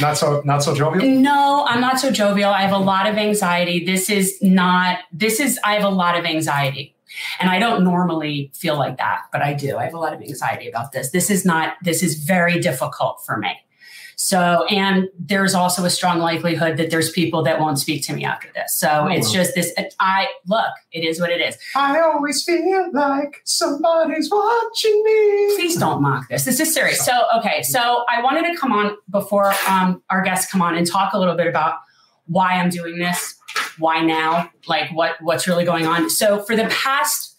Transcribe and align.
Not 0.00 0.16
so 0.16 0.42
not 0.44 0.62
so 0.62 0.74
jovial? 0.74 1.06
No, 1.06 1.66
I'm 1.68 1.80
not 1.80 2.00
so 2.00 2.10
jovial. 2.10 2.50
I 2.50 2.62
have 2.62 2.72
a 2.72 2.78
lot 2.78 3.06
of 3.06 3.16
anxiety. 3.16 3.84
This 3.84 4.08
is 4.10 4.38
not 4.42 4.98
this 5.12 5.40
is 5.40 5.58
I 5.64 5.74
have 5.74 5.84
a 5.84 5.90
lot 5.90 6.18
of 6.18 6.24
anxiety. 6.24 6.94
And 7.40 7.50
I 7.50 7.58
don't 7.58 7.84
normally 7.84 8.50
feel 8.54 8.78
like 8.78 8.96
that, 8.96 9.24
but 9.32 9.42
I 9.42 9.52
do. 9.52 9.76
I 9.76 9.84
have 9.84 9.92
a 9.92 9.98
lot 9.98 10.14
of 10.14 10.22
anxiety 10.22 10.66
about 10.66 10.92
this. 10.92 11.10
This 11.10 11.30
is 11.30 11.44
not 11.44 11.74
this 11.82 12.02
is 12.02 12.16
very 12.16 12.58
difficult 12.58 13.22
for 13.24 13.36
me. 13.36 13.50
So, 14.16 14.64
and 14.70 15.08
there's 15.18 15.54
also 15.54 15.84
a 15.84 15.90
strong 15.90 16.18
likelihood 16.18 16.76
that 16.76 16.90
there's 16.90 17.10
people 17.10 17.42
that 17.42 17.60
won't 17.60 17.78
speak 17.78 18.04
to 18.06 18.12
me 18.12 18.24
after 18.24 18.48
this. 18.54 18.74
So 18.74 18.88
oh, 18.88 19.06
it's 19.06 19.32
just 19.32 19.54
this. 19.54 19.72
I 20.00 20.28
look, 20.46 20.72
it 20.92 21.04
is 21.04 21.20
what 21.20 21.30
it 21.30 21.40
is. 21.40 21.56
I 21.74 22.00
always 22.00 22.44
feel 22.44 22.90
like 22.92 23.40
somebody's 23.44 24.30
watching 24.30 25.02
me. 25.04 25.56
Please 25.56 25.76
don't 25.76 26.02
mock 26.02 26.28
this. 26.28 26.44
This 26.44 26.60
is 26.60 26.72
serious. 26.72 27.04
So, 27.04 27.12
okay. 27.38 27.62
So 27.62 28.04
I 28.08 28.22
wanted 28.22 28.52
to 28.52 28.58
come 28.58 28.72
on 28.72 28.96
before 29.10 29.52
um, 29.68 30.02
our 30.10 30.22
guests 30.22 30.50
come 30.50 30.62
on 30.62 30.76
and 30.76 30.86
talk 30.86 31.12
a 31.12 31.18
little 31.18 31.36
bit 31.36 31.46
about 31.46 31.76
why 32.26 32.54
I'm 32.54 32.70
doing 32.70 32.98
this, 32.98 33.34
why 33.78 34.00
now, 34.00 34.50
like 34.66 34.90
what 34.92 35.16
what's 35.20 35.46
really 35.48 35.64
going 35.64 35.86
on. 35.86 36.08
So 36.10 36.42
for 36.42 36.56
the 36.56 36.66
past 36.66 37.36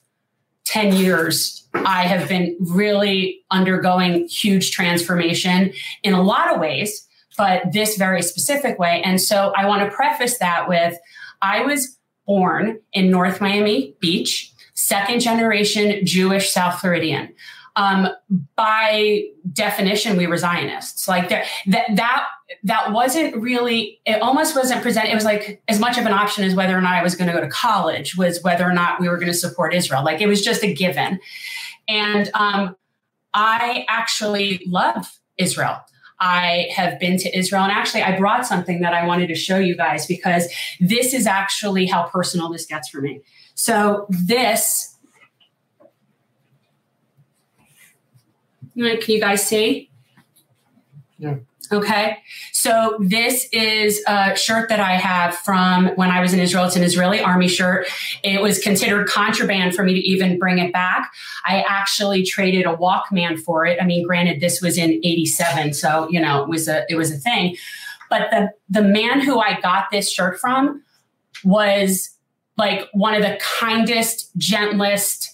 10 0.66 0.95
years, 0.95 1.62
I 1.73 2.04
have 2.04 2.30
been 2.30 2.55
really 2.59 3.41
undergoing 3.52 4.27
huge 4.27 4.72
transformation 4.72 5.73
in 6.04 6.14
a 6.14 6.22
lot 6.22 6.54
of 6.54 6.59
ways, 6.59 7.08
but 7.38 7.72
this 7.72 7.98
very 7.98 8.22
specific 8.22 8.77
way. 8.77 9.02
And 9.04 9.20
so 9.20 9.54
I 9.55 9.66
want 9.66 9.84
to 9.84 9.95
preface 9.95 10.38
that 10.38 10.67
with 10.70 10.98
I 11.41 11.62
was 11.62 11.98
born 12.26 12.80
in 12.94 13.09
North 13.09 13.41
Miami 13.41 13.95
Beach, 14.00 14.52
second 14.73 15.20
generation 15.20 16.06
Jewish 16.06 16.52
South 16.52 16.80
Floridian. 16.80 17.33
Um, 17.76 18.09
by 18.55 19.23
definition, 19.52 20.16
we 20.16 20.28
were 20.28 20.38
Zionists. 20.38 21.08
Like 21.08 21.30
that, 21.30 21.45
that 21.95 22.28
that 22.64 22.92
wasn't 22.92 23.36
really. 23.36 24.00
It 24.05 24.22
almost 24.22 24.55
wasn't 24.55 24.83
presented. 24.83 25.11
It 25.11 25.16
was 25.16 25.26
like 25.26 25.61
as 25.67 25.80
much 25.80 25.98
of 25.98 26.05
an 26.05 26.14
option 26.14 26.44
as 26.44 26.53
whether 26.53 26.78
or 26.78 26.81
not 26.81 26.94
I 26.94 27.02
was 27.02 27.16
going 27.16 27.28
to 27.28 27.33
go 27.33 27.42
to 27.42 27.50
college 27.50 28.16
was 28.16 28.44
whether 28.44 28.64
or 28.64 28.73
not 28.73 29.02
we 29.02 29.09
were 29.09 29.17
going 29.17 29.31
to 29.31 29.33
support 29.33 29.73
Israel. 29.73 30.03
Like 30.03 30.22
it 30.22 30.28
was 30.28 30.44
just 30.44 30.64
a 30.64 30.72
given. 30.72 31.20
And 31.88 32.30
um, 32.34 32.76
I 33.34 33.86
actually 33.89 34.62
love 34.66 35.20
Israel. 35.38 35.80
I 36.20 36.70
have 36.73 37.00
been 37.00 37.17
to 37.17 37.38
Israel. 37.38 37.64
And 37.64 37.72
actually, 37.72 38.03
I 38.03 38.17
brought 38.17 38.45
something 38.45 38.81
that 38.81 38.94
I 38.94 39.06
wanted 39.06 39.28
to 39.28 39.36
show 39.36 39.58
you 39.58 39.76
guys 39.76 40.06
because 40.08 40.48
this 40.80 41.14
is 41.14 41.28
actually 41.28 41.86
how 41.86 42.04
personal 42.04 42.50
this 42.50 42.66
gets 42.66 42.89
for 42.89 43.02
me. 43.02 43.22
So, 43.56 44.06
this, 44.09 44.95
can 48.73 49.00
you 49.08 49.20
guys 49.20 49.45
see? 49.45 49.89
Yeah. 51.17 51.36
Okay. 51.74 52.18
So 52.52 52.98
this 53.00 53.48
is 53.52 54.02
a 54.08 54.36
shirt 54.36 54.70
that 54.70 54.80
I 54.80 54.94
have 54.94 55.36
from 55.36 55.88
when 55.96 56.12
I 56.12 56.22
was 56.22 56.34
in 56.34 56.40
Israel. 56.40 56.66
It's 56.66 56.76
an 56.76 56.84
Israeli 56.84 57.20
army 57.20 57.48
shirt. 57.48 57.88
It 58.24 58.42
was 58.42 58.60
considered 58.60 59.08
contraband 59.08 59.74
for 59.74 59.84
me 59.84 59.96
to 59.96 60.00
even 60.00 60.38
bring 60.38 60.60
it 60.60 60.72
back. 60.72 61.12
I 61.46 61.66
actually 61.68 62.24
traded 62.24 62.66
a 62.66 62.76
Walkman 62.76 63.40
for 63.40 63.66
it. 63.66 63.82
I 63.82 63.86
mean, 63.86 64.06
granted, 64.06 64.40
this 64.40 64.62
was 64.62 64.78
in 64.78 64.92
87. 65.04 65.74
So, 65.74 66.08
you 66.10 66.22
know, 66.22 66.44
it 66.44 66.48
was 66.48 66.68
a, 66.68 66.86
it 66.90 66.96
was 66.96 67.12
a 67.12 67.18
thing. 67.18 67.58
But 68.10 68.30
the, 68.30 68.52
the 68.70 68.84
man 68.84 69.22
who 69.22 69.40
I 69.40 69.60
got 69.60 69.90
this 69.92 70.12
shirt 70.12 70.40
from 70.40 70.84
was 71.44 72.12
like 72.56 72.88
one 72.94 73.16
of 73.16 73.24
the 73.24 73.40
kindest, 73.60 74.30
gentlest, 74.38 75.33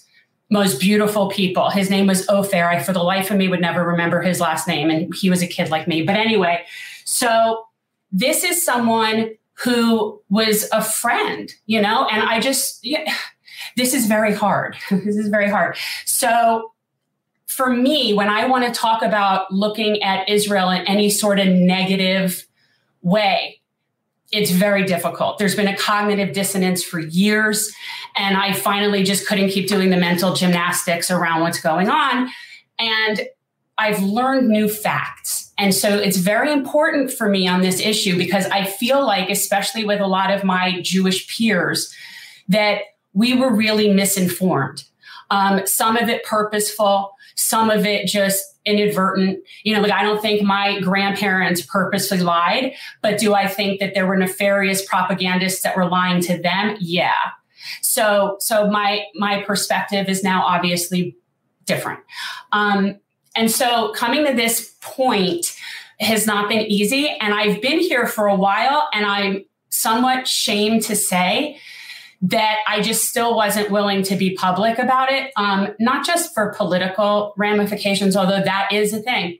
most 0.50 0.80
beautiful 0.80 1.28
people. 1.28 1.70
His 1.70 1.88
name 1.88 2.06
was 2.06 2.28
Ofer. 2.28 2.64
I, 2.64 2.82
for 2.82 2.92
the 2.92 3.02
life 3.02 3.30
of 3.30 3.36
me, 3.36 3.48
would 3.48 3.60
never 3.60 3.84
remember 3.84 4.20
his 4.20 4.40
last 4.40 4.66
name. 4.66 4.90
And 4.90 5.14
he 5.14 5.30
was 5.30 5.42
a 5.42 5.46
kid 5.46 5.70
like 5.70 5.86
me. 5.86 6.02
But 6.02 6.16
anyway, 6.16 6.64
so 7.04 7.64
this 8.10 8.42
is 8.42 8.64
someone 8.64 9.34
who 9.62 10.20
was 10.28 10.68
a 10.72 10.82
friend, 10.82 11.52
you 11.66 11.80
know, 11.80 12.06
and 12.10 12.22
I 12.22 12.40
just, 12.40 12.84
yeah, 12.84 13.14
this 13.76 13.94
is 13.94 14.06
very 14.06 14.34
hard. 14.34 14.76
this 14.90 15.16
is 15.16 15.28
very 15.28 15.48
hard. 15.48 15.76
So 16.04 16.72
for 17.46 17.70
me, 17.70 18.14
when 18.14 18.28
I 18.28 18.46
want 18.46 18.64
to 18.64 18.72
talk 18.72 19.02
about 19.02 19.52
looking 19.52 20.02
at 20.02 20.28
Israel 20.28 20.70
in 20.70 20.82
any 20.86 21.10
sort 21.10 21.38
of 21.38 21.46
negative 21.48 22.46
way, 23.02 23.59
it's 24.32 24.50
very 24.50 24.84
difficult. 24.84 25.38
There's 25.38 25.56
been 25.56 25.68
a 25.68 25.76
cognitive 25.76 26.32
dissonance 26.32 26.84
for 26.84 27.00
years. 27.00 27.72
And 28.16 28.36
I 28.36 28.52
finally 28.52 29.02
just 29.02 29.26
couldn't 29.26 29.50
keep 29.50 29.68
doing 29.68 29.90
the 29.90 29.96
mental 29.96 30.34
gymnastics 30.34 31.10
around 31.10 31.40
what's 31.40 31.60
going 31.60 31.88
on. 31.88 32.28
And 32.78 33.22
I've 33.76 34.02
learned 34.02 34.48
new 34.48 34.68
facts. 34.68 35.52
And 35.58 35.74
so 35.74 35.96
it's 35.96 36.18
very 36.18 36.52
important 36.52 37.10
for 37.10 37.28
me 37.28 37.48
on 37.48 37.62
this 37.62 37.80
issue 37.80 38.16
because 38.16 38.46
I 38.46 38.64
feel 38.64 39.04
like, 39.04 39.30
especially 39.30 39.84
with 39.84 40.00
a 40.00 40.06
lot 40.06 40.30
of 40.30 40.44
my 40.44 40.80
Jewish 40.82 41.34
peers, 41.34 41.92
that 42.48 42.82
we 43.14 43.34
were 43.34 43.52
really 43.52 43.92
misinformed. 43.92 44.84
Um, 45.30 45.66
some 45.66 45.96
of 45.96 46.08
it 46.08 46.24
purposeful, 46.24 47.12
some 47.36 47.70
of 47.70 47.86
it 47.86 48.06
just 48.06 48.44
inadvertent. 48.64 49.40
You 49.64 49.74
know, 49.74 49.80
like 49.80 49.92
I 49.92 50.02
don't 50.02 50.20
think 50.20 50.42
my 50.42 50.80
grandparents 50.80 51.62
purposely 51.62 52.18
lied, 52.18 52.74
but 53.02 53.18
do 53.18 53.34
I 53.34 53.46
think 53.46 53.80
that 53.80 53.94
there 53.94 54.06
were 54.06 54.16
nefarious 54.16 54.84
propagandists 54.84 55.62
that 55.62 55.76
were 55.76 55.88
lying 55.88 56.20
to 56.22 56.38
them? 56.38 56.76
Yeah. 56.80 57.14
So, 57.82 58.36
so 58.40 58.70
my 58.70 59.04
my 59.14 59.42
perspective 59.42 60.08
is 60.08 60.22
now 60.22 60.44
obviously 60.44 61.16
different. 61.66 62.00
Um, 62.52 62.96
and 63.36 63.50
so 63.50 63.92
coming 63.92 64.26
to 64.26 64.34
this 64.34 64.74
point 64.80 65.56
has 66.00 66.26
not 66.26 66.48
been 66.48 66.62
easy, 66.62 67.08
and 67.20 67.34
I've 67.34 67.60
been 67.60 67.78
here 67.78 68.06
for 68.06 68.26
a 68.26 68.34
while, 68.34 68.88
and 68.92 69.04
I'm 69.06 69.44
somewhat 69.68 70.26
shamed 70.26 70.82
to 70.82 70.96
say 70.96 71.58
that 72.22 72.58
I 72.68 72.82
just 72.82 73.08
still 73.08 73.34
wasn't 73.34 73.70
willing 73.70 74.02
to 74.04 74.16
be 74.16 74.34
public 74.34 74.78
about 74.78 75.10
it, 75.10 75.32
um, 75.36 75.68
not 75.78 76.04
just 76.04 76.34
for 76.34 76.52
political 76.54 77.32
ramifications, 77.36 78.16
although 78.16 78.42
that 78.42 78.68
is 78.72 78.92
a 78.92 79.00
thing. 79.00 79.38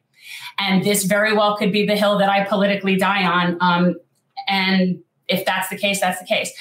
And 0.58 0.82
this 0.82 1.04
very 1.04 1.34
well 1.34 1.56
could 1.56 1.72
be 1.72 1.86
the 1.86 1.96
hill 1.96 2.18
that 2.18 2.28
I 2.28 2.44
politically 2.44 2.96
die 2.96 3.24
on. 3.24 3.58
Um, 3.60 3.94
and 4.48 5.00
if 5.28 5.44
that's 5.44 5.68
the 5.68 5.76
case, 5.76 6.00
that's 6.00 6.20
the 6.20 6.26
case. 6.26 6.52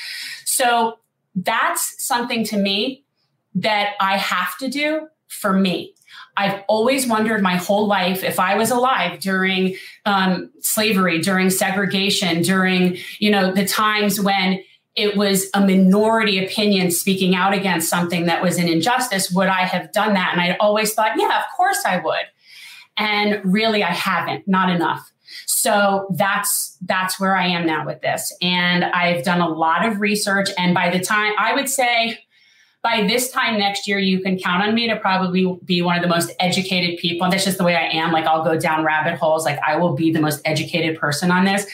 So 0.45 0.99
that's 1.35 2.03
something 2.05 2.43
to 2.45 2.57
me 2.57 3.03
that 3.55 3.93
I 3.99 4.17
have 4.17 4.57
to 4.57 4.69
do 4.69 5.07
for 5.27 5.53
me. 5.53 5.93
I've 6.37 6.63
always 6.67 7.07
wondered 7.07 7.41
my 7.41 7.57
whole 7.57 7.87
life 7.87 8.23
if 8.23 8.39
I 8.39 8.55
was 8.55 8.71
alive 8.71 9.19
during 9.19 9.75
um, 10.05 10.51
slavery, 10.61 11.19
during 11.19 11.49
segregation, 11.49 12.41
during 12.41 12.97
you 13.19 13.29
know 13.29 13.53
the 13.53 13.65
times 13.65 14.21
when 14.21 14.63
it 14.99 15.15
was 15.15 15.49
a 15.53 15.61
minority 15.61 16.43
opinion 16.43 16.91
speaking 16.91 17.35
out 17.35 17.53
against 17.53 17.89
something 17.89 18.25
that 18.25 18.43
was 18.43 18.57
an 18.57 18.67
injustice, 18.67 19.31
would 19.31 19.47
I 19.47 19.65
have 19.65 19.91
done 19.93 20.13
that? 20.13 20.31
And 20.33 20.41
I 20.41 20.57
always 20.59 20.93
thought, 20.93 21.13
yeah, 21.17 21.39
of 21.39 21.45
course 21.55 21.81
I 21.85 21.97
would. 21.97 22.25
And 22.97 23.41
really, 23.45 23.81
I 23.81 23.91
haven't, 23.91 24.47
not 24.47 24.69
enough. 24.69 25.09
So 25.45 26.07
that's 26.11 26.77
that's 26.81 27.19
where 27.19 27.35
I 27.35 27.47
am 27.47 27.65
now 27.65 27.85
with 27.85 28.01
this. 28.01 28.35
And 28.41 28.83
I've 28.83 29.23
done 29.23 29.39
a 29.39 29.47
lot 29.47 29.85
of 29.85 30.01
research. 30.01 30.49
And 30.57 30.73
by 30.73 30.89
the 30.89 30.99
time 30.99 31.33
I 31.37 31.53
would 31.53 31.69
say 31.69 32.19
by 32.81 33.05
this 33.07 33.29
time 33.29 33.59
next 33.59 33.87
year, 33.87 33.99
you 33.99 34.21
can 34.21 34.37
count 34.39 34.63
on 34.63 34.73
me 34.73 34.87
to 34.87 34.95
probably 34.95 35.59
be 35.65 35.81
one 35.81 35.97
of 35.97 36.01
the 36.01 36.07
most 36.07 36.31
educated 36.39 36.97
people. 36.97 37.25
And 37.25 37.33
that's 37.33 37.43
just 37.43 37.57
the 37.57 37.63
way 37.63 37.75
I 37.75 37.89
am. 37.97 38.11
Like 38.11 38.25
I'll 38.25 38.43
go 38.43 38.57
down 38.57 38.85
rabbit 38.85 39.19
holes. 39.19 39.45
Like 39.45 39.59
I 39.65 39.75
will 39.75 39.95
be 39.95 40.11
the 40.11 40.21
most 40.21 40.41
educated 40.45 40.97
person 40.97 41.29
on 41.29 41.45
this. 41.45 41.67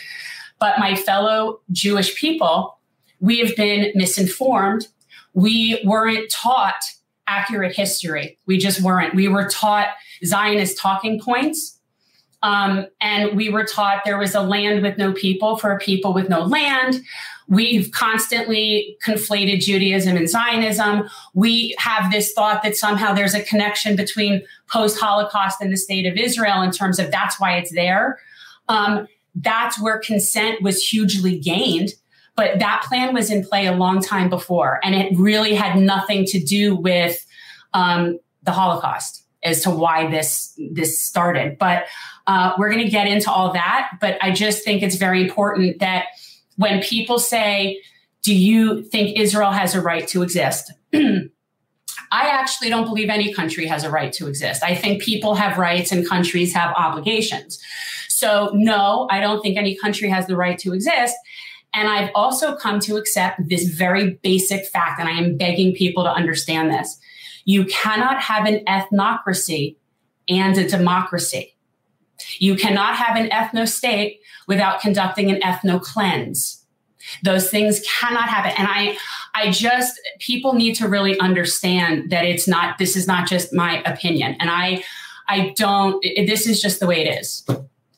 But 0.59 0.79
my 0.79 0.95
fellow 0.95 1.59
Jewish 1.71 2.15
people, 2.15 2.74
we 3.19 3.39
have 3.39 3.55
been 3.55 3.91
misinformed. 3.95 4.87
We 5.33 5.81
weren't 5.85 6.29
taught 6.31 6.75
accurate 7.27 7.75
history. 7.75 8.37
We 8.45 8.57
just 8.57 8.81
weren't. 8.81 9.15
We 9.15 9.27
were 9.27 9.47
taught 9.47 9.89
Zionist 10.23 10.77
talking 10.77 11.19
points. 11.19 11.79
Um, 12.43 12.85
and 13.01 13.35
we 13.35 13.49
were 13.49 13.63
taught 13.63 14.01
there 14.05 14.19
was 14.19 14.35
a 14.35 14.41
land 14.41 14.83
with 14.83 14.97
no 14.97 15.13
people 15.13 15.57
for 15.57 15.71
a 15.71 15.79
people 15.79 16.13
with 16.13 16.29
no 16.29 16.41
land. 16.41 17.01
We've 17.47 17.89
constantly 17.91 18.97
conflated 19.05 19.61
Judaism 19.61 20.15
and 20.15 20.29
Zionism. 20.29 21.09
We 21.33 21.75
have 21.79 22.11
this 22.11 22.33
thought 22.33 22.61
that 22.63 22.75
somehow 22.75 23.13
there's 23.13 23.33
a 23.33 23.43
connection 23.43 23.95
between 23.95 24.43
post 24.67 24.99
Holocaust 24.99 25.59
and 25.61 25.71
the 25.71 25.77
state 25.77 26.05
of 26.05 26.17
Israel 26.17 26.61
in 26.61 26.71
terms 26.71 26.99
of 26.99 27.11
that's 27.11 27.39
why 27.39 27.57
it's 27.57 27.71
there. 27.71 28.19
Um, 28.67 29.07
that's 29.35 29.81
where 29.81 29.97
consent 29.99 30.61
was 30.61 30.81
hugely 30.81 31.37
gained 31.37 31.93
but 32.35 32.59
that 32.59 32.83
plan 32.87 33.13
was 33.13 33.31
in 33.31 33.45
play 33.45 33.65
a 33.65 33.71
long 33.73 34.01
time 34.01 34.29
before, 34.29 34.79
and 34.83 34.93
it 34.93 35.17
really 35.17 35.53
had 35.53 35.77
nothing 35.77 36.25
to 36.25 36.39
do 36.39 36.75
with 36.75 37.25
um, 37.73 38.19
the 38.43 38.51
Holocaust 38.51 39.23
as 39.43 39.61
to 39.63 39.69
why 39.69 40.09
this 40.09 40.59
this 40.71 41.01
started. 41.01 41.57
But 41.57 41.85
uh, 42.27 42.53
we're 42.57 42.71
going 42.71 42.83
to 42.83 42.89
get 42.89 43.07
into 43.07 43.31
all 43.31 43.53
that. 43.53 43.91
But 44.01 44.17
I 44.21 44.31
just 44.31 44.63
think 44.63 44.81
it's 44.81 44.95
very 44.95 45.21
important 45.21 45.79
that 45.79 46.05
when 46.57 46.81
people 46.81 47.19
say, 47.19 47.81
"Do 48.21 48.35
you 48.35 48.83
think 48.83 49.17
Israel 49.17 49.51
has 49.51 49.75
a 49.75 49.81
right 49.81 50.07
to 50.09 50.21
exist?" 50.21 50.71
I 52.11 52.27
actually 52.27 52.69
don't 52.69 52.85
believe 52.85 53.09
any 53.09 53.33
country 53.33 53.65
has 53.65 53.83
a 53.83 53.89
right 53.89 54.11
to 54.13 54.27
exist. 54.27 54.63
I 54.63 54.75
think 54.75 55.01
people 55.01 55.35
have 55.35 55.57
rights 55.57 55.91
and 55.91 56.07
countries 56.07 56.53
have 56.53 56.73
obligations. 56.75 57.59
So, 58.09 58.51
no, 58.53 59.07
I 59.11 59.19
don't 59.19 59.41
think 59.41 59.57
any 59.57 59.75
country 59.75 60.07
has 60.09 60.27
the 60.27 60.37
right 60.37 60.57
to 60.59 60.73
exist. 60.73 61.15
And 61.75 61.89
I've 61.89 62.09
also 62.15 62.55
come 62.55 62.79
to 62.81 62.95
accept 62.95 63.49
this 63.49 63.67
very 63.67 64.13
basic 64.23 64.65
fact, 64.65 64.99
and 64.99 65.09
I 65.09 65.11
am 65.11 65.37
begging 65.37 65.75
people 65.75 66.03
to 66.05 66.09
understand 66.09 66.71
this. 66.71 66.97
You 67.43 67.65
cannot 67.65 68.21
have 68.21 68.45
an 68.45 68.63
ethnocracy 68.65 69.75
and 70.29 70.57
a 70.57 70.67
democracy. 70.67 71.55
You 72.39 72.55
cannot 72.55 72.95
have 72.95 73.17
an 73.17 73.29
ethno 73.29 73.67
state 73.67 74.21
without 74.47 74.79
conducting 74.79 75.29
an 75.29 75.41
ethno 75.41 75.81
cleanse. 75.81 76.65
Those 77.23 77.49
things 77.49 77.81
cannot 77.99 78.29
happen. 78.29 78.53
And 78.57 78.67
I, 78.67 78.97
I 79.35 79.51
just, 79.51 79.99
people 80.19 80.53
need 80.53 80.75
to 80.75 80.87
really 80.87 81.19
understand 81.19 82.09
that 82.09 82.25
it's 82.25 82.47
not, 82.47 82.79
this 82.79 82.95
is 82.95 83.05
not 83.05 83.27
just 83.27 83.53
my 83.53 83.83
opinion. 83.83 84.35
And 84.39 84.49
I, 84.49 84.83
I 85.27 85.53
don't, 85.55 86.03
this 86.25 86.47
is 86.47 86.61
just 86.61 86.79
the 86.79 86.87
way 86.87 87.05
it 87.05 87.19
is. 87.19 87.45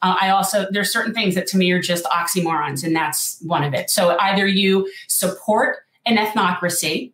Uh, 0.01 0.15
I 0.21 0.29
also, 0.29 0.67
there's 0.71 0.91
certain 0.91 1.13
things 1.13 1.35
that 1.35 1.47
to 1.47 1.57
me 1.57 1.71
are 1.71 1.81
just 1.81 2.05
oxymorons, 2.05 2.83
and 2.83 2.95
that's 2.95 3.39
one 3.41 3.63
of 3.63 3.73
it. 3.73 3.89
So 3.89 4.17
either 4.19 4.45
you 4.45 4.91
support 5.07 5.77
an 6.05 6.17
ethnocracy, 6.17 7.11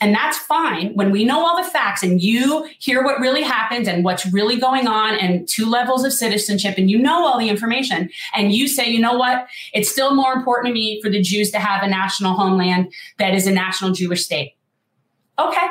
and 0.00 0.14
that's 0.14 0.38
fine 0.38 0.94
when 0.94 1.10
we 1.10 1.24
know 1.24 1.44
all 1.44 1.56
the 1.62 1.68
facts 1.68 2.02
and 2.02 2.22
you 2.22 2.68
hear 2.78 3.02
what 3.02 3.18
really 3.18 3.42
happened 3.42 3.88
and 3.88 4.04
what's 4.04 4.24
really 4.32 4.56
going 4.56 4.86
on 4.86 5.18
and 5.18 5.48
two 5.48 5.66
levels 5.66 6.04
of 6.04 6.12
citizenship 6.12 6.76
and 6.78 6.88
you 6.88 6.98
know 6.98 7.26
all 7.26 7.38
the 7.38 7.48
information 7.48 8.08
and 8.34 8.52
you 8.52 8.68
say, 8.68 8.88
you 8.88 9.00
know 9.00 9.14
what? 9.14 9.48
It's 9.72 9.90
still 9.90 10.14
more 10.14 10.32
important 10.32 10.68
to 10.68 10.72
me 10.72 11.02
for 11.02 11.10
the 11.10 11.20
Jews 11.20 11.50
to 11.50 11.58
have 11.58 11.82
a 11.82 11.88
national 11.88 12.34
homeland 12.34 12.92
that 13.18 13.34
is 13.34 13.48
a 13.48 13.52
national 13.52 13.90
Jewish 13.90 14.24
state. 14.24 14.54
Okay. 15.38 15.66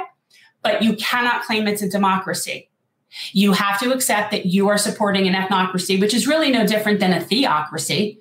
But 0.62 0.82
you 0.82 0.98
cannot 0.98 1.44
claim 1.44 1.66
it's 1.68 1.82
a 1.82 1.90
democracy. 1.90 2.70
You 3.32 3.54
have 3.54 3.80
to 3.80 3.92
accept 3.92 4.32
that 4.32 4.48
you 4.48 4.68
are 4.70 4.78
supporting 4.78 5.28
an 5.28 5.34
ethnocracy, 5.34 6.00
which 6.00 6.14
is 6.14 6.28
really 6.28 6.52
no 6.52 6.66
different 6.68 7.00
than 7.00 7.14
a 7.14 7.22
theocracy. 7.22 8.20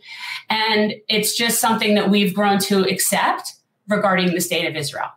And 0.49 0.95
it's 1.09 1.37
just 1.37 1.61
something 1.61 1.95
that 1.95 2.11
we've 2.11 2.35
grown 2.35 2.59
to 2.61 2.83
accept 2.83 3.55
regarding 3.89 4.33
the 4.35 4.41
state 4.41 4.67
of 4.67 4.77
Israel. 4.77 5.09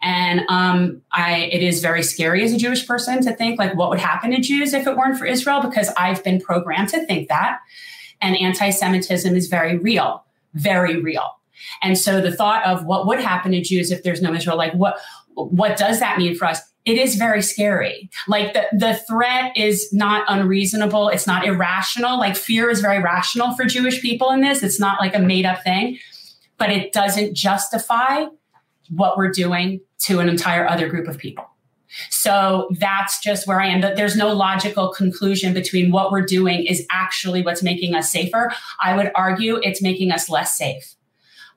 And 0.00 0.42
um, 0.48 1.02
I, 1.12 1.48
it 1.52 1.62
is 1.62 1.80
very 1.80 2.04
scary 2.04 2.44
as 2.44 2.52
a 2.52 2.56
Jewish 2.56 2.86
person 2.86 3.20
to 3.22 3.34
think 3.34 3.58
like 3.58 3.74
what 3.74 3.90
would 3.90 3.98
happen 3.98 4.30
to 4.30 4.40
Jews 4.40 4.72
if 4.72 4.86
it 4.86 4.96
weren't 4.96 5.18
for 5.18 5.26
Israel, 5.26 5.60
because 5.60 5.90
I've 5.96 6.22
been 6.22 6.40
programmed 6.40 6.90
to 6.90 7.04
think 7.06 7.28
that. 7.28 7.58
And 8.20 8.36
anti-Semitism 8.36 9.34
is 9.34 9.48
very 9.48 9.76
real, 9.76 10.24
very 10.54 11.00
real. 11.00 11.34
And 11.82 11.98
so 11.98 12.20
the 12.20 12.30
thought 12.30 12.64
of 12.64 12.84
what 12.84 13.06
would 13.06 13.20
happen 13.20 13.50
to 13.52 13.60
Jews 13.60 13.90
if 13.90 14.04
there's 14.04 14.22
no 14.22 14.32
Israel, 14.32 14.56
like 14.56 14.74
what 14.74 14.98
what 15.34 15.76
does 15.76 16.00
that 16.00 16.18
mean 16.18 16.34
for 16.34 16.46
us? 16.46 16.60
It 16.88 16.96
is 16.96 17.16
very 17.16 17.42
scary. 17.42 18.08
Like 18.26 18.54
the, 18.54 18.64
the 18.72 18.94
threat 19.06 19.54
is 19.54 19.92
not 19.92 20.24
unreasonable. 20.26 21.10
It's 21.10 21.26
not 21.26 21.46
irrational. 21.46 22.18
Like 22.18 22.34
fear 22.34 22.70
is 22.70 22.80
very 22.80 23.02
rational 23.02 23.54
for 23.54 23.66
Jewish 23.66 24.00
people 24.00 24.30
in 24.30 24.40
this. 24.40 24.62
It's 24.62 24.80
not 24.80 24.98
like 24.98 25.14
a 25.14 25.18
made 25.18 25.44
up 25.44 25.62
thing, 25.62 25.98
but 26.56 26.70
it 26.70 26.94
doesn't 26.94 27.34
justify 27.34 28.24
what 28.88 29.18
we're 29.18 29.30
doing 29.30 29.82
to 30.06 30.20
an 30.20 30.30
entire 30.30 30.66
other 30.66 30.88
group 30.88 31.08
of 31.08 31.18
people. 31.18 31.44
So 32.08 32.68
that's 32.78 33.20
just 33.20 33.46
where 33.46 33.60
I 33.60 33.66
am. 33.66 33.82
There's 33.82 34.16
no 34.16 34.32
logical 34.32 34.88
conclusion 34.88 35.52
between 35.52 35.90
what 35.90 36.10
we're 36.10 36.24
doing 36.24 36.64
is 36.64 36.86
actually 36.90 37.42
what's 37.42 37.62
making 37.62 37.94
us 37.94 38.10
safer. 38.10 38.50
I 38.82 38.96
would 38.96 39.10
argue 39.14 39.56
it's 39.62 39.82
making 39.82 40.10
us 40.10 40.30
less 40.30 40.56
safe. 40.56 40.94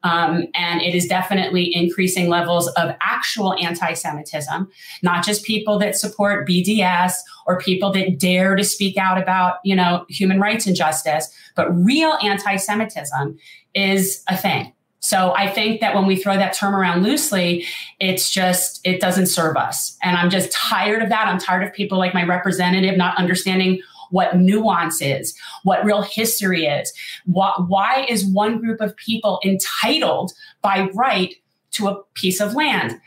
Um, 0.03 0.47
and 0.55 0.81
it 0.81 0.95
is 0.95 1.07
definitely 1.07 1.73
increasing 1.75 2.29
levels 2.29 2.67
of 2.69 2.95
actual 3.01 3.53
anti 3.55 3.93
Semitism, 3.93 4.69
not 5.03 5.25
just 5.25 5.43
people 5.43 5.77
that 5.79 5.95
support 5.95 6.47
BDS 6.47 7.13
or 7.45 7.59
people 7.59 7.91
that 7.93 8.17
dare 8.17 8.55
to 8.55 8.63
speak 8.63 8.97
out 8.97 9.21
about, 9.21 9.55
you 9.63 9.75
know, 9.75 10.05
human 10.09 10.39
rights 10.39 10.65
injustice, 10.65 11.33
but 11.55 11.69
real 11.71 12.17
anti 12.23 12.55
Semitism 12.55 13.37
is 13.73 14.23
a 14.27 14.37
thing. 14.37 14.73
So 15.03 15.33
I 15.35 15.49
think 15.49 15.81
that 15.81 15.95
when 15.95 16.05
we 16.05 16.15
throw 16.15 16.37
that 16.37 16.53
term 16.53 16.75
around 16.75 17.03
loosely, 17.03 17.65
it's 17.99 18.29
just, 18.29 18.79
it 18.85 19.01
doesn't 19.01 19.25
serve 19.25 19.57
us. 19.57 19.97
And 20.03 20.15
I'm 20.15 20.29
just 20.29 20.51
tired 20.51 21.01
of 21.01 21.09
that. 21.09 21.27
I'm 21.27 21.39
tired 21.39 21.63
of 21.63 21.73
people 21.73 21.97
like 21.97 22.13
my 22.13 22.23
representative 22.23 22.95
not 22.97 23.17
understanding 23.17 23.81
what 24.11 24.37
nuance 24.37 25.01
is, 25.01 25.37
what 25.63 25.83
real 25.83 26.01
history 26.01 26.65
is. 26.65 26.93
Why, 27.25 27.53
why 27.67 28.05
is 28.07 28.25
one 28.25 28.59
group 28.59 28.81
of 28.81 28.95
people 28.95 29.39
entitled 29.43 30.33
by 30.61 30.89
right 30.93 31.33
to 31.71 31.87
a 31.87 32.03
piece 32.13 32.39
of 32.39 32.53
land? 32.53 32.99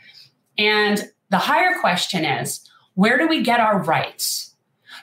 And 0.57 1.09
the 1.29 1.37
higher 1.37 1.79
question 1.79 2.25
is, 2.25 2.59
where 2.95 3.17
do 3.17 3.27
we 3.27 3.43
get 3.43 3.59
our 3.59 3.81
rights? 3.83 4.53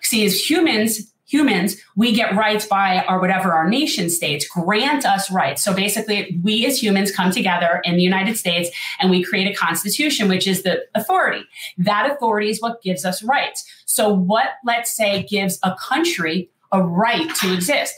See, 0.03 0.25
as 0.25 0.51
humans, 0.51 1.12
humans, 1.33 1.77
we 1.97 2.13
get 2.13 2.37
rights 2.37 2.67
by 2.67 3.05
our 3.09 3.19
whatever 3.19 3.53
our 3.53 3.69
nation 3.69 4.11
states 4.11 4.47
grant 4.47 5.07
us 5.07 5.31
rights. 5.31 5.65
So 5.65 5.73
basically, 5.73 6.39
we 6.43 6.67
as 6.67 6.83
humans 6.83 7.11
come 7.11 7.31
together 7.31 7.81
in 7.85 7.97
the 7.97 8.03
United 8.03 8.37
States 8.37 8.69
and 9.01 9.11
we 9.11 9.23
create 9.23 9.51
a 9.51 9.55
constitution, 9.55 10.29
which 10.29 10.47
is 10.47 10.63
the 10.63 10.83
authority. 10.95 11.45
That 11.79 12.11
authority 12.11 12.51
is 12.51 12.61
what 12.61 12.83
gives 12.83 13.05
us 13.05 13.23
rights. 13.23 13.65
So, 13.87 14.13
what, 14.13 14.51
let's 14.65 14.95
say, 14.95 15.23
gives 15.23 15.59
a 15.63 15.75
country 15.77 16.51
a 16.71 16.83
right 16.83 17.35
to 17.37 17.53
exist? 17.53 17.95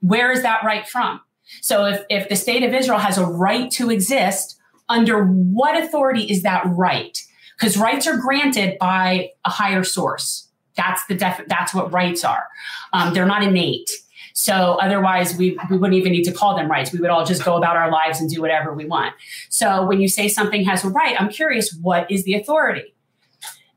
Where 0.00 0.32
is 0.32 0.42
that 0.42 0.64
right 0.64 0.86
from? 0.86 1.20
So, 1.60 1.86
if, 1.86 2.04
if 2.10 2.28
the 2.28 2.36
state 2.36 2.64
of 2.64 2.74
Israel 2.74 2.98
has 2.98 3.18
a 3.18 3.26
right 3.26 3.70
to 3.72 3.90
exist, 3.90 4.58
under 4.88 5.24
what 5.24 5.82
authority 5.82 6.24
is 6.24 6.42
that 6.42 6.64
right? 6.66 7.18
Because 7.56 7.76
rights 7.76 8.06
are 8.06 8.16
granted 8.16 8.76
by 8.78 9.30
a 9.44 9.50
higher 9.50 9.84
source. 9.84 10.43
That's 10.76 11.04
the 11.06 11.14
def- 11.14 11.46
that's 11.46 11.72
what 11.74 11.92
rights 11.92 12.24
are. 12.24 12.46
Um, 12.92 13.14
they're 13.14 13.26
not 13.26 13.42
innate. 13.42 13.90
So 14.36 14.78
otherwise, 14.80 15.36
we, 15.36 15.56
we 15.70 15.78
wouldn't 15.78 15.96
even 15.96 16.10
need 16.10 16.24
to 16.24 16.32
call 16.32 16.56
them 16.56 16.68
rights. 16.68 16.92
We 16.92 16.98
would 16.98 17.10
all 17.10 17.24
just 17.24 17.44
go 17.44 17.56
about 17.56 17.76
our 17.76 17.90
lives 17.90 18.20
and 18.20 18.28
do 18.28 18.40
whatever 18.40 18.74
we 18.74 18.84
want. 18.84 19.14
So 19.48 19.86
when 19.86 20.00
you 20.00 20.08
say 20.08 20.26
something 20.26 20.64
has 20.64 20.82
a 20.84 20.88
right, 20.88 21.14
I'm 21.20 21.28
curious, 21.28 21.72
what 21.80 22.10
is 22.10 22.24
the 22.24 22.34
authority? 22.34 22.94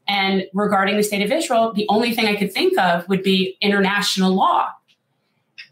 And 0.08 0.46
regarding 0.54 0.98
the 0.98 1.04
state 1.04 1.24
of 1.24 1.32
Israel, 1.32 1.74
the 1.74 1.86
only 1.90 2.16
thing 2.16 2.26
I 2.26 2.36
could 2.36 2.52
think 2.52 2.78
of 2.80 3.08
would 3.08 3.22
be 3.22 3.56
international 3.62 4.34
law, 4.34 4.70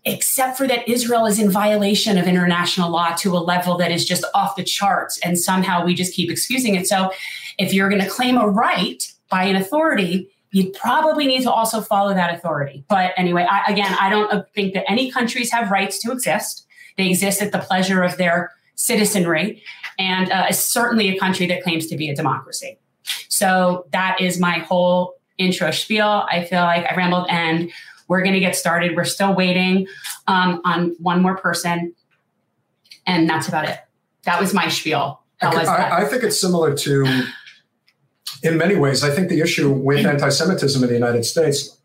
except 0.04 0.56
for 0.56 0.68
that 0.68 0.88
Israel 0.88 1.25
is 1.25 1.39
in 1.39 1.50
violation 1.50 2.19
of 2.19 2.27
international 2.27 2.92
law 2.92 3.16
to 3.16 3.36
a 3.36 3.39
level 3.39 3.77
that 3.77 3.92
is 3.92 4.06
just 4.06 4.24
off 4.36 4.56
the 4.56 4.63
charts. 4.63 5.19
And 5.24 5.39
somehow 5.39 5.84
we 5.84 5.96
just 5.96 6.13
keep 6.13 6.29
excusing 6.29 6.75
it. 6.75 6.86
So 6.86 7.12
if 7.58 7.74
you're 7.74 7.89
going 7.89 8.03
to 8.03 8.10
claim 8.10 8.38
a 8.38 8.48
right 8.48 9.01
by 9.29 9.46
an 9.46 9.55
authority, 9.55 10.29
you 10.55 10.71
probably 10.71 11.27
need 11.27 11.43
to 11.43 11.51
also 11.51 11.81
follow 11.81 12.13
that 12.13 12.33
authority. 12.33 12.85
But 12.88 13.12
anyway, 13.17 13.45
I, 13.50 13.69
again, 13.69 13.93
I 14.00 14.09
don't 14.09 14.50
think 14.53 14.74
that 14.74 14.89
any 14.89 15.12
countries 15.12 15.51
have 15.51 15.69
rights 15.69 16.00
to 16.03 16.13
exist. 16.13 16.65
They 16.95 17.09
exist 17.09 17.41
at 17.41 17.51
the 17.51 17.59
pleasure 17.59 18.01
of 18.03 18.15
their 18.15 18.53
citizenry, 18.75 19.62
and 20.00 20.31
uh, 20.31 20.45
it's 20.47 20.59
certainly 20.59 21.09
a 21.09 21.19
country 21.19 21.45
that 21.47 21.62
claims 21.62 21.88
to 21.88 21.97
be 21.97 22.07
a 22.07 22.15
democracy. 22.15 22.79
So 23.27 23.85
that 23.91 24.21
is 24.21 24.39
my 24.39 24.59
whole 24.59 25.15
intro 25.38 25.71
spiel. 25.71 26.25
I 26.31 26.45
feel 26.45 26.62
like 26.62 26.85
I 26.89 26.95
rambled, 26.95 27.27
and 27.29 27.69
we're 28.07 28.21
going 28.21 28.35
to 28.35 28.39
get 28.39 28.55
started. 28.55 28.95
We're 28.95 29.03
still 29.03 29.35
waiting 29.35 29.88
um, 30.27 30.62
on 30.63 30.95
one 31.00 31.21
more 31.21 31.35
person, 31.35 31.93
and 33.05 33.29
that's 33.29 33.50
about 33.50 33.67
it. 33.67 33.77
That 34.24 34.39
was 34.39 34.53
my 34.53 34.69
spiel. 34.69 35.21
I, 35.41 36.03
I 36.03 36.05
think 36.05 36.24
it's 36.24 36.39
similar 36.39 36.74
to 36.77 37.25
in 38.44 38.58
many 38.58 38.75
ways, 38.75 39.04
I 39.04 39.10
think 39.10 39.30
the 39.30 39.42
issue 39.42 39.72
with 39.72 40.06
anti 40.06 40.30
Semitism 40.30 40.82
in 40.84 40.89
the 40.89 40.96
United 40.96 41.24
States, 41.25 41.77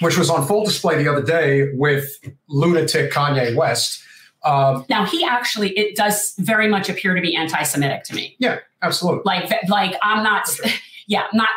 which 0.00 0.16
was 0.18 0.30
on 0.30 0.46
full 0.46 0.64
display 0.64 1.02
the 1.02 1.10
other 1.10 1.22
day 1.22 1.72
with 1.74 2.08
lunatic 2.48 3.12
Kanye 3.12 3.54
West. 3.54 4.02
Um, 4.42 4.86
now 4.88 5.04
he 5.04 5.24
actually, 5.24 5.70
it 5.78 5.96
does 5.96 6.34
very 6.38 6.66
much 6.66 6.88
appear 6.88 7.14
to 7.14 7.20
be 7.20 7.36
anti-Semitic 7.36 8.04
to 8.04 8.14
me. 8.14 8.36
Yeah, 8.38 8.60
absolutely. 8.82 9.22
Like, 9.24 9.50
like 9.68 9.96
I'm 10.02 10.22
not, 10.22 10.48
okay. 10.48 10.72
yeah, 11.06 11.26
not, 11.32 11.48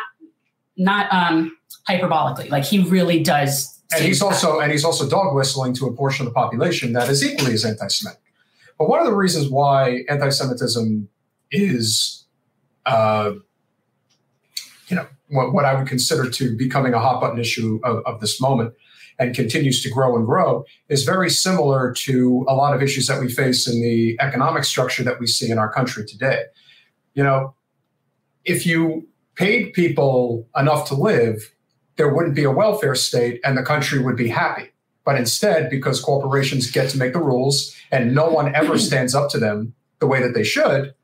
not 0.76 1.12
um, 1.12 1.56
hyperbolically. 1.88 2.50
Like 2.50 2.64
he 2.64 2.80
really 2.80 3.22
does. 3.22 3.80
And 3.94 4.04
he's 4.04 4.20
also, 4.20 4.60
and 4.60 4.70
he's 4.70 4.84
also 4.84 5.08
dog 5.08 5.34
whistling 5.34 5.72
to 5.74 5.86
a 5.86 5.92
portion 5.92 6.26
of 6.26 6.32
the 6.32 6.34
population 6.34 6.92
that 6.94 7.08
is 7.08 7.24
equally 7.24 7.54
as 7.54 7.64
anti-Semitic. 7.64 8.20
But 8.78 8.88
one 8.88 9.00
of 9.00 9.06
the 9.06 9.14
reasons 9.14 9.48
why 9.48 10.04
anti-Semitism 10.08 11.08
is 11.52 12.23
uh, 12.86 13.32
you 14.88 14.96
know, 14.96 15.06
what, 15.28 15.52
what, 15.52 15.64
I 15.64 15.74
would 15.74 15.88
consider 15.88 16.28
to 16.30 16.56
becoming 16.56 16.94
a 16.94 17.00
hot 17.00 17.20
button 17.20 17.38
issue 17.38 17.80
of, 17.82 18.02
of 18.04 18.20
this 18.20 18.40
moment 18.40 18.74
and 19.18 19.34
continues 19.34 19.82
to 19.82 19.90
grow 19.90 20.16
and 20.16 20.26
grow 20.26 20.64
is 20.88 21.04
very 21.04 21.30
similar 21.30 21.92
to 21.92 22.44
a 22.48 22.54
lot 22.54 22.74
of 22.74 22.82
issues 22.82 23.06
that 23.06 23.20
we 23.20 23.30
face 23.30 23.68
in 23.68 23.80
the 23.80 24.16
economic 24.20 24.64
structure 24.64 25.02
that 25.04 25.20
we 25.20 25.26
see 25.26 25.50
in 25.50 25.58
our 25.58 25.72
country 25.72 26.04
today. 26.04 26.42
You 27.14 27.22
know, 27.22 27.54
if 28.44 28.66
you 28.66 29.08
paid 29.36 29.72
people 29.72 30.48
enough 30.56 30.88
to 30.88 30.94
live, 30.94 31.54
there 31.96 32.12
wouldn't 32.12 32.34
be 32.34 32.44
a 32.44 32.50
welfare 32.50 32.94
state 32.94 33.40
and 33.44 33.56
the 33.56 33.62
country 33.62 34.02
would 34.02 34.16
be 34.16 34.28
happy. 34.28 34.70
But 35.04 35.16
instead, 35.16 35.70
because 35.70 36.00
corporations 36.00 36.70
get 36.70 36.90
to 36.90 36.98
make 36.98 37.12
the 37.12 37.20
rules 37.20 37.74
and 37.92 38.14
no 38.14 38.28
one 38.28 38.54
ever 38.54 38.78
stands 38.90 39.14
up 39.14 39.30
to 39.30 39.38
them 39.38 39.74
the 40.00 40.06
way 40.06 40.20
that 40.22 40.34
they 40.34 40.44
should, 40.44 40.94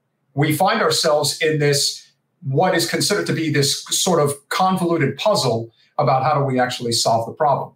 we 0.41 0.57
find 0.57 0.81
ourselves 0.81 1.39
in 1.43 1.59
this 1.59 2.11
what 2.43 2.75
is 2.75 2.89
considered 2.89 3.27
to 3.27 3.35
be 3.35 3.53
this 3.53 3.85
sort 3.91 4.19
of 4.19 4.33
convoluted 4.49 5.19
puzzle 5.19 5.71
about 5.99 6.23
how 6.23 6.33
do 6.39 6.43
we 6.43 6.59
actually 6.59 6.93
solve 6.93 7.27
the 7.27 7.33
problem. 7.35 7.75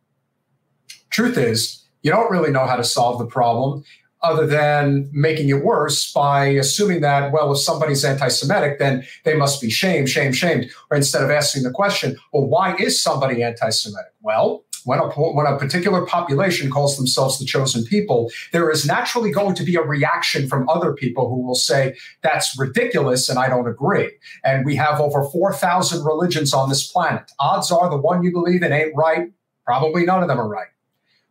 Truth 1.10 1.36
is, 1.36 1.84
you 2.02 2.10
don't 2.10 2.30
really 2.30 2.50
know 2.50 2.66
how 2.66 2.76
to 2.76 2.82
solve 2.82 3.18
the 3.18 3.26
problem 3.26 3.84
other 4.22 4.46
than 4.46 5.10
making 5.12 5.50
it 5.50 5.62
worse 5.62 6.10
by 6.10 6.46
assuming 6.46 7.02
that, 7.02 7.30
well, 7.30 7.52
if 7.52 7.58
somebody's 7.58 8.02
anti 8.02 8.28
Semitic, 8.28 8.78
then 8.78 9.04
they 9.24 9.36
must 9.36 9.60
be 9.60 9.68
shamed, 9.68 10.08
shamed, 10.08 10.34
shamed. 10.34 10.70
Or 10.90 10.96
instead 10.96 11.22
of 11.22 11.30
asking 11.30 11.64
the 11.64 11.70
question, 11.70 12.16
well, 12.32 12.46
why 12.46 12.74
is 12.76 13.02
somebody 13.02 13.42
anti 13.42 13.68
Semitic? 13.68 14.14
Well, 14.22 14.64
when 14.84 14.98
a, 14.98 15.08
when 15.08 15.46
a 15.46 15.58
particular 15.58 16.04
population 16.06 16.70
calls 16.70 16.96
themselves 16.96 17.38
the 17.38 17.44
chosen 17.44 17.84
people, 17.84 18.30
there 18.52 18.70
is 18.70 18.86
naturally 18.86 19.30
going 19.30 19.54
to 19.54 19.64
be 19.64 19.76
a 19.76 19.82
reaction 19.82 20.48
from 20.48 20.68
other 20.68 20.92
people 20.92 21.28
who 21.28 21.42
will 21.42 21.54
say, 21.54 21.96
that's 22.22 22.58
ridiculous 22.58 23.28
and 23.28 23.38
I 23.38 23.48
don't 23.48 23.68
agree. 23.68 24.12
And 24.44 24.64
we 24.64 24.76
have 24.76 25.00
over 25.00 25.24
4,000 25.24 26.04
religions 26.04 26.52
on 26.52 26.68
this 26.68 26.86
planet. 26.86 27.32
Odds 27.40 27.70
are 27.70 27.90
the 27.90 27.96
one 27.96 28.22
you 28.22 28.32
believe 28.32 28.62
in 28.62 28.72
ain't 28.72 28.94
right. 28.94 29.32
Probably 29.64 30.04
none 30.04 30.22
of 30.22 30.28
them 30.28 30.38
are 30.38 30.48
right. 30.48 30.68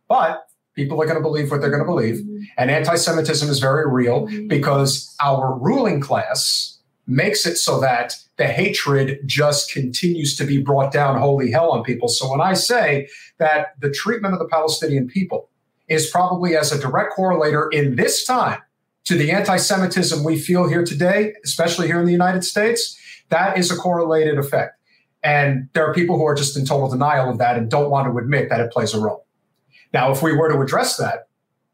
But 0.08 0.46
people 0.74 1.00
are 1.00 1.06
going 1.06 1.16
to 1.16 1.22
believe 1.22 1.50
what 1.50 1.60
they're 1.60 1.70
going 1.70 1.82
to 1.82 1.86
believe. 1.86 2.16
Mm-hmm. 2.16 2.42
And 2.58 2.70
anti 2.70 2.96
Semitism 2.96 3.48
is 3.48 3.60
very 3.60 3.90
real 3.90 4.26
mm-hmm. 4.26 4.48
because 4.48 5.14
our 5.22 5.56
ruling 5.58 6.00
class 6.00 6.78
makes 7.06 7.46
it 7.46 7.56
so 7.56 7.80
that 7.80 8.16
the 8.36 8.46
hatred 8.46 9.20
just 9.26 9.70
continues 9.72 10.36
to 10.36 10.44
be 10.44 10.60
brought 10.60 10.92
down 10.92 11.18
holy 11.18 11.50
hell 11.50 11.70
on 11.70 11.84
people. 11.84 12.08
So 12.08 12.30
when 12.30 12.40
I 12.40 12.54
say 12.54 13.08
that 13.38 13.74
the 13.80 13.90
treatment 13.90 14.34
of 14.34 14.40
the 14.40 14.46
Palestinian 14.46 15.08
people 15.08 15.50
is 15.88 16.08
probably 16.08 16.56
as 16.56 16.72
a 16.72 16.78
direct 16.78 17.14
correlator 17.16 17.72
in 17.72 17.96
this 17.96 18.24
time 18.24 18.60
to 19.04 19.16
the 19.16 19.30
anti 19.30 19.56
Semitism 19.56 20.24
we 20.24 20.38
feel 20.38 20.68
here 20.68 20.84
today, 20.84 21.34
especially 21.44 21.86
here 21.86 22.00
in 22.00 22.06
the 22.06 22.12
United 22.12 22.44
States, 22.44 22.98
that 23.28 23.58
is 23.58 23.70
a 23.70 23.76
correlated 23.76 24.38
effect. 24.38 24.78
And 25.22 25.68
there 25.72 25.86
are 25.86 25.94
people 25.94 26.16
who 26.16 26.26
are 26.26 26.34
just 26.34 26.56
in 26.56 26.66
total 26.66 26.88
denial 26.88 27.30
of 27.30 27.38
that 27.38 27.56
and 27.56 27.70
don't 27.70 27.90
want 27.90 28.10
to 28.10 28.18
admit 28.18 28.50
that 28.50 28.60
it 28.60 28.70
plays 28.70 28.94
a 28.94 29.00
role. 29.00 29.26
Now, 29.92 30.10
if 30.10 30.22
we 30.22 30.32
were 30.32 30.52
to 30.52 30.60
address 30.60 30.96
that, 30.96 31.28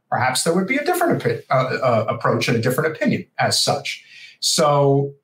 perhaps 0.09 0.43
there 0.43 0.55
would 0.55 0.67
be 0.67 0.77
a 0.77 0.85
different 0.85 1.23
opi- 1.23 1.43
uh, 1.51 1.55
uh, 1.55 2.07
approach 2.09 2.49
and 2.49 2.57
a 2.57 2.61
different 2.61 2.95
opinion 2.95 3.27
as 3.39 3.63
such. 3.63 4.05
So 4.41 5.15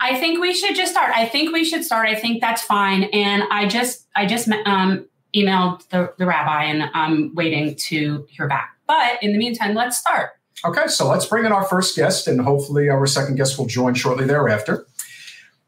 I 0.00 0.18
think 0.18 0.40
we 0.40 0.54
should 0.54 0.76
just 0.76 0.92
start. 0.92 1.12
I 1.14 1.26
think 1.26 1.52
we 1.52 1.64
should 1.64 1.84
start. 1.84 2.08
I 2.08 2.14
think 2.14 2.40
that's 2.40 2.62
fine. 2.62 3.04
And 3.04 3.44
I 3.50 3.66
just, 3.66 4.06
I 4.14 4.26
just 4.26 4.48
um, 4.66 5.06
emailed 5.34 5.88
the, 5.88 6.12
the 6.18 6.26
rabbi, 6.26 6.64
and 6.64 6.90
I'm 6.94 7.34
waiting 7.34 7.74
to 7.88 8.26
hear 8.28 8.48
back. 8.48 8.70
But 8.86 9.22
in 9.22 9.32
the 9.32 9.38
meantime, 9.38 9.74
let's 9.74 9.96
start. 9.96 10.30
Okay, 10.64 10.86
so 10.86 11.08
let's 11.08 11.26
bring 11.26 11.44
in 11.44 11.52
our 11.52 11.64
first 11.64 11.96
guest, 11.96 12.26
and 12.26 12.40
hopefully 12.40 12.88
our 12.88 13.06
second 13.06 13.36
guest 13.36 13.58
will 13.58 13.66
join 13.66 13.94
shortly 13.94 14.24
thereafter. 14.24 14.86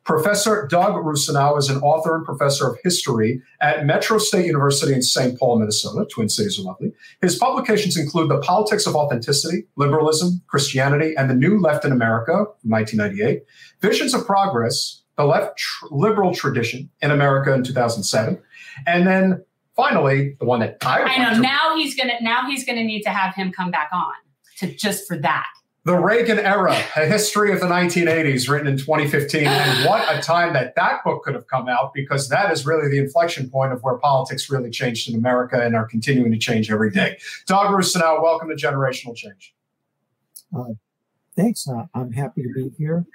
Professor 0.06 0.68
Doug 0.70 0.94
Rusinow 0.94 1.58
is 1.58 1.68
an 1.68 1.78
author 1.78 2.14
and 2.14 2.25
professor 2.25 2.68
of 2.68 2.78
history 2.85 3.42
at 3.61 3.85
Metro 3.85 4.18
State 4.18 4.46
University 4.46 4.94
in 4.94 5.02
St. 5.02 5.37
Paul, 5.37 5.58
Minnesota. 5.58 6.06
Twin 6.08 6.28
cities 6.28 6.61
are 6.61 6.62
lovely. 6.62 6.92
His 7.20 7.37
publications 7.37 7.96
include 7.96 8.30
The 8.30 8.38
Politics 8.38 8.87
of 8.87 8.94
Authenticity, 8.94 9.64
Liberalism, 9.75 10.42
Christianity, 10.46 11.16
and 11.16 11.28
the 11.28 11.35
New 11.35 11.58
Left 11.58 11.85
in 11.85 11.90
America, 11.90 12.44
1998, 12.62 13.42
Visions 13.80 14.14
of 14.14 14.25
Progress, 14.25 15.02
The 15.16 15.25
Left 15.25 15.61
Liberal 15.90 16.32
Tradition 16.32 16.88
in 17.02 17.11
America 17.11 17.52
in 17.52 17.64
2007, 17.64 18.40
and 18.87 19.08
then 19.08 19.44
finally, 19.76 20.37
the 20.40 20.47
one 20.47 20.61
that 20.61 20.78
I, 20.85 21.02
I 21.02 21.33
know 21.33 21.40
now 21.40 21.76
he's 21.76 21.95
gonna 21.95 22.14
now 22.21 22.47
he's 22.47 22.64
gonna 22.64 22.85
need 22.85 23.02
to 23.02 23.11
have 23.11 23.35
him 23.35 23.52
come 23.52 23.71
back 23.71 23.90
on 23.92 24.14
to 24.59 24.75
just 24.75 25.06
for 25.06 25.16
that. 25.18 25.47
The 25.85 25.97
Reagan 25.97 26.40
Era, 26.40 26.73
a 26.97 27.06
history 27.06 27.52
of 27.52 27.61
the 27.61 27.66
1980s, 27.66 28.49
written 28.49 28.66
in 28.66 28.76
2015. 28.76 29.47
And 29.47 29.87
what 29.88 30.04
a 30.12 30.21
time 30.21 30.52
that 30.54 30.75
that 30.75 31.04
book 31.04 31.23
could 31.23 31.35
have 31.35 31.47
come 31.47 31.68
out, 31.68 31.95
because 31.95 32.28
that 32.28 32.50
is 32.50 32.66
really 32.66 32.90
the 32.90 32.99
inflection 32.99 33.49
point 33.49 33.73
of 33.73 33.85
where 33.85 33.97
politics 33.99 34.50
really 34.50 34.71
changed 34.71 35.09
in 35.09 35.14
America 35.14 35.64
and 35.64 35.76
are 35.76 35.87
continuing 35.87 36.33
to 36.33 36.38
change 36.38 36.73
every 36.73 36.90
day. 36.90 37.18
Doug 37.47 37.68
Russinow, 37.68 38.21
welcome 38.21 38.49
to 38.49 38.56
Generational 38.56 39.14
Change. 39.14 39.54
Uh, 40.56 40.73
thanks. 41.37 41.68
Uh, 41.68 41.85
I'm 41.95 42.11
happy 42.11 42.42
to 42.42 42.49
be 42.52 42.73
here. 42.76 43.06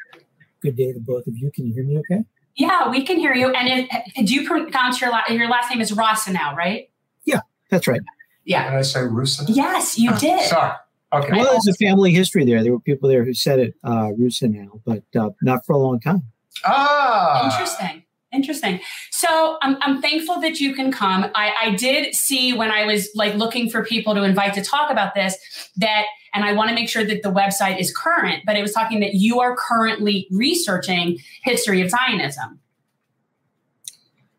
Good 0.62 0.78
day 0.78 0.94
to 0.94 1.00
both 1.00 1.28
of 1.28 1.36
you. 1.36 1.52
Can 1.52 1.68
you 1.68 1.74
hear 1.74 1.84
me 1.84 1.98
okay? 1.98 2.24
Yeah, 2.62 2.90
we 2.90 3.04
can 3.04 3.18
hear 3.18 3.34
you. 3.34 3.50
And 3.50 3.90
it, 3.90 4.26
do 4.28 4.36
you 4.36 4.48
pronounce 4.48 5.02
your, 5.02 5.10
la- 5.10 5.24
your 5.30 5.50
last 5.50 5.72
name 5.72 5.82
is 5.82 5.92
Rossinow, 5.92 6.56
right? 6.56 6.92
Yeah, 7.26 7.40
that's 7.70 7.88
right. 7.88 8.02
Yeah. 8.46 8.70
Did 8.70 8.78
I 8.78 8.82
say 8.84 9.00
Russinow? 9.00 9.46
Yes, 9.50 9.98
you 9.98 10.16
did. 10.20 10.42
Sorry. 10.48 10.74
Okay. 11.12 11.32
Well, 11.32 11.52
there's 11.52 11.68
a 11.68 11.74
family 11.74 12.12
history 12.12 12.46
there. 12.46 12.62
There 12.62 12.72
were 12.72 12.80
people 12.80 13.10
there 13.10 13.26
who 13.26 13.34
said 13.34 13.60
it, 13.60 13.74
uh, 13.84 14.10
Russinow, 14.18 14.80
but 14.86 15.04
uh, 15.20 15.32
not 15.42 15.66
for 15.66 15.74
a 15.74 15.78
long 15.80 16.00
time. 16.00 16.22
Ah. 16.64 17.52
Interesting. 17.52 18.04
Interesting. 18.32 18.80
So 19.10 19.58
I'm, 19.62 19.78
I'm 19.82 20.02
thankful 20.02 20.40
that 20.40 20.60
you 20.62 20.74
can 20.74 20.92
come. 20.92 21.26
I, 21.36 21.54
I 21.62 21.76
did 21.76 22.16
see 22.16 22.54
when 22.54 22.72
I 22.72 22.86
was 22.86 23.10
like 23.14 23.36
looking 23.36 23.70
for 23.70 23.84
people 23.84 24.16
to 24.16 24.24
invite 24.24 24.54
to 24.54 24.64
talk 24.64 24.90
about 24.90 25.16
this 25.16 25.36
that, 25.78 26.06
and 26.34 26.46
I 26.46 26.54
want 26.54 26.70
to 26.70 26.76
make 26.76 26.88
sure 26.88 27.04
that 27.04 27.24
the 27.24 27.32
website 27.32 27.80
is 27.80 27.96
current, 27.96 28.44
but 28.46 28.56
it 28.56 28.62
was 28.62 28.72
talking 28.72 29.02
that 29.02 29.16
you 29.16 29.42
are 29.42 29.56
currently 29.58 30.28
researching 30.32 31.20
history 31.44 31.82
of 31.82 31.90
Zionism. 31.90 32.60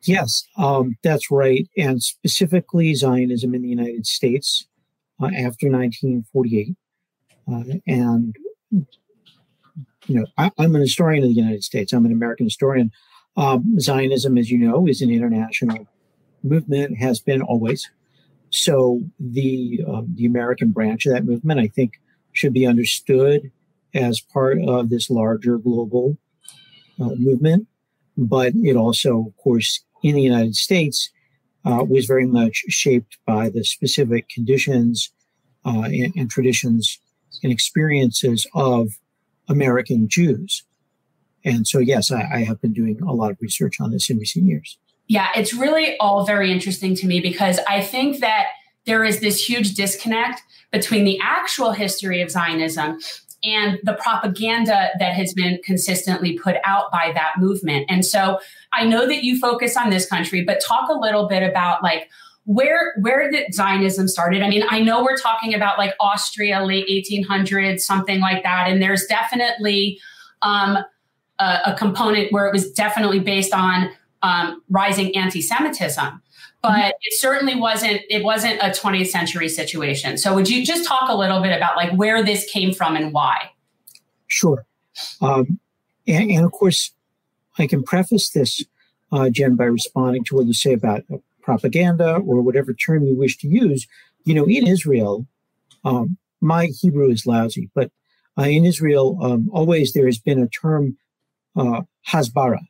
Yes, 0.04 0.44
um, 0.56 0.96
that's 1.02 1.30
right. 1.30 1.68
And 1.76 2.02
specifically 2.02 2.94
Zionism 2.94 3.54
in 3.54 3.62
the 3.62 3.68
United 3.68 4.06
States 4.06 4.66
uh, 5.20 5.26
after 5.26 5.68
1948. 5.68 6.74
Uh, 7.46 7.62
and, 7.86 8.34
you 8.70 8.86
know, 10.08 10.26
I, 10.38 10.50
am 10.58 10.74
an 10.74 10.80
historian 10.80 11.22
of 11.24 11.30
the 11.30 11.36
United 11.36 11.62
States. 11.62 11.92
I'm 11.92 12.06
an 12.06 12.12
American 12.12 12.46
historian. 12.46 12.90
Um, 13.36 13.78
Zionism, 13.80 14.36
as 14.36 14.50
you 14.50 14.58
know, 14.58 14.86
is 14.86 15.00
an 15.00 15.10
international 15.10 15.86
movement, 16.42 16.98
has 16.98 17.20
been 17.20 17.42
always. 17.42 17.90
So 18.50 19.02
the 19.18 19.82
uh, 19.88 20.02
the 20.14 20.26
American 20.26 20.70
branch 20.70 21.06
of 21.06 21.14
that 21.14 21.24
movement, 21.24 21.60
I 21.60 21.68
think, 21.68 22.00
should 22.32 22.52
be 22.52 22.66
understood 22.66 23.50
as 23.94 24.20
part 24.20 24.58
of 24.66 24.90
this 24.90 25.10
larger 25.10 25.58
global 25.58 26.18
uh, 27.00 27.14
movement. 27.16 27.66
But 28.16 28.52
it 28.56 28.76
also, 28.76 29.26
of 29.26 29.36
course, 29.38 29.82
in 30.02 30.14
the 30.14 30.22
United 30.22 30.54
States, 30.54 31.10
uh, 31.64 31.84
was 31.88 32.06
very 32.06 32.26
much 32.26 32.64
shaped 32.68 33.18
by 33.26 33.48
the 33.48 33.64
specific 33.64 34.28
conditions 34.28 35.12
uh, 35.64 35.84
and, 35.84 36.12
and, 36.16 36.30
traditions 36.30 36.98
and 37.42 37.52
experiences 37.52 38.46
of 38.54 38.98
American 39.48 40.08
Jews. 40.08 40.64
And 41.44 41.66
so, 41.66 41.78
yes, 41.78 42.10
I, 42.10 42.28
I 42.32 42.44
have 42.44 42.60
been 42.60 42.72
doing 42.72 43.00
a 43.02 43.12
lot 43.12 43.30
of 43.30 43.38
research 43.40 43.80
on 43.80 43.90
this 43.90 44.08
in 44.10 44.18
recent 44.18 44.46
years. 44.46 44.78
Yeah, 45.08 45.28
it's 45.36 45.52
really 45.52 45.96
all 45.98 46.24
very 46.24 46.52
interesting 46.52 46.94
to 46.96 47.06
me 47.06 47.20
because 47.20 47.58
I 47.68 47.82
think 47.82 48.20
that 48.20 48.46
there 48.86 49.04
is 49.04 49.20
this 49.20 49.44
huge 49.44 49.74
disconnect 49.74 50.42
between 50.70 51.04
the 51.04 51.18
actual 51.22 51.72
history 51.72 52.22
of 52.22 52.30
Zionism 52.30 52.98
and 53.44 53.78
the 53.82 53.94
propaganda 53.94 54.90
that 54.98 55.14
has 55.14 55.32
been 55.34 55.58
consistently 55.64 56.38
put 56.38 56.56
out 56.64 56.90
by 56.92 57.10
that 57.14 57.32
movement. 57.38 57.86
And 57.88 58.06
so 58.06 58.38
I 58.72 58.84
know 58.84 59.06
that 59.06 59.24
you 59.24 59.38
focus 59.38 59.76
on 59.76 59.90
this 59.90 60.06
country, 60.06 60.44
but 60.44 60.60
talk 60.60 60.88
a 60.88 60.94
little 60.94 61.26
bit 61.28 61.42
about 61.42 61.82
like 61.82 62.08
where 62.44 62.94
where 63.00 63.30
did 63.30 63.54
Zionism 63.54 64.08
started? 64.08 64.42
I 64.42 64.48
mean, 64.48 64.64
I 64.68 64.80
know 64.80 65.02
we're 65.02 65.16
talking 65.16 65.54
about 65.54 65.78
like 65.78 65.94
Austria, 66.00 66.64
late 66.64 66.86
1800s, 66.88 67.80
something 67.80 68.20
like 68.20 68.42
that, 68.42 68.68
and 68.68 68.82
there's 68.82 69.04
definitely 69.06 70.00
um, 70.42 70.78
a, 71.38 71.58
a, 71.66 71.76
component 71.76 72.32
where 72.32 72.46
it 72.46 72.52
was 72.52 72.70
definitely 72.72 73.18
based 73.18 73.52
on 73.52 73.90
um, 74.22 74.62
rising 74.68 75.14
anti-Semitism, 75.16 76.22
but 76.62 76.70
mm-hmm. 76.70 76.88
it 76.88 77.20
certainly 77.20 77.54
wasn't 77.54 78.00
it 78.08 78.22
wasn't 78.22 78.60
a 78.60 78.66
20th 78.66 79.08
century 79.08 79.48
situation. 79.48 80.18
So, 80.18 80.34
would 80.34 80.48
you 80.48 80.64
just 80.64 80.86
talk 80.86 81.08
a 81.08 81.16
little 81.16 81.40
bit 81.40 81.56
about 81.56 81.76
like 81.76 81.92
where 81.94 82.22
this 82.22 82.48
came 82.50 82.72
from 82.72 82.96
and 82.96 83.12
why? 83.12 83.50
Sure, 84.28 84.64
um, 85.20 85.58
and, 86.06 86.30
and, 86.30 86.44
of 86.44 86.52
course, 86.52 86.92
I 87.58 87.66
can 87.66 87.82
preface 87.82 88.30
this, 88.30 88.64
uh, 89.10 89.28
Jen, 89.30 89.56
by 89.56 89.64
responding 89.64 90.24
to 90.24 90.36
what 90.36 90.46
you 90.46 90.54
say 90.54 90.72
about 90.72 91.02
propaganda 91.42 92.16
or 92.16 92.40
whatever 92.40 92.72
term 92.72 93.04
you 93.04 93.14
wish 93.14 93.36
to 93.38 93.48
use. 93.48 93.86
You 94.24 94.34
know, 94.34 94.46
in 94.46 94.66
Israel, 94.66 95.26
um, 95.84 96.16
my 96.40 96.66
Hebrew 96.80 97.10
is 97.10 97.26
lousy, 97.26 97.70
but 97.74 97.90
uh, 98.38 98.42
in 98.42 98.64
Israel, 98.64 99.18
um, 99.22 99.50
always 99.52 99.92
there 99.92 100.06
has 100.06 100.18
been 100.18 100.40
a 100.40 100.48
term, 100.48 100.96
uh, 101.56 101.82
hasbara, 102.08 102.60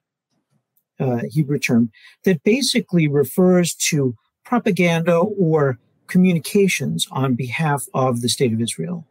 uh, 1.01 1.21
Hebrew 1.31 1.59
term, 1.59 1.91
that 2.25 2.43
basically 2.43 3.09
refers 3.09 3.75
to 3.91 4.15
propaganda 4.45 5.17
or 5.17 5.79
communications 6.09 7.07
on 7.11 7.35
behalf 7.35 7.87
of 7.95 8.21
the 8.21 8.29
state 8.29 8.53
of 8.53 8.61
Israel. 8.61 9.07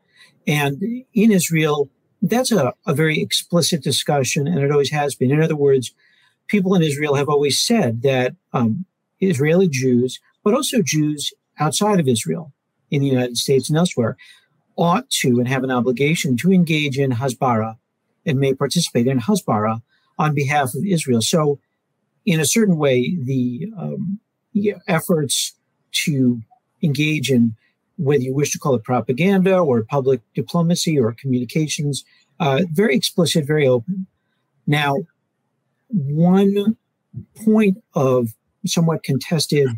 And 0.48 1.04
in 1.14 1.32
Israel, 1.32 1.90
that's 2.22 2.52
a, 2.52 2.74
a 2.86 2.94
very 2.94 3.20
explicit 3.20 3.82
discussion, 3.82 4.48
and 4.48 4.60
it 4.60 4.72
always 4.72 4.92
has 4.92 5.16
been. 5.16 5.32
In 5.32 5.42
other 5.42 5.56
words, 5.56 5.94
people 6.48 6.76
in 6.76 6.84
Israel 6.84 7.16
have 7.16 7.30
always 7.30 7.60
said 7.60 8.02
that 8.04 8.36
um, 8.54 8.86
Israeli 9.20 9.68
Jews, 9.68 10.20
but 10.44 10.54
also 10.54 10.82
Jews 10.82 11.34
outside 11.60 12.00
of 12.00 12.08
Israel 12.08 12.54
in 12.90 13.02
the 13.02 13.08
United 13.08 13.38
States 13.38 13.70
and 13.70 13.78
elsewhere, 13.78 14.18
ought 14.78 15.10
to 15.10 15.40
and 15.40 15.48
have 15.48 15.64
an 15.64 15.72
obligation 15.72 16.38
to 16.38 16.52
engage 16.52 16.98
in 16.98 17.12
Hasbara 17.12 17.78
and 18.26 18.40
may 18.40 18.54
participate 18.54 19.08
in 19.08 19.20
Hasbara 19.20 19.82
on 20.18 20.36
behalf 20.36 20.74
of 20.76 20.86
Israel. 20.86 21.22
So, 21.22 21.60
in 22.26 22.40
a 22.40 22.46
certain 22.46 22.78
way, 22.78 23.16
the 23.20 23.72
um, 23.78 24.20
efforts 24.88 25.54
to 26.06 26.42
engage 26.84 27.32
in 27.32 27.56
whether 27.98 28.24
you 28.24 28.34
wish 28.34 28.52
to 28.52 28.60
call 28.60 28.76
it 28.76 28.84
propaganda 28.84 29.58
or 29.58 29.84
public 29.84 30.22
diplomacy 30.34 31.00
or 31.00 31.14
communications, 31.14 32.04
uh, 32.40 32.62
very 32.72 32.96
explicit, 32.96 33.46
very 33.46 33.68
open. 33.68 34.08
Now, 34.66 34.98
one 35.90 36.78
point 37.44 37.78
of 37.94 38.30
somewhat 38.66 39.04
contested 39.04 39.70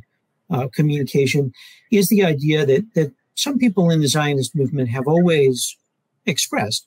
uh, 0.50 0.68
communication 0.74 1.52
is 1.92 2.10
the 2.10 2.24
idea 2.24 2.66
that 2.66 2.94
that 2.94 3.12
some 3.36 3.58
people 3.58 3.90
in 3.90 4.02
the 4.02 4.08
Zionist 4.08 4.56
movement 4.56 4.90
have 4.90 5.08
always 5.08 5.76
expressed, 6.26 6.86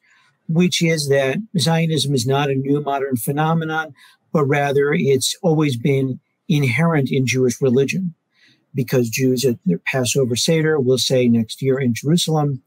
which 0.48 0.82
is 0.82 1.08
that 1.08 1.38
Zionism 1.58 2.14
is 2.14 2.26
not 2.26 2.50
a 2.50 2.54
new 2.54 2.80
modern 2.80 3.16
phenomenon, 3.16 3.94
but 4.32 4.44
rather 4.44 4.92
it's 4.92 5.36
always 5.42 5.76
been 5.76 6.20
inherent 6.48 7.10
in 7.10 7.26
Jewish 7.26 7.60
religion, 7.60 8.14
because 8.74 9.08
Jews 9.08 9.44
at 9.44 9.58
their 9.64 9.78
Passover 9.78 10.36
Seder 10.36 10.78
will 10.78 10.98
say 10.98 11.28
next 11.28 11.62
year 11.62 11.78
in 11.78 11.94
Jerusalem, 11.94 12.62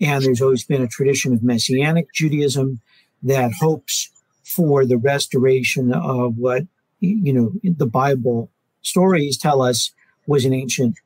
and 0.00 0.24
there's 0.24 0.42
always 0.42 0.64
been 0.64 0.82
a 0.82 0.88
tradition 0.88 1.32
of 1.32 1.42
Messianic 1.42 2.12
Judaism 2.12 2.80
that 3.22 3.52
hopes 3.60 4.10
for 4.42 4.84
the 4.84 4.98
restoration 4.98 5.92
of 5.92 6.36
what 6.36 6.64
you 7.00 7.32
know 7.32 7.52
the 7.62 7.86
Bible 7.86 8.50
stories 8.82 9.38
tell 9.38 9.62
us 9.62 9.92
was 10.26 10.44
an 10.44 10.52
ancient 10.52 10.96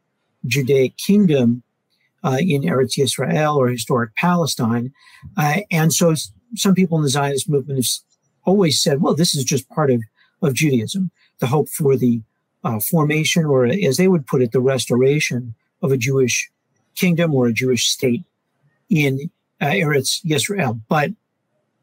Judaic 0.47 0.97
kingdom 0.97 1.62
uh, 2.26 2.38
in 2.40 2.62
Eretz 2.62 2.99
Yisrael 2.99 3.56
or 3.56 3.68
historic 3.68 4.14
Palestine. 4.16 4.92
Uh, 5.37 5.61
and 5.71 5.92
so 5.92 6.14
some 6.56 6.75
people 6.75 6.99
in 6.99 7.04
the 7.04 7.09
Zionist 7.09 7.49
movement 7.49 7.78
have 7.78 7.88
always 8.45 8.83
said, 8.83 9.00
well, 9.00 9.14
this 9.14 9.35
is 9.35 9.45
just 9.45 9.68
part 9.68 9.90
of, 9.90 10.02
of 10.42 10.54
Judaism, 10.54 11.12
the 11.38 11.47
hope 11.47 11.68
for 11.68 11.97
the 11.97 12.21
uh, 12.64 12.80
formation, 12.80 13.45
or 13.45 13.64
as 13.66 13.97
they 13.97 14.09
would 14.09 14.26
put 14.26 14.42
it, 14.42 14.50
the 14.50 14.61
restoration 14.61 15.54
of 15.83 15.92
a 15.92 15.97
Jewish 15.97 16.50
kingdom 16.97 17.33
or 17.33 17.47
a 17.47 17.52
Jewish 17.52 17.87
state 17.87 18.25
in 18.90 19.30
uh, 19.61 19.66
Eretz 19.66 20.25
Yisrael. 20.25 20.80
But 20.88 21.12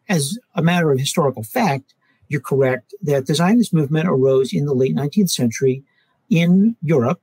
as 0.10 0.38
a 0.56 0.62
matter 0.62 0.92
of 0.92 1.00
historical 1.00 1.44
fact, 1.44 1.94
you're 2.28 2.42
correct 2.42 2.94
that 3.02 3.28
the 3.28 3.36
Zionist 3.36 3.74
movement 3.74 4.10
arose 4.10 4.52
in 4.52 4.66
the 4.66 4.74
late 4.74 4.96
19th 4.96 5.30
century 5.30 5.84
in 6.30 6.76
Europe 6.82 7.22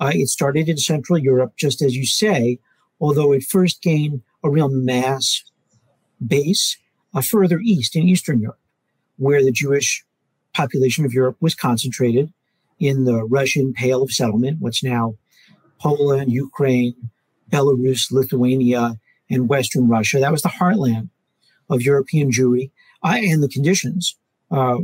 uh, 0.00 0.12
it 0.14 0.28
started 0.28 0.68
in 0.68 0.76
Central 0.76 1.18
Europe, 1.18 1.54
just 1.56 1.82
as 1.82 1.96
you 1.96 2.06
say, 2.06 2.58
although 3.00 3.32
it 3.32 3.42
first 3.42 3.82
gained 3.82 4.22
a 4.42 4.50
real 4.50 4.68
mass 4.68 5.42
base 6.24 6.76
uh, 7.14 7.20
further 7.20 7.60
east 7.60 7.96
in 7.96 8.08
Eastern 8.08 8.40
Europe, 8.40 8.60
where 9.16 9.42
the 9.42 9.52
Jewish 9.52 10.04
population 10.54 11.04
of 11.04 11.12
Europe 11.12 11.36
was 11.40 11.54
concentrated 11.54 12.32
in 12.78 13.04
the 13.04 13.24
Russian 13.24 13.72
Pale 13.72 14.02
of 14.02 14.12
Settlement, 14.12 14.60
what's 14.60 14.84
now 14.84 15.16
Poland, 15.80 16.32
Ukraine, 16.32 16.94
Belarus, 17.50 18.10
Lithuania, 18.10 18.96
and 19.30 19.48
Western 19.48 19.88
Russia. 19.88 20.18
That 20.18 20.32
was 20.32 20.42
the 20.42 20.48
heartland 20.48 21.10
of 21.70 21.82
European 21.82 22.30
Jewry, 22.30 22.70
uh, 23.02 23.18
and 23.18 23.42
the 23.42 23.48
conditions 23.48 24.16
uh, 24.50 24.78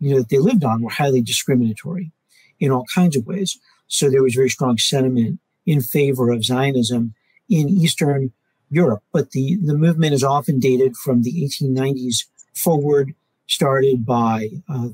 you 0.00 0.10
know, 0.10 0.18
that 0.18 0.28
they 0.28 0.38
lived 0.38 0.64
on 0.64 0.82
were 0.82 0.90
highly 0.90 1.22
discriminatory 1.22 2.12
in 2.60 2.70
all 2.70 2.84
kinds 2.94 3.16
of 3.16 3.26
ways. 3.26 3.58
So 3.94 4.10
there 4.10 4.24
was 4.24 4.34
very 4.34 4.50
strong 4.50 4.76
sentiment 4.76 5.38
in 5.66 5.80
favor 5.80 6.32
of 6.32 6.44
Zionism 6.44 7.14
in 7.48 7.68
Eastern 7.68 8.32
Europe. 8.68 9.04
But 9.12 9.30
the, 9.30 9.56
the 9.62 9.76
movement 9.76 10.14
is 10.14 10.24
often 10.24 10.58
dated 10.58 10.96
from 10.96 11.22
the 11.22 11.32
1890s 11.44 12.24
forward, 12.54 13.14
started 13.46 14.04
by 14.04 14.48
uh, 14.68 14.88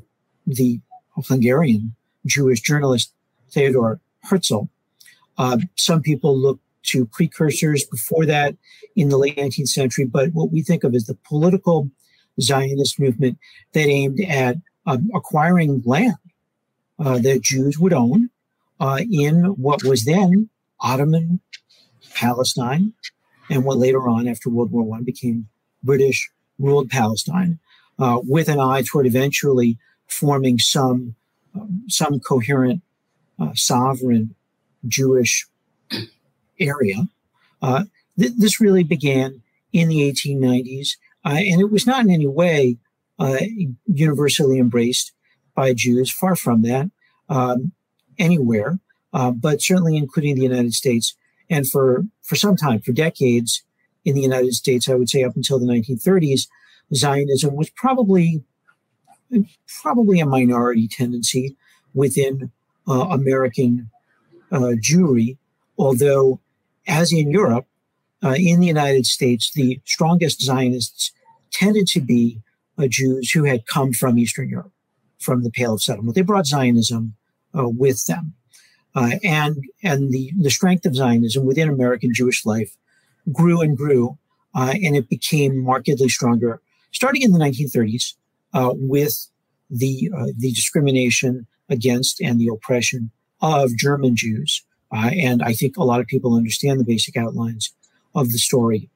the 0.46 0.81
Hungarian 1.16 1.94
Jewish 2.27 2.61
journalist 2.61 3.14
Theodor 3.51 4.01
Herzl. 4.25 4.64
Uh, 5.38 5.59
some 5.77 6.03
people 6.03 6.37
look 6.37 6.61
to 6.83 7.07
precursors 7.07 7.85
before 7.85 8.27
that 8.27 8.55
in 8.96 9.09
the 9.09 9.16
late 9.16 9.38
19th 9.38 9.68
century, 9.68 10.05
but 10.05 10.35
what 10.35 10.53
we 10.53 10.61
think 10.62 10.85
of 10.85 10.94
as 10.94 11.07
the 11.07 11.16
political 11.27 11.90
Zionist 12.38 13.01
movement 13.01 13.38
that 13.72 13.88
aimed 13.88 14.20
at 14.20 14.59
um, 14.85 15.11
acquiring 15.14 15.83
land 15.87 16.16
uh, 16.98 17.18
that 17.18 17.40
Jews 17.40 17.79
would 17.79 17.94
own 17.94 18.29
uh, 18.81 19.01
in 19.11 19.45
what 19.45 19.85
was 19.85 20.05
then 20.05 20.49
Ottoman 20.81 21.40
Palestine, 22.14 22.95
and 23.51 23.64
what 23.64 23.79
later 23.79 24.09
on, 24.09 24.27
after 24.27 24.49
World 24.49 24.73
War 24.73 24.83
One, 24.83 25.05
became 25.05 25.49
British 25.83 26.31
ruled 26.59 26.90
Palestine, 26.90 27.59
uh, 27.99 28.21
with 28.23 28.49
an 28.49 28.59
eye 28.59 28.83
toward 28.83 29.07
eventually 29.07 29.79
forming 30.07 30.59
some 30.59 31.14
um, 31.55 31.85
some 31.88 32.21
coherent 32.21 32.83
uh, 33.38 33.53
sovereign 33.55 34.35
Jewish 34.87 35.47
area. 36.59 37.09
Uh, 37.61 37.85
th- 38.19 38.33
this 38.38 38.61
really 38.61 38.85
began 38.85 39.43
in 39.73 39.88
the 39.88 40.11
1890s, 40.11 40.97
uh, 41.25 41.37
and 41.37 41.61
it 41.61 41.71
was 41.71 41.87
not 41.87 42.05
in 42.05 42.11
any 42.11 42.27
way 42.27 42.77
uh, 43.19 43.38
universally 43.87 44.59
embraced 44.59 45.12
by 45.55 45.75
Jews. 45.75 46.11
Far 46.11 46.37
from 46.37 46.62
that. 46.62 46.90
Um, 47.29 47.73
anywhere, 48.20 48.78
uh, 49.12 49.33
but 49.33 49.61
certainly 49.61 49.96
including 49.96 50.37
the 50.37 50.42
United 50.42 50.74
States. 50.74 51.16
And 51.48 51.68
for, 51.68 52.04
for 52.22 52.37
some 52.37 52.54
time, 52.54 52.80
for 52.80 52.92
decades 52.92 53.62
in 54.04 54.14
the 54.14 54.20
United 54.20 54.54
States, 54.54 54.88
I 54.88 54.94
would 54.94 55.09
say 55.09 55.24
up 55.24 55.35
until 55.35 55.59
the 55.59 55.66
1930s, 55.66 56.46
Zionism 56.94 57.56
was 57.56 57.70
probably 57.70 58.44
probably 59.83 60.18
a 60.18 60.26
minority 60.26 60.88
tendency 60.88 61.56
within 61.94 62.50
uh, 62.88 63.06
American 63.11 63.90
uh, 64.50 64.74
Jewry, 64.74 65.37
although, 65.78 66.40
as 66.87 67.12
in 67.12 67.30
Europe, 67.30 67.66
uh, 68.24 68.35
in 68.37 68.61
the 68.61 68.66
United 68.66 69.06
States, 69.06 69.52
the 69.52 69.80
strongest 69.85 70.42
Zionists 70.42 71.12
tended 71.52 71.87
to 71.88 72.00
be 72.00 72.40
uh, 72.76 72.87
Jews 72.88 73.30
who 73.30 73.44
had 73.44 73.66
come 73.66 73.92
from 73.92 74.18
Eastern 74.18 74.48
Europe, 74.48 74.72
from 75.18 75.42
the 75.42 75.50
Pale 75.50 75.74
of 75.74 75.83
Settlement. 75.83 76.14
They 76.14 76.22
brought 76.22 76.46
Zionism 76.46 77.14
with 77.55 78.07
them. 78.07 78.35
Uh, 78.95 79.13
and 79.23 79.57
and 79.83 80.11
the, 80.11 80.33
the 80.41 80.51
strength 80.51 80.85
of 80.85 80.97
Zionism 80.97 81.45
within 81.45 81.69
American 81.69 82.13
Jewish 82.13 82.45
life 82.45 82.77
grew 83.33 83.61
and 83.61 83.77
grew, 83.77 84.19
uh, 84.55 84.75
and 84.83 84.97
it 84.97 85.09
became 85.09 85.59
markedly 85.59 86.09
stronger 86.09 86.61
starting 86.93 87.23
in 87.23 87.31
the 87.31 87.39
1930s 87.39 88.15
uh, 88.53 88.73
with 88.75 89.29
the 89.71 90.11
uh, 90.17 90.27
the 90.37 90.51
discrimination 90.51 91.47
against 91.69 92.21
and 92.21 92.41
the 92.41 92.49
oppression 92.49 93.13
of 93.41 93.77
German 93.77 94.17
Jews. 94.17 94.65
Uh, 94.93 95.11
and 95.15 95.41
I 95.41 95.53
think 95.53 95.77
a 95.77 95.85
lot 95.85 96.01
of 96.01 96.09
people 96.09 96.35
understand 96.35 96.81
the 96.81 96.85
basic 96.85 97.17
outlines 97.17 97.73
of 98.17 98.33
the 98.33 98.39
story. 98.39 98.91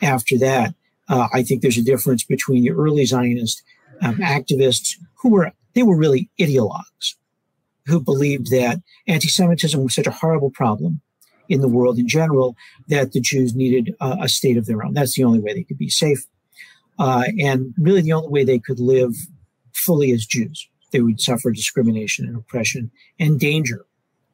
After 0.00 0.38
that, 0.38 0.74
I 1.08 1.42
think 1.42 1.60
there's 1.60 1.76
a 1.76 1.82
difference 1.82 2.22
between 2.22 2.62
the 2.62 2.70
early 2.70 3.04
Zionist 3.04 3.64
um, 4.00 4.18
activists 4.18 4.96
who 5.16 5.30
were 5.30 5.50
they 5.74 5.82
were 5.82 5.96
really 5.96 6.30
ideologues 6.38 7.16
who 7.90 8.00
believed 8.00 8.50
that 8.50 8.80
anti 9.06 9.28
Semitism 9.28 9.82
was 9.82 9.94
such 9.94 10.06
a 10.06 10.12
horrible 10.12 10.50
problem 10.50 11.00
in 11.48 11.60
the 11.60 11.68
world 11.68 11.98
in 11.98 12.08
general 12.08 12.56
that 12.88 13.12
the 13.12 13.20
Jews 13.20 13.54
needed 13.54 13.94
uh, 14.00 14.16
a 14.20 14.28
state 14.28 14.56
of 14.56 14.66
their 14.66 14.84
own. 14.84 14.94
That's 14.94 15.16
the 15.16 15.24
only 15.24 15.40
way 15.40 15.52
they 15.52 15.64
could 15.64 15.78
be 15.78 15.90
safe. 15.90 16.24
Uh, 16.98 17.24
and 17.40 17.74
really 17.76 18.02
the 18.02 18.12
only 18.12 18.28
way 18.28 18.44
they 18.44 18.58
could 18.58 18.78
live 18.78 19.14
fully 19.72 20.12
as 20.12 20.26
Jews. 20.26 20.68
They 20.92 21.00
would 21.00 21.20
suffer 21.20 21.50
discrimination 21.50 22.26
and 22.26 22.36
oppression 22.36 22.90
and 23.18 23.40
danger 23.40 23.84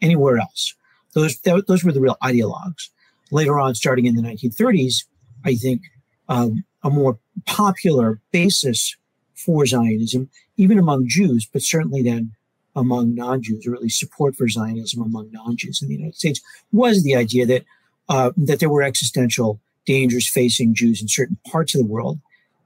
anywhere 0.02 0.38
else. 0.38 0.74
Those, 1.14 1.40
those 1.40 1.84
were 1.84 1.92
the 1.92 2.00
real 2.00 2.18
ideologues. 2.22 2.90
Later 3.30 3.58
on, 3.58 3.74
starting 3.74 4.06
in 4.06 4.14
the 4.14 4.22
1930s, 4.22 5.04
I 5.44 5.54
think 5.54 5.82
um, 6.28 6.64
a 6.82 6.90
more 6.90 7.18
popular 7.46 8.20
basis 8.32 8.96
for 9.34 9.64
Zionism, 9.64 10.28
even 10.56 10.78
among 10.78 11.08
Jews, 11.08 11.48
but 11.50 11.62
certainly 11.62 12.02
then 12.02 12.32
among 12.76 13.14
non-Jews, 13.14 13.66
or 13.66 13.74
at 13.74 13.82
least 13.82 13.98
support 13.98 14.36
for 14.36 14.48
Zionism 14.48 15.02
among 15.02 15.32
non-Jews 15.32 15.82
in 15.82 15.88
the 15.88 15.94
United 15.94 16.14
States, 16.14 16.40
was 16.70 17.02
the 17.02 17.16
idea 17.16 17.46
that 17.46 17.64
uh, 18.08 18.30
that 18.36 18.60
there 18.60 18.68
were 18.68 18.82
existential 18.82 19.60
dangers 19.84 20.28
facing 20.28 20.74
Jews 20.74 21.02
in 21.02 21.08
certain 21.08 21.38
parts 21.50 21.74
of 21.74 21.80
the 21.80 21.86
world, 21.86 22.20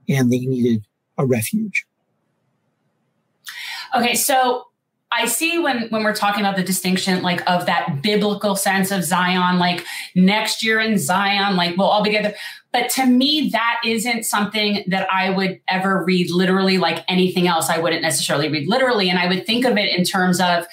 and 0.08 0.30
they 0.30 0.40
needed 0.40 0.84
a 1.16 1.24
refuge. 1.24 1.86
Okay, 3.96 4.14
so 4.14 4.66
I 5.12 5.26
see 5.26 5.58
when 5.58 5.88
when 5.88 6.04
we're 6.04 6.14
talking 6.14 6.40
about 6.40 6.56
the 6.56 6.62
distinction 6.62 7.22
like 7.22 7.48
of 7.50 7.66
that 7.66 8.00
biblical 8.02 8.54
sense 8.54 8.92
of 8.92 9.02
Zion, 9.02 9.58
like 9.58 9.84
next 10.14 10.62
year 10.62 10.78
in 10.78 10.98
Zion, 10.98 11.56
like 11.56 11.76
we'll 11.76 11.88
all 11.88 12.02
be 12.02 12.10
together. 12.10 12.34
But 12.72 12.90
to 12.90 13.06
me, 13.06 13.50
that 13.52 13.80
isn't 13.84 14.24
something 14.24 14.84
that 14.86 15.12
I 15.12 15.30
would 15.30 15.60
ever 15.66 16.04
read 16.04 16.30
literally 16.30 16.78
like 16.78 17.04
anything 17.08 17.48
else. 17.48 17.68
I 17.68 17.78
wouldn't 17.78 18.02
necessarily 18.02 18.48
read 18.48 18.68
literally. 18.68 19.10
And 19.10 19.18
I 19.18 19.26
would 19.26 19.44
think 19.44 19.64
of 19.64 19.76
it 19.76 19.96
in 19.96 20.04
terms 20.04 20.40
of, 20.40 20.66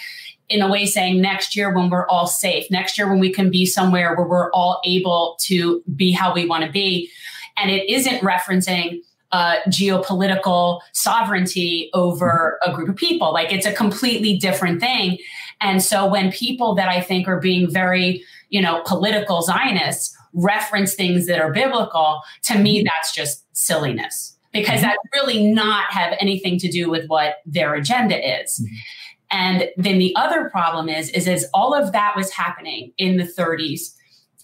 in 0.47 0.62
a 0.62 0.69
way, 0.69 0.86
saying 0.86 1.19
next 1.19 1.56
year 1.56 1.73
when 1.73 1.89
we're 1.89 2.08
all 2.08 2.28
safe, 2.28 2.69
next 2.69 3.00
year 3.00 3.10
when 3.10 3.19
we 3.19 3.34
can 3.34 3.50
be 3.50 3.65
somewhere 3.65 4.15
where 4.15 4.28
we're 4.28 4.52
all 4.52 4.80
able 4.86 5.36
to 5.41 5.82
be 5.95 6.12
how 6.12 6.34
we 6.34 6.45
want 6.45 6.63
to 6.63 6.71
be. 6.71 7.10
And 7.58 7.71
it 7.71 7.89
isn't 7.89 8.19
referencing 8.19 9.00
uh, 9.31 9.55
geopolitical 9.67 10.81
sovereignty 10.93 11.89
over 11.93 12.59
a 12.65 12.71
group 12.71 12.89
of 12.89 12.95
people. 12.95 13.33
Like 13.33 13.51
it's 13.51 13.65
a 13.65 13.73
completely 13.73 14.37
different 14.37 14.79
thing. 14.79 15.17
And 15.59 15.83
so 15.83 16.05
when 16.07 16.31
people 16.31 16.75
that 16.75 16.87
I 16.87 17.01
think 17.01 17.27
are 17.27 17.39
being 17.39 17.69
very 17.69 18.23
you 18.49 18.61
know, 18.61 18.81
political 18.85 19.41
Zionists 19.41 20.15
reference 20.33 20.93
things 20.93 21.25
that 21.27 21.39
are 21.39 21.51
biblical, 21.51 22.21
to 22.43 22.57
me, 22.57 22.83
that's 22.83 23.13
just 23.13 23.43
silliness 23.55 24.37
because 24.53 24.81
that 24.81 24.97
really 25.13 25.51
not 25.51 25.91
have 25.91 26.15
anything 26.19 26.57
to 26.59 26.69
do 26.69 26.89
with 26.89 27.05
what 27.07 27.37
their 27.45 27.75
agenda 27.75 28.41
is. 28.41 28.59
Mm-hmm. 28.59 28.75
And 29.29 29.69
then 29.75 29.99
the 29.99 30.15
other 30.15 30.49
problem 30.49 30.87
is, 30.87 31.09
is 31.09 31.27
as 31.27 31.45
all 31.53 31.73
of 31.73 31.91
that 31.91 32.15
was 32.15 32.31
happening 32.31 32.93
in 32.97 33.17
the 33.17 33.25
30s, 33.25 33.93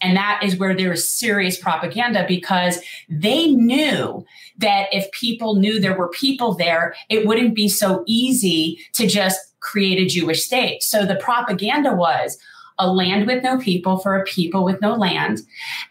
and 0.03 0.17
that 0.17 0.41
is 0.43 0.57
where 0.57 0.75
there 0.75 0.89
was 0.89 1.09
serious 1.09 1.57
propaganda 1.57 2.25
because 2.27 2.79
they 3.09 3.47
knew 3.47 4.25
that 4.57 4.87
if 4.91 5.09
people 5.11 5.55
knew 5.55 5.79
there 5.79 5.97
were 5.97 6.09
people 6.09 6.53
there, 6.53 6.93
it 7.09 7.25
wouldn't 7.25 7.55
be 7.55 7.69
so 7.69 8.03
easy 8.05 8.79
to 8.93 9.07
just 9.07 9.39
create 9.61 9.97
a 9.97 10.05
Jewish 10.05 10.45
state. 10.45 10.83
So 10.83 11.05
the 11.05 11.15
propaganda 11.15 11.95
was 11.95 12.37
a 12.77 12.91
land 12.91 13.27
with 13.27 13.43
no 13.43 13.57
people 13.57 13.97
for 13.97 14.15
a 14.15 14.23
people 14.25 14.65
with 14.65 14.81
no 14.81 14.93
land. 14.93 15.41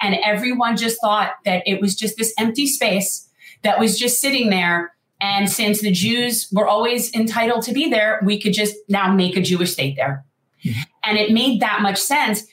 And 0.00 0.16
everyone 0.24 0.76
just 0.76 1.00
thought 1.00 1.32
that 1.44 1.62
it 1.66 1.80
was 1.80 1.94
just 1.94 2.18
this 2.18 2.34
empty 2.38 2.66
space 2.66 3.28
that 3.62 3.78
was 3.78 3.98
just 3.98 4.20
sitting 4.20 4.50
there. 4.50 4.94
And 5.20 5.48
since 5.48 5.80
the 5.80 5.92
Jews 5.92 6.48
were 6.52 6.66
always 6.66 7.14
entitled 7.14 7.62
to 7.64 7.72
be 7.72 7.88
there, 7.88 8.20
we 8.24 8.40
could 8.40 8.52
just 8.52 8.74
now 8.88 9.12
make 9.12 9.36
a 9.36 9.40
Jewish 9.40 9.72
state 9.72 9.96
there. 9.96 10.24
Mm-hmm. 10.64 10.80
And 11.04 11.18
it 11.18 11.32
made 11.32 11.60
that 11.60 11.80
much 11.80 11.98
sense. 11.98 12.44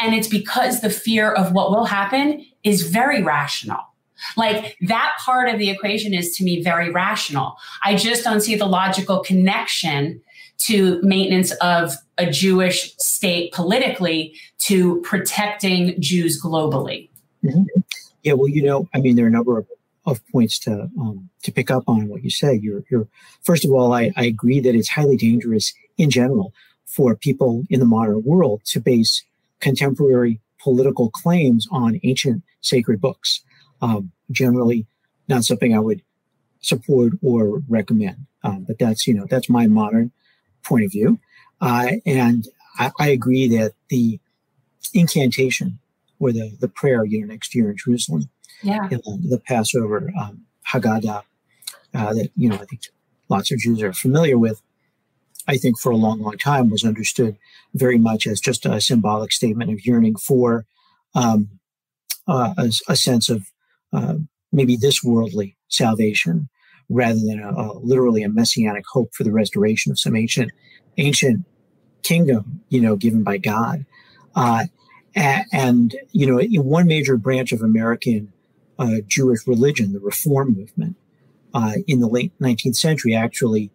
And 0.00 0.14
it's 0.14 0.28
because 0.28 0.80
the 0.80 0.90
fear 0.90 1.32
of 1.32 1.52
what 1.52 1.70
will 1.70 1.86
happen 1.86 2.44
is 2.62 2.88
very 2.88 3.22
rational. 3.22 3.80
Like 4.36 4.76
that 4.82 5.12
part 5.20 5.48
of 5.48 5.58
the 5.58 5.70
equation 5.70 6.14
is 6.14 6.36
to 6.36 6.44
me 6.44 6.62
very 6.62 6.90
rational. 6.90 7.56
I 7.84 7.94
just 7.96 8.24
don't 8.24 8.40
see 8.40 8.56
the 8.56 8.66
logical 8.66 9.20
connection 9.20 10.20
to 10.58 11.00
maintenance 11.02 11.52
of 11.52 11.94
a 12.16 12.30
Jewish 12.30 12.94
state 12.96 13.52
politically 13.52 14.34
to 14.60 15.00
protecting 15.02 16.00
Jews 16.00 16.40
globally. 16.42 17.10
Mm-hmm. 17.44 17.64
Yeah, 18.22 18.34
well, 18.34 18.48
you 18.48 18.62
know, 18.62 18.88
I 18.94 19.00
mean, 19.00 19.16
there 19.16 19.26
are 19.26 19.28
a 19.28 19.32
number 19.32 19.58
of, 19.58 19.66
of 20.06 20.26
points 20.28 20.58
to 20.60 20.88
um, 20.98 21.28
to 21.42 21.52
pick 21.52 21.70
up 21.70 21.84
on 21.86 22.08
what 22.08 22.24
you 22.24 22.30
say. 22.30 22.54
You're, 22.54 22.82
you're 22.90 23.06
first 23.42 23.64
of 23.64 23.72
all, 23.72 23.92
I, 23.92 24.12
I 24.16 24.24
agree 24.24 24.60
that 24.60 24.74
it's 24.74 24.88
highly 24.88 25.16
dangerous 25.16 25.74
in 25.98 26.10
general 26.10 26.54
for 26.86 27.14
people 27.14 27.64
in 27.68 27.80
the 27.80 27.86
modern 27.86 28.22
world 28.22 28.62
to 28.66 28.80
base 28.80 29.22
contemporary 29.64 30.40
political 30.60 31.10
claims 31.10 31.66
on 31.70 31.98
ancient 32.04 32.42
sacred 32.60 33.00
books. 33.00 33.40
Um, 33.80 34.12
generally, 34.30 34.86
not 35.26 35.44
something 35.44 35.74
I 35.74 35.80
would 35.80 36.02
support 36.60 37.14
or 37.22 37.62
recommend. 37.68 38.26
Um, 38.42 38.64
but 38.68 38.78
that's 38.78 39.06
you 39.06 39.14
know 39.14 39.26
that's 39.28 39.48
my 39.48 39.66
modern 39.66 40.12
point 40.62 40.84
of 40.84 40.92
view. 40.92 41.18
Uh, 41.60 41.92
and 42.04 42.46
I, 42.78 42.90
I, 42.98 43.08
agree 43.08 43.46
that 43.56 43.72
the 43.88 44.18
incantation 44.92 45.78
or 46.18 46.32
the, 46.32 46.56
the 46.60 46.68
prayer, 46.68 47.04
you 47.04 47.20
know, 47.20 47.26
next 47.26 47.54
year 47.54 47.70
in 47.70 47.76
Jerusalem, 47.76 48.28
yeah. 48.62 48.88
the, 48.88 48.98
the 49.28 49.40
Passover 49.46 50.10
um, 50.20 50.42
Haggadah, 50.70 51.22
uh, 51.94 52.14
that, 52.14 52.30
you 52.36 52.48
know, 52.48 52.56
I 52.56 52.64
think 52.64 52.82
lots 53.28 53.52
of 53.52 53.58
Jews 53.58 53.82
are 53.82 53.92
familiar 53.92 54.36
with, 54.36 54.60
I 55.46 55.56
think 55.56 55.78
for 55.78 55.92
a 55.92 55.96
long, 55.96 56.20
long 56.20 56.38
time 56.38 56.70
was 56.70 56.84
understood 56.84 57.36
very 57.74 57.98
much 57.98 58.26
as 58.26 58.40
just 58.40 58.66
a 58.66 58.80
symbolic 58.80 59.32
statement 59.32 59.70
of 59.70 59.84
yearning 59.84 60.16
for 60.16 60.66
um, 61.14 61.48
uh, 62.26 62.54
a, 62.56 62.70
a, 62.88 62.96
sense 62.96 63.28
of 63.28 63.46
uh, 63.92 64.14
maybe 64.52 64.76
this 64.76 65.02
worldly 65.04 65.56
salvation 65.68 66.48
rather 66.88 67.20
than 67.20 67.40
a, 67.40 67.50
a, 67.50 67.78
literally 67.78 68.22
a 68.22 68.28
messianic 68.28 68.84
hope 68.90 69.10
for 69.14 69.22
the 69.22 69.32
restoration 69.32 69.92
of 69.92 69.98
some 69.98 70.16
ancient 70.16 70.50
ancient 70.96 71.44
kingdom, 72.02 72.62
you 72.68 72.80
know, 72.80 72.96
given 72.96 73.22
by 73.22 73.36
God. 73.36 73.84
Uh, 74.34 74.64
and, 75.16 75.96
you 76.12 76.26
know, 76.26 76.42
one 76.62 76.86
major 76.86 77.16
branch 77.16 77.52
of 77.52 77.62
American 77.62 78.32
uh, 78.78 78.96
Jewish 79.06 79.46
religion, 79.46 79.92
the 79.92 80.00
Reform 80.00 80.54
movement, 80.54 80.96
uh, 81.52 81.74
in 81.86 82.00
the 82.00 82.08
late 82.08 82.32
19th 82.40 82.76
century, 82.76 83.14
actually 83.14 83.70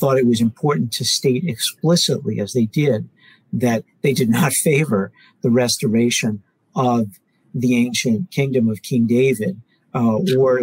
thought 0.00 0.18
it 0.18 0.26
was 0.26 0.40
important 0.40 0.92
to 0.92 1.04
state 1.04 1.44
explicitly, 1.46 2.40
as 2.40 2.54
they 2.54 2.64
did, 2.64 3.08
that 3.52 3.84
they 4.02 4.14
did 4.14 4.30
not 4.30 4.52
favor 4.68 5.12
the 5.42 5.50
restoration 5.50 6.42
of 6.74 7.20
the 7.54 7.76
ancient 7.76 8.30
kingdom 8.30 8.68
of 8.68 8.82
King 8.82 9.06
David 9.06 9.60
uh, 9.94 10.18
or 10.38 10.62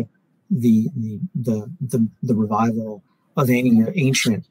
the, 0.49 0.89
the, 0.95 1.19
the, 1.35 1.69
the, 1.81 2.07
the 2.23 2.35
revival 2.35 3.03
of 3.35 3.49
any 3.49 3.83
ancient 3.95 4.47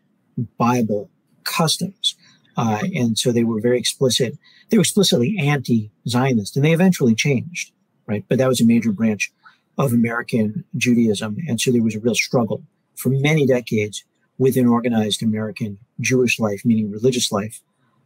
Bible 0.59 1.11
customs. 1.45 2.15
Uh, 2.57 2.83
and 2.95 3.19
so 3.19 3.33
they 3.33 3.45
were 3.45 3.61
very 3.61 3.79
explicit. 3.79 4.39
They 4.69 4.77
were 4.77 4.83
explicitly 4.83 5.37
anti-Zionist, 5.39 6.57
and 6.57 6.65
they 6.65 6.73
eventually 6.73 7.15
changed, 7.15 7.73
right? 8.07 8.25
But 8.29 8.39
that 8.39 8.49
was 8.49 8.61
a 8.61 8.67
major 8.67 8.93
branch 8.93 9.33
of 9.79 9.93
American 9.93 10.65
Judaism, 10.77 11.37
and 11.49 11.61
so 11.61 11.71
there 11.71 11.83
was 11.83 11.95
a 11.95 12.01
real 12.01 12.15
struggle 12.15 12.63
for 12.95 13.11
many 13.11 13.47
decades 13.47 14.05
within 14.39 14.67
organized 14.67 15.23
American 15.23 15.79
Jewish 16.01 16.39
life, 16.39 16.65
meaning 16.65 16.91
religious 16.91 17.33
life, 17.33 17.61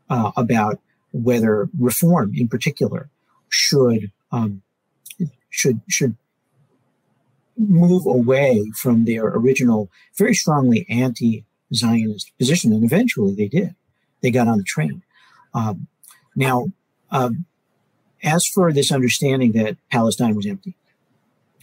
uh, 0.08 0.32
about 0.36 0.80
whether 1.12 1.68
reform, 1.78 2.32
in 2.36 2.48
particular, 2.48 3.10
should 3.48 4.12
um, 4.32 4.62
should 5.50 5.80
should 5.88 6.16
move 7.56 8.06
away 8.06 8.70
from 8.74 9.04
their 9.04 9.26
original, 9.26 9.90
very 10.16 10.34
strongly 10.34 10.86
anti-Zionist 10.88 12.32
position, 12.38 12.72
and 12.72 12.84
eventually 12.84 13.34
they 13.34 13.48
did. 13.48 13.74
They 14.22 14.30
got 14.30 14.48
on 14.48 14.58
the 14.58 14.64
train. 14.64 15.02
Um, 15.52 15.88
now, 16.36 16.68
um, 17.10 17.44
as 18.22 18.46
for 18.46 18.72
this 18.72 18.92
understanding 18.92 19.52
that 19.52 19.76
Palestine 19.90 20.34
was 20.36 20.46
empty, 20.46 20.74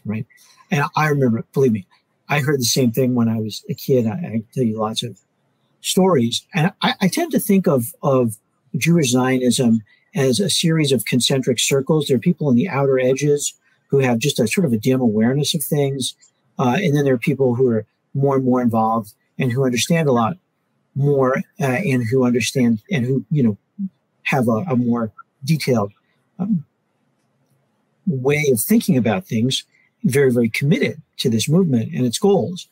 right? 0.06 0.26
And 0.70 0.84
I 0.96 1.08
remember, 1.08 1.46
believe 1.54 1.72
me, 1.72 1.88
I 2.30 2.40
heard 2.40 2.60
the 2.60 2.66
same 2.66 2.92
thing 2.92 3.16
when 3.16 3.30
I 3.30 3.40
was 3.40 3.64
a 3.70 3.74
kid. 3.74 4.08
I, 4.08 4.12
I 4.12 4.44
tell 4.54 4.64
you 4.64 4.80
lots 4.80 5.04
of 5.04 5.20
stories, 5.82 6.46
and 6.54 6.72
I, 6.82 6.94
I 7.02 7.08
tend 7.08 7.32
to 7.32 7.40
think 7.40 7.68
of 7.68 7.94
of 8.02 8.38
Jewish 8.78 9.12
Zionism 9.12 9.82
as 10.16 10.40
a 10.40 10.50
series 10.50 10.92
of 10.92 11.06
concentric 11.06 11.60
circles. 11.60 12.08
There 12.08 12.18
are 12.18 12.20
people 12.20 12.48
on 12.48 12.56
the 12.56 12.70
outer 12.70 13.00
edges 13.00 13.54
who 13.90 14.00
have 14.00 14.20
just 14.20 14.40
a 14.40 14.48
sort 14.48 14.66
of 14.66 14.74
a 14.74 14.78
dim 14.78 15.02
awareness 15.02 15.54
of 15.54 15.64
things. 15.64 16.16
Uh, 16.60 16.78
and 16.82 16.96
then 16.96 17.06
there 17.06 17.14
are 17.14 17.20
people 17.20 17.56
who 17.56 17.70
are 17.70 17.86
more 18.14 18.36
and 18.36 18.46
more 18.46 18.62
involved 18.62 19.14
and 19.38 19.52
who 19.52 19.66
understand 19.66 20.10
a 20.10 20.12
lot 20.12 20.38
more 20.96 21.38
uh, 21.62 21.64
and 21.64 22.04
who 22.04 22.26
understand 22.26 22.82
and 22.92 23.06
who, 23.06 23.24
you 23.30 23.44
know, 23.44 23.58
have 24.24 24.48
a, 24.48 24.66
a 24.68 24.76
more 24.76 25.12
detailed 25.46 25.94
um, 26.40 26.66
way 28.08 28.44
of 28.52 28.60
thinking 28.60 28.98
about 28.98 29.26
things, 29.26 29.64
very, 30.08 30.32
very 30.32 30.50
committed 30.50 31.02
to 31.18 31.30
this 31.30 31.50
movement 31.50 31.94
and 31.94 32.06
its 32.06 32.18
goals. 32.18 32.68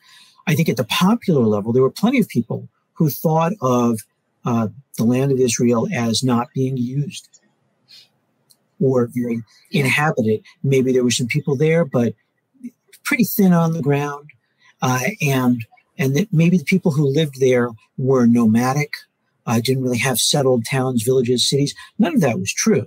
I 0.46 0.54
think 0.54 0.68
at 0.68 0.76
the 0.76 0.84
popular 0.84 1.44
level, 1.44 1.72
there 1.72 1.82
were 1.82 1.90
plenty 1.90 2.20
of 2.20 2.28
people 2.28 2.68
who 2.94 3.10
thought 3.10 3.52
of 3.60 4.00
uh, 4.44 4.68
the 4.96 5.04
land 5.04 5.32
of 5.32 5.38
Israel 5.38 5.88
as 5.92 6.22
not 6.22 6.48
being 6.54 6.76
used 6.76 7.28
or 8.80 9.08
very 9.12 9.42
inhabited. 9.70 10.42
Maybe 10.62 10.92
there 10.92 11.04
were 11.04 11.10
some 11.10 11.26
people 11.26 11.56
there, 11.56 11.84
but 11.84 12.14
pretty 13.04 13.24
thin 13.24 13.52
on 13.52 13.72
the 13.72 13.82
ground, 13.82 14.30
uh, 14.82 15.00
and 15.20 15.64
and 15.98 16.14
that 16.14 16.32
maybe 16.32 16.58
the 16.58 16.64
people 16.64 16.92
who 16.92 17.06
lived 17.06 17.40
there 17.40 17.70
were 17.96 18.26
nomadic, 18.26 18.92
uh, 19.46 19.60
didn't 19.60 19.82
really 19.82 19.98
have 19.98 20.18
settled 20.18 20.64
towns, 20.66 21.02
villages, 21.02 21.48
cities. 21.48 21.74
None 21.98 22.14
of 22.14 22.20
that 22.20 22.38
was 22.38 22.52
true. 22.52 22.86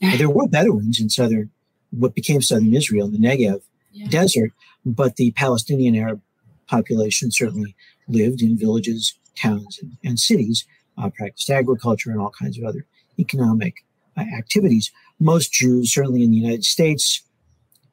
there 0.00 0.30
were 0.30 0.46
Bedouins 0.46 1.00
in 1.00 1.10
southern, 1.10 1.50
what 1.90 2.14
became 2.14 2.42
southern 2.42 2.74
Israel, 2.74 3.08
the 3.08 3.18
Negev 3.18 3.60
yeah. 3.94 4.08
desert, 4.08 4.52
but 4.84 5.16
the 5.16 5.30
Palestinian 5.32 5.96
Arab 5.96 6.20
population 6.66 7.30
certainly 7.30 7.74
lived 8.08 8.42
in 8.42 8.58
villages, 8.58 9.18
towns, 9.36 9.78
and, 9.80 9.92
and 10.04 10.20
cities, 10.20 10.66
uh, 10.98 11.10
practiced 11.10 11.50
agriculture 11.50 12.10
and 12.10 12.20
all 12.20 12.30
kinds 12.30 12.58
of 12.58 12.64
other 12.64 12.86
economic 13.18 13.74
uh, 14.16 14.24
activities 14.36 14.90
most 15.20 15.52
Jews, 15.52 15.92
certainly 15.92 16.22
in 16.22 16.30
the 16.30 16.36
United 16.36 16.64
States, 16.64 17.22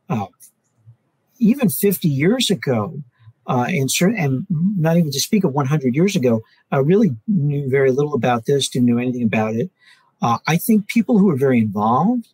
uh, 0.09 0.27
even 1.39 1.69
50 1.69 2.07
years 2.07 2.49
ago, 2.49 3.01
uh, 3.47 3.65
and, 3.67 3.89
certain, 3.89 4.17
and 4.17 4.45
not 4.49 4.97
even 4.97 5.11
to 5.11 5.19
speak 5.19 5.43
of 5.43 5.53
100 5.53 5.95
years 5.95 6.15
ago, 6.15 6.41
uh, 6.71 6.83
really 6.83 7.15
knew 7.27 7.69
very 7.69 7.91
little 7.91 8.13
about 8.13 8.45
this, 8.45 8.69
didn't 8.69 8.87
know 8.87 8.97
anything 8.97 9.23
about 9.23 9.55
it. 9.55 9.71
Uh, 10.21 10.37
I 10.47 10.57
think 10.57 10.87
people 10.87 11.17
who 11.17 11.29
are 11.29 11.37
very 11.37 11.59
involved 11.59 12.27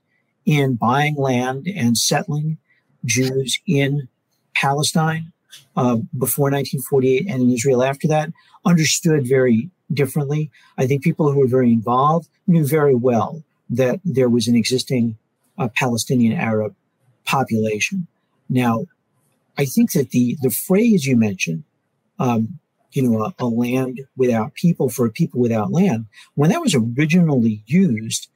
in 0.45 0.75
buying 0.75 1.15
land 1.15 1.67
and 1.73 1.97
settling 1.97 2.58
Jews 3.05 3.60
in 3.67 4.07
Palestine 4.55 5.31
uh, 5.75 5.97
before 6.17 6.51
1948 6.51 7.27
and 7.27 7.43
in 7.43 7.51
Israel 7.51 7.83
after 7.83 8.07
that 8.07 8.31
understood 8.65 9.27
very 9.27 9.69
differently. 9.93 10.51
I 10.77 10.88
think 10.88 11.03
people 11.03 11.31
who 11.31 11.39
were 11.39 11.47
very 11.47 11.71
involved 11.71 12.29
knew 12.47 12.65
very 12.65 12.95
well 12.95 13.43
that 13.69 13.99
there 14.03 14.29
was 14.29 14.47
an 14.47 14.55
existing 14.55 15.17
uh, 15.57 15.69
Palestinian 15.75 16.33
Arab 16.33 16.75
population. 17.25 18.07
Now, 18.49 18.86
I 19.57 19.65
think 19.65 19.91
that 19.93 20.12
the 20.12 20.38
the 20.41 20.51
phrase 20.51 21.05
you 21.05 21.17
mentioned, 21.17 21.63
um, 22.19 22.60
you 22.91 23.01
know, 23.01 23.23
a, 23.23 23.33
a, 23.39 23.47
land 23.47 24.01
without 24.15 24.53
people 24.53 24.89
for 24.89 25.05
a 25.05 25.12
people 25.12 25.39
without 25.39 25.71
land, 25.71 26.05
when 26.36 26.49
that 26.51 26.62
was 26.62 26.75
originally 26.75 27.63
used, 27.65 28.29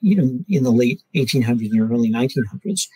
you 0.00 0.16
know, 0.16 0.38
in 0.48 0.62
the 0.62 0.70
late 0.70 1.02
1800s 1.14 1.70
and 1.72 1.90
early 1.90 2.10
1900s, 2.10 2.88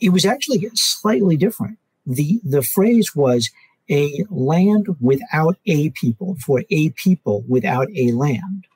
it 0.00 0.10
was 0.10 0.24
actually 0.24 0.68
slightly 0.74 1.36
different. 1.36 1.78
The, 2.06 2.40
the 2.44 2.62
phrase 2.62 3.14
was 3.14 3.50
a 3.90 4.24
land 4.30 4.88
without 5.00 5.56
a 5.66 5.90
people, 5.90 6.36
for 6.44 6.64
a 6.70 6.90
people 6.90 7.44
without 7.48 7.88
a 7.94 8.12
land. 8.12 8.66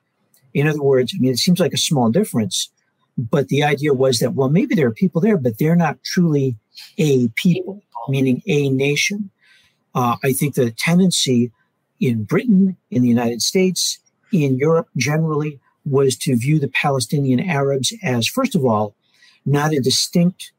In 0.53 0.67
other 0.67 0.81
words, 0.81 1.13
I 1.15 1.19
mean, 1.19 1.31
it 1.31 1.37
seems 1.37 1.59
like 1.59 1.73
a 1.73 1.77
small 1.77 2.09
difference, 2.09 2.71
but 3.17 3.49
the 3.49 3.63
idea 3.63 3.93
was 3.93 4.19
that, 4.19 4.33
well, 4.33 4.49
maybe 4.49 4.75
there 4.75 4.87
are 4.87 4.91
people 4.93 5.21
there, 5.21 5.37
but 5.37 5.57
they're 5.57 5.75
not 5.75 6.03
truly 6.03 6.55
a 6.97 7.27
people, 7.35 7.83
meaning 8.07 8.41
a 8.47 8.69
nation. 8.69 9.29
Uh, 9.93 10.15
I 10.23 10.33
think 10.33 10.55
the 10.55 10.71
tendency 10.71 11.51
in 11.99 12.23
Britain, 12.23 12.77
in 12.89 13.01
the 13.01 13.09
United 13.09 13.41
States, 13.41 13.99
in 14.31 14.57
Europe 14.57 14.87
generally, 14.95 15.59
was 15.85 16.15
to 16.17 16.35
view 16.37 16.59
the 16.59 16.67
Palestinian 16.69 17.39
Arabs 17.39 17.93
as, 18.03 18.27
first 18.27 18.55
of 18.55 18.63
all, 18.63 18.95
not 19.45 19.73
a 19.73 19.79
distinct 19.79 20.51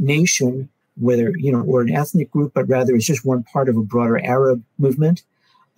nation, 0.00 0.68
whether, 0.96 1.32
you 1.36 1.52
know, 1.52 1.62
or 1.62 1.82
an 1.82 1.94
ethnic 1.94 2.30
group, 2.30 2.52
but 2.54 2.68
rather 2.68 2.94
it's 2.94 3.06
just 3.06 3.24
one 3.24 3.44
part 3.44 3.68
of 3.68 3.76
a 3.76 3.82
broader 3.82 4.18
Arab 4.24 4.62
movement. 4.78 5.22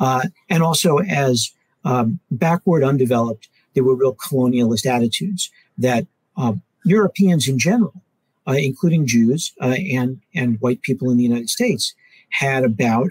Uh, 0.01 0.23
and 0.49 0.63
also 0.63 0.99
as 0.99 1.53
um, 1.85 2.19
backward, 2.31 2.83
undeveloped, 2.83 3.49
there 3.75 3.85
were 3.85 3.95
real 3.95 4.15
colonialist 4.15 4.87
attitudes 4.87 5.51
that 5.79 6.07
uh, 6.37 6.55
Europeans 6.85 7.49
in 7.49 7.59
general, 7.59 8.03
uh, 8.47 8.53
including 8.53 9.07
Jews 9.07 9.53
uh, 9.61 9.77
and, 9.93 10.21
and 10.35 10.61
white 10.61 10.83
people 10.83 11.11
in 11.11 11.17
the 11.17 11.23
United 11.23 11.51
States, 11.51 11.95
had 12.31 12.65
about 12.65 13.11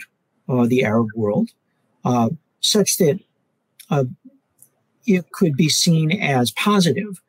uh, 0.50 0.66
the 0.66 0.84
Arab 0.84 1.08
world, 1.16 1.50
uh, 2.04 2.30
such 2.60 2.98
that 2.98 3.20
it 5.06 5.32
could 5.32 5.58
be 5.58 5.68
seen 5.68 6.12
as 6.12 6.52
positive 6.52 7.22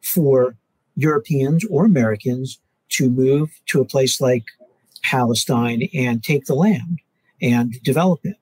for 0.00 0.56
Europeans 0.96 1.64
or 1.70 1.84
Americans 1.84 2.58
to 2.90 3.10
move 3.10 3.50
to 3.66 3.80
a 3.80 3.84
place 3.84 4.20
like 4.20 4.44
Palestine 5.02 5.88
and 5.94 6.22
take 6.22 6.46
the 6.46 6.54
land 6.54 7.00
and 7.40 7.80
develop 7.82 8.20
it. 8.24 8.36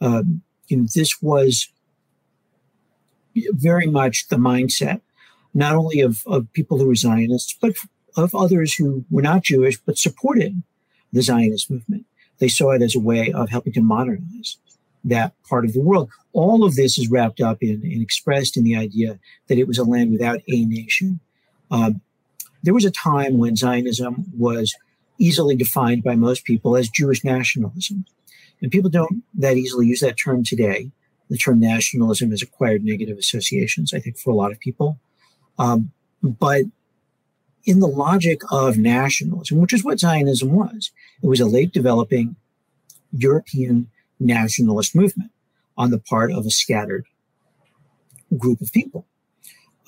Um, 0.00 0.42
this 0.68 1.20
was 1.20 1.68
very 3.52 3.86
much 3.86 4.28
the 4.28 4.36
mindset, 4.36 5.00
not 5.54 5.74
only 5.74 6.00
of, 6.00 6.22
of 6.26 6.52
people 6.52 6.78
who 6.78 6.86
were 6.86 6.94
Zionists, 6.94 7.56
but 7.60 7.74
of 8.16 8.34
others 8.34 8.74
who 8.74 9.04
were 9.10 9.22
not 9.22 9.44
Jewish 9.44 9.78
but 9.78 9.98
supported 9.98 10.62
the 11.12 11.22
Zionist 11.22 11.70
movement. 11.70 12.06
They 12.38 12.48
saw 12.48 12.70
it 12.72 12.82
as 12.82 12.94
a 12.94 13.00
way 13.00 13.32
of 13.32 13.50
helping 13.50 13.72
to 13.74 13.82
modernize 13.82 14.56
that 15.04 15.32
part 15.48 15.64
of 15.64 15.72
the 15.72 15.80
world. 15.80 16.10
All 16.32 16.64
of 16.64 16.76
this 16.76 16.98
is 16.98 17.10
wrapped 17.10 17.40
up 17.40 17.62
in 17.62 17.80
and 17.82 18.02
expressed 18.02 18.56
in 18.56 18.64
the 18.64 18.76
idea 18.76 19.18
that 19.48 19.58
it 19.58 19.66
was 19.66 19.78
a 19.78 19.84
land 19.84 20.12
without 20.12 20.40
a 20.48 20.64
nation. 20.64 21.20
Um, 21.70 22.00
there 22.62 22.74
was 22.74 22.84
a 22.84 22.90
time 22.90 23.38
when 23.38 23.56
Zionism 23.56 24.26
was 24.36 24.74
easily 25.18 25.54
defined 25.54 26.02
by 26.02 26.14
most 26.14 26.44
people 26.44 26.76
as 26.76 26.88
Jewish 26.88 27.24
nationalism. 27.24 28.04
And 28.62 28.70
people 28.70 28.90
don't 28.90 29.22
that 29.34 29.56
easily 29.56 29.86
use 29.86 30.00
that 30.00 30.18
term 30.22 30.44
today. 30.44 30.90
The 31.28 31.36
term 31.36 31.60
nationalism 31.60 32.30
has 32.30 32.42
acquired 32.42 32.84
negative 32.84 33.18
associations, 33.18 33.94
I 33.94 34.00
think, 34.00 34.18
for 34.18 34.30
a 34.30 34.34
lot 34.34 34.52
of 34.52 34.60
people. 34.60 34.98
Um, 35.58 35.92
but 36.22 36.64
in 37.64 37.80
the 37.80 37.86
logic 37.86 38.40
of 38.50 38.76
nationalism, 38.76 39.58
which 39.58 39.72
is 39.72 39.84
what 39.84 40.00
Zionism 40.00 40.50
was, 40.52 40.90
it 41.22 41.26
was 41.26 41.40
a 41.40 41.46
late 41.46 41.72
developing 41.72 42.36
European 43.12 43.90
nationalist 44.18 44.94
movement 44.94 45.30
on 45.76 45.90
the 45.90 45.98
part 45.98 46.32
of 46.32 46.46
a 46.46 46.50
scattered 46.50 47.06
group 48.36 48.60
of 48.60 48.72
people. 48.72 49.06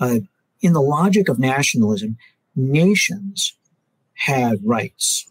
Uh, 0.01 0.21
in 0.61 0.73
the 0.73 0.81
logic 0.81 1.29
of 1.29 1.39
nationalism, 1.39 2.17
nations 2.55 3.55
had 4.15 4.61
rights 4.65 5.27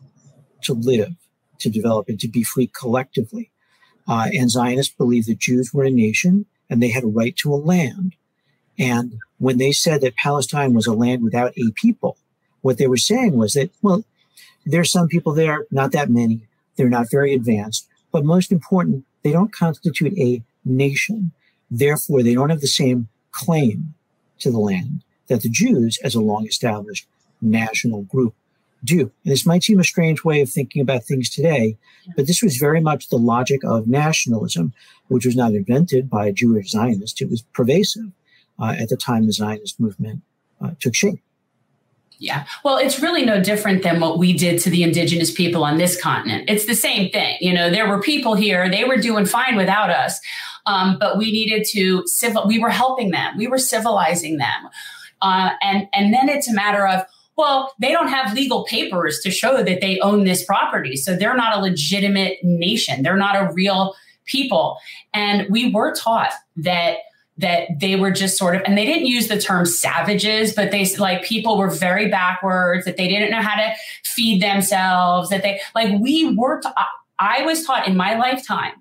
to 0.63 0.73
live, 0.73 1.13
to 1.60 1.69
develop, 1.69 2.10
and 2.10 2.19
to 2.19 2.27
be 2.27 2.43
free 2.43 2.67
collectively. 2.67 3.51
Uh, 4.07 4.29
and 4.34 4.49
Zionists 4.49 4.93
believed 4.93 5.27
that 5.27 5.39
Jews 5.39 5.73
were 5.73 5.84
a 5.84 5.91
nation 5.91 6.45
and 6.69 6.81
they 6.81 6.89
had 6.89 7.03
a 7.03 7.07
right 7.07 7.36
to 7.38 7.53
a 7.53 7.55
land. 7.55 8.15
And 8.79 9.19
when 9.38 9.57
they 9.57 9.71
said 9.71 10.01
that 10.01 10.15
Palestine 10.15 10.73
was 10.73 10.88
a 10.88 10.93
land 10.93 11.23
without 11.23 11.53
a 11.57 11.71
people, 11.75 12.17
what 12.62 12.77
they 12.77 12.88
were 12.88 12.97
saying 12.97 13.38
was 13.38 13.53
that, 13.53 13.71
well, 13.81 14.03
there's 14.65 14.91
some 14.91 15.07
people 15.07 15.34
there, 15.34 15.65
not 15.71 15.91
that 15.91 16.10
many. 16.10 16.47
They're 16.75 16.89
not 16.89 17.12
very 17.12 17.34
advanced. 17.34 17.88
But 18.12 18.25
most 18.25 18.51
important, 18.51 19.05
they 19.23 19.31
don't 19.31 19.53
constitute 19.53 20.17
a 20.17 20.43
nation. 20.65 21.31
Therefore, 21.69 22.23
they 22.23 22.34
don't 22.34 22.49
have 22.49 22.62
the 22.62 22.67
same 22.67 23.07
claim 23.31 23.93
to 24.39 24.51
the 24.51 24.60
land 24.60 25.03
that 25.27 25.41
the 25.41 25.49
Jews, 25.49 25.97
as 26.03 26.15
a 26.15 26.21
long 26.21 26.45
established 26.45 27.07
national 27.41 28.04
group, 28.04 28.36
do. 28.84 28.99
And 28.99 29.12
this 29.32 29.45
might 29.45 29.63
seem 29.63 29.80
a 29.80 29.84
strange 29.84 30.23
way 30.23 30.41
of 30.41 30.49
thinking 30.49 30.82
about 30.82 31.04
things 31.04 31.30
today, 31.30 31.77
but 32.15 32.27
this 32.27 32.41
was 32.41 32.58
very 32.58 32.82
much 32.82 33.10
the 33.10 33.17
logic 33.17 33.62
of 33.63 33.88
nationalism, 33.88 34.73
which 35.08 35.25
was 35.25 35.36
not 35.36 35.54
invented 35.54 36.10
by 36.10 36.25
a 36.27 36.34
Jewish 36.34 36.71
Zionist. 36.71 37.21
It 37.21 37.30
was 37.30 37.43
pervasive 37.54 38.12
uh, 38.60 38.75
at 38.80 38.89
the 38.89 38.97
time 38.97 39.25
the 39.25 39.34
Zionist 39.34 39.80
movement 39.80 40.21
uh, 40.63 40.71
took 40.80 40.95
shape. 40.95 41.19
Yeah. 42.17 42.45
Well, 42.63 42.77
it's 42.77 42.99
really 42.99 43.25
no 43.25 43.41
different 43.41 43.82
than 43.82 43.99
what 43.99 44.19
we 44.19 44.34
did 44.34 44.60
to 44.62 44.69
the 44.69 44.84
indigenous 44.84 45.32
people 45.32 45.63
on 45.63 45.80
this 45.80 45.99
continent. 45.99 46.47
It's 46.47 46.65
the 46.65 46.75
same 46.75 47.10
thing. 47.12 47.38
You 47.41 47.51
know, 47.51 47.71
there 47.71 47.89
were 47.89 47.99
people 47.99 48.36
here, 48.36 48.69
they 48.69 48.84
were 48.84 48.97
doing 48.97 49.25
fine 49.25 49.56
without 49.56 49.89
us. 49.89 50.19
Um, 50.67 50.97
but 50.99 51.17
we 51.17 51.32
needed 51.32 51.65
to 51.71 52.06
civil, 52.06 52.47
we 52.47 52.60
were 52.60 52.69
helping 52.69 53.10
them. 53.10 53.38
We 53.38 53.47
were 53.47 53.58
civilizing 53.58 54.38
them. 54.38 54.69
Uh, 55.19 55.51
and, 55.63 55.88
and 55.93 56.13
then 56.13 56.30
it's 56.30 56.47
a 56.47 56.54
matter 56.54 56.88
of, 56.88 57.04
well, 57.41 57.73
they 57.80 57.91
don't 57.91 58.08
have 58.08 58.34
legal 58.34 58.63
papers 58.65 59.19
to 59.21 59.32
show 59.32 59.63
that 59.63 59.82
they 59.82 59.99
own 59.99 60.23
this 60.23 60.45
property. 60.45 60.95
So 60.95 61.15
they're 61.15 61.36
not 61.36 61.58
a 61.58 61.60
legitimate 61.60 62.38
nation. 62.43 63.04
They're 63.04 63.17
not 63.17 63.36
a 63.36 63.51
real 63.51 63.95
people. 64.25 64.77
And 65.13 65.47
we 65.49 65.71
were 65.71 65.93
taught 65.93 66.32
that 66.58 66.99
that 67.38 67.67
they 67.80 67.95
were 67.95 68.12
just 68.12 68.38
sort 68.38 68.56
of, 68.56 68.62
and 68.65 68.77
they 68.77 68.86
didn't 68.86 69.08
use 69.08 69.27
the 69.27 69.39
term 69.39 69.65
savages, 69.65 70.54
but 70.54 70.69
they 70.69 70.86
like 70.97 71.23
people 71.23 71.58
were 71.58 71.71
very 71.71 72.08
backwards, 72.08 72.86
that 72.86 72.97
they 72.97 73.08
didn't 73.08 73.32
know 73.32 73.41
how 73.41 73.56
to 73.56 73.73
feed 74.04 74.41
themselves, 74.41 75.30
that 75.30 75.41
they 75.41 75.60
like 75.73 75.99
we 75.99 76.36
were, 76.36 76.62
I 77.17 77.41
was 77.43 77.65
taught 77.65 77.88
in 77.88 77.97
my 77.97 78.15
lifetime 78.15 78.73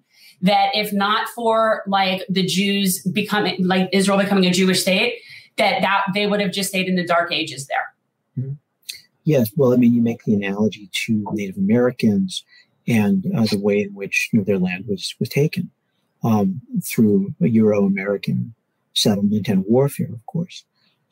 that 0.43 0.71
if 0.75 0.93
not 0.93 1.29
for 1.31 1.83
like 1.87 2.23
the 2.29 2.45
Jews 2.45 3.03
becoming, 3.05 3.67
like 3.67 3.89
Israel 3.93 4.19
becoming 4.19 4.45
a 4.45 4.51
Jewish 4.51 4.83
state, 4.83 5.21
that, 5.57 5.81
that 5.81 6.03
they 6.13 6.27
would 6.27 6.41
have 6.41 6.53
just 6.53 6.69
stayed 6.69 6.87
in 6.87 6.97
the 6.97 7.05
dark 7.05 7.33
ages 7.33 7.67
there. 7.67 7.95
Mm-hmm. 8.39 8.53
Yes. 9.25 9.51
Well, 9.57 9.73
I 9.73 9.77
mean, 9.77 9.95
you 9.95 10.03
make 10.03 10.25
the 10.25 10.35
analogy 10.35 10.89
to 11.07 11.25
Native 11.33 11.57
Americans 11.57 12.45
and 12.89 13.25
uh, 13.37 13.45
the 13.45 13.59
way 13.59 13.83
in 13.83 13.95
which 13.95 14.31
you 14.33 14.39
know, 14.39 14.45
their 14.45 14.59
land 14.59 14.87
was, 14.89 15.15
was 15.21 15.29
taken 15.29 15.71
um, 16.25 16.61
through 16.83 17.35
Euro 17.41 17.85
American 17.85 18.55
settlement 18.95 19.49
and 19.49 19.65
warfare, 19.67 20.09
of 20.13 20.25
course. 20.27 20.65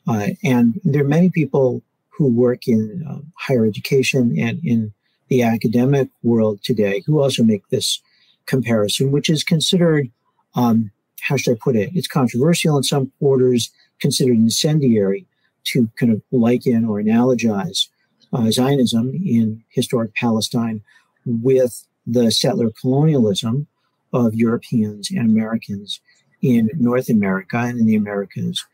Uh, 0.07 0.29
and 0.43 0.79
there 0.83 1.03
are 1.03 1.07
many 1.07 1.29
people 1.29 1.81
who 2.09 2.27
work 2.27 2.67
in 2.67 3.05
uh, 3.09 3.19
higher 3.37 3.65
education 3.65 4.35
and 4.37 4.59
in 4.63 4.91
the 5.29 5.43
academic 5.43 6.09
world 6.23 6.59
today 6.63 7.03
who 7.05 7.21
also 7.21 7.43
make 7.43 7.67
this 7.69 8.01
comparison, 8.45 9.11
which 9.11 9.29
is 9.29 9.43
considered, 9.43 10.09
um, 10.55 10.91
how 11.21 11.37
should 11.37 11.55
I 11.55 11.59
put 11.63 11.75
it? 11.75 11.91
It's 11.93 12.07
controversial 12.07 12.75
in 12.77 12.83
some 12.83 13.11
quarters, 13.19 13.71
considered 13.99 14.35
incendiary 14.35 15.27
to 15.71 15.89
kind 15.97 16.11
of 16.11 16.21
liken 16.31 16.85
or 16.85 17.01
analogize 17.01 17.87
uh, 18.33 18.49
Zionism 18.51 19.11
in 19.25 19.63
historic 19.69 20.13
Palestine 20.15 20.81
with 21.25 21.85
the 22.05 22.31
settler 22.31 22.71
colonialism 22.81 23.67
of 24.13 24.33
Europeans 24.33 25.11
and 25.11 25.29
Americans 25.29 25.99
in 26.41 26.69
North 26.75 27.09
America 27.09 27.57
and 27.57 27.79
in 27.79 27.85
the 27.85 27.95
Americas 27.95 28.65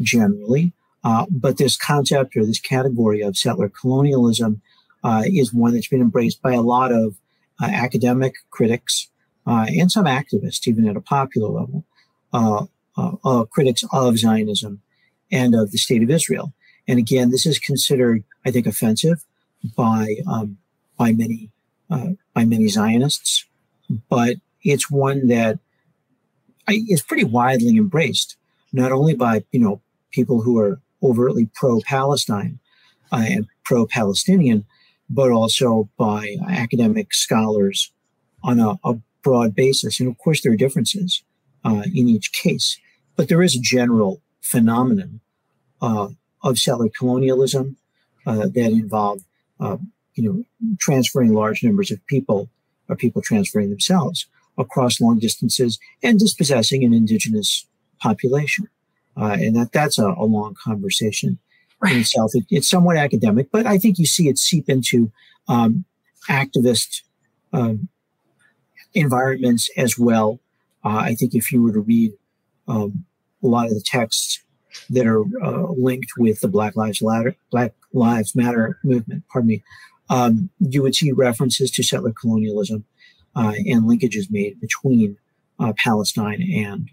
generally. 0.00 0.72
Uh, 1.02 1.26
but 1.30 1.58
this 1.58 1.76
concept 1.76 2.36
or 2.36 2.44
this 2.44 2.60
category 2.60 3.20
of 3.20 3.36
settler 3.36 3.68
colonialism 3.68 4.62
uh, 5.02 5.22
is 5.26 5.52
one 5.52 5.74
that's 5.74 5.88
been 5.88 6.00
embraced 6.00 6.40
by 6.40 6.52
a 6.52 6.62
lot 6.62 6.92
of 6.92 7.16
uh, 7.62 7.66
academic 7.66 8.34
critics 8.50 9.08
uh, 9.46 9.66
and 9.68 9.92
some 9.92 10.06
activists, 10.06 10.66
even 10.66 10.88
at 10.88 10.96
a 10.96 11.00
popular 11.00 11.48
level, 11.48 11.84
uh, 12.32 12.64
uh, 12.96 13.44
critics 13.44 13.84
of 13.92 14.16
Zionism 14.16 14.80
and 15.34 15.54
of 15.54 15.72
the 15.72 15.78
state 15.78 16.02
of 16.02 16.10
Israel. 16.10 16.52
And 16.86 16.98
again, 16.98 17.30
this 17.30 17.46
is 17.46 17.58
considered, 17.58 18.24
I 18.46 18.50
think, 18.50 18.66
offensive 18.66 19.24
by 19.76 20.16
um, 20.26 20.58
by 20.96 21.12
many 21.12 21.50
by 22.34 22.44
many 22.44 22.68
Zionists, 22.68 23.46
but 24.08 24.36
it's 24.62 24.90
one 24.90 25.28
that 25.28 25.58
is 26.68 27.02
pretty 27.02 27.24
widely 27.24 27.76
embraced, 27.76 28.36
not 28.72 28.92
only 28.92 29.14
by 29.14 29.44
you 29.52 29.60
know 29.60 29.80
people 30.10 30.42
who 30.42 30.58
are 30.58 30.80
overtly 31.02 31.48
pro-Palestine 31.54 32.58
uh, 33.12 33.24
and 33.28 33.46
pro-Palestinian, 33.64 34.64
but 35.10 35.30
also 35.30 35.88
by 35.98 36.36
academic 36.48 37.12
scholars 37.12 37.92
on 38.42 38.58
a, 38.60 38.78
a, 38.84 38.94
broad 39.22 39.54
basis. 39.54 40.00
And 40.00 40.08
of 40.10 40.18
course, 40.18 40.42
there 40.42 40.52
are 40.52 40.56
differences 40.56 41.22
uh, 41.64 41.84
in 41.94 42.08
each 42.08 42.30
case, 42.32 42.78
but 43.16 43.28
there 43.30 43.42
is 43.42 43.56
a 43.56 43.60
general 43.60 44.20
phenomenon 44.42 45.20
uh, 45.20 45.23
of 46.42 46.58
settler 46.58 46.90
colonialism 46.98 47.76
uh, 48.26 48.46
that 48.54 48.70
involve, 48.72 49.20
uh, 49.60 49.76
you 50.14 50.22
know, 50.22 50.44
transferring 50.78 51.32
large 51.32 51.62
numbers 51.62 51.90
of 51.90 52.04
people 52.06 52.48
or 52.88 52.96
people 52.96 53.22
transferring 53.22 53.70
themselves 53.70 54.26
across 54.58 55.00
long 55.00 55.18
distances 55.18 55.78
and 56.02 56.18
dispossessing 56.18 56.84
an 56.84 56.92
indigenous 56.92 57.66
population. 57.98 58.68
Uh, 59.16 59.36
and 59.40 59.56
that 59.56 59.72
that's 59.72 59.98
a, 59.98 60.06
a 60.06 60.24
long 60.24 60.54
conversation 60.62 61.38
right. 61.80 61.94
in 61.94 62.00
itself. 62.00 62.30
It, 62.34 62.44
it's 62.50 62.68
somewhat 62.68 62.96
academic, 62.96 63.50
but 63.50 63.66
I 63.66 63.78
think 63.78 63.98
you 63.98 64.06
see 64.06 64.28
it 64.28 64.38
seep 64.38 64.68
into 64.68 65.10
um, 65.48 65.84
activist 66.28 67.02
um, 67.52 67.88
environments 68.92 69.70
as 69.76 69.98
well. 69.98 70.40
Uh, 70.84 70.98
I 70.98 71.14
think 71.14 71.34
if 71.34 71.50
you 71.52 71.62
were 71.62 71.72
to 71.72 71.80
read 71.80 72.12
um, 72.68 73.04
a 73.42 73.46
lot 73.46 73.66
of 73.66 73.72
the 73.72 73.84
texts 73.84 74.42
that 74.90 75.06
are 75.06 75.22
uh, 75.42 75.72
linked 75.72 76.12
with 76.18 76.40
the 76.40 76.48
Black 76.48 76.76
Lives 76.76 77.02
Matter, 77.02 77.34
Black 77.50 77.72
Lives 77.92 78.34
Matter 78.34 78.78
movement, 78.84 79.24
pardon 79.28 79.48
me, 79.48 79.62
um, 80.10 80.50
you 80.58 80.82
would 80.82 80.94
see 80.94 81.12
references 81.12 81.70
to 81.72 81.82
settler 81.82 82.12
colonialism 82.12 82.84
uh, 83.36 83.52
and 83.66 83.84
linkages 83.84 84.30
made 84.30 84.60
between 84.60 85.16
uh, 85.58 85.72
Palestine 85.76 86.42
and 86.42 86.90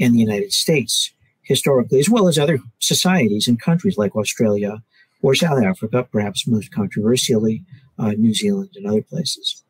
and 0.00 0.14
the 0.14 0.20
United 0.20 0.52
States 0.52 1.12
historically, 1.42 1.98
as 1.98 2.08
well 2.08 2.28
as 2.28 2.38
other 2.38 2.58
societies 2.78 3.46
and 3.46 3.60
countries 3.60 3.98
like 3.98 4.16
Australia 4.16 4.82
or 5.22 5.34
South 5.34 5.62
Africa, 5.62 6.06
perhaps 6.10 6.46
most 6.46 6.72
controversially, 6.72 7.62
uh, 7.98 8.12
New 8.12 8.34
Zealand 8.34 8.70
and 8.74 8.86
other 8.86 9.02
places. 9.02 9.61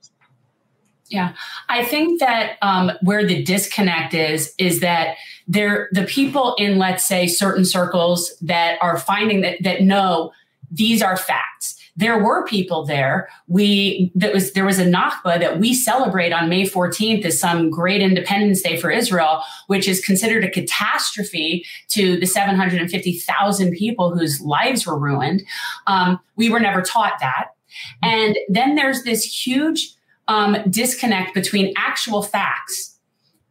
Yeah, 1.12 1.35
I 1.68 1.85
think 1.85 2.20
that 2.20 2.57
um, 2.62 2.92
where 3.03 3.27
the 3.27 3.42
disconnect 3.42 4.14
is 4.14 4.55
is 4.59 4.81
that 4.81 5.16
there 5.46 5.88
the 5.92 6.05
people 6.05 6.55
in 6.59 6.79
let's 6.79 7.05
say 7.05 7.27
certain 7.27 7.64
circles 7.64 8.33
that 8.40 8.79
are 8.81 8.98
finding 8.98 9.42
that 9.42 9.62
that 9.62 9.83
know 9.83 10.33
these 10.70 11.03
are 11.03 11.16
facts 11.16 11.83
there 11.96 12.18
were 12.18 12.46
people 12.46 12.87
there. 12.87 13.29
We 13.48 14.11
that 14.14 14.33
was 14.33 14.53
there 14.53 14.64
was 14.64 14.79
a 14.79 14.87
Nakba 14.87 15.38
that 15.38 15.59
we 15.59 15.75
celebrate 15.75 16.33
on 16.33 16.48
May 16.48 16.62
14th 16.62 17.25
as 17.25 17.38
some 17.38 17.70
great 17.70 18.01
Independence 18.01 18.62
Day 18.62 18.79
for 18.79 18.90
Israel, 18.90 19.42
which 19.66 19.87
is 19.87 20.01
considered 20.01 20.44
a 20.44 20.51
catastrophe 20.51 21.66
to 21.88 22.18
the 22.18 22.27
750,000 22.27 23.72
people 23.72 24.16
whose 24.16 24.40
lives 24.40 24.87
were 24.87 24.98
ruined. 24.98 25.42
Um, 25.87 26.18
we 26.37 26.48
were 26.48 26.61
never 26.61 26.81
taught 26.81 27.18
that, 27.20 27.48
and 28.03 28.38
then 28.48 28.75
there's 28.75 29.03
this 29.03 29.25
huge 29.25 29.94
um, 30.33 30.57
disconnect 30.71 31.35
between 31.35 31.75
actual 31.77 32.23
facts 32.23 32.99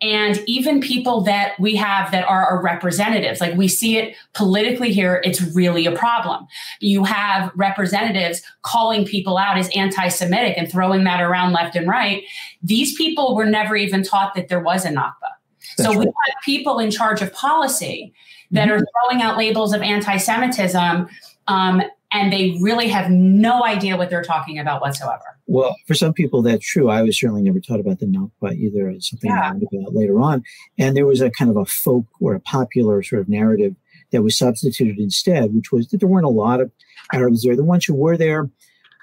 and 0.02 0.41
even 0.48 0.82
people 0.82 1.22
that 1.22 1.54
we 1.60 1.76
have 1.76 2.10
that 2.12 2.24
are 2.24 2.44
our 2.44 2.60
representatives. 2.60 3.39
Like 3.39 3.56
we 3.56 3.67
see 3.67 3.98
it 3.98 4.15
politically 4.34 4.91
here. 4.91 5.22
It's 5.24 5.41
really 5.54 5.86
a 5.86 5.91
problem. 5.91 6.48
You 6.80 7.04
have 7.04 7.52
representatives 7.56 8.41
calling 8.63 9.06
people 9.06 9.38
out 9.38 9.60
as 9.60 9.70
anti-semitic 9.76 10.58
and 10.58 10.72
throwing 10.72 11.04
that 11.04 11.22
around 11.22 11.54
left 11.54 11.76
and 11.76 11.88
right. 11.88 12.24
These 12.63 12.98
people 12.98 13.36
were 13.36 13.46
never 13.46 13.76
even 13.76 14.02
taught 14.02 14.34
that 14.34 14.48
there 14.48 14.60
was 14.60 14.84
a 14.86 14.89
nakba. 14.89 15.13
That's 15.78 15.88
so 15.88 15.89
right. 15.89 16.00
we 16.00 16.06
have 16.06 16.36
people 16.44 16.80
in 16.80 16.89
charge 16.89 17.22
of 17.22 17.32
policy 17.32 18.12
that 18.50 18.70
mm-hmm. 18.70 18.82
are 18.82 19.10
throwing 19.10 19.22
out 19.22 19.38
labels 19.38 19.72
of 19.72 19.84
anti-semitism 19.84 21.08
um, 21.48 21.84
and 22.13 22.32
they 22.32 22.58
really 22.62 22.88
have 22.89 23.10
no 23.10 23.63
idea 23.63 23.95
what 23.97 24.10
they're 24.10 24.24
talking 24.24 24.60
about 24.60 24.82
whatsoever. 24.82 25.24
Well, 25.47 25.76
for 25.88 25.93
some 25.93 26.13
people, 26.13 26.41
that's 26.41 26.65
true. 26.65 26.89
I 26.89 27.02
was 27.02 27.19
certainly 27.19 27.41
never 27.41 27.60
taught 27.60 27.80
about 27.80 28.00
the 28.00 28.06
Nakba 28.06 28.54
either. 28.56 28.89
It's 28.89 29.10
something 29.10 29.30
yeah. 29.30 29.41
I 29.41 29.47
learned 29.50 29.63
about 29.71 29.95
later 29.95 30.19
on. 30.19 30.43
And 30.78 30.95
there 30.95 31.06
was 31.06 31.21
a 31.21 31.32
kind 31.32 31.50
of 31.50 31.58
a 31.58 31.65
folk 31.65 32.06
or 32.19 32.36
a 32.36 32.39
popular 32.41 33.02
sort 33.02 33.21
of 33.21 33.30
narrative 33.30 33.76
that 34.12 34.24
was 34.24 34.38
substituted 34.38 35.00
instead, 35.00 35.54
which 35.54 35.71
was 35.71 35.88
that 35.88 36.00
there 36.00 36.10
weren't 36.10 36.26
a 36.26 36.30
lot 36.30 36.60
of 36.60 36.71
Arabs 37.13 37.43
there. 37.43 37.56
The 37.56 37.63
ones 37.63 37.86
who 37.86 37.95
were 37.95 38.17
there 38.17 38.50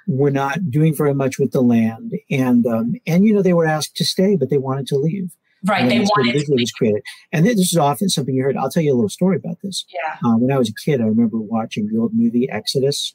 were 0.06 0.30
not 0.30 0.70
doing 0.70 0.94
very 0.94 1.14
much 1.14 1.38
with 1.38 1.52
the 1.52 1.60
land, 1.60 2.14
and 2.30 2.66
um, 2.66 2.94
and 3.06 3.24
you 3.24 3.34
know 3.34 3.42
they 3.42 3.52
were 3.52 3.66
asked 3.66 3.96
to 3.96 4.04
stay, 4.04 4.36
but 4.36 4.50
they 4.50 4.58
wanted 4.58 4.86
to 4.88 4.96
leave. 4.96 5.30
Right. 5.64 5.82
And 5.82 5.90
they 5.90 6.00
wanted 6.00 6.46
to 6.46 6.52
was 6.52 6.72
created. 6.72 7.02
And 7.32 7.46
this 7.46 7.58
is 7.58 7.76
often 7.76 8.08
something 8.08 8.34
you 8.34 8.42
heard. 8.42 8.56
I'll 8.56 8.70
tell 8.70 8.82
you 8.82 8.92
a 8.92 8.96
little 8.96 9.08
story 9.08 9.36
about 9.36 9.58
this. 9.62 9.84
Yeah. 9.92 10.16
Um, 10.24 10.40
when 10.40 10.52
I 10.52 10.58
was 10.58 10.68
a 10.68 10.74
kid, 10.84 11.00
I 11.00 11.04
remember 11.04 11.38
watching 11.38 11.88
the 11.88 11.98
old 11.98 12.12
movie 12.14 12.48
Exodus 12.50 13.14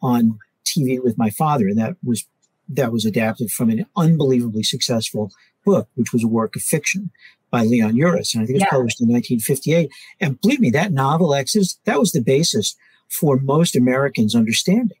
on 0.00 0.38
TV 0.64 1.02
with 1.02 1.18
my 1.18 1.30
father, 1.30 1.68
and 1.68 1.78
that 1.78 1.96
was 2.02 2.26
that 2.68 2.92
was 2.92 3.04
adapted 3.04 3.50
from 3.50 3.68
an 3.68 3.84
unbelievably 3.96 4.62
successful 4.62 5.30
book, 5.64 5.88
which 5.94 6.12
was 6.12 6.24
a 6.24 6.28
work 6.28 6.56
of 6.56 6.62
fiction 6.62 7.10
by 7.50 7.64
Leon 7.64 7.92
Uris, 7.92 8.34
and 8.34 8.42
I 8.42 8.46
think 8.46 8.50
it 8.50 8.54
was 8.54 8.62
yeah. 8.62 8.70
published 8.70 9.00
in 9.00 9.08
1958. 9.08 9.90
And 10.20 10.40
believe 10.40 10.60
me, 10.60 10.70
that 10.70 10.92
novel 10.92 11.34
Exodus 11.34 11.78
that 11.84 12.00
was 12.00 12.12
the 12.12 12.22
basis 12.22 12.74
for 13.08 13.38
most 13.38 13.76
Americans' 13.76 14.34
understanding 14.34 14.96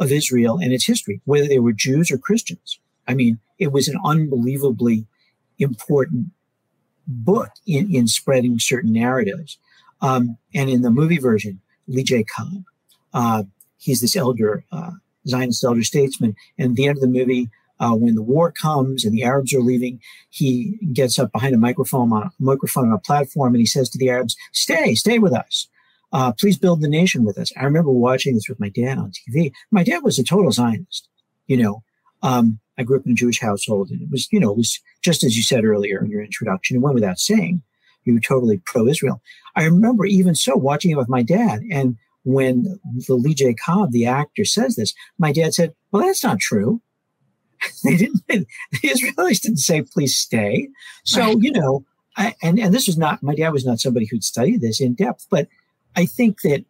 of 0.00 0.10
Israel 0.10 0.58
and 0.58 0.72
its 0.72 0.86
history, 0.86 1.20
whether 1.24 1.46
they 1.46 1.60
were 1.60 1.72
Jews 1.72 2.10
or 2.10 2.18
Christians. 2.18 2.80
I 3.06 3.14
mean, 3.14 3.38
it 3.58 3.72
was 3.72 3.86
an 3.86 3.98
unbelievably 4.04 5.06
important 5.58 6.28
book 7.06 7.50
in, 7.66 7.94
in 7.94 8.06
spreading 8.06 8.58
certain 8.58 8.92
narratives. 8.92 9.58
Um, 10.00 10.36
and 10.54 10.68
in 10.68 10.82
the 10.82 10.90
movie 10.90 11.18
version, 11.18 11.60
Lee 11.86 12.02
J. 12.02 12.24
Cobb, 12.24 12.64
uh, 13.14 13.42
he's 13.78 14.00
this 14.00 14.16
elder, 14.16 14.64
uh, 14.72 14.92
Zionist 15.26 15.64
elder 15.64 15.82
statesman. 15.82 16.34
And 16.58 16.70
at 16.70 16.76
the 16.76 16.86
end 16.86 16.98
of 16.98 17.02
the 17.02 17.08
movie, 17.08 17.48
uh, 17.80 17.94
when 17.94 18.14
the 18.14 18.22
war 18.22 18.52
comes 18.52 19.04
and 19.04 19.12
the 19.12 19.24
Arabs 19.24 19.52
are 19.52 19.60
leaving, 19.60 20.00
he 20.30 20.78
gets 20.92 21.18
up 21.18 21.32
behind 21.32 21.54
a 21.54 21.58
microphone 21.58 22.12
on 22.12 22.22
a 22.24 22.30
microphone 22.38 22.88
on 22.88 22.92
a 22.92 22.98
platform 22.98 23.54
and 23.54 23.60
he 23.60 23.66
says 23.66 23.88
to 23.90 23.98
the 23.98 24.08
Arabs, 24.08 24.36
"Stay, 24.52 24.94
stay 24.94 25.18
with 25.18 25.32
us. 25.32 25.68
Uh, 26.12 26.32
please 26.32 26.56
build 26.58 26.80
the 26.80 26.88
nation 26.88 27.24
with 27.24 27.38
us." 27.38 27.52
I 27.56 27.64
remember 27.64 27.90
watching 27.90 28.34
this 28.34 28.48
with 28.48 28.60
my 28.60 28.68
dad 28.68 28.98
on 28.98 29.10
TV. 29.10 29.52
My 29.72 29.82
dad 29.82 30.04
was 30.04 30.18
a 30.18 30.24
total 30.24 30.52
Zionist, 30.52 31.08
you 31.48 31.56
know. 31.56 31.82
Um, 32.22 32.60
I 32.78 32.84
grew 32.84 32.98
up 32.98 33.06
in 33.06 33.12
a 33.12 33.16
Jewish 33.16 33.40
household, 33.40 33.90
and 33.90 34.00
it 34.00 34.10
was, 34.10 34.28
you 34.30 34.38
know, 34.38 34.52
it 34.52 34.56
was 34.56 34.80
just 35.02 35.24
as 35.24 35.36
you 35.36 35.42
said 35.42 35.64
earlier 35.64 36.02
in 36.02 36.10
your 36.10 36.22
introduction. 36.22 36.76
It 36.76 36.80
went 36.80 36.94
without 36.94 37.18
saying, 37.18 37.62
you 38.04 38.14
were 38.14 38.20
totally 38.20 38.60
pro-Israel. 38.64 39.20
I 39.56 39.64
remember 39.64 40.04
even 40.06 40.34
so 40.34 40.56
watching 40.56 40.90
it 40.90 40.96
with 40.96 41.08
my 41.08 41.22
dad, 41.22 41.62
and 41.70 41.96
when 42.24 42.80
the 43.06 43.14
Lee 43.14 43.34
J. 43.34 43.54
Cobb, 43.54 43.92
the 43.92 44.06
actor, 44.06 44.44
says 44.44 44.76
this, 44.76 44.94
my 45.18 45.32
dad 45.32 45.54
said, 45.54 45.74
"Well, 45.90 46.02
that's 46.02 46.24
not 46.24 46.38
true." 46.38 46.80
they 47.84 47.96
didn't. 47.96 48.22
The 48.28 48.88
Israelis 48.88 49.40
didn't 49.40 49.58
say, 49.58 49.82
"Please 49.82 50.16
stay." 50.16 50.68
So 51.04 51.20
right. 51.20 51.36
you 51.40 51.52
know, 51.52 51.84
I, 52.16 52.34
and 52.42 52.58
and 52.58 52.74
this 52.74 52.86
was 52.86 52.96
not 52.96 53.22
my 53.22 53.34
dad 53.34 53.50
was 53.50 53.64
not 53.64 53.80
somebody 53.80 54.06
who'd 54.06 54.24
studied 54.24 54.60
this 54.60 54.80
in 54.80 54.94
depth, 54.94 55.26
but 55.30 55.48
I 55.96 56.06
think 56.06 56.42
that 56.42 56.64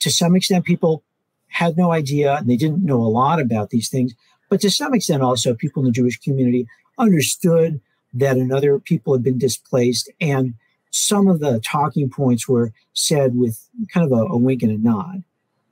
to 0.00 0.10
some 0.10 0.34
extent 0.34 0.64
people 0.64 1.04
had 1.48 1.76
no 1.76 1.92
idea 1.92 2.36
and 2.36 2.48
they 2.48 2.56
didn't 2.56 2.84
know 2.84 3.02
a 3.02 3.10
lot 3.10 3.40
about 3.40 3.70
these 3.70 3.88
things. 3.88 4.14
But 4.48 4.60
to 4.62 4.70
some 4.70 4.94
extent, 4.94 5.22
also, 5.22 5.54
people 5.54 5.82
in 5.82 5.86
the 5.86 5.92
Jewish 5.92 6.18
community 6.18 6.66
understood 7.00 7.80
that 8.14 8.36
another 8.36 8.78
people 8.78 9.12
had 9.12 9.22
been 9.22 9.38
displaced. 9.38 10.10
And 10.20 10.54
some 10.90 11.28
of 11.28 11.40
the 11.40 11.60
talking 11.60 12.10
points 12.10 12.48
were 12.48 12.72
said 12.92 13.36
with 13.36 13.68
kind 13.92 14.04
of 14.04 14.12
a, 14.12 14.22
a 14.24 14.36
wink 14.36 14.62
and 14.62 14.72
a 14.72 14.78
nod, 14.78 15.22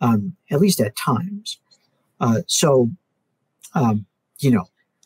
um, 0.01 0.37
at 0.51 0.61
least 0.61 0.81
at 0.81 0.97
times. 0.97 1.59
Uh, 2.21 2.41
so, 2.47 2.91
um, 3.75 4.07
you 4.41 4.51
know, 4.51 4.65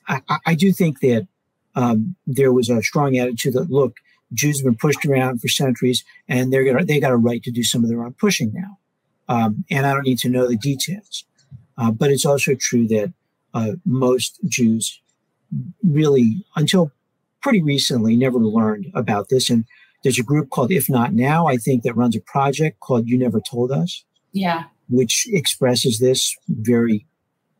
I, 0.08 0.20
I, 0.46 0.54
do 0.54 0.72
think 0.72 1.00
that 1.00 1.26
um, 1.74 2.16
there 2.26 2.52
was 2.52 2.68
a 2.68 2.82
strong 2.82 3.16
attitude 3.18 3.54
that, 3.54 3.70
look, 3.70 3.96
Jews 4.32 4.58
have 4.58 4.64
been 4.64 4.76
pushed 4.76 5.04
around 5.04 5.40
for 5.40 5.48
centuries, 5.48 6.04
and 6.28 6.52
they're 6.52 6.64
gonna, 6.64 6.84
they 6.84 7.00
got 7.00 7.12
a 7.12 7.16
right 7.16 7.42
to 7.42 7.50
do 7.50 7.62
some 7.62 7.84
of 7.84 7.90
their 7.90 8.02
own 8.02 8.14
pushing 8.14 8.52
now. 8.52 8.78
Um, 9.28 9.64
and 9.70 9.86
I 9.86 9.92
don't 9.92 10.06
need 10.06 10.18
to 10.20 10.28
know 10.28 10.48
the 10.48 10.56
details. 10.56 11.24
Uh, 11.78 11.90
but 11.90 12.10
it's 12.10 12.26
also 12.26 12.54
true 12.54 12.86
that 12.88 13.12
uh, 13.54 13.72
most 13.84 14.38
Jews 14.46 15.00
really, 15.82 16.44
until 16.56 16.92
pretty 17.40 17.62
recently, 17.62 18.16
never 18.16 18.38
learned 18.38 18.86
about 18.94 19.28
this. 19.28 19.50
And 19.50 19.64
there's 20.02 20.18
a 20.18 20.24
group 20.24 20.50
called 20.50 20.70
If 20.72 20.88
Not 20.88 21.12
Now, 21.12 21.46
I 21.46 21.56
think, 21.56 21.82
that 21.82 21.96
runs 21.96 22.16
a 22.16 22.20
project 22.20 22.80
called 22.80 23.08
You 23.08 23.18
Never 23.18 23.40
Told 23.40 23.70
Us. 23.72 24.04
Yeah. 24.32 24.64
Which 24.88 25.26
expresses 25.30 25.98
this 25.98 26.34
very 26.48 27.06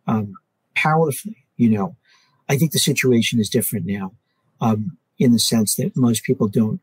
um, 0.07 0.35
powerfully. 0.75 1.45
You 1.57 1.71
know, 1.71 1.97
I 2.49 2.57
think 2.57 2.73
the 2.73 2.79
situation 2.79 3.41
is 3.41 3.49
different 3.49 3.87
now 3.87 4.13
um, 4.61 4.97
in 5.19 5.33
the 5.33 5.39
sense 5.39 5.77
that 5.77 5.97
most 5.97 6.25
people 6.25 6.49
don't, 6.49 6.81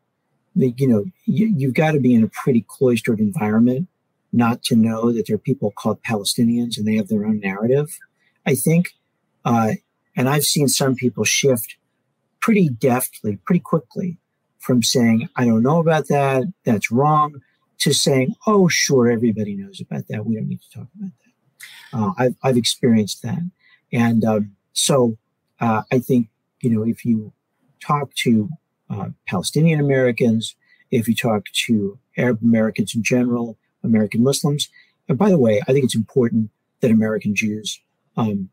they, 0.56 0.74
you 0.78 0.88
know, 0.88 1.06
you, 1.26 1.54
you've 1.56 1.74
got 1.74 1.92
to 1.92 2.00
be 2.00 2.14
in 2.14 2.24
a 2.24 2.30
pretty 2.30 2.66
cloistered 2.68 3.20
environment 3.20 3.88
not 4.32 4.62
to 4.64 4.76
know 4.76 5.12
that 5.12 5.26
there 5.28 5.36
are 5.36 5.40
people 5.40 5.72
called 5.72 6.02
Palestinians 6.04 6.78
and 6.78 6.88
they 6.88 6.96
have 6.96 7.08
their 7.08 7.26
own 7.26 7.40
narrative. 7.40 7.98
I 8.46 8.56
think 8.56 8.90
uh, 9.46 9.74
and 10.20 10.28
I've 10.28 10.44
seen 10.44 10.68
some 10.68 10.96
people 10.96 11.24
shift 11.24 11.78
pretty 12.42 12.68
deftly, 12.68 13.40
pretty 13.46 13.62
quickly 13.62 14.18
from 14.60 14.84
saying, 14.84 15.30
I 15.38 15.46
don't 15.46 15.64
know 15.64 15.80
about 15.80 16.10
that, 16.10 16.44
that's 16.66 16.92
wrong, 16.92 17.42
to 17.78 17.94
saying, 17.94 18.36
oh, 18.46 18.68
sure, 18.68 19.10
everybody 19.10 19.56
knows 19.56 19.80
about 19.80 20.10
that. 20.10 20.26
We 20.26 20.36
don't 20.36 20.50
need 20.50 20.60
to 20.62 20.80
talk 20.80 20.88
about 21.00 21.12
that. 21.24 21.98
Uh, 21.98 22.12
I've, 22.18 22.36
I've 22.44 22.58
experienced 22.58 23.24
that. 23.24 23.40
And 23.94 24.26
um, 24.26 24.58
so 24.74 25.18
uh, 25.62 25.84
I 25.90 26.00
think, 26.00 26.28
you 26.60 26.70
know, 26.70 26.84
if 26.86 27.06
you 27.06 27.32
talk 27.80 28.14
to 28.26 28.50
uh, 28.90 29.12
Palestinian 29.26 29.80
Americans, 29.80 30.54
if 30.92 31.08
you 31.08 31.16
talk 31.16 31.46
to 31.68 31.98
Arab 32.18 32.40
Americans 32.44 32.94
in 32.94 33.04
general, 33.04 33.58
American 33.86 34.22
Muslims. 34.22 34.68
And 35.08 35.18
by 35.18 35.30
the 35.30 35.38
way, 35.38 35.62
I 35.66 35.72
think 35.72 35.86
it's 35.86 35.96
important 35.96 36.50
that 36.82 36.92
American 36.92 37.36
Jews, 37.36 37.80
um, 38.18 38.50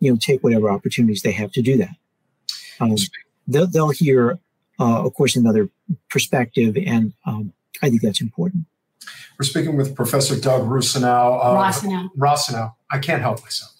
you 0.00 0.10
know, 0.10 0.18
take 0.20 0.42
whatever 0.42 0.70
opportunities 0.70 1.22
they 1.22 1.32
have 1.32 1.52
to 1.52 1.62
do 1.62 1.76
that. 1.76 1.96
Um, 2.80 2.96
they'll, 3.46 3.66
they'll 3.66 3.90
hear, 3.90 4.38
uh, 4.80 5.04
of 5.04 5.14
course, 5.14 5.36
another 5.36 5.70
perspective, 6.10 6.76
and 6.86 7.12
um, 7.26 7.52
I 7.82 7.90
think 7.90 8.02
that's 8.02 8.20
important. 8.20 8.66
We're 9.38 9.44
speaking 9.44 9.76
with 9.76 9.94
Professor 9.94 10.38
Doug 10.38 10.62
Rossinow. 10.62 11.42
Rossinow. 11.42 12.08
Rossinow. 12.16 12.74
I 12.90 12.98
can't 12.98 13.22
help 13.22 13.42
myself. 13.42 13.72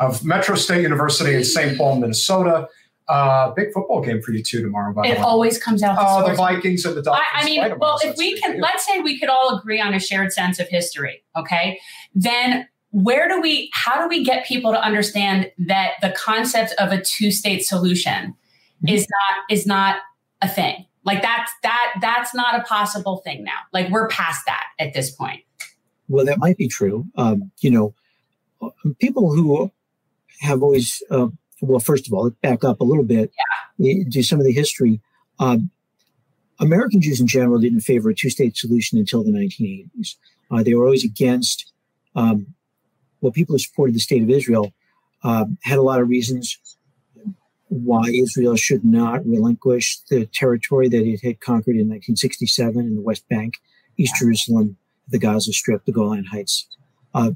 Of 0.00 0.24
Metro 0.24 0.56
State 0.56 0.82
University 0.82 1.34
in 1.34 1.44
St. 1.44 1.76
Paul, 1.76 1.96
Minnesota. 1.96 2.68
Uh, 3.08 3.50
big 3.52 3.72
football 3.72 4.00
game 4.00 4.22
for 4.22 4.32
you 4.32 4.42
too 4.42 4.62
tomorrow. 4.62 4.92
By 4.92 5.02
it 5.06 5.14
the 5.14 5.14
way. 5.16 5.22
always 5.22 5.62
comes 5.62 5.82
out. 5.82 5.96
Oh, 5.98 6.26
the 6.26 6.34
Vikings 6.34 6.84
and 6.84 6.96
the 6.96 7.02
Dolphins. 7.02 7.26
I, 7.34 7.42
I 7.42 7.44
mean, 7.44 7.78
well, 7.78 7.98
if 8.02 8.16
we 8.16 8.38
can, 8.40 8.60
let's 8.60 8.86
say 8.86 9.00
we 9.00 9.18
could 9.18 9.28
all 9.28 9.58
agree 9.58 9.80
on 9.80 9.92
a 9.92 9.98
shared 9.98 10.32
sense 10.32 10.58
of 10.60 10.68
history, 10.68 11.22
okay? 11.36 11.78
Then 12.14 12.68
where 12.92 13.28
do 13.28 13.40
we, 13.40 13.70
how 13.74 14.00
do 14.00 14.08
we 14.08 14.24
get 14.24 14.46
people 14.46 14.72
to 14.72 14.80
understand 14.82 15.50
that 15.58 15.92
the 16.00 16.10
concept 16.10 16.74
of 16.78 16.92
a 16.92 17.00
two-state 17.00 17.64
solution 17.64 18.12
mm-hmm. 18.12 18.88
is 18.88 19.06
not 19.08 19.42
is 19.50 19.66
not 19.66 19.96
a 20.40 20.48
thing? 20.48 20.86
Like 21.04 21.22
that's 21.22 21.50
that 21.62 21.94
that's 22.00 22.34
not 22.34 22.54
a 22.54 22.62
possible 22.62 23.18
thing 23.18 23.42
now. 23.42 23.58
Like 23.72 23.90
we're 23.90 24.08
past 24.08 24.42
that 24.46 24.64
at 24.78 24.94
this 24.94 25.10
point. 25.10 25.40
Well, 26.08 26.24
that 26.24 26.38
might 26.38 26.56
be 26.56 26.68
true. 26.68 27.06
Um, 27.16 27.50
you 27.60 27.70
know, 27.70 27.94
people 29.00 29.34
who 29.34 29.72
have 30.40 30.62
always 30.62 31.02
uh, 31.10 31.28
well, 31.62 31.80
first 31.80 32.06
of 32.06 32.12
all, 32.12 32.30
back 32.42 32.64
up 32.64 32.80
a 32.80 32.84
little 32.84 33.04
bit, 33.04 33.32
yeah. 33.78 34.04
do 34.08 34.22
some 34.22 34.38
of 34.38 34.44
the 34.44 34.52
history. 34.52 35.00
Um, 35.38 35.70
American 36.60 37.00
Jews 37.00 37.20
in 37.20 37.26
general 37.26 37.58
didn't 37.58 37.80
favor 37.80 38.10
a 38.10 38.14
two 38.14 38.30
state 38.30 38.56
solution 38.56 38.98
until 38.98 39.24
the 39.24 39.30
1980s. 39.30 40.16
Uh, 40.50 40.62
they 40.62 40.74
were 40.74 40.84
always 40.84 41.04
against, 41.04 41.72
um, 42.14 42.54
well, 43.22 43.32
people 43.32 43.54
who 43.54 43.58
supported 43.58 43.94
the 43.94 44.00
state 44.00 44.22
of 44.22 44.28
Israel 44.28 44.74
uh, 45.24 45.46
had 45.62 45.78
a 45.78 45.82
lot 45.82 46.00
of 46.02 46.08
reasons 46.08 46.58
why 47.68 48.02
Israel 48.12 48.56
should 48.56 48.84
not 48.84 49.24
relinquish 49.24 50.00
the 50.10 50.26
territory 50.26 50.88
that 50.88 51.06
it 51.06 51.20
had 51.22 51.40
conquered 51.40 51.76
in 51.76 51.88
1967 51.88 52.78
in 52.78 52.96
the 52.96 53.00
West 53.00 53.26
Bank, 53.30 53.54
East 53.96 54.14
Jerusalem, 54.18 54.76
the 55.08 55.18
Gaza 55.18 55.52
Strip, 55.52 55.84
the 55.86 55.92
Golan 55.92 56.24
Heights, 56.24 56.66
uh, 57.14 57.30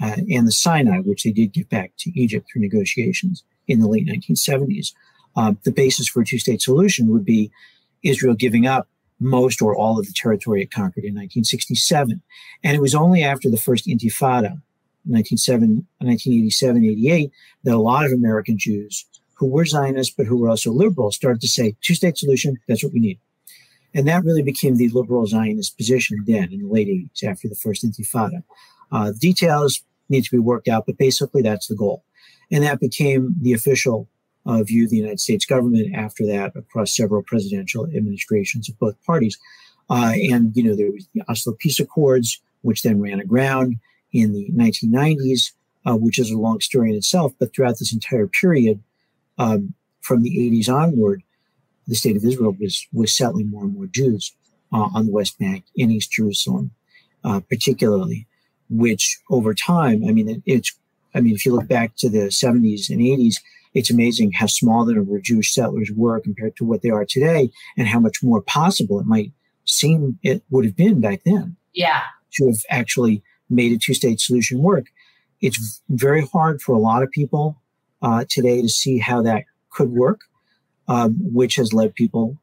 uh, 0.00 0.16
and 0.30 0.46
the 0.46 0.52
Sinai, 0.52 1.00
which 1.00 1.24
they 1.24 1.32
did 1.32 1.52
give 1.52 1.68
back 1.68 1.92
to 1.98 2.18
Egypt 2.18 2.46
through 2.50 2.62
negotiations 2.62 3.44
in 3.68 3.80
the 3.80 3.88
late 3.88 4.06
1970s. 4.06 4.92
Uh, 5.36 5.52
the 5.64 5.72
basis 5.72 6.08
for 6.08 6.22
a 6.22 6.24
two 6.24 6.38
state 6.38 6.62
solution 6.62 7.08
would 7.08 7.24
be 7.24 7.50
Israel 8.02 8.34
giving 8.34 8.66
up 8.66 8.88
most 9.20 9.60
or 9.60 9.76
all 9.76 9.98
of 9.98 10.06
the 10.06 10.12
territory 10.14 10.62
it 10.62 10.70
conquered 10.70 11.04
in 11.04 11.14
1967. 11.14 12.22
And 12.62 12.76
it 12.76 12.80
was 12.80 12.94
only 12.94 13.22
after 13.22 13.50
the 13.50 13.56
first 13.56 13.86
Intifada, 13.86 14.60
1987 15.06 16.84
88, 16.84 17.30
that 17.64 17.74
a 17.74 17.78
lot 17.78 18.04
of 18.04 18.12
American 18.12 18.58
Jews 18.58 19.04
who 19.34 19.46
were 19.46 19.64
Zionists 19.64 20.14
but 20.16 20.26
who 20.26 20.38
were 20.38 20.48
also 20.48 20.72
liberal 20.72 21.12
started 21.12 21.40
to 21.40 21.48
say, 21.48 21.76
two 21.82 21.94
state 21.94 22.16
solution, 22.16 22.58
that's 22.68 22.82
what 22.82 22.92
we 22.92 23.00
need. 23.00 23.18
And 23.94 24.08
that 24.08 24.24
really 24.24 24.42
became 24.42 24.76
the 24.76 24.88
liberal 24.88 25.26
Zionist 25.26 25.76
position 25.76 26.24
then 26.26 26.52
in 26.52 26.60
the 26.60 26.68
late 26.68 26.88
80s 26.88 27.24
after 27.24 27.48
the 27.48 27.54
first 27.54 27.84
Intifada. 27.84 28.42
Uh, 28.90 29.12
details 29.18 29.82
need 30.08 30.24
to 30.24 30.30
be 30.30 30.38
worked 30.38 30.68
out, 30.68 30.86
but 30.86 30.98
basically 30.98 31.42
that's 31.42 31.68
the 31.68 31.76
goal. 31.76 32.04
And 32.50 32.64
that 32.64 32.80
became 32.80 33.34
the 33.40 33.52
official 33.52 34.08
uh, 34.46 34.62
view 34.62 34.84
of 34.84 34.90
the 34.90 34.96
United 34.96 35.20
States 35.20 35.46
government 35.46 35.94
after 35.94 36.26
that 36.26 36.52
across 36.56 36.94
several 36.94 37.22
presidential 37.22 37.84
administrations 37.86 38.68
of 38.68 38.78
both 38.78 39.02
parties. 39.04 39.38
Uh, 39.88 40.12
and, 40.30 40.56
you 40.56 40.62
know, 40.62 40.76
there 40.76 40.90
was 40.90 41.06
the 41.14 41.22
Oslo 41.28 41.54
Peace 41.58 41.80
Accords, 41.80 42.40
which 42.62 42.82
then 42.82 43.00
ran 43.00 43.20
aground 43.20 43.78
in 44.14 44.32
the 44.32 44.48
1990s, 44.52 45.52
uh, 45.84 45.96
which 45.96 46.18
is 46.18 46.30
a 46.30 46.38
long 46.38 46.60
story 46.60 46.90
in 46.90 46.96
itself. 46.96 47.32
But 47.38 47.54
throughout 47.54 47.78
this 47.78 47.92
entire 47.92 48.26
period, 48.26 48.82
um, 49.38 49.74
from 50.00 50.22
the 50.22 50.30
80s 50.30 50.72
onward, 50.72 51.22
the 51.86 51.94
state 51.94 52.16
of 52.16 52.24
Israel 52.24 52.56
was, 52.58 52.86
was 52.92 53.14
settling 53.14 53.50
more 53.50 53.64
and 53.64 53.74
more 53.74 53.86
Jews 53.86 54.32
uh, 54.72 54.88
on 54.94 55.06
the 55.06 55.12
West 55.12 55.38
Bank 55.38 55.64
in 55.76 55.90
East 55.90 56.12
Jerusalem, 56.12 56.70
uh, 57.24 57.40
particularly, 57.40 58.26
which 58.70 59.18
over 59.30 59.52
time, 59.52 60.04
I 60.08 60.12
mean, 60.12 60.28
it, 60.28 60.42
it's 60.46 60.74
I 61.14 61.20
mean, 61.20 61.34
if 61.34 61.46
you 61.46 61.54
look 61.54 61.68
back 61.68 61.94
to 61.98 62.08
the 62.08 62.28
70s 62.28 62.90
and 62.90 63.00
80s, 63.00 63.36
it's 63.72 63.90
amazing 63.90 64.32
how 64.32 64.46
small 64.46 64.84
the 64.84 64.94
number 64.94 65.16
of 65.16 65.22
Jewish 65.22 65.52
settlers 65.52 65.90
were 65.94 66.20
compared 66.20 66.56
to 66.56 66.64
what 66.64 66.82
they 66.82 66.90
are 66.90 67.04
today 67.04 67.50
and 67.76 67.88
how 67.88 68.00
much 68.00 68.22
more 68.22 68.40
possible 68.40 69.00
it 69.00 69.06
might 69.06 69.32
seem 69.64 70.18
it 70.22 70.42
would 70.50 70.64
have 70.64 70.76
been 70.76 71.00
back 71.00 71.22
then. 71.24 71.56
Yeah. 71.72 72.02
To 72.34 72.46
have 72.46 72.58
actually 72.70 73.22
made 73.50 73.72
a 73.72 73.78
two 73.78 73.94
state 73.94 74.20
solution 74.20 74.62
work. 74.62 74.86
It's 75.40 75.82
very 75.88 76.26
hard 76.32 76.62
for 76.62 76.74
a 76.74 76.78
lot 76.78 77.02
of 77.02 77.10
people 77.10 77.60
uh, 78.02 78.24
today 78.28 78.62
to 78.62 78.68
see 78.68 78.98
how 78.98 79.22
that 79.22 79.44
could 79.70 79.90
work, 79.90 80.20
um, 80.88 81.16
which 81.20 81.56
has 81.56 81.72
led 81.72 81.94
people, 81.94 82.38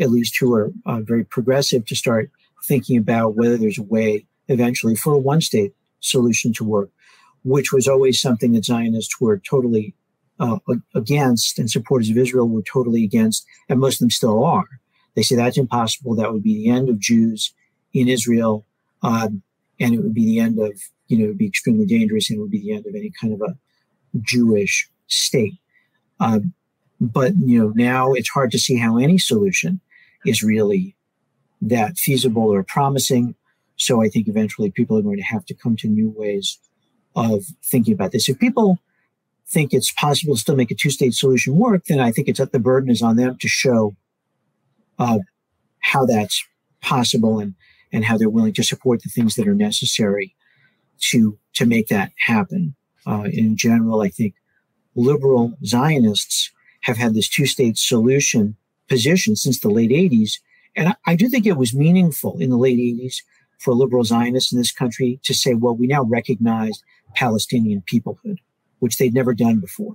at 0.00 0.10
least 0.10 0.36
who 0.38 0.52
are 0.54 0.72
uh, 0.86 1.00
very 1.00 1.24
progressive, 1.24 1.86
to 1.86 1.96
start 1.96 2.30
thinking 2.66 2.96
about 2.96 3.36
whether 3.36 3.56
there's 3.56 3.78
a 3.78 3.82
way 3.82 4.26
eventually 4.48 4.94
for 4.94 5.14
a 5.14 5.18
one 5.18 5.40
state 5.40 5.72
solution 6.00 6.52
to 6.52 6.64
work 6.64 6.90
which 7.44 7.72
was 7.72 7.86
always 7.86 8.20
something 8.20 8.52
that 8.52 8.64
Zionists 8.64 9.20
were 9.20 9.38
totally 9.38 9.94
uh, 10.40 10.58
against 10.94 11.58
and 11.58 11.70
supporters 11.70 12.10
of 12.10 12.16
Israel 12.16 12.48
were 12.48 12.62
totally 12.62 13.04
against, 13.04 13.46
and 13.68 13.78
most 13.78 13.96
of 13.96 14.00
them 14.00 14.10
still 14.10 14.42
are. 14.44 14.66
They 15.14 15.22
say 15.22 15.36
that's 15.36 15.58
impossible. 15.58 16.16
That 16.16 16.32
would 16.32 16.42
be 16.42 16.56
the 16.56 16.70
end 16.70 16.88
of 16.88 16.98
Jews 16.98 17.54
in 17.92 18.08
Israel, 18.08 18.66
um, 19.02 19.42
and 19.80 19.94
it 19.94 20.02
would 20.02 20.14
be 20.14 20.24
the 20.24 20.40
end 20.40 20.58
of, 20.58 20.80
you 21.08 21.18
know, 21.18 21.24
it 21.24 21.28
would 21.28 21.38
be 21.38 21.46
extremely 21.46 21.86
dangerous, 21.86 22.30
and 22.30 22.38
it 22.38 22.42
would 22.42 22.50
be 22.50 22.60
the 22.60 22.72
end 22.72 22.86
of 22.86 22.94
any 22.94 23.12
kind 23.20 23.32
of 23.32 23.40
a 23.42 23.56
Jewish 24.20 24.88
state. 25.06 25.54
Um, 26.20 26.54
but 27.00 27.32
you 27.38 27.58
know, 27.58 27.72
now 27.74 28.12
it's 28.12 28.30
hard 28.30 28.50
to 28.52 28.58
see 28.58 28.76
how 28.76 28.98
any 28.98 29.18
solution 29.18 29.80
is 30.24 30.42
really 30.42 30.96
that 31.60 31.98
feasible 31.98 32.42
or 32.44 32.62
promising. 32.62 33.34
So 33.76 34.02
I 34.02 34.08
think 34.08 34.28
eventually 34.28 34.70
people 34.70 34.96
are 34.96 35.02
going 35.02 35.16
to 35.16 35.22
have 35.24 35.44
to 35.46 35.54
come 35.54 35.76
to 35.76 35.88
new 35.88 36.14
ways 36.16 36.58
of 37.16 37.44
thinking 37.64 37.94
about 37.94 38.12
this. 38.12 38.28
If 38.28 38.38
people 38.38 38.78
think 39.48 39.72
it's 39.72 39.92
possible 39.92 40.34
to 40.34 40.40
still 40.40 40.56
make 40.56 40.70
a 40.70 40.74
two-state 40.74 41.14
solution 41.14 41.56
work, 41.56 41.84
then 41.86 42.00
I 42.00 42.12
think 42.12 42.28
it's 42.28 42.38
that 42.38 42.52
the 42.52 42.58
burden 42.58 42.90
is 42.90 43.02
on 43.02 43.16
them 43.16 43.36
to 43.40 43.48
show 43.48 43.94
uh, 44.98 45.18
how 45.80 46.06
that's 46.06 46.42
possible 46.80 47.40
and 47.40 47.54
and 47.94 48.04
how 48.04 48.18
they're 48.18 48.28
willing 48.28 48.52
to 48.52 48.64
support 48.64 49.02
the 49.02 49.08
things 49.08 49.36
that 49.36 49.46
are 49.46 49.54
necessary 49.54 50.34
to 50.98 51.38
to 51.54 51.64
make 51.64 51.86
that 51.86 52.10
happen. 52.26 52.74
Uh, 53.06 53.28
in 53.32 53.56
general, 53.56 54.02
I 54.02 54.08
think 54.08 54.34
liberal 54.96 55.56
Zionists 55.64 56.50
have 56.82 56.96
had 56.96 57.14
this 57.14 57.28
two-state 57.28 57.78
solution 57.78 58.56
position 58.88 59.36
since 59.36 59.60
the 59.60 59.70
late 59.70 59.90
80s, 59.90 60.40
and 60.76 60.88
I, 60.88 60.94
I 61.06 61.14
do 61.14 61.28
think 61.28 61.46
it 61.46 61.56
was 61.56 61.72
meaningful 61.74 62.38
in 62.38 62.50
the 62.50 62.58
late 62.58 62.78
80s 62.78 63.22
for 63.58 63.72
liberal 63.72 64.04
Zionists 64.04 64.52
in 64.52 64.58
this 64.58 64.72
country 64.72 65.20
to 65.22 65.32
say, 65.32 65.54
well, 65.54 65.76
we 65.76 65.86
now 65.86 66.02
recognize 66.02 66.82
Palestinian 67.14 67.82
peoplehood, 67.90 68.38
which 68.80 68.98
they'd 68.98 69.14
never 69.14 69.34
done 69.34 69.60
before, 69.60 69.94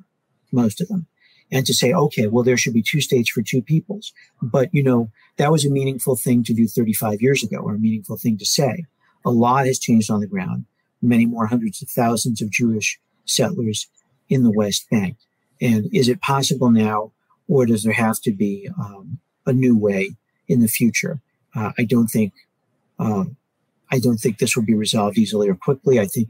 most 0.51 0.79
of 0.79 0.87
them. 0.87 1.05
And 1.51 1.65
to 1.65 1.73
say, 1.73 1.93
okay, 1.93 2.27
well, 2.27 2.43
there 2.43 2.57
should 2.57 2.73
be 2.73 2.83
two 2.83 3.01
states 3.01 3.29
for 3.29 3.41
two 3.41 3.61
peoples. 3.61 4.13
But, 4.41 4.69
you 4.73 4.83
know, 4.83 5.09
that 5.37 5.51
was 5.51 5.65
a 5.65 5.71
meaningful 5.71 6.15
thing 6.15 6.43
to 6.43 6.53
do 6.53 6.67
35 6.67 7.21
years 7.21 7.43
ago, 7.43 7.57
or 7.57 7.73
a 7.73 7.79
meaningful 7.79 8.17
thing 8.17 8.37
to 8.37 8.45
say. 8.45 8.85
A 9.25 9.31
lot 9.31 9.65
has 9.65 9.79
changed 9.79 10.11
on 10.11 10.19
the 10.19 10.27
ground. 10.27 10.65
Many 11.01 11.25
more 11.25 11.47
hundreds 11.47 11.81
of 11.81 11.89
thousands 11.89 12.41
of 12.41 12.51
Jewish 12.51 12.99
settlers 13.25 13.87
in 14.29 14.43
the 14.43 14.51
West 14.51 14.89
Bank. 14.91 15.17
And 15.61 15.89
is 15.93 16.07
it 16.07 16.21
possible 16.21 16.69
now, 16.69 17.11
or 17.47 17.65
does 17.65 17.83
there 17.83 17.93
have 17.93 18.21
to 18.21 18.31
be 18.31 18.69
um, 18.79 19.19
a 19.45 19.53
new 19.53 19.77
way 19.77 20.11
in 20.47 20.61
the 20.61 20.67
future? 20.67 21.19
Uh, 21.55 21.71
I 21.77 21.83
don't 21.83 22.07
think 22.07 22.33
uh, 22.99 23.25
I 23.91 23.99
don't 23.99 24.17
think 24.17 24.37
this 24.37 24.55
will 24.55 24.65
be 24.65 24.75
resolved 24.75 25.17
easily 25.17 25.49
or 25.49 25.55
quickly. 25.55 25.99
I 25.99 26.05
think 26.05 26.29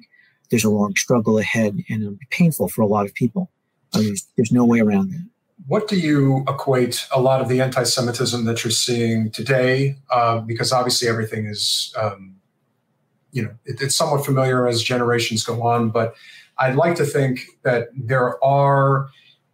there's 0.50 0.64
a 0.64 0.70
long 0.70 0.96
struggle 0.96 1.38
ahead 1.38 1.84
and 1.90 2.02
it'll 2.02 2.14
be 2.14 2.28
painful 2.30 2.70
for 2.70 2.82
a 2.82 2.88
lot 2.88 3.06
of 3.06 3.14
people. 3.14 3.50
There's 3.94 4.52
no 4.52 4.66
way 4.66 4.80
around 4.80 5.12
that. 5.12 5.26
What 5.68 5.88
do 5.88 6.00
you 6.00 6.44
equate 6.48 7.08
a 7.14 7.22
lot 7.22 7.42
of 7.42 7.50
the 7.50 7.62
anti 7.62 7.84
Semitism 7.84 8.46
that 8.46 8.64
you're 8.64 8.72
seeing 8.72 9.30
today? 9.32 9.98
Uh, 10.12 10.40
because 10.40 10.72
obviously 10.72 11.08
everything 11.08 11.46
is, 11.46 11.94
um, 11.98 12.36
you 13.32 13.44
know, 13.44 13.52
it, 13.66 13.82
it's 13.82 13.96
somewhat 13.96 14.26
familiar 14.26 14.68
as 14.68 14.82
generations 14.82 15.44
go 15.44 15.62
on, 15.62 15.90
but 15.90 16.16
I'd 16.58 16.76
like 16.76 16.96
to 16.96 17.06
think 17.06 17.42
that 17.64 17.90
there 17.96 18.44
are 18.44 19.10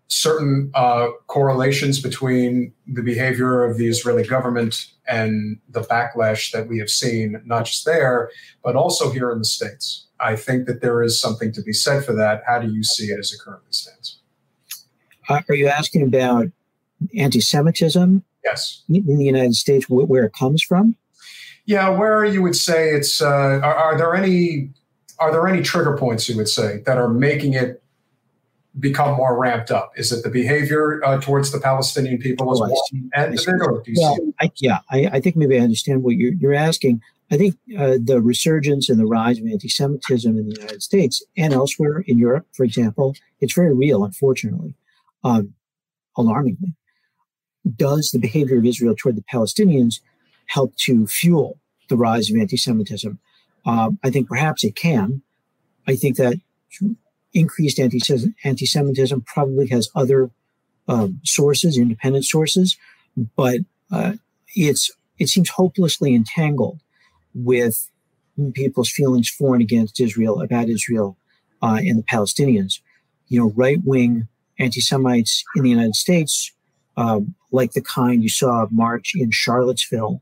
certain 0.08 0.72
uh, 0.74 1.08
correlations 1.28 2.00
between 2.00 2.72
the 2.88 3.02
behavior 3.02 3.64
of 3.64 3.78
the 3.78 3.88
Israeli 3.88 4.24
government 4.24 4.88
and 5.08 5.60
the 5.70 5.82
backlash 5.82 6.52
that 6.52 6.68
we 6.68 6.80
have 6.80 6.90
seen, 6.90 7.42
not 7.46 7.66
just 7.66 7.86
there, 7.86 8.30
but 8.64 8.76
also 8.76 9.12
here 9.12 9.32
in 9.32 9.40
the 9.40 9.46
States. 9.46 10.08
I 10.20 10.36
think 10.36 10.68
that 10.68 10.82
there 10.82 11.04
is 11.04 11.20
something 11.20 11.52
to 11.54 11.62
be 11.62 11.74
said 11.74 12.06
for 12.06 12.14
that. 12.14 12.44
How 12.48 12.60
do 12.60 12.72
you 12.72 12.84
see 12.84 13.08
it 13.08 13.20
as 13.20 13.34
it 13.34 13.40
currently 13.44 13.72
stands? 13.72 14.14
Uh, 15.30 15.42
are 15.50 15.56
you 15.56 15.68
asking 15.68 16.04
about 16.04 16.48
anti 17.18 17.40
Semitism? 17.42 18.24
Yes. 18.44 18.84
In 18.90 19.18
the 19.18 19.26
United 19.26 19.56
States, 19.56 19.88
where 19.90 20.26
it 20.26 20.34
comes 20.34 20.62
from? 20.62 20.96
Yeah, 21.66 21.90
where 21.90 22.24
you 22.26 22.44
would 22.44 22.56
say 22.56 22.90
it's 22.92 23.22
uh, 23.22 23.28
are, 23.64 23.76
are 23.76 23.98
there 23.98 24.16
any 24.16 24.70
are 25.20 25.32
there 25.32 25.48
any 25.48 25.64
trigger 25.64 25.98
points 25.98 26.30
you 26.30 26.38
would 26.38 26.50
say 26.50 26.82
that 26.86 26.98
are 26.98 27.10
making 27.10 27.54
it 27.54 27.82
become 28.80 29.16
more 29.16 29.38
ramped 29.40 29.72
up? 29.72 29.94
Is 29.96 30.12
it 30.12 30.24
the 30.24 30.30
behavior 30.30 31.04
uh, 31.04 31.20
towards 31.20 31.52
the 31.52 31.60
Palestinian 31.60 32.20
people 32.20 32.52
as 32.52 32.60
Oh, 32.60 32.66
I 32.66 32.68
one 32.68 32.78
see. 32.92 32.98
end 33.16 33.32
I 33.32 33.34
of 33.34 33.40
see. 33.40 33.52
it, 33.52 33.62
or 33.62 33.82
do 33.84 33.92
you 33.92 33.98
Well, 34.00 34.16
see? 34.16 34.34
I, 34.42 34.52
yeah, 34.58 34.80
I, 34.92 35.10
I 35.14 35.20
think 35.22 35.38
maybe 35.38 35.58
I 35.58 35.62
understand 35.62 36.04
what 36.04 36.16
you're, 36.18 36.34
you're 36.34 36.54
asking. 36.54 37.02
I 37.32 37.38
think 37.38 37.56
uh, 37.80 37.98
the 38.04 38.22
resurgence 38.22 38.90
and 38.90 39.00
the 39.00 39.06
rise 39.06 39.40
of 39.40 39.48
anti-Semitism 39.48 40.38
in 40.38 40.50
the 40.50 40.56
United 40.60 40.84
States 40.84 41.24
and 41.38 41.54
elsewhere 41.54 42.04
in 42.06 42.20
Europe, 42.20 42.46
for 42.54 42.64
example, 42.64 43.16
it's 43.40 43.54
very 43.54 43.74
real, 43.74 44.04
unfortunately, 44.04 44.76
um, 45.26 45.54
alarmingly. 46.16 46.76
Does 47.76 48.12
the 48.12 48.20
behavior 48.20 48.58
of 48.58 48.66
Israel 48.66 48.96
toward 48.96 49.18
the 49.18 49.24
Palestinians 49.34 50.00
help 50.46 50.76
to 50.78 51.08
fuel 51.08 51.60
the 51.90 51.98
rise 51.98 52.30
of 52.30 52.38
anti-Semitism? 52.38 53.20
Um, 53.66 54.00
I 54.04 54.12
think 54.12 54.28
perhaps 54.30 54.64
it 54.64 54.76
can. 54.76 55.24
I 55.88 55.96
think 55.96 56.18
that 56.18 56.36
increased 57.34 57.80
anti- 57.80 58.34
anti-Semitism 58.44 59.22
probably 59.22 59.68
has 59.68 59.90
other 59.96 60.30
um, 60.88 61.20
sources, 61.24 61.78
independent 61.78 62.26
sources, 62.26 62.78
but 63.36 63.62
uh, 63.92 64.14
it's 64.56 64.92
it 65.18 65.30
seems 65.30 65.50
hopelessly 65.50 66.14
entangled 66.14 66.82
with 67.34 67.90
people's 68.54 68.92
feelings 68.92 69.30
for 69.30 69.56
and 69.56 69.62
against 69.62 70.00
Israel, 70.00 70.42
about 70.42 70.70
Israel, 70.70 71.18
uh, 71.64 71.80
and 71.80 71.98
the 71.98 72.04
Palestinians. 72.04 72.82
You 73.28 73.40
know, 73.40 73.52
right 73.56 73.80
wing 73.84 74.28
anti 74.60 74.82
Semites 74.82 75.43
in 75.56 75.64
the 75.64 75.70
United 75.70 75.95
States, 75.95 76.51
um, 76.97 77.36
like 77.51 77.74
the 77.74 77.82
kind 77.82 78.24
you 78.24 78.30
saw 78.30 78.68
march 78.72 79.14
in 79.16 79.32
Charlottesville 79.32 80.22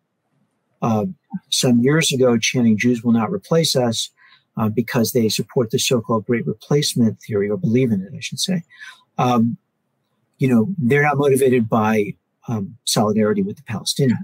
uh, 0.81 1.05
some 1.49 1.79
years 1.79 2.11
ago, 2.11 2.37
chanting 2.37 2.77
"Jews 2.77 3.03
will 3.03 3.13
not 3.13 3.31
replace 3.31 3.75
us." 3.75 4.09
Uh, 4.55 4.69
because 4.69 5.13
they 5.13 5.29
support 5.29 5.71
the 5.71 5.79
so-called 5.79 6.27
Great 6.27 6.45
Replacement 6.45 7.19
theory, 7.21 7.49
or 7.49 7.57
believe 7.57 7.91
in 7.91 8.01
it, 8.01 8.13
I 8.15 8.19
should 8.19 8.39
say. 8.39 8.61
Um, 9.17 9.57
you 10.37 10.47
know, 10.47 10.67
they're 10.77 11.01
not 11.01 11.17
motivated 11.17 11.67
by 11.67 12.13
um, 12.47 12.77
solidarity 12.85 13.41
with 13.41 13.57
the 13.57 13.63
Palestinians. 13.63 14.17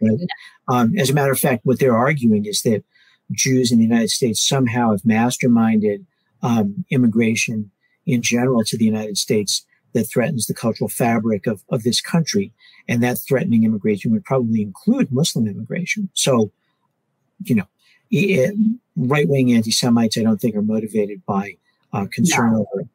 Right? 0.00 0.18
Um, 0.68 0.96
as 0.96 1.10
a 1.10 1.14
matter 1.14 1.32
of 1.32 1.38
fact, 1.40 1.66
what 1.66 1.80
they're 1.80 1.96
arguing 1.96 2.46
is 2.46 2.62
that 2.62 2.84
Jews 3.32 3.72
in 3.72 3.78
the 3.78 3.84
United 3.84 4.10
States 4.10 4.46
somehow 4.46 4.92
have 4.92 5.02
masterminded 5.02 6.04
um, 6.44 6.84
immigration 6.90 7.72
in 8.12 8.22
general 8.22 8.64
to 8.64 8.76
the 8.76 8.84
United 8.84 9.18
States 9.18 9.64
that 9.92 10.04
threatens 10.04 10.46
the 10.46 10.54
cultural 10.54 10.88
fabric 10.88 11.46
of, 11.46 11.62
of 11.70 11.82
this 11.82 12.00
country. 12.00 12.52
And 12.88 13.02
that 13.02 13.18
threatening 13.18 13.64
immigration 13.64 14.12
would 14.12 14.24
probably 14.24 14.62
include 14.62 15.12
Muslim 15.12 15.46
immigration. 15.46 16.08
So, 16.14 16.50
you 17.44 17.54
know, 17.56 17.66
right 18.96 19.28
wing 19.28 19.52
anti 19.52 19.70
Semites, 19.70 20.18
I 20.18 20.22
don't 20.22 20.40
think, 20.40 20.56
are 20.56 20.62
motivated 20.62 21.24
by 21.26 21.56
uh, 21.92 22.06
concern 22.12 22.52
no. 22.52 22.66
over 22.72 22.88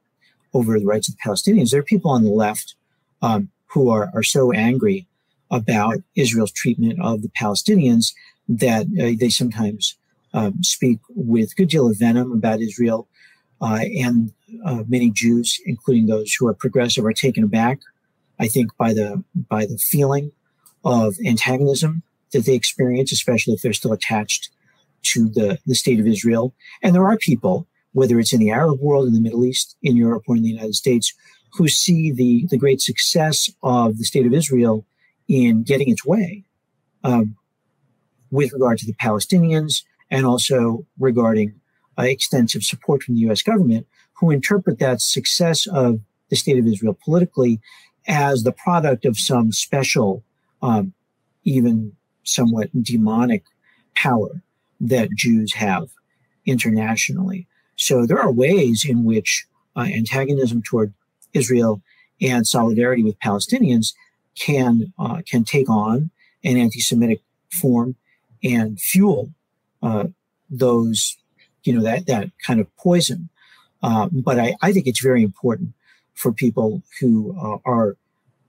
over 0.53 0.79
the 0.79 0.85
rights 0.85 1.09
of 1.09 1.15
Palestinians. 1.17 1.71
There 1.71 1.81
are 1.81 1.83
people 1.83 2.11
on 2.11 2.23
the 2.23 2.29
left 2.29 2.75
um, 3.21 3.49
who 3.67 3.89
are, 3.89 4.09
are 4.13 4.23
so 4.23 4.53
angry 4.53 5.05
about 5.51 5.97
Israel's 6.15 6.53
treatment 6.53 6.97
of 7.01 7.21
the 7.21 7.29
Palestinians 7.29 8.13
that 8.47 8.85
uh, 8.85 9.11
they 9.19 9.29
sometimes 9.29 9.97
um, 10.33 10.63
speak 10.63 10.99
with 11.09 11.51
a 11.51 11.55
good 11.55 11.67
deal 11.67 11.89
of 11.89 11.99
venom 11.99 12.31
about 12.31 12.61
Israel. 12.61 13.07
Uh, 13.61 13.79
and 13.99 14.31
uh, 14.65 14.83
many 14.87 15.09
Jews, 15.09 15.59
including 15.65 16.07
those 16.07 16.33
who 16.33 16.47
are 16.47 16.53
progressive, 16.53 17.05
are 17.05 17.13
taken 17.13 17.43
aback, 17.43 17.79
I 18.39 18.47
think, 18.47 18.75
by 18.77 18.93
the 18.93 19.23
by 19.49 19.65
the 19.65 19.77
feeling 19.77 20.31
of 20.83 21.15
antagonism 21.25 22.03
that 22.31 22.45
they 22.45 22.53
experience, 22.53 23.11
especially 23.11 23.53
if 23.53 23.61
they're 23.61 23.73
still 23.73 23.93
attached 23.93 24.49
to 25.03 25.29
the, 25.29 25.57
the 25.65 25.75
state 25.75 25.99
of 25.99 26.07
Israel. 26.07 26.53
And 26.81 26.93
there 26.93 27.07
are 27.07 27.17
people, 27.17 27.67
whether 27.93 28.19
it's 28.19 28.33
in 28.33 28.39
the 28.39 28.51
Arab 28.51 28.79
world, 28.79 29.07
in 29.07 29.13
the 29.13 29.21
Middle 29.21 29.45
East, 29.45 29.77
in 29.81 29.95
Europe, 29.95 30.23
or 30.27 30.35
in 30.35 30.43
the 30.43 30.49
United 30.49 30.75
States, 30.75 31.13
who 31.53 31.67
see 31.67 32.11
the, 32.11 32.45
the 32.49 32.57
great 32.57 32.81
success 32.81 33.49
of 33.63 33.97
the 33.97 34.03
state 34.03 34.25
of 34.25 34.33
Israel 34.33 34.85
in 35.27 35.63
getting 35.63 35.89
its 35.89 36.05
way 36.05 36.43
um, 37.03 37.35
with 38.31 38.51
regard 38.53 38.77
to 38.79 38.85
the 38.85 38.93
Palestinians 38.93 39.83
and 40.11 40.25
also 40.25 40.85
regarding 40.99 41.53
uh, 41.97 42.03
extensive 42.03 42.63
support 42.63 43.03
from 43.03 43.15
the 43.15 43.21
U.S. 43.21 43.41
government, 43.41 43.87
who 44.13 44.31
interpret 44.31 44.79
that 44.79 45.01
success 45.01 45.67
of 45.67 45.99
the 46.29 46.35
state 46.35 46.57
of 46.57 46.67
Israel 46.67 46.97
politically 47.03 47.59
as 48.07 48.43
the 48.43 48.51
product 48.51 49.05
of 49.05 49.17
some 49.17 49.51
special, 49.51 50.23
um, 50.61 50.93
even 51.43 51.93
somewhat 52.23 52.69
demonic 52.83 53.43
power 53.95 54.41
that 54.79 55.09
Jews 55.15 55.53
have 55.53 55.89
internationally. 56.45 57.47
So 57.75 58.05
there 58.05 58.19
are 58.19 58.31
ways 58.31 58.85
in 58.87 59.03
which 59.03 59.45
uh, 59.75 59.81
antagonism 59.81 60.61
toward 60.61 60.93
Israel 61.33 61.81
and 62.21 62.47
solidarity 62.47 63.03
with 63.03 63.19
Palestinians 63.19 63.93
can 64.37 64.93
uh, 64.97 65.21
can 65.29 65.43
take 65.43 65.69
on 65.69 66.11
an 66.43 66.57
anti-Semitic 66.57 67.21
form 67.51 67.95
and 68.43 68.79
fuel 68.79 69.31
uh, 69.81 70.05
those, 70.49 71.17
you 71.65 71.73
know, 71.73 71.83
that 71.83 72.07
that 72.07 72.29
kind 72.45 72.59
of 72.59 72.75
poison. 72.77 73.29
Uh, 73.83 74.07
but 74.11 74.39
I, 74.39 74.55
I 74.61 74.71
think 74.71 74.87
it's 74.87 75.01
very 75.01 75.23
important 75.23 75.73
for 76.13 76.31
people 76.31 76.81
who 76.99 77.35
uh, 77.39 77.57
are 77.65 77.97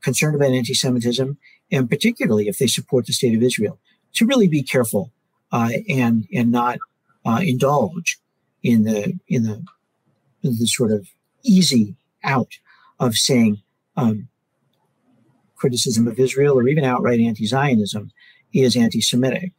concerned 0.01 0.37
about 0.37 0.53
anti-Semitism, 0.53 1.37
and 1.73 1.91
particularly 1.91 2.49
if 2.49 2.59
they 2.59 2.69
support 2.69 3.07
the 3.07 3.13
state 3.13 3.35
of 3.35 3.43
Israel, 3.43 3.79
to 4.15 4.25
really 4.25 4.49
be 4.49 4.63
careful 4.63 5.13
uh, 5.53 5.71
and 5.89 6.27
and 6.33 6.53
not 6.53 6.79
uh, 7.25 7.41
indulge 7.43 8.19
in 8.63 8.85
the 8.85 9.19
in 9.29 9.43
the 9.43 9.65
the 10.43 10.67
sort 10.67 10.93
of 10.93 11.09
easy 11.43 11.97
out 12.23 12.53
of 13.01 13.15
saying 13.15 13.63
um, 13.97 14.29
criticism 15.57 16.07
of 16.07 16.19
Israel 16.19 16.59
or 16.59 16.69
even 16.69 16.85
outright 16.85 17.21
anti-Zionism 17.21 18.11
is 18.53 18.77
anti-Semitic. 18.77 19.53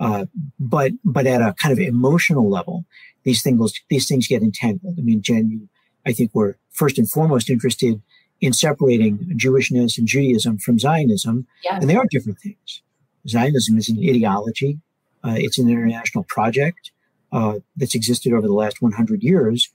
Uh, 0.00 0.24
but 0.58 0.92
but 1.04 1.26
at 1.26 1.42
a 1.42 1.54
kind 1.62 1.72
of 1.72 1.78
emotional 1.78 2.48
level, 2.48 2.86
these 3.24 3.42
things 3.42 3.72
these 3.90 4.08
things 4.08 4.26
get 4.26 4.42
entangled. 4.42 4.96
I 4.98 5.02
mean, 5.02 5.22
Jen, 5.22 5.50
you 5.50 5.68
I 6.06 6.12
think 6.12 6.30
we're 6.34 6.54
first 6.72 6.98
and 6.98 7.08
foremost 7.08 7.50
interested 7.50 8.00
in 8.40 8.54
separating 8.54 9.18
Jewishness 9.36 9.98
and 9.98 10.06
Judaism 10.06 10.58
from 10.58 10.78
Zionism, 10.78 11.46
yeah. 11.62 11.76
and 11.76 11.90
they 11.90 11.96
are 11.96 12.06
different 12.10 12.38
things. 12.38 12.82
Zionism 13.28 13.76
is 13.76 13.90
an 13.90 13.98
ideology. 13.98 14.78
Uh, 15.22 15.34
it's 15.36 15.58
an 15.58 15.68
international 15.68 16.24
project 16.24 16.90
uh, 17.32 17.58
that's 17.76 17.94
existed 17.94 18.32
over 18.32 18.46
the 18.46 18.54
last 18.54 18.80
100 18.80 19.22
years. 19.22 19.68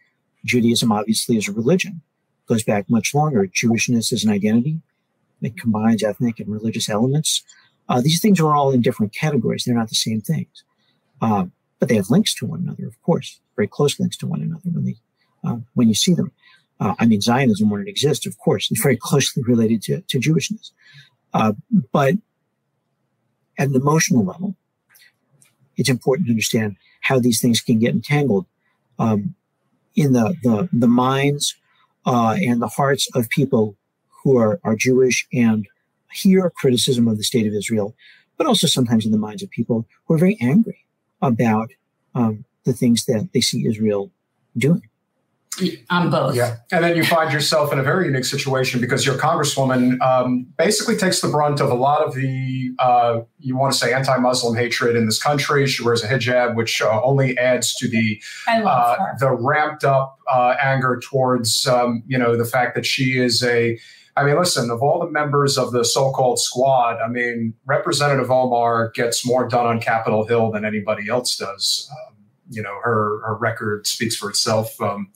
Judaism 0.44 0.92
obviously 0.92 1.38
is 1.38 1.48
a 1.48 1.52
religion, 1.52 2.02
goes 2.48 2.64
back 2.64 2.90
much 2.90 3.14
longer. 3.14 3.46
Jewishness 3.46 4.12
is 4.12 4.24
an 4.24 4.32
identity 4.32 4.82
that 5.42 5.58
combines 5.58 6.04
ethnic 6.04 6.40
and 6.40 6.50
religious 6.50 6.90
elements. 6.90 7.44
Uh, 7.88 8.02
these 8.02 8.20
things 8.20 8.40
are 8.40 8.56
all 8.56 8.72
in 8.72 8.82
different 8.82 9.14
categories. 9.14 9.64
They're 9.64 9.76
not 9.76 9.90
the 9.90 9.96
same 9.96 10.22
things, 10.22 10.64
uh, 11.22 11.46
but 11.80 11.90
they 11.90 11.96
have 11.96 12.10
links 12.10 12.34
to 12.36 12.46
one 12.46 12.62
another, 12.62 12.88
of 12.88 13.02
course, 13.04 13.40
very 13.56 13.68
close 13.68 14.00
links 14.00 14.18
to 14.18 14.28
one 14.28 14.42
another 14.42 14.70
when 14.72 14.86
they 14.86 14.96
uh, 15.44 15.58
when 15.74 15.88
you 15.88 15.94
see 15.94 16.14
them. 16.14 16.32
Uh, 16.80 16.96
I 17.00 17.06
mean, 17.06 17.22
Zionism, 17.22 17.70
when 17.70 17.82
it 17.82 17.88
exists, 17.88 18.26
of 18.26 18.38
course, 18.38 18.72
is 18.72 18.80
very 18.82 18.98
closely 19.02 19.44
related 19.44 19.82
to, 19.84 20.02
to 20.02 20.20
Jewishness. 20.20 20.72
Uh, 21.34 21.54
but 21.92 22.16
at 23.58 23.70
an 23.70 23.76
emotional 23.76 24.26
level, 24.26 24.56
it's 25.78 25.90
important 25.90 26.28
to 26.28 26.32
understand 26.32 26.76
how 27.02 27.20
these 27.20 27.42
things 27.42 27.62
can 27.62 27.80
get 27.80 27.94
entangled 27.94 28.46
um, 29.00 29.36
in 29.96 30.14
the, 30.14 30.36
the, 30.44 30.70
the 30.74 30.88
minds 30.88 31.56
uh, 32.06 32.38
and 32.42 32.62
the 32.62 32.68
hearts 32.68 33.08
of 33.14 33.30
people 33.30 33.76
who 34.24 34.38
are, 34.38 34.60
are 34.64 34.76
Jewish 34.76 35.28
and 35.34 35.68
hear 36.12 36.50
criticism 36.50 37.08
of 37.08 37.18
the 37.18 37.24
state 37.24 37.48
of 37.48 37.54
Israel, 37.54 37.96
but 38.38 38.48
also 38.48 38.68
sometimes 38.68 39.06
in 39.06 39.12
the 39.12 39.18
minds 39.18 39.44
of 39.44 39.50
people 39.50 39.88
who 40.06 40.14
are 40.14 40.18
very 40.18 40.38
angry 40.42 40.86
about 41.22 41.72
um, 42.14 42.46
the 42.64 42.74
things 42.74 43.06
that 43.06 43.30
they 43.34 43.42
see 43.42 43.66
Israel 43.66 44.12
doing. 44.58 44.90
On 45.90 46.10
both. 46.10 46.36
Yeah. 46.36 46.58
And 46.72 46.84
then 46.84 46.98
you 46.98 47.06
find 47.06 47.32
yourself 47.32 47.72
in 47.72 47.80
a 47.80 47.84
very 47.84 48.08
unique 48.08 48.26
situation 48.26 48.82
because 48.82 49.06
your 49.06 49.16
congresswoman 49.16 50.02
um, 50.02 50.48
basically 50.58 50.98
takes 50.98 51.22
the 51.22 51.30
brunt 51.30 51.62
of 51.62 51.70
a 51.70 51.74
lot 51.74 52.02
of 52.02 52.14
the, 52.14 52.72
uh, 52.80 53.22
you 53.40 53.56
want 53.56 53.72
to 53.72 53.80
say, 53.80 53.94
anti 53.94 54.18
Muslim 54.18 54.56
hatred 54.56 54.98
in 54.98 55.06
this 55.06 55.22
country. 55.22 55.66
She 55.66 55.82
wears 55.82 56.04
a 56.04 56.08
hijab, 56.10 56.56
which 56.56 56.82
uh, 56.82 57.02
only 57.02 57.38
adds 57.38 57.74
to 57.76 57.88
the 57.88 58.22
uh, 58.50 58.96
the 59.20 59.32
ramped 59.32 59.86
up 59.86 60.20
uh, 60.30 60.56
anger 60.62 61.00
towards, 61.02 61.66
um, 61.68 62.04
you 62.06 62.18
know, 62.18 62.36
the 62.36 62.46
fact 62.46 62.76
that 62.76 62.86
she 62.86 63.18
is 63.18 63.44
a. 63.44 63.80
I 64.18 64.24
mean, 64.24 64.38
listen, 64.38 64.72
of 64.72 64.82
all 64.82 65.00
the 65.00 65.12
members 65.12 65.58
of 65.58 65.72
the 65.72 65.84
so 65.84 66.12
called 66.12 66.40
squad, 66.40 67.02
I 67.02 67.10
mean, 67.10 67.54
Representative 67.66 68.32
Omar 68.32 68.92
gets 68.92 69.26
more 69.26 69.48
done 69.48 69.66
on 69.66 69.82
Capitol 69.82 70.26
Hill 70.26 70.52
than 70.52 70.64
anybody 70.64 71.10
else 71.10 71.36
does. 71.36 71.92
Um, 71.92 72.16
you 72.50 72.62
know, 72.62 72.80
her 72.84 73.22
her 73.26 73.36
record 73.36 73.88
speaks 73.88 74.16
for 74.16 74.30
itself. 74.30 74.80
Um, 74.80 75.10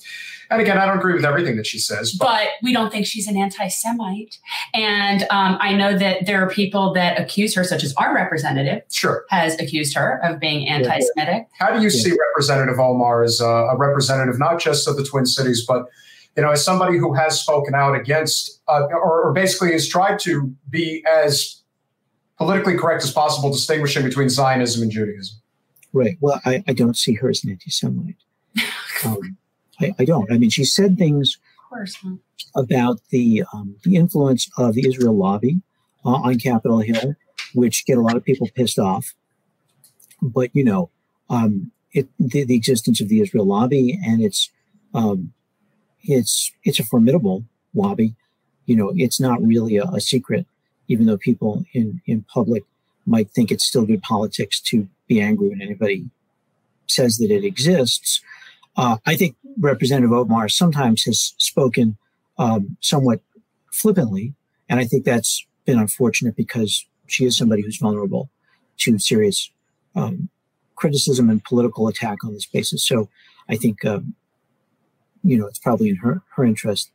and 0.50 0.62
again, 0.62 0.80
I 0.80 0.86
don't 0.88 0.98
agree 0.98 1.14
with 1.14 1.26
everything 1.26 1.58
that 1.58 1.68
she 1.68 1.78
says, 1.78 2.12
but, 2.12 2.26
but 2.26 2.48
we 2.64 2.74
don't 2.74 2.92
think 2.92 3.06
she's 3.06 3.28
an 3.28 3.38
anti-Semite. 3.38 4.40
And 4.74 5.22
um, 5.30 5.60
I 5.62 5.74
know 5.74 5.96
that 5.96 6.26
there 6.26 6.44
are 6.44 6.50
people 6.50 6.92
that 6.94 7.20
accuse 7.20 7.54
her, 7.54 7.64
such 7.64 7.84
as 7.84 7.94
our 7.98 8.16
representative, 8.16 8.82
sure, 8.92 9.26
has 9.30 9.60
accused 9.60 9.96
her 9.96 10.20
of 10.24 10.40
being 10.40 10.68
anti-Semitic. 10.68 11.48
How 11.60 11.68
do 11.72 11.78
you 11.78 11.90
yeah. 11.90 12.02
see 12.02 12.12
Representative 12.30 12.80
Omar 12.80 13.24
as 13.24 13.40
a, 13.40 13.46
a, 13.46 13.78
representative, 13.78 14.40
not 14.40 14.60
just 14.60 14.88
of 14.88 14.98
the 14.98 15.04
Twin 15.04 15.28
Cities, 15.28 15.64
but 15.68 15.86
you 16.36 16.44
know, 16.44 16.52
as 16.52 16.64
somebody 16.64 16.98
who 16.98 17.14
has 17.14 17.40
spoken 17.40 17.76
out 17.76 17.96
against, 17.96 18.62
uh, 18.68 18.84
or, 18.92 19.24
or 19.24 19.34
basically 19.34 19.72
has 19.74 19.88
tried 19.88 20.20
to 20.20 20.54
be 20.70 21.04
as 21.10 21.62
politically 22.38 22.78
correct 22.78 23.04
as 23.04 23.12
possible, 23.12 23.52
distinguishing 23.52 24.04
between 24.04 24.30
Zionism 24.30 24.84
and 24.84 24.92
Judaism? 24.92 25.38
Right. 25.92 26.18
Well, 26.22 26.40
I, 26.46 26.64
I 26.68 26.74
don't 26.74 26.96
see 26.96 27.16
her 27.16 27.30
as 27.30 27.44
an 27.44 27.52
anti-Semite. 27.52 28.16
Um, 29.06 29.38
I, 29.80 29.94
I, 30.00 30.06
don't. 30.06 30.32
I 30.32 30.38
mean, 30.38 30.50
she 30.50 30.66
said 30.66 30.98
things 30.98 31.38
about 32.56 33.00
the 33.12 33.44
um, 33.54 33.76
the 33.84 33.96
influence 33.96 34.50
of 34.58 34.76
the 34.76 34.88
Israel 34.88 35.16
lobby 35.16 35.62
uh, 36.06 36.10
on 36.10 36.38
Capitol 36.38 36.80
Hill, 36.80 37.16
which 37.54 37.86
get 37.86 37.98
a 37.98 38.02
lot 38.02 38.16
of 38.16 38.24
people 38.24 38.50
pissed 38.56 38.80
off. 38.80 39.14
But 40.22 40.50
you 40.54 40.64
know, 40.64 40.90
um, 41.30 41.72
it, 41.94 42.10
the, 42.20 42.44
the, 42.44 42.56
existence 42.56 43.02
of 43.02 43.10
the 43.10 43.22
Israel 43.22 43.46
lobby 43.46 44.00
and 44.06 44.22
it's 44.22 44.52
um, 44.94 45.34
it's 46.04 46.52
it's 46.64 46.80
a 46.80 46.84
formidable 46.84 47.44
lobby. 47.74 48.16
You 48.66 48.76
know, 48.76 48.92
it's 48.96 49.20
not 49.20 49.42
really 49.42 49.78
a, 49.78 49.84
a 49.86 50.02
secret, 50.02 50.46
even 50.88 51.06
though 51.06 51.18
people 51.18 51.66
in 51.74 52.02
in 52.06 52.24
public 52.24 52.64
might 53.06 53.30
think 53.32 53.52
it's 53.52 53.66
still 53.66 53.86
good 53.86 54.02
politics 54.02 54.60
to 54.62 54.88
be 55.08 55.20
angry 55.20 55.50
when 55.50 55.62
anybody 55.62 56.06
says 56.88 57.18
that 57.18 57.32
it 57.32 57.44
exists. 57.44 58.22
Uh, 58.78 58.98
I 59.06 59.16
think 59.16 59.36
Representative 59.60 60.14
Omar 60.14 60.48
sometimes 60.50 61.04
has 61.04 61.34
spoken 61.38 61.98
um, 62.38 62.78
somewhat 62.82 63.22
flippantly, 63.72 64.34
and 64.70 64.80
I 64.80 64.86
think 64.86 65.06
that's 65.06 65.46
been 65.66 65.80
unfortunate 65.80 66.36
because 66.36 66.86
she 67.08 67.26
is 67.26 67.36
somebody 67.38 67.62
who's 67.64 67.78
vulnerable 67.78 68.30
to 68.78 68.98
serious 69.00 69.52
um, 69.96 70.30
criticism 70.76 71.30
and 71.30 71.44
political 71.44 71.88
attack 71.88 72.24
on 72.24 72.34
this 72.34 72.46
basis. 72.46 72.86
So 72.86 73.10
I 73.50 73.56
think 73.56 73.84
um, 73.84 74.16
you 75.24 75.38
know 75.38 75.48
it's 75.48 75.60
probably 75.60 75.90
in 75.90 75.98
her 75.98 76.22
her 76.36 76.44
interest 76.44 76.92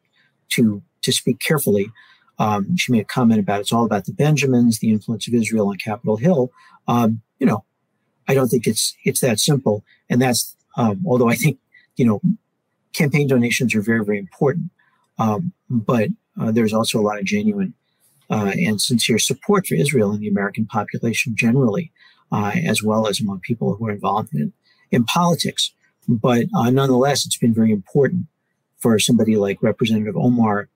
to 0.50 0.82
to 1.02 1.12
speak 1.12 1.38
carefully 1.40 1.90
um, 2.38 2.76
she 2.76 2.92
made 2.92 3.02
a 3.02 3.04
comment 3.04 3.40
about 3.40 3.60
it's 3.60 3.72
all 3.72 3.84
about 3.84 4.06
the 4.06 4.12
Benjamins, 4.12 4.78
the 4.78 4.90
influence 4.90 5.28
of 5.28 5.34
Israel 5.34 5.68
on 5.68 5.76
Capitol 5.76 6.16
Hill. 6.16 6.50
Um, 6.88 7.22
you 7.38 7.46
know, 7.46 7.64
I 8.28 8.34
don't 8.34 8.48
think 8.48 8.66
it's 8.66 8.94
it's 9.04 9.20
that 9.20 9.38
simple. 9.38 9.84
And 10.10 10.20
that's 10.20 10.56
um, 10.76 11.02
although 11.06 11.28
I 11.28 11.36
think 11.36 11.58
you 11.96 12.04
know 12.04 12.20
campaign 12.92 13.28
donations 13.28 13.74
are 13.74 13.82
very 13.82 14.04
very 14.04 14.18
important, 14.18 14.70
um, 15.18 15.52
but 15.70 16.08
uh, 16.40 16.50
there's 16.50 16.72
also 16.72 16.98
a 16.98 17.02
lot 17.02 17.18
of 17.18 17.24
genuine 17.24 17.74
uh, 18.30 18.52
and 18.54 18.80
sincere 18.80 19.18
support 19.18 19.66
for 19.66 19.76
Israel 19.76 20.12
in 20.12 20.20
the 20.20 20.28
American 20.28 20.66
population 20.66 21.34
generally, 21.36 21.92
uh, 22.32 22.52
as 22.66 22.82
well 22.82 23.06
as 23.06 23.20
among 23.20 23.40
people 23.40 23.76
who 23.76 23.86
are 23.86 23.92
involved 23.92 24.34
in 24.34 24.52
in 24.90 25.04
politics. 25.04 25.72
But 26.08 26.46
uh, 26.56 26.70
nonetheless, 26.70 27.24
it's 27.24 27.36
been 27.36 27.54
very 27.54 27.72
important 27.72 28.26
for 28.78 28.98
somebody 28.98 29.36
like 29.36 29.62
Representative 29.62 30.16
Omar 30.16 30.68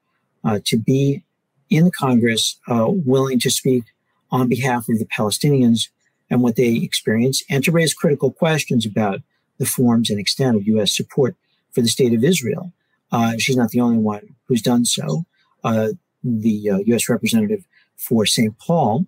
uh, 0.45 0.61
to 0.65 0.79
be 0.79 1.23
in 1.71 1.91
Congress 1.99 2.59
uh, 2.69 2.87
willing 2.89 3.39
to 3.41 3.51
speak 3.51 3.85
on 4.31 4.49
behalf 4.49 4.89
of 4.89 4.99
the 4.99 5.07
Palestinians 5.07 5.89
and 6.31 6.43
what 6.43 6.57
they 6.57 6.77
experience 6.77 7.43
and 7.51 7.65
to 7.65 7.73
raise 7.73 7.95
critical 7.95 8.31
questions 8.31 8.87
about 8.87 9.21
the 9.59 9.67
forms 9.67 10.11
and 10.11 10.19
extent 10.19 10.57
of 10.57 10.67
U.S. 10.67 10.97
support 10.97 11.37
for 11.73 11.83
the 11.83 11.89
state 11.89 12.15
of 12.15 12.25
Israel. 12.25 12.73
Uh, 13.11 13.35
she's 13.39 13.57
not 13.57 13.71
the 13.71 13.81
only 13.81 13.99
one 13.99 14.37
who's 14.47 14.63
done 14.63 14.85
so. 14.85 15.25
Uh, 15.65 15.89
the 16.23 16.71
U.S. 16.87 17.09
Representative 17.09 17.65
for 17.97 18.27
St. 18.27 18.59
Paul, 18.59 19.07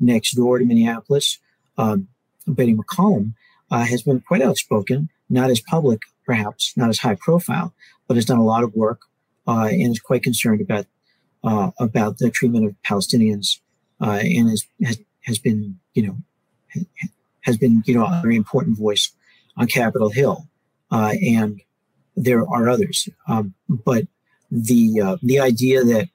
next 0.00 0.32
door 0.32 0.58
to 0.58 0.64
Minneapolis, 0.64 1.38
um, 1.78 2.08
Betty 2.46 2.74
McCollum, 2.74 3.34
uh, 3.70 3.84
has 3.84 4.02
been 4.02 4.20
quite 4.20 4.42
outspoken, 4.42 5.08
not 5.28 5.50
as 5.50 5.60
public, 5.60 6.00
perhaps, 6.26 6.72
not 6.76 6.88
as 6.88 6.98
high 6.98 7.16
profile, 7.20 7.74
but 8.06 8.16
has 8.16 8.24
done 8.24 8.38
a 8.38 8.44
lot 8.44 8.64
of 8.64 8.74
work 8.74 9.02
and 9.46 9.92
is 9.92 10.00
quite 10.00 10.22
concerned 10.22 10.60
about 10.60 10.86
uh, 11.44 11.70
about 11.78 12.18
the 12.18 12.30
treatment 12.30 12.64
of 12.64 12.74
Palestinians, 12.86 13.58
uh, 14.00 14.18
and 14.22 14.48
has, 14.48 14.66
has, 14.82 14.98
has 15.22 15.38
been 15.38 15.78
you 15.94 16.06
know 16.06 16.16
has 17.42 17.56
been 17.56 17.82
you 17.86 17.94
know 17.94 18.04
a 18.04 18.20
very 18.22 18.36
important 18.36 18.78
voice 18.78 19.12
on 19.56 19.66
Capitol 19.66 20.10
Hill, 20.10 20.48
uh, 20.90 21.14
and 21.22 21.60
there 22.16 22.48
are 22.48 22.68
others. 22.68 23.08
Um, 23.28 23.54
but 23.68 24.06
the 24.50 25.00
uh, 25.00 25.16
the 25.22 25.38
idea 25.38 25.84
that 25.84 26.08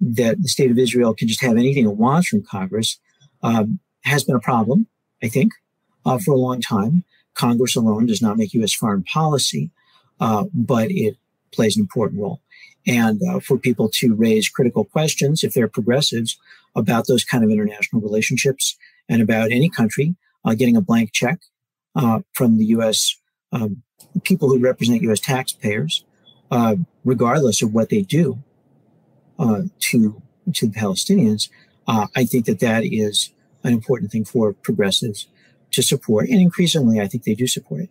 that 0.00 0.40
the 0.40 0.48
state 0.48 0.70
of 0.70 0.78
Israel 0.78 1.14
can 1.14 1.28
just 1.28 1.42
have 1.42 1.56
anything 1.56 1.84
it 1.84 1.96
wants 1.96 2.28
from 2.28 2.42
Congress 2.42 2.98
um, 3.42 3.80
has 4.02 4.24
been 4.24 4.36
a 4.36 4.40
problem, 4.40 4.86
I 5.22 5.28
think, 5.28 5.52
uh, 6.06 6.18
for 6.18 6.32
a 6.32 6.38
long 6.38 6.60
time. 6.60 7.04
Congress 7.34 7.76
alone 7.76 8.06
does 8.06 8.22
not 8.22 8.36
make 8.36 8.54
U.S. 8.54 8.74
foreign 8.74 9.04
policy, 9.04 9.70
uh, 10.20 10.44
but 10.52 10.90
it 10.90 11.16
plays 11.52 11.76
an 11.76 11.82
important 11.82 12.20
role 12.20 12.40
and 12.86 13.20
uh, 13.28 13.40
for 13.40 13.58
people 13.58 13.90
to 13.92 14.14
raise 14.14 14.48
critical 14.48 14.84
questions 14.84 15.44
if 15.44 15.52
they're 15.52 15.68
progressives 15.68 16.38
about 16.74 17.06
those 17.06 17.24
kind 17.24 17.44
of 17.44 17.50
international 17.50 18.00
relationships 18.00 18.76
and 19.08 19.20
about 19.20 19.50
any 19.50 19.68
country 19.68 20.14
uh, 20.44 20.54
getting 20.54 20.76
a 20.76 20.80
blank 20.80 21.12
check 21.12 21.40
uh, 21.96 22.20
from 22.32 22.58
the 22.58 22.66
U.S. 22.66 23.16
Um, 23.52 23.82
people 24.22 24.48
who 24.48 24.58
represent 24.58 25.02
U.S. 25.02 25.20
taxpayers, 25.20 26.04
uh, 26.50 26.76
regardless 27.04 27.62
of 27.62 27.74
what 27.74 27.90
they 27.90 28.02
do 28.02 28.42
uh, 29.38 29.62
to 29.80 30.22
to 30.54 30.66
the 30.66 30.78
Palestinians. 30.78 31.48
I 32.14 32.24
think 32.24 32.44
that 32.44 32.60
that 32.60 32.84
is 32.84 33.32
an 33.64 33.72
important 33.72 34.12
thing 34.12 34.24
for 34.24 34.52
progressives 34.52 35.26
to 35.72 35.82
support, 35.82 36.28
and 36.28 36.40
increasingly, 36.40 37.00
I 37.00 37.06
think 37.06 37.24
they 37.24 37.34
do 37.34 37.46
support 37.46 37.82
it. 37.82 37.90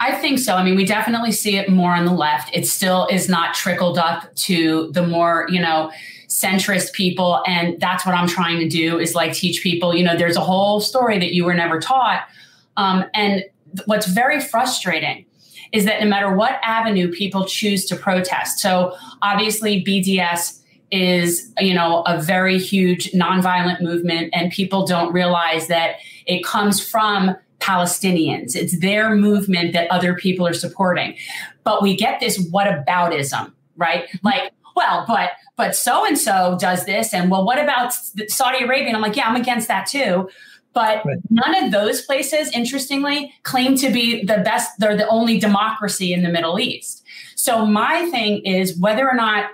I 0.00 0.14
think 0.14 0.38
so. 0.38 0.54
I 0.54 0.62
mean, 0.62 0.76
we 0.76 0.84
definitely 0.84 1.32
see 1.32 1.56
it 1.56 1.68
more 1.68 1.92
on 1.92 2.04
the 2.04 2.12
left. 2.12 2.54
It 2.54 2.66
still 2.66 3.08
is 3.10 3.28
not 3.28 3.54
trickled 3.54 3.98
up 3.98 4.32
to 4.36 4.92
the 4.92 5.04
more, 5.04 5.46
you 5.50 5.60
know, 5.60 5.90
centrist 6.28 6.92
people. 6.92 7.42
And 7.46 7.80
that's 7.80 8.06
what 8.06 8.14
I'm 8.14 8.28
trying 8.28 8.58
to 8.60 8.68
do 8.68 8.98
is 8.98 9.14
like 9.14 9.32
teach 9.32 9.62
people, 9.62 9.94
you 9.94 10.04
know, 10.04 10.16
there's 10.16 10.36
a 10.36 10.40
whole 10.40 10.80
story 10.80 11.18
that 11.18 11.32
you 11.32 11.44
were 11.44 11.54
never 11.54 11.80
taught. 11.80 12.28
Um, 12.76 13.04
and 13.12 13.44
what's 13.86 14.06
very 14.06 14.40
frustrating 14.40 15.24
is 15.72 15.84
that 15.84 16.00
no 16.00 16.08
matter 16.08 16.34
what 16.34 16.60
avenue 16.62 17.10
people 17.10 17.44
choose 17.44 17.84
to 17.86 17.96
protest, 17.96 18.58
so 18.60 18.94
obviously 19.20 19.84
BDS 19.84 20.60
is, 20.90 21.52
you 21.58 21.74
know, 21.74 22.02
a 22.02 22.20
very 22.20 22.58
huge 22.58 23.10
nonviolent 23.12 23.82
movement, 23.82 24.30
and 24.32 24.50
people 24.50 24.86
don't 24.86 25.12
realize 25.12 25.66
that 25.66 25.96
it 26.28 26.44
comes 26.44 26.86
from 26.86 27.34
Palestinians. 27.58 28.54
It's 28.54 28.78
their 28.78 29.16
movement 29.16 29.72
that 29.72 29.90
other 29.90 30.14
people 30.14 30.46
are 30.46 30.54
supporting. 30.54 31.16
But 31.64 31.82
we 31.82 31.96
get 31.96 32.20
this 32.20 32.38
what 32.50 32.68
whataboutism, 32.68 33.52
right? 33.76 34.04
Mm-hmm. 34.04 34.26
Like, 34.26 34.52
well, 34.76 35.04
but 35.08 35.30
but 35.56 35.74
so 35.74 36.06
and 36.06 36.16
so 36.16 36.56
does 36.60 36.84
this, 36.84 37.12
and 37.12 37.30
well, 37.30 37.44
what 37.44 37.58
about 37.58 37.92
Saudi 38.28 38.62
Arabia? 38.64 38.88
And 38.88 38.96
I'm 38.96 39.02
like, 39.02 39.16
yeah, 39.16 39.28
I'm 39.28 39.34
against 39.34 39.66
that 39.68 39.86
too. 39.86 40.30
But 40.72 41.04
right. 41.04 41.16
none 41.30 41.64
of 41.64 41.72
those 41.72 42.02
places, 42.02 42.52
interestingly, 42.52 43.34
claim 43.42 43.74
to 43.76 43.90
be 43.90 44.24
the 44.24 44.38
best. 44.38 44.70
They're 44.78 44.96
the 44.96 45.08
only 45.08 45.38
democracy 45.38 46.12
in 46.12 46.22
the 46.22 46.28
Middle 46.28 46.60
East. 46.60 47.02
So 47.34 47.66
my 47.66 48.08
thing 48.10 48.44
is 48.44 48.78
whether 48.78 49.08
or 49.08 49.14
not 49.14 49.50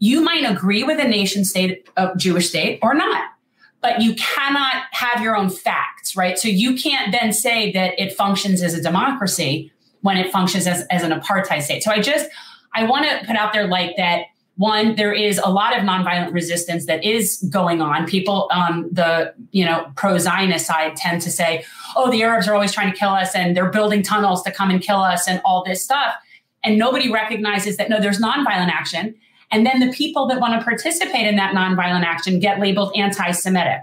you 0.00 0.22
might 0.22 0.50
agree 0.50 0.82
with 0.82 0.98
a 0.98 1.06
nation 1.06 1.44
state, 1.44 1.88
a 1.96 2.16
Jewish 2.16 2.48
state, 2.48 2.80
or 2.82 2.94
not 2.94 3.28
but 3.84 4.00
you 4.00 4.14
cannot 4.14 4.84
have 4.92 5.20
your 5.20 5.36
own 5.36 5.50
facts, 5.50 6.16
right? 6.16 6.38
So 6.38 6.48
you 6.48 6.74
can't 6.74 7.12
then 7.12 7.34
say 7.34 7.70
that 7.72 7.92
it 8.00 8.14
functions 8.14 8.62
as 8.62 8.72
a 8.72 8.80
democracy 8.80 9.70
when 10.00 10.16
it 10.16 10.32
functions 10.32 10.66
as, 10.66 10.86
as 10.90 11.02
an 11.02 11.10
apartheid 11.12 11.60
state. 11.60 11.82
So 11.82 11.90
I 11.90 12.00
just, 12.00 12.30
I 12.74 12.84
want 12.84 13.04
to 13.04 13.26
put 13.26 13.36
out 13.36 13.52
there 13.52 13.66
like 13.66 13.94
that. 13.98 14.22
One, 14.56 14.94
there 14.94 15.12
is 15.12 15.36
a 15.36 15.50
lot 15.50 15.76
of 15.76 15.82
nonviolent 15.82 16.32
resistance 16.32 16.86
that 16.86 17.04
is 17.04 17.46
going 17.50 17.82
on. 17.82 18.06
People 18.06 18.48
on 18.50 18.88
the, 18.90 19.34
you 19.50 19.66
know, 19.66 19.92
pro-Zionist 19.96 20.64
side 20.64 20.96
tend 20.96 21.20
to 21.20 21.30
say, 21.30 21.66
oh, 21.94 22.10
the 22.10 22.22
Arabs 22.22 22.48
are 22.48 22.54
always 22.54 22.72
trying 22.72 22.90
to 22.90 22.98
kill 22.98 23.10
us 23.10 23.34
and 23.34 23.54
they're 23.54 23.70
building 23.70 24.02
tunnels 24.02 24.42
to 24.44 24.50
come 24.50 24.70
and 24.70 24.80
kill 24.80 25.00
us 25.00 25.28
and 25.28 25.42
all 25.44 25.62
this 25.62 25.84
stuff. 25.84 26.14
And 26.62 26.78
nobody 26.78 27.12
recognizes 27.12 27.76
that 27.76 27.90
no, 27.90 28.00
there's 28.00 28.18
nonviolent 28.18 28.70
action. 28.70 29.14
And 29.54 29.64
then 29.64 29.78
the 29.78 29.92
people 29.92 30.26
that 30.26 30.40
want 30.40 30.58
to 30.58 30.64
participate 30.64 31.28
in 31.28 31.36
that 31.36 31.54
nonviolent 31.54 32.02
action 32.02 32.40
get 32.40 32.58
labeled 32.58 32.90
anti 32.96 33.30
Semitic. 33.30 33.82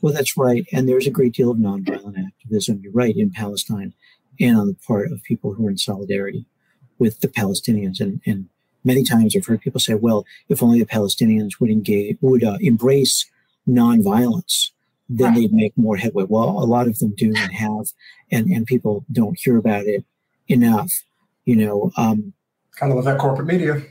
Well, 0.00 0.14
that's 0.14 0.36
right. 0.36 0.64
And 0.72 0.88
there's 0.88 1.08
a 1.08 1.10
great 1.10 1.34
deal 1.34 1.50
of 1.50 1.56
nonviolent 1.56 2.24
activism, 2.24 2.78
you're 2.80 2.92
right, 2.92 3.16
in 3.16 3.32
Palestine 3.32 3.92
and 4.38 4.56
on 4.56 4.68
the 4.68 4.76
part 4.86 5.10
of 5.10 5.20
people 5.24 5.52
who 5.52 5.66
are 5.66 5.70
in 5.70 5.78
solidarity 5.78 6.46
with 7.00 7.18
the 7.20 7.26
Palestinians. 7.26 8.00
And, 8.00 8.20
and 8.24 8.48
many 8.84 9.02
times 9.02 9.34
I've 9.34 9.46
heard 9.46 9.62
people 9.62 9.80
say, 9.80 9.94
well, 9.94 10.24
if 10.48 10.62
only 10.62 10.78
the 10.78 10.86
Palestinians 10.86 11.58
would 11.58 11.70
engage, 11.70 12.16
would 12.20 12.44
uh, 12.44 12.56
embrace 12.60 13.28
nonviolence, 13.68 14.70
then 15.08 15.32
right. 15.32 15.40
they'd 15.40 15.52
make 15.52 15.76
more 15.76 15.96
headway. 15.96 16.24
Well, 16.28 16.50
a 16.50 16.66
lot 16.66 16.86
of 16.86 17.00
them 17.00 17.16
do 17.16 17.32
and 17.36 17.52
have, 17.52 17.88
and, 18.30 18.46
and 18.46 18.64
people 18.64 19.04
don't 19.10 19.36
hear 19.36 19.56
about 19.56 19.86
it 19.86 20.04
enough. 20.46 20.92
You 21.44 21.56
know, 21.56 21.90
um, 21.96 22.32
kind 22.76 22.92
of 22.92 22.96
love 22.96 23.06
that 23.06 23.18
corporate 23.18 23.48
media. 23.48 23.82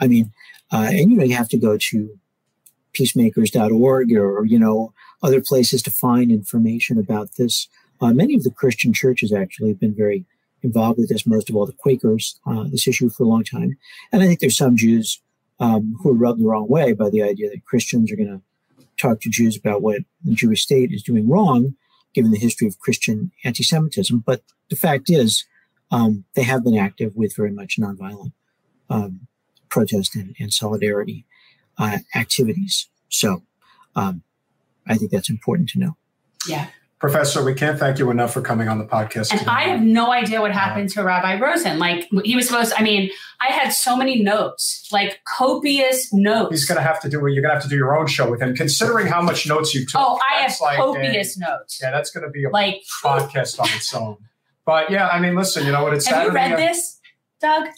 I 0.00 0.06
mean, 0.06 0.32
uh, 0.72 0.88
and 0.90 1.10
you 1.10 1.16
know, 1.16 1.24
you 1.24 1.34
have 1.34 1.48
to 1.50 1.58
go 1.58 1.76
to 1.76 2.18
peacemakers.org 2.92 4.12
or 4.12 4.44
you 4.44 4.58
know 4.58 4.92
other 5.22 5.40
places 5.40 5.82
to 5.82 5.90
find 5.90 6.30
information 6.30 6.98
about 6.98 7.30
this. 7.38 7.68
Uh, 8.00 8.12
many 8.12 8.34
of 8.34 8.44
the 8.44 8.50
Christian 8.50 8.92
churches 8.92 9.32
actually 9.32 9.70
have 9.70 9.80
been 9.80 9.94
very 9.94 10.24
involved 10.62 10.98
with 10.98 11.08
this. 11.08 11.26
Most 11.26 11.50
of 11.50 11.56
all, 11.56 11.66
the 11.66 11.72
Quakers, 11.72 12.38
uh, 12.46 12.64
this 12.64 12.86
issue 12.86 13.10
for 13.10 13.24
a 13.24 13.28
long 13.28 13.44
time, 13.44 13.76
and 14.12 14.22
I 14.22 14.26
think 14.26 14.40
there's 14.40 14.56
some 14.56 14.76
Jews 14.76 15.20
um, 15.60 15.96
who 16.00 16.10
are 16.10 16.14
rubbed 16.14 16.40
the 16.40 16.46
wrong 16.46 16.68
way 16.68 16.92
by 16.92 17.10
the 17.10 17.22
idea 17.22 17.50
that 17.50 17.64
Christians 17.64 18.12
are 18.12 18.16
going 18.16 18.28
to 18.28 18.42
talk 19.00 19.20
to 19.20 19.30
Jews 19.30 19.56
about 19.56 19.82
what 19.82 20.02
the 20.24 20.34
Jewish 20.34 20.62
state 20.62 20.92
is 20.92 21.02
doing 21.02 21.28
wrong, 21.28 21.74
given 22.14 22.30
the 22.30 22.38
history 22.38 22.66
of 22.66 22.78
Christian 22.80 23.30
anti-Semitism. 23.44 24.22
But 24.26 24.42
the 24.70 24.76
fact 24.76 25.08
is, 25.08 25.44
um, 25.90 26.24
they 26.34 26.42
have 26.42 26.64
been 26.64 26.76
active 26.76 27.16
with 27.16 27.34
very 27.36 27.50
much 27.50 27.78
nonviolent 27.78 28.32
um, 28.90 29.27
protest 29.70 30.14
and, 30.14 30.34
and 30.38 30.52
solidarity 30.52 31.24
uh, 31.78 31.98
activities. 32.14 32.88
So 33.08 33.42
um, 33.96 34.22
I 34.86 34.96
think 34.96 35.10
that's 35.10 35.30
important 35.30 35.68
to 35.70 35.78
know. 35.78 35.96
Yeah. 36.48 36.68
Professor, 36.98 37.44
we 37.44 37.54
can't 37.54 37.78
thank 37.78 38.00
you 38.00 38.10
enough 38.10 38.32
for 38.32 38.40
coming 38.40 38.66
on 38.68 38.78
the 38.78 38.84
podcast. 38.84 39.30
And 39.30 39.38
today. 39.38 39.50
I 39.50 39.62
have 39.68 39.80
no 39.80 40.10
idea 40.10 40.40
what 40.40 40.50
happened 40.50 40.88
to 40.90 41.04
Rabbi 41.04 41.38
Rosen. 41.38 41.78
Like 41.78 42.08
he 42.24 42.34
was 42.34 42.48
supposed. 42.48 42.72
I 42.76 42.82
mean, 42.82 43.10
I 43.40 43.52
had 43.52 43.70
so 43.70 43.96
many 43.96 44.20
notes, 44.20 44.88
like 44.90 45.20
copious 45.24 46.12
notes. 46.12 46.50
He's 46.50 46.66
going 46.66 46.76
to 46.76 46.82
have 46.82 47.00
to 47.02 47.08
do. 47.08 47.18
You're 47.18 47.40
going 47.40 47.50
to 47.50 47.54
have 47.54 47.62
to 47.62 47.68
do 47.68 47.76
your 47.76 47.96
own 47.96 48.08
show 48.08 48.28
with 48.28 48.42
him, 48.42 48.56
considering 48.56 49.06
how 49.06 49.22
much 49.22 49.46
notes 49.46 49.76
you 49.76 49.86
took. 49.86 50.00
Oh, 50.00 50.18
I 50.28 50.42
have 50.42 50.56
like 50.60 50.78
copious 50.78 51.36
a, 51.36 51.40
notes. 51.40 51.78
Yeah, 51.80 51.92
that's 51.92 52.10
going 52.10 52.24
to 52.24 52.30
be 52.30 52.44
a 52.44 52.50
like 52.50 52.82
podcast 53.04 53.60
on 53.60 53.68
its 53.76 53.94
own. 53.94 54.16
But 54.64 54.90
yeah, 54.90 55.06
I 55.06 55.20
mean, 55.20 55.36
listen, 55.36 55.66
you 55.66 55.70
know 55.70 55.84
what? 55.84 55.94
It's 55.94 56.06
have 56.06 56.26
Saturday. 56.26 56.48
you 56.48 56.56
read 56.56 56.58
this, 56.58 56.98
Doug? 57.40 57.68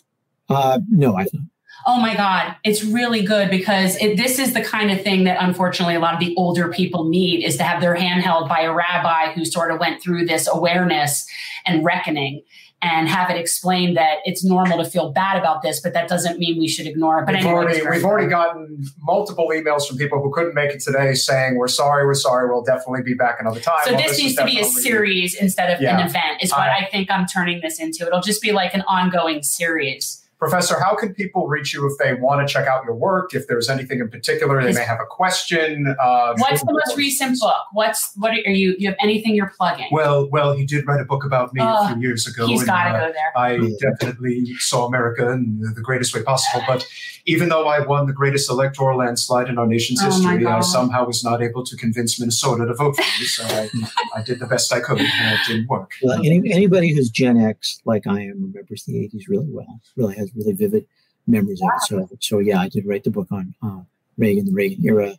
Uh, 0.48 0.80
no, 0.88 1.14
I 1.14 1.24
haven't 1.24 1.50
oh 1.90 1.98
my 1.98 2.14
God, 2.14 2.54
it's 2.62 2.84
really 2.84 3.22
good 3.22 3.50
because 3.50 3.96
it, 3.96 4.16
this 4.16 4.38
is 4.38 4.54
the 4.54 4.62
kind 4.62 4.92
of 4.92 5.02
thing 5.02 5.24
that 5.24 5.38
unfortunately 5.40 5.96
a 5.96 5.98
lot 5.98 6.14
of 6.14 6.20
the 6.20 6.32
older 6.36 6.68
people 6.68 7.08
need 7.08 7.44
is 7.44 7.56
to 7.56 7.64
have 7.64 7.80
their 7.80 7.96
hand 7.96 8.22
held 8.22 8.48
by 8.48 8.60
a 8.60 8.72
rabbi 8.72 9.32
who 9.32 9.44
sort 9.44 9.72
of 9.72 9.80
went 9.80 10.00
through 10.00 10.24
this 10.24 10.48
awareness 10.50 11.26
and 11.66 11.84
reckoning 11.84 12.42
and 12.80 13.08
have 13.08 13.28
it 13.28 13.36
explained 13.36 13.96
that 13.96 14.18
it's 14.24 14.44
normal 14.44 14.82
to 14.82 14.88
feel 14.88 15.10
bad 15.10 15.36
about 15.36 15.62
this, 15.62 15.80
but 15.80 15.92
that 15.92 16.08
doesn't 16.08 16.38
mean 16.38 16.60
we 16.60 16.68
should 16.68 16.86
ignore 16.86 17.18
it. 17.18 17.26
But 17.26 17.34
we've, 17.34 17.44
anyway, 17.44 17.54
already, 17.54 17.86
we've 17.90 18.04
already 18.04 18.28
gotten 18.28 18.84
multiple 19.00 19.50
emails 19.52 19.86
from 19.88 19.98
people 19.98 20.22
who 20.22 20.32
couldn't 20.32 20.54
make 20.54 20.70
it 20.70 20.80
today 20.80 21.14
saying, 21.14 21.56
we're 21.56 21.68
sorry, 21.68 22.06
we're 22.06 22.14
sorry, 22.14 22.48
we'll 22.48 22.62
definitely 22.62 23.02
be 23.02 23.14
back 23.14 23.38
another 23.40 23.60
time. 23.60 23.80
So 23.84 23.94
well, 23.94 24.00
this, 24.00 24.12
this 24.12 24.22
needs 24.22 24.36
to 24.36 24.44
be 24.44 24.60
a 24.60 24.64
series 24.64 25.34
instead 25.34 25.74
of 25.74 25.82
yeah. 25.82 25.98
an 25.98 26.06
event 26.06 26.40
is 26.40 26.52
what 26.52 26.60
I, 26.60 26.84
I 26.84 26.88
think 26.88 27.10
I'm 27.10 27.26
turning 27.26 27.60
this 27.60 27.80
into. 27.80 28.06
It'll 28.06 28.22
just 28.22 28.40
be 28.40 28.52
like 28.52 28.74
an 28.74 28.82
ongoing 28.82 29.42
series. 29.42 30.24
Professor, 30.40 30.80
how 30.80 30.96
can 30.96 31.12
people 31.12 31.46
reach 31.48 31.74
you 31.74 31.86
if 31.86 31.98
they 31.98 32.14
want 32.14 32.46
to 32.46 32.50
check 32.50 32.66
out 32.66 32.82
your 32.86 32.94
work? 32.94 33.34
If 33.34 33.46
there's 33.46 33.68
anything 33.68 34.00
in 34.00 34.08
particular, 34.08 34.62
they 34.64 34.72
may 34.72 34.84
have 34.84 34.98
a 34.98 35.04
question. 35.04 35.94
Uh, 36.00 36.34
What's 36.38 36.64
the 36.64 36.72
most 36.72 36.96
recent 36.96 37.38
book? 37.38 37.66
What's 37.72 38.12
what 38.16 38.32
are 38.32 38.50
you? 38.50 38.74
You 38.78 38.88
have 38.88 38.96
anything 39.02 39.34
you're 39.34 39.52
plugging? 39.54 39.88
Well, 39.92 40.30
well, 40.30 40.54
he 40.54 40.64
did 40.64 40.86
write 40.86 41.02
a 41.02 41.04
book 41.04 41.24
about 41.24 41.52
me 41.52 41.60
uh, 41.60 41.84
a 41.84 41.88
few 41.92 42.00
years 42.00 42.26
ago. 42.26 42.46
He's 42.46 42.64
got 42.64 42.84
to 42.84 42.90
uh, 42.90 43.06
go 43.08 43.12
there. 43.12 43.36
I 43.36 43.58
definitely 43.80 44.54
saw 44.54 44.86
America 44.86 45.30
in 45.30 45.60
the 45.60 45.82
greatest 45.82 46.14
way 46.14 46.22
possible. 46.22 46.64
But 46.66 46.88
even 47.30 47.48
though 47.48 47.66
I 47.68 47.78
won 47.80 48.06
the 48.06 48.12
greatest 48.12 48.50
electoral 48.50 48.98
landslide 48.98 49.48
in 49.48 49.56
our 49.56 49.66
nation's 49.66 50.02
oh 50.02 50.06
history, 50.06 50.44
I 50.44 50.60
somehow 50.60 51.06
was 51.06 51.22
not 51.22 51.40
able 51.40 51.64
to 51.64 51.76
convince 51.76 52.18
Minnesota 52.18 52.66
to 52.66 52.74
vote 52.74 52.96
for 52.96 53.02
me. 53.02 53.26
So 53.26 53.44
I, 53.44 53.68
I 54.16 54.22
did 54.22 54.40
the 54.40 54.46
best 54.46 54.72
I 54.72 54.80
could, 54.80 54.98
and 54.98 55.08
it 55.34 55.40
didn't 55.46 55.68
work. 55.68 55.92
Well, 56.02 56.18
any, 56.18 56.52
anybody 56.52 56.92
who's 56.92 57.08
Gen 57.08 57.38
X, 57.38 57.80
like 57.84 58.06
I 58.08 58.20
am, 58.22 58.42
remembers 58.42 58.84
the 58.84 58.94
'80s 58.94 59.28
really 59.28 59.46
well. 59.48 59.80
Really 59.96 60.16
has 60.16 60.34
really 60.34 60.52
vivid 60.52 60.86
memories 61.28 61.60
wow. 61.62 61.68
of 61.68 62.10
it. 62.10 62.22
So, 62.22 62.36
so 62.36 62.38
yeah, 62.40 62.60
I 62.60 62.68
did 62.68 62.84
write 62.84 63.04
the 63.04 63.10
book 63.10 63.28
on 63.30 63.54
uh, 63.62 63.82
Reagan, 64.18 64.46
the 64.46 64.52
Reagan 64.52 64.84
era, 64.84 65.14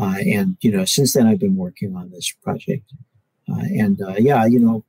uh, 0.00 0.16
and 0.24 0.56
you 0.60 0.70
know, 0.70 0.84
since 0.84 1.14
then 1.14 1.26
I've 1.26 1.40
been 1.40 1.56
working 1.56 1.96
on 1.96 2.10
this 2.10 2.30
project. 2.30 2.92
Uh, 3.50 3.64
and 3.76 4.00
uh, 4.00 4.14
yeah, 4.18 4.44
you 4.46 4.60
know, 4.60 4.84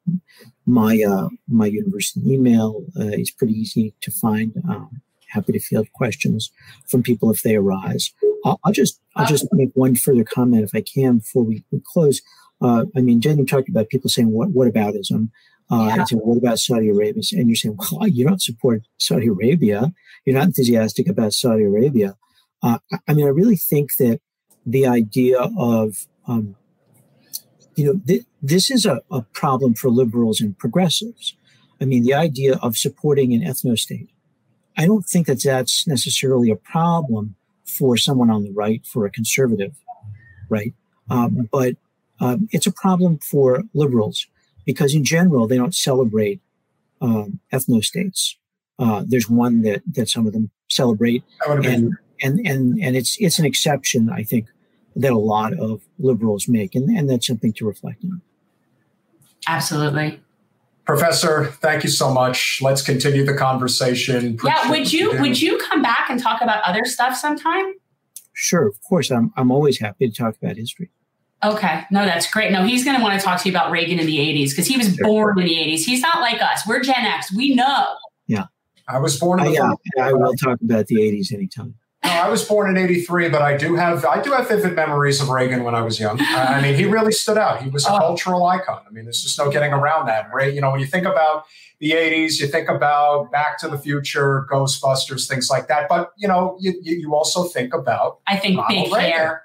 my 0.68 1.02
uh, 1.02 1.30
my 1.48 1.66
university 1.66 2.34
email 2.34 2.84
uh, 3.00 3.06
is 3.24 3.32
pretty 3.32 3.54
easy 3.54 3.96
to 4.02 4.12
find. 4.12 4.54
Um, 4.70 5.02
happy 5.30 5.54
to 5.54 5.60
field 5.60 5.88
questions 5.94 6.52
from 6.88 7.04
people 7.04 7.32
if 7.32 7.42
they 7.44 7.56
arise. 7.56 8.12
I'll, 8.46 8.60
I'll 8.64 8.74
just 8.74 9.00
I'll 9.16 9.26
just 9.26 9.48
make 9.52 9.72
one 9.74 9.96
further 9.96 10.24
comment 10.24 10.64
if 10.64 10.76
I 10.76 10.82
can 10.82 11.18
before 11.18 11.44
we, 11.44 11.64
we 11.72 11.82
close. 11.84 12.22
I 12.62 12.86
mean, 12.96 13.22
Jen, 13.22 13.40
you 13.40 13.46
talked 13.46 13.70
about 13.70 13.90
people 13.90 14.10
saying 14.10 14.32
what 14.32 14.50
what 14.50 14.72
aboutism. 14.74 15.30
Uh, 15.72 15.94
yeah. 15.96 16.06
And 16.10 16.22
what 16.22 16.38
about 16.38 16.58
Saudi 16.58 16.90
Arabia? 16.90 17.22
And 17.34 17.48
you're 17.48 17.56
saying, 17.56 17.78
well, 17.92 18.08
you 18.08 18.26
don't 18.26 18.42
support 18.42 18.82
Saudi 18.98 19.28
Arabia. 19.28 19.94
You're 20.26 20.36
not 20.36 20.48
enthusiastic 20.48 21.08
about 21.08 21.32
Saudi 21.32 21.64
Arabia. 21.64 22.18
Uh, 22.64 22.80
I 23.08 23.14
mean, 23.14 23.26
I 23.26 23.30
really 23.30 23.56
think 23.56 23.96
that 23.98 24.20
the 24.66 24.88
idea 24.88 25.40
of, 25.58 26.08
um, 26.28 26.56
you 27.76 27.86
know, 27.86 28.02
th- 28.06 28.26
this 28.42 28.72
is 28.72 28.88
a, 28.88 29.02
a 29.12 29.22
problem 29.22 29.76
for 29.76 29.90
liberals 29.92 30.42
and 30.42 30.58
progressives. 30.58 31.36
I 31.80 31.86
mean, 31.86 32.02
the 32.04 32.16
idea 32.16 32.56
of 32.64 32.76
supporting 32.76 33.34
an 33.34 33.42
ethno 33.42 33.78
state. 33.78 34.10
I 34.80 34.86
don't 34.86 35.06
think 35.06 35.28
that 35.28 35.44
that's 35.44 35.86
necessarily 35.86 36.50
a 36.50 36.56
problem 36.56 37.36
for 37.66 37.98
someone 37.98 38.30
on 38.30 38.46
the 38.46 38.52
right, 38.52 38.84
for 38.86 39.06
a 39.06 39.12
conservative, 39.12 39.76
right? 40.48 40.74
Um, 41.10 41.50
but 41.52 41.76
um, 42.22 42.48
it's 42.54 42.66
a 42.66 42.72
problem 42.72 43.20
for 43.20 43.64
liberals 43.74 44.26
because 44.66 44.96
in 44.96 45.04
general 45.04 45.48
they 45.48 45.58
don't 45.58 45.76
celebrate 45.76 46.40
um, 47.02 47.42
ethno 47.52 47.84
states. 47.84 48.38
Uh, 48.80 49.04
there's 49.06 49.30
one 49.30 49.64
that 49.64 49.82
that 49.96 50.08
some 50.08 50.26
of 50.26 50.32
them 50.32 50.50
celebrate, 50.70 51.24
and, 51.46 51.98
and 52.22 52.48
and 52.48 52.80
and 52.82 52.96
it's 52.96 53.18
it's 53.20 53.38
an 53.38 53.46
exception, 53.46 54.10
I 54.10 54.24
think, 54.24 54.48
that 54.96 55.12
a 55.12 55.18
lot 55.18 55.52
of 55.60 55.82
liberals 55.98 56.48
make, 56.48 56.74
and, 56.74 56.90
and 56.98 57.10
that's 57.10 57.28
something 57.28 57.52
to 57.54 57.68
reflect 57.68 58.02
on. 58.06 58.22
Absolutely. 59.46 60.22
Professor, 60.90 61.46
thank 61.46 61.84
you 61.84 61.90
so 61.90 62.12
much. 62.12 62.60
Let's 62.62 62.82
continue 62.82 63.24
the 63.24 63.36
conversation. 63.36 64.34
Appreciate 64.34 64.64
yeah, 64.64 64.70
would 64.72 64.92
you 64.92 65.12
would 65.20 65.40
you 65.40 65.58
come 65.70 65.82
back 65.84 66.10
and 66.10 66.20
talk 66.20 66.42
about 66.42 66.64
other 66.64 66.84
stuff 66.86 67.16
sometime? 67.16 67.74
Sure, 68.34 68.68
of 68.68 68.76
course. 68.88 69.12
I'm 69.12 69.32
I'm 69.38 69.52
always 69.52 69.80
happy 69.80 70.10
to 70.10 70.16
talk 70.16 70.36
about 70.42 70.58
history. 70.58 70.90
Okay. 71.44 71.84
No, 71.92 72.06
that's 72.06 72.30
great. 72.30 72.52
No, 72.52 72.64
he's 72.64 72.84
going 72.84 72.98
to 72.98 73.04
want 73.04 73.18
to 73.20 73.26
talk 73.26 73.40
to 73.42 73.50
you 73.50 73.56
about 73.56 73.72
Reagan 73.72 74.00
in 74.00 74.06
the 74.06 74.18
80s 74.18 74.50
because 74.50 74.68
he 74.68 74.78
was 74.78 74.98
born 74.98 75.40
in 75.40 75.46
the 75.46 75.56
80s. 75.56 75.86
He's 75.86 76.02
not 76.02 76.20
like 76.20 76.42
us. 76.42 76.68
We're 76.68 76.82
Gen 76.82 77.06
X. 77.06 77.34
We 77.34 77.56
know. 77.56 77.86
Yeah. 78.28 78.46
I 78.90 79.00
was 79.00 79.18
born 79.18 79.40
in 79.40 79.54
the 79.54 79.60
I, 79.60 79.68
uh, 79.68 79.76
yeah, 79.96 80.08
I 80.08 80.14
will 80.14 80.34
talk 80.34 80.60
about 80.62 80.88
the 80.88 80.96
80s 80.96 81.32
anytime. 81.32 81.76
No, 82.04 82.12
I 82.12 82.30
was 82.30 82.46
born 82.46 82.70
in 82.70 82.82
'83, 82.82 83.30
but 83.30 83.42
I 83.42 83.58
do 83.58 83.76
have 83.76 84.06
I 84.06 84.22
do 84.22 84.32
have 84.32 84.48
vivid 84.48 84.74
memories 84.74 85.22
of 85.22 85.30
Reagan 85.30 85.64
when 85.64 85.76
I 85.76 85.82
was 85.82 86.00
young. 86.00 86.18
I 86.22 86.62
mean, 86.62 86.76
he 86.76 86.86
really 86.86 87.12
stood 87.12 87.38
out. 87.38 87.62
He 87.62 87.70
was 87.70 87.86
a 87.86 87.94
oh. 87.94 87.98
cultural 87.98 88.46
icon. 88.46 88.82
I 88.88 88.92
mean, 88.92 89.04
there's 89.04 89.22
just 89.22 89.38
no 89.38 89.52
getting 89.52 89.74
around 89.74 90.06
that. 90.08 90.30
Right? 90.34 90.54
You 90.54 90.62
know, 90.62 90.72
when 90.72 90.80
you 90.80 90.86
think 90.86 91.06
about 91.06 91.44
the 91.80 91.92
'80s, 91.92 92.40
you 92.40 92.48
think 92.48 92.70
about 92.70 93.32
Back 93.32 93.60
to 93.60 93.68
the 93.68 93.78
Future, 93.78 94.48
Ghostbusters, 94.50 95.28
things 95.28 95.50
like 95.50 95.68
that. 95.68 95.90
But 95.90 96.12
you 96.18 96.28
know, 96.28 96.58
you, 96.62 96.74
you 96.82 97.14
also 97.14 97.44
think 97.44 97.74
about 97.74 98.20
I 98.28 98.38
think 98.38 98.58
Ronald 98.58 98.86
big 98.86 98.94
Reagan. 98.94 99.12
hair. 99.12 99.44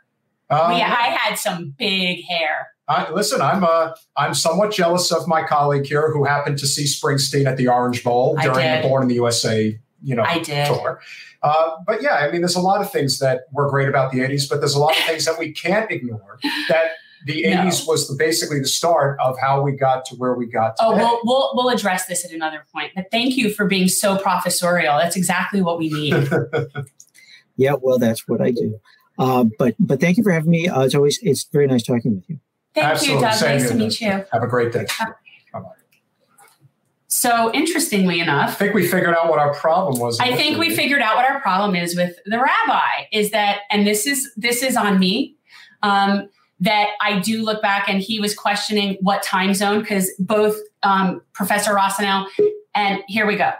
Um, 0.50 0.72
yeah, 0.72 0.94
I 0.96 1.08
had 1.08 1.36
some 1.36 1.74
big 1.76 2.24
hair. 2.24 2.68
I, 2.86 3.10
listen, 3.10 3.40
I'm 3.40 3.64
uh, 3.64 3.92
I'm 4.16 4.34
somewhat 4.34 4.72
jealous 4.72 5.10
of 5.10 5.26
my 5.26 5.42
colleague 5.42 5.86
here 5.86 6.12
who 6.12 6.24
happened 6.24 6.58
to 6.58 6.66
see 6.66 6.84
Springsteen 6.84 7.46
at 7.46 7.56
the 7.56 7.68
Orange 7.68 8.04
Bowl 8.04 8.36
during 8.36 8.82
the 8.82 8.86
Born 8.86 9.02
in 9.02 9.08
the 9.08 9.14
USA, 9.14 9.78
you 10.04 10.14
know, 10.14 10.22
I 10.22 10.38
did. 10.38 10.66
tour. 10.66 11.00
Uh, 11.42 11.76
but 11.86 12.02
yeah, 12.02 12.16
I 12.16 12.30
mean, 12.30 12.42
there's 12.42 12.56
a 12.56 12.60
lot 12.60 12.80
of 12.80 12.92
things 12.92 13.18
that 13.18 13.44
were 13.52 13.68
great 13.68 13.88
about 13.88 14.12
the 14.12 14.18
80s, 14.18 14.48
but 14.48 14.60
there's 14.60 14.74
a 14.74 14.78
lot 14.78 14.96
of 14.96 15.02
things 15.04 15.24
that 15.24 15.38
we 15.38 15.52
can't 15.52 15.90
ignore. 15.90 16.38
That 16.68 16.92
the 17.24 17.44
80s 17.44 17.54
no. 17.86 17.92
was 17.92 18.08
the, 18.08 18.14
basically 18.14 18.60
the 18.60 18.68
start 18.68 19.18
of 19.20 19.36
how 19.40 19.62
we 19.62 19.72
got 19.72 20.04
to 20.06 20.14
where 20.16 20.34
we 20.34 20.46
got 20.46 20.76
oh, 20.80 20.92
today. 20.92 21.04
Oh, 21.04 21.20
we'll, 21.24 21.38
we'll, 21.38 21.50
we'll 21.54 21.74
address 21.74 22.06
this 22.06 22.24
at 22.24 22.32
another 22.32 22.64
point. 22.72 22.92
But 22.94 23.06
thank 23.10 23.36
you 23.36 23.50
for 23.50 23.66
being 23.66 23.88
so 23.88 24.18
professorial. 24.18 24.98
That's 24.98 25.16
exactly 25.16 25.62
what 25.62 25.78
we 25.78 25.88
need. 25.88 26.28
yeah, 27.56 27.74
well, 27.80 27.98
that's 27.98 28.28
what 28.28 28.40
I 28.40 28.50
do. 28.50 28.78
Uh, 29.18 29.44
but 29.58 29.76
but 29.78 30.00
thank 30.00 30.16
you 30.16 30.24
for 30.24 30.32
having 30.32 30.50
me. 30.50 30.68
Uh, 30.68 30.82
it's 30.82 30.94
always 30.94 31.20
it's 31.22 31.44
very 31.44 31.68
nice 31.68 31.84
talking 31.84 32.16
with 32.16 32.28
you. 32.28 32.40
Thank 32.74 32.86
Absolutely. 32.86 33.22
you, 33.22 33.28
Doug. 33.28 33.34
Same 33.34 33.58
nice 33.58 33.68
to 33.68 33.74
meet 33.76 34.00
you. 34.00 34.24
Have 34.32 34.42
a 34.42 34.48
great 34.48 34.72
day. 34.72 34.86
Bye 34.98 35.04
bye. 35.06 35.14
So 37.16 37.52
interestingly 37.54 38.18
enough, 38.18 38.50
I 38.50 38.54
think 38.54 38.74
we 38.74 38.88
figured 38.88 39.14
out 39.14 39.28
what 39.28 39.38
our 39.38 39.54
problem 39.54 40.00
was. 40.00 40.18
I 40.18 40.34
think 40.34 40.58
we 40.58 40.74
figured 40.74 41.00
out 41.00 41.14
what 41.14 41.24
our 41.24 41.40
problem 41.40 41.76
is 41.76 41.94
with 41.94 42.18
the 42.26 42.40
rabbi 42.40 43.06
is 43.12 43.30
that, 43.30 43.60
and 43.70 43.86
this 43.86 44.04
is 44.04 44.32
this 44.36 44.64
is 44.64 44.76
on 44.76 44.98
me. 44.98 45.36
Um, 45.84 46.28
that 46.60 46.90
I 47.00 47.20
do 47.20 47.44
look 47.44 47.60
back 47.60 47.88
and 47.88 48.00
he 48.00 48.18
was 48.18 48.34
questioning 48.34 48.96
what 49.00 49.22
time 49.22 49.54
zone 49.54 49.80
because 49.80 50.10
both 50.18 50.56
um, 50.82 51.20
Professor 51.34 51.72
Rossinow 51.72 52.26
and 52.74 53.02
here 53.06 53.26
we 53.26 53.36
go. 53.36 53.52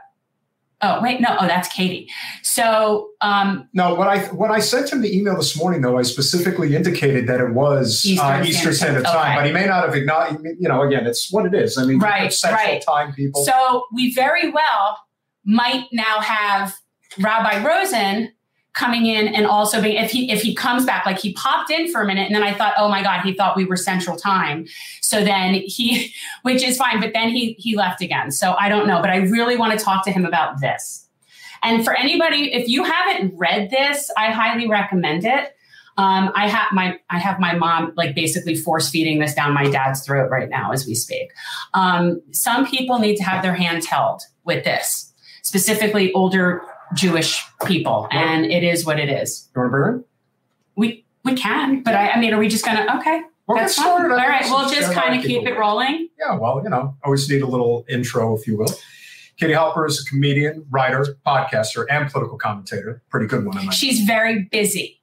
Oh 0.84 1.00
wait, 1.00 1.18
no. 1.18 1.34
Oh, 1.40 1.46
that's 1.46 1.68
Katie. 1.68 2.10
So 2.42 3.08
um, 3.22 3.66
no, 3.72 3.94
when 3.94 4.06
I 4.06 4.26
when 4.26 4.50
I 4.50 4.58
sent 4.58 4.92
him 4.92 5.00
the 5.00 5.16
email 5.16 5.34
this 5.34 5.56
morning, 5.56 5.80
though, 5.80 5.96
I 5.96 6.02
specifically 6.02 6.76
indicated 6.76 7.26
that 7.26 7.40
it 7.40 7.54
was 7.54 8.04
Eastern, 8.04 8.42
uh, 8.42 8.44
Eastern 8.44 8.74
Standard 8.74 9.04
Time, 9.04 9.32
okay. 9.32 9.36
but 9.36 9.46
he 9.46 9.52
may 9.52 9.66
not 9.66 9.84
have 9.86 9.94
acknowledged. 9.94 10.40
You 10.58 10.68
know, 10.68 10.82
again, 10.82 11.06
it's 11.06 11.32
what 11.32 11.46
it 11.46 11.54
is. 11.54 11.78
I 11.78 11.86
mean, 11.86 12.00
right, 12.00 12.30
Central 12.30 12.62
right. 12.62 12.84
Time 12.86 13.14
people. 13.14 13.46
So 13.46 13.84
we 13.94 14.12
very 14.14 14.50
well 14.50 14.98
might 15.46 15.86
now 15.90 16.20
have 16.20 16.74
Rabbi 17.18 17.64
Rosen 17.66 18.33
coming 18.74 19.06
in 19.06 19.28
and 19.28 19.46
also 19.46 19.80
being 19.80 19.96
if 19.96 20.10
he 20.10 20.30
if 20.30 20.42
he 20.42 20.52
comes 20.54 20.84
back 20.84 21.06
like 21.06 21.18
he 21.18 21.32
popped 21.34 21.70
in 21.70 21.90
for 21.90 22.02
a 22.02 22.06
minute 22.06 22.26
and 22.26 22.34
then 22.34 22.42
I 22.42 22.52
thought 22.52 22.74
oh 22.76 22.88
my 22.88 23.02
god 23.02 23.22
he 23.22 23.32
thought 23.32 23.56
we 23.56 23.64
were 23.64 23.76
central 23.76 24.16
time. 24.16 24.66
So 25.00 25.24
then 25.24 25.54
he 25.54 26.12
which 26.42 26.62
is 26.62 26.76
fine 26.76 27.00
but 27.00 27.12
then 27.14 27.30
he 27.30 27.54
he 27.58 27.76
left 27.76 28.02
again. 28.02 28.30
So 28.30 28.54
I 28.58 28.68
don't 28.68 28.86
know 28.86 29.00
but 29.00 29.10
I 29.10 29.16
really 29.16 29.56
want 29.56 29.78
to 29.78 29.82
talk 29.82 30.04
to 30.04 30.10
him 30.10 30.26
about 30.26 30.60
this. 30.60 31.08
And 31.62 31.84
for 31.84 31.94
anybody 31.94 32.52
if 32.52 32.68
you 32.68 32.84
haven't 32.84 33.36
read 33.36 33.70
this 33.70 34.10
I 34.16 34.30
highly 34.30 34.68
recommend 34.68 35.24
it. 35.24 35.50
Um, 35.96 36.32
I 36.34 36.48
have 36.48 36.72
my 36.72 36.98
I 37.08 37.20
have 37.20 37.38
my 37.38 37.54
mom 37.54 37.92
like 37.96 38.16
basically 38.16 38.56
force 38.56 38.90
feeding 38.90 39.20
this 39.20 39.32
down 39.32 39.54
my 39.54 39.70
dad's 39.70 40.04
throat 40.04 40.28
right 40.28 40.50
now 40.50 40.72
as 40.72 40.84
we 40.84 40.96
speak. 40.96 41.30
Um, 41.72 42.20
some 42.32 42.66
people 42.66 42.98
need 42.98 43.14
to 43.16 43.22
have 43.22 43.44
their 43.44 43.54
hands 43.54 43.86
held 43.86 44.22
with 44.42 44.64
this 44.64 45.12
specifically 45.44 46.12
older 46.14 46.62
Jewish 46.94 47.44
people, 47.66 48.08
and 48.10 48.46
it 48.46 48.62
is 48.62 48.84
what 48.84 48.98
it 48.98 49.08
is. 49.08 49.48
You 49.54 49.60
want 49.60 49.68
to 49.68 49.70
bring 49.70 49.98
it? 49.98 50.06
We 50.76 51.04
we 51.24 51.34
can, 51.34 51.82
but 51.82 51.94
I, 51.94 52.10
I 52.10 52.20
mean, 52.20 52.32
are 52.32 52.38
we 52.38 52.48
just 52.48 52.64
gonna? 52.64 52.86
Okay, 52.98 53.22
we'll 53.46 53.58
that's 53.58 53.74
fine. 53.76 54.10
All 54.10 54.16
right, 54.16 54.44
we'll 54.44 54.68
just 54.68 54.92
kind 54.92 55.18
of 55.18 55.24
keep 55.24 55.46
it 55.46 55.58
rolling. 55.58 56.08
Yeah, 56.18 56.38
well, 56.38 56.60
you 56.62 56.70
know, 56.70 56.96
always 57.04 57.28
need 57.28 57.42
a 57.42 57.46
little 57.46 57.84
intro, 57.88 58.36
if 58.36 58.46
you 58.46 58.58
will. 58.58 58.74
Katie 59.36 59.52
Halper 59.52 59.88
is 59.88 60.00
a 60.00 60.08
comedian, 60.08 60.64
writer, 60.70 61.04
podcaster, 61.26 61.84
and 61.90 62.10
political 62.10 62.38
commentator. 62.38 63.02
Pretty 63.10 63.26
good 63.26 63.44
one. 63.44 63.70
She's 63.70 64.00
very 64.00 64.44
busy. 64.44 65.00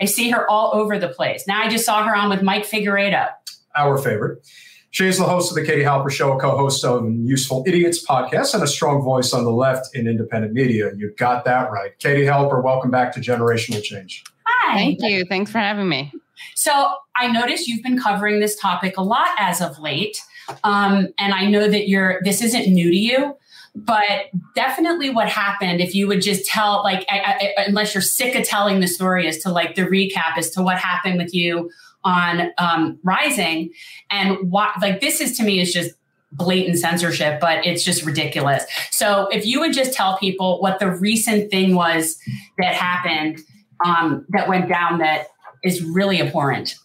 I 0.00 0.06
see 0.06 0.30
her 0.30 0.50
all 0.50 0.74
over 0.74 0.98
the 0.98 1.08
place. 1.08 1.46
Now 1.46 1.62
I 1.62 1.68
just 1.68 1.84
saw 1.84 2.02
her 2.04 2.16
on 2.16 2.30
with 2.30 2.42
Mike 2.42 2.64
Figueredo. 2.64 3.28
Our 3.76 3.98
favorite. 3.98 4.46
She 4.92 5.06
is 5.06 5.18
the 5.18 5.24
host 5.24 5.52
of 5.52 5.54
the 5.54 5.64
Katie 5.64 5.84
Halper 5.84 6.10
Show, 6.10 6.32
a 6.32 6.40
co-host 6.40 6.84
of 6.84 7.08
Useful 7.08 7.62
Idiots 7.64 8.04
podcast, 8.04 8.54
and 8.54 8.62
a 8.64 8.66
strong 8.66 9.02
voice 9.02 9.32
on 9.32 9.44
the 9.44 9.52
left 9.52 9.94
in 9.94 10.08
independent 10.08 10.52
media. 10.52 10.90
You 10.96 11.14
got 11.16 11.44
that 11.44 11.70
right. 11.70 11.96
Katie 12.00 12.24
Halper, 12.24 12.60
welcome 12.60 12.90
back 12.90 13.12
to 13.12 13.20
Generational 13.20 13.80
Change. 13.84 14.24
Hi. 14.44 14.74
Thank 14.74 15.00
you. 15.02 15.24
Thanks 15.24 15.52
for 15.52 15.58
having 15.58 15.88
me. 15.88 16.12
So 16.56 16.90
I 17.14 17.28
noticed 17.28 17.68
you've 17.68 17.84
been 17.84 18.00
covering 18.00 18.40
this 18.40 18.58
topic 18.58 18.96
a 18.96 19.02
lot 19.02 19.28
as 19.38 19.60
of 19.60 19.78
late. 19.78 20.20
Um, 20.64 21.06
and 21.18 21.34
I 21.34 21.46
know 21.46 21.68
that 21.68 21.88
you're 21.88 22.20
this 22.24 22.42
isn't 22.42 22.66
new 22.66 22.90
to 22.90 22.96
you, 22.96 23.36
but 23.76 24.26
definitely 24.56 25.10
what 25.10 25.28
happened 25.28 25.80
if 25.80 25.94
you 25.94 26.08
would 26.08 26.20
just 26.20 26.46
tell 26.46 26.82
like 26.82 27.06
I, 27.08 27.52
I, 27.56 27.64
unless 27.68 27.94
you're 27.94 28.02
sick 28.02 28.34
of 28.34 28.44
telling 28.44 28.80
the 28.80 28.88
story 28.88 29.28
as 29.28 29.38
to 29.38 29.50
like 29.50 29.76
the 29.76 29.82
recap 29.82 30.36
as 30.36 30.50
to 30.50 30.62
what 30.62 30.78
happened 30.78 31.18
with 31.18 31.32
you 31.32 31.70
on 32.04 32.50
um, 32.58 32.98
Rising, 33.02 33.70
and 34.10 34.50
what 34.50 34.70
like 34.80 35.00
this 35.00 35.20
is 35.20 35.36
to 35.38 35.42
me 35.42 35.60
is 35.60 35.72
just 35.72 35.92
blatant 36.32 36.78
censorship, 36.78 37.40
but 37.40 37.64
it's 37.66 37.84
just 37.84 38.04
ridiculous. 38.04 38.64
So 38.90 39.28
if 39.28 39.44
you 39.44 39.60
would 39.60 39.72
just 39.72 39.92
tell 39.92 40.16
people 40.18 40.60
what 40.60 40.78
the 40.78 40.90
recent 40.90 41.50
thing 41.50 41.74
was 41.74 42.16
that 42.58 42.74
happened 42.74 43.40
um, 43.84 44.24
that 44.30 44.48
went 44.48 44.68
down 44.68 44.98
that 44.98 45.26
is 45.64 45.82
really 45.82 46.20
abhorrent. 46.20 46.76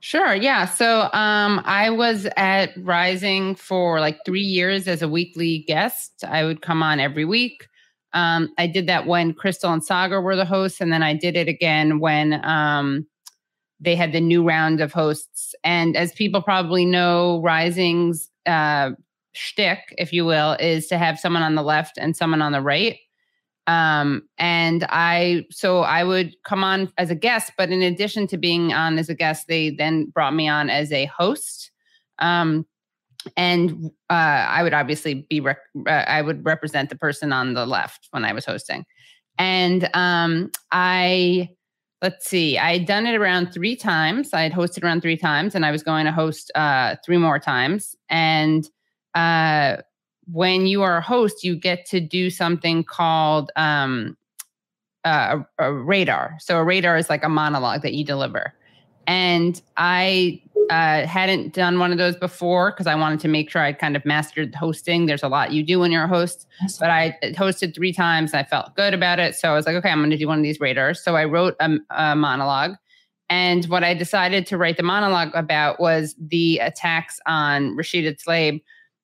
Sure. 0.00 0.34
Yeah. 0.34 0.66
So 0.66 1.02
um, 1.12 1.62
I 1.64 1.88
was 1.88 2.26
at 2.36 2.70
Rising 2.76 3.54
for 3.54 4.00
like 4.00 4.18
three 4.26 4.42
years 4.42 4.88
as 4.88 5.00
a 5.00 5.08
weekly 5.08 5.60
guest. 5.68 6.24
I 6.26 6.44
would 6.44 6.60
come 6.60 6.82
on 6.82 6.98
every 6.98 7.24
week. 7.24 7.68
Um, 8.12 8.52
I 8.58 8.66
did 8.66 8.88
that 8.88 9.06
when 9.06 9.32
Crystal 9.32 9.72
and 9.72 9.80
Saagar 9.80 10.22
were 10.22 10.36
the 10.36 10.44
hosts, 10.44 10.80
and 10.80 10.92
then 10.92 11.02
I 11.02 11.14
did 11.14 11.36
it 11.36 11.48
again 11.48 11.98
when 11.98 12.44
um, 12.44 13.06
they 13.82 13.96
had 13.96 14.12
the 14.12 14.20
new 14.20 14.42
round 14.46 14.80
of 14.80 14.92
hosts. 14.92 15.54
And 15.64 15.96
as 15.96 16.12
people 16.12 16.40
probably 16.40 16.86
know, 16.86 17.40
Rising's 17.42 18.30
uh, 18.46 18.90
shtick, 19.32 19.80
if 19.98 20.12
you 20.12 20.24
will, 20.24 20.52
is 20.60 20.86
to 20.86 20.98
have 20.98 21.18
someone 21.18 21.42
on 21.42 21.56
the 21.56 21.62
left 21.62 21.98
and 21.98 22.16
someone 22.16 22.40
on 22.40 22.52
the 22.52 22.60
right. 22.60 22.96
Um, 23.66 24.22
and 24.38 24.84
I, 24.88 25.46
so 25.50 25.80
I 25.80 26.04
would 26.04 26.34
come 26.44 26.62
on 26.64 26.92
as 26.96 27.10
a 27.10 27.14
guest, 27.16 27.52
but 27.58 27.70
in 27.70 27.82
addition 27.82 28.26
to 28.28 28.36
being 28.36 28.72
on 28.72 28.98
as 28.98 29.08
a 29.08 29.14
guest, 29.14 29.46
they 29.48 29.70
then 29.70 30.06
brought 30.06 30.34
me 30.34 30.48
on 30.48 30.70
as 30.70 30.92
a 30.92 31.06
host. 31.06 31.70
Um, 32.18 32.66
and 33.36 33.90
uh, 34.10 34.12
I 34.12 34.62
would 34.62 34.74
obviously 34.74 35.26
be, 35.28 35.40
rec- 35.40 35.58
uh, 35.86 35.90
I 35.90 36.22
would 36.22 36.44
represent 36.44 36.88
the 36.88 36.96
person 36.96 37.32
on 37.32 37.54
the 37.54 37.66
left 37.66 38.08
when 38.10 38.24
I 38.24 38.32
was 38.32 38.44
hosting. 38.44 38.84
And 39.38 39.88
um, 39.94 40.50
I, 40.70 41.48
let's 42.02 42.26
see, 42.26 42.58
I 42.58 42.78
had 42.78 42.86
done 42.86 43.06
it 43.06 43.14
around 43.14 43.52
three 43.52 43.76
times. 43.76 44.34
I 44.34 44.42
had 44.42 44.52
hosted 44.52 44.82
around 44.82 45.00
three 45.02 45.16
times, 45.16 45.54
and 45.54 45.64
I 45.64 45.70
was 45.70 45.84
going 45.84 46.04
to 46.04 46.12
host 46.12 46.50
uh, 46.56 46.96
three 47.04 47.16
more 47.16 47.38
times. 47.38 47.96
And 48.10 48.68
uh, 49.14 49.76
when 50.30 50.66
you 50.66 50.82
are 50.82 50.98
a 50.98 51.00
host, 51.02 51.44
you 51.44 51.54
get 51.54 51.86
to 51.86 52.00
do 52.00 52.28
something 52.28 52.82
called 52.82 53.52
um, 53.54 54.16
uh, 55.04 55.38
a, 55.58 55.64
a 55.64 55.72
radar. 55.72 56.36
So 56.40 56.58
a 56.58 56.64
radar 56.64 56.96
is 56.96 57.08
like 57.08 57.22
a 57.22 57.28
monologue 57.28 57.82
that 57.82 57.94
you 57.94 58.04
deliver. 58.04 58.52
And 59.06 59.62
I 59.76 60.42
uh, 60.70 61.06
hadn't 61.06 61.54
done 61.54 61.78
one 61.78 61.92
of 61.92 61.98
those 61.98 62.16
before 62.16 62.70
because 62.70 62.86
I 62.86 62.94
wanted 62.94 63.20
to 63.20 63.28
make 63.28 63.50
sure 63.50 63.62
I 63.62 63.72
kind 63.72 63.96
of 63.96 64.04
mastered 64.04 64.54
hosting. 64.54 65.06
There's 65.06 65.22
a 65.22 65.28
lot 65.28 65.52
you 65.52 65.62
do 65.62 65.80
when 65.80 65.90
you're 65.90 66.04
a 66.04 66.08
host, 66.08 66.46
but 66.80 66.90
I 66.90 67.16
hosted 67.22 67.74
three 67.74 67.92
times. 67.92 68.34
I 68.34 68.44
felt 68.44 68.74
good 68.74 68.94
about 68.94 69.18
it. 69.18 69.34
So 69.34 69.50
I 69.50 69.54
was 69.54 69.66
like, 69.66 69.76
okay, 69.76 69.90
I'm 69.90 69.98
going 69.98 70.10
to 70.10 70.16
do 70.16 70.28
one 70.28 70.38
of 70.38 70.42
these 70.42 70.60
radars. 70.60 71.02
So 71.02 71.16
I 71.16 71.24
wrote 71.24 71.54
a, 71.60 71.76
a 71.90 72.16
monologue. 72.16 72.76
And 73.30 73.64
what 73.66 73.82
I 73.82 73.94
decided 73.94 74.46
to 74.48 74.58
write 74.58 74.76
the 74.76 74.82
monologue 74.82 75.30
about 75.34 75.80
was 75.80 76.14
the 76.18 76.58
attacks 76.58 77.18
on 77.26 77.76
Rashida 77.76 78.22
Tlaib, 78.22 78.60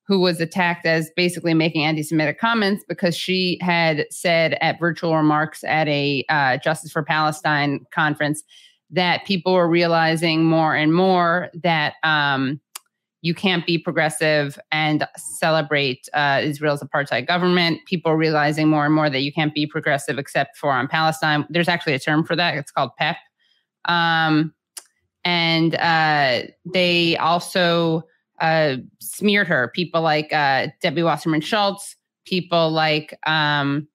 who 0.07 0.21
was 0.21 0.41
attacked 0.41 0.87
as 0.87 1.11
basically 1.17 1.55
making 1.55 1.85
anti 1.85 2.03
Semitic 2.03 2.39
comments 2.39 2.85
because 2.87 3.17
she 3.17 3.59
had 3.61 4.07
said 4.11 4.57
at 4.61 4.79
virtual 4.79 5.17
remarks 5.17 5.65
at 5.65 5.89
a 5.89 6.25
uh, 6.29 6.59
Justice 6.59 6.93
for 6.93 7.03
Palestine 7.03 7.87
conference 7.93 8.43
that 8.91 9.25
people 9.27 9.55
were 9.55 9.69
realizing 9.69 10.45
more 10.45 10.75
and 10.75 10.95
more 10.95 11.51
that 11.63 11.95
um, 12.03 12.61
you 13.21 13.35
can't 13.35 13.67
be 13.67 13.77
progressive 13.77 14.59
and 14.71 15.07
celebrate 15.17 16.09
uh, 16.15 16.41
Israel's 16.43 16.83
apartheid 16.83 17.27
government. 17.27 17.81
People 17.87 18.13
are 18.13 18.17
realizing 18.17 18.69
more 18.69 18.87
and 18.87 18.95
more 18.95 19.11
that 19.11 19.21
you 19.21 19.33
can't 19.33 19.55
be 19.55 19.67
progressive 19.67 20.19
except 20.19 20.57
for 20.57 20.71
on 20.71 20.89
Palestine. 20.89 21.45
There's 21.51 21.69
actually 21.69 21.95
a 21.95 21.99
term 21.99 22.25
for 22.25 22.37
that. 22.37 22.55
It's 22.57 22.71
called 22.71 22.91
PEP. 22.99 23.17
Um, 23.87 24.55
and 25.25 25.75
uh, 25.75 26.43
they 26.65 27.17
also 27.17 28.05
uh, 28.41 28.77
smeared 29.01 29.49
her. 29.49 29.73
People 29.75 30.01
like 30.01 30.33
uh, 30.33 30.69
Debbie 30.81 31.03
Wasserman 31.03 31.41
Schultz, 31.41 31.97
people 32.25 32.71
like 32.71 33.19
um, 33.27 33.89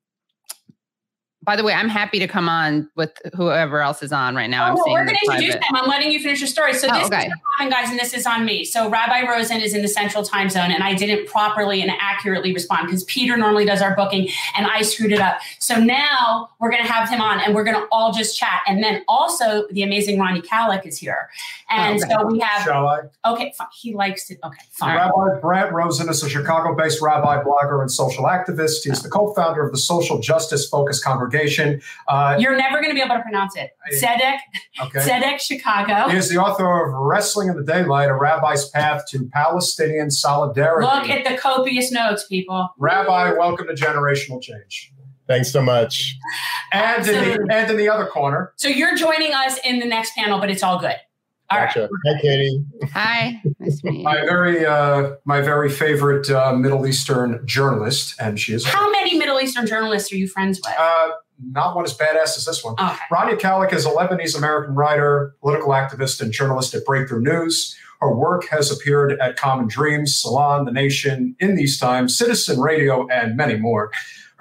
by 1.43 1.55
the 1.55 1.63
way, 1.63 1.73
I'm 1.73 1.89
happy 1.89 2.19
to 2.19 2.27
come 2.27 2.47
on 2.47 2.89
with 2.95 3.11
whoever 3.35 3.81
else 3.81 4.01
is 4.01 4.11
on 4.11 4.35
right 4.35 4.49
now. 4.49 4.65
Oh, 4.65 4.69
I'm 4.69 4.75
well, 4.75 4.85
we're 4.87 5.05
going 5.05 5.17
to 5.17 5.31
introduce 5.31 5.53
them. 5.55 5.63
I'm 5.73 5.89
letting 5.89 6.11
you 6.11 6.19
finish 6.21 6.39
your 6.39 6.47
story. 6.47 6.73
So 6.73 6.87
oh, 6.89 6.97
this 6.97 7.07
okay. 7.07 7.27
is 7.27 7.33
happening, 7.57 7.71
guys, 7.71 7.89
and 7.89 7.99
this 7.99 8.13
is 8.13 8.25
on 8.25 8.45
me. 8.45 8.63
So 8.63 8.89
Rabbi 8.89 9.27
Rosen 9.27 9.59
is 9.59 9.73
in 9.73 9.81
the 9.81 9.87
Central 9.87 10.23
Time 10.23 10.49
Zone, 10.49 10.71
and 10.71 10.83
I 10.83 10.93
didn't 10.93 11.27
properly 11.27 11.81
and 11.81 11.91
accurately 11.99 12.53
respond 12.53 12.87
because 12.87 13.03
Peter 13.05 13.35
normally 13.35 13.65
does 13.65 13.81
our 13.81 13.95
booking, 13.95 14.29
and 14.55 14.67
I 14.67 14.83
screwed 14.83 15.11
it 15.11 15.19
up. 15.19 15.39
So 15.59 15.79
now 15.79 16.49
we're 16.59 16.71
going 16.71 16.83
to 16.83 16.91
have 16.91 17.09
him 17.09 17.19
on, 17.19 17.39
and 17.41 17.53
we're 17.53 17.65
going 17.65 17.77
to 17.77 17.87
all 17.91 18.13
just 18.13 18.37
chat. 18.37 18.61
And 18.67 18.83
then 18.83 19.03
also 19.07 19.67
the 19.71 19.83
amazing 19.83 20.19
Rania 20.19 20.45
Khalek 20.45 20.85
is 20.85 20.97
here, 20.97 21.29
oh, 21.71 21.75
and 21.75 21.99
oh, 22.01 22.05
okay. 22.05 22.13
so 22.13 22.27
we 22.27 22.39
have. 22.39 22.63
Shall 22.63 22.87
I? 22.87 22.99
Okay, 23.25 23.53
fine. 23.57 23.67
he 23.73 23.93
likes 23.93 24.29
it. 24.31 24.39
Okay, 24.43 24.61
fine. 24.71 24.95
Rabbi 24.95 25.39
Brant 25.41 25.73
Rosen 25.73 26.07
is 26.09 26.23
a 26.23 26.29
Chicago-based 26.29 27.01
rabbi, 27.01 27.43
blogger, 27.43 27.81
and 27.81 27.91
social 27.91 28.25
activist. 28.25 28.83
He's 28.83 29.01
the 29.01 29.09
co-founder 29.09 29.65
of 29.65 29.71
the 29.71 29.77
Social 29.77 30.19
justice-focused 30.19 30.83
Focus 30.83 31.03
Congregation. 31.33 31.81
Uh, 32.07 32.37
You're 32.39 32.55
never 32.55 32.77
going 32.77 32.89
to 32.89 32.95
be 32.95 33.01
able 33.01 33.15
to 33.15 33.21
pronounce 33.21 33.55
it. 33.55 33.71
Tzedek, 33.91 34.37
okay. 34.81 34.99
Tzedek, 34.99 35.39
Chicago. 35.39 36.09
He 36.09 36.17
is 36.17 36.29
the 36.29 36.37
author 36.37 36.87
of 36.87 36.93
Wrestling 36.93 37.49
in 37.49 37.55
the 37.55 37.63
Daylight, 37.63 38.09
A 38.09 38.13
Rabbi's 38.15 38.69
Path 38.69 39.03
to 39.09 39.27
Palestinian 39.33 40.11
Solidarity. 40.11 40.85
Look 40.85 41.09
at 41.09 41.25
the 41.25 41.37
copious 41.37 41.91
notes, 41.91 42.25
people. 42.27 42.69
Rabbi, 42.77 43.33
welcome 43.33 43.67
to 43.67 43.73
Generational 43.73 44.41
Change. 44.41 44.91
Thanks 45.27 45.51
so 45.51 45.61
much. 45.61 46.17
And 46.73 47.07
in, 47.07 47.13
the, 47.13 47.47
and 47.49 47.71
in 47.71 47.77
the 47.77 47.87
other 47.89 48.05
corner. 48.07 48.53
So 48.57 48.67
you're 48.67 48.95
joining 48.95 49.33
us 49.33 49.57
in 49.63 49.79
the 49.79 49.85
next 49.85 50.15
panel, 50.15 50.39
but 50.39 50.51
it's 50.51 50.63
all 50.63 50.79
good. 50.79 50.97
All 51.49 51.59
gotcha. 51.59 51.81
right. 51.81 51.89
Hi, 52.15 52.21
Katie. 52.21 52.65
Hi. 52.93 53.41
Nice 53.59 53.81
to 53.81 53.91
meet 53.91 53.97
you. 53.99 54.03
My 54.03 54.21
very, 54.21 54.65
uh, 54.65 55.11
my 55.25 55.41
very 55.41 55.69
favorite 55.69 56.29
uh, 56.29 56.53
Middle 56.53 56.87
Eastern 56.87 57.45
journalist, 57.45 58.15
and 58.19 58.39
she 58.39 58.53
is. 58.53 58.65
How 58.65 58.89
many 58.91 59.17
Middle 59.17 59.39
Eastern 59.39 59.67
journalists 59.67 60.11
are 60.11 60.17
you 60.17 60.27
friends 60.27 60.59
with? 60.59 60.73
Uh, 60.77 61.11
not 61.51 61.75
one 61.75 61.85
as 61.85 61.95
badass 61.97 62.37
as 62.37 62.45
this 62.45 62.63
one. 62.63 62.73
Okay. 62.79 62.95
Rania 63.11 63.39
Khalek 63.39 63.73
is 63.73 63.85
a 63.85 63.89
Lebanese 63.89 64.37
American 64.37 64.75
writer, 64.75 65.35
political 65.41 65.69
activist, 65.69 66.21
and 66.21 66.31
journalist 66.31 66.73
at 66.73 66.85
Breakthrough 66.85 67.21
News. 67.21 67.75
Her 67.99 68.13
work 68.13 68.47
has 68.49 68.71
appeared 68.71 69.17
at 69.19 69.37
Common 69.37 69.67
Dreams, 69.67 70.15
Salon, 70.15 70.65
The 70.65 70.71
Nation, 70.71 71.35
In 71.39 71.55
These 71.55 71.79
Times, 71.79 72.17
Citizen 72.17 72.59
Radio, 72.59 73.07
and 73.07 73.37
many 73.37 73.55
more. 73.55 73.91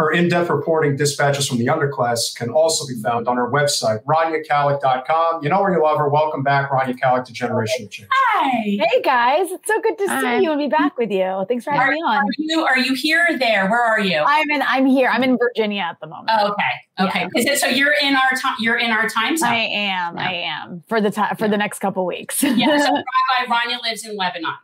Her 0.03 0.11
in 0.11 0.29
depth 0.29 0.51
reporting 0.51 0.97
dispatches 0.97 1.47
from 1.47 1.59
the 1.59 1.67
underclass 1.67 2.35
can 2.35 2.51
also 2.51 2.85
be 2.89 3.01
found 3.01 3.29
on 3.29 3.37
her 3.37 3.49
website, 3.49 4.03
rania 4.03 4.43
You 5.43 5.49
know 5.49 5.61
where 5.61 5.73
you 5.73 5.81
love 5.81 5.97
her. 5.99 6.09
Welcome 6.09 6.43
back, 6.43 6.73
Rania 6.73 6.99
Khalek, 6.99 7.25
to 7.27 7.33
Generation 7.33 7.89
Change. 7.89 8.09
Hi. 8.13 8.63
Hey 8.65 9.01
guys, 9.05 9.53
it's 9.53 9.69
so 9.69 9.81
good 9.81 9.97
to 9.99 10.09
Hi. 10.09 10.39
see 10.39 10.45
you 10.45 10.51
and 10.51 10.59
be 10.59 10.67
back 10.67 10.99
with 10.99 11.13
you. 11.13 11.45
Thanks 11.47 11.65
for 11.65 11.71
having 11.71 11.87
Are, 11.87 11.93
me 11.93 12.03
on. 12.03 12.17
are 12.17 12.25
you 12.37 12.65
are 12.65 12.79
you 12.81 12.95
here 12.95 13.25
or 13.31 13.39
there? 13.39 13.71
Where 13.71 13.81
are 13.81 14.01
you? 14.01 14.25
I'm 14.27 14.51
in. 14.51 14.63
I'm 14.63 14.87
here. 14.87 15.09
I'm 15.09 15.23
in 15.23 15.39
Virginia 15.39 15.83
at 15.83 16.01
the 16.01 16.09
moment. 16.09 16.31
Oh, 16.33 16.51
okay. 16.51 17.07
Okay. 17.07 17.29
Is 17.37 17.47
it 17.47 17.59
so 17.59 17.69
you're 17.69 17.95
in 18.03 18.17
our 18.17 18.31
time 18.37 18.57
you're 18.59 18.79
in 18.79 18.91
our 18.91 19.09
time 19.09 19.37
zone? 19.37 19.51
I 19.51 19.69
am. 19.69 20.19
I 20.19 20.33
am 20.33 20.83
for 20.89 21.01
the 21.01 21.13
time 21.13 21.37
for 21.37 21.47
the 21.47 21.57
next 21.57 21.79
couple 21.79 22.05
weeks. 22.07 22.43
yeah. 22.43 22.77
So 22.77 22.93
Rabbi 23.39 23.55
Rania 23.55 23.81
lives 23.85 24.05
in 24.05 24.17
Lebanon. 24.17 24.55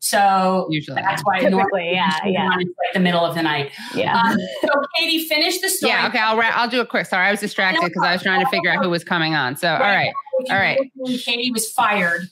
So 0.00 0.68
Usually. 0.70 1.02
that's 1.02 1.22
why 1.22 1.40
Typically, 1.40 1.58
normally 1.58 1.90
yeah, 1.92 2.24
yeah. 2.24 2.48
It's 2.58 2.70
like 2.70 2.94
the 2.94 3.00
middle 3.00 3.24
of 3.24 3.34
the 3.34 3.42
night. 3.42 3.72
yeah. 3.94 4.16
Um, 4.16 4.36
so 4.62 4.68
Katie, 4.96 5.26
finish 5.26 5.60
the 5.60 5.68
story. 5.68 5.92
Yeah, 5.92 6.06
okay, 6.06 6.18
I'll 6.20 6.36
ra- 6.36 6.52
I'll 6.54 6.68
do 6.68 6.80
it 6.80 6.88
quick. 6.88 7.06
Sorry, 7.06 7.26
I 7.26 7.30
was 7.30 7.40
distracted 7.40 7.84
because 7.84 8.02
I 8.04 8.12
was 8.12 8.22
trying 8.22 8.40
to 8.44 8.50
figure 8.50 8.70
out 8.70 8.82
who 8.82 8.90
was 8.90 9.02
coming 9.02 9.34
on. 9.34 9.56
So, 9.56 9.72
all 9.72 9.80
right. 9.80 10.12
all 10.50 10.56
right. 10.56 10.78
Katie 11.24 11.50
was 11.50 11.70
fired. 11.70 12.22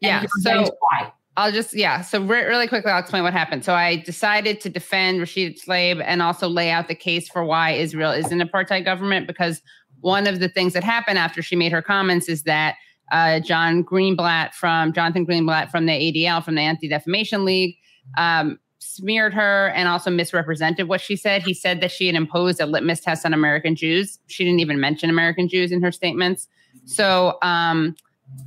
Yeah, 0.00 0.24
so- 0.40 0.64
why. 0.80 1.12
I'll 1.36 1.50
just 1.50 1.74
yeah. 1.74 2.00
So 2.00 2.22
re- 2.22 2.44
really 2.44 2.68
quickly, 2.68 2.92
I'll 2.92 3.00
explain 3.00 3.24
what 3.24 3.32
happened. 3.32 3.64
So 3.64 3.74
I 3.74 3.96
decided 3.96 4.60
to 4.60 4.68
defend 4.68 5.18
Rashid 5.18 5.58
Tlaib 5.60 6.00
and 6.04 6.22
also 6.22 6.48
lay 6.48 6.70
out 6.70 6.86
the 6.86 6.94
case 6.94 7.28
for 7.28 7.44
why 7.44 7.72
Israel 7.72 8.12
is 8.12 8.30
an 8.30 8.40
apartheid 8.40 8.84
government 8.84 9.26
because 9.26 9.60
one 10.00 10.28
of 10.28 10.38
the 10.38 10.48
things 10.48 10.74
that 10.74 10.84
happened 10.84 11.18
after 11.18 11.42
she 11.42 11.56
made 11.56 11.72
her 11.72 11.82
comments 11.82 12.28
is 12.28 12.44
that 12.44 12.76
uh, 13.12 13.40
John 13.40 13.84
Greenblatt 13.84 14.54
from 14.54 14.92
Jonathan 14.92 15.26
Greenblatt 15.26 15.70
from 15.70 15.86
the 15.86 15.92
ADL 15.92 16.44
from 16.44 16.54
the 16.54 16.62
Anti 16.62 16.88
Defamation 16.88 17.44
League 17.44 17.76
um, 18.18 18.58
smeared 18.78 19.34
her 19.34 19.68
and 19.68 19.88
also 19.88 20.10
misrepresented 20.10 20.88
what 20.88 21.00
she 21.00 21.16
said. 21.16 21.42
He 21.42 21.54
said 21.54 21.80
that 21.80 21.90
she 21.90 22.06
had 22.06 22.16
imposed 22.16 22.60
a 22.60 22.66
litmus 22.66 23.00
test 23.00 23.24
on 23.24 23.32
American 23.34 23.74
Jews. 23.76 24.18
She 24.26 24.44
didn't 24.44 24.60
even 24.60 24.80
mention 24.80 25.10
American 25.10 25.48
Jews 25.48 25.72
in 25.72 25.82
her 25.82 25.92
statements. 25.92 26.48
So 26.86 27.38
um, 27.42 27.94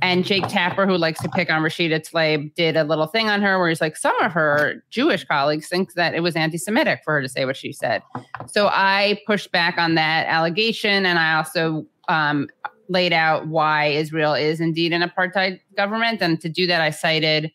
and 0.00 0.24
Jake 0.24 0.46
Tapper, 0.48 0.86
who 0.86 0.96
likes 0.96 1.20
to 1.22 1.28
pick 1.28 1.50
on 1.50 1.62
Rashida 1.62 2.00
Tlaib, 2.08 2.54
did 2.54 2.76
a 2.76 2.84
little 2.84 3.06
thing 3.06 3.28
on 3.28 3.42
her 3.42 3.58
where 3.58 3.68
he's 3.68 3.80
like, 3.80 3.96
some 3.96 4.18
of 4.20 4.32
her 4.32 4.84
Jewish 4.90 5.24
colleagues 5.24 5.68
think 5.68 5.94
that 5.94 6.14
it 6.14 6.20
was 6.20 6.36
anti 6.36 6.58
Semitic 6.58 7.00
for 7.04 7.14
her 7.14 7.22
to 7.22 7.28
say 7.28 7.44
what 7.44 7.56
she 7.56 7.72
said. 7.72 8.02
So 8.46 8.68
I 8.68 9.20
pushed 9.26 9.50
back 9.50 9.76
on 9.78 9.94
that 9.96 10.26
allegation. 10.26 11.04
And 11.04 11.18
I 11.18 11.36
also 11.36 11.86
um, 12.08 12.48
laid 12.88 13.12
out 13.12 13.48
why 13.48 13.86
Israel 13.86 14.34
is 14.34 14.60
indeed 14.60 14.92
an 14.92 15.02
apartheid 15.02 15.60
government. 15.76 16.22
And 16.22 16.40
to 16.40 16.48
do 16.48 16.66
that, 16.66 16.80
I 16.80 16.90
cited, 16.90 17.50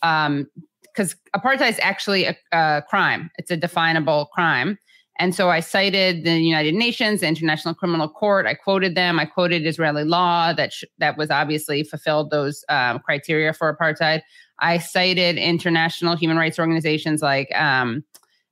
because 0.00 1.16
apartheid 1.34 1.70
is 1.70 1.80
actually 1.82 2.26
a, 2.26 2.36
a 2.52 2.82
crime, 2.88 3.30
it's 3.38 3.50
a 3.50 3.56
definable 3.56 4.26
crime. 4.26 4.78
And 5.18 5.32
so 5.32 5.48
I 5.48 5.60
cited 5.60 6.24
the 6.24 6.40
United 6.40 6.74
Nations, 6.74 7.20
the 7.20 7.28
International 7.28 7.72
Criminal 7.72 8.08
Court. 8.08 8.46
I 8.46 8.54
quoted 8.54 8.96
them. 8.96 9.20
I 9.20 9.26
quoted 9.26 9.64
Israeli 9.64 10.02
law 10.02 10.52
that 10.52 10.72
sh- 10.72 10.84
that 10.98 11.16
was 11.16 11.30
obviously 11.30 11.84
fulfilled 11.84 12.30
those 12.30 12.64
um, 12.68 12.98
criteria 12.98 13.52
for 13.52 13.72
apartheid. 13.72 14.22
I 14.58 14.78
cited 14.78 15.36
international 15.36 16.16
human 16.16 16.36
rights 16.36 16.58
organizations 16.58 17.22
like 17.22 17.54
um, 17.54 18.02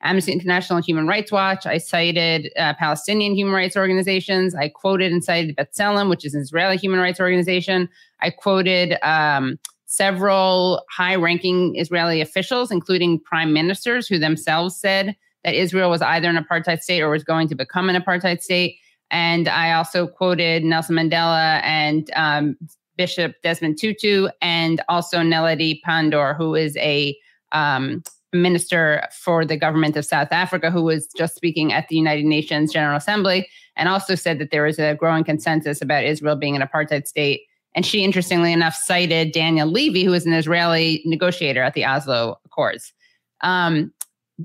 Amnesty 0.03 0.32
International 0.32 0.76
and 0.76 0.84
Human 0.84 1.07
Rights 1.07 1.30
Watch. 1.30 1.66
I 1.66 1.78
cited 1.78 2.50
uh, 2.57 2.74
Palestinian 2.74 3.34
human 3.34 3.55
rights 3.55 3.76
organizations. 3.76 4.55
I 4.55 4.68
quoted 4.68 5.12
and 5.12 5.22
cited 5.24 5.57
B'Tselem, 5.57 6.11
which 6.11 6.24
is 6.24 6.34
an 6.34 6.40
Israeli 6.40 6.76
human 6.76 7.00
rights 7.00 7.20
organization. 7.20 7.88
I 8.20 8.30
quoted 8.30 8.96
um, 9.03 9.59
several 9.86 10.84
high-ranking 10.90 11.76
Israeli 11.76 12.20
officials, 12.20 12.70
including 12.70 13.20
prime 13.20 13.53
ministers, 13.53 14.09
who 14.09 14.18
themselves 14.18 14.76
said 14.76 15.14
that 15.44 15.55
Israel 15.55 15.90
was 15.90 16.03
either 16.03 16.28
an 16.28 16.36
apartheid 16.36 16.80
state 16.80 17.03
or 17.03 17.11
was 17.11 17.24
going 17.24 17.48
to 17.48 17.55
become 17.55 17.88
an 17.88 18.00
apartheid 18.00 18.42
state. 18.42 18.76
And 19.11 19.48
I 19.48 19.72
also 19.72 20.07
quoted 20.07 20.64
Nelson 20.64 20.96
Mandela 20.96 21.61
and 21.62 22.11
um, 22.16 22.57
Bishop 22.96 23.34
Desmond 23.42 23.78
Tutu, 23.78 24.28
and 24.40 24.82
also 24.88 25.18
Naledi 25.18 25.80
Pandor, 25.86 26.36
who 26.36 26.55
is 26.55 26.76
a 26.76 27.16
um, 27.53 28.03
minister 28.32 29.06
for 29.12 29.44
the 29.44 29.56
government 29.56 29.96
of 29.96 30.04
South 30.04 30.28
Africa, 30.30 30.70
who 30.70 30.82
was 30.82 31.08
just 31.16 31.34
speaking 31.34 31.72
at 31.72 31.88
the 31.88 31.96
United 31.96 32.24
Nations 32.24 32.72
General 32.72 32.96
Assembly, 32.96 33.48
and 33.76 33.88
also 33.88 34.14
said 34.14 34.38
that 34.38 34.50
there 34.50 34.66
is 34.66 34.78
a 34.78 34.94
growing 34.94 35.24
consensus 35.24 35.82
about 35.82 36.04
Israel 36.04 36.36
being 36.36 36.56
an 36.56 36.62
apartheid 36.62 37.06
state. 37.06 37.42
And 37.74 37.86
she, 37.86 38.04
interestingly 38.04 38.52
enough, 38.52 38.74
cited 38.74 39.32
Daniel 39.32 39.66
Levy, 39.66 40.04
who 40.04 40.10
was 40.10 40.26
an 40.26 40.32
Israeli 40.32 41.02
negotiator 41.06 41.62
at 41.62 41.74
the 41.74 41.84
Oslo 41.84 42.38
Accords. 42.44 42.92
Um, 43.40 43.92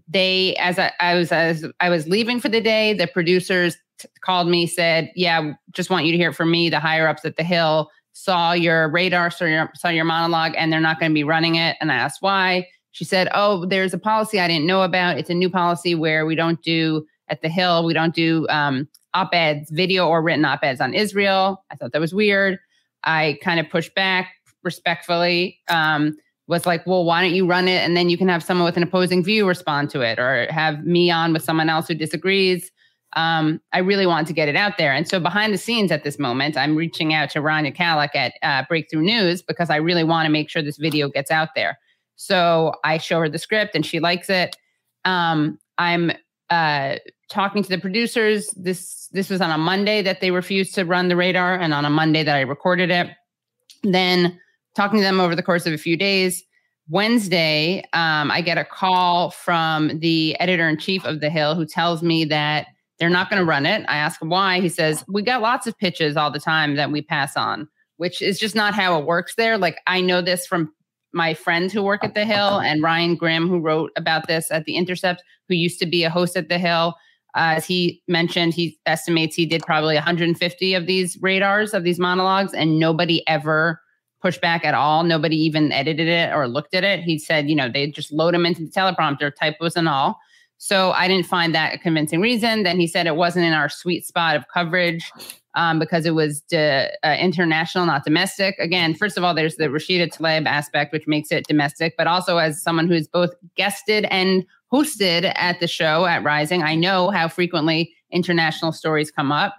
they 0.08 0.56
as 0.56 0.80
I, 0.80 0.92
I 1.00 1.16
was 1.16 1.32
as 1.32 1.66
I 1.80 1.90
was 1.90 2.08
leaving 2.08 2.40
for 2.40 2.50
the 2.50 2.62
day, 2.62 2.94
the 2.94 3.08
producers 3.08 3.78
t- 4.00 4.08
called 4.22 4.48
me, 4.48 4.68
said, 4.68 5.12
"Yeah, 5.16 5.54
just 5.72 5.90
want 5.90 6.06
you 6.06 6.12
to 6.12 6.18
hear 6.18 6.30
it 6.30 6.36
from 6.36 6.52
me. 6.52 6.70
The 6.70 6.80
higher 6.80 7.08
ups 7.08 7.26
at 7.26 7.38
the 7.38 7.44
Hill 7.44 7.90
saw 8.14 8.54
your 8.54 8.90
radar, 8.90 9.30
saw 9.32 9.46
your 9.46 9.72
saw 9.76 9.90
your 9.90 10.06
monologue, 10.06 10.54
and 10.58 10.72
they're 10.72 10.80
not 10.80 11.00
going 11.00 11.12
to 11.12 11.16
be 11.16 11.24
running 11.24 11.56
it." 11.56 11.78
And 11.82 11.92
I 11.92 11.96
asked 11.96 12.22
why. 12.22 12.68
She 12.98 13.06
said, 13.06 13.30
"Oh, 13.32 13.64
there's 13.68 13.94
a 13.94 14.00
policy 14.00 14.40
I 14.40 14.48
didn't 14.48 14.66
know 14.66 14.82
about. 14.82 15.20
It's 15.20 15.30
a 15.30 15.36
new 15.36 15.52
policy 15.52 15.94
where 15.94 16.26
we 16.26 16.34
don't 16.34 16.60
do 16.64 17.06
at 17.30 17.44
the 17.44 17.50
Hill, 17.50 17.86
we 17.86 17.94
don't 17.94 18.16
do 18.16 18.48
um, 18.50 18.88
op-eds, 19.14 19.70
video 19.70 20.08
or 20.08 20.24
written 20.24 20.44
op-eds 20.46 20.82
on 20.82 20.96
Israel." 20.96 21.64
I 21.70 21.76
thought 21.76 21.92
that 21.92 22.02
was 22.02 22.16
weird. 22.16 22.58
I 23.04 23.38
kind 23.44 23.60
of 23.60 23.70
pushed 23.70 23.94
back 23.94 24.34
respectfully. 24.64 25.60
Um, 25.68 26.18
was 26.48 26.66
like, 26.66 26.88
well, 26.88 27.04
why 27.04 27.22
don't 27.22 27.36
you 27.36 27.46
run 27.46 27.68
it 27.68 27.84
and 27.86 27.96
then 27.96 28.10
you 28.10 28.18
can 28.18 28.30
have 28.30 28.42
someone 28.42 28.66
with 28.66 28.78
an 28.78 28.84
opposing 28.84 29.24
view 29.24 29.48
respond 29.48 29.90
to 29.92 30.02
it 30.02 30.18
or 30.18 30.48
have 30.50 30.84
me 30.86 31.12
on 31.12 31.34
with 31.34 31.44
someone 31.44 31.70
else 31.70 31.88
who 31.88 31.94
disagrees. 31.94 32.72
Um, 33.18 33.62
I 33.74 33.80
really 33.80 34.06
want 34.06 34.28
to 34.28 34.34
get 34.34 34.48
it 34.48 34.56
out 34.56 34.78
there. 34.78 34.94
And 34.94 35.08
so 35.08 35.20
behind 35.20 35.54
the 35.54 35.58
scenes 35.58 35.92
at 35.92 36.04
this 36.04 36.18
moment, 36.18 36.56
I'm 36.56 36.76
reaching 36.76 37.14
out 37.14 37.30
to 37.32 37.40
Rania 37.40 37.76
Khalek 37.76 38.16
at 38.16 38.34
uh, 38.42 38.64
Breakthrough 38.68 39.02
News 39.02 39.42
because 39.42 39.70
I 39.70 39.76
really 39.78 40.04
want 40.04 40.26
to 40.26 40.32
make 40.32 40.50
sure 40.50 40.62
this 40.62 40.78
video 40.78 41.10
gets 41.10 41.32
out 41.32 41.50
there. 41.56 41.78
So 42.18 42.74
I 42.84 42.98
show 42.98 43.20
her 43.20 43.30
the 43.30 43.38
script 43.40 43.76
and 43.76 43.86
she 43.86 44.00
likes 44.00 44.30
it. 44.30 44.56
Um, 45.06 45.58
I'm 45.78 46.12
uh, 46.50 46.96
talking 47.30 47.64
to 47.64 47.70
the 47.70 47.78
producers. 47.78 48.52
This 48.52 49.08
this 49.12 49.30
was 49.30 49.42
on 49.42 49.52
a 49.52 49.58
Monday 49.58 50.02
that 50.02 50.20
they 50.20 50.32
refused 50.32 50.76
to 50.76 50.84
run 50.84 51.08
the 51.08 51.16
radar, 51.16 51.56
and 51.56 51.74
on 51.74 51.86
a 51.86 51.90
Monday 51.90 52.24
that 52.24 52.36
I 52.36 52.42
recorded 52.42 52.92
it. 52.92 53.10
Then 53.84 54.40
talking 54.76 55.00
to 55.00 55.04
them 55.04 55.20
over 55.20 55.36
the 55.36 55.44
course 55.44 55.66
of 55.66 55.74
a 55.74 55.78
few 55.78 55.96
days. 55.98 56.44
Wednesday, 56.90 57.84
um, 57.94 58.32
I 58.32 58.42
get 58.42 58.58
a 58.58 58.64
call 58.64 59.32
from 59.32 60.00
the 60.00 60.40
editor 60.40 60.70
in 60.70 60.78
chief 60.78 61.04
of 61.04 61.20
The 61.20 61.30
Hill 61.30 61.54
who 61.54 61.66
tells 61.66 62.02
me 62.02 62.24
that 62.26 62.68
they're 62.98 63.10
not 63.10 63.30
going 63.30 63.42
to 63.42 63.46
run 63.46 63.66
it. 63.66 63.86
I 63.90 63.98
ask 63.98 64.22
him 64.22 64.30
why. 64.30 64.62
He 64.62 64.70
says, 64.70 65.04
We 65.08 65.22
got 65.22 65.42
lots 65.42 65.68
of 65.68 65.78
pitches 65.78 66.16
all 66.16 66.32
the 66.32 66.40
time 66.40 66.76
that 66.76 66.92
we 66.92 67.02
pass 67.02 67.36
on, 67.36 67.68
which 67.98 68.22
is 68.22 68.40
just 68.40 68.56
not 68.56 68.74
how 68.74 68.98
it 68.98 69.06
works 69.06 69.36
there. 69.36 69.58
Like, 69.58 69.80
I 69.86 70.00
know 70.00 70.22
this 70.22 70.48
from 70.48 70.74
my 71.14 71.34
friends 71.34 71.74
who 71.74 71.84
work 71.84 72.04
at 72.04 72.14
The 72.14 72.26
Hill 72.26 72.60
and 72.60 72.82
Ryan 72.84 73.16
Grim, 73.16 73.48
who 73.48 73.60
wrote 73.60 73.92
about 73.96 74.28
this 74.28 74.52
at 74.52 74.66
The 74.66 74.76
Intercept, 74.76 75.24
who 75.48 75.56
used 75.56 75.80
to 75.80 75.86
be 75.86 76.04
a 76.04 76.10
host 76.10 76.36
at 76.36 76.50
The 76.50 76.58
Hill. 76.58 76.96
Uh, 77.36 77.56
as 77.58 77.66
he 77.66 78.02
mentioned, 78.08 78.54
he 78.54 78.80
estimates 78.86 79.36
he 79.36 79.46
did 79.46 79.62
probably 79.64 79.96
150 79.96 80.74
of 80.74 80.88
these 80.88 81.18
radars, 81.22 81.74
of 81.74 81.84
these 81.84 82.00
monologues, 82.00 82.54
and 82.54 82.80
nobody 82.80 83.28
ever 83.28 83.82
pushed 84.22 84.42
back 84.42 84.66
at 84.66 84.74
all. 84.74 85.04
Nobody 85.04 85.36
even 85.38 85.72
edited 85.72 86.08
it 86.08 86.34
or 86.34 86.48
looked 86.48 86.74
at 86.74 86.84
it. 86.84 87.02
He 87.02 87.20
said, 87.20 87.50
you 87.50 87.56
know, 87.56 87.70
they 87.70 87.88
just 87.88 88.12
load 88.12 88.34
them 88.34 88.46
into 88.46 88.64
the 88.64 88.72
teleprompter, 88.72 89.34
typos 89.34 89.76
and 89.76 89.88
all. 89.88 90.18
So 90.58 90.92
I 90.92 91.08
didn't 91.08 91.28
find 91.28 91.54
that 91.54 91.76
a 91.76 91.78
convincing 91.78 92.20
reason. 92.20 92.64
Then 92.64 92.80
he 92.80 92.88
said 92.88 93.06
it 93.06 93.16
wasn't 93.16 93.46
in 93.46 93.54
our 93.54 93.70
sweet 93.70 94.06
spot 94.06 94.36
of 94.36 94.46
coverage 94.52 95.12
um, 95.58 95.80
because 95.80 96.06
it 96.06 96.12
was 96.12 96.42
de, 96.42 96.90
uh, 97.04 97.16
international, 97.20 97.86
not 97.86 98.06
domestic. 98.06 98.56
Again, 98.60 98.94
first 98.94 99.18
of 99.18 99.24
all, 99.24 99.34
there's 99.34 99.56
the 99.56 99.66
Rashida 99.66 100.08
Tlaib 100.08 100.46
aspect, 100.46 100.94
which 100.94 101.08
makes 101.08 101.32
it 101.32 101.48
domestic, 101.48 101.96
but 101.98 102.06
also 102.06 102.38
as 102.38 102.62
someone 102.62 102.88
who's 102.88 103.08
both 103.08 103.32
guested 103.56 104.06
and 104.12 104.46
hosted 104.72 105.32
at 105.36 105.60
the 105.60 105.68
show 105.68 106.06
at 106.06 106.24
Rising, 106.24 106.62
I 106.62 106.76
know 106.76 107.10
how 107.10 107.28
frequently 107.28 107.92
international 108.12 108.72
stories 108.72 109.10
come 109.10 109.32
up. 109.32 109.56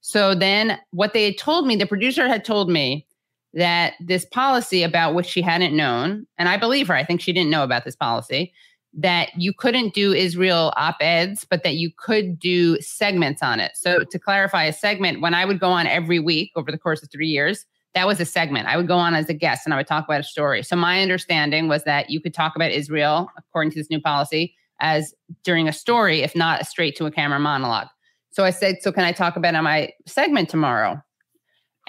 So 0.00 0.34
then 0.34 0.78
what 0.90 1.12
they 1.12 1.24
had 1.24 1.38
told 1.38 1.66
me, 1.66 1.76
the 1.76 1.86
producer 1.86 2.26
had 2.28 2.44
told 2.44 2.68
me 2.68 3.06
that 3.54 3.94
this 4.00 4.24
policy 4.24 4.82
about 4.82 5.14
which 5.14 5.26
she 5.26 5.40
hadn't 5.40 5.76
known, 5.76 6.26
and 6.36 6.48
I 6.48 6.56
believe 6.56 6.88
her, 6.88 6.94
I 6.94 7.04
think 7.04 7.20
she 7.20 7.32
didn't 7.32 7.50
know 7.50 7.62
about 7.62 7.84
this 7.84 7.96
policy, 7.96 8.52
that 8.94 9.30
you 9.36 9.52
couldn't 9.52 9.94
do 9.94 10.12
Israel 10.12 10.72
op 10.76 10.96
eds, 11.00 11.44
but 11.48 11.62
that 11.62 11.74
you 11.74 11.90
could 11.96 12.38
do 12.38 12.80
segments 12.80 13.42
on 13.42 13.60
it. 13.60 13.72
So, 13.74 14.04
to 14.04 14.18
clarify, 14.18 14.64
a 14.64 14.72
segment, 14.72 15.20
when 15.20 15.34
I 15.34 15.44
would 15.44 15.60
go 15.60 15.70
on 15.70 15.86
every 15.86 16.18
week 16.18 16.52
over 16.56 16.70
the 16.70 16.78
course 16.78 17.02
of 17.02 17.10
three 17.10 17.28
years, 17.28 17.66
that 17.94 18.06
was 18.06 18.20
a 18.20 18.24
segment. 18.24 18.66
I 18.66 18.76
would 18.76 18.88
go 18.88 18.96
on 18.96 19.14
as 19.14 19.28
a 19.28 19.34
guest 19.34 19.62
and 19.64 19.74
I 19.74 19.76
would 19.76 19.86
talk 19.86 20.04
about 20.04 20.20
a 20.20 20.24
story. 20.24 20.62
So, 20.62 20.76
my 20.76 21.02
understanding 21.02 21.68
was 21.68 21.84
that 21.84 22.10
you 22.10 22.20
could 22.20 22.34
talk 22.34 22.56
about 22.56 22.70
Israel, 22.70 23.28
according 23.36 23.72
to 23.72 23.78
this 23.78 23.90
new 23.90 24.00
policy, 24.00 24.54
as 24.80 25.14
during 25.44 25.68
a 25.68 25.72
story, 25.72 26.22
if 26.22 26.34
not 26.34 26.62
a 26.62 26.64
straight 26.64 26.96
to 26.96 27.06
a 27.06 27.10
camera 27.10 27.38
monologue. 27.38 27.88
So, 28.30 28.44
I 28.44 28.50
said, 28.50 28.76
So, 28.80 28.90
can 28.90 29.04
I 29.04 29.12
talk 29.12 29.36
about 29.36 29.54
on 29.54 29.64
my 29.64 29.90
segment 30.06 30.48
tomorrow? 30.48 31.02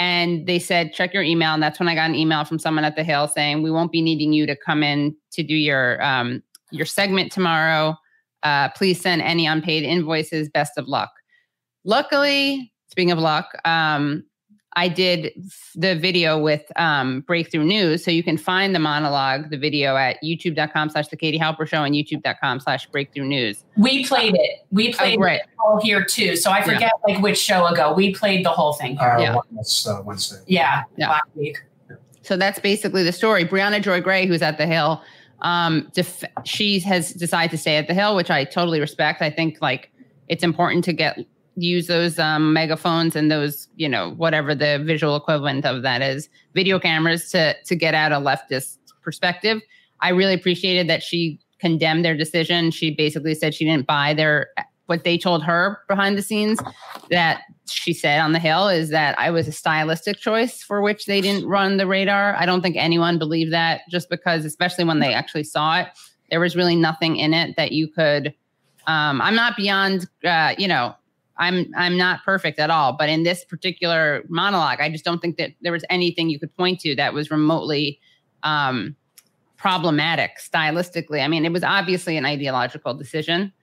and 0.02 0.48
they 0.48 0.60
said 0.60 0.94
check 0.94 1.14
your 1.14 1.24
email 1.24 1.54
and 1.54 1.62
that's 1.62 1.78
when 1.78 1.90
i 1.90 1.94
got 1.94 2.10
an 2.10 2.16
email 2.16 2.46
from 2.46 2.58
someone 2.58 2.86
at 2.86 2.96
the 2.96 3.04
hill 3.04 3.28
saying 3.28 3.62
we 3.62 3.70
won't 3.70 3.92
be 3.92 4.02
needing 4.02 4.32
you 4.32 4.46
to 4.46 4.56
come 4.56 4.82
in 4.82 5.14
to 5.30 5.44
do 5.44 5.54
your 5.54 6.02
um, 6.02 6.42
your 6.72 6.86
segment 6.86 7.32
tomorrow 7.32 7.96
Uh, 8.44 8.70
please 8.70 9.02
send 9.02 9.22
any 9.22 9.46
unpaid 9.46 9.84
invoices. 9.84 10.48
Best 10.50 10.78
of 10.78 10.88
luck. 10.88 11.10
Luckily, 11.84 12.72
speaking 12.88 13.12
of 13.12 13.20
luck, 13.20 13.48
um, 13.66 14.24
I 14.76 14.88
did 14.88 15.32
the 15.76 15.96
video 15.96 16.38
with 16.40 16.64
um, 16.78 17.22
Breakthrough 17.22 17.64
News. 17.66 18.04
So 18.06 18.12
you 18.12 18.24
can 18.24 18.38
find 18.38 18.74
the 18.76 18.80
monologue, 18.80 19.50
the 19.50 19.58
video 19.58 19.98
at 19.98 20.18
youtube.com 20.24 20.90
slash 20.92 21.08
the 21.08 21.18
Katie 21.18 21.40
Halper 21.40 21.68
Show 21.68 21.84
and 21.84 21.96
youtube.com 21.96 22.60
slash 22.60 22.86
breakthrough 22.88 23.26
news. 23.26 23.66
We 23.78 24.06
played 24.06 24.36
it. 24.36 24.66
We 24.72 24.94
played 24.94 25.18
Oh, 25.18 25.22
great. 25.22 25.42
it 25.42 25.48
all 25.60 25.82
here 25.82 26.04
too. 26.06 26.36
So 26.36 26.52
I 26.52 26.62
forget 26.62 26.92
like 27.08 27.22
which 27.22 27.38
show 27.40 27.66
ago. 27.66 27.94
We 27.94 28.14
played 28.14 28.46
the 28.46 28.52
whole 28.52 28.74
thing 28.74 28.96
here. 28.98 29.10
Uh, 29.10 29.22
Yeah. 29.22 29.36
That's 29.52 29.86
uh, 29.88 30.02
Wednesday. 30.06 30.38
yeah, 30.48 30.84
Yeah. 30.98 31.10
last 31.10 31.24
week. 31.36 31.58
So 32.22 32.38
that's 32.38 32.60
basically 32.60 33.04
the 33.04 33.12
story. 33.12 33.44
Briahna 33.46 33.82
Joy 33.82 34.02
Gray, 34.02 34.28
who's 34.28 34.42
at 34.42 34.58
the 34.58 34.68
Hill, 34.68 35.02
um, 35.42 35.90
def- 35.94 36.24
she 36.44 36.80
has 36.80 37.14
decided 37.14 37.52
to 37.52 37.58
stay 37.58 37.78
at 37.78 37.88
the 37.88 37.94
Hill, 37.94 38.16
which 38.16 38.30
I 38.30 38.44
totally 38.44 38.80
respect. 38.80 39.22
I 39.22 39.30
think 39.30 39.58
like 39.62 39.92
it's 40.28 40.44
important 40.44 40.84
to 40.86 40.94
get 40.94 41.20
use 41.56 41.88
those 41.88 42.18
um, 42.20 42.54
megaphones 42.54 43.16
and 43.16 43.30
those 43.30 43.68
you 43.76 43.90
know 43.90 44.12
whatever 44.12 44.56
the 44.56 44.82
visual 44.86 45.16
equivalent 45.16 45.66
of 45.66 45.82
that 45.84 46.02
is 46.02 46.30
video 46.54 46.80
cameras 46.80 47.30
to 47.32 47.56
to 47.66 47.76
get 47.76 47.94
out 47.94 48.12
a 48.12 48.16
leftist 48.16 48.78
perspective. 49.02 49.62
I 50.02 50.10
really 50.10 50.34
appreciated 50.34 50.88
that 50.90 51.04
she 51.04 51.40
condemned 51.60 52.06
their 52.06 52.16
decision. 52.16 52.72
She 52.72 52.96
basically 52.96 53.36
said 53.36 53.54
she 53.54 53.66
didn't 53.66 53.86
buy 53.86 54.14
their 54.14 54.48
what 54.90 55.04
they 55.04 55.18
told 55.18 55.44
her 55.44 55.80
behind 55.88 56.18
the 56.18 56.22
scenes 56.22 56.60
that 57.12 57.42
she 57.68 57.94
said 57.94 58.20
on 58.20 58.32
the 58.32 58.40
hill 58.40 58.68
is 58.68 58.90
that 58.90 59.18
I 59.20 59.30
was 59.30 59.48
a 59.48 59.52
stylistic 59.52 60.18
choice 60.18 60.64
for 60.64 60.82
which 60.82 61.06
they 61.06 61.22
didn't 61.22 61.48
run 61.48 61.78
the 61.78 61.86
radar. 61.86 62.36
I 62.36 62.46
don't 62.48 62.62
think 62.62 62.76
anyone 62.76 63.20
believed 63.20 63.54
that 63.54 63.82
just 63.90 64.10
because, 64.10 64.46
especially 64.46 64.84
when 64.84 65.00
they 65.00 65.14
actually 65.14 65.44
saw 65.44 65.82
it, 65.82 65.88
there 66.32 66.40
was 66.40 66.56
really 66.56 66.76
nothing 66.76 67.18
in 67.18 67.34
it 67.34 67.56
that 67.56 67.72
you 67.72 67.88
could. 67.88 68.34
Um, 68.88 69.22
I'm 69.22 69.36
not 69.36 69.56
beyond, 69.56 70.08
uh, 70.26 70.56
you 70.58 70.68
know, 70.68 70.96
I'm 71.38 71.72
I'm 71.78 71.98
not 71.98 72.24
perfect 72.26 72.60
at 72.60 72.70
all, 72.70 72.94
but 72.98 73.10
in 73.10 73.24
this 73.24 73.46
particular 73.46 74.24
monologue, 74.28 74.82
I 74.82 74.90
just 74.90 75.06
don't 75.06 75.20
think 75.20 75.38
that 75.38 75.52
there 75.62 75.72
was 75.72 75.86
anything 75.90 76.30
you 76.30 76.40
could 76.40 76.56
point 76.58 76.80
to 76.82 76.96
that 76.96 77.14
was 77.14 77.32
remotely 77.32 78.00
um, 78.44 78.96
problematic 79.56 80.32
stylistically. 80.40 81.24
I 81.24 81.28
mean, 81.28 81.46
it 81.46 81.54
was 81.54 81.64
obviously 81.64 82.18
an 82.18 82.26
ideological 82.26 82.94
decision, 82.94 83.54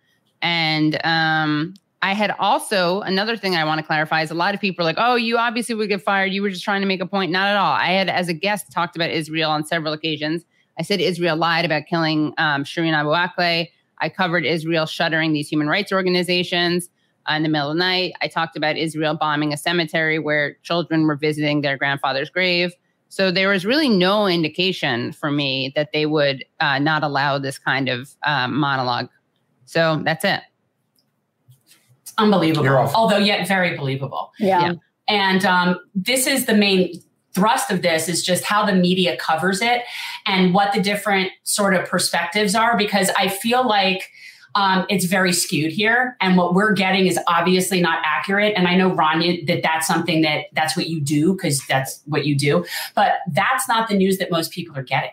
and 0.47 1.05
um, 1.05 1.74
I 2.03 2.14
had 2.14 2.30
also 2.38 3.01
another 3.01 3.36
thing 3.36 3.57
I 3.57 3.64
want 3.64 3.80
to 3.80 3.86
clarify 3.86 4.22
is 4.22 4.30
a 4.30 4.34
lot 4.34 4.55
of 4.55 4.61
people 4.61 4.84
are 4.84 4.88
like, 4.88 4.97
"Oh, 4.97 5.16
you 5.16 5.38
obviously 5.38 5.74
would 5.74 5.88
get 5.88 6.03
fired. 6.03 6.32
You 6.32 6.40
were 6.40 6.51
just 6.51 6.62
trying 6.62 6.82
to 6.82 6.86
make 6.86 7.01
a 7.01 7.07
point." 7.07 7.32
Not 7.32 7.49
at 7.49 7.57
all. 7.57 7.72
I 7.72 7.88
had, 7.88 8.09
as 8.09 8.28
a 8.28 8.32
guest, 8.32 8.70
talked 8.70 8.94
about 8.94 9.11
Israel 9.11 9.51
on 9.51 9.64
several 9.64 9.92
occasions. 9.92 10.44
I 10.78 10.82
said 10.82 11.01
Israel 11.01 11.36
lied 11.36 11.64
about 11.64 11.86
killing 11.86 12.32
um, 12.38 12.62
Shireen 12.62 12.92
Abu 12.92 13.09
Akleh. 13.09 13.68
I 13.99 14.09
covered 14.09 14.44
Israel 14.44 14.86
shuttering 14.86 15.32
these 15.32 15.49
human 15.49 15.66
rights 15.66 15.90
organizations 15.90 16.90
uh, 17.28 17.32
in 17.34 17.42
the 17.42 17.49
middle 17.49 17.70
of 17.70 17.74
the 17.74 17.80
night. 17.80 18.12
I 18.22 18.28
talked 18.28 18.57
about 18.57 18.76
Israel 18.76 19.16
bombing 19.16 19.53
a 19.53 19.57
cemetery 19.57 20.20
where 20.20 20.59
children 20.62 21.09
were 21.09 21.16
visiting 21.16 21.62
their 21.62 21.76
grandfather's 21.76 22.30
grave. 22.30 22.72
So 23.09 23.32
there 23.32 23.49
was 23.49 23.66
really 23.66 23.88
no 23.88 24.28
indication 24.28 25.11
for 25.11 25.32
me 25.32 25.72
that 25.74 25.90
they 25.92 26.07
would 26.07 26.44
uh, 26.61 26.78
not 26.78 27.03
allow 27.03 27.38
this 27.38 27.59
kind 27.59 27.88
of 27.88 28.11
um, 28.24 28.55
monologue. 28.55 29.09
So 29.66 30.00
that's 30.04 30.24
it. 30.24 30.40
It's 32.02 32.14
unbelievable. 32.18 32.66
Although 32.94 33.18
yet 33.18 33.46
very 33.46 33.76
believable. 33.76 34.32
Yeah. 34.38 34.60
Yeah. 34.62 34.72
And 35.08 35.44
um, 35.44 35.78
this 35.94 36.26
is 36.26 36.46
the 36.46 36.54
main 36.54 37.00
thrust 37.36 37.70
of 37.70 37.82
this 37.82 38.08
is 38.08 38.24
just 38.24 38.44
how 38.44 38.64
the 38.64 38.74
media 38.74 39.16
covers 39.18 39.60
it 39.60 39.82
and 40.24 40.54
what 40.54 40.72
the 40.72 40.80
different 40.80 41.30
sort 41.44 41.74
of 41.74 41.86
perspectives 41.86 42.54
are 42.54 42.78
because 42.78 43.10
I 43.18 43.28
feel 43.28 43.66
like 43.68 44.10
um, 44.54 44.86
it's 44.88 45.04
very 45.04 45.34
skewed 45.34 45.70
here 45.70 46.16
and 46.22 46.38
what 46.38 46.54
we're 46.54 46.72
getting 46.72 47.06
is 47.06 47.18
obviously 47.28 47.78
not 47.82 47.98
accurate 48.02 48.54
and 48.56 48.66
i 48.66 48.74
know 48.74 48.90
rania 48.90 49.46
that 49.46 49.62
that's 49.62 49.86
something 49.86 50.22
that 50.22 50.46
that's 50.54 50.74
what 50.78 50.88
you 50.88 50.98
do 50.98 51.34
because 51.34 51.60
that's 51.66 52.00
what 52.06 52.24
you 52.24 52.34
do 52.34 52.64
but 52.94 53.18
that's 53.32 53.68
not 53.68 53.86
the 53.86 53.94
news 53.94 54.16
that 54.16 54.30
most 54.30 54.50
people 54.52 54.74
are 54.74 54.82
getting 54.82 55.10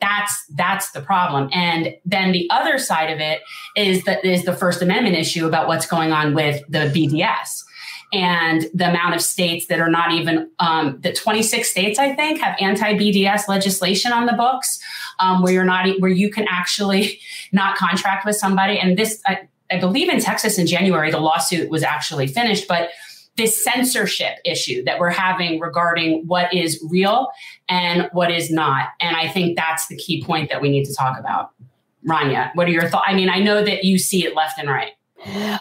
that's 0.00 0.44
that's 0.54 0.90
the 0.92 1.00
problem. 1.00 1.50
And 1.52 1.94
then 2.04 2.32
the 2.32 2.48
other 2.50 2.78
side 2.78 3.10
of 3.10 3.20
it 3.20 3.42
is 3.76 4.04
that 4.04 4.24
is 4.24 4.44
the 4.44 4.54
first 4.54 4.82
amendment 4.82 5.16
issue 5.16 5.46
about 5.46 5.68
what's 5.68 5.86
going 5.86 6.12
on 6.12 6.34
with 6.34 6.62
the 6.68 6.90
bds 6.90 7.64
and 8.12 8.66
the 8.74 8.88
amount 8.88 9.14
of 9.14 9.22
states 9.22 9.66
that 9.66 9.78
are 9.78 9.90
not 9.90 10.10
even 10.10 10.50
um, 10.58 10.98
the 11.00 11.12
26 11.12 11.68
states 11.68 11.98
i 11.98 12.12
think 12.14 12.40
have 12.40 12.56
anti-bds 12.60 13.46
legislation 13.46 14.12
on 14.12 14.26
the 14.26 14.32
books 14.32 14.80
um, 15.20 15.42
where 15.42 15.52
you're 15.52 15.64
not 15.64 15.86
where 16.00 16.10
you 16.10 16.30
can 16.30 16.46
actually 16.48 17.20
not 17.52 17.76
contract 17.76 18.24
with 18.24 18.36
somebody. 18.36 18.78
And 18.78 18.96
this 18.96 19.20
I, 19.26 19.48
I 19.70 19.78
believe 19.78 20.08
in 20.08 20.20
texas 20.20 20.58
in 20.58 20.66
january 20.66 21.10
the 21.10 21.20
lawsuit 21.20 21.70
was 21.70 21.82
actually 21.82 22.26
finished 22.26 22.66
but 22.66 22.90
this 23.36 23.62
censorship 23.64 24.38
issue 24.44 24.84
that 24.84 24.98
we're 24.98 25.10
having 25.10 25.60
regarding 25.60 26.24
what 26.26 26.52
is 26.52 26.84
real 26.90 27.28
and 27.68 28.08
what 28.12 28.30
is 28.30 28.50
not 28.50 28.88
and 29.00 29.16
i 29.16 29.28
think 29.28 29.56
that's 29.56 29.86
the 29.88 29.96
key 29.96 30.22
point 30.22 30.50
that 30.50 30.60
we 30.60 30.68
need 30.68 30.84
to 30.84 30.94
talk 30.94 31.18
about 31.18 31.50
rania 32.08 32.50
what 32.54 32.66
are 32.66 32.72
your 32.72 32.88
thoughts 32.88 33.06
i 33.06 33.14
mean 33.14 33.28
i 33.28 33.38
know 33.38 33.64
that 33.64 33.84
you 33.84 33.98
see 33.98 34.24
it 34.24 34.34
left 34.34 34.58
and 34.58 34.68
right 34.68 34.92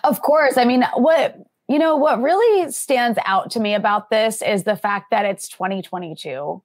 Of 0.03 0.21
course. 0.21 0.57
I 0.57 0.65
mean, 0.65 0.83
what 0.95 1.37
you 1.67 1.77
know, 1.77 1.95
what 1.95 2.21
really 2.21 2.71
stands 2.71 3.19
out 3.25 3.51
to 3.51 3.59
me 3.59 3.75
about 3.75 4.09
this 4.09 4.41
is 4.41 4.63
the 4.63 4.75
fact 4.75 5.11
that 5.11 5.25
it's 5.25 5.47
2022 5.49 6.63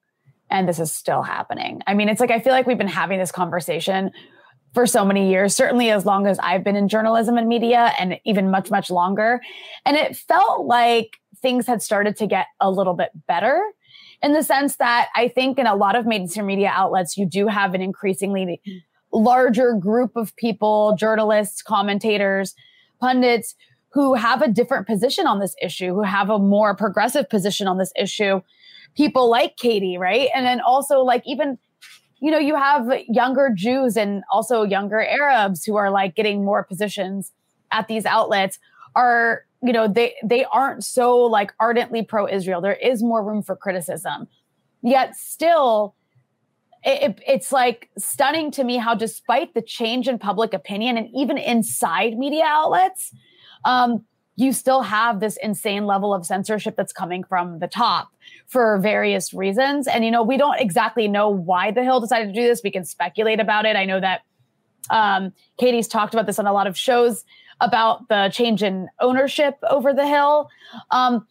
and 0.48 0.66
this 0.66 0.78
is 0.78 0.92
still 0.92 1.22
happening. 1.22 1.82
I 1.86 1.92
mean, 1.92 2.08
it's 2.08 2.20
like 2.20 2.30
I 2.30 2.40
feel 2.40 2.52
like 2.52 2.66
we've 2.66 2.78
been 2.78 2.88
having 2.88 3.18
this 3.18 3.32
conversation 3.32 4.12
for 4.74 4.86
so 4.86 5.04
many 5.04 5.30
years, 5.30 5.54
certainly 5.54 5.90
as 5.90 6.04
long 6.04 6.26
as 6.26 6.38
I've 6.40 6.64
been 6.64 6.76
in 6.76 6.88
journalism 6.88 7.38
and 7.38 7.48
media 7.48 7.92
and 7.98 8.18
even 8.24 8.50
much 8.50 8.70
much 8.70 8.90
longer. 8.90 9.40
And 9.86 9.96
it 9.96 10.16
felt 10.16 10.66
like 10.66 11.18
things 11.40 11.66
had 11.66 11.80
started 11.80 12.16
to 12.16 12.26
get 12.26 12.46
a 12.60 12.70
little 12.70 12.94
bit 12.94 13.10
better 13.26 13.62
in 14.22 14.32
the 14.32 14.42
sense 14.42 14.76
that 14.76 15.08
I 15.14 15.28
think 15.28 15.58
in 15.58 15.66
a 15.66 15.76
lot 15.76 15.96
of 15.96 16.06
mainstream 16.06 16.46
media 16.46 16.70
outlets 16.72 17.16
you 17.16 17.26
do 17.26 17.46
have 17.46 17.74
an 17.74 17.80
increasingly 17.80 18.60
larger 19.12 19.74
group 19.74 20.16
of 20.16 20.34
people, 20.36 20.96
journalists, 20.98 21.62
commentators, 21.62 22.54
pundits 23.00 23.54
who 23.90 24.14
have 24.14 24.42
a 24.42 24.48
different 24.48 24.86
position 24.86 25.26
on 25.26 25.38
this 25.38 25.54
issue, 25.62 25.94
who 25.94 26.02
have 26.02 26.30
a 26.30 26.38
more 26.38 26.74
progressive 26.74 27.28
position 27.28 27.68
on 27.68 27.78
this 27.78 27.92
issue. 27.96 28.40
People 28.96 29.30
like 29.30 29.56
Katie, 29.56 29.96
right? 29.96 30.30
And 30.34 30.44
then 30.44 30.60
also 30.60 31.00
like 31.00 31.22
even, 31.26 31.58
you 32.20 32.30
know, 32.30 32.38
you 32.38 32.54
have 32.56 32.90
younger 33.08 33.50
Jews 33.54 33.96
and 33.96 34.22
also 34.32 34.62
younger 34.62 35.02
Arabs 35.02 35.64
who 35.64 35.76
are 35.76 35.90
like 35.90 36.14
getting 36.14 36.44
more 36.44 36.62
positions 36.64 37.32
at 37.72 37.88
these 37.88 38.06
outlets 38.06 38.58
are, 38.94 39.42
you 39.62 39.72
know, 39.72 39.88
they 39.88 40.14
they 40.24 40.44
aren't 40.46 40.84
so 40.84 41.18
like 41.18 41.52
ardently 41.60 42.02
pro-Israel. 42.02 42.60
There 42.60 42.74
is 42.74 43.02
more 43.02 43.22
room 43.24 43.42
for 43.42 43.56
criticism. 43.56 44.28
Yet 44.82 45.16
still 45.16 45.94
it, 46.84 47.02
it- 47.10 47.22
it's 47.26 47.52
like 47.52 47.90
stunning 47.98 48.50
to 48.52 48.64
me 48.64 48.76
how 48.76 48.94
despite 48.94 49.54
the 49.54 49.62
change 49.62 50.08
in 50.08 50.18
public 50.18 50.54
opinion 50.54 50.96
and 50.96 51.08
even 51.14 51.38
inside 51.38 52.16
media 52.18 52.44
outlets 52.46 53.12
um, 53.64 54.04
you 54.36 54.52
still 54.52 54.82
have 54.82 55.20
this 55.20 55.36
insane 55.42 55.86
level 55.86 56.12
of 56.12 56.26
censorship 56.26 56.74
that's 56.76 56.92
coming 56.92 57.22
from 57.22 57.60
the 57.60 57.68
top 57.68 58.08
for 58.46 58.78
various 58.78 59.32
reasons. 59.32 59.86
And 59.86 60.04
you 60.04 60.10
know 60.10 60.22
we 60.22 60.36
don't 60.36 60.58
exactly 60.60 61.06
know 61.08 61.28
why 61.28 61.70
the 61.70 61.82
hill 61.84 62.00
decided 62.00 62.34
to 62.34 62.40
do 62.40 62.46
this. 62.46 62.60
We 62.64 62.70
can 62.70 62.84
speculate 62.84 63.40
about 63.40 63.64
it. 63.64 63.76
I 63.76 63.84
know 63.84 64.00
that 64.00 64.22
um, 64.90 65.32
katie's 65.58 65.88
talked 65.88 66.14
about 66.14 66.26
this 66.26 66.38
on 66.38 66.46
a 66.46 66.52
lot 66.52 66.66
of 66.66 66.76
shows 66.76 67.24
about 67.60 68.08
the 68.08 68.28
change 68.32 68.62
in 68.62 68.88
ownership 69.00 69.56
over 69.70 69.92
the 69.94 70.06
hill. 70.06 70.50
Um, 70.90 71.26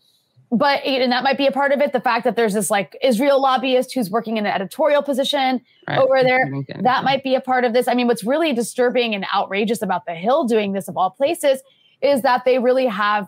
but 0.50 0.84
and 0.86 1.12
that 1.12 1.24
might 1.24 1.38
be 1.38 1.48
a 1.48 1.52
part 1.52 1.72
of 1.72 1.82
it. 1.82 1.94
The 1.94 2.00
fact 2.00 2.24
that 2.26 2.36
there's 2.36 2.54
this 2.54 2.70
like 2.70 2.96
israel 3.02 3.42
lobbyist 3.42 3.94
who's 3.94 4.10
working 4.12 4.38
in 4.38 4.46
an 4.46 4.52
editorial 4.54 5.02
position 5.02 5.62
Right. 5.88 5.98
over 6.00 6.24
there. 6.24 6.50
That 6.84 7.04
might 7.04 7.24
be 7.24 7.36
a 7.36 7.42
part 7.42 7.66
of 7.66 7.74
this. 7.74 7.88
I 7.90 7.94
mean, 7.96 8.08
what's 8.08 8.24
really 8.24 8.54
disturbing 8.54 9.14
and 9.14 9.26
outrageous 9.36 9.82
about 9.82 10.06
the 10.06 10.14
Hill 10.14 10.46
doing 10.46 10.72
this 10.72 10.88
of 10.88 10.96
all 10.96 11.10
places 11.10 11.60
is 12.04 12.22
that 12.22 12.46
they 12.46 12.60
really 12.60 12.86
have 12.86 13.28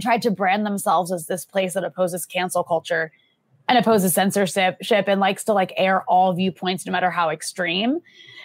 tried 0.00 0.22
to 0.22 0.30
brand 0.30 0.66
themselves 0.66 1.12
as 1.12 1.26
this 1.26 1.44
place 1.44 1.74
that 1.74 1.84
opposes 1.84 2.26
cancel 2.26 2.64
culture 2.64 3.12
and 3.68 3.78
opposes 3.78 4.12
censorship 4.12 4.76
and 5.06 5.20
likes 5.20 5.44
to 5.44 5.52
like 5.52 5.72
air 5.76 6.02
all 6.02 6.34
viewpoints 6.34 6.84
no 6.84 6.92
matter 6.92 7.10
how 7.10 7.30
extreme. 7.30 8.00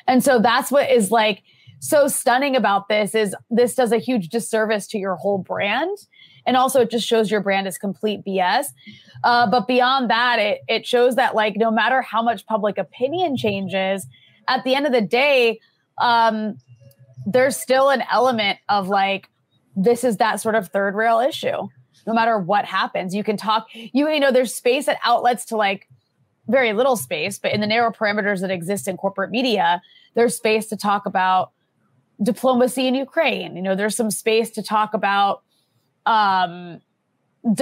And 0.07 0.23
so 0.23 0.39
that's 0.39 0.71
what 0.71 0.89
is 0.89 1.11
like 1.11 1.43
so 1.79 2.07
stunning 2.07 2.55
about 2.55 2.87
this 2.87 3.15
is 3.15 3.35
this 3.49 3.75
does 3.75 3.91
a 3.91 3.97
huge 3.97 4.29
disservice 4.29 4.87
to 4.87 4.97
your 4.97 5.15
whole 5.15 5.39
brand. 5.39 5.97
And 6.45 6.55
also 6.55 6.81
it 6.81 6.91
just 6.91 7.07
shows 7.07 7.31
your 7.31 7.41
brand 7.41 7.67
is 7.67 7.77
complete 7.77 8.21
BS. 8.25 8.67
Uh, 9.23 9.49
but 9.49 9.67
beyond 9.67 10.09
that, 10.09 10.39
it, 10.39 10.61
it 10.67 10.85
shows 10.85 11.15
that 11.15 11.35
like 11.35 11.55
no 11.57 11.71
matter 11.71 12.01
how 12.01 12.21
much 12.21 12.45
public 12.45 12.77
opinion 12.77 13.35
changes, 13.35 14.07
at 14.47 14.63
the 14.63 14.75
end 14.75 14.85
of 14.85 14.91
the 14.91 15.01
day, 15.01 15.59
um, 15.99 16.57
there's 17.25 17.55
still 17.55 17.89
an 17.89 18.03
element 18.11 18.59
of 18.67 18.87
like 18.87 19.29
this 19.79 20.03
is 20.03 20.17
that 20.17 20.41
sort 20.41 20.55
of 20.55 20.67
third 20.67 20.95
rail 20.95 21.19
issue. 21.19 21.67
No 22.05 22.13
matter 22.13 22.37
what 22.37 22.65
happens, 22.65 23.13
you 23.15 23.23
can 23.23 23.37
talk. 23.37 23.67
You 23.73 24.09
you 24.09 24.19
know, 24.19 24.31
there's 24.31 24.53
space 24.53 24.87
at 24.87 24.97
outlets 25.03 25.45
to 25.45 25.57
like 25.57 25.87
very 26.47 26.73
little 26.73 26.95
space, 26.95 27.39
but 27.39 27.53
in 27.53 27.61
the 27.61 27.67
narrow 27.67 27.91
parameters 27.91 28.41
that 28.41 28.51
exist 28.51 28.87
in 28.87 28.97
corporate 28.97 29.31
media, 29.31 29.81
there's 30.15 30.35
space 30.35 30.67
to 30.67 30.77
talk 30.77 31.05
about 31.05 31.51
diplomacy 32.21 32.87
in 32.87 32.95
Ukraine. 32.95 33.55
You 33.55 33.61
know, 33.61 33.75
there's 33.75 33.95
some 33.95 34.11
space 34.11 34.49
to 34.51 34.63
talk 34.63 34.93
about. 34.93 35.43
Um, 36.05 36.81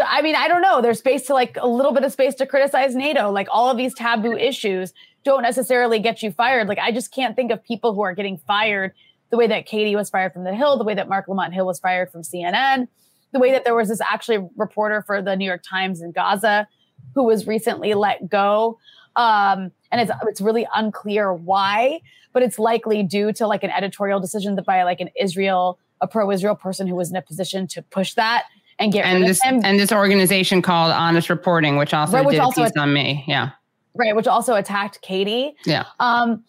I 0.04 0.22
mean, 0.24 0.36
I 0.36 0.48
don't 0.48 0.62
know. 0.62 0.82
There's 0.82 1.00
space 1.00 1.28
to 1.28 1.34
like 1.34 1.58
a 1.60 1.68
little 1.68 1.92
bit 1.92 2.04
of 2.04 2.12
space 2.12 2.34
to 2.36 2.48
criticize 2.48 2.96
NATO. 2.96 3.32
Like 3.32 3.48
all 3.52 3.70
of 3.70 3.78
these 3.78 3.94
taboo 3.94 4.36
issues 4.36 4.92
don't 5.24 5.44
necessarily 5.44 6.00
get 6.00 6.24
you 6.24 6.32
fired. 6.32 6.68
Like 6.68 6.80
I 6.80 6.92
just 6.92 7.14
can't 7.14 7.36
think 7.36 7.52
of 7.52 7.64
people 7.64 7.94
who 7.94 8.02
are 8.02 8.16
getting 8.16 8.38
fired 8.38 8.94
the 9.30 9.38
way 9.38 9.48
that 9.48 9.66
Katie 9.66 9.96
was 9.96 10.10
fired 10.10 10.34
from 10.34 10.44
the 10.44 10.56
Hill, 10.56 10.78
the 10.78 10.84
way 10.84 10.96
that 10.96 11.10
Marc 11.10 11.28
Lamont 11.28 11.54
Hill 11.54 11.66
was 11.66 11.80
fired 11.80 12.12
from 12.12 12.22
CNN, 12.22 12.88
the 13.34 13.40
way 13.40 13.52
that 13.52 13.66
there 13.66 13.76
was 13.76 13.90
this 13.90 14.02
actually 14.02 14.48
reporter 14.56 15.04
for 15.06 15.22
the 15.22 15.36
New 15.36 15.46
York 15.46 15.64
Times 15.68 16.02
in 16.02 16.12
Gaza 16.12 16.68
who 17.16 17.24
was 17.24 17.48
recently 17.48 17.94
let 17.94 18.30
go. 18.30 18.78
Um, 19.16 19.72
and 19.92 20.02
it's 20.02 20.12
it's 20.28 20.42
really 20.42 20.68
unclear 20.76 21.34
why, 21.34 22.02
but 22.34 22.44
it's 22.44 22.60
likely 22.60 23.04
due 23.04 23.34
to 23.34 23.48
like 23.48 23.64
an 23.64 23.72
editorial 23.72 24.20
decision 24.20 24.56
that 24.56 24.66
by 24.66 24.84
like 24.84 25.00
an 25.00 25.10
Israel, 25.20 25.80
a 26.02 26.08
pro-Israel 26.08 26.56
person 26.56 26.86
who 26.88 26.96
was 26.96 27.10
in 27.10 27.16
a 27.16 27.22
position 27.22 27.68
to 27.68 27.82
push 27.82 28.14
that 28.14 28.46
and 28.78 28.94
get 28.94 29.06
and 29.06 29.22
rid 29.22 29.30
this 29.30 29.40
of 29.44 29.52
him. 29.52 29.62
and 29.64 29.80
this 29.80 29.92
organization 29.92 30.62
called 30.62 30.92
Honest 30.92 31.30
Reporting, 31.30 31.78
which 31.78 31.94
also 31.94 32.18
Right, 32.18 32.26
which 32.26 32.34
did 32.34 32.42
also 32.42 32.62
a 32.62 32.66
piece 32.66 32.78
on 32.78 32.94
me. 32.94 33.24
Yeah, 33.28 33.52
right, 33.98 34.16
which 34.16 34.28
also 34.28 34.56
attacked 34.56 35.02
Katie. 35.02 35.56
yeah. 35.66 35.86
Um, 36.00 36.44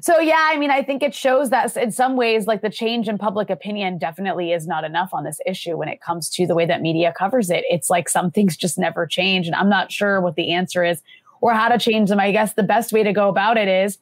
so 0.00 0.18
yeah, 0.18 0.50
I 0.50 0.58
mean, 0.58 0.70
I 0.70 0.82
think 0.82 1.02
it 1.02 1.14
shows 1.14 1.50
that 1.50 1.76
in 1.76 1.90
some 1.90 2.16
ways, 2.16 2.46
like 2.46 2.62
the 2.62 2.70
change 2.70 3.08
in 3.08 3.18
public 3.18 3.50
opinion 3.50 3.98
definitely 3.98 4.52
is 4.52 4.66
not 4.66 4.84
enough 4.84 5.10
on 5.12 5.24
this 5.24 5.40
issue 5.46 5.76
when 5.76 5.88
it 5.88 6.00
comes 6.00 6.30
to 6.30 6.46
the 6.46 6.54
way 6.54 6.66
that 6.66 6.82
media 6.82 7.12
covers 7.16 7.50
it. 7.50 7.64
It's 7.68 7.90
like 7.90 8.08
some 8.08 8.30
things 8.30 8.56
just 8.56 8.78
never 8.78 9.06
change, 9.06 9.46
and 9.46 9.54
I'm 9.54 9.68
not 9.68 9.92
sure 9.92 10.20
what 10.20 10.36
the 10.36 10.52
answer 10.52 10.84
is 10.84 11.02
or 11.40 11.52
how 11.52 11.68
to 11.68 11.78
change 11.78 12.08
them. 12.08 12.20
I 12.20 12.32
guess 12.32 12.54
the 12.54 12.62
best 12.62 12.92
way 12.92 13.02
to 13.02 13.12
go 13.12 13.28
about 13.28 13.56
it 13.58 13.68
is, 13.68 13.98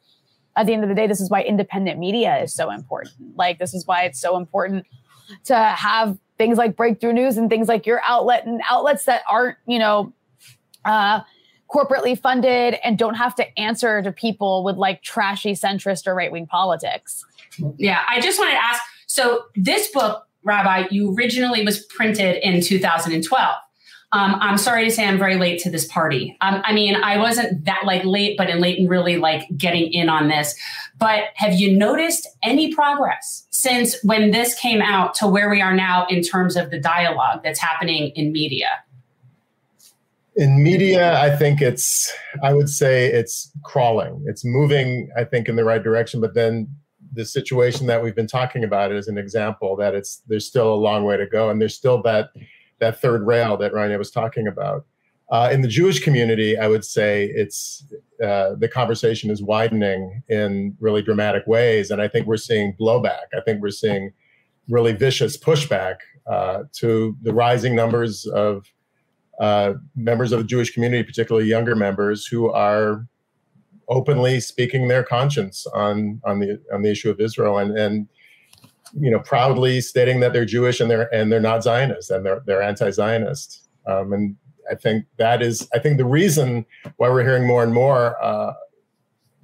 at 0.57 0.67
the 0.67 0.75
end 0.75 0.83
of 0.83 0.89
the 0.89 0.95
day, 0.95 1.07
this 1.07 1.21
is 1.21 1.31
why 1.31 1.43
independent 1.43 1.99
media 1.99 2.39
is 2.43 2.55
so 2.55 2.71
important. 2.71 3.15
Like 3.37 3.59
this 3.59 3.75
is 3.75 3.87
why 3.87 4.05
it's 4.05 4.21
so 4.21 4.37
important 4.37 4.87
to 5.45 5.57
have 5.57 6.19
things 6.39 6.59
like 6.59 6.77
breakthrough 6.77 7.13
news 7.13 7.39
and 7.39 7.49
things 7.49 7.69
like 7.69 7.87
your 7.87 8.03
outlet 8.07 8.47
and 8.47 8.61
outlets 8.69 9.05
that 9.05 9.23
aren't, 9.31 9.57
you 9.67 9.79
know, 9.79 10.13
uh, 10.85 11.21
corporately 11.73 12.19
funded 12.19 12.77
and 12.85 12.99
don't 12.99 13.15
have 13.15 13.35
to 13.37 13.59
answer 13.59 14.03
to 14.03 14.13
people 14.13 14.63
with 14.63 14.77
like 14.77 15.03
trashy 15.03 15.53
centrist 15.53 16.07
or 16.07 16.15
right 16.15 16.31
wing 16.31 16.47
politics. 16.47 17.25
Yeah, 17.79 18.03
I 18.09 18.21
just 18.21 18.39
wanted 18.39 18.53
to 18.53 18.65
ask. 18.65 18.83
So 19.07 19.45
this 19.57 19.89
book, 19.89 20.27
Rabbi, 20.45 20.89
you 20.91 21.15
originally 21.15 21.65
was 21.65 21.85
printed 21.87 22.37
in 22.43 22.61
2012. 22.61 23.55
Um, 24.15 24.37
I'm 24.41 24.59
sorry 24.59 24.85
to 24.85 24.91
say 24.91 25.07
I'm 25.07 25.19
very 25.19 25.37
late 25.37 25.59
to 25.61 25.71
this 25.71 25.87
party. 25.87 26.37
Um, 26.43 26.61
I 26.65 26.75
mean, 26.75 26.97
I 26.97 27.17
wasn't 27.17 27.65
that 27.65 27.85
like 27.87 28.05
late, 28.05 28.37
but 28.37 28.51
in 28.51 28.61
late 28.61 28.79
and 28.79 28.89
really 28.89 29.17
like 29.17 29.49
getting 29.57 29.91
in 29.91 30.11
on 30.11 30.29
this. 30.29 30.55
But 30.99 31.25
have 31.37 31.55
you 31.55 31.75
noticed 31.75 32.29
any 32.43 32.75
progress 32.75 33.47
since 33.51 33.97
when 34.03 34.31
this 34.31 34.55
came 34.55 34.83
out 34.83 35.15
to 35.15 35.27
where 35.27 35.49
we 35.49 35.63
are 35.63 35.75
now 35.75 36.07
in 36.11 36.23
terms 36.23 36.57
of 36.57 36.71
the 36.71 36.79
dialogue 36.79 37.41
that's 37.43 37.59
happening 37.59 38.11
in 38.11 38.33
media? 38.33 38.69
In 40.35 40.63
media, 40.63 41.21
I 41.21 41.37
think 41.37 41.61
it's, 41.61 42.11
I 42.43 42.55
would 42.55 42.69
say 42.69 43.07
it's 43.07 43.53
crawling. 43.65 44.25
It's 44.27 44.45
moving, 44.45 45.11
I 45.17 45.25
think, 45.25 45.49
in 45.49 45.57
the 45.57 45.65
right 45.65 45.83
direction. 45.83 46.21
But 46.21 46.35
then 46.35 46.69
the 47.13 47.25
situation 47.25 47.87
that 47.87 48.03
we've 48.03 48.15
been 48.15 48.27
talking 48.27 48.65
about 48.65 48.93
is 48.93 49.09
an 49.09 49.19
example 49.19 49.77
that 49.77 49.95
it's 49.95 50.23
there's 50.29 50.47
still 50.47 50.73
a 50.73 50.77
long 50.77 51.05
way 51.05 51.17
to 51.17 51.27
go, 51.27 51.51
and 51.51 51.61
there's 51.61 51.75
still 51.75 52.03
that 52.03 52.31
that 52.79 53.01
third 53.01 53.27
rail 53.27 53.57
that 53.59 53.73
Rania 53.73 53.99
was 53.99 54.11
talking 54.11 54.47
about. 54.47 54.87
Uh, 55.31 55.49
in 55.53 55.63
the 55.63 55.69
Jewish 55.69 56.01
community, 56.01 56.59
I 56.59 56.67
would 56.69 56.85
say 56.85 57.27
it's 57.27 57.87
uh, 58.23 58.55
the 58.59 58.69
conversation 58.69 59.31
is 59.31 59.43
widening 59.43 60.23
in 60.29 60.77
really 60.81 61.03
dramatic 61.03 61.47
ways, 61.47 61.91
and 61.91 62.03
I 62.03 62.09
think 62.09 62.27
we're 62.27 62.37
seeing 62.37 62.75
blowback. 62.79 63.27
I 63.37 63.41
think 63.45 63.63
we're 63.63 63.71
seeing 63.71 64.13
really 64.69 64.93
vicious 64.93 65.37
pushback 65.37 65.97
uh, 66.27 66.65
to 66.75 67.17
the 67.23 67.33
rising 67.33 67.75
numbers 67.75 68.27
of 68.27 68.67
uh, 69.41 69.75
members 69.97 70.33
of 70.33 70.39
the 70.39 70.45
Jewish 70.45 70.73
community, 70.73 71.03
particularly 71.03 71.49
younger 71.49 71.75
members, 71.75 72.27
who 72.27 72.51
are 72.51 73.07
openly 73.89 74.41
speaking 74.41 74.89
their 74.89 75.03
conscience 75.03 75.67
on 75.75 76.21
on 76.25 76.39
the 76.39 76.61
on 76.73 76.83
the 76.83 76.91
issue 76.91 77.11
of 77.11 77.21
Israel 77.21 77.59
and 77.59 77.77
and 77.77 78.09
you 78.99 79.11
know 79.11 79.19
proudly 79.21 79.81
stating 79.81 80.21
that 80.21 80.33
they're 80.33 80.45
Jewish 80.45 80.81
and 80.81 80.91
they're 80.91 81.13
and 81.15 81.31
they're 81.31 81.41
not 81.41 81.63
Zionist 81.63 82.11
and 82.11 82.25
they're 82.25 82.43
they're 82.47 82.63
anti-Zionist. 82.63 83.69
Um, 83.87 84.13
and 84.13 84.37
I 84.71 84.75
think 84.75 85.07
that 85.17 85.43
is 85.43 85.69
I 85.75 85.79
think 85.79 85.99
the 85.99 86.05
reason 86.05 86.65
why 86.97 87.09
we're 87.09 87.25
hearing 87.25 87.47
more 87.47 87.63
and 87.63 87.75
more 87.75 88.23
uh, 88.23 88.53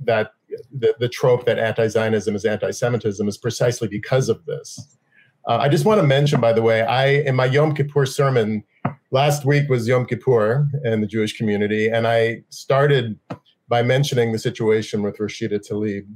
that 0.04 0.32
the, 0.72 0.94
the 0.98 1.08
trope 1.08 1.44
that 1.46 1.58
anti-Zionism 1.58 2.34
is 2.34 2.44
anti-Semitism 2.44 3.28
is 3.28 3.36
precisely 3.36 3.88
because 3.88 4.28
of 4.28 4.44
this. 4.46 4.96
Uh, 5.46 5.58
I 5.58 5.68
just 5.68 5.84
want 5.84 6.00
to 6.00 6.06
mention, 6.06 6.40
by 6.40 6.52
the 6.52 6.62
way, 6.62 6.82
I 6.82 7.06
in 7.06 7.34
my 7.34 7.46
Yom 7.46 7.74
Kippur 7.74 8.06
sermon 8.06 8.64
last 9.10 9.44
week 9.44 9.68
was 9.68 9.86
Yom 9.88 10.06
Kippur 10.06 10.68
in 10.84 11.00
the 11.00 11.06
Jewish 11.06 11.36
community, 11.36 11.88
and 11.88 12.06
I 12.06 12.42
started 12.48 13.18
by 13.68 13.82
mentioning 13.82 14.32
the 14.32 14.38
situation 14.38 15.02
with 15.02 15.18
Rashida 15.18 15.60
Tlaib. 15.66 16.06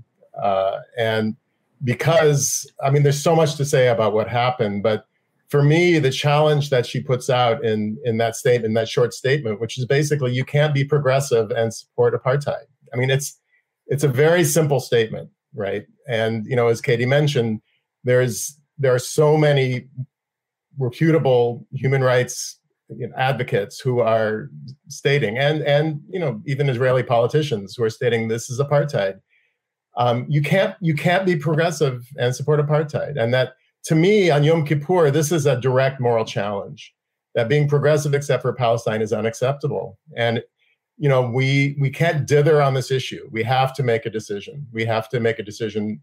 Uh, 0.43 0.79
and 0.97 1.37
because, 1.85 2.71
I 2.83 2.91
mean, 2.91 3.03
there's 3.03 3.23
so 3.23 3.37
much 3.37 3.57
to 3.57 3.65
say 3.65 3.89
about 3.89 4.15
what 4.15 4.29
happened, 4.29 4.83
but 4.83 5.07
for 5.49 5.63
me, 5.63 5.99
the 5.99 6.11
challenge 6.11 6.71
that 6.71 6.87
she 6.87 7.01
puts 7.01 7.29
out 7.29 7.63
in, 7.63 7.99
in 8.05 8.17
that 8.17 8.37
statement, 8.37 8.75
that 8.75 8.89
short 8.89 9.13
statement, 9.13 9.61
which 9.61 9.79
is 9.79 9.85
basically 9.85 10.33
you 10.33 10.47
can't 10.47 10.73
be 10.73 10.83
progressive 10.83 11.51
and 11.51 11.75
support 11.75 12.15
apartheid. 12.15 12.65
I 12.93 12.97
mean, 12.97 13.11
it's 13.11 13.39
it's 13.87 14.05
a 14.05 14.09
very 14.09 14.45
simple 14.45 14.81
statement, 14.81 15.29
right? 15.55 15.85
And 16.09 16.47
you 16.47 16.57
know, 16.57 16.69
as 16.69 16.81
Katie 16.81 17.05
mentioned, 17.05 17.61
there's 18.05 18.59
there 18.79 18.95
are 18.95 18.99
so 18.99 19.37
many 19.37 19.89
reputable 20.79 21.67
human 21.73 22.03
rights 22.03 22.59
you 22.99 23.09
know, 23.09 23.15
advocates 23.17 23.81
who 23.81 24.01
are 24.01 24.51
stating, 24.89 25.39
and 25.39 25.63
and 25.63 26.01
you 26.09 26.19
know 26.19 26.41
even 26.47 26.69
Israeli 26.69 27.03
politicians 27.03 27.75
who 27.77 27.85
are 27.85 27.91
stating 27.91 28.29
this 28.29 28.51
is 28.51 28.61
apartheid. 28.61 29.21
Um, 29.97 30.27
you 30.29 30.43
can't 30.43 30.75
you 30.81 30.95
can't 30.95 31.27
be 31.27 31.37
progressive 31.37 32.07
and 32.19 32.35
support 32.35 32.61
apartheid, 32.61 33.21
and 33.21 33.33
that 33.35 33.55
to 33.85 33.95
me 33.95 34.31
on 34.31 34.45
Yom 34.45 34.65
Kippur 34.65 35.11
this 35.11 35.33
is 35.33 35.47
a 35.47 35.61
direct 35.61 36.01
moral 36.01 36.25
challenge. 36.25 36.95
That 37.35 37.49
being 37.49 37.69
progressive 37.69 38.15
except 38.15 38.43
for 38.43 38.53
Palestine 38.53 39.03
is 39.03 39.13
unacceptable, 39.13 39.99
and 40.17 40.43
you 40.99 41.09
know 41.09 41.23
we 41.23 41.77
we 41.81 41.91
can't 41.91 42.27
dither 42.27 42.61
on 42.61 42.75
this 42.75 42.91
issue. 42.91 43.29
We 43.31 43.43
have 43.43 43.75
to 43.75 43.83
make 43.83 44.07
a 44.07 44.11
decision. 44.11 44.67
We 44.73 44.85
have 44.85 45.09
to 45.11 45.21
make 45.21 45.39
a 45.39 45.43
decision 45.43 46.01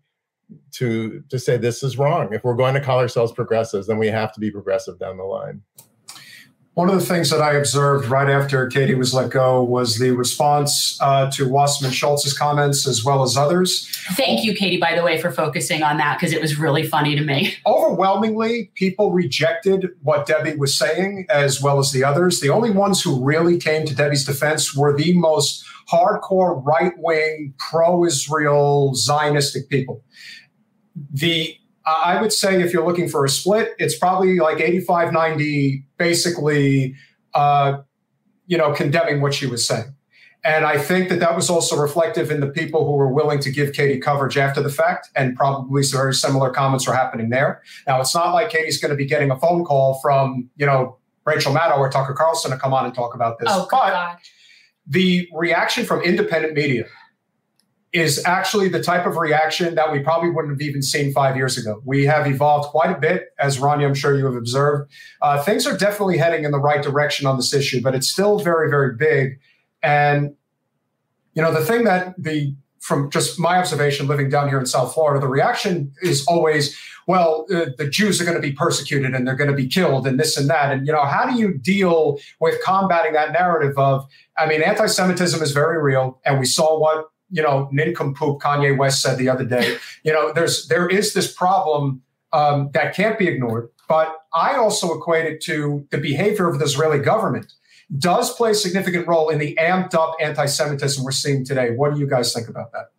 to 0.71 1.23
to 1.29 1.39
say 1.39 1.57
this 1.57 1.83
is 1.83 1.97
wrong. 1.97 2.33
If 2.33 2.43
we're 2.43 2.55
going 2.55 2.73
to 2.73 2.81
call 2.81 2.99
ourselves 2.99 3.31
progressives, 3.31 3.87
then 3.87 3.97
we 3.97 4.07
have 4.07 4.33
to 4.33 4.39
be 4.39 4.51
progressive 4.51 4.99
down 4.99 5.17
the 5.17 5.23
line. 5.23 5.61
One 6.79 6.89
of 6.89 6.95
the 6.95 7.05
things 7.05 7.29
that 7.31 7.41
I 7.41 7.55
observed 7.55 8.05
right 8.05 8.29
after 8.29 8.65
Katie 8.67 8.95
was 8.95 9.13
let 9.13 9.31
go 9.31 9.61
was 9.61 9.99
the 9.99 10.11
response 10.11 10.97
uh, 11.01 11.29
to 11.31 11.45
Wasserman 11.45 11.91
Schultz's 11.91 12.31
comments 12.31 12.87
as 12.87 13.03
well 13.03 13.21
as 13.21 13.35
others. 13.35 13.89
Thank 14.13 14.45
you, 14.45 14.55
Katie, 14.55 14.77
by 14.77 14.95
the 14.95 15.03
way, 15.03 15.19
for 15.19 15.29
focusing 15.29 15.83
on 15.83 15.97
that 15.97 16.17
because 16.17 16.31
it 16.31 16.39
was 16.39 16.57
really 16.57 16.87
funny 16.87 17.17
to 17.17 17.21
me. 17.21 17.53
Overwhelmingly, 17.65 18.71
people 18.75 19.11
rejected 19.11 19.89
what 20.03 20.25
Debbie 20.25 20.55
was 20.55 20.73
saying 20.73 21.25
as 21.29 21.61
well 21.61 21.79
as 21.79 21.91
the 21.91 22.05
others. 22.05 22.39
The 22.39 22.49
only 22.49 22.71
ones 22.71 23.01
who 23.01 23.21
really 23.21 23.57
came 23.57 23.85
to 23.85 23.93
Debbie's 23.93 24.23
defense 24.23 24.73
were 24.73 24.95
the 24.95 25.11
most 25.17 25.65
hardcore 25.91 26.65
right 26.65 26.93
wing, 26.97 27.55
pro 27.57 28.05
Israel, 28.05 28.93
Zionistic 28.95 29.67
people. 29.67 30.01
The 31.11 31.57
I 31.85 32.21
would 32.21 32.33
say 32.33 32.61
if 32.61 32.73
you're 32.73 32.85
looking 32.85 33.09
for 33.09 33.25
a 33.25 33.29
split, 33.29 33.73
it's 33.79 33.97
probably 33.97 34.39
like 34.39 34.59
85 34.59 35.11
90, 35.13 35.83
basically, 35.97 36.95
uh, 37.33 37.79
you 38.47 38.57
know, 38.57 38.73
condemning 38.73 39.21
what 39.21 39.33
she 39.33 39.47
was 39.47 39.65
saying. 39.65 39.95
And 40.43 40.65
I 40.65 40.77
think 40.77 41.09
that 41.09 41.19
that 41.19 41.35
was 41.35 41.49
also 41.49 41.75
reflective 41.75 42.31
in 42.31 42.39
the 42.39 42.47
people 42.47 42.85
who 42.85 42.93
were 42.93 43.11
willing 43.11 43.39
to 43.39 43.51
give 43.51 43.73
Katie 43.73 43.99
coverage 43.99 44.37
after 44.37 44.61
the 44.61 44.69
fact, 44.69 45.09
and 45.15 45.35
probably 45.35 45.83
some 45.83 45.99
very 45.99 46.13
similar 46.13 46.49
comments 46.49 46.87
are 46.87 46.93
happening 46.93 47.29
there. 47.29 47.61
Now, 47.85 47.99
it's 47.99 48.15
not 48.15 48.33
like 48.33 48.49
Katie's 48.49 48.79
going 48.79 48.91
to 48.91 48.95
be 48.95 49.05
getting 49.05 49.31
a 49.31 49.39
phone 49.39 49.65
call 49.65 49.99
from, 50.01 50.49
you 50.55 50.65
know, 50.65 50.97
Rachel 51.25 51.53
Maddow 51.53 51.77
or 51.77 51.89
Tucker 51.89 52.13
Carlson 52.13 52.51
to 52.51 52.57
come 52.57 52.73
on 52.73 52.85
and 52.85 52.95
talk 52.95 53.13
about 53.13 53.37
this. 53.39 53.49
Oh, 53.51 53.67
but 53.69 53.91
God. 53.91 54.17
the 54.87 55.27
reaction 55.33 55.85
from 55.85 56.01
independent 56.01 56.53
media 56.53 56.85
is 57.91 58.23
actually 58.25 58.69
the 58.69 58.81
type 58.81 59.05
of 59.07 59.17
reaction 59.17 59.73
that 59.75 59.91
we 59.91 59.99
probably 59.99 60.29
wouldn't 60.29 60.53
have 60.53 60.61
even 60.61 60.81
seen 60.81 61.11
five 61.11 61.35
years 61.35 61.57
ago. 61.57 61.81
We 61.83 62.05
have 62.05 62.27
evolved 62.27 62.69
quite 62.69 62.95
a 62.95 62.99
bit, 62.99 63.29
as 63.39 63.57
Ronnie, 63.57 63.83
I'm 63.83 63.95
sure 63.95 64.15
you 64.15 64.25
have 64.25 64.35
observed. 64.35 64.91
Uh, 65.21 65.41
things 65.41 65.65
are 65.65 65.75
definitely 65.75 66.17
heading 66.17 66.43
in 66.43 66.51
the 66.51 66.59
right 66.59 66.83
direction 66.83 67.25
on 67.25 67.37
this 67.37 67.53
issue, 67.53 67.81
but 67.81 67.95
it's 67.95 68.09
still 68.09 68.39
very, 68.39 68.69
very 68.69 68.95
big. 68.95 69.39
And, 69.81 70.35
you 71.33 71.41
know, 71.41 71.51
the 71.51 71.65
thing 71.65 71.83
that 71.85 72.13
the, 72.21 72.53
from 72.79 73.09
just 73.09 73.39
my 73.39 73.57
observation 73.57 74.07
living 74.07 74.29
down 74.29 74.49
here 74.49 74.59
in 74.59 74.67
South 74.67 74.93
Florida, 74.93 75.19
the 75.19 75.27
reaction 75.27 75.91
is 76.03 76.23
always, 76.27 76.77
well, 77.07 77.47
uh, 77.51 77.67
the 77.79 77.89
Jews 77.89 78.21
are 78.21 78.23
going 78.23 78.37
to 78.37 78.41
be 78.41 78.51
persecuted 78.51 79.15
and 79.15 79.27
they're 79.27 79.35
going 79.35 79.49
to 79.49 79.55
be 79.55 79.67
killed 79.67 80.05
and 80.05 80.19
this 80.19 80.37
and 80.37 80.47
that. 80.47 80.71
And, 80.71 80.85
you 80.85 80.93
know, 80.93 81.05
how 81.05 81.25
do 81.25 81.39
you 81.39 81.57
deal 81.57 82.19
with 82.39 82.63
combating 82.63 83.13
that 83.13 83.31
narrative 83.31 83.79
of, 83.79 84.07
I 84.37 84.45
mean, 84.45 84.61
anti 84.61 84.85
Semitism 84.85 85.41
is 85.41 85.53
very 85.53 85.81
real. 85.81 86.21
And 86.23 86.39
we 86.39 86.45
saw 86.45 86.79
what 86.79 87.09
you 87.29 87.41
know 87.41 87.69
nincompoop 87.71 88.41
Kanye 88.41 88.77
West 88.77 89.01
said 89.01 89.17
the 89.17 89.29
other 89.29 89.45
day. 89.45 89.77
You 90.03 90.13
know, 90.13 90.31
there's 90.31 90.67
there 90.67 90.87
is 90.87 91.13
this 91.13 91.31
problem 91.31 92.01
um, 92.31 92.69
that 92.73 92.95
can't 92.95 93.19
be 93.19 93.27
ignored. 93.27 93.69
But 93.89 94.15
I 94.33 94.55
also 94.55 94.93
equate 94.93 95.25
it 95.25 95.41
to 95.41 95.85
the 95.91 95.97
behavior 95.97 96.47
of 96.47 96.59
the 96.59 96.65
Israeli 96.65 96.99
government 96.99 97.51
does 97.97 98.33
play 98.35 98.51
a 98.51 98.55
significant 98.55 99.07
role 99.07 99.29
in 99.29 99.39
the 99.39 99.57
amped 99.59 99.95
up 99.95 100.15
anti-Semitism 100.21 101.03
we're 101.03 101.11
seeing 101.11 101.43
today. 101.43 101.71
What 101.71 101.93
do 101.93 101.99
you 101.99 102.07
guys 102.07 102.33
think 102.33 102.47
about 102.47 102.71
that? 102.71 102.91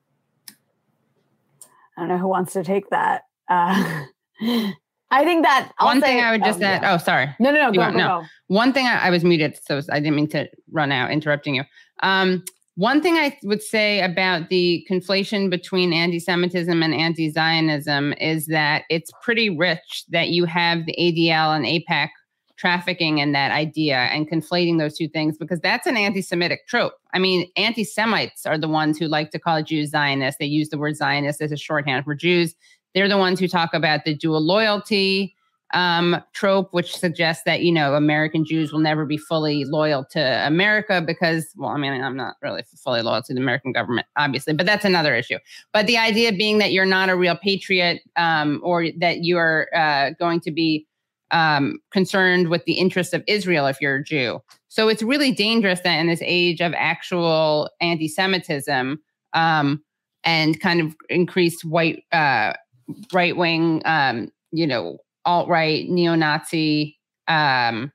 I 1.96 2.02
don't 2.02 2.08
know 2.08 2.18
who 2.18 2.28
wants 2.28 2.52
to 2.54 2.64
take 2.64 2.90
that. 2.90 3.22
Uh, 3.48 4.04
I 5.12 5.24
think 5.24 5.44
that 5.44 5.72
I'll 5.78 5.86
one 5.86 6.00
say, 6.00 6.06
thing 6.06 6.20
I 6.20 6.32
would 6.32 6.44
just 6.44 6.60
oh, 6.60 6.64
add. 6.64 6.82
Yeah. 6.82 6.94
Oh, 6.94 6.98
sorry. 6.98 7.34
No, 7.38 7.50
no, 7.50 7.70
no. 7.70 7.72
Go, 7.72 7.90
go, 7.90 7.90
no. 7.90 8.20
Go. 8.20 8.26
One 8.48 8.72
thing 8.72 8.86
I, 8.86 9.06
I, 9.06 9.10
was 9.10 9.24
muted, 9.24 9.58
so 9.64 9.80
I 9.90 10.00
didn't 10.00 10.14
mean 10.16 10.28
to 10.28 10.48
run 10.70 10.92
out, 10.92 11.10
interrupting 11.10 11.54
you. 11.56 11.64
Um, 12.02 12.44
one 12.80 13.02
thing 13.02 13.16
I 13.16 13.36
would 13.42 13.62
say 13.62 14.00
about 14.00 14.48
the 14.48 14.86
conflation 14.90 15.50
between 15.50 15.92
anti 15.92 16.18
Semitism 16.18 16.82
and 16.82 16.94
anti 16.94 17.28
Zionism 17.28 18.14
is 18.14 18.46
that 18.46 18.84
it's 18.88 19.10
pretty 19.22 19.50
rich 19.50 20.04
that 20.08 20.30
you 20.30 20.46
have 20.46 20.86
the 20.86 20.94
ADL 20.98 21.54
and 21.54 21.66
AIPAC 21.66 22.08
trafficking 22.56 23.18
in 23.18 23.32
that 23.32 23.52
idea 23.52 23.96
and 23.96 24.30
conflating 24.30 24.78
those 24.78 24.96
two 24.96 25.08
things 25.08 25.36
because 25.36 25.60
that's 25.60 25.86
an 25.86 25.98
anti 25.98 26.22
Semitic 26.22 26.66
trope. 26.68 26.94
I 27.12 27.18
mean, 27.18 27.50
anti 27.58 27.84
Semites 27.84 28.46
are 28.46 28.56
the 28.56 28.66
ones 28.66 28.96
who 28.96 29.08
like 29.08 29.30
to 29.32 29.38
call 29.38 29.62
Jews 29.62 29.90
Zionists. 29.90 30.38
They 30.38 30.46
use 30.46 30.70
the 30.70 30.78
word 30.78 30.96
Zionist 30.96 31.42
as 31.42 31.52
a 31.52 31.58
shorthand 31.58 32.06
for 32.06 32.14
Jews. 32.14 32.54
They're 32.94 33.10
the 33.10 33.18
ones 33.18 33.38
who 33.38 33.46
talk 33.46 33.74
about 33.74 34.06
the 34.06 34.16
dual 34.16 34.40
loyalty 34.40 35.36
um, 35.72 36.22
trope, 36.32 36.72
which 36.72 36.96
suggests 36.96 37.44
that, 37.44 37.62
you 37.62 37.72
know, 37.72 37.94
American 37.94 38.44
Jews 38.44 38.72
will 38.72 38.80
never 38.80 39.06
be 39.06 39.16
fully 39.16 39.64
loyal 39.64 40.04
to 40.10 40.46
America 40.46 41.00
because, 41.00 41.52
well, 41.56 41.70
I 41.70 41.78
mean, 41.78 41.92
I'm 42.02 42.16
not 42.16 42.36
really 42.42 42.62
fully 42.82 43.02
loyal 43.02 43.22
to 43.22 43.34
the 43.34 43.40
American 43.40 43.72
government, 43.72 44.06
obviously, 44.16 44.52
but 44.52 44.66
that's 44.66 44.84
another 44.84 45.14
issue. 45.14 45.38
But 45.72 45.86
the 45.86 45.98
idea 45.98 46.32
being 46.32 46.58
that 46.58 46.72
you're 46.72 46.86
not 46.86 47.08
a 47.08 47.16
real 47.16 47.36
patriot 47.36 48.02
um, 48.16 48.60
or 48.64 48.86
that 48.98 49.24
you're 49.24 49.68
uh, 49.74 50.10
going 50.18 50.40
to 50.40 50.50
be 50.50 50.86
um, 51.30 51.78
concerned 51.92 52.48
with 52.48 52.64
the 52.64 52.74
interests 52.74 53.12
of 53.12 53.22
Israel 53.26 53.66
if 53.66 53.80
you're 53.80 53.96
a 53.96 54.04
Jew. 54.04 54.40
So 54.68 54.88
it's 54.88 55.02
really 55.02 55.32
dangerous 55.32 55.80
that 55.80 55.98
in 55.98 56.08
this 56.08 56.22
age 56.22 56.60
of 56.60 56.72
actual 56.76 57.70
anti 57.80 58.08
Semitism 58.08 59.00
um, 59.32 59.82
and 60.24 60.60
kind 60.60 60.80
of 60.80 60.96
increased 61.08 61.64
white, 61.64 62.04
uh, 62.12 62.54
right 63.12 63.36
wing, 63.36 63.82
um, 63.84 64.32
you 64.52 64.66
know, 64.66 64.98
alt 65.24 65.48
right, 65.48 65.88
neo 65.88 66.14
Nazi, 66.14 66.98
um, 67.28 67.92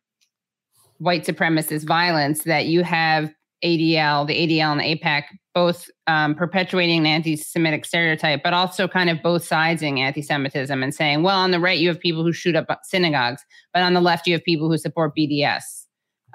white 0.99 1.26
supremacist 1.26 1.85
violence 1.85 2.43
that 2.43 2.65
you 2.65 2.84
have 2.84 3.34
ADL, 3.64 4.27
the 4.27 4.35
ADL 4.35 4.72
and 4.72 4.80
the 4.80 4.95
AIPAC, 4.95 5.23
both 5.53 5.89
um, 6.07 6.35
perpetuating 6.35 6.99
an 6.99 7.06
anti 7.06 7.35
Semitic 7.35 7.85
stereotype, 7.85 8.43
but 8.43 8.53
also 8.53 8.88
kind 8.88 9.10
of 9.10 9.22
both 9.23 9.43
siding 9.43 10.02
anti 10.02 10.22
Semitism 10.22 10.84
and 10.84 10.93
saying, 10.93 11.23
well, 11.23 11.38
on 11.38 11.52
the 11.52 11.60
right, 11.60 11.80
you 11.80 11.88
have 11.88 11.99
people 11.99 12.23
who 12.23 12.34
shoot 12.34 12.56
up 12.56 12.68
synagogues, 12.84 13.43
but 13.73 13.81
on 13.81 13.93
the 13.93 14.02
left, 14.02 14.27
you 14.27 14.34
have 14.34 14.43
people 14.43 14.69
who 14.69 14.77
support 14.77 15.14
BDS. 15.18 15.64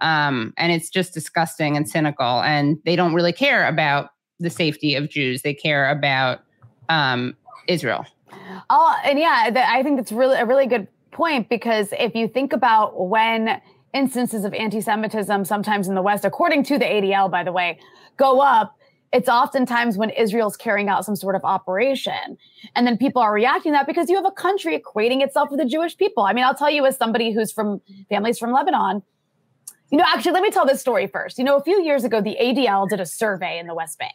Um, 0.03 0.55
and 0.57 0.73
it's 0.73 0.89
just 0.89 1.12
disgusting 1.12 1.77
and 1.77 1.89
cynical. 1.89 2.43
And 2.43 2.79
they 2.85 2.97
don't 2.97 3.15
really 3.15 3.35
care 3.35 3.67
about 3.69 4.11
the 4.41 4.51
safety 4.51 4.95
of 4.95 5.11
Jews, 5.11 5.43
they 5.43 5.55
care 5.55 5.91
about 5.91 6.41
um, 6.89 7.37
Israel. 7.69 8.07
Oh, 8.69 8.97
and 9.05 9.19
yeah, 9.19 9.51
the, 9.51 9.69
I 9.69 9.82
think 9.82 9.97
that's 9.97 10.12
really 10.12 10.39
a 10.39 10.47
really 10.47 10.66
good 10.66 10.89
point 11.11 11.48
because 11.48 11.93
if 11.98 12.15
you 12.15 12.28
think 12.28 12.52
about 12.52 13.09
when 13.09 13.61
instances 13.93 14.44
of 14.44 14.55
anti-Semitism, 14.55 15.44
sometimes 15.44 15.89
in 15.89 15.94
the 15.94 16.02
West, 16.02 16.24
according 16.24 16.65
to 16.65 16.78
the 16.78 16.85
ADL, 16.85 17.31
by 17.31 17.43
the 17.43 17.52
way, 17.52 17.78
go 18.16 18.40
up, 18.40 18.77
it's 19.12 19.28
oftentimes 19.28 19.97
when 19.97 20.11
Israel's 20.11 20.57
carrying 20.57 20.89
out 20.89 21.05
some 21.05 21.16
sort 21.16 21.35
of 21.35 21.44
operation. 21.44 22.39
And 22.77 22.86
then 22.86 22.97
people 22.97 23.20
are 23.20 23.32
reacting 23.32 23.73
to 23.73 23.78
that 23.78 23.86
because 23.86 24.09
you 24.09 24.16
have 24.16 24.27
a 24.27 24.31
country 24.31 24.81
equating 24.81 25.23
itself 25.23 25.51
with 25.51 25.59
the 25.59 25.66
Jewish 25.66 25.97
people. 25.97 26.23
I 26.23 26.32
mean, 26.32 26.44
I'll 26.44 26.55
tell 26.55 26.70
you 26.70 26.86
as 26.86 26.97
somebody 26.97 27.32
who's 27.32 27.51
from 27.51 27.81
families 28.09 28.39
from 28.39 28.52
Lebanon, 28.52 29.02
you 29.90 29.98
know, 29.98 30.05
actually, 30.07 30.32
let 30.32 30.43
me 30.43 30.51
tell 30.51 30.65
this 30.65 30.81
story 30.81 31.09
first. 31.09 31.39
You 31.39 31.44
know, 31.44 31.57
a 31.57 31.62
few 31.62 31.82
years 31.82 32.05
ago, 32.05 32.20
the 32.20 32.36
ADL 32.40 32.89
did 32.89 33.01
a 33.01 33.07
survey 33.07 33.59
in 33.59 33.66
the 33.66 33.74
West 33.74 33.98
Bank 33.98 34.15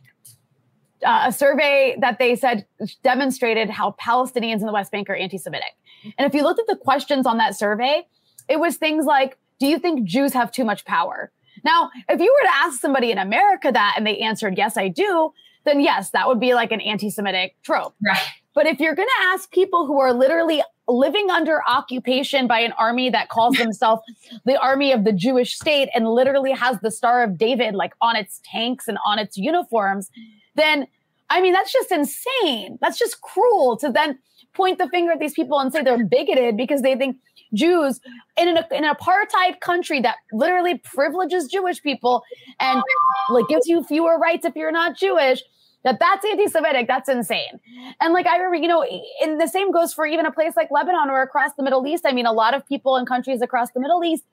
uh, 1.03 1.25
a 1.27 1.31
survey 1.31 1.95
that 1.99 2.19
they 2.19 2.35
said 2.35 2.65
demonstrated 3.03 3.69
how 3.69 3.95
Palestinians 3.99 4.59
in 4.59 4.65
the 4.65 4.71
West 4.71 4.91
Bank 4.91 5.09
are 5.09 5.15
anti 5.15 5.37
Semitic. 5.37 5.75
And 6.17 6.27
if 6.27 6.33
you 6.33 6.43
looked 6.43 6.59
at 6.59 6.67
the 6.67 6.75
questions 6.75 7.25
on 7.25 7.37
that 7.37 7.55
survey, 7.55 8.07
it 8.47 8.59
was 8.59 8.77
things 8.77 9.05
like, 9.05 9.37
Do 9.59 9.67
you 9.67 9.79
think 9.79 10.07
Jews 10.07 10.33
have 10.33 10.51
too 10.51 10.63
much 10.63 10.85
power? 10.85 11.31
Now, 11.63 11.89
if 12.09 12.19
you 12.19 12.31
were 12.31 12.47
to 12.47 12.55
ask 12.55 12.79
somebody 12.79 13.11
in 13.11 13.17
America 13.17 13.71
that 13.71 13.95
and 13.97 14.05
they 14.05 14.19
answered, 14.19 14.55
Yes, 14.57 14.77
I 14.77 14.87
do, 14.87 15.33
then 15.65 15.79
yes, 15.79 16.11
that 16.11 16.27
would 16.27 16.39
be 16.39 16.53
like 16.53 16.71
an 16.71 16.81
anti 16.81 17.09
Semitic 17.09 17.55
trope. 17.63 17.95
Right. 18.05 18.17
But 18.53 18.67
if 18.67 18.79
you're 18.79 18.95
going 18.95 19.07
to 19.07 19.27
ask 19.27 19.51
people 19.51 19.85
who 19.85 19.99
are 19.99 20.13
literally 20.13 20.63
living 20.87 21.29
under 21.29 21.61
occupation 21.67 22.47
by 22.47 22.59
an 22.59 22.71
army 22.79 23.09
that 23.09 23.27
calls 23.27 23.57
themselves 23.57 24.01
the 24.45 24.57
army 24.57 24.93
of 24.93 25.03
the 25.03 25.11
Jewish 25.11 25.55
state 25.55 25.89
and 25.93 26.07
literally 26.07 26.51
has 26.51 26.79
the 26.81 26.91
Star 26.91 27.23
of 27.23 27.37
David 27.37 27.75
like 27.75 27.93
on 28.01 28.15
its 28.15 28.39
tanks 28.45 28.87
and 28.87 28.97
on 29.05 29.19
its 29.19 29.37
uniforms, 29.37 30.09
then 30.55 30.87
I 31.29 31.41
mean, 31.41 31.53
that's 31.53 31.73
just 31.73 31.91
insane. 31.91 32.77
That's 32.81 32.99
just 32.99 33.21
cruel 33.21 33.77
to 33.77 33.91
then 33.91 34.19
point 34.53 34.77
the 34.77 34.87
finger 34.89 35.11
at 35.11 35.19
these 35.19 35.33
people 35.33 35.59
and 35.59 35.71
say 35.71 35.81
they're 35.81 36.05
bigoted 36.05 36.55
because 36.55 36.81
they 36.81 36.95
think 36.95 37.17
Jews 37.53 37.99
in 38.37 38.47
an, 38.49 38.63
in 38.71 38.85
an 38.85 38.93
apartheid 38.93 39.59
country 39.59 40.01
that 40.01 40.17
literally 40.31 40.77
privileges 40.77 41.47
Jewish 41.47 41.81
people 41.81 42.23
and 42.59 42.81
like 43.29 43.47
gives 43.47 43.67
you 43.67 43.83
fewer 43.83 44.17
rights 44.17 44.45
if 44.45 44.55
you're 44.55 44.71
not 44.71 44.97
Jewish. 44.97 45.41
That 45.83 45.99
that's 45.99 46.25
anti-Semitic. 46.25 46.87
That's 46.87 47.07
insane. 47.09 47.59
And 48.01 48.11
like 48.11 48.25
I 48.25 48.37
remember, 48.37 48.55
you 48.55 48.67
know, 48.67 48.83
and 49.21 49.39
the 49.39 49.47
same 49.47 49.71
goes 49.71 49.93
for 49.93 50.05
even 50.05 50.25
a 50.25 50.31
place 50.31 50.53
like 50.55 50.69
Lebanon 50.71 51.09
or 51.09 51.21
across 51.21 51.51
the 51.57 51.63
Middle 51.63 51.85
East. 51.85 52.05
I 52.07 52.11
mean, 52.11 52.25
a 52.25 52.31
lot 52.31 52.55
of 52.55 52.65
people 52.65 52.97
in 52.97 53.05
countries 53.05 53.41
across 53.41 53.69
the 53.71 53.79
Middle 53.79 54.03
East 54.03 54.23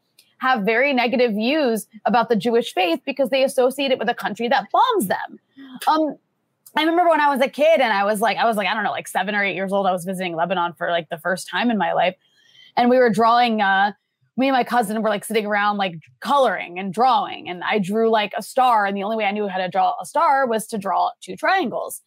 have 0.42 0.64
very 0.64 0.92
negative 0.92 1.32
views 1.32 1.86
about 2.04 2.28
the 2.28 2.34
Jewish 2.34 2.74
faith 2.74 3.00
because 3.06 3.30
they 3.30 3.44
associate 3.44 3.92
it 3.92 3.98
with 3.98 4.08
a 4.08 4.14
country 4.14 4.48
that 4.48 4.66
bombs 4.72 5.06
them. 5.06 5.38
Um, 5.86 6.16
I 6.76 6.82
remember 6.82 7.10
when 7.10 7.20
I 7.20 7.28
was 7.28 7.40
a 7.40 7.48
kid 7.48 7.80
and 7.80 7.92
I 7.92 8.04
was 8.04 8.20
like, 8.20 8.38
I 8.38 8.44
was 8.44 8.56
like, 8.56 8.66
I 8.66 8.74
don't 8.74 8.82
know, 8.82 8.90
like 8.90 9.06
seven 9.06 9.36
or 9.36 9.44
eight 9.44 9.54
years 9.54 9.72
old. 9.72 9.86
I 9.86 9.92
was 9.92 10.04
visiting 10.04 10.34
Lebanon 10.34 10.72
for 10.72 10.90
like 10.90 11.08
the 11.10 11.18
first 11.18 11.48
time 11.48 11.70
in 11.70 11.78
my 11.78 11.92
life. 11.92 12.16
And 12.76 12.90
we 12.90 12.98
were 12.98 13.08
drawing, 13.08 13.60
uh, 13.60 13.92
me 14.36 14.48
and 14.48 14.56
my 14.56 14.64
cousin 14.64 15.00
were 15.00 15.10
like 15.10 15.24
sitting 15.24 15.46
around 15.46 15.76
like 15.76 15.94
coloring 16.18 16.76
and 16.76 16.92
drawing. 16.92 17.48
And 17.48 17.62
I 17.62 17.78
drew 17.78 18.10
like 18.10 18.32
a 18.36 18.42
star. 18.42 18.84
And 18.84 18.96
the 18.96 19.04
only 19.04 19.16
way 19.16 19.26
I 19.26 19.30
knew 19.30 19.46
how 19.46 19.58
to 19.58 19.68
draw 19.68 19.94
a 20.02 20.06
star 20.06 20.48
was 20.48 20.66
to 20.68 20.78
draw 20.78 21.10
two 21.20 21.36
triangles. 21.36 22.00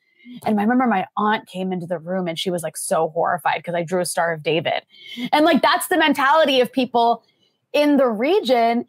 And 0.45 0.59
I 0.59 0.63
remember 0.63 0.87
my 0.87 1.05
aunt 1.15 1.47
came 1.47 1.71
into 1.71 1.85
the 1.85 1.99
room 1.99 2.27
and 2.27 2.37
she 2.37 2.51
was 2.51 2.63
like 2.63 2.75
so 2.75 3.09
horrified 3.09 3.59
because 3.59 3.75
I 3.75 3.83
drew 3.83 4.01
a 4.01 4.05
Star 4.05 4.33
of 4.33 4.43
David. 4.43 4.81
And 5.31 5.45
like 5.45 5.61
that's 5.61 5.87
the 5.87 5.97
mentality 5.97 6.59
of 6.61 6.73
people 6.73 7.23
in 7.75 7.97
the 7.97 8.07
region 8.07 8.85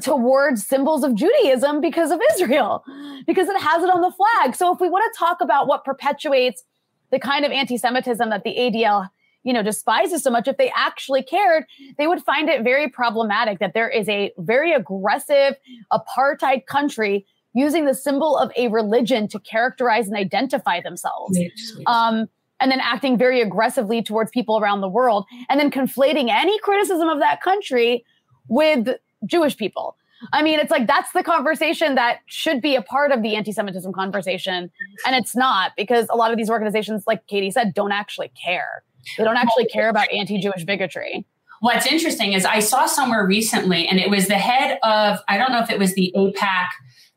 towards 0.00 0.66
symbols 0.66 1.04
of 1.04 1.14
Judaism 1.14 1.80
because 1.80 2.10
of 2.10 2.20
Israel, 2.34 2.82
because 3.26 3.46
it 3.48 3.60
has 3.60 3.84
it 3.84 3.90
on 3.90 4.00
the 4.00 4.10
flag. 4.10 4.56
So 4.56 4.72
if 4.72 4.80
we 4.80 4.88
want 4.88 5.04
to 5.12 5.18
talk 5.18 5.40
about 5.40 5.68
what 5.68 5.84
perpetuates 5.84 6.64
the 7.10 7.18
kind 7.18 7.44
of 7.44 7.52
anti-Semitism 7.52 8.30
that 8.30 8.42
the 8.42 8.56
ADL, 8.58 9.08
you 9.44 9.52
know, 9.52 9.62
despises 9.62 10.22
so 10.22 10.30
much, 10.30 10.48
if 10.48 10.56
they 10.56 10.72
actually 10.74 11.22
cared, 11.22 11.66
they 11.98 12.06
would 12.06 12.22
find 12.22 12.48
it 12.48 12.64
very 12.64 12.88
problematic 12.88 13.58
that 13.58 13.74
there 13.74 13.90
is 13.90 14.08
a 14.08 14.32
very 14.38 14.72
aggressive 14.72 15.56
apartheid 15.92 16.64
country 16.64 17.26
using 17.54 17.84
the 17.84 17.94
symbol 17.94 18.38
of 18.38 18.50
a 18.56 18.68
religion 18.68 19.28
to 19.28 19.38
characterize 19.40 20.08
and 20.08 20.16
identify 20.16 20.80
themselves. 20.80 21.38
Um, 21.86 22.28
and 22.60 22.70
then 22.70 22.80
acting 22.80 23.18
very 23.18 23.42
aggressively 23.42 24.02
towards 24.02 24.30
people 24.30 24.58
around 24.58 24.80
the 24.80 24.88
world, 24.88 25.26
and 25.50 25.60
then 25.60 25.70
conflating 25.70 26.30
any 26.30 26.58
criticism 26.60 27.08
of 27.08 27.18
that 27.18 27.42
country 27.42 28.04
with 28.52 28.96
Jewish 29.24 29.56
people. 29.56 29.96
I 30.32 30.42
mean, 30.42 30.60
it's 30.60 30.70
like 30.70 30.86
that's 30.86 31.10
the 31.12 31.24
conversation 31.24 31.94
that 31.96 32.18
should 32.26 32.60
be 32.60 32.76
a 32.76 32.82
part 32.82 33.10
of 33.10 33.22
the 33.22 33.34
anti 33.34 33.50
Semitism 33.50 33.92
conversation. 33.92 34.70
And 35.06 35.16
it's 35.16 35.34
not 35.34 35.72
because 35.76 36.06
a 36.10 36.16
lot 36.16 36.30
of 36.30 36.36
these 36.36 36.50
organizations, 36.50 37.04
like 37.06 37.26
Katie 37.26 37.50
said, 37.50 37.74
don't 37.74 37.92
actually 37.92 38.30
care. 38.40 38.84
They 39.18 39.24
don't 39.24 39.36
actually 39.36 39.66
care 39.66 39.88
about 39.88 40.12
anti 40.12 40.38
Jewish 40.38 40.64
bigotry. 40.64 41.26
What's 41.60 41.86
interesting 41.86 42.34
is 42.34 42.44
I 42.44 42.60
saw 42.60 42.86
somewhere 42.86 43.26
recently, 43.26 43.86
and 43.88 43.98
it 43.98 44.10
was 44.10 44.28
the 44.28 44.34
head 44.34 44.78
of, 44.82 45.20
I 45.28 45.38
don't 45.38 45.52
know 45.52 45.60
if 45.60 45.70
it 45.70 45.78
was 45.78 45.94
the 45.94 46.12
AIPAC, 46.16 46.66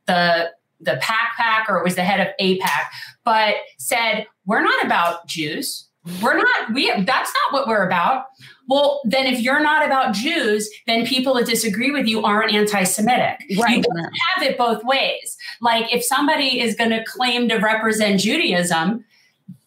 the 0.08 0.52
the 0.80 0.98
PAC 1.02 1.36
PAC, 1.38 1.70
or 1.70 1.78
it 1.78 1.84
was 1.84 1.96
the 1.96 2.04
head 2.04 2.26
of 2.26 2.28
AIPAC, 2.40 2.84
but 3.24 3.56
said, 3.78 4.26
We're 4.46 4.62
not 4.62 4.86
about 4.86 5.28
Jews. 5.28 5.90
We're 6.22 6.38
not, 6.38 6.74
we 6.74 6.92
that's 7.04 7.34
not 7.34 7.54
what 7.54 7.68
we're 7.68 7.86
about. 7.86 8.26
Well, 8.68 9.02
then 9.06 9.28
if 9.28 9.40
you're 9.40 9.62
not 9.62 9.86
about 9.86 10.14
Jews, 10.14 10.70
then 10.88 11.06
people 11.06 11.36
that 11.36 11.46
disagree 11.46 11.92
with 11.92 12.08
you 12.08 12.24
aren't 12.24 12.54
anti-Semitic. 12.54 13.60
Right. 13.60 13.78
You 13.78 13.84
don't 13.84 14.04
have 14.04 14.44
it 14.44 14.58
both 14.58 14.84
ways. 14.84 15.38
Like 15.62 15.94
if 15.94 16.04
somebody 16.04 16.60
is 16.60 16.76
going 16.76 16.92
to 16.92 17.04
claim 17.06 17.48
to 17.50 17.58
represent 17.58 18.20
Judaism, 18.20 19.06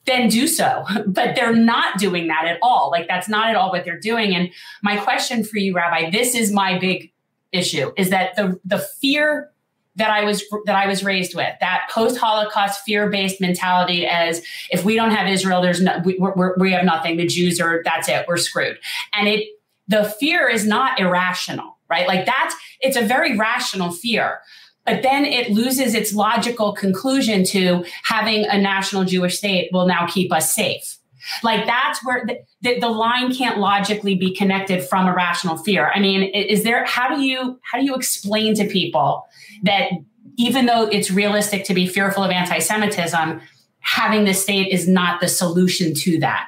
then 0.06 0.28
do 0.28 0.48
so. 0.48 0.84
But 1.06 1.36
they're 1.36 1.54
not 1.54 1.98
doing 1.98 2.28
that 2.28 2.46
at 2.46 2.58
all. 2.62 2.90
Like 2.90 3.08
that's 3.08 3.28
not 3.28 3.48
at 3.50 3.56
all 3.56 3.70
what 3.70 3.84
they're 3.84 4.00
doing. 4.00 4.34
And 4.34 4.50
my 4.82 4.96
question 4.96 5.44
for 5.44 5.58
you, 5.58 5.74
Rabbi, 5.74 6.10
this 6.10 6.34
is 6.34 6.52
my 6.52 6.78
big 6.78 7.12
issue 7.52 7.92
is 7.96 8.10
that 8.10 8.36
the 8.36 8.60
the 8.64 8.78
fear 8.78 9.50
that 9.98 10.10
I 10.10 10.24
was 10.24 10.42
that 10.64 10.76
I 10.76 10.86
was 10.86 11.04
raised 11.04 11.34
with 11.34 11.52
that 11.60 11.88
post 11.90 12.16
Holocaust 12.16 12.82
fear 12.84 13.10
based 13.10 13.40
mentality 13.40 14.06
as 14.06 14.42
if 14.70 14.84
we 14.84 14.94
don't 14.94 15.10
have 15.10 15.28
Israel, 15.28 15.60
there's 15.60 15.82
no 15.82 16.00
we, 16.04 16.18
we 16.58 16.72
have 16.72 16.84
nothing. 16.84 17.16
The 17.16 17.26
Jews 17.26 17.60
are 17.60 17.82
that's 17.84 18.08
it, 18.08 18.24
we're 18.26 18.36
screwed. 18.36 18.78
And 19.12 19.28
it 19.28 19.48
the 19.88 20.04
fear 20.04 20.48
is 20.48 20.66
not 20.66 21.00
irrational, 21.00 21.78
right? 21.90 22.06
Like 22.06 22.26
that's 22.26 22.54
it's 22.80 22.96
a 22.96 23.02
very 23.02 23.36
rational 23.36 23.90
fear. 23.90 24.38
But 24.86 25.02
then 25.02 25.26
it 25.26 25.50
loses 25.50 25.94
its 25.94 26.14
logical 26.14 26.72
conclusion 26.72 27.44
to 27.46 27.84
having 28.04 28.46
a 28.46 28.58
national 28.58 29.04
Jewish 29.04 29.36
state 29.36 29.68
will 29.70 29.86
now 29.86 30.06
keep 30.06 30.32
us 30.32 30.54
safe. 30.54 30.97
Like 31.42 31.66
that's 31.66 32.04
where 32.04 32.24
the, 32.26 32.38
the, 32.62 32.80
the, 32.80 32.88
line 32.88 33.34
can't 33.34 33.58
logically 33.58 34.14
be 34.14 34.34
connected 34.34 34.82
from 34.82 35.06
a 35.06 35.14
rational 35.14 35.56
fear. 35.56 35.90
I 35.94 36.00
mean, 36.00 36.22
is 36.22 36.64
there 36.64 36.84
how 36.84 37.14
do 37.14 37.22
you 37.22 37.58
how 37.62 37.78
do 37.78 37.84
you 37.84 37.94
explain 37.94 38.54
to 38.54 38.66
people 38.66 39.26
that 39.62 39.90
even 40.36 40.66
though 40.66 40.84
it's 40.84 41.10
realistic 41.10 41.64
to 41.64 41.74
be 41.74 41.86
fearful 41.86 42.22
of 42.22 42.30
anti-Semitism, 42.30 43.40
having 43.80 44.24
the 44.24 44.34
state 44.34 44.72
is 44.72 44.88
not 44.88 45.20
the 45.20 45.28
solution 45.28 45.94
to 45.94 46.18
that? 46.20 46.46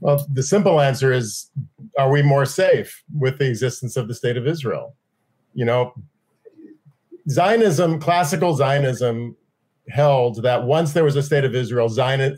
Well, 0.00 0.26
the 0.30 0.42
simple 0.42 0.80
answer 0.80 1.12
is 1.12 1.50
are 1.98 2.10
we 2.10 2.22
more 2.22 2.44
safe 2.44 3.02
with 3.16 3.38
the 3.38 3.48
existence 3.48 3.96
of 3.96 4.08
the 4.08 4.14
state 4.14 4.36
of 4.36 4.46
Israel? 4.46 4.94
You 5.54 5.64
know, 5.64 5.94
Zionism, 7.28 7.98
classical 7.98 8.54
Zionism, 8.54 9.36
held 9.90 10.42
that 10.42 10.64
once 10.64 10.92
there 10.92 11.04
was 11.04 11.16
a 11.16 11.22
state 11.22 11.44
of 11.44 11.54
Israel, 11.54 11.88
Zion, 11.88 12.36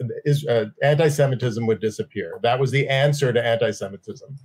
uh, 0.49 0.65
anti-Semitism 0.83 1.67
would 1.67 1.81
disappear. 1.81 2.39
That 2.43 2.59
was 2.61 2.71
the 2.71 2.89
answer 2.89 3.33
to 3.33 3.45
anti-Semitism. 3.45 4.37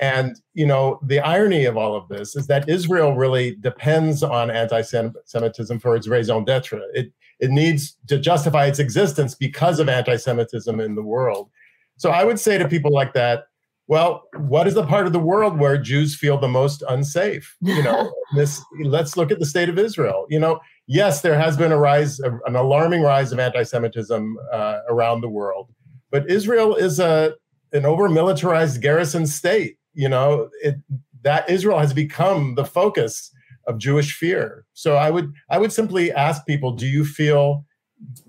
And 0.00 0.36
you 0.54 0.66
know, 0.66 0.98
the 1.06 1.20
irony 1.20 1.64
of 1.64 1.76
all 1.76 1.94
of 1.94 2.08
this 2.08 2.34
is 2.34 2.46
that 2.48 2.68
Israel 2.68 3.14
really 3.14 3.56
depends 3.56 4.22
on 4.22 4.50
anti-Semitism 4.50 5.78
for 5.80 5.94
its 5.96 6.08
raison 6.08 6.44
d'être. 6.44 6.80
It 6.94 7.12
it 7.38 7.50
needs 7.50 7.96
to 8.06 8.18
justify 8.18 8.66
its 8.66 8.78
existence 8.78 9.34
because 9.34 9.80
of 9.80 9.88
anti-Semitism 9.88 10.78
in 10.80 10.94
the 10.94 11.02
world. 11.02 11.50
So 11.96 12.10
I 12.10 12.24
would 12.24 12.38
say 12.38 12.56
to 12.56 12.68
people 12.68 12.92
like 12.92 13.14
that, 13.14 13.44
well, 13.88 14.22
what 14.36 14.66
is 14.66 14.74
the 14.74 14.86
part 14.86 15.06
of 15.06 15.12
the 15.12 15.18
world 15.18 15.58
where 15.58 15.76
Jews 15.76 16.16
feel 16.16 16.38
the 16.38 16.48
most 16.48 16.82
unsafe? 16.88 17.56
You 17.60 17.82
know, 17.82 18.12
this 18.36 18.62
let's 18.84 19.16
look 19.16 19.30
at 19.30 19.38
the 19.38 19.46
state 19.46 19.68
of 19.68 19.78
Israel. 19.78 20.26
You 20.30 20.40
know, 20.40 20.60
yes, 21.00 21.22
there 21.22 21.38
has 21.38 21.56
been 21.56 21.72
a 21.72 21.78
rise, 21.78 22.20
an 22.48 22.56
alarming 22.56 23.02
rise 23.02 23.32
of 23.32 23.38
anti-Semitism 23.38 24.22
uh, 24.52 24.78
around 24.92 25.20
the 25.20 25.28
world, 25.28 25.66
but 26.10 26.22
Israel 26.30 26.74
is 26.86 26.98
a 27.00 27.34
an 27.72 27.84
over-militarized 27.86 28.82
garrison 28.82 29.26
state. 29.26 29.74
You 29.94 30.08
know, 30.08 30.50
it, 30.62 30.76
that 31.22 31.48
Israel 31.48 31.78
has 31.78 31.92
become 31.94 32.54
the 32.54 32.64
focus 32.64 33.32
of 33.66 33.78
Jewish 33.78 34.10
fear. 34.22 34.64
So 34.72 34.90
I 34.96 35.10
would 35.10 35.32
I 35.54 35.58
would 35.58 35.72
simply 35.72 36.12
ask 36.12 36.44
people, 36.46 36.70
do 36.72 36.86
you 36.86 37.04
feel 37.04 37.64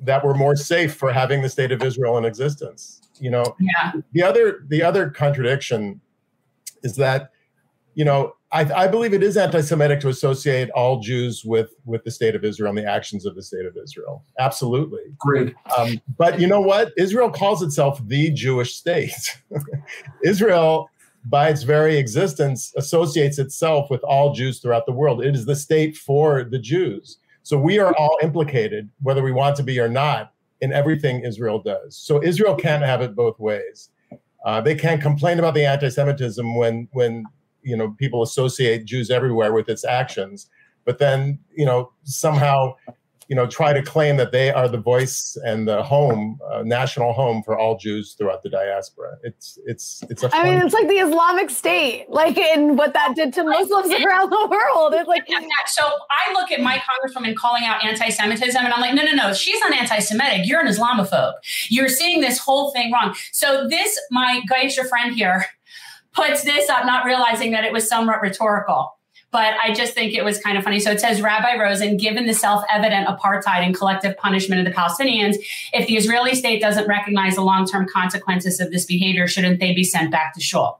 that 0.09 0.23
we're 0.23 0.35
more 0.45 0.55
safe 0.55 0.93
for 1.01 1.11
having 1.11 1.41
the 1.41 1.49
state 1.49 1.71
of 1.71 1.81
Israel 1.81 2.17
in 2.19 2.25
existence? 2.25 3.01
You 3.19 3.31
know, 3.31 3.45
yeah. 3.59 3.93
the 4.11 4.23
other 4.23 4.65
the 4.69 4.81
other 4.83 5.09
contradiction 5.09 6.01
is 6.83 6.95
that, 6.97 7.31
you 7.95 8.05
know, 8.05 8.33
I, 8.53 8.83
I, 8.83 8.87
believe 8.87 9.13
it 9.13 9.23
is 9.23 9.35
anti-Semitic 9.35 9.99
to 10.01 10.09
associate 10.09 10.69
all 10.71 10.99
Jews 10.99 11.43
with 11.43 11.73
with 11.85 12.03
the 12.03 12.11
state 12.11 12.35
of 12.35 12.45
Israel 12.45 12.69
and 12.69 12.77
the 12.77 12.89
actions 12.89 13.25
of 13.25 13.35
the 13.35 13.41
state 13.41 13.65
of 13.65 13.75
Israel. 13.75 14.23
Absolutely, 14.37 15.01
great. 15.17 15.55
Um, 15.75 15.99
but 16.17 16.39
you 16.39 16.45
know 16.45 16.61
what? 16.61 16.93
Israel 16.95 17.31
calls 17.31 17.63
itself 17.63 17.99
the 18.07 18.29
Jewish 18.31 18.75
state. 18.75 19.39
Israel, 20.23 20.89
by 21.25 21.49
its 21.49 21.63
very 21.63 21.97
existence, 21.97 22.71
associates 22.77 23.39
itself 23.39 23.89
with 23.89 24.03
all 24.03 24.33
Jews 24.33 24.59
throughout 24.59 24.85
the 24.85 24.91
world. 24.91 25.25
It 25.25 25.35
is 25.35 25.45
the 25.45 25.55
state 25.55 25.97
for 25.97 26.43
the 26.43 26.59
Jews. 26.59 27.17
So 27.41 27.57
we 27.57 27.79
are 27.79 27.93
all 27.97 28.17
implicated, 28.21 28.89
whether 29.01 29.23
we 29.23 29.31
want 29.31 29.55
to 29.57 29.63
be 29.63 29.79
or 29.79 29.89
not, 29.89 30.31
in 30.61 30.71
everything 30.71 31.25
Israel 31.25 31.59
does. 31.59 31.97
So 31.97 32.23
Israel 32.23 32.55
can't 32.55 32.83
have 32.83 33.01
it 33.01 33.15
both 33.15 33.39
ways. 33.39 33.89
Uh, 34.45 34.61
they 34.61 34.75
can't 34.75 35.01
complain 35.01 35.39
about 35.39 35.55
the 35.55 35.65
anti-Semitism 35.65 36.55
when 36.55 36.87
when 36.91 37.25
you 37.63 37.75
know 37.75 37.91
people 37.91 38.21
associate 38.21 38.85
Jews 38.85 39.09
everywhere 39.09 39.53
with 39.53 39.69
its 39.69 39.85
actions, 39.85 40.47
but 40.85 40.99
then 40.99 41.39
you 41.55 41.65
know 41.65 41.91
somehow 42.03 42.75
you 43.29 43.35
know 43.35 43.47
try 43.47 43.73
to 43.73 43.81
claim 43.81 44.17
that 44.17 44.31
they 44.31 44.51
are 44.51 44.67
the 44.67 44.77
voice 44.77 45.37
and 45.45 45.67
the 45.67 45.81
home 45.81 46.39
uh, 46.51 46.61
national 46.63 47.13
home 47.13 47.41
for 47.43 47.57
all 47.57 47.77
Jews 47.77 48.13
throughout 48.13 48.43
the 48.43 48.49
diaspora. 48.49 49.17
It's 49.23 49.57
it's 49.65 50.03
it's 50.09 50.23
a. 50.23 50.35
I 50.35 50.43
mean, 50.43 50.57
it's 50.57 50.73
like 50.73 50.87
the 50.87 50.95
Islamic 50.95 51.49
State, 51.49 52.05
like 52.09 52.37
in 52.37 52.75
what 52.75 52.93
that 52.93 53.15
did 53.15 53.33
to 53.33 53.43
Muslims 53.43 53.91
around 53.91 54.29
the 54.29 54.47
world. 54.49 54.93
It's 54.93 55.07
like 55.07 55.25
so. 55.67 55.83
I 56.11 56.33
look 56.33 56.51
at 56.51 56.61
my 56.61 56.77
congresswoman 56.77 57.35
calling 57.35 57.63
out 57.63 57.83
anti-Semitism, 57.83 58.63
and 58.63 58.73
I'm 58.73 58.81
like, 58.81 58.93
no, 58.93 59.03
no, 59.03 59.13
no, 59.13 59.33
she's 59.33 59.59
not 59.61 59.73
anti-Semitic. 59.73 60.47
You're 60.47 60.61
an 60.61 60.67
Islamophobe. 60.67 61.33
You're 61.69 61.89
seeing 61.89 62.21
this 62.21 62.37
whole 62.37 62.71
thing 62.71 62.91
wrong. 62.91 63.15
So 63.31 63.67
this, 63.67 63.99
my 64.11 64.41
Gaisha 64.49 64.87
friend 64.87 65.15
here 65.15 65.45
puts 66.13 66.43
this 66.43 66.69
up, 66.69 66.85
not 66.85 67.05
realizing 67.05 67.51
that 67.51 67.63
it 67.63 67.73
was 67.73 67.87
somewhat 67.87 68.21
rhetorical. 68.21 68.97
But 69.31 69.55
I 69.59 69.73
just 69.73 69.95
think 69.95 70.13
it 70.13 70.23
was 70.23 70.37
kind 70.37 70.59
of 70.59 70.63
funny. 70.63 70.79
So 70.79 70.91
it 70.91 70.99
says 70.99 71.19
Rabbi 71.19 71.57
Rosen, 71.57 71.97
given 71.97 72.27
the 72.27 72.35
self 72.35 72.63
evident 72.71 73.07
apartheid 73.07 73.65
and 73.65 73.75
collective 73.75 74.15
punishment 74.17 74.65
of 74.65 74.71
the 74.71 74.79
Palestinians, 74.79 75.37
if 75.73 75.87
the 75.87 75.97
Israeli 75.97 76.35
state 76.35 76.61
doesn't 76.61 76.87
recognize 76.87 77.33
the 77.35 77.41
long 77.41 77.65
term 77.65 77.87
consequences 77.87 78.59
of 78.59 78.71
this 78.71 78.85
behavior, 78.85 79.27
shouldn't 79.27 79.59
they 79.59 79.73
be 79.73 79.83
sent 79.83 80.11
back 80.11 80.35
to 80.35 80.41
shul? 80.41 80.79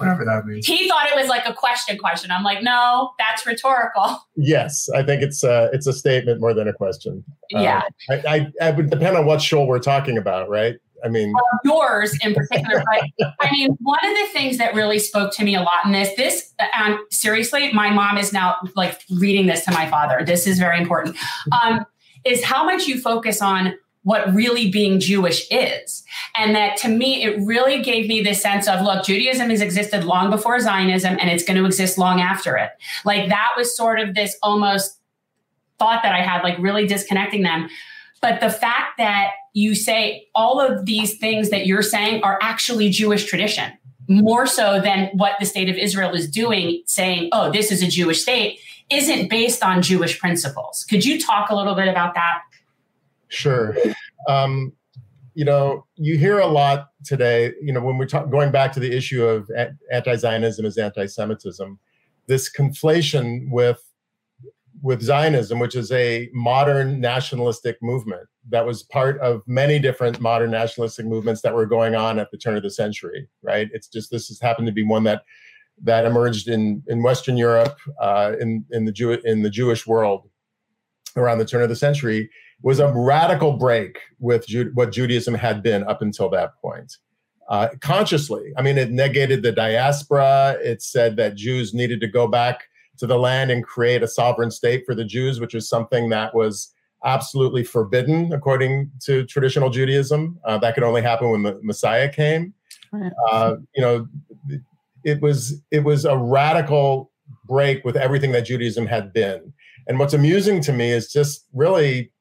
Whatever 0.00 0.24
that 0.24 0.46
means. 0.46 0.66
He 0.66 0.88
thought 0.88 1.08
it 1.08 1.14
was 1.14 1.28
like 1.28 1.46
a 1.46 1.52
question 1.52 1.98
question. 1.98 2.30
I'm 2.30 2.42
like, 2.42 2.62
no, 2.62 3.10
that's 3.18 3.46
rhetorical. 3.46 4.18
Yes, 4.34 4.88
I 4.88 5.02
think 5.02 5.22
it's 5.22 5.44
a, 5.44 5.68
it's 5.74 5.86
a 5.86 5.92
statement 5.92 6.40
more 6.40 6.54
than 6.54 6.66
a 6.66 6.72
question. 6.72 7.22
Yeah. 7.50 7.82
Uh, 8.08 8.14
I, 8.14 8.34
I, 8.34 8.52
I 8.68 8.70
would 8.70 8.88
depend 8.88 9.18
on 9.18 9.26
what 9.26 9.42
shul 9.42 9.66
we're 9.66 9.78
talking 9.78 10.16
about, 10.16 10.48
right? 10.48 10.76
I 11.04 11.08
mean, 11.08 11.34
yours 11.64 12.16
in 12.22 12.34
particular. 12.34 12.82
but 13.18 13.34
I 13.40 13.50
mean, 13.50 13.76
one 13.80 13.98
of 14.04 14.14
the 14.16 14.28
things 14.32 14.58
that 14.58 14.74
really 14.74 14.98
spoke 14.98 15.32
to 15.34 15.44
me 15.44 15.54
a 15.54 15.60
lot 15.60 15.84
in 15.84 15.92
this, 15.92 16.14
this, 16.16 16.52
um, 16.78 17.04
seriously, 17.10 17.72
my 17.72 17.90
mom 17.90 18.18
is 18.18 18.32
now 18.32 18.56
like 18.76 19.00
reading 19.18 19.46
this 19.46 19.64
to 19.64 19.72
my 19.72 19.88
father. 19.88 20.24
This 20.24 20.46
is 20.46 20.58
very 20.58 20.78
important. 20.78 21.16
Um, 21.62 21.86
is 22.24 22.44
how 22.44 22.64
much 22.64 22.86
you 22.86 23.00
focus 23.00 23.40
on 23.40 23.74
what 24.02 24.32
really 24.32 24.70
being 24.70 24.98
Jewish 24.98 25.46
is. 25.50 26.04
And 26.36 26.54
that 26.54 26.76
to 26.78 26.88
me, 26.88 27.22
it 27.22 27.38
really 27.40 27.82
gave 27.82 28.08
me 28.08 28.22
this 28.22 28.40
sense 28.40 28.66
of 28.66 28.80
look, 28.80 29.04
Judaism 29.04 29.50
has 29.50 29.60
existed 29.60 30.04
long 30.04 30.30
before 30.30 30.58
Zionism 30.58 31.18
and 31.20 31.28
it's 31.28 31.44
going 31.44 31.58
to 31.58 31.66
exist 31.66 31.98
long 31.98 32.20
after 32.20 32.56
it. 32.56 32.70
Like 33.04 33.28
that 33.28 33.50
was 33.56 33.76
sort 33.76 34.00
of 34.00 34.14
this 34.14 34.36
almost 34.42 34.98
thought 35.78 36.02
that 36.02 36.14
I 36.14 36.22
had, 36.22 36.42
like 36.42 36.58
really 36.58 36.86
disconnecting 36.86 37.42
them. 37.42 37.68
But 38.22 38.40
the 38.40 38.50
fact 38.50 38.98
that 38.98 39.32
you 39.52 39.74
say 39.74 40.26
all 40.34 40.60
of 40.60 40.86
these 40.86 41.18
things 41.18 41.50
that 41.50 41.66
you're 41.66 41.82
saying 41.82 42.22
are 42.22 42.38
actually 42.42 42.90
Jewish 42.90 43.24
tradition, 43.24 43.72
more 44.08 44.46
so 44.46 44.80
than 44.80 45.10
what 45.14 45.34
the 45.40 45.46
state 45.46 45.68
of 45.68 45.76
Israel 45.76 46.14
is 46.14 46.30
doing, 46.30 46.82
saying, 46.86 47.30
oh, 47.32 47.50
this 47.50 47.70
is 47.70 47.82
a 47.82 47.88
Jewish 47.88 48.22
state, 48.22 48.60
isn't 48.90 49.28
based 49.28 49.62
on 49.62 49.82
Jewish 49.82 50.18
principles. 50.18 50.84
Could 50.88 51.04
you 51.04 51.20
talk 51.20 51.50
a 51.50 51.56
little 51.56 51.74
bit 51.74 51.88
about 51.88 52.14
that? 52.14 52.40
Sure. 53.28 53.76
Um, 54.28 54.72
you 55.34 55.44
know, 55.44 55.86
you 55.96 56.18
hear 56.18 56.38
a 56.38 56.46
lot 56.46 56.88
today, 57.04 57.52
you 57.62 57.72
know, 57.72 57.80
when 57.80 57.96
we're 57.96 58.06
talk- 58.06 58.30
going 58.30 58.50
back 58.50 58.72
to 58.72 58.80
the 58.80 58.94
issue 58.94 59.24
of 59.24 59.50
anti 59.92 60.16
Zionism 60.16 60.66
as 60.66 60.76
anti 60.76 61.06
Semitism, 61.06 61.78
this 62.26 62.50
conflation 62.50 63.50
with 63.50 63.82
with 64.82 65.02
Zionism, 65.02 65.58
which 65.58 65.74
is 65.74 65.92
a 65.92 66.28
modern 66.32 67.00
nationalistic 67.00 67.76
movement 67.82 68.26
that 68.48 68.64
was 68.64 68.82
part 68.84 69.18
of 69.20 69.42
many 69.46 69.78
different 69.78 70.20
modern 70.20 70.50
nationalistic 70.50 71.06
movements 71.06 71.42
that 71.42 71.54
were 71.54 71.66
going 71.66 71.94
on 71.94 72.18
at 72.18 72.30
the 72.30 72.38
turn 72.38 72.56
of 72.56 72.62
the 72.62 72.70
century. 72.70 73.28
Right? 73.42 73.68
It's 73.72 73.88
just 73.88 74.10
this 74.10 74.28
has 74.28 74.40
happened 74.40 74.66
to 74.66 74.72
be 74.72 74.82
one 74.82 75.04
that 75.04 75.22
that 75.82 76.04
emerged 76.04 76.48
in 76.48 76.82
in 76.88 77.02
Western 77.02 77.36
Europe, 77.36 77.78
uh, 78.00 78.32
in 78.40 78.64
in 78.70 78.84
the 78.84 78.92
Jew 78.92 79.12
in 79.12 79.42
the 79.42 79.50
Jewish 79.50 79.86
world 79.86 80.28
around 81.16 81.38
the 81.38 81.44
turn 81.44 81.62
of 81.62 81.68
the 81.68 81.76
century. 81.76 82.30
Was 82.62 82.78
a 82.78 82.92
radical 82.92 83.54
break 83.54 83.98
with 84.18 84.44
what 84.74 84.92
Judaism 84.92 85.32
had 85.32 85.62
been 85.62 85.82
up 85.84 86.02
until 86.02 86.28
that 86.30 86.60
point. 86.60 86.98
Uh, 87.48 87.68
consciously, 87.80 88.52
I 88.56 88.62
mean, 88.62 88.76
it 88.76 88.90
negated 88.90 89.42
the 89.42 89.50
diaspora. 89.50 90.58
It 90.62 90.82
said 90.82 91.16
that 91.16 91.36
Jews 91.36 91.72
needed 91.72 92.00
to 92.02 92.06
go 92.06 92.28
back 92.28 92.64
to 93.00 93.06
the 93.06 93.18
land 93.18 93.50
and 93.50 93.64
create 93.64 94.02
a 94.02 94.08
sovereign 94.08 94.50
state 94.50 94.84
for 94.86 94.94
the 94.94 95.04
Jews, 95.04 95.40
which 95.40 95.54
is 95.54 95.68
something 95.68 96.10
that 96.10 96.34
was 96.34 96.72
absolutely 97.04 97.64
forbidden 97.64 98.32
according 98.32 98.90
to 99.04 99.24
traditional 99.24 99.70
Judaism. 99.70 100.38
Uh, 100.44 100.58
that 100.58 100.74
could 100.74 100.84
only 100.84 101.02
happen 101.02 101.30
when 101.30 101.42
the 101.42 101.58
Messiah 101.62 102.08
came. 102.08 102.54
Uh, 103.30 103.56
you 103.74 103.82
know, 103.82 104.06
it 105.04 105.20
was 105.22 105.62
it 105.70 105.82
was 105.84 106.04
a 106.04 106.16
radical 106.16 107.10
break 107.46 107.84
with 107.84 107.96
everything 107.96 108.32
that 108.32 108.42
Judaism 108.42 108.86
had 108.86 109.12
been. 109.12 109.52
And 109.86 109.98
what's 109.98 110.14
amusing 110.14 110.60
to 110.62 110.72
me 110.72 110.90
is 110.90 111.10
just 111.10 111.46
really, 111.52 112.12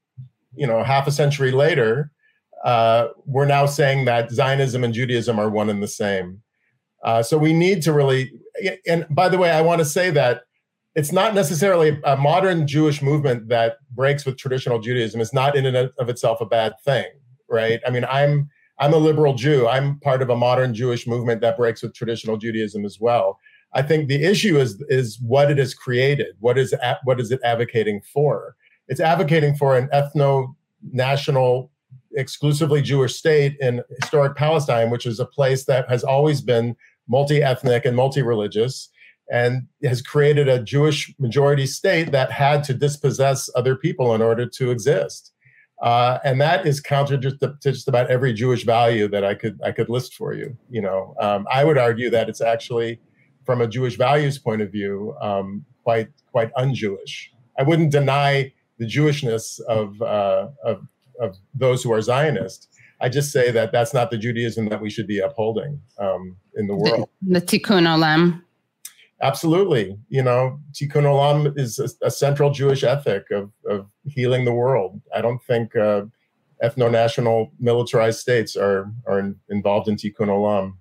you 0.55 0.65
know, 0.65 0.83
half 0.83 1.07
a 1.07 1.11
century 1.11 1.51
later, 1.51 2.11
uh, 2.63 3.09
we're 3.25 3.45
now 3.45 3.65
saying 3.65 4.05
that 4.05 4.31
Zionism 4.31 4.83
and 4.83 4.93
Judaism 4.93 5.39
are 5.39 5.49
one 5.49 5.69
and 5.69 5.83
the 5.83 5.87
same. 5.87 6.41
Uh, 7.03 7.23
so 7.23 7.37
we 7.37 7.53
need 7.53 7.81
to 7.83 7.93
really, 7.93 8.31
and 8.87 9.05
by 9.09 9.29
the 9.29 9.37
way, 9.37 9.51
I 9.51 9.61
want 9.61 9.79
to 9.79 9.85
say 9.85 10.09
that 10.11 10.43
it's 10.95 11.11
not 11.11 11.35
necessarily 11.35 11.99
a 12.03 12.17
modern 12.17 12.67
Jewish 12.67 13.01
movement 13.01 13.47
that 13.49 13.77
breaks 13.91 14.25
with 14.25 14.37
traditional 14.37 14.79
Judaism. 14.79 15.21
It's 15.21 15.33
not 15.33 15.55
in 15.55 15.65
and 15.65 15.77
of 15.97 16.09
itself 16.09 16.41
a 16.41 16.45
bad 16.45 16.73
thing, 16.83 17.05
right? 17.47 17.79
I 17.85 17.89
mean, 17.89 18.05
I'm 18.05 18.49
I'm 18.79 18.93
a 18.93 18.97
liberal 18.97 19.33
Jew. 19.33 19.67
I'm 19.67 19.99
part 19.99 20.21
of 20.21 20.29
a 20.29 20.35
modern 20.35 20.73
Jewish 20.73 21.05
movement 21.05 21.41
that 21.41 21.57
breaks 21.57 21.83
with 21.83 21.93
traditional 21.93 22.37
Judaism 22.37 22.85
as 22.85 22.99
well. 22.99 23.39
I 23.73 23.81
think 23.81 24.07
the 24.07 24.23
issue 24.23 24.57
is 24.57 24.83
is 24.89 25.19
what 25.21 25.51
it 25.51 25.57
has 25.57 25.73
created. 25.73 26.35
What 26.39 26.57
is 26.57 26.73
what 27.03 27.19
is 27.19 27.31
it 27.31 27.39
advocating 27.43 28.01
for? 28.01 28.55
It's 28.87 28.99
advocating 28.99 29.55
for 29.55 29.77
an 29.77 29.87
ethno 29.93 30.55
national 30.91 31.69
exclusively 32.15 32.81
Jewish 32.81 33.15
state 33.15 33.55
in 33.59 33.83
historic 34.01 34.35
Palestine, 34.35 34.89
which 34.89 35.05
is 35.05 35.19
a 35.19 35.25
place 35.25 35.65
that 35.65 35.87
has 35.87 36.03
always 36.03 36.41
been 36.41 36.75
multi 37.07 37.43
ethnic 37.43 37.85
and 37.85 37.95
multi 37.95 38.23
religious 38.23 38.89
and 39.31 39.67
has 39.83 40.01
created 40.01 40.47
a 40.47 40.61
Jewish 40.61 41.13
majority 41.19 41.65
state 41.65 42.11
that 42.11 42.31
had 42.31 42.63
to 42.65 42.73
dispossess 42.73 43.49
other 43.55 43.75
people 43.75 44.15
in 44.15 44.21
order 44.21 44.45
to 44.47 44.71
exist. 44.71 45.31
Uh, 45.81 46.19
and 46.25 46.41
that 46.41 46.65
is 46.65 46.81
counter 46.81 47.17
to, 47.17 47.31
to, 47.37 47.55
just 47.61 47.87
about 47.87 48.09
every 48.09 48.33
Jewish 48.33 48.65
value 48.65 49.07
that 49.07 49.23
I 49.23 49.33
could 49.33 49.61
I 49.63 49.71
could 49.71 49.87
list 49.87 50.13
for 50.15 50.33
you. 50.33 50.57
You 50.69 50.81
know, 50.81 51.15
um, 51.21 51.47
I 51.51 51.63
would 51.63 51.77
argue 51.77 52.09
that 52.09 52.27
it's 52.27 52.41
actually, 52.41 52.99
from 53.45 53.61
a 53.61 53.67
Jewish 53.67 53.95
values 53.95 54.37
point 54.37 54.61
of 54.61 54.71
view, 54.71 55.15
um, 55.21 55.65
quite 55.83 56.09
quite 56.31 56.51
un-Jewish. 56.57 57.31
I 57.57 57.63
wouldn't 57.63 57.91
deny 57.91 58.51
the 58.77 58.85
Jewishness 58.85 59.59
of, 59.61 60.01
uh, 60.01 60.49
of 60.65 60.85
of 61.21 61.37
those 61.53 61.81
who 61.83 61.93
are 61.93 62.01
Zionist. 62.01 62.67
I 63.01 63.07
just 63.07 63.31
say 63.31 63.49
that 63.51 63.71
that's 63.71 63.93
not 63.93 64.11
the 64.11 64.17
Judaism 64.17 64.67
that 64.69 64.81
we 64.81 64.89
should 64.89 65.07
be 65.07 65.19
upholding 65.19 65.79
um, 65.97 66.35
in 66.55 66.67
the 66.67 66.75
world. 66.75 67.07
The, 67.21 67.39
the 67.39 67.45
Tikkun 67.45 67.87
Olam. 67.87 68.41
Absolutely. 69.21 69.97
You 70.07 70.23
know, 70.23 70.59
Tikkun 70.71 71.03
Olam 71.03 71.57
is 71.57 71.77
a, 71.79 71.89
a, 72.05 72.11
central 72.11 72.51
Jewish 72.51 72.83
ethic 72.83 73.25
of, 73.31 73.51
of 73.67 73.87
healing 74.05 74.45
the 74.45 74.53
world. 74.53 75.01
I 75.13 75.21
don't 75.21 75.43
think 75.43 75.75
uh, 75.75 76.03
ethno-national 76.63 77.51
militarized 77.59 78.19
states 78.19 78.55
are, 78.55 78.91
are 79.05 79.19
in, 79.19 79.35
involved 79.49 79.89
in 79.89 79.97
Tikkun 79.97 80.27
Olam. 80.27 80.75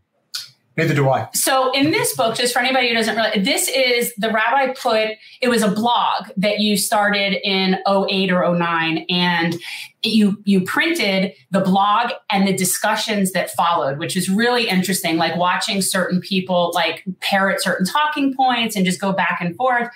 Neither 0.79 0.95
do 0.95 1.09
I. 1.09 1.29
So 1.35 1.73
in 1.73 1.91
this 1.91 2.15
book, 2.15 2.37
just 2.37 2.53
for 2.53 2.61
anybody 2.61 2.89
who 2.89 2.95
doesn't 2.95 3.17
really, 3.17 3.41
this 3.41 3.69
is 3.69 4.15
the 4.15 4.31
rabbi 4.31 4.73
put, 4.75 5.09
it 5.41 5.49
was 5.49 5.61
a 5.61 5.71
blog 5.73 6.29
that 6.37 6.61
you 6.61 6.77
started 6.77 7.37
in 7.43 7.79
08 7.89 8.31
or 8.31 8.57
09 8.57 9.05
and 9.11 9.57
you, 10.05 10.41
you 10.45 10.61
printed 10.61 11.33
the 11.51 11.59
blog 11.59 12.13
and 12.31 12.47
the 12.47 12.53
discussions 12.53 13.33
that 13.33 13.51
followed, 13.51 13.99
which 13.99 14.17
is 14.17 14.29
really 14.29 14.69
interesting. 14.69 15.17
Like 15.17 15.37
watching 15.37 15.83
certain 15.83 16.21
people 16.21 16.71
like 16.73 17.03
parrot 17.19 17.61
certain 17.61 17.85
talking 17.85 18.33
points 18.33 18.77
and 18.77 18.87
just 18.87 19.01
go 19.01 19.13
back 19.13 19.39
and 19.41 19.57
forth. 19.57 19.89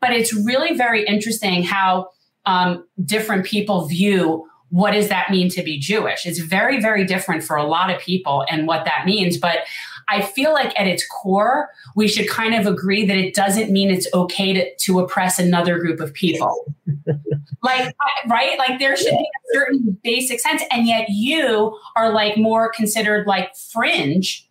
But 0.00 0.12
it's 0.14 0.32
really 0.32 0.74
very 0.78 1.04
interesting 1.04 1.62
how 1.62 2.08
um, 2.46 2.86
different 3.04 3.44
people 3.44 3.86
view 3.86 4.48
what 4.72 4.92
does 4.92 5.08
that 5.08 5.30
mean 5.30 5.50
to 5.50 5.62
be 5.62 5.78
Jewish? 5.78 6.24
It's 6.24 6.38
very, 6.38 6.80
very 6.80 7.04
different 7.04 7.44
for 7.44 7.56
a 7.56 7.64
lot 7.64 7.90
of 7.94 8.00
people 8.00 8.46
and 8.48 8.66
what 8.66 8.86
that 8.86 9.04
means. 9.04 9.36
But 9.36 9.58
I 10.12 10.20
feel 10.20 10.52
like 10.52 10.78
at 10.78 10.86
its 10.86 11.06
core, 11.06 11.70
we 11.96 12.06
should 12.06 12.28
kind 12.28 12.54
of 12.54 12.66
agree 12.66 13.06
that 13.06 13.16
it 13.16 13.34
doesn't 13.34 13.70
mean 13.70 13.90
it's 13.90 14.06
okay 14.12 14.52
to, 14.52 14.76
to 14.76 15.00
oppress 15.00 15.38
another 15.38 15.78
group 15.78 16.00
of 16.00 16.12
people. 16.12 16.74
like, 17.62 17.96
right? 18.28 18.58
Like 18.58 18.78
there 18.78 18.94
should 18.94 19.16
be 19.16 19.16
a 19.24 19.54
certain 19.54 19.98
basic 20.04 20.38
sense. 20.38 20.62
And 20.70 20.86
yet 20.86 21.06
you 21.08 21.78
are 21.96 22.12
like 22.12 22.36
more 22.36 22.70
considered 22.70 23.26
like 23.26 23.56
fringe 23.56 24.46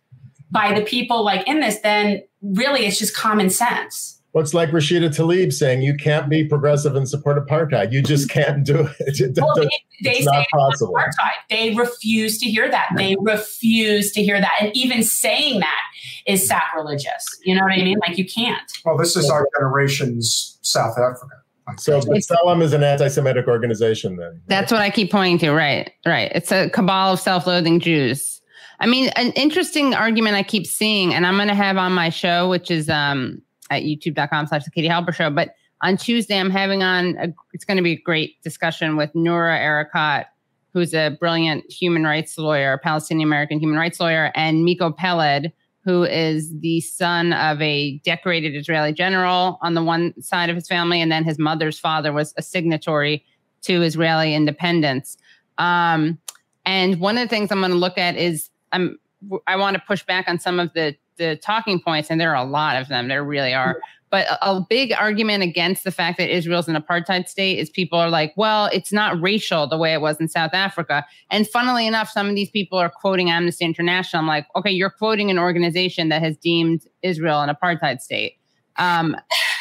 by 0.50 0.78
the 0.78 0.84
people 0.84 1.24
like 1.24 1.46
in 1.46 1.60
this, 1.60 1.78
then 1.78 2.22
really 2.42 2.86
it's 2.86 2.98
just 2.98 3.16
common 3.16 3.48
sense. 3.48 4.20
Well, 4.32 4.42
it's 4.42 4.54
like 4.54 4.70
Rashida 4.70 5.08
Tlaib 5.10 5.52
saying 5.52 5.82
you 5.82 5.94
can't 5.94 6.30
be 6.30 6.44
progressive 6.44 6.96
and 6.96 7.06
support 7.06 7.36
apartheid. 7.44 7.92
You 7.92 8.02
just 8.02 8.30
can't 8.30 8.64
do 8.64 8.88
it. 8.98 9.20
it 9.20 9.38
well, 9.38 9.54
they, 9.54 9.68
they 10.02 10.18
it's 10.18 10.26
not 10.26 10.46
possible. 10.50 10.94
Apartheid. 10.94 11.48
They 11.50 11.74
refuse 11.74 12.38
to 12.38 12.46
hear 12.46 12.70
that. 12.70 12.90
They 12.96 13.14
refuse 13.20 14.10
to 14.12 14.22
hear 14.22 14.40
that. 14.40 14.52
And 14.60 14.74
even 14.74 15.02
saying 15.02 15.60
that 15.60 15.80
is 16.26 16.46
sacrilegious. 16.46 17.26
You 17.44 17.54
know 17.54 17.62
what 17.62 17.72
I 17.72 17.76
mean? 17.76 17.98
Like 18.06 18.16
you 18.16 18.26
can't. 18.26 18.72
Well, 18.86 18.96
this 18.96 19.16
is 19.16 19.28
our 19.28 19.46
generation's 19.58 20.58
South 20.62 20.98
Africa. 20.98 21.36
So 21.76 22.00
B'Tselem 22.00 22.62
is 22.62 22.72
an 22.72 22.82
anti-Semitic 22.82 23.46
organization 23.46 24.16
then. 24.16 24.40
That's 24.46 24.72
what 24.72 24.80
I 24.80 24.90
keep 24.90 25.10
pointing 25.10 25.38
to. 25.38 25.52
Right, 25.52 25.92
right. 26.06 26.30
It's 26.34 26.50
a 26.50 26.70
cabal 26.70 27.14
of 27.14 27.20
self-loathing 27.20 27.80
Jews. 27.80 28.40
I 28.80 28.86
mean, 28.86 29.10
an 29.14 29.30
interesting 29.32 29.94
argument 29.94 30.34
I 30.34 30.42
keep 30.42 30.66
seeing, 30.66 31.14
and 31.14 31.24
I'm 31.24 31.36
going 31.36 31.48
to 31.48 31.54
have 31.54 31.76
on 31.76 31.92
my 31.92 32.08
show, 32.08 32.50
which 32.50 32.70
is 32.70 32.90
um, 32.90 33.40
at 33.76 33.82
youtube.com 33.82 34.46
slash 34.46 34.64
the 34.64 34.70
Katie 34.70 34.88
Halper 34.88 35.14
show. 35.14 35.30
But 35.30 35.54
on 35.82 35.96
Tuesday, 35.96 36.38
I'm 36.38 36.50
having 36.50 36.82
on, 36.82 37.16
a, 37.18 37.34
it's 37.52 37.64
going 37.64 37.76
to 37.76 37.82
be 37.82 37.92
a 37.92 38.00
great 38.00 38.40
discussion 38.42 38.96
with 38.96 39.14
Noura 39.14 39.58
Erakat, 39.58 40.26
who's 40.72 40.94
a 40.94 41.16
brilliant 41.20 41.70
human 41.70 42.04
rights 42.04 42.38
lawyer, 42.38 42.78
Palestinian 42.78 43.28
American 43.28 43.58
human 43.58 43.78
rights 43.78 43.98
lawyer, 44.00 44.30
and 44.34 44.64
Miko 44.64 44.90
Peled, 44.90 45.52
who 45.84 46.04
is 46.04 46.56
the 46.60 46.80
son 46.80 47.32
of 47.32 47.60
a 47.60 47.98
decorated 47.98 48.54
Israeli 48.54 48.92
general 48.92 49.58
on 49.60 49.74
the 49.74 49.82
one 49.82 50.14
side 50.22 50.48
of 50.48 50.54
his 50.54 50.68
family, 50.68 51.00
and 51.00 51.10
then 51.10 51.24
his 51.24 51.38
mother's 51.38 51.78
father 51.78 52.12
was 52.12 52.32
a 52.36 52.42
signatory 52.42 53.24
to 53.62 53.82
Israeli 53.82 54.34
independence. 54.34 55.16
Um, 55.58 56.18
and 56.64 57.00
one 57.00 57.18
of 57.18 57.24
the 57.24 57.28
things 57.28 57.50
I'm 57.50 57.58
going 57.58 57.72
to 57.72 57.76
look 57.76 57.98
at 57.98 58.16
is 58.16 58.50
I'm 58.70 58.98
I 59.46 59.56
want 59.56 59.74
to 59.74 59.82
push 59.86 60.04
back 60.04 60.28
on 60.28 60.38
some 60.38 60.58
of 60.58 60.72
the 60.72 60.96
the 61.16 61.36
talking 61.36 61.80
points, 61.80 62.10
and 62.10 62.20
there 62.20 62.34
are 62.34 62.44
a 62.44 62.48
lot 62.48 62.80
of 62.80 62.88
them. 62.88 63.08
There 63.08 63.24
really 63.24 63.54
are. 63.54 63.80
But 64.10 64.26
a, 64.26 64.50
a 64.50 64.66
big 64.68 64.92
argument 64.92 65.42
against 65.42 65.84
the 65.84 65.90
fact 65.90 66.18
that 66.18 66.34
Israel's 66.34 66.68
an 66.68 66.76
apartheid 66.76 67.28
state 67.28 67.58
is 67.58 67.70
people 67.70 67.98
are 67.98 68.10
like, 68.10 68.34
well, 68.36 68.68
it's 68.72 68.92
not 68.92 69.20
racial 69.20 69.66
the 69.66 69.78
way 69.78 69.94
it 69.94 70.02
was 70.02 70.20
in 70.20 70.28
South 70.28 70.52
Africa. 70.52 71.04
And 71.30 71.48
funnily 71.48 71.86
enough, 71.86 72.10
some 72.10 72.28
of 72.28 72.34
these 72.34 72.50
people 72.50 72.78
are 72.78 72.90
quoting 72.90 73.30
Amnesty 73.30 73.64
International. 73.64 74.20
I'm 74.20 74.26
like, 74.26 74.46
okay, 74.54 74.70
you're 74.70 74.90
quoting 74.90 75.30
an 75.30 75.38
organization 75.38 76.10
that 76.10 76.22
has 76.22 76.36
deemed 76.36 76.82
Israel 77.02 77.40
an 77.40 77.48
apartheid 77.54 78.00
state. 78.00 78.36
Um, 78.76 79.16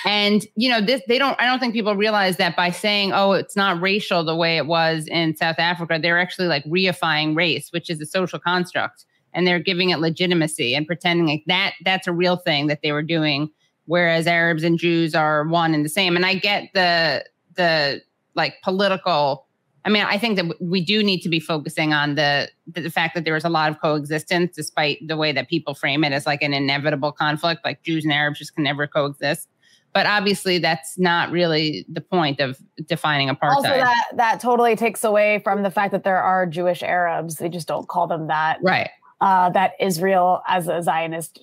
and 0.05 0.45
you 0.55 0.69
know, 0.69 0.81
this 0.81 1.01
they 1.07 1.17
don't. 1.17 1.39
I 1.39 1.45
don't 1.45 1.59
think 1.59 1.73
people 1.73 1.95
realize 1.95 2.37
that 2.37 2.55
by 2.55 2.71
saying, 2.71 3.11
"Oh, 3.13 3.33
it's 3.33 3.55
not 3.55 3.81
racial 3.81 4.23
the 4.23 4.35
way 4.35 4.57
it 4.57 4.65
was 4.65 5.05
in 5.07 5.35
South 5.35 5.59
Africa," 5.59 5.99
they're 6.01 6.19
actually 6.19 6.47
like 6.47 6.63
reifying 6.63 7.35
race, 7.35 7.71
which 7.71 7.89
is 7.89 7.99
a 8.01 8.05
social 8.05 8.39
construct 8.39 9.05
and 9.33 9.47
they're 9.47 9.59
giving 9.59 9.89
it 9.89 9.99
legitimacy 9.99 10.75
and 10.75 10.87
pretending 10.87 11.27
like 11.27 11.43
that 11.47 11.73
that's 11.83 12.07
a 12.07 12.13
real 12.13 12.37
thing 12.37 12.67
that 12.67 12.79
they 12.81 12.91
were 12.91 13.03
doing 13.03 13.49
whereas 13.85 14.27
arabs 14.27 14.63
and 14.63 14.77
jews 14.79 15.15
are 15.15 15.47
one 15.47 15.73
and 15.73 15.85
the 15.85 15.89
same 15.89 16.15
and 16.15 16.25
i 16.25 16.33
get 16.33 16.69
the 16.73 17.23
the 17.55 18.01
like 18.35 18.55
political 18.63 19.47
i 19.85 19.89
mean 19.89 20.03
i 20.03 20.17
think 20.17 20.35
that 20.35 20.45
we 20.61 20.83
do 20.83 21.03
need 21.03 21.21
to 21.21 21.29
be 21.29 21.39
focusing 21.39 21.93
on 21.93 22.15
the 22.15 22.49
the 22.67 22.89
fact 22.89 23.15
that 23.15 23.25
there 23.25 23.35
is 23.35 23.45
a 23.45 23.49
lot 23.49 23.71
of 23.71 23.79
coexistence 23.81 24.55
despite 24.55 24.97
the 25.07 25.17
way 25.17 25.31
that 25.31 25.49
people 25.49 25.73
frame 25.73 26.03
it 26.03 26.13
as 26.13 26.25
like 26.25 26.41
an 26.41 26.53
inevitable 26.53 27.11
conflict 27.11 27.63
like 27.65 27.81
jews 27.83 28.03
and 28.03 28.13
arabs 28.13 28.39
just 28.39 28.55
can 28.55 28.63
never 28.63 28.87
coexist 28.87 29.47
but 29.93 30.05
obviously 30.05 30.57
that's 30.57 30.97
not 30.97 31.31
really 31.31 31.85
the 31.91 31.99
point 31.99 32.39
of 32.39 32.57
defining 32.85 33.27
apartheid. 33.27 33.55
Also, 33.55 33.67
that 33.67 34.05
that 34.15 34.39
totally 34.39 34.77
takes 34.77 35.03
away 35.03 35.41
from 35.43 35.63
the 35.63 35.69
fact 35.69 35.91
that 35.91 36.05
there 36.05 36.23
are 36.23 36.45
Jewish 36.45 36.81
Arabs. 36.81 37.35
They 37.35 37.49
just 37.49 37.67
don't 37.67 37.89
call 37.89 38.07
them 38.07 38.27
that. 38.27 38.59
Right 38.63 38.89
uh, 39.21 39.49
that 39.51 39.73
Israel, 39.79 40.41
as 40.47 40.67
a 40.67 40.81
Zionist 40.81 41.41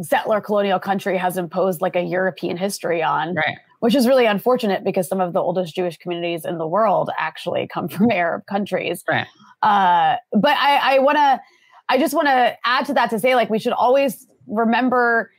settler 0.00 0.40
colonial 0.40 0.78
country, 0.78 1.16
has 1.16 1.36
imposed 1.36 1.80
like 1.80 1.96
a 1.96 2.02
European 2.02 2.56
history 2.56 3.02
on. 3.02 3.34
Right. 3.34 3.58
Which 3.80 3.94
is 3.94 4.08
really 4.08 4.26
unfortunate 4.26 4.82
because 4.82 5.06
some 5.08 5.20
of 5.20 5.32
the 5.32 5.40
oldest 5.40 5.74
Jewish 5.74 5.96
communities 5.98 6.44
in 6.44 6.58
the 6.58 6.66
world 6.66 7.10
actually 7.16 7.68
come 7.68 7.88
from 7.88 8.10
Arab 8.10 8.44
countries. 8.46 9.04
Right. 9.08 9.26
Uh, 9.62 10.16
but 10.32 10.56
I, 10.56 10.96
I 10.96 10.98
want 10.98 11.16
to, 11.16 11.40
I 11.88 11.96
just 11.98 12.12
want 12.12 12.26
to 12.26 12.56
add 12.64 12.86
to 12.86 12.94
that 12.94 13.10
to 13.10 13.18
say, 13.20 13.34
like, 13.34 13.50
we 13.50 13.58
should 13.58 13.72
always 13.72 14.26
remember 14.48 15.30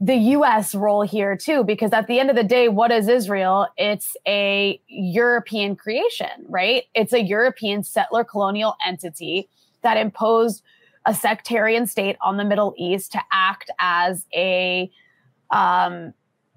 the 0.00 0.16
US 0.16 0.74
role 0.74 1.02
here 1.02 1.36
too, 1.36 1.62
because 1.62 1.92
at 1.92 2.06
the 2.08 2.18
end 2.18 2.30
of 2.30 2.36
the 2.36 2.42
day, 2.42 2.68
what 2.68 2.90
is 2.90 3.08
Israel? 3.08 3.68
It's 3.76 4.16
a 4.26 4.80
European 4.88 5.76
creation, 5.76 6.28
right? 6.48 6.84
It's 6.94 7.12
a 7.12 7.22
European 7.22 7.82
settler 7.84 8.24
colonial 8.24 8.76
entity 8.86 9.48
that 9.82 9.96
imposed 9.96 10.62
a 11.06 11.14
sectarian 11.14 11.86
state 11.86 12.16
on 12.22 12.36
the 12.36 12.44
Middle 12.44 12.74
East 12.78 13.12
to 13.12 13.20
act 13.32 13.70
as 13.78 14.24
a 14.34 14.90
um, 15.50 16.14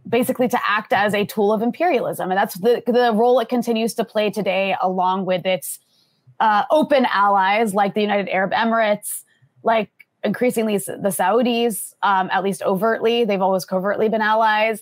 basically 0.07 0.47
to 0.47 0.59
act 0.67 0.93
as 0.93 1.13
a 1.13 1.25
tool 1.25 1.51
of 1.51 1.61
imperialism. 1.61 2.31
And 2.31 2.37
that's 2.37 2.55
the, 2.55 2.81
the 2.85 3.11
role 3.13 3.39
it 3.39 3.49
continues 3.49 3.93
to 3.95 4.05
play 4.05 4.29
today, 4.29 4.75
along 4.81 5.25
with 5.25 5.45
its 5.45 5.79
uh, 6.39 6.63
open 6.71 7.05
allies 7.05 7.73
like 7.73 7.93
the 7.93 8.01
United 8.01 8.29
Arab 8.29 8.51
Emirates, 8.51 9.23
like 9.63 9.89
increasingly 10.23 10.77
the 10.77 11.09
Saudis, 11.09 11.93
um, 12.03 12.29
at 12.31 12.43
least 12.43 12.61
overtly. 12.63 13.25
They've 13.25 13.41
always 13.41 13.65
covertly 13.65 14.09
been 14.09 14.21
allies. 14.21 14.81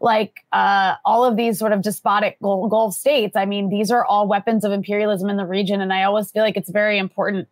Like 0.00 0.40
uh, 0.52 0.96
all 1.04 1.24
of 1.24 1.36
these 1.36 1.58
sort 1.58 1.72
of 1.72 1.80
despotic 1.80 2.38
Gulf 2.40 2.94
states. 2.94 3.36
I 3.36 3.46
mean, 3.46 3.68
these 3.68 3.90
are 3.92 4.04
all 4.04 4.26
weapons 4.26 4.64
of 4.64 4.72
imperialism 4.72 5.30
in 5.30 5.36
the 5.36 5.46
region. 5.46 5.80
And 5.80 5.92
I 5.92 6.02
always 6.02 6.30
feel 6.30 6.42
like 6.42 6.56
it's 6.56 6.70
very 6.70 6.98
important 6.98 7.48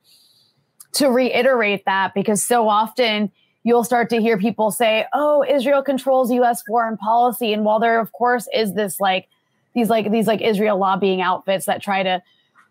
to 0.95 1.09
reiterate 1.09 1.85
that 1.87 2.15
because 2.15 2.43
so 2.43 2.69
often 2.69 3.31
you'll 3.63 3.85
start 3.85 4.11
to 4.11 4.21
hear 4.21 4.39
people 4.39 4.71
say, 4.71 5.07
"Oh, 5.13 5.45
Israel 5.49 5.83
controls 5.83 6.31
U.S. 6.33 6.63
foreign 6.63 6.97
policy," 6.97 7.53
and 7.53 7.65
while 7.65 7.81
there, 7.81 8.01
of 8.01 8.13
course, 8.13 8.49
is 8.55 8.75
this 8.75 9.01
like 9.01 9.29
these 9.75 9.91
like 9.91 10.11
these 10.11 10.27
like 10.27 10.41
Israel 10.41 10.79
lobbying 10.79 11.21
outfits 11.21 11.67
that 11.67 11.83
try 11.83 12.03
to 12.03 12.23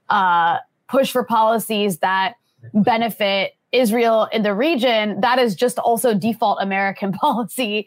uh, 0.10 0.58
push 0.88 1.12
for 1.12 1.24
policies 1.24 2.00
that 2.00 2.36
benefit 2.74 3.54
Israel 3.72 4.30
in 4.32 4.44
the 4.44 4.54
region, 4.54 5.20
that 5.22 5.40
is 5.40 5.56
just 5.56 5.80
also 5.80 6.14
default 6.14 6.60
American 6.62 7.12
policy 7.24 7.86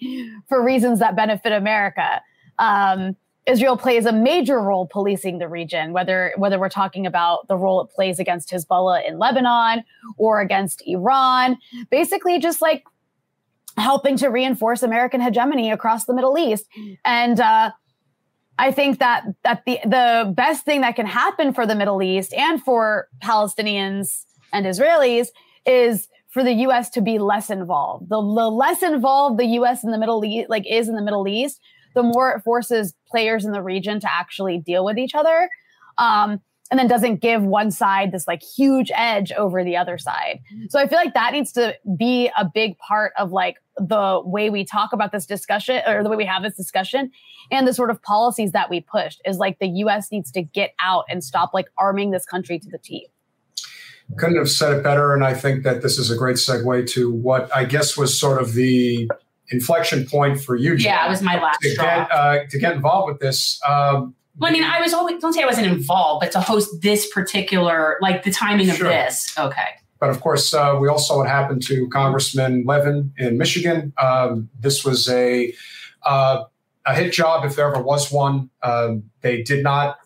for 0.48 0.62
reasons 0.62 0.98
that 0.98 1.16
benefit 1.16 1.52
America. 1.52 2.20
Um, 2.58 3.16
Israel 3.46 3.76
plays 3.76 4.06
a 4.06 4.12
major 4.12 4.60
role 4.60 4.86
policing 4.86 5.38
the 5.38 5.48
region, 5.48 5.92
whether 5.92 6.32
whether 6.36 6.58
we're 6.58 6.68
talking 6.68 7.06
about 7.06 7.46
the 7.48 7.56
role 7.56 7.80
it 7.80 7.90
plays 7.90 8.18
against 8.18 8.50
Hezbollah 8.50 9.06
in 9.08 9.18
Lebanon 9.18 9.84
or 10.16 10.40
against 10.40 10.82
Iran. 10.86 11.56
Basically, 11.90 12.38
just 12.40 12.60
like 12.60 12.84
helping 13.76 14.16
to 14.16 14.28
reinforce 14.28 14.82
American 14.82 15.20
hegemony 15.20 15.70
across 15.70 16.06
the 16.06 16.14
Middle 16.14 16.38
East. 16.38 16.66
And 17.04 17.38
uh, 17.38 17.70
I 18.58 18.72
think 18.72 18.98
that 18.98 19.24
that 19.44 19.64
the 19.64 19.78
the 19.84 20.32
best 20.34 20.64
thing 20.64 20.80
that 20.80 20.96
can 20.96 21.06
happen 21.06 21.52
for 21.52 21.66
the 21.66 21.74
Middle 21.74 22.02
East 22.02 22.34
and 22.34 22.62
for 22.62 23.08
Palestinians 23.22 24.24
and 24.52 24.66
Israelis 24.66 25.28
is 25.66 26.08
for 26.30 26.42
the 26.42 26.52
U.S. 26.52 26.90
to 26.90 27.00
be 27.00 27.18
less 27.18 27.48
involved. 27.48 28.08
The, 28.08 28.20
the 28.20 28.50
less 28.50 28.82
involved 28.82 29.38
the 29.38 29.46
U.S. 29.46 29.84
in 29.84 29.90
the 29.90 29.98
Middle 29.98 30.24
East, 30.24 30.50
like 30.50 30.64
is 30.70 30.88
in 30.88 30.94
the 30.96 31.02
Middle 31.02 31.26
East, 31.28 31.60
the 31.96 32.02
more 32.04 32.30
it 32.30 32.42
forces 32.42 32.94
players 33.08 33.44
in 33.44 33.50
the 33.50 33.62
region 33.62 33.98
to 34.00 34.12
actually 34.12 34.58
deal 34.58 34.84
with 34.84 34.98
each 34.98 35.14
other. 35.14 35.50
Um, 35.98 36.40
and 36.68 36.80
then 36.80 36.88
doesn't 36.88 37.20
give 37.20 37.44
one 37.44 37.70
side 37.70 38.10
this 38.10 38.26
like 38.26 38.42
huge 38.42 38.90
edge 38.92 39.30
over 39.32 39.62
the 39.62 39.76
other 39.76 39.98
side. 39.98 40.40
So 40.68 40.80
I 40.80 40.88
feel 40.88 40.98
like 40.98 41.14
that 41.14 41.32
needs 41.32 41.52
to 41.52 41.76
be 41.96 42.28
a 42.36 42.44
big 42.44 42.76
part 42.78 43.12
of 43.16 43.30
like 43.30 43.58
the 43.76 44.20
way 44.24 44.50
we 44.50 44.64
talk 44.64 44.92
about 44.92 45.12
this 45.12 45.26
discussion 45.26 45.80
or 45.86 46.02
the 46.02 46.08
way 46.08 46.16
we 46.16 46.24
have 46.24 46.42
this 46.42 46.56
discussion 46.56 47.12
and 47.52 47.68
the 47.68 47.72
sort 47.72 47.90
of 47.90 48.02
policies 48.02 48.50
that 48.50 48.68
we 48.68 48.80
pushed 48.80 49.20
is 49.24 49.38
like 49.38 49.60
the 49.60 49.68
US 49.68 50.10
needs 50.10 50.32
to 50.32 50.42
get 50.42 50.74
out 50.80 51.04
and 51.08 51.22
stop 51.22 51.54
like 51.54 51.66
arming 51.78 52.10
this 52.10 52.24
country 52.24 52.58
to 52.58 52.68
the 52.68 52.78
teeth 52.78 53.10
couldn't 54.16 54.36
have 54.36 54.48
said 54.48 54.72
it 54.72 54.84
better. 54.84 55.14
And 55.14 55.24
I 55.24 55.34
think 55.34 55.64
that 55.64 55.82
this 55.82 55.98
is 55.98 56.12
a 56.12 56.16
great 56.16 56.36
segue 56.36 56.88
to 56.90 57.10
what 57.10 57.54
I 57.54 57.64
guess 57.64 57.96
was 57.96 58.18
sort 58.18 58.40
of 58.40 58.54
the 58.54 59.10
inflection 59.50 60.06
point 60.06 60.40
for 60.40 60.56
you. 60.56 60.76
Jen, 60.76 60.92
yeah, 60.92 61.06
it 61.06 61.08
was 61.08 61.22
my 61.22 61.40
last 61.40 61.60
to 61.60 61.70
straw. 61.70 61.84
get 61.84 62.12
uh, 62.12 62.38
to 62.48 62.58
get 62.58 62.72
involved 62.74 63.12
with 63.12 63.20
this. 63.20 63.60
Um, 63.66 64.14
well, 64.38 64.50
I 64.50 64.52
mean, 64.52 64.64
I 64.64 64.80
was 64.80 64.92
always 64.92 65.20
don't 65.20 65.32
say 65.32 65.42
I 65.42 65.46
wasn't 65.46 65.66
involved, 65.66 66.20
but 66.20 66.32
to 66.32 66.40
host 66.40 66.82
this 66.82 67.10
particular, 67.12 67.96
like 68.00 68.22
the 68.22 68.30
timing 68.30 68.68
of 68.70 68.78
this. 68.78 69.36
Okay. 69.38 69.68
But 69.98 70.10
of 70.10 70.20
course, 70.20 70.52
uh, 70.52 70.76
we 70.78 70.88
all 70.88 70.98
saw 70.98 71.18
what 71.18 71.28
happened 71.28 71.62
to 71.66 71.88
Congressman 71.88 72.64
Levin 72.66 73.12
in 73.16 73.38
Michigan. 73.38 73.94
Um, 73.96 74.50
this 74.58 74.84
was 74.84 75.08
a 75.08 75.54
uh, 76.02 76.44
a 76.84 76.94
hit 76.94 77.12
job 77.12 77.44
if 77.44 77.56
there 77.56 77.66
ever 77.68 77.82
was 77.82 78.12
one. 78.12 78.50
Um, 78.62 79.04
they 79.22 79.42
did 79.42 79.62
not. 79.62 79.98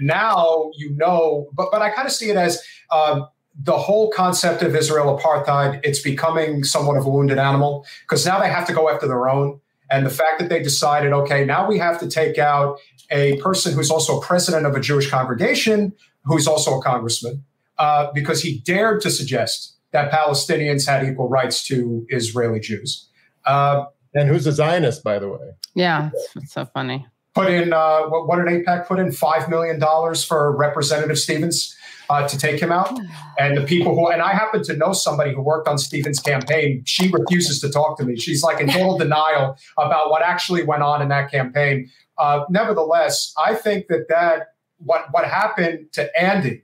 Now 0.00 0.72
you 0.76 0.96
know, 0.96 1.48
but 1.52 1.68
but 1.70 1.80
I 1.80 1.90
kind 1.90 2.06
of 2.06 2.12
see 2.12 2.28
it 2.28 2.36
as 2.36 2.60
um, 2.90 3.28
the 3.62 3.76
whole 3.76 4.10
concept 4.10 4.62
of 4.62 4.74
Israel 4.76 5.18
apartheid. 5.18 5.80
It's 5.82 6.00
becoming 6.00 6.62
somewhat 6.64 6.96
of 6.96 7.06
a 7.06 7.08
wounded 7.10 7.38
animal 7.38 7.86
because 8.02 8.26
now 8.26 8.38
they 8.40 8.48
have 8.48 8.66
to 8.66 8.72
go 8.72 8.88
after 8.90 9.06
their 9.08 9.28
own. 9.28 9.60
And 9.90 10.04
the 10.04 10.10
fact 10.10 10.40
that 10.40 10.48
they 10.48 10.62
decided, 10.62 11.12
okay, 11.12 11.44
now 11.44 11.66
we 11.68 11.78
have 11.78 11.98
to 12.00 12.08
take 12.08 12.38
out 12.38 12.78
a 13.10 13.36
person 13.40 13.72
who's 13.72 13.90
also 13.90 14.20
president 14.20 14.66
of 14.66 14.74
a 14.74 14.80
Jewish 14.80 15.08
congregation, 15.08 15.92
who's 16.24 16.46
also 16.46 16.78
a 16.78 16.82
congressman, 16.82 17.44
uh, 17.78 18.10
because 18.12 18.42
he 18.42 18.58
dared 18.60 19.00
to 19.02 19.10
suggest 19.10 19.76
that 19.92 20.10
Palestinians 20.10 20.86
had 20.86 21.04
equal 21.06 21.28
rights 21.28 21.64
to 21.68 22.04
Israeli 22.08 22.58
Jews. 22.60 23.08
Uh, 23.44 23.84
And 24.14 24.28
who's 24.28 24.46
a 24.46 24.52
Zionist, 24.52 25.04
by 25.04 25.18
the 25.18 25.28
way? 25.28 25.50
Yeah, 25.74 26.10
it's, 26.12 26.36
it's 26.36 26.52
so 26.54 26.64
funny. 26.66 27.06
put 27.34 27.48
in 27.50 27.72
uh, 27.72 28.00
what, 28.08 28.26
what 28.26 28.36
did 28.38 28.46
AIPAC 28.46 28.86
put 28.86 28.98
in 28.98 29.12
five 29.12 29.48
million 29.48 29.78
dollars 29.78 30.24
for 30.24 30.56
Representative 30.56 31.18
Stevens 31.18 31.75
uh, 32.08 32.26
to 32.28 32.38
take 32.38 32.60
him 32.60 32.72
out, 32.72 32.98
and 33.38 33.56
the 33.56 33.62
people 33.62 33.94
who 33.94 34.08
and 34.08 34.22
I 34.22 34.32
happen 34.32 34.62
to 34.64 34.76
know 34.76 34.92
somebody 34.92 35.34
who 35.34 35.42
worked 35.42 35.68
on 35.68 35.78
Stevens' 35.78 36.20
campaign. 36.20 36.82
She 36.86 37.10
refuses 37.10 37.60
to 37.60 37.70
talk 37.70 37.98
to 37.98 38.04
me. 38.04 38.16
She's 38.16 38.42
like 38.42 38.60
in 38.60 38.68
total 38.68 38.98
denial 38.98 39.56
about 39.78 40.10
what 40.10 40.22
actually 40.22 40.62
went 40.62 40.82
on 40.82 41.02
in 41.02 41.08
that 41.08 41.30
campaign. 41.30 41.90
Uh, 42.18 42.44
nevertheless, 42.48 43.34
I 43.38 43.54
think 43.54 43.88
that 43.88 44.08
that 44.08 44.54
what 44.78 45.06
what 45.12 45.24
happened 45.24 45.92
to 45.92 46.20
Andy 46.20 46.62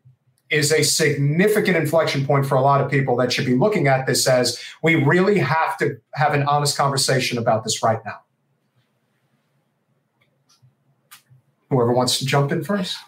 is 0.50 0.70
a 0.70 0.82
significant 0.82 1.78
inflection 1.78 2.26
point 2.26 2.44
for 2.44 2.56
a 2.56 2.60
lot 2.60 2.82
of 2.82 2.90
people 2.90 3.16
that 3.16 3.32
should 3.32 3.46
be 3.46 3.54
looking 3.54 3.88
at 3.88 4.06
this 4.06 4.28
as 4.28 4.62
we 4.82 4.96
really 4.96 5.38
have 5.38 5.78
to 5.78 5.96
have 6.14 6.34
an 6.34 6.42
honest 6.42 6.76
conversation 6.76 7.38
about 7.38 7.64
this 7.64 7.82
right 7.82 8.04
now. 8.04 8.20
Whoever 11.70 11.94
wants 11.94 12.18
to 12.18 12.26
jump 12.26 12.52
in 12.52 12.62
first. 12.62 12.98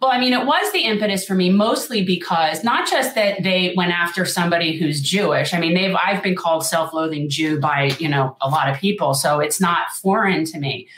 Well, 0.00 0.12
I 0.12 0.20
mean, 0.20 0.32
it 0.32 0.46
was 0.46 0.72
the 0.72 0.84
impetus 0.84 1.24
for 1.24 1.34
me 1.34 1.50
mostly 1.50 2.04
because 2.04 2.62
not 2.62 2.88
just 2.88 3.16
that 3.16 3.42
they 3.42 3.74
went 3.76 3.92
after 3.92 4.24
somebody 4.24 4.78
who's 4.78 5.00
Jewish. 5.00 5.52
I 5.52 5.58
mean, 5.58 5.74
they've 5.74 5.94
I've 5.94 6.22
been 6.22 6.36
called 6.36 6.64
self-loathing 6.64 7.28
Jew 7.28 7.58
by, 7.58 7.90
you 7.98 8.08
know, 8.08 8.36
a 8.40 8.48
lot 8.48 8.68
of 8.68 8.78
people, 8.78 9.14
so 9.14 9.40
it's 9.40 9.60
not 9.60 9.90
foreign 10.00 10.44
to 10.46 10.58
me. 10.58 10.88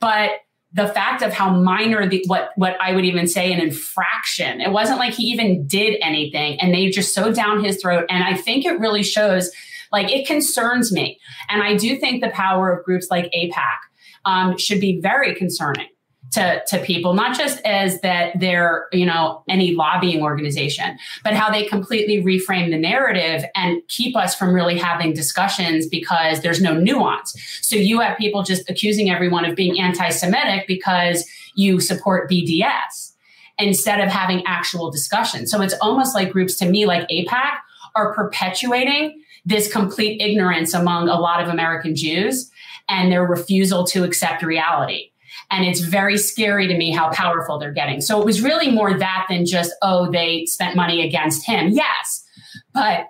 But 0.00 0.32
the 0.72 0.88
fact 0.88 1.22
of 1.22 1.32
how 1.32 1.50
minor 1.50 2.08
the 2.08 2.24
what 2.26 2.50
what 2.56 2.76
I 2.80 2.92
would 2.92 3.04
even 3.04 3.26
say 3.26 3.52
an 3.52 3.60
infraction. 3.60 4.60
It 4.60 4.70
wasn't 4.70 4.98
like 4.98 5.14
he 5.14 5.24
even 5.24 5.66
did 5.66 5.98
anything 6.00 6.60
and 6.60 6.72
they 6.72 6.90
just 6.90 7.14
so 7.14 7.32
down 7.32 7.64
his 7.64 7.80
throat 7.80 8.06
and 8.08 8.22
I 8.22 8.36
think 8.36 8.64
it 8.64 8.78
really 8.78 9.02
shows 9.02 9.50
like 9.92 10.10
it 10.10 10.26
concerns 10.26 10.92
me. 10.92 11.18
And 11.48 11.62
I 11.62 11.76
do 11.76 11.96
think 11.96 12.22
the 12.22 12.30
power 12.30 12.72
of 12.72 12.84
groups 12.84 13.08
like 13.10 13.32
AIPAC 13.32 13.78
um, 14.24 14.58
should 14.58 14.80
be 14.80 15.00
very 15.00 15.34
concerning 15.34 15.88
to, 16.32 16.62
to 16.68 16.78
people, 16.78 17.14
not 17.14 17.36
just 17.36 17.60
as 17.64 18.00
that 18.02 18.38
they're, 18.38 18.86
you 18.92 19.04
know, 19.04 19.42
any 19.48 19.74
lobbying 19.74 20.22
organization, 20.22 20.98
but 21.24 21.34
how 21.34 21.50
they 21.50 21.64
completely 21.64 22.22
reframe 22.22 22.70
the 22.70 22.78
narrative 22.78 23.44
and 23.56 23.82
keep 23.88 24.16
us 24.16 24.34
from 24.34 24.54
really 24.54 24.78
having 24.78 25.12
discussions 25.12 25.86
because 25.88 26.40
there's 26.42 26.62
no 26.62 26.74
nuance. 26.74 27.34
So 27.62 27.76
you 27.76 28.00
have 28.00 28.16
people 28.16 28.42
just 28.42 28.68
accusing 28.70 29.10
everyone 29.10 29.44
of 29.44 29.56
being 29.56 29.80
anti 29.80 30.08
Semitic 30.10 30.66
because 30.66 31.28
you 31.54 31.80
support 31.80 32.30
BDS 32.30 33.12
instead 33.58 34.00
of 34.00 34.08
having 34.08 34.44
actual 34.46 34.90
discussion. 34.90 35.46
So 35.46 35.60
it's 35.60 35.74
almost 35.80 36.14
like 36.14 36.30
groups 36.30 36.54
to 36.56 36.66
me, 36.68 36.86
like 36.86 37.08
AIPAC, 37.08 37.52
are 37.96 38.14
perpetuating 38.14 39.22
this 39.44 39.70
complete 39.70 40.20
ignorance 40.20 40.74
among 40.74 41.08
a 41.08 41.18
lot 41.18 41.42
of 41.42 41.48
American 41.48 41.94
Jews 41.96 42.50
and 42.88 43.10
their 43.10 43.26
refusal 43.26 43.84
to 43.88 44.04
accept 44.04 44.42
reality. 44.42 45.09
And 45.50 45.64
it's 45.64 45.80
very 45.80 46.16
scary 46.16 46.68
to 46.68 46.76
me 46.76 46.92
how 46.92 47.10
powerful 47.10 47.58
they're 47.58 47.72
getting. 47.72 48.00
So 48.00 48.20
it 48.20 48.24
was 48.24 48.40
really 48.40 48.70
more 48.70 48.96
that 48.96 49.26
than 49.28 49.44
just, 49.44 49.72
oh, 49.82 50.10
they 50.10 50.46
spent 50.46 50.76
money 50.76 51.04
against 51.04 51.44
him. 51.44 51.70
Yes. 51.70 52.24
But 52.72 53.06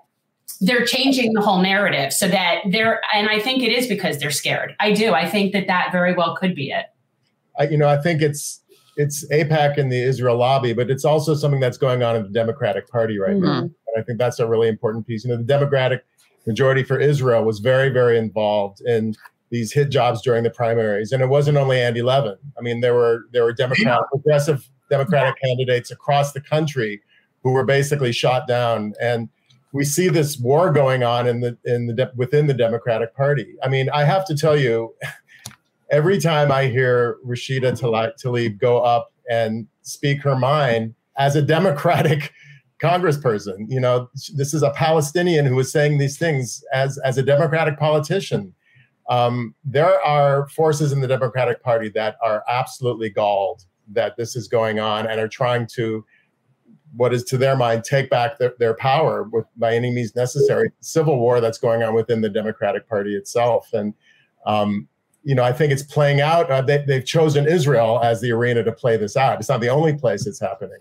they're 0.60 0.84
changing 0.84 1.32
the 1.34 1.40
whole 1.40 1.60
narrative 1.60 2.12
so 2.12 2.28
that 2.28 2.60
they're, 2.70 3.00
and 3.14 3.28
I 3.28 3.40
think 3.40 3.62
it 3.62 3.72
is 3.72 3.86
because 3.86 4.18
they're 4.18 4.30
scared. 4.30 4.74
I 4.80 4.92
do. 4.92 5.12
I 5.12 5.28
think 5.28 5.52
that 5.52 5.66
that 5.66 5.90
very 5.92 6.14
well 6.14 6.34
could 6.36 6.54
be 6.54 6.70
it. 6.70 6.86
I, 7.58 7.64
you 7.64 7.76
know, 7.76 7.88
I 7.88 8.00
think 8.00 8.22
it's 8.22 8.62
it's 8.96 9.26
AIPAC 9.30 9.78
and 9.78 9.90
the 9.90 10.02
Israel 10.02 10.36
lobby, 10.36 10.72
but 10.72 10.90
it's 10.90 11.04
also 11.04 11.34
something 11.34 11.60
that's 11.60 11.78
going 11.78 12.02
on 12.02 12.16
in 12.16 12.22
the 12.22 12.28
Democratic 12.28 12.88
Party 12.88 13.18
right 13.18 13.36
mm-hmm. 13.36 13.44
now. 13.44 13.58
And 13.60 13.72
I 13.96 14.02
think 14.02 14.18
that's 14.18 14.38
a 14.38 14.46
really 14.46 14.68
important 14.68 15.06
piece. 15.06 15.24
You 15.24 15.30
know, 15.30 15.36
the 15.36 15.44
Democratic 15.44 16.04
majority 16.46 16.82
for 16.82 16.98
Israel 16.98 17.44
was 17.44 17.60
very, 17.60 17.88
very 17.88 18.18
involved 18.18 18.80
in 18.82 19.14
these 19.50 19.72
hit 19.72 19.90
jobs 19.90 20.22
during 20.22 20.44
the 20.44 20.50
primaries, 20.50 21.12
and 21.12 21.22
it 21.22 21.28
wasn't 21.28 21.56
only 21.56 21.80
Andy 21.80 22.02
Levin. 22.02 22.36
I 22.56 22.60
mean, 22.62 22.80
there 22.80 22.94
were 22.94 23.24
there 23.32 23.44
were 23.44 23.52
Democratic, 23.52 24.04
progressive 24.10 24.68
Democratic 24.88 25.40
candidates 25.42 25.90
across 25.90 26.32
the 26.32 26.40
country 26.40 27.02
who 27.42 27.52
were 27.52 27.64
basically 27.64 28.12
shot 28.12 28.46
down, 28.46 28.94
and 29.00 29.28
we 29.72 29.84
see 29.84 30.08
this 30.08 30.38
war 30.38 30.72
going 30.72 31.02
on 31.02 31.26
in 31.26 31.40
the 31.40 31.56
in 31.64 31.86
the 31.86 32.12
within 32.16 32.46
the 32.46 32.54
Democratic 32.54 33.14
Party. 33.14 33.54
I 33.62 33.68
mean, 33.68 33.90
I 33.90 34.04
have 34.04 34.24
to 34.26 34.36
tell 34.36 34.56
you, 34.56 34.94
every 35.90 36.20
time 36.20 36.52
I 36.52 36.66
hear 36.66 37.18
Rashida 37.26 37.78
Tlaib 37.78 38.12
Tlaib 38.22 38.58
go 38.58 38.80
up 38.80 39.12
and 39.28 39.66
speak 39.82 40.22
her 40.22 40.36
mind 40.36 40.94
as 41.18 41.36
a 41.36 41.42
Democratic 41.42 42.32
congressperson, 42.82 43.66
you 43.68 43.80
know, 43.80 44.08
this 44.34 44.54
is 44.54 44.62
a 44.62 44.70
Palestinian 44.70 45.44
who 45.44 45.58
is 45.58 45.72
saying 45.72 45.98
these 45.98 46.18
things 46.18 46.62
as 46.72 46.98
as 46.98 47.18
a 47.18 47.22
Democratic 47.22 47.78
politician. 47.78 48.54
Um, 49.10 49.54
there 49.64 50.00
are 50.02 50.48
forces 50.48 50.92
in 50.92 51.00
the 51.00 51.08
Democratic 51.08 51.62
Party 51.62 51.90
that 51.90 52.16
are 52.22 52.42
absolutely 52.48 53.10
galled 53.10 53.64
that 53.92 54.16
this 54.16 54.36
is 54.36 54.48
going 54.48 54.78
on 54.78 55.06
and 55.06 55.20
are 55.20 55.28
trying 55.28 55.66
to 55.74 56.04
what 56.96 57.12
is 57.12 57.22
to 57.24 57.36
their 57.36 57.56
mind 57.56 57.84
take 57.84 58.10
back 58.10 58.38
their, 58.38 58.54
their 58.58 58.74
power 58.74 59.24
with, 59.24 59.44
by 59.56 59.74
any 59.74 59.90
means 59.90 60.16
necessary 60.16 60.72
civil 60.80 61.18
war 61.18 61.40
that's 61.40 61.58
going 61.58 61.82
on 61.82 61.94
within 61.94 62.20
the 62.20 62.28
democratic 62.28 62.88
party 62.88 63.14
itself. 63.14 63.68
And 63.72 63.94
um, 64.46 64.88
you 65.24 65.34
know 65.34 65.44
i 65.44 65.52
think 65.52 65.72
it's 65.72 65.82
playing 65.82 66.20
out 66.20 66.50
uh, 66.50 66.62
they, 66.62 66.84
they've 66.86 67.04
chosen 67.04 67.46
israel 67.46 68.00
as 68.02 68.20
the 68.20 68.30
arena 68.30 68.62
to 68.62 68.72
play 68.72 68.96
this 68.96 69.16
out. 69.16 69.38
It's 69.38 69.48
not 69.48 69.60
the 69.60 69.68
only 69.68 69.96
place 69.96 70.26
it's 70.26 70.40
happening. 70.40 70.80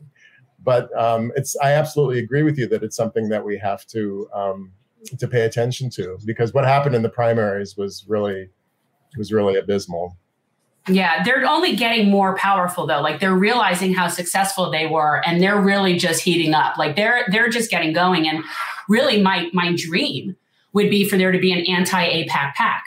But 0.62 0.96
um, 0.98 1.32
it's 1.36 1.56
i 1.58 1.72
absolutely 1.72 2.20
agree 2.20 2.44
with 2.44 2.58
you 2.58 2.68
that 2.68 2.84
it's 2.84 2.96
something 2.96 3.30
that 3.30 3.44
we 3.44 3.58
have 3.58 3.86
to 3.88 4.30
um, 4.34 4.72
to 5.18 5.28
pay 5.28 5.42
attention 5.42 5.90
to 5.92 6.18
because 6.26 6.54
what 6.54 6.66
happened 6.66 6.96
in 6.96 7.02
the 7.02 7.10
primaries 7.10 7.78
was 7.78 8.06
really 8.08 8.50
was 9.18 9.32
really 9.32 9.56
abysmal. 9.56 10.18
Yeah, 10.88 11.24
they're 11.24 11.46
only 11.46 11.76
getting 11.76 12.10
more 12.10 12.36
powerful 12.36 12.88
though. 12.88 13.02
Like 13.02 13.20
they're 13.20 13.36
realizing 13.36 13.94
how 13.94 14.08
successful 14.08 14.72
they 14.72 14.88
were 14.88 15.22
and 15.26 15.42
they're 15.42 15.60
really 15.60 15.98
just 15.98 16.22
heating 16.22 16.54
up. 16.54 16.78
Like 16.78 16.96
they're 16.96 17.26
they're 17.30 17.50
just 17.50 17.70
getting 17.70 17.94
going 17.94 18.28
and 18.28 18.44
really 18.88 19.22
my 19.22 19.50
my 19.54 19.76
dream 19.76 20.36
would 20.74 20.90
be 20.90 21.08
for 21.08 21.18
there 21.18 21.32
to 21.32 21.40
be 21.40 21.52
an 21.52 21.66
anti-AIPAC 21.66 22.54
PAC. 22.54 22.84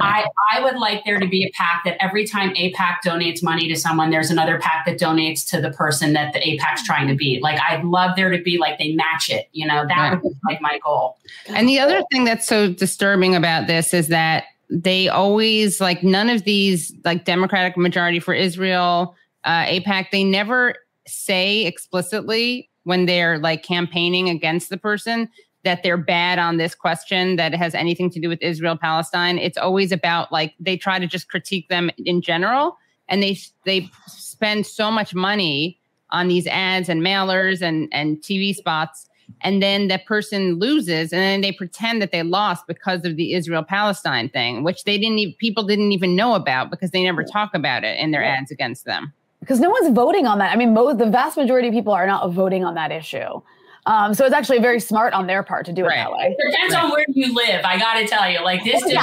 I, 0.00 0.26
I 0.52 0.62
would 0.62 0.76
like 0.76 1.04
there 1.04 1.18
to 1.18 1.26
be 1.26 1.44
a 1.44 1.50
pack 1.56 1.82
that 1.84 1.96
every 2.02 2.26
time 2.26 2.54
AIPAC 2.54 2.98
donates 3.04 3.42
money 3.42 3.68
to 3.68 3.76
someone, 3.76 4.10
there's 4.10 4.30
another 4.30 4.58
pack 4.58 4.86
that 4.86 4.98
donates 4.98 5.46
to 5.50 5.60
the 5.60 5.70
person 5.70 6.12
that 6.12 6.32
the 6.32 6.40
AIPAC's 6.40 6.84
trying 6.84 7.08
to 7.08 7.14
beat. 7.14 7.42
Like 7.42 7.60
I'd 7.60 7.84
love 7.84 8.16
there 8.16 8.30
to 8.30 8.42
be 8.42 8.58
like 8.58 8.78
they 8.78 8.92
match 8.92 9.30
it. 9.30 9.48
You 9.52 9.66
know, 9.66 9.86
that 9.86 10.12
Right. 10.12 10.22
would 10.22 10.32
be 10.32 10.38
like 10.46 10.60
my 10.60 10.78
goal. 10.84 11.16
And 11.48 11.68
the 11.68 11.78
other 11.78 12.02
thing 12.12 12.24
that's 12.24 12.46
so 12.46 12.72
disturbing 12.72 13.34
about 13.34 13.66
this 13.66 13.92
is 13.92 14.08
that 14.08 14.44
they 14.70 15.08
always 15.08 15.80
like 15.80 16.02
none 16.02 16.28
of 16.28 16.44
these 16.44 16.92
like 17.04 17.24
Democratic 17.24 17.76
majority 17.76 18.20
for 18.20 18.34
Israel, 18.34 19.16
uh, 19.44 19.64
AIPAC, 19.64 20.10
they 20.10 20.24
never 20.24 20.74
say 21.06 21.64
explicitly 21.64 22.68
when 22.84 23.06
they're 23.06 23.38
like 23.38 23.62
campaigning 23.62 24.28
against 24.28 24.68
the 24.68 24.76
person 24.76 25.28
that 25.64 25.82
they're 25.82 25.96
bad 25.96 26.38
on 26.38 26.56
this 26.56 26.74
question 26.74 27.36
that 27.36 27.54
has 27.54 27.74
anything 27.74 28.10
to 28.10 28.20
do 28.20 28.28
with 28.28 28.40
Israel 28.42 28.76
Palestine. 28.76 29.38
It's 29.38 29.58
always 29.58 29.92
about 29.92 30.30
like 30.32 30.54
they 30.60 30.76
try 30.76 30.98
to 30.98 31.06
just 31.06 31.28
critique 31.28 31.68
them 31.68 31.90
in 31.98 32.22
general, 32.22 32.78
and 33.08 33.22
they 33.22 33.38
they 33.64 33.90
spend 34.06 34.66
so 34.66 34.90
much 34.90 35.14
money 35.14 35.80
on 36.10 36.28
these 36.28 36.46
ads 36.46 36.88
and 36.88 37.02
mailers 37.02 37.60
and 37.60 37.88
and 37.92 38.18
TV 38.18 38.54
spots 38.54 39.06
and 39.42 39.62
then 39.62 39.88
that 39.88 40.06
person 40.06 40.58
loses 40.58 41.12
and 41.12 41.20
then 41.20 41.42
they 41.42 41.52
pretend 41.52 42.00
that 42.00 42.12
they 42.12 42.22
lost 42.22 42.66
because 42.66 43.04
of 43.04 43.16
the 43.16 43.34
Israel 43.34 43.62
Palestine 43.62 44.30
thing 44.30 44.64
which 44.64 44.84
they 44.84 44.96
didn't 44.96 45.18
even 45.18 45.34
people 45.34 45.64
didn't 45.64 45.92
even 45.92 46.16
know 46.16 46.34
about 46.34 46.70
because 46.70 46.92
they 46.92 47.04
never 47.04 47.22
talk 47.22 47.52
about 47.52 47.84
it 47.84 47.98
in 47.98 48.10
their 48.10 48.24
ads 48.24 48.50
against 48.50 48.86
them 48.86 49.12
because 49.40 49.60
no 49.60 49.70
one's 49.70 49.94
voting 49.94 50.26
on 50.26 50.38
that. 50.38 50.52
I 50.52 50.56
mean, 50.56 50.74
most 50.74 50.98
the 50.98 51.06
vast 51.08 51.36
majority 51.36 51.68
of 51.68 51.74
people 51.74 51.92
are 51.92 52.06
not 52.06 52.30
voting 52.32 52.64
on 52.64 52.74
that 52.74 52.92
issue. 52.92 53.40
Um, 53.88 54.12
so 54.12 54.26
it's 54.26 54.34
actually 54.34 54.58
very 54.58 54.80
smart 54.80 55.14
on 55.14 55.26
their 55.26 55.42
part 55.42 55.64
to 55.66 55.72
do 55.72 55.86
it 55.86 55.88
that 55.88 56.12
way. 56.12 56.36
It 56.38 56.50
depends 56.52 56.74
on 56.74 56.90
where 56.90 57.06
you 57.08 57.34
live. 57.34 57.64
I 57.64 57.78
got 57.78 57.94
to 57.94 58.06
tell 58.06 58.30
you, 58.30 58.42
like 58.44 58.62
this, 58.62 58.82
district, 58.82 59.02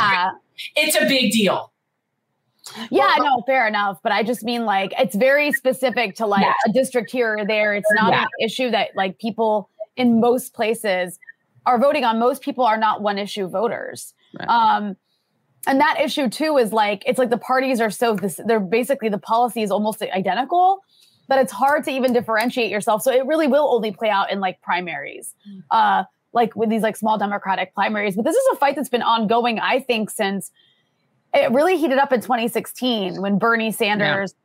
it's 0.76 0.96
a 0.96 1.06
big 1.08 1.32
deal. 1.32 1.72
yeah, 2.92 3.14
no, 3.18 3.42
fair 3.48 3.68
enough. 3.68 4.00
But 4.04 4.12
I 4.12 4.22
just 4.24 4.44
mean 4.44 4.64
like 4.66 4.94
it's 5.00 5.16
very 5.16 5.52
specific 5.52 6.16
to 6.18 6.28
like 6.28 6.44
Yeah. 6.44 6.54
a 6.68 6.72
district 6.72 7.12
here 7.12 7.38
or 7.40 7.46
there. 7.46 7.74
It's 7.74 7.92
not 7.94 8.12
Yeah. 8.14 8.22
an 8.24 8.28
issue 8.46 8.70
that 8.72 8.90
like 8.96 9.18
people 9.18 9.70
in 9.98 10.20
most 10.20 10.54
places 10.54 11.18
are 11.66 11.80
voting 11.80 12.04
on. 12.04 12.20
Most 12.20 12.42
people 12.44 12.64
are 12.64 12.78
not 12.78 13.02
one 13.02 13.18
issue 13.18 13.48
voters. 13.48 14.14
Right. 14.40 14.48
Um, 14.48 14.98
and 15.68 15.80
that 15.80 16.00
issue 16.00 16.30
too 16.30 16.58
is 16.58 16.72
like 16.72 17.02
it's 17.08 17.18
like 17.18 17.32
the 17.32 17.38
parties 17.40 17.82
are 17.82 17.90
so 17.90 18.16
this, 18.16 18.40
they're 18.46 18.60
basically 18.60 19.10
the 19.10 19.18
policy 19.18 19.64
is 19.64 19.72
almost 19.72 20.02
identical 20.04 20.82
that 21.28 21.40
it's 21.40 21.52
hard 21.52 21.84
to 21.86 21.92
even 21.92 22.14
differentiate 22.14 22.70
yourself. 22.70 23.02
So 23.02 23.12
it 23.12 23.26
really 23.26 23.48
will 23.48 23.68
only 23.74 23.92
play 23.92 24.10
out 24.10 24.32
in 24.32 24.40
like 24.40 24.62
primaries, 24.62 25.34
uh, 25.72 26.04
like 26.34 26.56
with 26.56 26.70
these 26.70 26.82
like 26.82 26.96
small 26.96 27.18
Democratic 27.18 27.74
primaries. 27.74 28.16
But 28.16 28.26
this 28.26 28.36
is 28.36 28.48
a 28.54 28.56
fight 28.58 28.76
that's 28.76 28.90
been 28.90 29.02
ongoing, 29.02 29.60
I 29.60 29.80
think, 29.80 30.10
since 30.10 30.52
it 31.34 31.52
really 31.52 31.78
heated 31.78 31.98
up 31.98 32.14
in 32.14 32.22
2016 32.22 33.22
when 33.22 33.38
Bernie 33.38 33.72
Sanders 33.72 34.36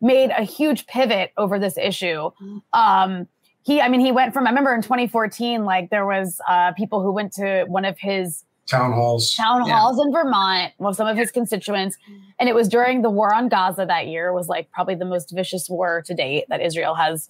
made 0.00 0.30
a 0.30 0.42
huge 0.42 0.86
pivot 0.86 1.32
over 1.36 1.58
this 1.58 1.78
issue. 1.78 2.30
Um, 2.72 3.28
he, 3.62 3.80
I 3.80 3.88
mean, 3.88 4.00
he 4.00 4.12
went 4.12 4.34
from 4.34 4.46
I 4.46 4.50
remember 4.50 4.74
in 4.74 4.82
2014, 4.82 5.64
like 5.64 5.88
there 5.90 6.06
was 6.06 6.40
uh, 6.48 6.72
people 6.72 7.02
who 7.02 7.12
went 7.12 7.32
to 7.34 7.64
one 7.66 7.84
of 7.86 7.98
his 7.98 8.44
Town 8.66 8.92
halls. 8.92 9.34
town 9.34 9.66
Yeah. 9.66 9.78
halls 9.78 10.02
in 10.04 10.12
Vermont 10.12 10.72
with 10.78 10.96
some 10.96 11.06
of 11.06 11.16
his 11.16 11.30
constituents. 11.30 11.96
And 12.38 12.48
it 12.48 12.54
was 12.54 12.68
during 12.68 13.02
the 13.02 13.10
war 13.10 13.34
on 13.34 13.48
Gaza 13.48 13.84
that 13.86 14.06
year, 14.08 14.32
was 14.32 14.48
like 14.48 14.70
probably 14.70 14.94
the 14.94 15.04
most 15.04 15.30
vicious 15.34 15.68
war 15.68 16.02
to 16.06 16.14
date 16.14 16.44
that 16.48 16.60
Israel 16.60 16.94
has 16.94 17.28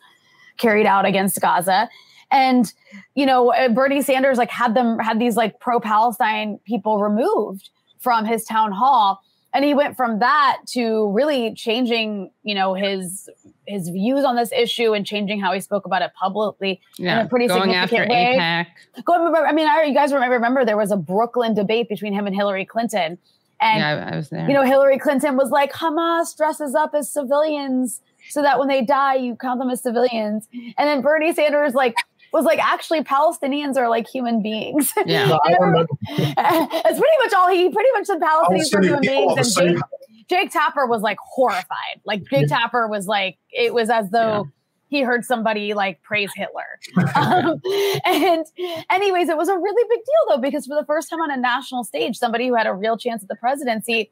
carried 0.59 0.87
out 0.87 1.05
against 1.05 1.41
Gaza. 1.41 1.89
And, 2.31 2.73
you 3.15 3.27
know, 3.27 3.53
uh, 3.53 3.69
Bernie 3.69 4.03
Sanders 4.03 4.39
like 4.39 4.51
had 4.51 4.75
them 4.75 4.99
had 4.99 5.19
these 5.19 5.37
like 5.37 5.61
pro 5.61 5.81
Palestine 5.81 6.59
people 6.65 6.99
removed 6.99 7.71
from 7.99 8.25
his 8.25 8.45
town 8.45 8.73
hall. 8.73 9.21
And 9.55 9.65
he 9.65 9.73
went 9.73 9.97
from 9.97 10.19
that 10.19 10.59
to 10.71 11.11
really 11.13 11.55
changing, 11.55 12.33
you 12.43 12.55
know, 12.57 12.75
his 12.75 13.31
his 13.67 13.89
views 13.89 14.25
on 14.25 14.37
this 14.37 14.53
issue 14.53 14.93
and 14.93 15.07
changing 15.07 15.41
how 15.41 15.53
he 15.53 15.61
spoke 15.61 15.87
about 15.87 16.03
it 16.03 16.13
publicly 16.21 16.83
yeah 16.99 17.23
a 17.23 17.29
pretty 17.29 17.47
going 17.47 17.63
significant 17.63 18.11
way. 18.11 18.37
AIPAC 18.39 19.05
Go 19.05 19.17
remember, 19.17 19.47
I 19.47 19.53
mean, 19.53 19.67
I, 19.67 19.85
you 19.85 19.95
guys 19.95 20.13
remember, 20.13 20.35
remember 20.35 20.65
there 20.67 20.77
was 20.77 20.91
a 20.91 20.99
Brooklyn 20.99 21.55
debate 21.55 21.89
between 21.89 22.13
him 22.13 22.27
and 22.27 22.37
Hillary 22.37 22.67
Clinton. 22.67 23.17
And, 23.61 23.79
yeah 23.79 24.09
I, 24.11 24.13
I 24.13 24.17
was 24.17 24.29
there 24.29 24.47
you 24.47 24.53
know, 24.53 24.65
Hillary 24.65 24.99
Clinton 24.99 25.37
was 25.37 25.51
like, 25.51 25.73
Hamas 25.73 26.37
dresses 26.37 26.75
up 26.75 26.95
as 26.95 27.11
civilians 27.11 28.03
so 28.29 28.43
that 28.43 28.59
when 28.59 28.69
they 28.69 28.83
die, 28.83 29.15
you 29.15 29.37
count 29.37 29.61
them 29.61 29.71
as 29.71 29.83
civilians. 29.83 30.49
And 30.53 30.89
then 30.89 31.01
Bernie 31.01 31.33
Sanders, 31.33 31.75
like, 31.75 31.95
was 32.35 32.45
like, 32.45 32.59
actually, 32.59 33.03
Palestinians 33.03 33.77
are 33.77 33.89
like 33.89 34.09
human 34.09 34.43
beings. 34.43 34.93
yeah 35.07 35.27
No, 35.49 35.87
That's 36.27 36.35
pretty 36.99 37.17
much 37.23 37.33
all 37.33 37.49
he 37.49 37.71
pretty 37.71 37.91
much 37.93 38.07
said 38.07 38.19
Palestinians 38.21 38.75
are 38.75 38.83
human 38.83 39.01
people 39.01 39.31
are 39.31 39.37
the 39.37 39.43
beings. 39.43 39.57
And. 39.57 39.77
Jake, 39.77 39.85
Jake 40.29 40.51
Tapper 40.51 40.87
was 40.87 41.01
like 41.01 41.19
horrified. 41.21 42.01
Like, 42.05 42.25
Jake 42.29 42.49
Tapper 42.49 42.89
was 42.89 43.07
like, 43.07 43.39
it 43.51 43.73
was 43.73 43.89
as 43.89 44.11
though 44.11 44.49
he 44.89 45.03
heard 45.03 45.25
somebody 45.25 45.75
like 45.75 46.03
praise 46.03 46.31
Hitler. 46.35 46.81
um, 47.15 47.61
and 48.05 48.45
anyways, 48.91 49.29
it 49.29 49.37
was 49.37 49.49
a 49.49 49.57
really 49.57 49.89
big 49.89 49.99
deal 49.99 50.37
though, 50.37 50.43
because 50.43 50.67
for 50.67 50.75
the 50.75 50.85
first 50.87 51.11
time 51.11 51.21
on 51.21 51.31
a 51.31 51.37
national 51.37 51.85
stage, 51.85 52.17
somebody 52.17 52.49
who 52.49 52.55
had 52.55 52.67
a 52.67 52.75
real 52.75 52.97
chance 52.97 53.23
at 53.23 53.29
the 53.29 53.37
presidency 53.37 54.11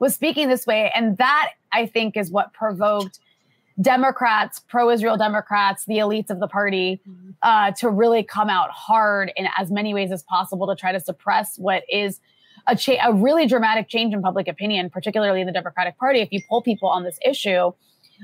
was 0.00 0.14
speaking 0.14 0.48
this 0.48 0.66
way. 0.66 0.90
And 0.94 1.16
that 1.18 1.50
I 1.72 1.86
think 1.86 2.16
is 2.16 2.32
what 2.32 2.52
provoked 2.52 3.20
Democrats, 3.80 4.60
pro-Israel 4.60 5.16
Democrats, 5.16 5.84
the 5.86 5.98
elites 5.98 6.30
of 6.30 6.40
the 6.40 6.48
party, 6.48 7.00
uh, 7.42 7.72
to 7.72 7.88
really 7.88 8.22
come 8.22 8.48
out 8.48 8.70
hard 8.70 9.32
in 9.36 9.48
as 9.58 9.70
many 9.70 9.94
ways 9.94 10.12
as 10.12 10.22
possible 10.22 10.66
to 10.66 10.74
try 10.74 10.92
to 10.92 11.00
suppress 11.00 11.58
what 11.58 11.82
is 11.88 12.20
a, 12.66 12.76
cha- 12.76 13.02
a 13.02 13.12
really 13.12 13.46
dramatic 13.46 13.88
change 13.88 14.12
in 14.12 14.22
public 14.22 14.48
opinion, 14.48 14.90
particularly 14.90 15.40
in 15.40 15.46
the 15.46 15.52
Democratic 15.52 15.98
Party. 15.98 16.20
If 16.20 16.32
you 16.32 16.40
poll 16.48 16.62
people 16.62 16.88
on 16.88 17.04
this 17.04 17.18
issue, 17.24 17.72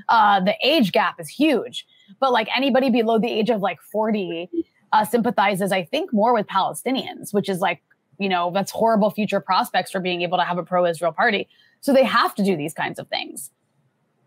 uh, 0.09 0.39
the 0.39 0.55
age 0.63 0.91
gap 0.91 1.19
is 1.19 1.27
huge. 1.27 1.85
But 2.19 2.31
like 2.31 2.47
anybody 2.55 2.89
below 2.89 3.19
the 3.19 3.29
age 3.29 3.49
of 3.49 3.61
like 3.61 3.81
40 3.81 4.49
uh, 4.93 5.05
sympathizes, 5.05 5.71
I 5.71 5.83
think, 5.83 6.13
more 6.13 6.33
with 6.33 6.47
Palestinians, 6.47 7.33
which 7.33 7.49
is 7.49 7.59
like, 7.59 7.81
you 8.19 8.29
know, 8.29 8.51
that's 8.53 8.71
horrible 8.71 9.09
future 9.09 9.39
prospects 9.39 9.91
for 9.91 9.99
being 9.99 10.21
able 10.21 10.37
to 10.37 10.43
have 10.43 10.57
a 10.57 10.63
pro 10.63 10.85
Israel 10.85 11.11
party. 11.11 11.47
So 11.81 11.93
they 11.93 12.03
have 12.03 12.33
to 12.35 12.43
do 12.43 12.55
these 12.55 12.73
kinds 12.73 12.99
of 12.99 13.07
things. 13.07 13.51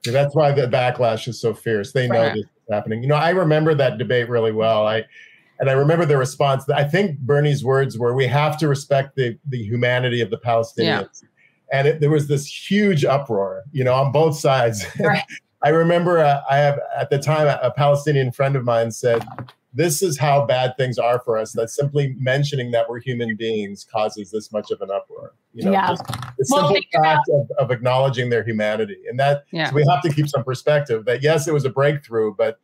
That's 0.05 0.35
why 0.35 0.53
the 0.53 0.63
backlash 0.63 1.29
is 1.29 1.41
so 1.41 1.53
fierce. 1.55 1.93
They 1.93 2.09
know 2.09 2.21
Right. 2.21 2.35
this 2.35 2.45
is 2.45 2.51
happening. 2.71 3.03
You 3.03 3.09
know, 3.09 3.17
I 3.17 3.31
remember 3.31 3.75
that 3.75 3.99
debate 3.99 4.29
really 4.29 4.53
well. 4.53 4.87
I 4.87 5.05
and 5.59 5.69
I 5.69 5.75
remember 5.75 6.07
the 6.07 6.17
response. 6.17 6.67
I 6.71 6.85
think 6.85 7.19
Bernie's 7.19 7.63
words 7.63 7.99
were, 7.99 8.15
"We 8.15 8.27
have 8.27 8.57
to 8.59 8.69
respect 8.69 9.17
the 9.17 9.39
the 9.49 9.63
humanity 9.63 10.21
of 10.23 10.31
the 10.31 10.39
Palestinians." 10.39 11.23
And 11.73 11.87
it, 11.87 12.01
there 12.01 12.11
was 12.11 12.27
this 12.29 12.47
huge 12.47 13.05
uproar, 13.05 13.63
you 13.73 13.85
know, 13.85 13.95
on 13.95 14.11
both 14.13 14.39
sides. 14.39 14.85
Right. 15.01 15.23
I 15.63 15.69
remember 15.69 16.19
uh, 16.21 16.41
I 16.49 16.57
have 16.57 16.81
at 16.97 17.11
the 17.11 17.19
time 17.19 17.47
a, 17.47 17.61
a 17.63 17.71
Palestinian 17.71 18.33
friend 18.33 18.57
of 18.57 18.65
mine 18.65 18.91
said, 18.91 19.23
"This 19.75 20.03
is 20.03 20.19
how 20.19 20.45
bad 20.47 20.77
things 20.77 20.99
are 20.99 21.21
for 21.25 21.37
us. 21.39 21.53
That 21.53 21.71
simply 21.71 22.15
mentioning 22.19 22.71
that 22.73 22.89
we're 22.89 23.01
human 23.01 23.37
beings 23.37 23.87
causes 23.91 24.31
this 24.31 24.53
much 24.53 24.71
of 24.71 24.81
an 24.81 24.91
uproar." 24.91 25.35
You 25.55 25.65
know, 25.65 25.73
Yeah. 25.73 25.89
just 25.89 26.07
the 26.07 26.47
Well, 26.51 26.61
simple 26.61 26.69
think 26.75 26.87
uh, 26.97 27.01
about- 27.01 27.17
fact 27.17 27.29
of, 27.33 27.51
of 27.59 27.71
acknowledging 27.71 28.31
their 28.31 28.45
humanity, 28.45 28.99
and 29.09 29.19
that 29.21 29.45
yeah 29.53 29.69
so 29.71 29.75
we 29.75 29.85
have 29.89 30.03
to 30.03 30.13
keep 30.13 30.29
some 30.29 30.45
perspective 30.45 31.05
that 31.07 31.23
yes, 31.23 31.47
it 31.49 31.55
was 31.55 31.65
a 31.65 31.71
breakthrough, 31.71 32.35
but 32.37 32.59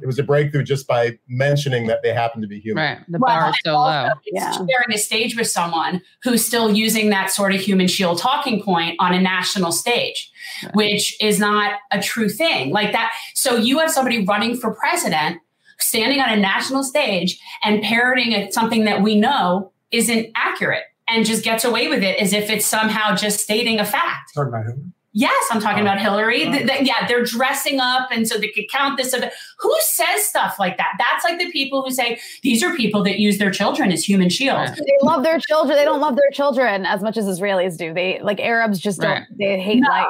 it 0.00 0.06
was 0.06 0.20
a 0.20 0.22
breakthrough 0.22 0.62
just 0.62 0.86
by 0.86 1.18
mentioning 1.28 1.88
that 1.88 2.00
they 2.04 2.12
happen 2.14 2.40
to 2.40 2.46
be 2.46 2.60
human. 2.60 2.84
right 2.84 2.98
the 3.08 3.18
Well, 3.18 3.36
bar 3.40 3.50
is 3.50 3.56
so 3.64 3.74
low 3.76 4.08
it's 4.24 4.44
Yeah. 4.44 4.52
sharing 4.52 4.92
a 4.94 4.98
stage 4.98 5.36
with 5.36 5.48
someone 5.48 6.00
who's 6.22 6.46
still 6.46 6.70
using 6.72 7.10
that 7.10 7.30
sort 7.32 7.52
of 7.52 7.60
human 7.60 7.88
shield 7.88 8.18
talking 8.18 8.62
point 8.62 8.94
on 9.00 9.12
a 9.12 9.20
national 9.20 9.72
stage, 9.72 10.30
Right. 10.62 10.74
which 10.76 11.16
is 11.20 11.40
not 11.40 11.74
a 11.90 12.00
true 12.00 12.28
thing. 12.28 12.70
Like 12.70 12.92
that. 12.92 13.12
So 13.34 13.56
you 13.56 13.80
have 13.80 13.90
somebody 13.90 14.24
running 14.24 14.56
for 14.56 14.72
president, 14.74 15.38
standing 15.82 16.20
on 16.20 16.28
a 16.30 16.36
national 16.36 16.82
stage 16.82 17.38
and 17.64 17.82
parroting 17.82 18.50
something 18.52 18.84
that 18.84 19.02
we 19.02 19.14
know 19.18 19.72
isn't 19.90 20.28
accurate 20.34 20.84
and 21.08 21.24
just 21.26 21.42
gets 21.44 21.64
away 21.64 21.88
with 21.88 22.02
it 22.02 22.18
as 22.20 22.32
if 22.32 22.48
it's 22.50 22.64
somehow 22.66 23.14
just 23.16 23.40
stating 23.40 23.80
a 23.80 23.84
fact. 23.84 24.32
Talking 24.34 24.48
about 24.48 24.64
Hillary. 24.64 24.82
Yes, 25.12 25.44
I'm 25.50 25.60
talking 25.60 25.80
Oh. 25.80 25.86
about 25.86 26.00
Hillary. 26.00 26.44
Oh. 26.46 26.52
Th- 26.52 26.68
th- 26.68 26.82
yeah, 26.82 27.04
they're 27.08 27.24
dressing 27.24 27.80
up, 27.80 28.10
and 28.12 28.28
so 28.28 28.38
they 28.38 28.46
could 28.46 28.66
count 28.70 28.96
this. 28.96 29.12
Of 29.12 29.24
Who 29.58 29.76
says 29.80 30.24
stuff 30.24 30.54
like 30.60 30.76
that? 30.76 30.92
That's 31.00 31.24
like 31.24 31.40
the 31.40 31.50
people 31.50 31.82
who 31.82 31.90
say 31.90 32.20
these 32.44 32.62
are 32.62 32.76
people 32.76 33.02
that 33.02 33.18
use 33.18 33.38
their 33.38 33.50
children 33.50 33.90
as 33.90 34.04
human 34.08 34.28
shields. 34.28 34.70
Right. 34.70 34.78
They 34.78 34.96
love 35.02 35.24
their 35.24 35.40
children. 35.40 35.76
They 35.76 35.84
don't 35.84 36.00
love 36.00 36.14
their 36.14 36.30
children 36.32 36.86
as 36.86 37.02
much 37.02 37.16
as 37.16 37.24
Israelis 37.24 37.76
do. 37.76 37.92
They 37.92 38.20
like 38.22 38.38
Arabs 38.38 38.78
just 38.78 39.00
don't. 39.00 39.10
Right. 39.10 39.22
They 39.36 39.60
hate 39.60 39.80
No. 39.80 39.88
life. 39.88 40.06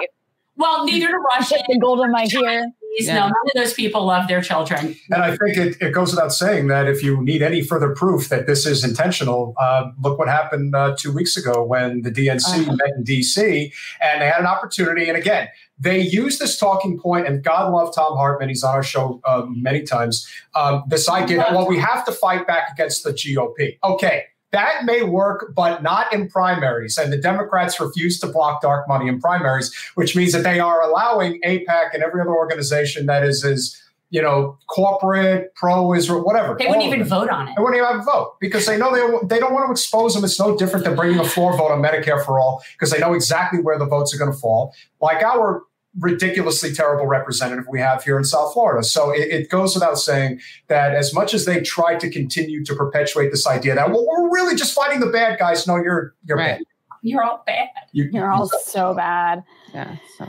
Well, 0.56 0.84
neither 0.84 1.06
do 1.06 1.14
Russians. 1.16 1.62
The 1.66 1.78
gold 1.78 2.01
in 2.01 2.10
my 2.12 2.26
ear. 2.34 2.66
Yeah. 2.98 3.14
No, 3.14 3.20
none 3.20 3.30
of 3.30 3.52
those 3.54 3.72
people 3.72 4.04
love 4.04 4.28
their 4.28 4.42
children. 4.42 4.96
And 5.10 5.22
I 5.22 5.36
think 5.36 5.56
it, 5.56 5.76
it 5.80 5.92
goes 5.92 6.10
without 6.10 6.32
saying 6.32 6.66
that 6.68 6.88
if 6.88 7.02
you 7.02 7.22
need 7.22 7.40
any 7.40 7.62
further 7.62 7.94
proof 7.94 8.28
that 8.28 8.46
this 8.46 8.66
is 8.66 8.84
intentional, 8.84 9.54
uh, 9.58 9.90
look 10.02 10.18
what 10.18 10.28
happened 10.28 10.74
uh, 10.74 10.96
two 10.98 11.12
weeks 11.12 11.36
ago 11.36 11.62
when 11.62 12.02
the 12.02 12.10
DNC 12.10 12.46
uh-huh. 12.46 12.76
met 12.76 12.90
in 12.96 13.04
DC 13.04 13.72
and 14.00 14.20
they 14.20 14.26
had 14.26 14.40
an 14.40 14.46
opportunity. 14.46 15.08
And 15.08 15.16
again, 15.16 15.48
they 15.80 15.98
use 15.98 16.38
this 16.38 16.58
talking 16.58 16.98
point, 16.98 17.26
and 17.26 17.42
God 17.42 17.72
love 17.72 17.94
Thom 17.94 18.16
Hartmann. 18.16 18.50
He's 18.50 18.62
on 18.62 18.74
our 18.74 18.82
show 18.82 19.18
uh, 19.24 19.46
many 19.48 19.82
times. 19.82 20.28
Um, 20.54 20.84
this 20.86 21.08
idea 21.08 21.38
that, 21.38 21.52
well, 21.52 21.66
we 21.66 21.78
have 21.78 22.04
to 22.04 22.12
fight 22.12 22.46
back 22.46 22.70
against 22.70 23.02
the 23.02 23.12
GOP. 23.12 23.78
Okay, 23.82 24.26
that 24.52 24.85
may 24.85 25.02
work, 25.02 25.52
but 25.55 25.82
not 25.82 26.12
in 26.12 26.28
primaries. 26.28 26.98
And 26.98 27.12
the 27.12 27.16
Democrats 27.16 27.78
refuse 27.81 28.18
to 28.20 28.27
block 28.27 28.62
dark 28.62 28.89
money 28.89 29.09
in 29.09 29.20
primaries, 29.20 29.72
which 29.94 30.16
means 30.16 30.32
that 30.32 30.43
they 30.43 30.59
are 30.59 30.82
allowing 30.82 31.40
AIPAC 31.43 31.94
and 31.94 32.02
every 32.02 32.20
other 32.20 32.35
organization 32.35 33.06
that 33.06 33.22
is 33.22 33.44
is 33.44 33.81
you 34.10 34.20
know 34.20 34.59
corporate, 34.66 35.55
pro 35.55 35.94
Israel, 35.94 36.24
whatever. 36.24 36.56
They 36.59 36.66
wouldn't 36.66 36.85
even 36.85 37.05
vote 37.05 37.31
on 37.31 37.48
it. 37.48 37.55
They 37.56 37.62
wouldn't 37.62 37.81
even 37.81 37.89
have 37.89 38.01
a 38.01 38.05
vote 38.05 38.36
because 38.40 38.66
they 38.66 38.77
know 38.77 38.93
they 38.93 39.35
they 39.35 39.39
don't 39.40 39.55
want 39.55 39.68
to 39.68 39.72
expose 39.72 40.14
them. 40.14 40.24
It's 40.24 40.39
no 40.39 40.56
different 40.56 40.85
than 40.85 40.97
bringing 40.97 41.20
a 41.20 41.24
floor 41.24 41.56
vote 41.56 41.70
on 41.70 41.81
Medicare 41.81 42.24
for 42.24 42.40
all 42.40 42.62
because 42.72 42.90
they 42.90 42.98
know 42.98 43.14
exactly 43.14 43.60
where 43.60 43.78
the 43.78 43.86
votes 43.86 44.12
are 44.14 44.18
going 44.18 44.32
to 44.32 44.39
fall. 44.39 44.74
Like 45.01 45.22
our 45.22 45.62
ridiculously 45.98 46.72
terrible 46.72 47.06
representative 47.06 47.66
we 47.68 47.80
have 47.80 48.04
here 48.04 48.16
in 48.16 48.24
South 48.24 48.52
Florida. 48.52 48.84
So 48.84 49.10
it, 49.10 49.28
it, 49.28 49.50
goes 49.50 49.74
without 49.74 49.98
saying 49.98 50.40
that 50.68 50.94
as 50.94 51.12
much 51.12 51.34
as 51.34 51.46
they 51.46 51.60
try 51.60 51.96
to 51.96 52.08
continue 52.08 52.64
to 52.64 52.74
perpetuate 52.76 53.30
this 53.30 53.46
idea 53.46 53.74
that 53.74 53.90
well, 53.90 54.06
we're 54.06 54.32
really 54.32 54.54
just 54.54 54.72
fighting 54.72 55.00
the 55.00 55.08
bad 55.08 55.38
guys, 55.38 55.66
no, 55.66 55.76
you're 55.76 56.14
you're 56.24 56.36
right. 56.36 56.58
bad. 56.58 56.62
You're 57.02 57.24
all 57.24 57.42
bad. 57.46 57.68
You, 57.92 58.10
are 58.20 58.30
all 58.30 58.48
so 58.64 58.94
bad. 58.94 59.42
Yeah. 59.72 59.96
So 60.18 60.26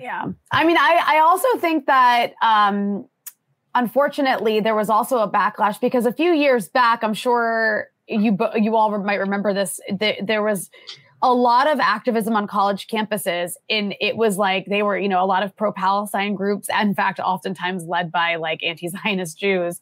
yeah. 0.00 0.24
I 0.50 0.64
mean, 0.64 0.78
I 0.78 1.00
I 1.06 1.18
also 1.20 1.48
think 1.58 1.86
that 1.86 2.32
um 2.42 3.06
unfortunately 3.74 4.60
there 4.60 4.74
was 4.74 4.88
also 4.88 5.18
a 5.18 5.30
backlash 5.30 5.80
because 5.80 6.06
a 6.06 6.12
few 6.12 6.32
years 6.32 6.68
back, 6.68 7.04
I'm 7.04 7.14
sure 7.14 7.88
you 8.08 8.36
you 8.56 8.76
all 8.76 8.98
might 8.98 9.16
remember 9.16 9.54
this. 9.54 9.80
there 10.22 10.42
was 10.42 10.70
a 11.24 11.32
lot 11.32 11.66
of 11.66 11.80
activism 11.80 12.36
on 12.36 12.46
college 12.46 12.86
campuses 12.86 13.54
and 13.70 13.94
it 13.98 14.14
was 14.14 14.36
like 14.36 14.66
they 14.66 14.82
were 14.82 14.98
you 14.98 15.08
know 15.08 15.24
a 15.24 15.26
lot 15.26 15.42
of 15.42 15.56
pro-palestine 15.56 16.34
groups 16.34 16.68
in 16.80 16.94
fact 16.94 17.18
oftentimes 17.18 17.84
led 17.84 18.12
by 18.12 18.36
like 18.36 18.62
anti-zionist 18.62 19.38
jews. 19.38 19.80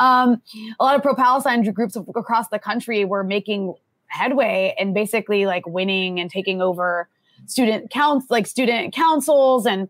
Um, 0.00 0.42
a 0.80 0.84
lot 0.84 0.96
of 0.96 1.02
pro-palestine 1.02 1.62
groups 1.72 1.94
across 1.94 2.48
the 2.48 2.58
country 2.58 3.04
were 3.04 3.22
making 3.22 3.74
headway 4.06 4.74
and 4.80 4.92
basically 4.92 5.46
like 5.46 5.64
winning 5.64 6.18
and 6.18 6.28
taking 6.28 6.60
over 6.60 7.08
student 7.46 7.90
counts 7.90 8.26
like 8.28 8.48
student 8.48 8.92
councils 8.92 9.66
and 9.66 9.88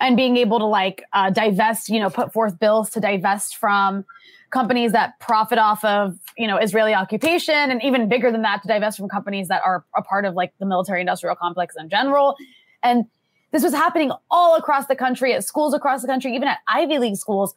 and 0.00 0.18
being 0.18 0.36
able 0.36 0.58
to 0.58 0.66
like 0.66 1.02
uh, 1.14 1.30
divest 1.30 1.88
you 1.88 1.98
know 1.98 2.10
put 2.10 2.30
forth 2.30 2.58
bills 2.58 2.90
to 2.90 3.00
divest 3.00 3.56
from 3.56 4.04
companies 4.56 4.92
that 4.92 5.20
profit 5.20 5.58
off 5.58 5.84
of 5.84 6.16
you 6.38 6.46
know 6.46 6.56
Israeli 6.56 6.94
occupation, 6.94 7.54
and 7.54 7.82
even 7.82 8.08
bigger 8.08 8.32
than 8.32 8.40
that, 8.42 8.62
to 8.62 8.68
divest 8.68 8.96
from 8.96 9.06
companies 9.06 9.48
that 9.48 9.60
are 9.66 9.84
a 9.94 10.02
part 10.02 10.24
of 10.24 10.32
like 10.32 10.54
the 10.58 10.64
military-industrial 10.64 11.36
complex 11.36 11.74
in 11.78 11.90
general. 11.90 12.36
And 12.82 13.04
this 13.52 13.62
was 13.62 13.74
happening 13.74 14.12
all 14.30 14.56
across 14.56 14.86
the 14.86 14.96
country 14.96 15.34
at 15.34 15.44
schools 15.44 15.74
across 15.74 16.00
the 16.00 16.08
country, 16.08 16.34
even 16.34 16.48
at 16.48 16.58
Ivy 16.68 16.98
League 16.98 17.16
schools. 17.16 17.54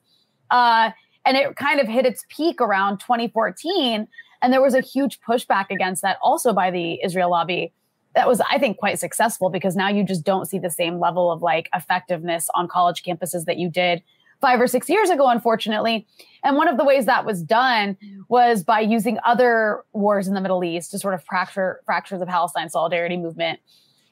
Uh, 0.52 0.92
and 1.26 1.38
it 1.38 1.56
kind 1.56 1.80
of 1.80 1.88
hit 1.88 2.06
its 2.06 2.26
peak 2.30 2.60
around 2.60 3.00
2014. 3.00 4.08
And 4.42 4.54
there 4.54 4.62
was 4.62 4.74
a 4.74 4.82
huge 4.82 5.20
pushback 5.22 5.70
against 5.70 6.02
that 6.02 6.18
also 6.22 6.54
by 6.54 6.70
the 6.70 7.00
Israel 7.04 7.30
lobby. 7.32 7.74
That 8.16 8.28
was, 8.28 8.42
I 8.50 8.58
think, 8.58 8.78
quite 8.78 9.00
successful 9.00 9.50
because 9.50 9.76
now 9.76 9.90
you 9.90 10.04
just 10.04 10.24
don't 10.24 10.46
see 10.48 10.60
the 10.60 10.70
same 10.70 11.00
level 11.00 11.32
of 11.32 11.42
like 11.42 11.70
effectiveness 11.74 12.50
on 12.56 12.68
college 12.68 13.04
campuses 13.04 13.46
that 13.46 13.58
you 13.58 13.70
did 13.70 14.02
five 14.42 14.62
or 14.62 14.68
six 14.68 14.90
years 14.90 15.10
ago, 15.10 15.28
unfortunately. 15.28 16.08
And 16.44 16.56
one 16.56 16.68
of 16.68 16.78
the 16.78 16.86
ways 16.86 17.06
that 17.06 17.26
was 17.26 17.44
done 17.44 17.98
was 18.30 18.64
by 18.64 18.80
using 18.80 19.18
other 19.26 19.84
wars 19.94 20.28
in 20.28 20.34
the 20.34 20.42
Middle 20.42 20.64
East 20.64 20.92
to 20.92 21.00
sort 21.00 21.14
of 21.14 21.24
fracture 21.24 21.82
fracture 21.86 22.18
the 22.18 22.26
Palestine 22.26 22.70
solidarity 22.70 23.18
movement, 23.18 23.60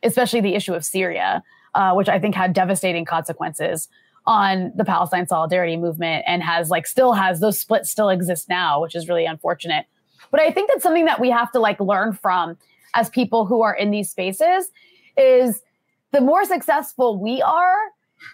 especially 0.04 0.42
the 0.42 0.56
issue 0.56 0.74
of 0.74 0.84
Syria, 0.84 1.44
uh, 1.76 1.94
which 1.94 2.10
I 2.10 2.20
think 2.20 2.36
had 2.36 2.54
devastating 2.54 3.06
consequences 3.06 3.88
on 4.26 4.74
the 4.76 4.84
Palestine 4.84 5.26
solidarity 5.26 5.78
movement 5.78 6.26
and 6.28 6.44
has 6.44 6.70
like 6.70 6.86
still 6.86 7.14
has 7.14 7.40
those 7.40 7.60
splits 7.60 7.90
still 7.90 8.10
exist 8.10 8.50
now, 8.50 8.82
which 8.82 8.96
is 8.96 9.08
really 9.08 9.26
unfortunate. 9.26 9.86
But 10.30 10.42
I 10.42 10.52
think 10.52 10.70
that's 10.70 10.84
something 10.84 11.06
that 11.06 11.22
we 11.22 11.30
have 11.30 11.52
to 11.54 11.60
like 11.60 11.80
learn 11.80 12.12
from 12.12 12.58
as 12.94 13.10
people 13.10 13.46
who 13.46 13.62
are 13.62 13.74
in 13.74 13.92
these 13.92 14.10
spaces 14.10 14.70
is 15.18 15.62
the 16.12 16.22
more 16.22 16.44
successful 16.46 17.22
we 17.22 17.42
are, 17.42 17.78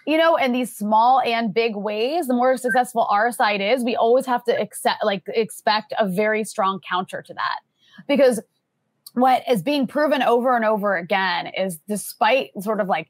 you 0.06 0.16
know, 0.16 0.36
in 0.36 0.52
these 0.52 0.74
small 0.74 1.20
and 1.20 1.52
big 1.52 1.76
ways, 1.76 2.26
the 2.26 2.34
more 2.34 2.56
successful 2.56 3.06
our 3.10 3.32
side 3.32 3.60
is, 3.60 3.84
we 3.84 3.96
always 3.96 4.26
have 4.26 4.44
to 4.44 4.60
accept, 4.60 5.04
like, 5.04 5.22
expect 5.28 5.92
a 5.98 6.08
very 6.08 6.44
strong 6.44 6.80
counter 6.88 7.22
to 7.22 7.34
that. 7.34 7.60
Because 8.08 8.40
what 9.14 9.42
is 9.48 9.62
being 9.62 9.86
proven 9.86 10.22
over 10.22 10.56
and 10.56 10.64
over 10.64 10.96
again 10.96 11.46
is 11.46 11.78
despite 11.88 12.50
sort 12.60 12.80
of 12.80 12.88
like 12.88 13.08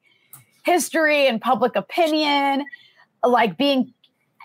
history 0.64 1.26
and 1.26 1.40
public 1.40 1.76
opinion, 1.76 2.64
like 3.24 3.56
being, 3.56 3.92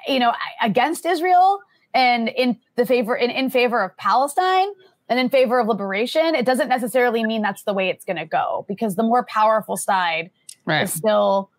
you 0.08 0.20
know, 0.20 0.34
against 0.62 1.06
Israel 1.06 1.60
and 1.94 2.30
in 2.30 2.58
the 2.76 2.86
favor, 2.86 3.16
in, 3.16 3.30
in 3.30 3.50
favor 3.50 3.84
of 3.84 3.96
Palestine, 3.98 4.70
and 5.10 5.20
in 5.20 5.28
favor 5.28 5.60
of 5.60 5.68
liberation, 5.68 6.36
it 6.36 6.46
doesn't 6.46 6.70
necessarily 6.70 7.24
mean 7.24 7.42
that's 7.42 7.64
the 7.64 7.74
way 7.74 7.90
it's 7.90 8.06
going 8.06 8.18
to 8.18 8.26
go 8.26 8.64
because 8.68 8.96
the 8.96 9.04
more 9.04 9.26
powerful 9.26 9.76
side 9.76 10.30
right. 10.66 10.84
is 10.84 10.94
still 10.94 11.50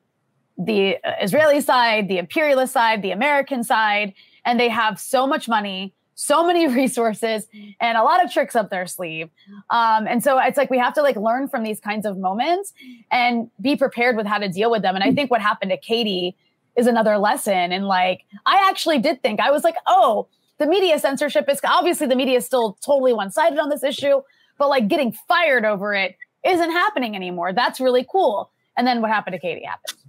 the 0.60 0.98
Israeli 1.22 1.60
side, 1.60 2.08
the 2.08 2.18
imperialist 2.18 2.72
side, 2.72 3.02
the 3.02 3.10
American 3.10 3.64
side, 3.64 4.12
and 4.44 4.60
they 4.60 4.68
have 4.68 5.00
so 5.00 5.26
much 5.26 5.48
money, 5.48 5.94
so 6.14 6.46
many 6.46 6.68
resources, 6.74 7.46
and 7.80 7.96
a 7.96 8.02
lot 8.02 8.22
of 8.22 8.30
tricks 8.30 8.54
up 8.54 8.68
their 8.70 8.86
sleeve. 8.86 9.30
Um, 9.70 10.06
and 10.06 10.22
so 10.22 10.38
it's 10.38 10.58
like 10.58 10.70
we 10.70 10.78
have 10.78 10.94
to 10.94 11.02
like 11.02 11.16
learn 11.16 11.48
from 11.48 11.62
these 11.62 11.80
kinds 11.80 12.04
of 12.04 12.18
moments 12.18 12.72
and 13.10 13.50
be 13.60 13.74
prepared 13.74 14.16
with 14.16 14.26
how 14.26 14.38
to 14.38 14.48
deal 14.48 14.70
with 14.70 14.82
them. 14.82 14.94
And 14.94 15.02
I 15.02 15.12
think 15.12 15.30
what 15.30 15.40
happened 15.40 15.70
to 15.70 15.78
Katie 15.78 16.36
is 16.76 16.86
another 16.86 17.16
lesson. 17.18 17.72
And 17.72 17.86
like, 17.86 18.22
I 18.44 18.68
actually 18.68 18.98
did 18.98 19.22
think 19.22 19.40
I 19.40 19.50
was 19.50 19.64
like, 19.64 19.76
oh, 19.86 20.28
the 20.58 20.66
media 20.66 20.98
censorship 20.98 21.48
is 21.48 21.58
obviously 21.64 22.06
the 22.06 22.16
media 22.16 22.36
is 22.36 22.44
still 22.44 22.76
totally 22.84 23.14
one 23.14 23.30
sided 23.30 23.58
on 23.58 23.70
this 23.70 23.82
issue, 23.82 24.20
but 24.58 24.68
like 24.68 24.88
getting 24.88 25.12
fired 25.26 25.64
over 25.64 25.94
it 25.94 26.16
isn't 26.44 26.70
happening 26.70 27.16
anymore. 27.16 27.54
That's 27.54 27.80
really 27.80 28.06
cool. 28.10 28.50
And 28.76 28.86
then 28.86 29.00
what 29.00 29.10
happened 29.10 29.34
to 29.34 29.38
Katie 29.38 29.64
happened 29.64 29.99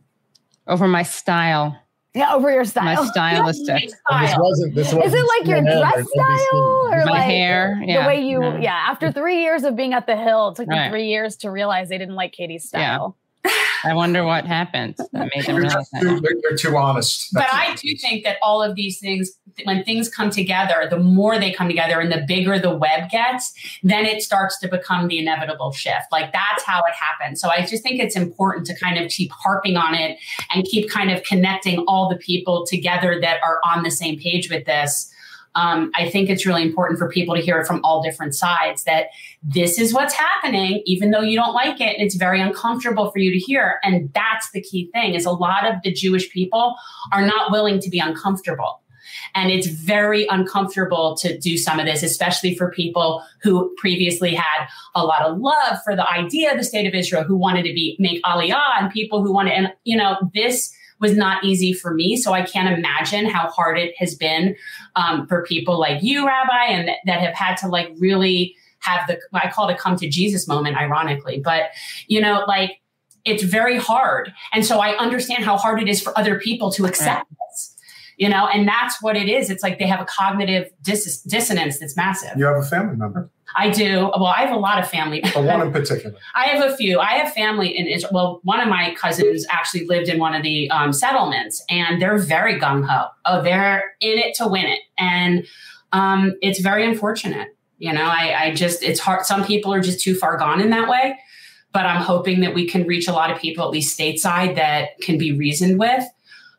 over 0.67 0.87
my 0.87 1.03
style. 1.03 1.77
Yeah, 2.13 2.33
over 2.33 2.51
your 2.51 2.65
style. 2.65 3.03
My 3.03 3.09
stylistic. 3.09 3.89
Style. 3.89 4.27
This 4.27 4.37
wasn't. 4.37 4.75
This 4.75 4.93
wasn't 4.93 5.05
Is 5.05 5.13
it 5.13 5.25
like 5.37 5.47
your 5.47 5.61
dress 5.61 6.07
style 6.09 6.89
or 6.91 7.05
my 7.05 7.11
like 7.11 7.23
hair? 7.23 7.81
Yeah. 7.85 8.01
The 8.01 8.07
way 8.07 8.21
you, 8.21 8.43
yeah. 8.43 8.59
yeah. 8.59 8.85
After 8.89 9.11
three 9.11 9.41
years 9.41 9.63
of 9.63 9.77
being 9.77 9.93
at 9.93 10.07
the 10.07 10.17
Hill, 10.17 10.49
it 10.49 10.55
took 10.55 10.67
right. 10.67 10.85
me 10.85 10.89
three 10.89 11.07
years 11.07 11.37
to 11.37 11.49
realize 11.49 11.87
they 11.87 11.97
didn't 11.97 12.15
like 12.15 12.33
Katie's 12.33 12.65
style. 12.67 13.15
I 13.83 13.93
wonder 13.93 14.23
what 14.23 14.45
happened 14.45 14.95
that 14.97 15.29
made 15.35 15.45
them 15.45 15.57
you're, 15.57 16.19
too, 16.19 16.39
you're 16.43 16.57
too 16.57 16.77
honest. 16.77 17.29
That's 17.33 17.51
but 17.51 17.53
I 17.53 17.75
do 17.75 17.95
think 17.97 18.23
that 18.23 18.37
all 18.41 18.61
of 18.61 18.75
these 18.75 18.99
things, 18.99 19.31
when 19.63 19.83
things 19.83 20.09
come 20.09 20.29
together, 20.29 20.87
the 20.89 20.99
more 20.99 21.39
they 21.39 21.51
come 21.51 21.67
together 21.67 21.99
and 21.99 22.11
the 22.11 22.23
bigger 22.27 22.59
the 22.59 22.75
web 22.75 23.09
gets, 23.09 23.53
then 23.83 24.05
it 24.05 24.21
starts 24.21 24.59
to 24.59 24.67
become 24.67 25.07
the 25.07 25.19
inevitable 25.19 25.71
shift. 25.71 26.11
Like 26.11 26.31
that's 26.31 26.63
how 26.63 26.79
it 26.79 26.93
happens. 26.93 27.41
So 27.41 27.49
I 27.49 27.65
just 27.65 27.83
think 27.83 27.99
it's 27.99 28.15
important 28.15 28.65
to 28.67 28.77
kind 28.77 28.97
of 28.97 29.09
keep 29.09 29.31
harping 29.31 29.77
on 29.77 29.95
it 29.95 30.17
and 30.53 30.63
keep 30.65 30.89
kind 30.89 31.11
of 31.11 31.23
connecting 31.23 31.79
all 31.87 32.09
the 32.09 32.17
people 32.17 32.65
together 32.65 33.19
that 33.21 33.41
are 33.43 33.59
on 33.73 33.83
the 33.83 33.91
same 33.91 34.19
page 34.19 34.49
with 34.49 34.65
this 34.65 35.11
um, 35.55 35.91
I 35.95 36.09
think 36.09 36.29
it's 36.29 36.45
really 36.45 36.63
important 36.63 36.97
for 36.97 37.09
people 37.09 37.35
to 37.35 37.41
hear 37.41 37.59
it 37.59 37.67
from 37.67 37.81
all 37.83 38.01
different 38.01 38.35
sides 38.35 38.83
that 38.85 39.07
this 39.43 39.79
is 39.79 39.93
what's 39.93 40.13
happening, 40.13 40.83
even 40.85 41.11
though 41.11 41.21
you 41.21 41.35
don't 41.35 41.53
like 41.53 41.81
it. 41.81 41.97
And 41.97 42.05
It's 42.05 42.15
very 42.15 42.39
uncomfortable 42.39 43.09
for 43.09 43.19
you 43.19 43.31
to 43.31 43.39
hear. 43.39 43.79
And 43.83 44.11
that's 44.13 44.51
the 44.51 44.61
key 44.61 44.89
thing 44.93 45.15
is 45.15 45.25
a 45.25 45.31
lot 45.31 45.65
of 45.65 45.81
the 45.83 45.91
Jewish 45.91 46.31
people 46.31 46.75
are 47.11 47.25
not 47.25 47.51
willing 47.51 47.79
to 47.79 47.89
be 47.89 47.99
uncomfortable. 47.99 48.81
And 49.33 49.51
it's 49.51 49.67
very 49.67 50.27
uncomfortable 50.27 51.15
to 51.17 51.37
do 51.39 51.57
some 51.57 51.79
of 51.79 51.85
this, 51.85 52.03
especially 52.03 52.55
for 52.55 52.69
people 52.69 53.23
who 53.41 53.73
previously 53.77 54.35
had 54.35 54.67
a 54.93 55.05
lot 55.05 55.23
of 55.23 55.37
love 55.39 55.79
for 55.83 55.95
the 55.95 56.07
idea 56.07 56.51
of 56.51 56.57
the 56.57 56.63
state 56.63 56.85
of 56.85 56.93
Israel, 56.93 57.23
who 57.23 57.35
wanted 57.35 57.63
to 57.63 57.73
be 57.73 57.95
make 57.97 58.21
aliyah, 58.23 58.79
and 58.79 58.91
people 58.91 59.23
who 59.23 59.33
wanted, 59.33 59.53
and 59.53 59.73
you 59.85 59.97
know, 59.97 60.17
this 60.33 60.73
was 60.99 61.17
not 61.17 61.43
easy 61.43 61.73
for 61.73 61.93
me. 61.93 62.15
So 62.15 62.33
I 62.33 62.43
can't 62.43 62.77
imagine 62.77 63.25
how 63.25 63.49
hard 63.49 63.79
it 63.79 63.95
has 63.97 64.13
been 64.13 64.55
um, 64.95 65.25
for 65.27 65.43
people 65.43 65.79
like 65.79 66.03
you, 66.03 66.27
Rabbi, 66.27 66.65
and 66.65 66.87
that, 66.87 66.97
that 67.05 67.21
have 67.21 67.33
had 67.33 67.55
to 67.57 67.67
like 67.67 67.89
really 67.99 68.55
have 68.81 69.07
the, 69.07 69.19
I 69.33 69.49
call 69.49 69.69
it 69.69 69.73
a 69.73 69.77
come 69.77 69.95
to 69.97 70.07
Jesus 70.07 70.47
moment, 70.47 70.77
ironically. 70.77 71.39
But, 71.43 71.71
you 72.07 72.21
know, 72.21 72.43
like 72.47 72.81
it's 73.25 73.43
very 73.43 73.77
hard. 73.77 74.33
And 74.53 74.65
so 74.65 74.79
I 74.79 74.97
understand 74.97 75.43
how 75.43 75.57
hard 75.57 75.81
it 75.81 75.87
is 75.87 76.01
for 76.01 76.17
other 76.17 76.39
people 76.39 76.71
to 76.73 76.85
accept 76.85 77.29
this 77.29 77.75
you 78.17 78.29
know, 78.29 78.47
and 78.47 78.67
that's 78.67 79.01
what 79.01 79.17
it 79.17 79.27
is. 79.27 79.49
It's 79.49 79.63
like 79.63 79.79
they 79.79 79.87
have 79.87 79.99
a 79.99 80.05
cognitive 80.05 80.71
dis- 80.83 81.21
dissonance 81.23 81.79
that's 81.79 81.97
massive. 81.97 82.37
You 82.37 82.45
have 82.45 82.57
a 82.57 82.61
family 82.61 82.95
member, 82.95 83.31
I 83.55 83.69
do. 83.69 84.11
Well, 84.15 84.27
I 84.27 84.41
have 84.41 84.55
a 84.55 84.59
lot 84.59 84.79
of 84.79 84.89
family. 84.89 85.23
or 85.35 85.43
one 85.43 85.61
in 85.61 85.71
particular. 85.71 86.15
I 86.35 86.45
have 86.45 86.71
a 86.71 86.75
few. 86.75 86.99
I 86.99 87.13
have 87.13 87.33
family 87.33 87.75
in 87.75 87.87
Israel. 87.87 88.11
Well, 88.13 88.39
one 88.43 88.59
of 88.59 88.67
my 88.67 88.93
cousins 88.95 89.45
actually 89.49 89.85
lived 89.87 90.09
in 90.09 90.19
one 90.19 90.33
of 90.33 90.43
the 90.43 90.69
um, 90.71 90.93
settlements, 90.93 91.63
and 91.69 92.01
they're 92.01 92.17
very 92.17 92.59
gung 92.59 92.87
ho. 92.87 93.07
Oh, 93.25 93.41
they're 93.41 93.93
in 93.99 94.17
it 94.17 94.35
to 94.35 94.47
win 94.47 94.65
it, 94.65 94.79
and 94.97 95.45
um, 95.91 96.33
it's 96.41 96.59
very 96.59 96.85
unfortunate. 96.85 97.49
You 97.81 97.91
know, 97.91 98.03
I, 98.05 98.43
I 98.43 98.53
just 98.53 98.83
it's 98.83 98.99
hard. 98.99 99.25
Some 99.25 99.43
people 99.43 99.73
are 99.73 99.81
just 99.81 99.99
too 99.99 100.13
far 100.13 100.37
gone 100.37 100.61
in 100.61 100.69
that 100.69 100.87
way, 100.87 101.17
but 101.73 101.87
I'm 101.87 102.03
hoping 102.03 102.41
that 102.41 102.53
we 102.53 102.67
can 102.67 102.85
reach 102.85 103.07
a 103.07 103.11
lot 103.11 103.31
of 103.31 103.39
people, 103.39 103.65
at 103.65 103.71
least 103.71 103.97
stateside, 103.99 104.55
that 104.55 104.99
can 105.01 105.17
be 105.17 105.31
reasoned 105.31 105.79
with. 105.79 106.03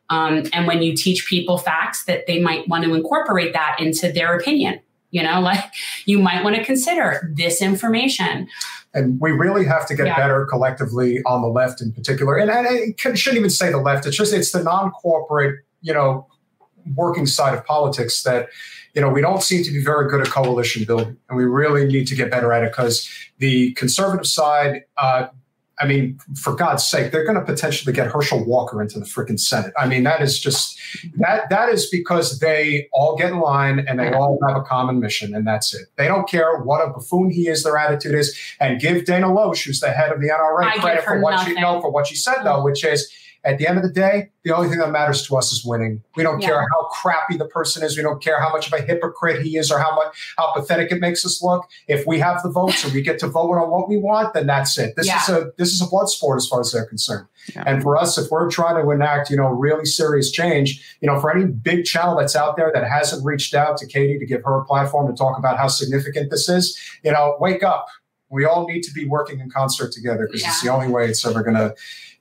Um, 0.09 0.43
and 0.51 0.67
when 0.67 0.81
you 0.81 0.93
teach 0.97 1.25
people 1.25 1.57
facts, 1.57 2.03
that 2.05 2.27
they 2.27 2.41
might 2.41 2.67
want 2.67 2.83
to 2.83 2.93
incorporate 2.93 3.53
that 3.53 3.77
into 3.79 4.11
their 4.11 4.35
opinion. 4.37 4.81
You 5.11 5.23
know, 5.23 5.39
like 5.49 5.63
you 6.05 6.19
might 6.19 6.43
want 6.43 6.57
to 6.57 6.63
consider 6.65 7.31
this 7.33 7.61
information. 7.61 8.49
And 8.93 9.17
we 9.21 9.31
really 9.31 9.65
have 9.65 9.87
to 9.87 9.95
get 9.95 10.07
Yeah. 10.07 10.17
better 10.17 10.45
collectively 10.45 11.21
on 11.25 11.41
the 11.41 11.47
left 11.47 11.81
in 11.81 11.93
particular. 11.93 12.35
And 12.35 12.51
I, 12.51 12.59
I 12.65 12.95
can- 12.97 13.15
shouldn't 13.15 13.39
even 13.39 13.49
say 13.49 13.71
the 13.71 13.77
left. 13.79 14.05
It's 14.05 14.17
just 14.17 14.33
it's 14.33 14.51
the 14.51 14.61
non-corporate, 14.61 15.61
you 15.81 15.93
know, 15.93 16.27
working 16.95 17.25
side 17.25 17.57
of 17.57 17.65
politics 17.65 18.23
that 18.23 18.49
you 18.93 19.01
know 19.01 19.09
we 19.09 19.21
don't 19.21 19.41
seem 19.41 19.63
to 19.63 19.71
be 19.71 19.83
very 19.83 20.09
good 20.09 20.21
at 20.21 20.27
coalition 20.27 20.83
building, 20.85 21.17
and 21.29 21.37
we 21.37 21.45
really 21.45 21.85
need 21.85 22.07
to 22.07 22.15
get 22.15 22.31
better 22.31 22.53
at 22.53 22.63
it 22.63 22.71
because 22.71 23.09
the 23.39 23.73
conservative 23.73 24.27
side. 24.27 24.83
Uh, 24.97 25.27
I 25.79 25.87
mean, 25.87 26.19
for 26.39 26.55
God's 26.55 26.83
sake, 26.83 27.11
they're 27.11 27.25
going 27.25 27.37
to 27.37 27.43
potentially 27.43 27.93
get 27.93 28.07
Herschel 28.07 28.45
Walker 28.45 28.79
into 28.79 28.99
the 28.99 29.05
freaking 29.05 29.39
Senate. 29.39 29.73
I 29.75 29.87
mean, 29.87 30.03
that 30.03 30.21
is 30.21 30.39
just 30.39 30.79
that 31.15 31.49
that 31.49 31.69
is 31.69 31.89
because 31.89 32.39
they 32.39 32.87
all 32.93 33.17
get 33.17 33.31
in 33.31 33.39
line 33.39 33.83
and 33.87 33.99
they 33.99 34.13
all 34.13 34.37
have 34.47 34.55
a 34.55 34.61
common 34.61 34.99
mission, 34.99 35.33
and 35.33 35.47
that's 35.47 35.73
it. 35.73 35.87
They 35.95 36.07
don't 36.07 36.29
care 36.29 36.59
what 36.59 36.87
a 36.87 36.91
buffoon 36.91 37.31
he 37.31 37.47
is, 37.47 37.63
their 37.63 37.75
attitude 37.75 38.13
is, 38.13 38.39
and 38.59 38.79
give 38.79 39.05
Dana 39.05 39.27
Loesch, 39.27 39.65
who's 39.65 39.79
the 39.79 39.89
head 39.89 40.11
of 40.11 40.21
the 40.21 40.29
NRA, 40.29 40.65
I 40.65 40.77
credit 40.77 41.03
for 41.03 41.19
what 41.19 41.39
she 41.39 41.53
nothing. 41.53 41.61
know 41.63 41.81
for 41.81 41.89
what 41.89 42.05
she 42.05 42.15
said 42.15 42.43
though, 42.43 42.63
which 42.63 42.85
is 42.85 43.11
at 43.45 43.57
the 43.57 43.67
end 43.67 43.77
of 43.77 43.83
the 43.83 43.91
day, 43.91 44.29
the 44.43 44.55
only 44.55 44.69
thing 44.69 44.79
that 44.79 44.91
matters 44.91 45.27
to 45.27 45.35
us 45.35 45.51
is 45.51 45.65
winning. 45.65 46.01
We 46.15 46.23
don't 46.23 46.39
Yeah. 46.41 46.47
care 46.47 46.59
how 46.61 46.83
crappy 46.91 47.35
the 47.37 47.45
person 47.45 47.83
is. 47.83 47.97
We 47.97 48.03
don't 48.03 48.21
care 48.23 48.39
how 48.39 48.49
much 48.51 48.67
of 48.67 48.73
a 48.73 48.81
hypocrite 48.81 49.41
he 49.41 49.57
is 49.57 49.69
or 49.69 49.79
how 49.79 49.93
much 49.95 50.33
how 50.37 50.53
pathetic 50.53 50.91
it 50.91 50.99
makes 51.01 51.25
us 51.25 51.41
look. 51.41 51.65
If 51.87 52.07
we 52.07 52.19
have 52.19 52.41
the 52.41 52.49
votes 52.49 52.83
and 52.83 52.93
we 52.93 53.01
get 53.01 53.19
to 53.19 53.27
vote 53.27 53.51
on 53.55 53.69
what 53.69 53.89
we 53.89 53.97
want, 53.97 54.33
then 54.33 54.47
that's 54.47 54.77
it. 54.77 54.95
This 54.95 55.07
is 55.07 55.29
a 55.29 55.51
this 55.57 55.73
is 55.73 55.81
a 55.81 55.87
blood 55.87 56.07
sport 56.09 56.37
as 56.37 56.47
far 56.47 56.61
as 56.61 56.71
they're 56.71 56.85
concerned. 56.85 57.27
Yeah. 57.53 57.63
And 57.65 57.83
for 57.83 57.97
us, 57.97 58.17
if 58.17 58.31
we're 58.31 58.49
trying 58.49 58.81
to 58.81 58.89
enact, 58.91 59.29
you 59.29 59.35
know, 59.35 59.47
really 59.49 59.85
serious 59.85 60.31
change, 60.31 60.95
you 61.01 61.07
know, 61.07 61.19
for 61.19 61.35
any 61.35 61.45
big 61.45 61.83
channel 61.83 62.15
that's 62.17 62.35
out 62.37 62.55
there 62.55 62.71
that 62.73 62.85
hasn't 62.89 63.25
reached 63.25 63.53
out 63.53 63.75
to 63.77 63.85
Katie 63.85 64.17
to 64.19 64.25
give 64.25 64.41
her 64.45 64.57
a 64.59 64.63
platform 64.65 65.07
to 65.07 65.13
talk 65.17 65.37
about 65.37 65.57
how 65.57 65.67
significant 65.67 66.29
this 66.31 66.47
is, 66.47 66.79
you 67.03 67.11
know, 67.11 67.35
wake 67.41 67.63
up. 67.63 67.87
We 68.29 68.45
all 68.45 68.65
need 68.67 68.81
to 68.83 68.91
be 68.91 69.05
working 69.05 69.39
in 69.41 69.51
concert 69.51 69.91
together 69.91 70.25
because 70.25 70.43
it's 70.47 70.61
the 70.61 70.69
only 70.69 70.87
way 70.87 71.07
it's 71.07 71.23
ever 71.25 71.43
gonna 71.43 71.73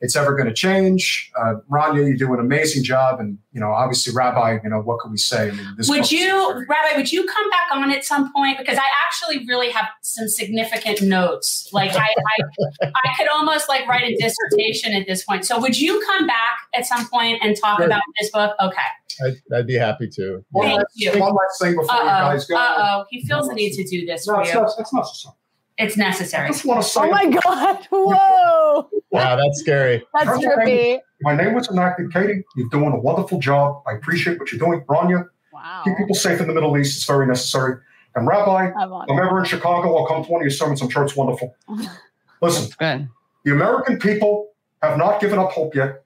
it's 0.03 0.16
ever 0.16 0.35
going 0.35 0.49
to 0.49 0.53
change. 0.55 1.31
Uh, 1.41 1.55
Rania, 1.70 2.07
you 2.09 2.19
do 2.19 2.35
an 2.35 2.41
amazing 2.41 2.83
job, 2.83 3.20
and 3.20 3.39
you 3.53 3.61
know, 3.61 3.70
obviously, 3.70 4.12
Rabbi, 4.12 4.59
you 4.62 4.69
know, 4.69 4.81
what 4.81 5.01
can 5.01 5.12
we 5.12 5.16
say? 5.16 5.49
I 5.49 5.53
mean, 5.53 5.66
this 5.79 5.89
Would 5.89 6.11
you, 6.11 6.66
Rabbi, 6.69 6.97
would 6.97 7.11
you 7.12 7.24
come 7.27 7.49
back 7.51 7.69
on 7.73 7.91
at 7.93 8.05
some 8.05 8.33
point? 8.33 8.59
Because 8.59 8.77
I 8.79 8.89
actually 9.07 9.47
really 9.47 9.70
have 9.70 9.87
some 10.03 10.29
significant 10.29 11.03
notes. 11.03 11.69
Like 11.73 11.93
I, 11.95 12.09
I, 12.09 12.45
I 12.83 13.16
could 13.16 13.29
almost 13.29 13.69
like 13.69 13.87
write 13.87 14.03
a 14.03 14.16
dissertation 14.16 14.93
at 14.93 15.07
this 15.07 15.24
point. 15.24 15.45
So 15.45 15.61
would 15.61 15.81
you 15.81 16.03
come 16.05 16.27
back 16.27 16.59
at 16.74 16.85
some 16.85 17.09
point 17.09 17.39
and 17.43 17.57
talk 17.57 17.79
Sure. 17.79 17.87
about 17.87 18.03
this 18.20 18.31
book? 18.31 18.55
Okay. 18.61 18.77
I'd, 19.24 19.55
I'd 19.55 19.66
be 19.66 19.74
happy 19.74 20.09
to. 20.09 20.45
One 20.51 20.66
Thank 20.66 20.79
last, 20.79 20.89
you. 20.95 21.11
one 21.12 21.33
last 21.33 21.61
thing 21.61 21.77
before 21.77 21.95
you 21.95 22.03
Uh 22.03 22.33
guys 22.33 22.45
oh. 22.51 22.55
go. 22.55 22.57
Uh 22.57 22.74
oh. 22.79 23.05
He 23.11 23.24
feels 23.24 23.49
the 23.49 23.55
need 23.55 23.73
to 23.74 23.85
do 23.85 24.05
this 24.05 24.27
No, 24.27 24.35
for 24.35 24.41
it's, 24.43 24.53
you. 24.53 24.61
not, 24.61 24.73
it's 24.79 24.93
necessary. 24.93 25.35
It's 25.78 25.97
necessary. 25.97 26.44
I 26.44 26.49
necessary. 26.49 26.49
just 26.49 26.65
want 26.65 26.82
to 26.82 26.89
say, 26.89 27.01
Oh 27.01 27.11
my 27.11 27.40
God. 27.40 27.86
Whoa. 27.90 28.89
Wow, 29.11 29.36
that's 29.36 29.61
scary. 29.61 30.05
That's 30.15 30.31
Okay. 30.31 30.47
trippy. 30.47 31.01
my 31.23 31.35
name 31.35 31.55
was 31.55 31.69
enacted, 31.69 32.12
Katie. 32.12 32.44
You're 32.57 32.69
doing 32.69 32.93
a 32.93 32.99
wonderful 32.99 33.39
job. 33.40 33.82
I 33.86 33.93
appreciate 33.93 34.39
what 34.39 34.53
you're 34.53 34.59
doing, 34.59 34.82
Rania. 34.89 35.27
Wow. 35.53 35.82
Keep 35.85 35.97
people 35.99 36.15
safe 36.15 36.40
in 36.40 36.47
the 36.49 36.55
Middle 36.55 36.77
East. 36.78 36.97
It's 36.99 37.07
very 37.07 37.27
necessary. 37.27 37.77
And 38.15 38.27
Rabbi, 38.27 38.70
I'm 38.78 38.93
on. 38.93 39.11
I'm 39.11 39.19
ever 39.19 39.39
in 39.39 39.44
Chicago, 39.44 39.97
I'll 39.97 40.07
come 40.07 40.24
to 40.24 40.31
one 40.31 40.40
of 40.43 40.44
your 40.44 40.51
sermons. 40.51 40.82
I'm 40.82 40.90
sure 40.90 41.03
it's 41.05 41.16
wonderful. 41.16 41.55
Listen, 42.43 42.70
Good. 42.78 43.09
The 43.44 43.53
American 43.53 43.99
people 43.99 44.51
have 44.82 44.99
not 44.99 45.20
given 45.20 45.39
up 45.39 45.53
hope 45.53 45.74
yet. 45.74 46.05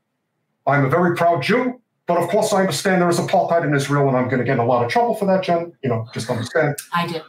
I'm 0.67 0.85
a 0.85 0.89
very 0.89 1.17
proud 1.17 1.43
Jew, 1.43 1.81
but 2.07 2.19
of 2.19 2.29
course 2.29 2.53
I 2.53 2.61
understand 2.61 3.03
there 3.03 3.09
is 3.09 3.19
apartheid 3.19 3.65
in 3.65 3.75
Israel, 3.75 4.09
and 4.09 4.17
I'm 4.17 4.25
going 4.29 4.39
to 4.39 4.45
get 4.45 4.55
in 4.55 4.59
a 4.59 4.65
lot 4.65 4.85
of 4.85 4.91
trouble 4.91 5.15
for 5.15 5.25
that, 5.27 5.43
Jen. 5.45 5.73
You 5.83 5.91
know, 5.91 6.07
just 6.13 6.29
understand. 6.31 6.77
I 6.93 7.07
do. 7.07 7.21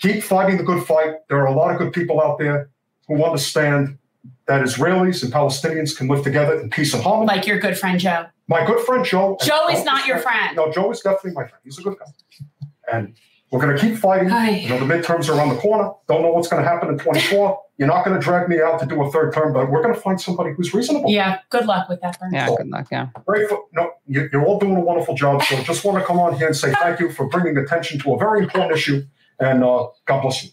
Keep 0.00 0.22
fighting 0.22 0.56
the 0.56 0.64
good 0.64 0.84
fight. 0.86 1.16
There 1.28 1.38
are 1.38 1.46
a 1.46 1.52
lot 1.52 1.70
of 1.70 1.78
good 1.78 1.92
people 1.92 2.20
out 2.20 2.38
there 2.38 2.70
who 3.06 3.22
understand 3.24 3.98
that 4.46 4.62
Israelis 4.62 5.22
and 5.22 5.32
Palestinians 5.32 5.96
can 5.96 6.08
live 6.08 6.24
together 6.24 6.58
in 6.58 6.70
peace 6.70 6.92
and 6.94 7.02
harmony. 7.02 7.26
Like 7.26 7.46
your 7.46 7.58
good 7.58 7.78
friend 7.78 8.00
Joe. 8.00 8.26
My 8.48 8.64
good 8.66 8.84
friend 8.84 9.04
Joe. 9.04 9.36
Joe 9.42 9.68
is 9.68 9.84
not 9.84 10.06
your 10.06 10.18
friend. 10.18 10.56
No, 10.56 10.72
Joe 10.72 10.90
is 10.90 11.00
definitely 11.00 11.32
my 11.32 11.46
friend. 11.46 11.60
He's 11.64 11.78
a 11.78 11.82
good 11.82 11.96
guy. 11.98 12.46
And 12.92 13.14
we're 13.50 13.60
going 13.60 13.76
to 13.76 13.80
keep 13.80 13.96
fighting. 13.96 14.28
Hi. 14.28 14.50
You 14.50 14.68
know, 14.70 14.78
the 14.78 14.92
midterms 14.92 15.28
are 15.28 15.34
around 15.34 15.50
the 15.50 15.56
corner. 15.56 15.92
Don't 16.08 16.22
know 16.22 16.32
what's 16.32 16.48
going 16.48 16.62
to 16.62 16.68
happen 16.68 16.88
in 16.88 16.98
24. 16.98 17.60
You're 17.78 17.88
not 17.88 18.04
going 18.04 18.18
to 18.18 18.22
drag 18.22 18.48
me 18.48 18.60
out 18.60 18.78
to 18.80 18.86
do 18.86 19.02
a 19.02 19.10
third 19.10 19.32
term, 19.32 19.52
but 19.52 19.70
we're 19.70 19.82
going 19.82 19.94
to 19.94 20.00
find 20.00 20.20
somebody 20.20 20.52
who's 20.52 20.72
reasonable. 20.72 21.10
Yeah. 21.10 21.40
Good 21.50 21.66
luck 21.66 21.88
with 21.88 22.00
that, 22.00 22.18
Bernie. 22.20 22.36
Yeah, 22.36 22.48
good 22.48 22.68
luck. 22.68 22.88
Yeah. 22.92 23.08
Great. 23.26 23.48
For, 23.48 23.64
no, 23.72 23.92
you're 24.06 24.44
all 24.44 24.58
doing 24.58 24.76
a 24.76 24.80
wonderful 24.80 25.14
job. 25.14 25.42
So 25.42 25.56
just 25.62 25.84
want 25.84 25.98
to 25.98 26.04
come 26.04 26.18
on 26.20 26.36
here 26.36 26.46
and 26.46 26.56
say 26.56 26.72
thank 26.72 27.00
you 27.00 27.10
for 27.10 27.28
bringing 27.28 27.56
attention 27.56 27.98
to 28.00 28.14
a 28.14 28.18
very 28.18 28.42
important 28.42 28.76
issue. 28.76 29.04
And 29.40 29.64
uh, 29.64 29.88
God 30.06 30.20
bless 30.22 30.44
you. 30.44 30.50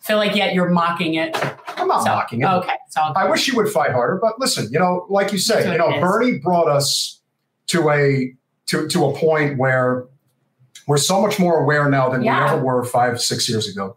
feel 0.00 0.16
like 0.16 0.34
yet 0.34 0.54
you're 0.54 0.70
mocking 0.70 1.14
it. 1.14 1.36
I'm 1.78 1.86
not 1.88 2.02
So, 2.04 2.10
mocking 2.10 2.40
it. 2.40 2.46
Okay. 2.46 2.72
So 2.90 3.00
I 3.00 3.28
wish 3.30 3.46
you 3.46 3.54
would 3.56 3.68
fight 3.68 3.92
harder, 3.92 4.18
but 4.20 4.40
listen, 4.40 4.68
you 4.72 4.78
know, 4.78 5.06
like 5.10 5.32
you 5.32 5.38
said, 5.38 5.70
you 5.70 5.78
know. 5.78 6.00
Bernie 6.00 6.38
brought 6.38 6.68
us 6.68 7.20
to 7.68 7.90
a 7.90 8.34
to 8.66 8.88
to 8.88 9.04
a 9.06 9.16
point 9.16 9.58
where 9.58 10.06
we're 10.88 10.96
so 10.96 11.20
much 11.22 11.38
more 11.38 11.62
aware 11.62 11.88
now 11.88 12.08
than 12.08 12.22
Yeah. 12.22 12.44
we 12.46 12.50
ever 12.52 12.64
were 12.64 12.84
five, 12.84 13.20
six 13.20 13.48
years 13.48 13.68
ago. 13.68 13.96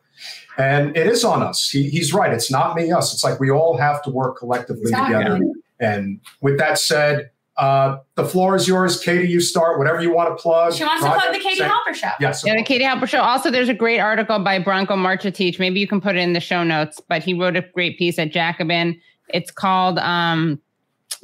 And 0.58 0.96
it 0.96 1.08
is 1.08 1.24
on 1.24 1.42
us. 1.42 1.68
He, 1.70 1.90
he's 1.90 2.14
right. 2.14 2.32
It's 2.32 2.52
not 2.52 2.76
me, 2.76 2.92
us. 2.92 3.12
It's 3.14 3.24
like 3.24 3.40
we 3.40 3.50
all 3.50 3.78
have 3.78 4.04
to 4.04 4.12
work 4.12 4.38
collectively 4.38 4.84
Exactly. 4.84 5.16
together. 5.16 5.40
And 5.80 6.20
with 6.42 6.60
that 6.60 6.78
said, 6.78 7.32
uh, 7.58 7.98
the 8.16 8.26
floor 8.26 8.56
is 8.56 8.68
yours. 8.68 9.00
Katie, 9.00 9.28
you 9.28 9.40
start. 9.40 9.78
Whatever 9.78 10.02
you 10.02 10.12
want 10.14 10.36
to 10.36 10.42
plug. 10.42 10.74
she 10.74 10.84
wants 10.84 11.04
to 11.04 11.12
plug 11.12 11.34
the 11.34 11.40
Katie 11.40 11.58
say- 11.58 11.68
Halper 11.70 11.94
show. 11.94 12.10
Yes. 12.20 12.44
Yeah, 12.46 12.56
the 12.56 12.64
Katie 12.64 12.84
Halper 12.84 13.08
Show. 13.08 13.22
Also, 13.22 13.52
there's 13.52 13.70
a 13.70 13.74
great 13.74 14.00
article 14.00 14.40
by 14.40 14.60
Branko 14.60 14.90
Marcetic. 14.98 15.60
Maybe 15.60 15.80
you 15.80 15.88
can 15.88 16.02
put 16.02 16.16
it 16.16 16.20
in 16.20 16.34
the 16.34 16.40
show 16.40 16.64
notes, 16.64 17.00
but 17.08 17.24
he 17.24 17.34
wrote 17.34 17.56
a 17.56 17.62
great 17.62 17.98
piece 18.00 18.18
at 18.18 18.32
Jacobin. 18.32 19.00
It's 19.30 19.52
called 19.52 20.00
um, 20.00 20.60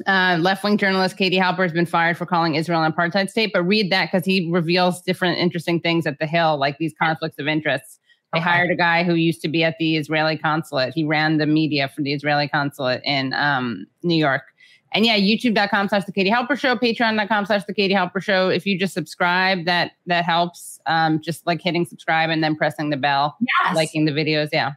uh, 0.06 0.38
Left 0.40 0.62
Wing 0.62 0.78
Journalist 0.78 1.16
Katie 1.16 1.38
Halper 1.38 1.62
has 1.64 1.72
been 1.72 1.84
fired 1.86 2.16
for 2.16 2.26
calling 2.26 2.54
Israel 2.54 2.82
an 2.82 2.92
apartheid 2.92 3.28
state. 3.28 3.50
But 3.52 3.64
read 3.64 3.90
that 3.90 4.10
because 4.12 4.24
he 4.24 4.48
reveals 4.52 5.02
different 5.02 5.38
interesting 5.38 5.80
things 5.80 6.06
at 6.06 6.18
the 6.20 6.26
Hill, 6.26 6.58
like 6.58 6.78
these 6.78 6.94
conflicts 7.00 7.38
of 7.38 7.48
interest. 7.48 7.98
They 8.32 8.38
Okay. 8.38 8.48
hired 8.48 8.70
a 8.70 8.76
guy 8.76 9.02
who 9.02 9.14
used 9.14 9.42
to 9.42 9.48
be 9.48 9.64
at 9.64 9.74
the 9.80 9.96
Israeli 9.96 10.38
consulate. 10.38 10.94
He 10.94 11.02
ran 11.02 11.38
the 11.38 11.46
media 11.46 11.88
for 11.88 12.02
the 12.02 12.12
Israeli 12.12 12.46
consulate 12.46 13.00
in 13.04 13.32
um, 13.34 13.86
New 14.04 14.14
York. 14.14 14.42
And 14.92 15.06
yeah, 15.06 15.16
youtube.com 15.18 15.88
slash 15.88 16.04
the 16.04 16.12
Katie 16.12 16.30
Halper 16.30 16.58
Show, 16.58 16.74
patreon.com 16.76 17.46
slash 17.46 17.64
the 17.64 17.74
Katie 17.74 17.94
Halper 17.94 18.20
Show. 18.22 18.48
If 18.48 18.66
you 18.66 18.78
just 18.78 18.92
subscribe, 18.94 19.64
that 19.66 19.92
that 20.06 20.24
helps. 20.24 20.80
Um, 20.86 21.20
just 21.20 21.46
like 21.46 21.60
hitting 21.62 21.84
subscribe 21.84 22.30
and 22.30 22.42
then 22.42 22.56
pressing 22.56 22.90
the 22.90 22.96
bell, 22.96 23.36
Yes. 23.64 23.76
liking 23.76 24.04
the 24.06 24.12
videos. 24.12 24.48
Yeah. 24.52 24.72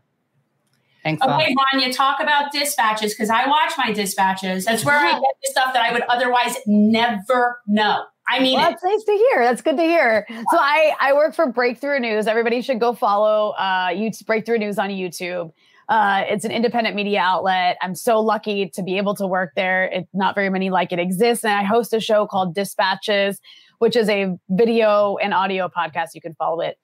Thanks. 1.03 1.22
Okay, 1.26 1.53
Rania, 1.73 1.94
talk 1.95 2.22
about 2.22 2.52
dispatches 2.53 3.14
because 3.14 3.30
I 3.30 3.48
watch 3.48 3.72
my 3.77 3.91
dispatches. 3.91 4.64
That's 4.65 4.85
where 4.85 4.95
I 4.98 5.11
get 5.11 5.22
the 5.22 5.52
stuff 5.52 5.73
that 5.73 5.84
I 5.84 5.91
would 5.91 6.03
otherwise 6.03 6.56
never 6.65 7.60
know. 7.68 8.03
I 8.30 8.40
mean, 8.40 8.57
Well, 8.57 8.68
it. 8.69 8.72
that's 8.72 8.84
nice 8.85 9.03
to 9.03 9.11
hear. 9.11 9.44
That's 9.44 9.61
good 9.61 9.76
to 9.76 9.84
hear. 9.84 10.26
So 10.30 10.57
I 10.57 10.94
I 11.02 11.11
work 11.14 11.34
for 11.35 11.48
Breakthrough 11.52 11.99
News. 11.99 12.26
Everybody 12.27 12.61
should 12.61 12.80
go 12.80 12.94
follow 12.94 13.49
uh 13.57 13.88
YouTube, 13.90 14.26
Breakthrough 14.26 14.60
News 14.60 14.77
on 14.80 14.90
YouTube. 14.91 15.52
Uh, 15.89 16.23
it's 16.27 16.45
an 16.45 16.51
independent 16.51 16.95
media 16.95 17.19
outlet. 17.19 17.77
I'm 17.81 17.95
so 17.95 18.19
lucky 18.19 18.69
to 18.69 18.84
be 18.84 18.97
able 18.97 19.15
to 19.15 19.27
work 19.27 19.51
there. 19.55 19.85
It's 19.85 20.14
not 20.14 20.35
very 20.35 20.49
many 20.49 20.69
like 20.69 20.91
it 20.91 20.99
exists. 20.99 21.43
and 21.43 21.53
I 21.53 21.64
host 21.64 21.93
a 21.93 21.99
show 21.99 22.26
called 22.26 22.55
Dispatches, 22.55 23.39
which 23.80 23.95
is 23.95 24.07
a 24.10 24.38
video 24.49 25.18
and 25.18 25.34
audio 25.34 25.68
podcast. 25.68 26.10
You 26.14 26.22
can 26.22 26.35
follow 26.35 26.61
it 26.61 26.77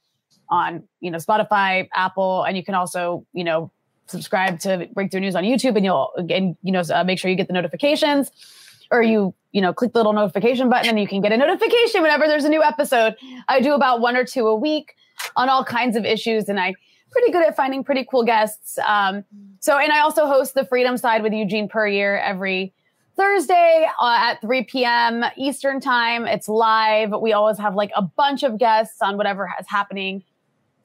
on 0.50 0.84
you 1.00 1.12
know 1.12 1.18
Spotify, 1.18 1.88
Apple, 1.96 2.44
and 2.44 2.58
you 2.58 2.64
can 2.64 2.76
also 2.76 3.26
you 3.34 3.44
know 3.44 3.72
subscribe 4.08 4.60
to 4.62 4.88
Breakthrough 4.94 5.22
News 5.22 5.36
on 5.36 5.44
YouTube, 5.44 5.76
and 5.76 5.86
you'll 5.86 6.12
and 6.18 6.58
you 6.62 6.72
know 6.72 6.82
uh, 6.94 7.04
make 7.04 7.20
sure 7.20 7.30
you 7.30 7.38
get 7.38 7.48
the 7.48 7.54
notifications, 7.54 8.32
or 8.92 9.02
you 9.02 9.34
you 9.52 9.62
know 9.62 9.74
click 9.74 9.94
the 9.94 10.00
little 10.00 10.14
notification 10.14 10.70
button, 10.70 10.90
and 10.90 11.00
you 11.00 11.08
can 11.08 11.22
get 11.22 11.32
a 11.32 11.38
notification 11.38 12.02
whenever 12.02 12.28
there's 12.28 12.46
a 12.46 12.50
new 12.50 12.64
episode. 12.64 13.16
I 13.48 13.62
do 13.62 13.74
about 13.74 14.02
one 14.02 14.16
or 14.16 14.26
two 14.26 14.48
a 14.48 14.56
week 14.56 14.96
on 15.36 15.50
all 15.50 15.64
kinds 15.64 15.96
of 15.96 16.06
issues, 16.06 16.50
and 16.50 16.60
I 16.60 16.74
pretty 17.12 17.32
good 17.32 17.46
at 17.46 17.56
finding 17.56 17.84
pretty 17.84 18.06
cool 18.10 18.24
guests. 18.24 18.78
Um, 18.86 19.24
so, 19.60 19.78
and 19.78 19.92
I 19.92 20.00
also 20.00 20.28
host 20.28 20.54
the 20.54 20.66
Freedom 20.66 20.98
Side 20.98 21.24
with 21.24 21.34
Eugene 21.34 21.68
Puryear 21.68 22.18
every 22.18 22.74
Thursday 23.16 23.88
uh, 24.02 24.18
at 24.20 24.42
3 24.42 24.64
p.m. 24.64 25.26
Eastern 25.36 25.80
time. 25.80 26.26
It's 26.26 26.48
live. 26.48 27.14
We 27.22 27.34
always 27.34 27.58
have 27.58 27.76
like 27.76 27.92
a 27.96 28.02
bunch 28.02 28.44
of 28.44 28.58
guests 28.58 29.02
on 29.02 29.18
whatever 29.18 29.52
is 29.60 29.68
happening 29.68 30.24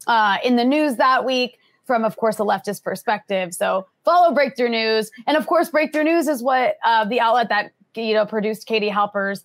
uh, 0.07 0.39
in 0.45 0.57
the 0.57 0.65
news 0.65 0.97
that 0.97 1.25
week 1.25 1.59
from, 1.85 2.05
of 2.05 2.17
course, 2.17 2.41
a 2.41 2.43
leftist 2.43 2.83
perspective. 2.83 3.55
So 3.55 3.87
follow 4.05 4.35
Breakthrough 4.35 4.71
News. 4.71 5.11
And 5.27 5.37
of 5.37 5.47
course, 5.47 5.69
Breakthrough 5.69 6.05
News 6.05 6.27
is 6.27 6.43
what 6.43 6.77
uh, 6.85 7.05
the 7.05 7.21
outlet 7.21 7.51
that, 7.51 7.73
you 7.95 8.15
know, 8.15 8.27
produced 8.27 8.67
Katie 8.67 8.89
Halper's 8.89 9.45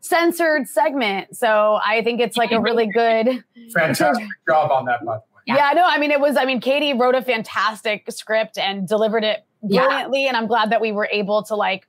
censored 0.00 0.68
segment. 0.68 1.36
So 1.36 1.80
I 1.84 2.02
think 2.02 2.20
it's 2.20 2.36
like 2.36 2.52
a 2.52 2.60
really 2.60 2.86
good. 2.94 3.44
Fantastic 3.74 4.26
job 4.48 4.70
on 4.70 4.86
that, 4.86 5.04
way. 5.04 5.18
Yeah. 5.46 5.56
yeah, 5.56 5.72
no, 5.74 5.84
I 5.84 5.98
mean, 5.98 6.10
it 6.10 6.20
was, 6.20 6.36
I 6.36 6.44
mean, 6.44 6.60
Katie 6.60 6.92
wrote 6.92 7.14
a 7.14 7.22
fantastic 7.22 8.04
script 8.10 8.58
and 8.58 8.86
delivered 8.86 9.24
it 9.24 9.44
brilliantly. 9.62 10.22
Yeah. 10.22 10.28
And 10.28 10.36
I'm 10.36 10.46
glad 10.46 10.70
that 10.70 10.80
we 10.80 10.92
were 10.92 11.08
able 11.10 11.42
to 11.44 11.56
like 11.56 11.88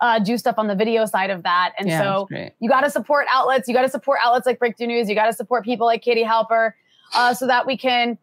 uh, 0.00 0.18
do 0.18 0.36
stuff 0.38 0.56
on 0.58 0.66
the 0.66 0.74
video 0.74 1.06
side 1.06 1.30
of 1.30 1.42
that. 1.42 1.72
And 1.78 1.88
yeah, 1.88 2.00
so 2.00 2.28
you 2.60 2.68
got 2.68 2.82
to 2.82 2.90
support 2.90 3.26
outlets. 3.30 3.68
You 3.68 3.74
got 3.74 3.82
to 3.82 3.88
support 3.88 4.18
outlets 4.22 4.46
like 4.46 4.58
Breakthrough 4.58 4.88
News. 4.88 5.08
You 5.08 5.14
got 5.14 5.26
to 5.26 5.32
support 5.32 5.64
people 5.64 5.86
like 5.86 6.02
Katie 6.02 6.24
Halper 6.24 6.72
uh, 7.14 7.34
so 7.34 7.46
that 7.46 7.66
we 7.66 7.76
can 7.76 8.18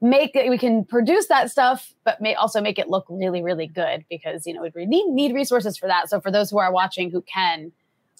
make 0.00 0.34
it, 0.34 0.50
we 0.50 0.58
can 0.58 0.84
produce 0.84 1.28
that 1.28 1.50
stuff, 1.50 1.94
but 2.04 2.20
may 2.20 2.34
also 2.34 2.60
make 2.60 2.78
it 2.78 2.88
look 2.88 3.06
really, 3.08 3.42
really 3.42 3.66
good 3.66 4.04
because, 4.10 4.46
you 4.46 4.52
know, 4.52 4.68
we 4.74 4.84
need, 4.84 5.06
need 5.08 5.34
resources 5.34 5.78
for 5.78 5.86
that. 5.86 6.10
So 6.10 6.20
for 6.20 6.30
those 6.30 6.50
who 6.50 6.58
are 6.58 6.72
watching 6.72 7.10
who 7.10 7.22
can, 7.22 7.70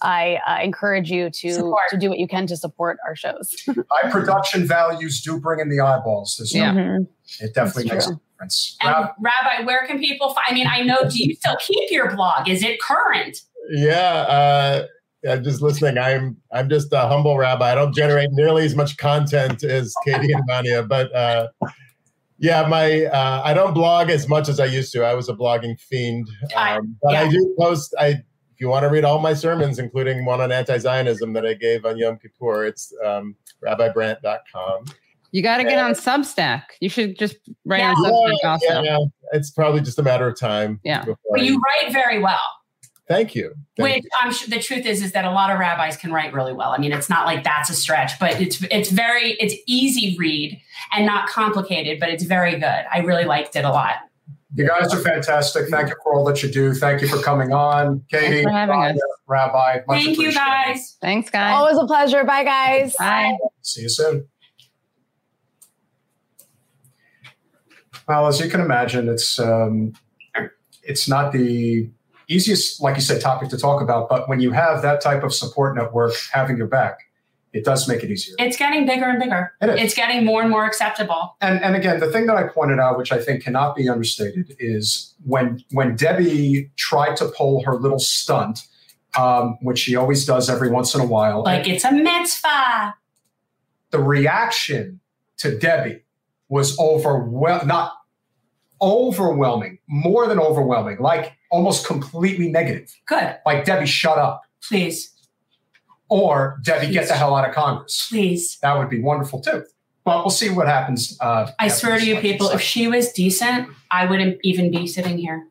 I 0.03 0.39
uh, 0.47 0.63
encourage 0.63 1.11
you 1.11 1.31
to 1.31 1.77
to 1.91 1.97
do 1.97 2.09
what 2.09 2.19
you 2.19 2.27
can 2.27 2.47
to 2.49 2.57
support 2.57 2.99
our 3.07 3.15
shows. 3.15 3.55
High 3.91 4.11
production 4.11 4.67
values 4.67 5.23
do 5.23 5.41
bring 5.41 5.61
in 5.61 5.69
the 5.69 5.81
eyeballs. 5.81 6.37
There's 6.39 6.55
yeah. 6.55 6.73
No, 6.73 7.07
it 7.41 7.55
definitely 7.55 7.91
makes 7.91 8.09
a 8.09 8.21
difference. 8.33 8.77
And 8.81 8.91
Rab- 8.91 9.15
Rabbi, 9.21 9.65
where 9.65 9.87
can 9.87 9.99
people 9.99 10.35
find? 10.35 10.47
I 10.49 10.55
mean, 10.55 10.67
I 10.67 10.83
know. 10.83 11.09
Do 11.09 11.23
you 11.23 11.35
still 11.37 11.57
keep 11.61 11.91
your 11.91 12.15
blog? 12.15 12.49
Is 12.49 12.63
it 12.63 12.81
current? 12.81 13.39
Yeah. 13.71 14.27
Uh, 14.29 14.87
I'm 15.29 15.45
just 15.45 15.63
listening. 15.63 15.99
I'm 15.99 16.37
I'm 16.53 16.69
just 16.69 16.93
a 16.93 17.07
humble 17.07 17.39
rabbi. 17.39 17.73
I 17.73 17.75
don't 17.75 17.95
generate 17.95 18.31
nearly 18.33 18.65
as 18.65 18.75
much 18.75 18.97
content 18.97 19.63
as 19.63 19.95
Katie 20.05 20.33
and 20.33 20.49
Rania, 20.49 20.87
but 20.87 21.15
uh, 21.15 21.49
yeah, 22.39 22.67
my 22.67 23.05
uh, 23.05 23.43
I 23.45 23.55
don't 23.55 23.73
blog 23.73 24.11
as 24.11 24.29
much 24.29 24.49
as 24.49 24.59
I 24.59 24.65
used 24.65 24.93
to. 24.95 25.05
I 25.05 25.15
was 25.15 25.29
a 25.29 25.35
blogging 25.35 25.79
fiend, 25.81 26.29
um, 26.57 26.97
but 27.03 27.13
yeah. 27.13 27.23
I 27.23 27.29
do 27.29 27.55
post. 27.57 27.95
I 28.01 28.23
you 28.63 28.69
want 28.69 28.85
to 28.85 28.89
read 28.89 29.05
all 29.05 29.19
my 29.19 29.35
sermons, 29.35 29.81
including 29.81 30.25
one 30.25 30.41
on 30.41 30.53
anti-Zionism 30.53 31.33
that 31.33 31.45
I 31.45 31.55
gave 31.55 31.85
on 31.85 31.99
Yom 31.99 32.17
Kippur, 32.17 32.65
it's 32.65 32.95
um, 33.05 33.35
rabbibrant.com. 33.63 34.85
You 35.33 35.43
got 35.43 35.57
to 35.57 35.65
get 35.65 35.79
on 35.79 35.93
Substack. 35.93 36.63
You 36.81 36.89
should 36.89 37.19
just 37.19 37.37
write 37.65 37.81
yeah. 37.81 37.93
on 37.93 37.97
Substack 38.05 38.39
yeah, 38.63 38.77
also. 38.77 38.83
Yeah, 38.83 38.99
it's 39.33 39.51
probably 39.51 39.81
just 39.81 39.99
a 39.99 40.03
matter 40.03 40.29
of 40.29 40.39
time. 40.39 40.79
Yeah. 40.85 41.05
But 41.31 41.43
you 41.43 41.61
write 41.61 41.93
very 41.93 42.21
well. 42.21 42.39
Thank 43.09 43.35
you. 43.35 43.53
Thank 43.77 43.95
Which 43.95 44.05
you. 44.05 44.11
I'm 44.21 44.33
sure 44.33 44.49
the 44.49 44.63
truth 44.63 44.87
is 44.87 45.03
is 45.03 45.11
that 45.13 45.25
a 45.25 45.33
lot 45.33 45.51
of 45.51 45.59
rabbis 45.59 45.97
can 45.97 46.13
write 46.13 46.33
really 46.33 46.53
well. 46.53 46.71
I 46.71 46.79
mean, 46.79 46.93
it's 46.93 47.11
not 47.11 47.27
like 47.27 47.43
that's 47.43 47.69
a 47.69 47.75
stretch, 47.75 48.19
but 48.21 48.41
it's 48.41 48.63
it's 48.71 48.91
very 48.91 49.33
it's 49.33 49.55
easy 49.67 50.17
read 50.19 50.61
and 50.93 51.05
not 51.05 51.29
complicated, 51.29 51.99
but 51.99 52.11
it's 52.11 52.23
very 52.23 52.53
good. 52.53 52.85
I 52.93 53.01
really 53.01 53.25
liked 53.25 53.57
it 53.57 53.65
a 53.65 53.71
lot. 53.71 53.97
You 54.55 54.69
guys 54.69 54.93
are 54.93 54.99
fantastic. 55.01 55.69
Thank 55.71 55.89
you 55.89 55.95
for 56.03 56.15
all 56.15 56.25
that 56.27 56.43
you 56.43 56.51
do. 56.51 56.75
Thank 56.75 57.01
you 57.01 57.09
for 57.09 57.19
coming 57.23 57.53
on, 57.53 58.05
Katie, 58.11 58.45
Rabbi. 58.45 58.95
Rabbi 59.27 59.81
Thank 59.89 60.19
you, 60.19 60.33
guys. 60.33 60.99
Thanks, 61.01 61.31
guys. 61.31 61.55
Always 61.55 61.79
a 61.79 61.87
pleasure. 61.87 62.23
Bye, 62.25 62.45
guys. 62.45 62.95
Bye. 62.99 63.33
See 63.63 63.83
you 63.83 63.89
soon. 63.89 64.29
Well, 68.07 68.27
as 68.27 68.41
you 68.41 68.51
can 68.51 68.61
imagine, 68.61 69.09
it's 69.09 69.39
um, 69.39 69.95
it's 70.83 71.09
not 71.09 71.33
the 71.33 71.89
easiest, 72.29 72.83
like 72.83 72.97
you 72.97 73.03
said, 73.03 73.23
topic 73.23 73.49
to 73.51 73.59
talk 73.59 73.81
about. 73.81 74.09
But 74.09 74.29
when 74.29 74.41
you 74.41 74.51
have 74.51 74.83
that 74.83 75.01
type 75.01 75.23
of 75.23 75.33
support 75.33 75.77
network 75.77 76.13
having 76.31 76.59
your 76.59 76.67
back, 76.67 76.99
it 77.53 77.65
does 77.65 77.87
make 77.87 78.03
it 78.03 78.11
easier. 78.11 78.35
It's 78.39 78.57
getting 78.57 78.87
bigger 78.87 79.05
and 79.05 79.19
bigger. 79.19 79.53
It 79.61 79.69
is. 79.71 79.81
It's 79.81 79.95
getting 79.95 80.25
more 80.25 80.41
and 80.41 80.51
more 80.51 80.65
acceptable. 80.65 81.37
And 81.41 81.63
and 81.63 81.77
again, 81.77 82.01
the 82.01 82.11
thing 82.11 82.27
that 82.27 82.37
I 82.37 82.49
pointed 82.49 82.79
out, 82.79 82.97
which 82.97 83.13
I 83.13 83.19
think 83.19 83.45
cannot 83.45 83.77
be 83.77 83.89
understated, 83.89 84.57
is 84.59 85.15
when 85.25 85.63
when 85.71 85.95
Debbie 85.95 86.71
tried 86.77 87.17
to 87.17 87.29
pull 87.29 87.63
her 87.65 87.75
little 87.75 87.99
stunt, 87.99 88.67
um, 89.19 89.59
which 89.61 89.79
she 89.79 89.97
always 89.97 90.25
does 90.25 90.49
every 90.49 90.71
once 90.71 90.95
in 90.95 91.01
a 91.01 91.07
while, 91.07 91.43
like 91.43 91.69
it's 91.69 91.85
a 91.85 91.93
mitzvah. 91.93 92.95
The 93.91 93.99
reaction 93.99 95.01
to 95.39 95.59
Debbie 95.59 96.05
was 96.49 96.79
overwhelming, 96.79 97.69
not 97.69 97.93
overwhelming, 98.81 99.79
more 99.87 100.27
than 100.27 100.39
overwhelming, 100.39 100.99
like 101.01 101.37
almost 101.51 101.87
completely 101.87 102.49
negative. 102.51 102.95
Good. 103.07 103.37
Like 103.45 103.67
Debbie, 103.67 103.87
shut 103.87 104.17
up, 104.17 104.43
please 104.67 105.12
or 106.13 106.59
Debbie, 106.63 106.87
Please. 106.87 106.93
get 106.93 107.09
the 107.09 107.15
hell 107.15 107.35
out 107.35 107.49
of 107.49 107.55
Congress. 107.55 108.09
Please. 108.11 108.59
That 108.61 108.77
would 108.79 108.91
be 108.91 109.01
wonderful 109.01 109.41
too. 109.41 109.65
Well, 110.05 110.19
we'll 110.19 110.31
see 110.31 110.51
what 110.51 110.67
happens. 110.67 111.17
Uh, 111.21 111.51
I 111.59 111.69
swear 111.69 111.99
to 111.99 112.05
you, 112.05 112.19
people, 112.19 112.51
if 112.51 112.61
she 112.61 112.89
was 112.89 113.13
decent, 113.13 113.69
I 113.91 114.05
wouldn't 114.07 114.39
even 114.43 114.71
be 114.71 114.87
sitting 114.87 115.17
here. 115.17 115.47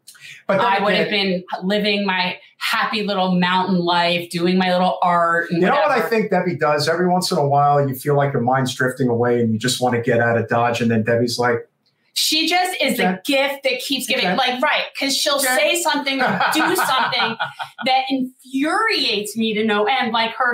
But 0.47 0.59
I 0.59 0.83
would 0.83 0.93
have 0.93 1.09
been 1.09 1.43
living 1.63 2.05
my 2.05 2.37
happy 2.57 3.03
little 3.03 3.39
mountain 3.39 3.77
life, 3.79 4.29
doing 4.29 4.57
my 4.57 4.71
little 4.71 4.99
art. 5.01 5.49
you 5.49 5.59
whatever. 5.59 5.75
know 5.75 5.81
what 5.81 5.91
I 5.91 6.01
think 6.01 6.29
Debbie 6.29 6.57
does? 6.57 6.87
Every 6.89 7.07
once 7.07 7.31
in 7.31 7.37
a 7.37 7.47
while, 7.47 7.87
you 7.87 7.95
feel 7.95 8.15
like 8.15 8.33
your 8.33 8.41
mind's 8.41 8.75
drifting 8.75 9.07
away 9.07 9.39
and 9.39 9.53
you 9.53 9.57
just 9.57 9.81
want 9.81 9.95
to 9.95 10.01
get 10.01 10.19
out 10.19 10.37
of 10.37 10.47
Dodge. 10.49 10.81
And 10.81 10.91
then 10.91 11.03
Debbie's 11.03 11.39
like, 11.39 11.67
she 12.13 12.47
just 12.47 12.81
is 12.81 12.97
the 12.97 13.21
gift 13.25 13.63
that 13.63 13.79
keeps 13.79 14.07
giving, 14.07 14.35
like, 14.35 14.61
right, 14.61 14.85
because 14.93 15.15
she'll 15.15 15.39
say 15.39 15.81
something 15.81 16.21
or 16.21 16.41
do 16.53 16.75
something 16.75 17.37
that 17.85 18.03
infuriates 18.09 19.37
me 19.37 19.53
to 19.53 19.63
no 19.63 19.85
end, 19.85 20.11
like 20.11 20.31
her, 20.35 20.53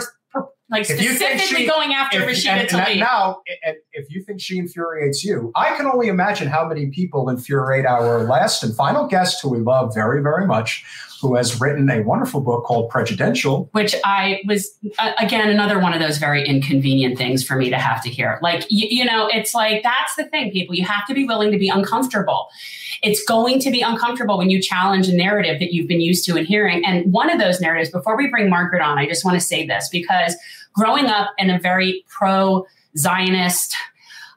like 0.70 0.86
specifically 0.86 1.64
she, 1.64 1.68
going 1.68 1.94
after 1.94 2.22
if, 2.22 2.46
Rashida 2.46 2.72
and, 2.72 2.72
and 2.72 3.00
Now, 3.00 3.42
if 3.98 4.12
you 4.12 4.22
think 4.22 4.40
she 4.40 4.60
infuriates 4.60 5.24
you, 5.24 5.52
I 5.56 5.76
can 5.76 5.88
only 5.88 6.08
imagine 6.08 6.48
how 6.48 6.68
many 6.68 6.88
people 6.88 7.30
infuriate 7.30 7.86
our 7.86 8.24
last 8.24 8.64
and 8.64 8.76
final 8.76 9.08
guest, 9.08 9.42
who 9.42 9.50
we 9.50 9.58
love 9.58 9.94
very, 9.94 10.22
very 10.22 10.46
much, 10.46 10.86
who 11.20 11.36
has 11.36 11.60
written 11.60 11.90
a 11.90 12.02
wonderful 12.02 12.40
book 12.40 12.64
called 12.64 12.92
Prejudential. 12.92 13.70
Which 13.72 13.96
I 14.06 14.42
was, 14.48 14.70
again, 15.18 15.50
another 15.50 15.80
one 15.80 15.94
of 15.94 16.00
those 16.00 16.20
very 16.20 16.48
inconvenient 16.48 17.18
things 17.18 17.44
for 17.44 17.56
me 17.56 17.72
to 17.72 17.78
have 17.78 18.04
to 18.04 18.10
hear. 18.10 18.38
Like, 18.44 18.68
you, 18.70 18.88
you 18.90 19.04
know, 19.04 19.28
it's 19.28 19.56
like, 19.56 19.82
that's 19.82 20.16
the 20.16 20.26
thing, 20.26 20.52
people. 20.52 20.76
You 20.76 20.86
have 20.86 21.08
to 21.08 21.16
be 21.16 21.26
willing 21.26 21.52
to 21.52 21.58
be 21.58 21.70
uncomfortable. 21.70 22.50
It's 23.02 23.24
going 23.24 23.60
to 23.62 23.72
be 23.72 23.82
uncomfortable 23.82 24.38
when 24.38 24.52
you 24.52 24.62
challenge 24.62 25.08
a 25.10 25.16
narrative 25.16 25.60
that 25.60 25.74
you've 25.74 25.88
been 25.88 26.02
used 26.02 26.24
to 26.26 26.38
and 26.38 26.46
hearing. 26.46 26.86
And 26.86 27.12
one 27.12 27.32
of 27.32 27.40
those 27.40 27.60
narratives, 27.60 27.90
before 27.90 28.16
we 28.16 28.28
bring 28.30 28.48
Margaret 28.48 28.84
on, 28.84 29.00
I 29.00 29.08
just 29.08 29.26
want 29.26 29.36
to 29.36 29.42
say 29.42 29.66
this 29.66 29.90
because 29.92 30.36
growing 30.74 31.08
up 31.08 31.32
in 31.40 31.50
a 31.50 31.60
very 31.60 32.06
pro 32.08 32.68
Zionist 32.98 33.76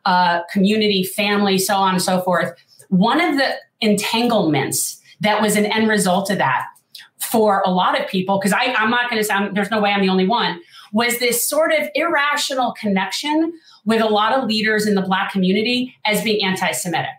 uh, 0.04 0.40
community, 0.52 1.04
family, 1.04 1.58
so 1.58 1.74
on 1.74 1.94
and 1.94 2.02
so 2.02 2.20
forth, 2.22 2.52
one 2.88 3.20
of 3.20 3.36
the 3.36 3.54
entanglements 3.80 5.00
that 5.20 5.40
was 5.40 5.56
an 5.56 5.66
end 5.66 5.88
result 5.88 6.30
of 6.30 6.38
that 6.38 6.66
for 7.18 7.62
a 7.64 7.70
lot 7.70 8.00
of 8.00 8.08
people, 8.08 8.38
because 8.38 8.52
I'm 8.52 8.90
not 8.90 9.10
going 9.10 9.20
to 9.20 9.24
sound, 9.24 9.56
there's 9.56 9.70
no 9.70 9.80
way 9.80 9.90
I'm 9.90 10.00
the 10.00 10.08
only 10.08 10.26
one, 10.26 10.60
was 10.92 11.18
this 11.18 11.48
sort 11.48 11.72
of 11.72 11.88
irrational 11.94 12.72
connection 12.72 13.52
with 13.84 14.00
a 14.00 14.06
lot 14.06 14.32
of 14.32 14.44
leaders 14.44 14.86
in 14.86 14.94
the 14.94 15.02
Black 15.02 15.30
community 15.30 15.94
as 16.04 16.22
being 16.22 16.44
anti 16.44 16.72
Semitic. 16.72 17.10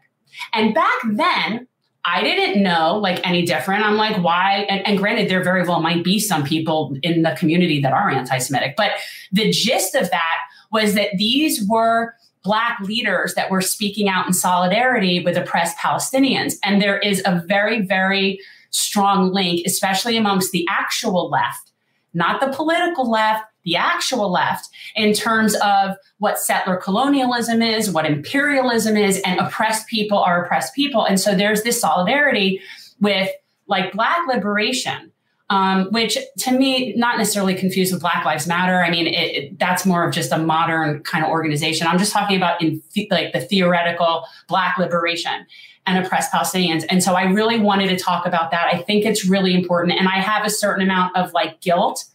And 0.53 0.73
back 0.73 0.99
then, 1.05 1.68
I 2.03 2.23
didn't 2.23 2.61
know 2.61 2.97
like 2.97 3.26
any 3.26 3.45
different. 3.45 3.84
I'm 3.84 3.95
like, 3.95 4.22
why? 4.23 4.65
And, 4.69 4.85
and, 4.88 4.97
granted, 4.97 5.30
there 5.30 5.43
very 5.43 5.63
well 5.63 5.81
might 5.81 6.03
be 6.03 6.19
some 6.19 6.43
people 6.43 6.97
in 7.03 7.22
the 7.22 7.35
community 7.38 7.80
that 7.81 7.93
are 7.93 8.09
anti 8.09 8.39
Semitic, 8.39 8.76
but 8.76 8.91
the 9.31 9.51
gist 9.51 9.95
of 9.95 10.09
that 10.09 10.38
was 10.72 10.93
that 10.95 11.10
these 11.18 11.68
were 11.68 12.14
Black 12.43 12.80
leaders 12.81 13.35
that 13.35 13.52
were 13.52 13.61
speaking 13.61 14.10
out 14.10 14.26
in 14.26 14.34
solidarity 14.34 15.23
with 15.23 15.38
oppressed 15.38 15.77
Palestinians. 15.77 16.56
And 16.64 16.81
there 16.81 16.98
is 16.98 17.22
a 17.23 17.43
very, 17.48 17.81
very 17.81 18.39
strong 18.72 19.31
link, 19.31 19.61
especially 19.65 20.18
amongst 20.18 20.52
the 20.52 20.65
actual 20.68 21.30
left, 21.30 21.72
not 22.15 22.41
the 22.41 22.48
political 22.48 23.10
left, 23.10 23.43
the 23.64 23.76
actual 23.76 24.31
left, 24.31 24.69
in 24.95 25.14
terms 25.14 25.56
of 25.57 25.95
what 26.18 26.39
settler 26.39 26.77
colonialism 26.77 27.61
is, 27.61 27.91
what 27.91 28.07
imperialism 28.07 28.98
is, 28.98 29.22
and 29.23 29.39
oppressed 29.39 29.88
people 29.88 30.18
are 30.18 30.43
oppressed 30.43 30.73
people. 30.73 31.06
And 31.06 31.19
so 31.19 31.35
there's 31.35 31.61
this 31.61 31.80
solidarity 31.80 32.60
with 32.99 33.30
like 33.68 33.93
Black 33.93 34.27
liberation 34.27 35.11
um, 35.52 35.88
which 35.91 36.18
to 36.40 36.57
me, 36.57 36.94
not 36.95 37.18
necessarily 37.18 37.53
confused 37.53 37.91
with 37.91 38.02
Black 38.02 38.23
Lives 38.23 38.48
Matter. 38.48 38.82
I 38.82 38.90
mean, 38.90 39.06
it, 39.06 39.14
it, 39.14 39.60
that's 39.60 39.86
more 39.86 40.07
of 40.07 40.14
just 40.14 40.32
a 40.32 40.38
modern 40.38 41.03
kind 41.03 41.26
of 41.26 41.30
organization. 41.30 41.88
I'm 41.88 41.99
just 41.99 42.14
talking 42.14 42.38
about 42.38 42.61
in 42.61 42.82
th- 42.94 43.11
like 43.11 43.34
the 43.34 43.41
theoretical 43.41 44.23
Black 44.48 44.78
liberation 44.78 45.45
and 45.86 46.03
oppressed 46.03 46.32
Palestinians. 46.32 46.86
And 46.90 47.03
so 47.03 47.15
I 47.15 47.23
really 47.23 47.60
wanted 47.60 47.90
to 47.90 47.98
talk 47.98 48.26
about 48.26 48.52
that. 48.52 48.73
I 48.73 48.78
think 48.78 49.03
it's 49.03 49.26
really 49.26 49.53
important. 49.53 49.99
And 49.99 50.07
I 50.07 50.22
have 50.22 50.45
a 50.45 50.49
certain 50.49 50.84
amount 50.84 51.18
of 51.18 51.34
like 51.34 51.60
guilt 51.60 52.06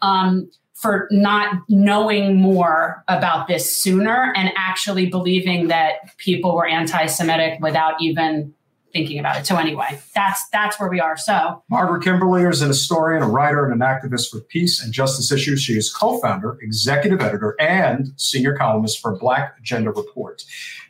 um, 0.00 0.50
for 0.74 1.06
not 1.12 1.62
knowing 1.68 2.34
more 2.34 3.04
about 3.06 3.46
this 3.46 3.80
sooner 3.80 4.32
and 4.34 4.50
actually 4.56 5.06
believing 5.06 5.68
that 5.68 6.16
people 6.16 6.56
were 6.56 6.66
anti 6.66 7.06
Semitic 7.06 7.60
without 7.60 8.02
even 8.02 8.52
thinking 8.92 9.18
about 9.18 9.36
it. 9.38 9.46
So 9.46 9.56
anyway, 9.56 10.00
that's 10.14 10.46
that's 10.52 10.78
where 10.78 10.88
we 10.88 11.00
are. 11.00 11.16
So 11.16 11.62
Margaret 11.68 12.02
Kimberley 12.02 12.42
is 12.42 12.62
an 12.62 12.68
historian, 12.68 13.22
a 13.22 13.28
writer, 13.28 13.64
and 13.64 13.72
an 13.72 13.86
activist 13.86 14.30
for 14.30 14.40
peace 14.40 14.82
and 14.82 14.92
justice 14.92 15.32
issues. 15.32 15.62
She 15.62 15.74
is 15.74 15.92
co-founder, 15.92 16.58
executive 16.60 17.20
editor, 17.20 17.56
and 17.58 18.12
senior 18.16 18.56
columnist 18.56 19.00
for 19.00 19.16
Black 19.16 19.54
Agenda 19.58 19.90
Report. 19.90 20.42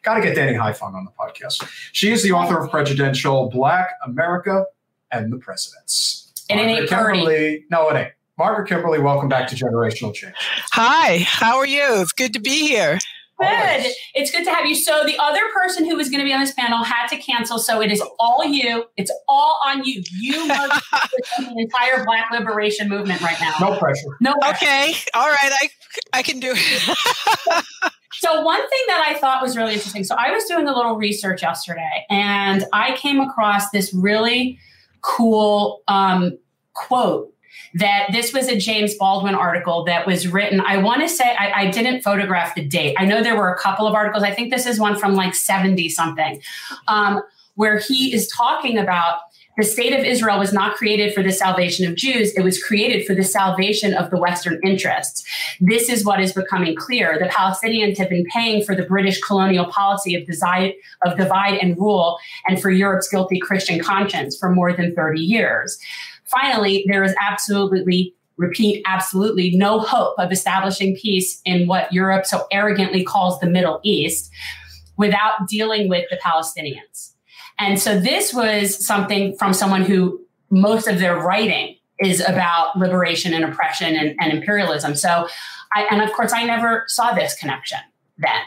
Got 0.03 0.15
to 0.15 0.23
get 0.23 0.35
Danny 0.35 0.57
Haiphong 0.57 0.95
on 0.95 1.05
the 1.05 1.12
podcast. 1.12 1.69
She 1.93 2.11
is 2.11 2.23
the 2.23 2.33
author 2.33 2.59
of 2.59 2.70
Prejudential 2.70 3.49
Black 3.51 3.93
America 4.05 4.66
and 5.11 5.33
the 5.33 5.39
Presidents. 5.39 6.33
And 6.51 6.61
it 6.61 6.65
ain't 6.65 6.91
pretty. 6.91 7.19
Kimberley, 7.20 7.65
no, 7.70 7.89
it 7.91 7.97
ain't. 7.97 8.12
Margaret 8.39 8.66
Kimberley, 8.66 8.99
welcome 8.99 9.29
back 9.29 9.47
to 9.49 9.55
Generational 9.55 10.12
Change. 10.12 10.35
Hi, 10.73 11.19
how 11.19 11.59
are 11.59 11.66
you? 11.66 12.01
It's 12.01 12.12
good 12.12 12.33
to 12.33 12.41
be 12.41 12.66
here. 12.66 12.99
Good. 13.40 13.92
It's 14.14 14.30
good 14.30 14.44
to 14.44 14.50
have 14.50 14.66
you. 14.66 14.74
So 14.74 15.04
the 15.04 15.16
other 15.18 15.40
person 15.54 15.84
who 15.84 15.96
was 15.96 16.09
going 16.09 16.20
to 16.20 16.24
be 16.24 16.32
on 16.32 16.40
this 16.40 16.52
panel 16.52 16.84
had 16.84 17.09
to 17.09 17.16
cancel. 17.16 17.59
So 17.59 17.80
it 17.80 17.90
is 17.90 18.02
all 18.18 18.44
you. 18.44 18.84
It's 18.96 19.12
all 19.28 19.60
on 19.66 19.84
you. 19.84 20.02
You 20.20 20.46
must 20.48 20.84
the 21.38 21.54
entire 21.56 22.04
Black 22.04 22.30
liberation 22.30 22.88
movement 22.88 23.20
right 23.20 23.36
now. 23.40 23.54
No 23.60 23.78
pressure. 23.78 24.06
No. 24.20 24.34
Pressure. 24.34 24.64
Okay. 24.64 24.94
All 25.14 25.28
right. 25.28 25.52
I 25.60 25.70
I 26.12 26.22
can 26.22 26.40
do 26.40 26.52
it. 26.54 27.64
so 28.12 28.42
one 28.42 28.60
thing 28.60 28.84
that 28.88 29.04
I 29.06 29.18
thought 29.18 29.42
was 29.42 29.56
really 29.56 29.74
interesting. 29.74 30.04
So 30.04 30.14
I 30.16 30.30
was 30.30 30.44
doing 30.44 30.68
a 30.68 30.74
little 30.74 30.96
research 30.96 31.42
yesterday, 31.42 32.06
and 32.10 32.64
I 32.72 32.96
came 32.96 33.20
across 33.20 33.70
this 33.70 33.92
really 33.92 34.59
cool 35.00 35.82
um, 35.88 36.38
quote 36.74 37.31
that 37.74 38.09
this 38.12 38.32
was 38.32 38.49
a 38.49 38.57
James 38.57 38.94
Baldwin 38.94 39.35
article 39.35 39.85
that 39.85 40.07
was 40.07 40.28
written. 40.28 40.61
I 40.61 40.77
want 40.78 41.01
to 41.03 41.09
say 41.09 41.35
I, 41.39 41.62
I, 41.62 41.70
didn't 41.70 42.03
photograph 42.03 42.55
the 42.55 42.65
date. 42.65 42.97
I 42.99 43.07
know 43.07 43.23
there 43.23 43.36
were 43.36 43.53
a 43.53 43.59
couple 43.59 43.86
of 43.86 43.94
articles. 43.94 44.23
I 44.23 44.31
think 44.31 44.51
this 44.51 44.66
is 44.66 44.78
one 44.78 44.99
from 44.99 45.15
like 45.15 45.35
70 45.35 45.89
something, 45.89 46.40
um, 46.89 47.23
where 47.55 47.78
he 47.78 48.12
is 48.12 48.28
talking 48.28 48.78
about 48.78 49.20
the 49.59 49.65
state 49.65 49.93
of 49.93 50.03
Israel 50.03 50.39
was 50.39 50.53
not 50.53 50.77
created 50.77 51.12
for 51.12 51.23
the 51.23 51.31
salvation 51.31 51.86
of 51.86 51.94
Jews. 51.94 52.32
It 52.35 52.43
was 52.43 52.62
created 52.62 53.07
for 53.07 53.15
the 53.15 53.23
salvation 53.23 53.93
of 53.93 54.11
the 54.11 54.16
Western 54.16 54.59
interests. 54.65 55.24
This 55.61 55.90
is 55.90 56.07
what 56.07 56.20
is 56.20 56.32
becoming 56.32 56.74
clear. 56.74 57.19
The 57.19 57.27
Palestinians 57.27 57.99
have 57.99 58.09
been 58.09 58.24
paying 58.32 58.65
for 58.65 58.74
the 58.74 58.85
British 58.85 59.20
colonial 59.20 59.66
policy 59.66 60.15
of 60.15 60.23
of 61.03 61.19
divide 61.19 61.59
and 61.59 61.77
rule 61.77 62.19
and 62.47 62.62
for 62.62 62.70
Europe's 62.70 63.09
guilty 63.09 63.39
Christian 63.39 63.78
conscience 63.78 64.39
for 64.39 64.49
more 64.49 64.73
than 64.73 64.94
30 64.94 65.20
years 65.20 65.78
finally, 66.32 66.84
there 66.88 67.04
is 67.04 67.14
absolutely 67.20 68.14
repeat 68.38 68.82
absolutely 68.86 69.54
no 69.56 69.78
hope 69.78 70.18
of 70.18 70.32
establishing 70.32 70.96
peace 70.96 71.40
in 71.44 71.66
what 71.66 71.92
Europe 71.92 72.26
so 72.26 72.46
arrogantly 72.50 73.04
calls 73.04 73.38
the 73.40 73.46
Middle 73.46 73.78
East 73.84 74.30
without 74.96 75.46
dealing 75.48 75.88
with 75.88 76.04
the 76.10 76.16
Palestinians. 76.16 77.12
And 77.59 77.80
so 77.80 77.98
this 77.98 78.32
was 78.34 78.84
something 78.84 79.36
from 79.36 79.52
someone 79.52 79.82
who 79.82 80.20
most 80.50 80.86
of 80.86 80.98
their 80.98 81.16
writing 81.16 81.76
is 82.00 82.20
about 82.20 82.76
liberation 82.76 83.32
and 83.32 83.44
oppression 83.44 83.94
and, 83.94 84.16
and 84.20 84.32
imperialism. 84.32 84.94
So, 84.94 85.28
I, 85.74 85.86
and 85.90 86.02
of 86.02 86.12
course, 86.12 86.32
I 86.32 86.44
never 86.44 86.84
saw 86.88 87.14
this 87.14 87.34
connection 87.34 87.78
then. 88.18 88.40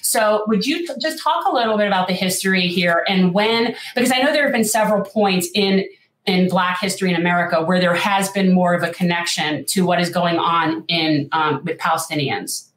So, 0.00 0.44
would 0.48 0.66
you 0.66 0.86
t- 0.86 0.94
just 1.00 1.22
talk 1.22 1.46
a 1.46 1.52
little 1.52 1.76
bit 1.76 1.86
about 1.86 2.08
the 2.08 2.14
history 2.14 2.68
here 2.68 3.04
and 3.08 3.34
when, 3.34 3.76
because 3.94 4.10
I 4.10 4.18
know 4.18 4.32
there 4.32 4.44
have 4.44 4.52
been 4.52 4.64
several 4.64 5.04
points 5.04 5.48
in 5.54 5.84
in 6.26 6.48
Black 6.48 6.80
history 6.80 7.10
in 7.10 7.16
America 7.16 7.62
where 7.62 7.80
there 7.80 7.94
has 7.94 8.30
been 8.30 8.52
more 8.52 8.74
of 8.74 8.82
a 8.82 8.90
connection 8.92 9.64
to 9.66 9.84
what 9.84 10.00
is 10.00 10.08
going 10.08 10.38
on 10.38 10.84
in 10.88 11.28
um, 11.32 11.62
with 11.64 11.78
Palestinians. 11.78 12.68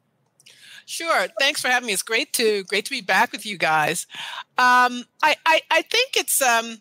Sure. 0.86 1.26
Thanks 1.40 1.60
for 1.60 1.68
having 1.68 1.88
me. 1.88 1.92
It's 1.92 2.02
great 2.02 2.32
to 2.34 2.62
great 2.64 2.84
to 2.84 2.90
be 2.90 3.00
back 3.00 3.32
with 3.32 3.44
you 3.44 3.58
guys. 3.58 4.06
Um, 4.56 5.04
I, 5.22 5.34
I, 5.44 5.60
I 5.70 5.82
think 5.82 6.16
it's 6.16 6.40
um, 6.40 6.78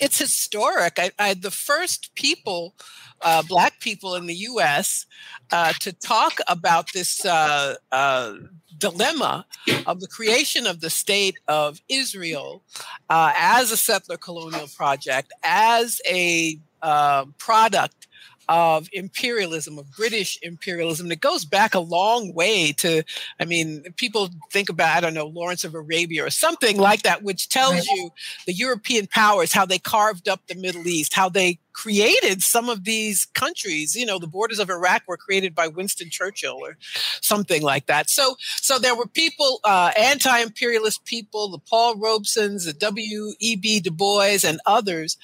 it's 0.00 0.18
historic. 0.18 0.98
I, 0.98 1.10
I 1.18 1.34
the 1.34 1.50
first 1.50 2.14
people, 2.14 2.74
uh, 3.20 3.42
black 3.42 3.80
people 3.80 4.14
in 4.14 4.26
the 4.26 4.34
U.S. 4.34 5.04
Uh, 5.52 5.74
to 5.80 5.92
talk 5.92 6.38
about 6.48 6.92
this 6.92 7.24
uh, 7.26 7.74
uh 7.92 8.34
dilemma 8.78 9.46
of 9.86 10.00
the 10.00 10.06
creation 10.06 10.66
of 10.66 10.80
the 10.80 10.90
state 10.90 11.36
of 11.48 11.80
Israel 11.88 12.62
uh, 13.10 13.32
as 13.36 13.70
a 13.70 13.76
settler 13.76 14.16
colonial 14.16 14.68
project, 14.76 15.32
as 15.42 16.00
a 16.08 16.58
uh, 16.82 17.24
product 17.38 18.05
of 18.48 18.88
imperialism, 18.92 19.78
of 19.78 19.90
British 19.92 20.38
imperialism 20.42 21.08
that 21.08 21.20
goes 21.20 21.44
back 21.44 21.74
a 21.74 21.80
long 21.80 22.32
way 22.32 22.72
to, 22.72 23.02
I 23.40 23.44
mean, 23.44 23.82
people 23.96 24.30
think 24.50 24.68
about, 24.68 24.96
I 24.96 25.00
don't 25.00 25.14
know, 25.14 25.26
Lawrence 25.26 25.64
of 25.64 25.74
Arabia 25.74 26.24
or 26.24 26.30
something 26.30 26.78
like 26.78 27.02
that, 27.02 27.22
which 27.22 27.48
tells 27.48 27.86
you 27.86 28.10
the 28.46 28.52
European 28.52 29.06
powers, 29.08 29.52
how 29.52 29.66
they 29.66 29.78
carved 29.78 30.28
up 30.28 30.46
the 30.46 30.54
Middle 30.54 30.86
East, 30.86 31.14
how 31.14 31.28
they 31.28 31.58
created 31.72 32.42
some 32.42 32.68
of 32.70 32.84
these 32.84 33.26
countries. 33.26 33.94
You 33.94 34.06
know, 34.06 34.18
the 34.18 34.26
borders 34.26 34.58
of 34.58 34.70
Iraq 34.70 35.02
were 35.06 35.16
created 35.16 35.54
by 35.54 35.68
Winston 35.68 36.08
Churchill 36.08 36.58
or 36.62 36.76
something 37.20 37.62
like 37.62 37.86
that. 37.86 38.08
So, 38.08 38.36
so 38.40 38.78
there 38.78 38.96
were 38.96 39.06
people, 39.06 39.60
uh, 39.64 39.92
anti-imperialist 39.96 41.04
people, 41.04 41.50
the 41.50 41.58
Paul 41.58 41.96
Robesons, 41.96 42.64
the 42.64 42.72
W.E.B. 42.72 43.80
Du 43.80 43.90
Bois, 43.90 44.38
and 44.44 44.60
others 44.64 45.18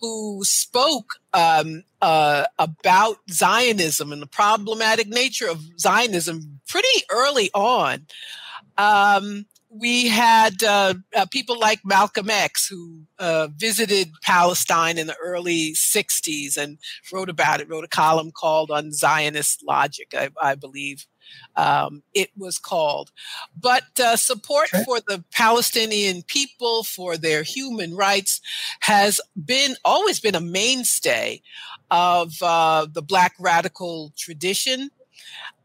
who 0.00 0.42
spoke 0.44 1.14
um, 1.32 1.82
uh, 2.04 2.44
about 2.58 3.16
Zionism 3.30 4.12
and 4.12 4.20
the 4.20 4.26
problematic 4.26 5.08
nature 5.08 5.48
of 5.48 5.62
Zionism 5.80 6.60
pretty 6.68 7.02
early 7.10 7.50
on. 7.54 8.06
Um, 8.76 9.46
we 9.70 10.08
had 10.08 10.62
uh, 10.62 10.94
uh, 11.16 11.24
people 11.30 11.58
like 11.58 11.80
Malcolm 11.82 12.28
X 12.28 12.68
who 12.68 13.04
uh, 13.18 13.48
visited 13.56 14.10
Palestine 14.22 14.98
in 14.98 15.06
the 15.06 15.16
early 15.16 15.72
60s 15.72 16.58
and 16.58 16.76
wrote 17.10 17.30
about 17.30 17.62
it, 17.62 17.70
wrote 17.70 17.84
a 17.84 17.88
column 17.88 18.32
called 18.32 18.70
On 18.70 18.92
Zionist 18.92 19.64
Logic, 19.66 20.12
I, 20.14 20.28
I 20.42 20.56
believe 20.56 21.06
um, 21.56 22.02
it 22.12 22.30
was 22.36 22.58
called. 22.58 23.12
But 23.58 23.98
uh, 23.98 24.16
support 24.16 24.68
okay. 24.74 24.84
for 24.84 25.00
the 25.00 25.24
Palestinian 25.32 26.22
people, 26.22 26.84
for 26.84 27.16
their 27.16 27.42
human 27.42 27.96
rights, 27.96 28.40
has 28.80 29.20
been 29.42 29.76
always 29.84 30.20
been 30.20 30.34
a 30.34 30.40
mainstay 30.40 31.42
of 31.94 32.34
uh, 32.42 32.86
the 32.92 33.02
Black 33.02 33.34
radical 33.38 34.12
tradition. 34.16 34.90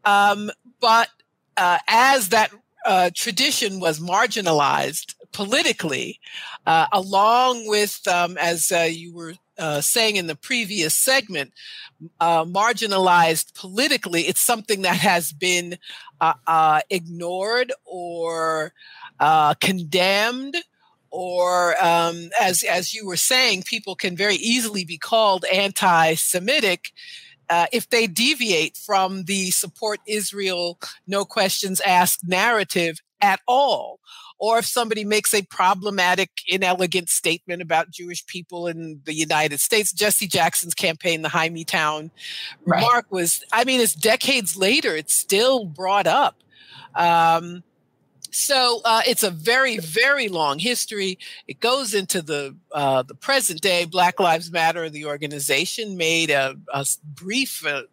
Um, 0.06 0.52
but 0.80 1.10
uh, 1.58 1.80
as 1.88 2.30
that 2.30 2.52
uh, 2.86 3.10
tradition 3.16 3.80
was 3.80 4.00
marginalized 4.00 5.16
politically, 5.32 6.20
uh, 6.68 6.86
along 6.92 7.68
with, 7.68 8.00
um, 8.08 8.38
as 8.38 8.72
uh, 8.72 8.82
you 8.82 9.14
were 9.14 9.34
uh, 9.58 9.82
saying 9.82 10.18
in 10.18 10.28
the 10.28 10.36
previous 10.36 10.96
segment, 10.96 11.52
marginalized 12.22 13.54
politically, 13.56 14.22
it's 14.22 14.40
something 14.40 14.84
that 14.84 14.98
has 14.98 15.34
been 15.34 15.78
ignored 16.90 17.74
or 17.86 18.72
condemned. 19.60 20.56
Or, 21.12 21.76
um, 21.84 22.30
as 22.40 22.64
as 22.64 22.94
you 22.94 23.06
were 23.06 23.18
saying, 23.18 23.64
people 23.64 23.96
can 23.96 24.16
very 24.16 24.36
easily 24.36 24.86
be 24.86 24.98
called 24.98 25.44
anti-Semitic 25.52 26.92
uh, 27.50 27.66
if 27.72 27.90
they 27.90 28.08
deviate 28.08 28.78
from 28.78 29.24
the 29.24 29.52
support 29.52 30.00
Israel, 30.06 30.80
no 31.08 31.26
questions 31.26 31.82
asked 31.82 32.28
narrative 32.28 33.02
at 33.22 33.42
all, 33.48 34.00
or 34.38 34.60
if 34.60 34.66
somebody 34.66 35.04
makes 35.04 35.34
a 35.34 35.42
problematic, 35.42 36.30
inelegant 36.48 37.10
statement 37.10 37.62
about 37.62 37.90
Jewish 37.90 38.26
people 38.26 38.68
in 38.68 39.02
the 39.04 39.14
United 39.14 39.60
States. 39.60 39.92
Jesse 39.92 40.28
Jackson's 40.28 40.76
campaign, 40.76 41.24
the 41.24 41.30
Hymietown 41.30 42.12
right. 42.66 42.82
remark 42.82 43.08
was, 43.10 43.44
I 43.52 43.64
mean, 43.64 43.82
it's 43.82 43.96
decades 43.96 44.56
later, 44.56 44.96
it's 44.96 45.16
still 45.16 45.66
brought 45.66 46.08
up. 46.08 46.38
Um, 46.96 47.64
so 48.32 48.82
uh, 48.86 49.02
it's 49.08 49.24
a 49.24 49.32
very, 49.32 49.78
very 49.78 50.28
long 50.28 50.60
history. 50.60 51.18
It 51.48 51.60
goes 51.60 51.94
into 51.94 52.22
the 52.22 52.56
uh, 52.72 53.04
the 53.04 53.16
present 53.16 53.62
day. 53.62 53.86
Black 53.86 54.20
Lives 54.20 54.52
Matter, 54.52 54.90
the 54.90 55.06
organization, 55.06 55.98
made 55.98 56.30
a, 56.30 56.56
a 56.74 56.86
brief 57.04 57.66
uh, 57.66 57.84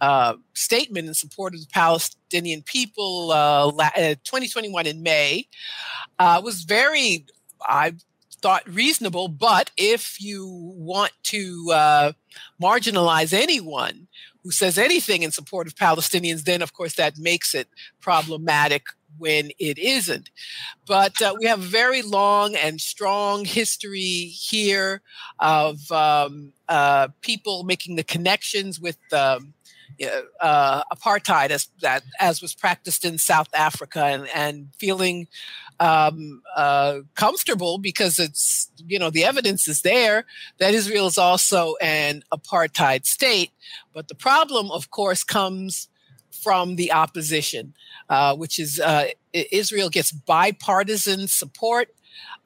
uh 0.00 0.34
statement 0.54 1.08
in 1.08 1.14
support 1.14 1.54
of 1.54 1.60
the 1.60 1.66
Palestinian 1.72 2.62
people. 2.62 3.32
Uh, 3.32 3.70
2021 3.70 4.86
in 4.86 5.02
May 5.02 5.46
uh, 6.18 6.40
was 6.42 6.62
very, 6.62 7.26
I 7.62 7.94
thought, 8.42 8.68
reasonable. 8.68 9.28
But 9.28 9.70
if 9.76 10.20
you 10.20 10.46
want 10.76 11.12
to 11.24 12.14
marginalize 12.62 13.32
anyone 13.32 14.06
who 14.42 14.50
says 14.50 14.78
anything 14.78 15.22
in 15.22 15.32
support 15.32 15.66
of 15.66 15.74
Palestinians, 15.74 16.44
then 16.44 16.62
of 16.62 16.72
course 16.72 16.94
that 16.94 17.18
makes 17.18 17.54
it 17.54 17.68
problematic 18.00 18.84
when 19.20 19.50
it 19.58 19.78
isn't. 19.78 20.30
But 20.86 21.22
uh, 21.22 21.36
we 21.38 21.46
have 21.46 21.60
a 21.60 21.62
very 21.62 22.02
long 22.02 22.56
and 22.56 22.80
strong 22.80 23.44
history 23.44 24.32
here 24.50 25.02
of 25.38 25.92
um, 25.92 26.52
uh, 26.68 27.08
people 27.20 27.62
making 27.62 27.94
the 27.94 28.04
connections 28.04 28.80
with 28.80 28.98
um, 29.12 29.54
uh, 30.40 30.82
apartheid 30.92 31.50
as 31.50 31.68
that 31.82 32.02
as 32.18 32.40
was 32.40 32.54
practiced 32.54 33.04
in 33.04 33.18
South 33.18 33.48
Africa 33.54 34.04
and, 34.04 34.28
and 34.34 34.68
feeling 34.78 35.28
um, 35.78 36.42
uh, 36.56 37.00
comfortable 37.14 37.78
because 37.78 38.18
it's 38.18 38.70
you 38.86 38.98
know 38.98 39.10
the 39.10 39.24
evidence 39.24 39.68
is 39.68 39.82
there 39.82 40.24
that 40.58 40.74
Israel 40.74 41.06
is 41.06 41.18
also 41.18 41.76
an 41.80 42.22
apartheid 42.32 43.06
state. 43.06 43.50
But 43.92 44.08
the 44.08 44.14
problem, 44.14 44.70
of 44.70 44.90
course, 44.90 45.22
comes 45.22 45.88
from 46.30 46.76
the 46.76 46.92
opposition, 46.92 47.74
uh, 48.08 48.36
which 48.36 48.58
is 48.58 48.80
uh, 48.80 49.06
Israel 49.32 49.90
gets 49.90 50.12
bipartisan 50.12 51.28
support. 51.28 51.88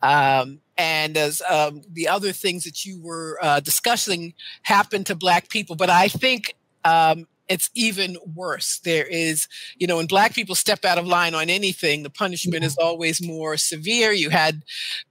Um, 0.03 0.61
and 0.77 1.17
as 1.17 1.41
um, 1.49 1.83
the 1.91 2.09
other 2.09 2.33
things 2.33 2.65
that 2.65 2.85
you 2.85 3.01
were 3.01 3.39
uh, 3.41 3.61
discussing 3.61 4.35
happen 4.63 5.05
to 5.05 5.15
black 5.15 5.49
people 5.49 5.77
but 5.77 5.89
i 5.89 6.09
think 6.09 6.57
um, 6.85 7.27
it's 7.49 7.71
even 7.75 8.17
worse. 8.35 8.81
There 8.85 9.05
is, 9.05 9.47
you 9.77 9.87
know, 9.87 9.97
when 9.97 10.07
black 10.07 10.35
people 10.35 10.55
step 10.55 10.85
out 10.85 10.99
of 10.99 11.07
line 11.07 11.35
on 11.35 11.51
anything, 11.51 12.03
the 12.03 12.11
punishment 12.11 12.65
is 12.65 12.77
always 12.77 13.21
more 13.23 13.57
severe. 13.57 14.13
You 14.13 14.31
had 14.31 14.63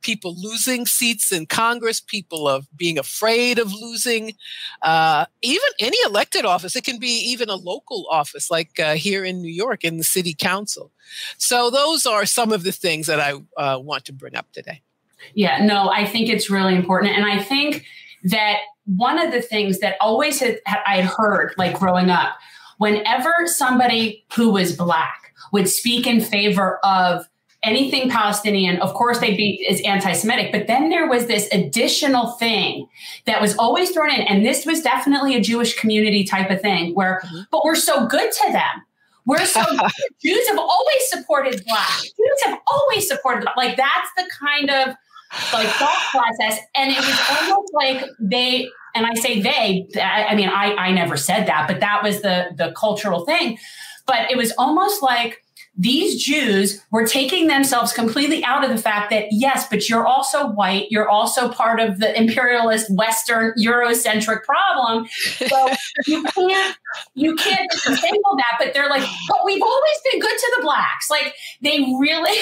people 0.02 0.36
losing 0.36 0.86
seats 0.86 1.32
in 1.32 1.46
Congress, 1.46 2.00
people 2.02 2.48
of 2.48 2.68
being 2.76 2.98
afraid 2.98 3.60
of 3.60 3.74
losing, 3.74 4.34
uh, 4.82 5.26
even 5.42 5.68
any 5.80 5.98
elected 6.06 6.46
office. 6.46 6.76
It 6.76 6.84
can 6.84 7.00
be 7.00 7.20
even 7.32 7.50
a 7.50 7.56
local 7.56 8.08
office, 8.10 8.50
like 8.50 8.80
uh, 8.80 8.96
here 8.96 9.24
in 9.24 9.42
New 9.42 9.52
York 9.52 9.84
in 9.84 9.98
the 9.98 10.04
city 10.04 10.34
council. 10.34 10.92
So 11.38 11.70
those 11.70 12.06
are 12.06 12.26
some 12.26 12.52
of 12.52 12.64
the 12.64 12.72
things 12.72 13.08
that 13.08 13.20
I 13.20 13.34
uh, 13.62 13.80
want 13.80 14.06
to 14.06 14.14
bring 14.14 14.36
up 14.36 14.52
today. 14.52 14.82
Yeah, 15.36 15.66
no, 15.66 15.90
I 15.90 16.06
think 16.06 16.30
it's 16.30 16.50
really 16.50 16.76
important, 16.76 17.16
and 17.16 17.26
I 17.26 17.42
think 17.42 17.86
that 18.26 18.58
one 18.86 19.20
of 19.20 19.32
the 19.32 19.42
things 19.42 19.80
that 19.80 19.96
always 20.02 20.40
had, 20.40 20.60
I 20.68 20.98
had 20.98 21.06
heard, 21.06 21.54
like 21.58 21.80
growing 21.80 22.10
up, 22.10 22.36
whenever 22.78 23.34
somebody 23.46 24.26
who 24.36 24.52
was 24.52 24.76
black 24.76 25.34
would 25.52 25.70
speak 25.70 26.06
in 26.08 26.20
favor 26.20 26.80
of 26.84 27.28
anything 27.64 28.10
Palestinian, 28.10 28.80
of 28.82 28.94
course 28.94 29.20
they'd 29.20 29.38
be 29.38 29.66
is 29.70 29.82
anti-Semitic. 29.82 30.52
But 30.52 30.68
then 30.68 30.90
there 30.90 31.08
was 31.08 31.28
this 31.28 31.48
additional 31.54 32.32
thing 32.34 32.88
that 33.26 33.42
was 33.42 33.58
always 33.58 33.92
thrown 33.92 34.12
in, 34.12 34.22
and 34.22 34.46
this 34.46 34.66
was 34.66 34.82
definitely 34.82 35.36
a 35.36 35.42
Jewish 35.42 35.80
community 35.80 36.24
type 36.24 36.50
of 36.50 36.62
thing, 36.62 36.94
where 36.94 37.22
mm-hmm. 37.26 37.42
but 37.52 37.64
we're 37.64 37.76
so 37.76 38.06
good 38.06 38.32
to 38.32 38.52
them. 38.52 38.84
We're 39.26 39.46
so 39.46 39.62
Jews 40.22 40.48
have 40.50 40.60
always 40.60 41.10
supported 41.10 41.64
black. 41.66 42.02
Jews 42.02 42.42
have 42.46 42.60
always 42.68 43.08
supported 43.08 43.48
like 43.56 43.78
that's 43.78 44.10
the 44.18 44.30
kind 44.40 44.70
of 44.70 44.96
like 45.54 45.68
thought 45.68 46.04
process. 46.12 46.60
And 46.76 46.92
it 46.92 46.98
was 46.98 47.20
almost 47.32 47.74
like 47.74 48.06
they, 48.20 48.70
and 48.96 49.06
I 49.06 49.14
say 49.16 49.42
they, 49.42 49.88
I, 49.96 50.26
I 50.30 50.36
mean, 50.36 50.50
I, 50.50 50.76
I 50.76 50.92
never 50.92 51.18
said 51.18 51.48
that, 51.48 51.68
but 51.68 51.80
that 51.80 52.04
was 52.04 52.22
the, 52.22 52.48
the 52.56 52.74
cultural 52.78 53.26
thing. 53.26 53.58
But 54.06 54.30
it 54.30 54.38
was 54.38 54.52
almost 54.58 55.02
like 55.02 55.44
these 55.76 56.24
Jews 56.24 56.84
were 56.92 57.06
taking 57.06 57.48
themselves 57.48 57.94
completely 57.94 58.44
out 58.44 58.64
of 58.64 58.70
the 58.70 58.78
fact 58.78 59.10
that, 59.10 59.28
yes, 59.32 59.68
but 59.68 59.90
you're 59.90 60.06
also 60.06 60.48
white. 60.50 60.88
You're 60.92 61.10
also 61.10 61.50
part 61.50 61.80
of 61.80 62.00
the 62.00 62.16
imperialist 62.16 62.94
Western 62.94 63.54
Eurocentric 63.58 64.44
problem. 64.44 65.08
So 65.38 65.70
you 66.06 66.24
can't, 66.24 66.78
you 67.14 67.36
can't 67.36 67.70
disentangle 67.72 68.36
that. 68.38 68.58
But 68.60 68.74
they're 68.74 68.90
like, 68.90 69.08
but 69.28 69.38
we've 69.46 69.62
always 69.62 69.98
been 70.12 70.22
good 70.22 70.38
to 70.38 70.54
the 70.58 70.64
blacks. 70.64 71.10
Like 71.10 71.34
they 71.62 71.80
really, 72.00 72.38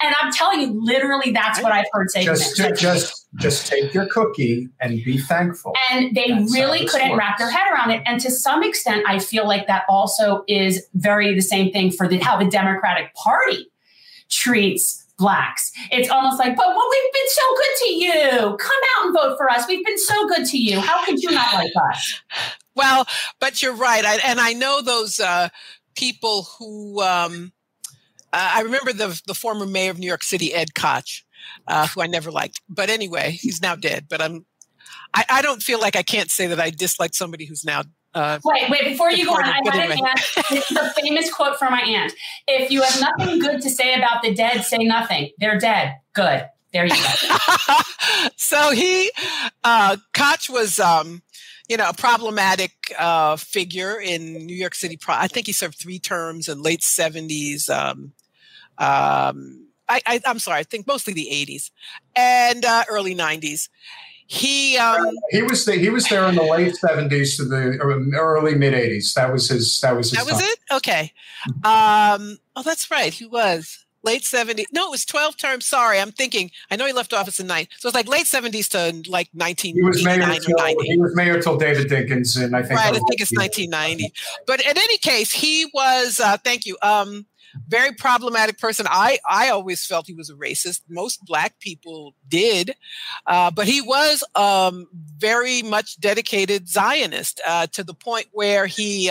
and 0.00 0.14
I'm 0.20 0.32
telling 0.32 0.60
you, 0.60 0.80
literally, 0.84 1.32
that's 1.32 1.62
what 1.62 1.72
I've 1.72 1.86
heard 1.92 2.10
say. 2.10 2.24
Just, 2.24 2.56
just, 2.56 3.26
just 3.36 3.66
take 3.66 3.94
your 3.94 4.06
cookie 4.06 4.68
and 4.80 5.02
be 5.04 5.18
thankful. 5.18 5.74
And 5.90 6.14
they 6.14 6.28
That's 6.28 6.54
really 6.54 6.86
couldn't 6.86 7.10
works. 7.10 7.18
wrap 7.18 7.38
their 7.38 7.50
head 7.50 7.72
around 7.72 7.90
it. 7.90 8.02
And 8.06 8.20
to 8.20 8.30
some 8.30 8.62
extent, 8.62 9.04
I 9.08 9.18
feel 9.18 9.46
like 9.46 9.66
that 9.66 9.84
also 9.88 10.44
is 10.48 10.86
very 10.94 11.34
the 11.34 11.42
same 11.42 11.72
thing 11.72 11.90
for 11.90 12.08
the, 12.08 12.18
how 12.18 12.36
the 12.36 12.50
Democratic 12.50 13.14
Party 13.14 13.68
treats 14.28 14.98
blacks. 15.18 15.70
It's 15.90 16.08
almost 16.10 16.38
like, 16.38 16.56
but 16.56 16.66
well, 16.66 16.88
we've 16.90 17.12
been 17.12 17.28
so 17.28 17.42
good 17.56 17.76
to 17.82 17.88
you. 17.92 18.56
Come 18.56 18.82
out 18.96 19.06
and 19.06 19.14
vote 19.14 19.36
for 19.36 19.48
us. 19.50 19.66
We've 19.68 19.84
been 19.84 19.98
so 19.98 20.28
good 20.28 20.46
to 20.46 20.58
you. 20.58 20.80
How 20.80 21.04
could 21.04 21.22
you 21.22 21.30
not 21.30 21.54
like 21.54 21.70
us? 21.92 22.22
Well, 22.74 23.06
but 23.40 23.62
you're 23.62 23.74
right. 23.74 24.04
I, 24.04 24.18
and 24.24 24.40
I 24.40 24.52
know 24.52 24.82
those 24.82 25.20
uh, 25.20 25.48
people 25.94 26.46
who. 26.58 27.00
Um, 27.02 27.52
uh, 28.34 28.52
I 28.54 28.62
remember 28.62 28.94
the 28.94 29.20
the 29.26 29.34
former 29.34 29.66
mayor 29.66 29.90
of 29.90 29.98
New 29.98 30.06
York 30.06 30.22
City, 30.22 30.54
Ed 30.54 30.74
Koch 30.74 31.22
uh, 31.66 31.86
who 31.88 32.02
I 32.02 32.06
never 32.06 32.30
liked. 32.30 32.60
But 32.68 32.90
anyway, 32.90 33.32
he's 33.32 33.62
now 33.62 33.76
dead. 33.76 34.06
But 34.08 34.20
I'm, 34.20 34.46
I, 35.14 35.24
I 35.28 35.42
don't 35.42 35.62
feel 35.62 35.80
like 35.80 35.96
I 35.96 36.02
can't 36.02 36.30
say 36.30 36.46
that 36.48 36.60
I 36.60 36.70
dislike 36.70 37.14
somebody 37.14 37.44
who's 37.44 37.64
now 37.64 37.82
uh, 38.14 38.38
wait, 38.44 38.68
wait, 38.68 38.84
before 38.84 39.10
you 39.10 39.24
go 39.24 39.32
on, 39.32 39.42
I 39.42 39.62
have 39.64 39.90
an 39.90 40.04
aunt. 40.04 40.20
This 40.50 40.70
is 40.70 40.76
a 40.76 40.90
famous 40.90 41.32
quote 41.32 41.58
from 41.58 41.72
my 41.72 41.80
aunt. 41.80 42.12
If 42.46 42.70
you 42.70 42.82
have 42.82 43.00
nothing 43.00 43.38
good 43.38 43.62
to 43.62 43.70
say 43.70 43.94
about 43.94 44.22
the 44.22 44.34
dead, 44.34 44.64
say 44.66 44.84
nothing. 44.84 45.30
They're 45.38 45.58
dead. 45.58 45.96
Good. 46.12 46.46
There 46.74 46.84
you 46.84 46.92
go. 46.92 47.74
so 48.36 48.70
he, 48.72 49.10
uh, 49.64 49.96
Koch 50.12 50.50
was, 50.50 50.78
um, 50.78 51.22
you 51.72 51.78
know, 51.78 51.88
a 51.88 51.94
problematic 51.94 52.72
uh, 52.98 53.34
figure 53.36 53.98
in 53.98 54.34
New 54.44 54.54
York 54.54 54.74
City. 54.74 54.98
I 55.08 55.26
think 55.26 55.46
he 55.46 55.54
served 55.54 55.78
three 55.78 55.98
terms 55.98 56.46
in 56.46 56.60
late 56.60 56.82
70s. 56.82 57.70
Um, 57.70 58.12
um, 58.76 59.68
I, 59.88 60.02
I 60.06 60.20
am 60.26 60.38
sorry, 60.38 60.58
I 60.58 60.64
think 60.64 60.86
mostly 60.86 61.14
the 61.14 61.28
80s 61.32 61.70
and 62.14 62.66
uh, 62.66 62.84
early 62.90 63.14
90s. 63.14 63.70
He 64.26 64.76
um, 64.76 65.16
he 65.30 65.42
was 65.42 65.64
the, 65.64 65.72
he 65.76 65.88
was 65.88 66.06
there 66.08 66.26
in 66.28 66.34
the 66.34 66.42
late 66.42 66.74
70s 66.74 67.36
to 67.36 67.46
the 67.46 67.78
early 68.18 68.54
mid 68.54 68.74
80s. 68.74 69.14
That 69.14 69.32
was 69.32 69.48
his 69.48 69.80
that 69.80 69.96
was 69.96 70.10
his 70.10 70.18
that 70.18 70.30
was 70.30 70.42
it. 70.42 70.58
Okay. 70.70 71.12
Um, 71.64 72.38
oh, 72.54 72.62
that's 72.62 72.90
right. 72.90 73.14
He 73.14 73.26
was 73.26 73.81
late 74.02 74.22
70s. 74.22 74.66
No, 74.72 74.88
it 74.88 74.90
was 74.90 75.04
12 75.04 75.36
terms. 75.36 75.66
Sorry, 75.66 75.98
I'm 75.98 76.12
thinking. 76.12 76.50
I 76.70 76.76
know 76.76 76.86
he 76.86 76.92
left 76.92 77.12
office 77.12 77.40
in 77.40 77.46
nine. 77.46 77.66
So 77.78 77.88
it's 77.88 77.94
like 77.94 78.08
late 78.08 78.26
70s 78.26 78.68
to 78.70 79.10
like 79.10 79.28
19. 79.34 79.74
He 79.74 79.82
was 79.82 80.04
mayor 80.04 80.18
till, 80.40 80.56
He 80.82 80.98
was 80.98 81.14
mayor 81.14 81.40
till 81.40 81.56
David 81.56 81.88
Dinkins, 81.88 82.42
and 82.42 82.56
I 82.56 82.62
think 82.62 82.78
right. 82.78 82.94
I 82.94 82.98
think 82.98 83.20
it's 83.20 83.32
1990. 83.32 84.12
But 84.46 84.60
in 84.60 84.76
any 84.76 84.98
case, 84.98 85.32
he 85.32 85.66
was. 85.72 86.20
Uh, 86.20 86.36
thank 86.38 86.66
you. 86.66 86.76
Um, 86.82 87.26
very 87.68 87.92
problematic 87.92 88.58
person. 88.58 88.86
I 88.88 89.18
I 89.28 89.50
always 89.50 89.84
felt 89.84 90.06
he 90.06 90.14
was 90.14 90.30
a 90.30 90.34
racist. 90.34 90.82
Most 90.88 91.24
black 91.24 91.58
people 91.60 92.14
did, 92.28 92.74
uh, 93.26 93.50
but 93.50 93.66
he 93.66 93.80
was 93.80 94.24
um, 94.34 94.86
very 95.18 95.62
much 95.62 96.00
dedicated 96.00 96.68
Zionist 96.68 97.40
uh, 97.46 97.66
to 97.68 97.84
the 97.84 97.94
point 97.94 98.26
where 98.32 98.66
he. 98.66 99.10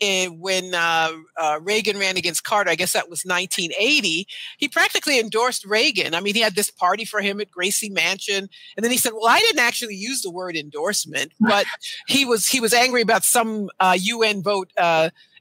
Uh, 0.00 0.04
in, 0.04 0.40
when 0.40 0.74
uh, 0.74 1.10
uh, 1.36 1.58
Reagan 1.62 1.98
ran 1.98 2.16
against 2.16 2.44
Carter, 2.44 2.70
I 2.70 2.74
guess 2.74 2.92
that 2.92 3.08
was 3.08 3.24
1980, 3.24 4.26
he 4.58 4.68
practically 4.68 5.18
endorsed 5.18 5.64
Reagan. 5.64 6.14
I 6.14 6.20
mean, 6.20 6.34
he 6.34 6.40
had 6.40 6.54
this 6.54 6.70
party 6.70 7.04
for 7.04 7.20
him 7.20 7.40
at 7.40 7.50
Gracie 7.50 7.90
Mansion, 7.90 8.48
and 8.76 8.84
then 8.84 8.90
he 8.90 8.98
said, 8.98 9.12
"Well, 9.12 9.28
I 9.28 9.40
didn't 9.40 9.60
actually 9.60 9.94
use 9.94 10.22
the 10.22 10.30
word 10.30 10.56
endorsement, 10.56 11.32
but 11.40 11.66
he 12.06 12.24
was 12.24 12.48
he 12.48 12.60
was 12.60 12.74
angry 12.74 13.02
about 13.02 13.24
some 13.24 13.70
UN 13.80 14.38
uh, 14.38 14.40
vote 14.40 14.70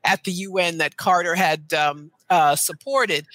at 0.05 0.23
the 0.23 0.31
UN 0.31 0.80
that 0.80 0.97
Carter 0.97 1.35
had 1.35 1.73
um, 1.73 2.11
uh, 2.30 2.55
supported. 2.55 3.25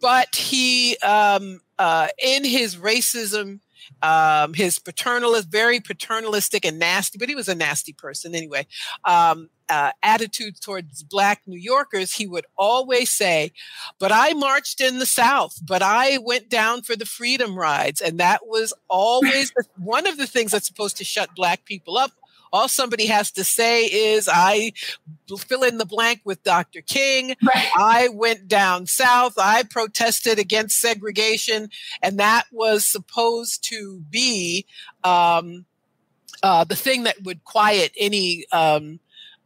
But 0.00 0.34
he, 0.34 0.96
um, 0.98 1.60
uh, 1.78 2.08
in 2.22 2.44
his 2.44 2.76
racism, 2.76 3.60
um, 4.02 4.54
his 4.54 4.78
paternalist, 4.78 5.48
very 5.48 5.80
paternalistic 5.80 6.64
and 6.64 6.78
nasty, 6.78 7.18
but 7.18 7.28
he 7.28 7.34
was 7.34 7.48
a 7.48 7.54
nasty 7.54 7.92
person 7.92 8.34
anyway. 8.34 8.66
Um, 9.04 9.50
uh, 9.68 9.92
attitude 10.02 10.60
towards 10.60 11.04
black 11.04 11.42
New 11.46 11.58
Yorkers, 11.58 12.12
he 12.12 12.26
would 12.26 12.44
always 12.58 13.10
say, 13.10 13.52
But 14.00 14.10
I 14.12 14.32
marched 14.32 14.80
in 14.80 14.98
the 14.98 15.06
South, 15.06 15.60
but 15.64 15.80
I 15.80 16.18
went 16.18 16.48
down 16.48 16.82
for 16.82 16.96
the 16.96 17.06
freedom 17.06 17.56
rides. 17.56 18.00
And 18.00 18.18
that 18.18 18.46
was 18.46 18.72
always 18.88 19.52
one 19.76 20.08
of 20.08 20.16
the 20.16 20.26
things 20.26 20.50
that's 20.50 20.66
supposed 20.66 20.96
to 20.96 21.04
shut 21.04 21.36
black 21.36 21.64
people 21.64 21.96
up 21.96 22.10
all 22.52 22.68
somebody 22.68 23.06
has 23.06 23.30
to 23.32 23.44
say 23.44 23.84
is, 23.84 24.28
I 24.30 24.72
fill 25.38 25.62
in 25.62 25.78
the 25.78 25.86
blank 25.86 26.20
with 26.24 26.42
Dr. 26.42 26.80
King. 26.82 27.36
Right. 27.42 27.70
I 27.76 28.08
went 28.08 28.48
down 28.48 28.86
south. 28.86 29.34
I 29.38 29.62
protested 29.62 30.38
against 30.38 30.80
segregation. 30.80 31.70
And 32.02 32.18
that 32.18 32.44
was 32.50 32.86
supposed 32.86 33.64
to 33.68 34.00
be 34.10 34.66
um, 35.04 35.64
uh, 36.42 36.64
the 36.64 36.76
thing 36.76 37.04
that 37.04 37.22
would 37.22 37.44
quiet 37.44 37.92
any 37.98 38.46
um, 38.52 39.00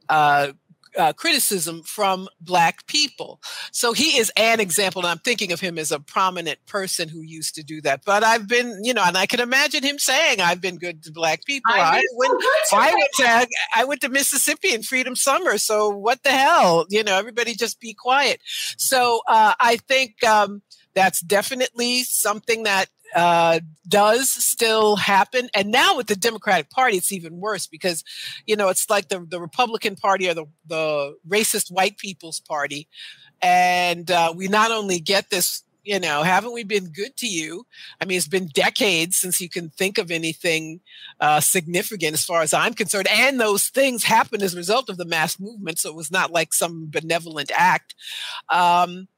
uh, 0.09 0.53
uh, 0.97 1.13
criticism 1.13 1.83
from 1.83 2.29
black 2.41 2.87
people. 2.87 3.41
So 3.73 3.93
he 3.93 4.19
is 4.19 4.33
an 4.37 4.61
example, 4.61 5.03
and 5.03 5.11
I'm 5.11 5.19
thinking 5.19 5.53
of 5.53 5.61
him 5.61 5.79
as 5.79 5.93
a 5.93 6.01
prominent 6.01 6.65
person 6.67 7.09
who 7.09 7.21
used 7.21 7.55
to 7.57 7.63
do 7.63 7.81
that. 7.83 8.05
But 8.05 8.25
I've 8.25 8.49
been, 8.49 8.81
you 8.83 8.95
know, 8.95 9.03
and 9.05 9.17
I 9.17 9.27
can 9.27 9.41
imagine 9.41 9.83
him 9.83 9.99
saying, 9.99 10.41
"I've 10.41 10.61
been 10.61 10.77
good 10.77 11.03
to 11.05 11.13
black 11.13 11.45
people." 11.45 11.73
I, 11.75 12.05
went, 12.15 12.43
so 12.65 12.77
I 12.77 12.93
went 12.93 13.11
to 13.17 13.49
I 13.77 13.85
went 13.85 14.01
to 14.03 14.09
Mississippi 14.09 14.73
in 14.73 14.83
Freedom 14.83 15.17
Summer. 15.17 15.59
So 15.59 15.89
what 15.89 16.23
the 16.23 16.31
hell, 16.31 16.87
you 16.91 17.03
know? 17.03 17.19
Everybody 17.19 17.55
just 17.55 17.81
be 17.81 17.95
quiet. 17.95 18.41
So 18.79 19.21
uh, 19.29 19.55
I 19.61 19.77
think 19.77 20.23
um, 20.25 20.63
that's 20.95 21.21
definitely 21.21 22.05
something 22.05 22.65
that 22.65 22.87
uh, 23.15 23.61
does 23.89 24.31
still 24.31 24.97
happen. 24.97 25.49
And 25.55 25.71
now 25.71 25.97
with 25.97 26.07
the 26.07 26.17
Democratic 26.17 26.71
Party, 26.71 26.97
it's 26.97 27.13
even 27.13 27.41
worse 27.41 27.67
because, 27.67 28.05
you 28.47 28.57
know, 28.57 28.69
it's 28.69 28.91
like 28.91 29.09
the, 29.09 29.21
the 29.21 29.41
Republican 29.41 29.97
Party 29.97 30.29
or 30.29 30.35
the, 30.35 30.47
the 30.67 31.17
racist 31.29 31.71
white 31.71 31.99
people's 31.99 32.41
party. 32.41 32.89
And 33.43 34.11
uh, 34.11 34.33
we 34.35 34.49
not 34.49 34.71
only 34.71 35.01
get 35.01 35.31
this 35.31 35.65
you 35.85 36.01
know, 36.01 36.23
haven't 36.23 36.55
we 36.55 36.65
been 36.65 36.87
good 36.87 37.17
to 37.19 37.27
you? 37.27 37.67
I 38.01 38.07
mean, 38.07 38.17
it's 38.17 38.27
been 38.27 38.47
decades 38.47 39.17
since 39.17 39.41
you 39.41 39.51
can 39.51 39.69
think 39.69 39.99
of 39.99 40.11
anything 40.11 40.81
uh, 41.21 41.41
significant 41.41 42.15
as 42.15 42.25
far 42.25 42.41
as 42.41 42.55
I'm 42.55 42.73
concerned. 42.73 43.07
And 43.11 43.39
those 43.39 43.69
things 43.69 44.03
happened 44.03 44.43
as 44.43 44.55
a 44.55 44.57
result 44.57 44.89
of 44.89 44.97
the 44.97 45.05
mass 45.05 45.39
movement. 45.39 45.79
So 45.79 45.91
it 45.91 45.95
was 45.95 46.11
not 46.11 46.31
like 46.31 46.55
some 46.55 46.87
benevolent 46.91 47.51
act. 47.55 47.95
Um, 48.49 49.09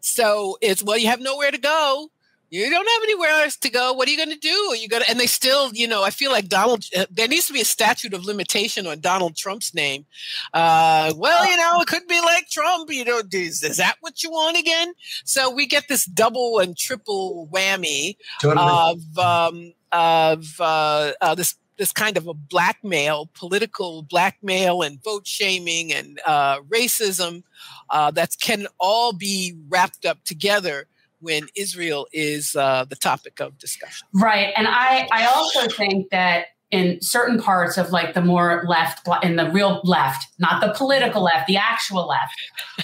so 0.00 0.56
it's, 0.62 0.82
well, 0.82 0.96
you 0.96 1.08
have 1.08 1.20
nowhere 1.20 1.50
to 1.50 1.58
go 1.58 2.10
you 2.50 2.70
don't 2.70 2.86
have 2.86 3.02
anywhere 3.02 3.30
else 3.42 3.56
to 3.56 3.70
go. 3.70 3.92
What 3.92 4.06
are 4.06 4.10
you 4.10 4.16
going 4.16 4.30
to 4.30 4.38
do? 4.38 4.68
Are 4.70 4.76
you 4.76 4.88
going 4.88 5.02
to, 5.02 5.10
and 5.10 5.18
they 5.18 5.26
still, 5.26 5.72
you 5.74 5.88
know, 5.88 6.04
I 6.04 6.10
feel 6.10 6.30
like 6.30 6.48
Donald, 6.48 6.84
uh, 6.96 7.06
there 7.10 7.26
needs 7.26 7.46
to 7.48 7.52
be 7.52 7.60
a 7.60 7.64
statute 7.64 8.14
of 8.14 8.24
limitation 8.24 8.86
on 8.86 9.00
Donald 9.00 9.36
Trump's 9.36 9.74
name. 9.74 10.06
Uh, 10.54 11.12
well, 11.16 11.48
you 11.50 11.56
know, 11.56 11.80
it 11.80 11.88
could 11.88 12.06
be 12.06 12.20
like 12.20 12.48
Trump, 12.48 12.90
you 12.92 13.04
know, 13.04 13.20
is, 13.32 13.62
is 13.62 13.78
that 13.78 13.96
what 14.00 14.22
you 14.22 14.30
want 14.30 14.56
again? 14.56 14.92
So 15.24 15.50
we 15.50 15.66
get 15.66 15.88
this 15.88 16.04
double 16.04 16.60
and 16.60 16.76
triple 16.76 17.48
whammy 17.52 18.16
totally. 18.40 18.66
of, 18.66 19.18
um, 19.18 19.72
of, 19.90 20.60
uh, 20.60 21.12
uh, 21.20 21.34
this, 21.34 21.56
this 21.78 21.92
kind 21.92 22.16
of 22.16 22.26
a 22.26 22.32
blackmail, 22.34 23.28
political 23.34 24.02
blackmail 24.02 24.82
and 24.82 25.02
vote 25.02 25.26
shaming 25.26 25.92
and, 25.92 26.20
uh, 26.24 26.60
racism, 26.60 27.42
uh, 27.90 28.10
that 28.12 28.36
can 28.40 28.66
all 28.78 29.12
be 29.12 29.56
wrapped 29.68 30.06
up 30.06 30.22
together 30.24 30.86
when 31.20 31.46
Israel 31.56 32.06
is 32.12 32.54
uh, 32.56 32.84
the 32.84 32.96
topic 32.96 33.40
of 33.40 33.58
discussion. 33.58 34.06
Right. 34.12 34.52
And 34.56 34.66
I, 34.68 35.08
I 35.12 35.26
also 35.26 35.68
think 35.68 36.10
that 36.10 36.46
in 36.70 37.00
certain 37.00 37.40
parts 37.40 37.78
of 37.78 37.90
like 37.90 38.14
the 38.14 38.20
more 38.20 38.64
left, 38.66 39.08
in 39.22 39.36
the 39.36 39.50
real 39.50 39.80
left, 39.84 40.26
not 40.38 40.60
the 40.60 40.72
political 40.76 41.22
left, 41.22 41.46
the 41.46 41.56
actual 41.56 42.06
left, 42.06 42.34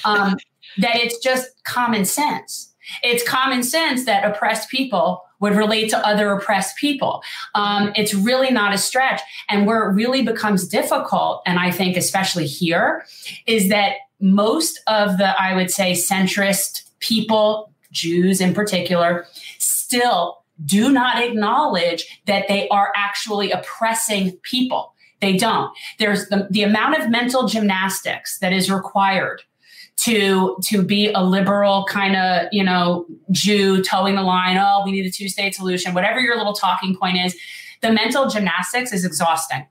um, 0.04 0.36
that 0.78 0.96
it's 0.96 1.18
just 1.18 1.48
common 1.64 2.04
sense. 2.04 2.72
It's 3.02 3.26
common 3.26 3.62
sense 3.62 4.06
that 4.06 4.24
oppressed 4.24 4.68
people 4.68 5.22
would 5.40 5.54
relate 5.54 5.90
to 5.90 6.06
other 6.06 6.30
oppressed 6.32 6.76
people. 6.76 7.22
Um, 7.54 7.92
it's 7.96 8.14
really 8.14 8.50
not 8.50 8.72
a 8.72 8.78
stretch. 8.78 9.20
And 9.48 9.66
where 9.66 9.90
it 9.90 9.94
really 9.94 10.22
becomes 10.22 10.68
difficult, 10.68 11.42
and 11.46 11.58
I 11.58 11.70
think 11.70 11.96
especially 11.96 12.46
here, 12.46 13.04
is 13.46 13.68
that 13.68 13.96
most 14.20 14.80
of 14.86 15.18
the, 15.18 15.40
I 15.40 15.54
would 15.54 15.70
say, 15.70 15.92
centrist 15.92 16.88
people 17.00 17.71
Jews 17.92 18.40
in 18.40 18.54
particular, 18.54 19.26
still 19.58 20.42
do 20.64 20.92
not 20.92 21.22
acknowledge 21.22 22.20
that 22.26 22.48
they 22.48 22.68
are 22.68 22.92
actually 22.96 23.50
oppressing 23.50 24.32
people. 24.42 24.94
They 25.20 25.36
don't. 25.36 25.72
There's 25.98 26.28
the, 26.28 26.48
the 26.50 26.62
amount 26.62 26.98
of 26.98 27.08
mental 27.08 27.46
gymnastics 27.46 28.38
that 28.40 28.52
is 28.52 28.70
required 28.70 29.42
to 29.98 30.56
to 30.64 30.82
be 30.82 31.12
a 31.12 31.22
liberal 31.22 31.84
kind 31.88 32.16
of 32.16 32.48
you 32.50 32.64
know 32.64 33.06
Jew 33.30 33.82
toeing 33.82 34.16
the 34.16 34.22
line. 34.22 34.56
Oh, 34.58 34.82
we 34.84 34.92
need 34.92 35.06
a 35.06 35.10
two 35.10 35.28
state 35.28 35.54
solution. 35.54 35.94
Whatever 35.94 36.20
your 36.20 36.36
little 36.36 36.54
talking 36.54 36.96
point 36.96 37.18
is, 37.18 37.36
the 37.82 37.92
mental 37.92 38.28
gymnastics 38.28 38.92
is 38.92 39.04
exhausting. 39.04 39.66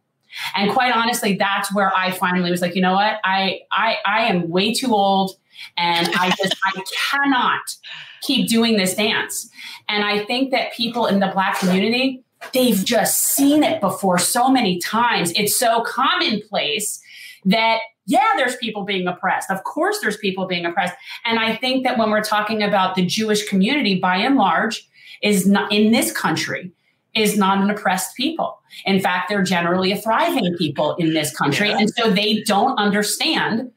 And 0.56 0.72
quite 0.72 0.95
honestly, 0.95 1.35
that's 1.35 1.73
where 1.76 1.93
I 1.93 2.11
finally 2.11 2.49
was 2.49 2.61
like, 2.61 2.76
you 2.76 2.81
know 2.81 2.93
what? 2.93 3.19
I 3.23 3.61
I 3.72 3.98
I 4.06 4.22
am 4.26 4.49
way 4.49 4.73
too 4.73 4.93
old, 4.93 5.35
and 5.76 6.07
I 6.15 6.30
just 6.30 6.56
I 6.64 6.81
cannot 7.10 7.76
keep 8.22 8.49
doing 8.49 8.77
this 8.77 8.95
dance. 8.95 9.49
And 9.89 10.03
I 10.03 10.23
think 10.26 10.52
that 10.52 10.73
people 10.73 11.06
in 11.06 11.19
the 11.19 11.30
Black 11.34 11.60
community, 11.60 12.23
they've 12.53 12.84
just 12.84 13.35
seen 13.35 13.64
it 13.64 13.81
before 13.81 14.18
so 14.18 14.49
many 14.49 14.80
times. 14.80 15.31
It's 15.35 15.57
so 15.57 15.81
commonplace 15.81 17.02
that 17.45 17.80
yeah, 18.07 18.34
there's 18.35 18.56
people 18.57 18.84
being 18.84 19.07
oppressed. 19.07 19.49
Of 19.52 19.64
course, 19.64 19.99
there's 20.02 20.18
people 20.18 20.45
being 20.45 20.65
oppressed. 20.65 20.95
And 21.23 21.39
I 21.39 21.56
think 21.56 21.85
that 21.85 21.98
when 21.98 22.10
we're 22.10 22.23
talking 22.23 22.61
about 22.64 22.95
the 22.95 23.06
Jewish 23.06 23.48
community, 23.48 23.99
by 23.99 24.18
and 24.18 24.35
large, 24.35 24.88
is 25.22 25.48
not 25.48 25.72
in 25.72 25.91
this 25.91 26.11
country 26.11 26.72
is 27.14 27.38
not 27.38 27.61
an 27.61 27.69
oppressed 27.69 28.15
people. 28.15 28.60
In 28.85 28.99
fact, 29.02 29.30
they're 29.30 29.43
generally 29.43 29.91
a 29.91 29.98
thriving 29.98 30.56
people 30.57 30.95
in 30.95 31.14
this 31.14 31.35
country. 31.35 31.69
Yeah. 31.69 31.80
And 31.80 31.89
so 31.89 32.10
they 32.10 32.41
don't 32.43 32.77
understand, 32.77 33.69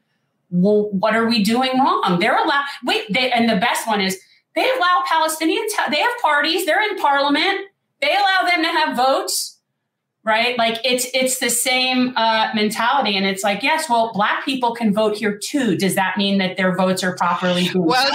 well, 0.51 0.89
what 0.91 1.15
are 1.15 1.27
we 1.27 1.43
doing 1.43 1.77
wrong? 1.77 2.17
They're 2.19 2.41
allowed, 2.41 2.63
wait, 2.85 3.05
they, 3.11 3.31
and 3.31 3.49
the 3.49 3.57
best 3.57 3.87
one 3.87 3.99
is 3.99 4.19
they 4.55 4.69
allow 4.71 5.03
Palestinians, 5.11 5.69
they 5.91 5.99
have 5.99 6.17
parties, 6.21 6.65
they're 6.65 6.83
in 6.89 6.97
parliament, 6.97 7.67
they 8.01 8.11
allow 8.11 8.49
them 8.49 8.63
to 8.63 8.69
have 8.69 8.95
votes 8.95 9.55
right? 10.25 10.57
Like 10.57 10.79
it's 10.83 11.05
it's 11.13 11.39
the 11.39 11.51
same 11.51 12.11
uh, 12.17 12.49
mentality 12.53 13.15
and 13.15 13.25
it's 13.25 13.43
like 13.43 13.61
yes 13.63 13.87
well 13.87 14.11
black 14.11 14.43
people 14.43 14.73
can 14.73 14.93
vote 14.93 15.15
here 15.15 15.37
too. 15.41 15.77
Does 15.77 15.95
that 15.95 16.17
mean 16.17 16.39
that 16.39 16.57
their 16.57 16.75
votes 16.75 17.03
are 17.03 17.15
properly 17.15 17.69
well 17.75 18.09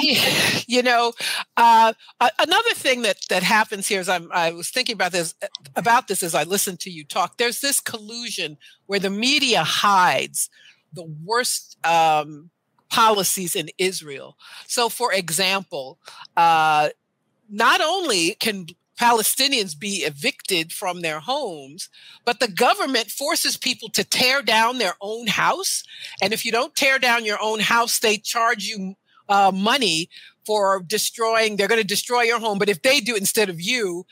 you 0.66 0.82
know 0.82 1.12
uh, 1.56 1.92
another 2.20 2.74
thing 2.74 3.02
that 3.02 3.18
that 3.30 3.42
happens 3.42 3.86
here 3.86 4.00
is 4.00 4.08
I'm, 4.08 4.28
i 4.32 4.50
was 4.50 4.70
thinking 4.70 4.94
about 4.94 5.12
this 5.12 5.34
about 5.76 6.08
this 6.08 6.22
as 6.22 6.34
i 6.34 6.42
listened 6.42 6.80
to 6.80 6.90
you 6.90 7.04
talk. 7.04 7.38
There's 7.38 7.60
this 7.60 7.80
collusion 7.80 8.58
where 8.86 9.00
the 9.00 9.10
media 9.10 9.62
hides 9.62 10.50
the 10.92 11.04
worst 11.24 11.78
um, 11.86 12.50
policies 12.90 13.54
in 13.56 13.70
Israel. 13.78 14.36
So, 14.66 14.88
for 14.88 15.12
example, 15.12 15.98
uh, 16.36 16.90
not 17.48 17.80
only 17.80 18.34
can 18.34 18.66
Palestinians 19.00 19.78
be 19.78 20.04
evicted 20.04 20.72
from 20.72 21.00
their 21.00 21.20
homes, 21.20 21.88
but 22.26 22.38
the 22.38 22.48
government 22.48 23.10
forces 23.10 23.56
people 23.56 23.88
to 23.90 24.04
tear 24.04 24.42
down 24.42 24.76
their 24.76 24.94
own 25.00 25.26
house. 25.26 25.82
And 26.20 26.34
if 26.34 26.44
you 26.44 26.52
don't 26.52 26.76
tear 26.76 26.98
down 26.98 27.24
your 27.24 27.38
own 27.40 27.60
house, 27.60 27.98
they 27.98 28.18
charge 28.18 28.64
you 28.64 28.96
uh, 29.30 29.52
money 29.54 30.10
for 30.46 30.82
destroying 30.86 31.56
they're 31.56 31.68
going 31.68 31.80
to 31.80 31.86
destroy 31.86 32.22
your 32.22 32.40
home 32.40 32.58
but 32.58 32.68
if 32.68 32.82
they 32.82 33.00
do 33.00 33.14
it 33.14 33.20
instead 33.20 33.48
of 33.48 33.60
you 33.60 34.04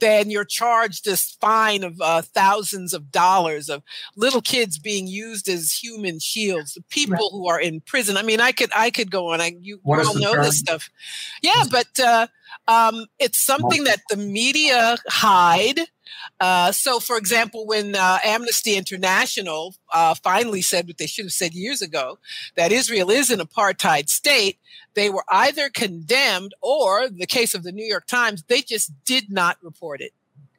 then 0.00 0.30
you're 0.30 0.44
charged 0.44 1.04
this 1.04 1.36
fine 1.40 1.82
of 1.82 2.00
uh, 2.00 2.22
thousands 2.22 2.92
of 2.92 3.10
dollars 3.10 3.68
of 3.68 3.82
little 4.16 4.42
kids 4.42 4.78
being 4.78 5.06
used 5.06 5.48
as 5.48 5.72
human 5.72 6.18
shields 6.18 6.74
the 6.74 6.82
people 6.90 7.14
right. 7.14 7.30
who 7.32 7.48
are 7.48 7.60
in 7.60 7.80
prison 7.80 8.16
i 8.16 8.22
mean 8.22 8.40
i 8.40 8.52
could 8.52 8.70
i 8.74 8.90
could 8.90 9.10
go 9.10 9.32
on 9.32 9.40
i 9.40 9.52
you 9.60 9.80
all 9.84 10.18
know 10.18 10.34
term? 10.34 10.44
this 10.44 10.58
stuff 10.58 10.90
yeah 11.42 11.64
but 11.70 11.88
uh, 12.00 12.26
um, 12.68 13.06
it's 13.18 13.38
something 13.38 13.84
that 13.84 14.00
the 14.10 14.16
media 14.16 14.96
hide 15.08 15.80
uh, 16.40 16.72
so, 16.72 17.00
for 17.00 17.16
example, 17.16 17.66
when 17.66 17.94
uh, 17.94 18.18
Amnesty 18.24 18.76
International 18.76 19.74
uh, 19.92 20.14
finally 20.14 20.62
said 20.62 20.86
what 20.86 20.98
they 20.98 21.06
should 21.06 21.24
have 21.24 21.32
said 21.32 21.54
years 21.54 21.80
ago 21.80 22.18
that 22.56 22.72
Israel 22.72 23.10
is 23.10 23.30
an 23.30 23.40
apartheid 23.40 24.08
state, 24.08 24.58
they 24.94 25.08
were 25.10 25.24
either 25.30 25.70
condemned 25.70 26.54
or, 26.60 27.08
the 27.08 27.26
case 27.26 27.54
of 27.54 27.62
the 27.62 27.72
New 27.72 27.84
York 27.84 28.06
Times, 28.06 28.44
they 28.48 28.60
just 28.60 28.92
did 29.04 29.30
not 29.30 29.56
report 29.62 30.00
it 30.00 30.12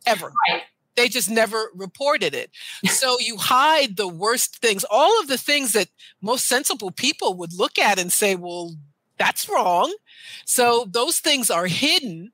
ever. 0.06 0.32
Right. 0.50 0.64
They 0.96 1.10
just 1.10 1.30
never 1.30 1.70
reported 1.76 2.34
it. 2.34 2.50
so 2.88 3.20
you 3.20 3.38
hide 3.38 3.98
the 3.98 4.08
worst 4.08 4.58
things, 4.58 4.84
all 4.90 5.20
of 5.20 5.28
the 5.28 5.38
things 5.38 5.74
that 5.74 5.90
most 6.22 6.48
sensible 6.48 6.90
people 6.90 7.36
would 7.36 7.54
look 7.54 7.78
at 7.78 8.00
and 8.00 8.12
say, 8.12 8.36
well, 8.36 8.76
that's 9.18 9.50
wrong. 9.50 9.94
So 10.46 10.88
those 10.90 11.20
things 11.20 11.50
are 11.50 11.68
hidden 11.68 12.32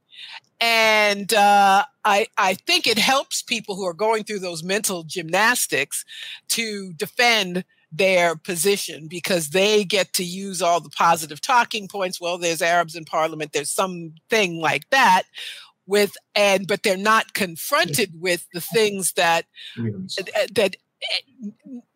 and 0.63 1.33
uh, 1.33 1.83
I, 2.05 2.27
I 2.37 2.53
think 2.53 2.87
it 2.87 2.97
helps 2.97 3.41
people 3.41 3.75
who 3.75 3.85
are 3.85 3.93
going 3.93 4.23
through 4.23 4.39
those 4.39 4.63
mental 4.63 5.03
gymnastics 5.03 6.05
to 6.49 6.93
defend 6.93 7.65
their 7.91 8.37
position 8.37 9.07
because 9.07 9.49
they 9.49 9.83
get 9.83 10.13
to 10.13 10.23
use 10.23 10.61
all 10.61 10.79
the 10.79 10.89
positive 10.89 11.41
talking 11.41 11.89
points. 11.89 12.21
Well, 12.21 12.37
there's 12.37 12.61
Arabs 12.61 12.95
in 12.95 13.03
parliament, 13.03 13.51
there's 13.51 13.69
something 13.69 14.59
like 14.59 14.89
that 14.89 15.23
with 15.85 16.15
and 16.33 16.65
but 16.65 16.83
they're 16.83 16.95
not 16.95 17.33
confronted 17.33 18.13
with 18.21 18.47
the 18.53 18.61
things 18.61 19.11
that 19.13 19.45
that 20.55 20.77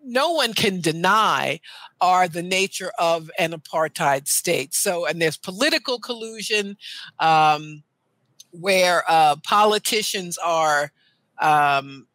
no 0.04 0.32
one 0.32 0.54
can 0.54 0.82
deny 0.82 1.60
are 2.00 2.28
the 2.28 2.44
nature 2.44 2.92
of 3.00 3.30
an 3.38 3.52
apartheid 3.52 4.28
state 4.28 4.74
so 4.74 5.06
and 5.06 5.22
there's 5.22 5.38
political 5.38 6.00
collusion 6.00 6.78
um, 7.20 7.84
where 8.52 9.04
uh, 9.08 9.36
politicians 9.44 10.38
are. 10.38 10.92
Um, 11.42 12.08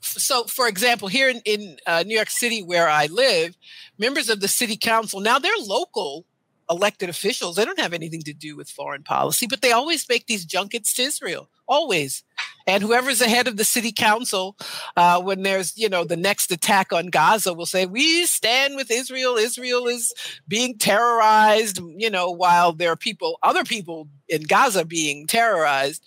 so, 0.00 0.44
for 0.44 0.68
example, 0.68 1.08
here 1.08 1.28
in, 1.28 1.40
in 1.44 1.78
uh, 1.86 2.04
New 2.06 2.14
York 2.14 2.30
City, 2.30 2.62
where 2.62 2.88
I 2.88 3.06
live, 3.06 3.56
members 3.98 4.28
of 4.28 4.40
the 4.40 4.48
city 4.48 4.76
council 4.76 5.20
now 5.20 5.38
they're 5.38 5.52
local 5.60 6.26
elected 6.70 7.08
officials. 7.08 7.56
They 7.56 7.64
don't 7.64 7.80
have 7.80 7.92
anything 7.92 8.22
to 8.22 8.32
do 8.32 8.56
with 8.56 8.70
foreign 8.70 9.02
policy, 9.02 9.46
but 9.46 9.62
they 9.62 9.72
always 9.72 10.08
make 10.08 10.26
these 10.26 10.44
junkets 10.44 10.94
to 10.94 11.02
Israel, 11.02 11.48
always. 11.66 12.24
And 12.66 12.82
whoever's 12.82 13.18
the 13.18 13.28
head 13.28 13.48
of 13.48 13.56
the 13.56 13.64
city 13.64 13.92
council 13.92 14.56
uh, 14.96 15.20
when 15.20 15.42
there's 15.42 15.76
you 15.76 15.88
know 15.88 16.04
the 16.04 16.16
next 16.16 16.50
attack 16.50 16.92
on 16.92 17.06
gaza 17.06 17.52
will 17.54 17.66
say 17.66 17.86
we 17.86 18.24
stand 18.26 18.76
with 18.76 18.90
israel. 18.90 19.36
Israel 19.36 19.86
is 19.86 20.12
being 20.48 20.76
terrorized 20.78 21.80
you 21.96 22.10
know 22.10 22.30
while 22.30 22.72
there 22.72 22.90
are 22.90 22.96
people 22.96 23.38
other 23.42 23.64
people 23.64 24.08
in 24.28 24.42
gaza 24.42 24.84
being 24.84 25.26
terrorized. 25.26 26.02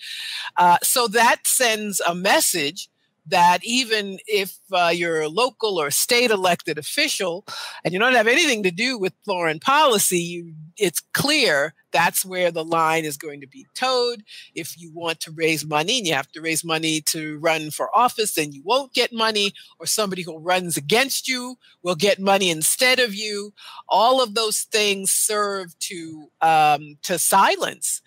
Uh, 0.57 0.77
so 0.81 1.07
that 1.07 1.45
sends 1.45 1.99
a 2.01 2.15
message 2.15 2.89
that 3.27 3.63
even 3.63 4.19
if 4.27 4.57
uh, 4.71 4.91
you're 4.93 5.21
a 5.21 5.29
local 5.29 5.79
or 5.79 5.91
state 5.91 6.31
elected 6.31 6.77
official 6.77 7.45
and 7.83 7.93
you 7.93 7.99
don't 7.99 8.13
have 8.13 8.27
anything 8.27 8.63
to 8.63 8.71
do 8.71 8.97
with 8.97 9.13
foreign 9.25 9.59
policy, 9.59 10.19
you, 10.19 10.53
it's 10.77 11.01
clear 11.13 11.73
that's 11.91 12.25
where 12.25 12.51
the 12.51 12.65
line 12.65 13.05
is 13.05 13.15
going 13.15 13.39
to 13.39 13.47
be 13.47 13.65
toed. 13.73 14.23
If 14.53 14.77
you 14.77 14.91
want 14.93 15.21
to 15.21 15.31
raise 15.31 15.65
money 15.65 15.97
and 15.97 16.05
you 16.05 16.13
have 16.13 16.29
to 16.33 16.41
raise 16.41 16.63
money 16.63 17.01
to 17.07 17.37
run 17.39 17.71
for 17.71 17.95
office, 17.97 18.33
then 18.33 18.51
you 18.51 18.61
won't 18.65 18.93
get 18.93 19.13
money, 19.13 19.53
or 19.79 19.85
somebody 19.85 20.21
who 20.21 20.37
runs 20.37 20.75
against 20.75 21.27
you 21.27 21.55
will 21.83 21.95
get 21.95 22.19
money 22.19 22.49
instead 22.49 22.99
of 22.99 23.15
you. 23.15 23.53
All 23.87 24.21
of 24.21 24.35
those 24.35 24.63
things 24.63 25.11
serve 25.11 25.77
to 25.79 26.27
um, 26.41 26.97
to 27.03 27.17
silence. 27.17 28.01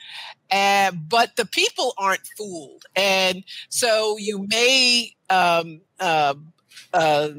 But 0.50 1.36
the 1.36 1.46
people 1.46 1.94
aren't 1.98 2.26
fooled, 2.36 2.84
and 2.96 3.44
so 3.68 4.16
you 4.18 4.46
may 4.48 5.14
um, 5.30 5.80
uh, 6.00 6.34
uh, 6.92 7.30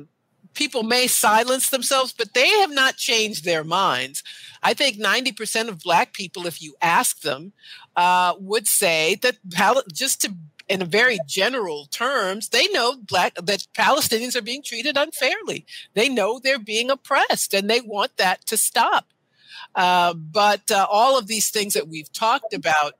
people 0.54 0.84
may 0.84 1.08
silence 1.08 1.70
themselves, 1.70 2.14
but 2.14 2.34
they 2.34 2.48
have 2.60 2.72
not 2.72 2.98
changed 2.98 3.46
their 3.46 3.64
minds. 3.64 4.24
I 4.62 4.74
think 4.74 4.98
90% 4.98 5.70
of 5.70 5.80
Black 5.80 6.14
people, 6.14 6.46
if 6.46 6.62
you 6.62 6.76
ask 6.82 7.22
them, 7.22 7.54
uh, 7.96 8.34
would 8.40 8.68
say 8.68 9.16
that 9.16 9.38
just 9.94 10.22
to 10.22 10.34
in 10.68 10.86
very 10.86 11.18
general 11.26 11.88
terms, 11.88 12.50
they 12.50 12.68
know 12.68 12.96
black 12.96 13.34
that 13.34 13.66
Palestinians 13.74 14.36
are 14.36 14.42
being 14.44 14.62
treated 14.62 14.98
unfairly. 14.98 15.66
They 15.96 16.08
know 16.08 16.38
they're 16.38 16.60
being 16.60 16.92
oppressed, 16.92 17.56
and 17.56 17.68
they 17.68 17.82
want 17.82 18.18
that 18.18 18.46
to 18.46 18.56
stop. 18.56 19.08
Uh, 19.74 20.14
but 20.14 20.70
uh, 20.70 20.86
all 20.90 21.18
of 21.18 21.26
these 21.26 21.50
things 21.50 21.74
that 21.74 21.88
we've 21.88 22.14
talked 22.14 22.54
about 22.54 22.94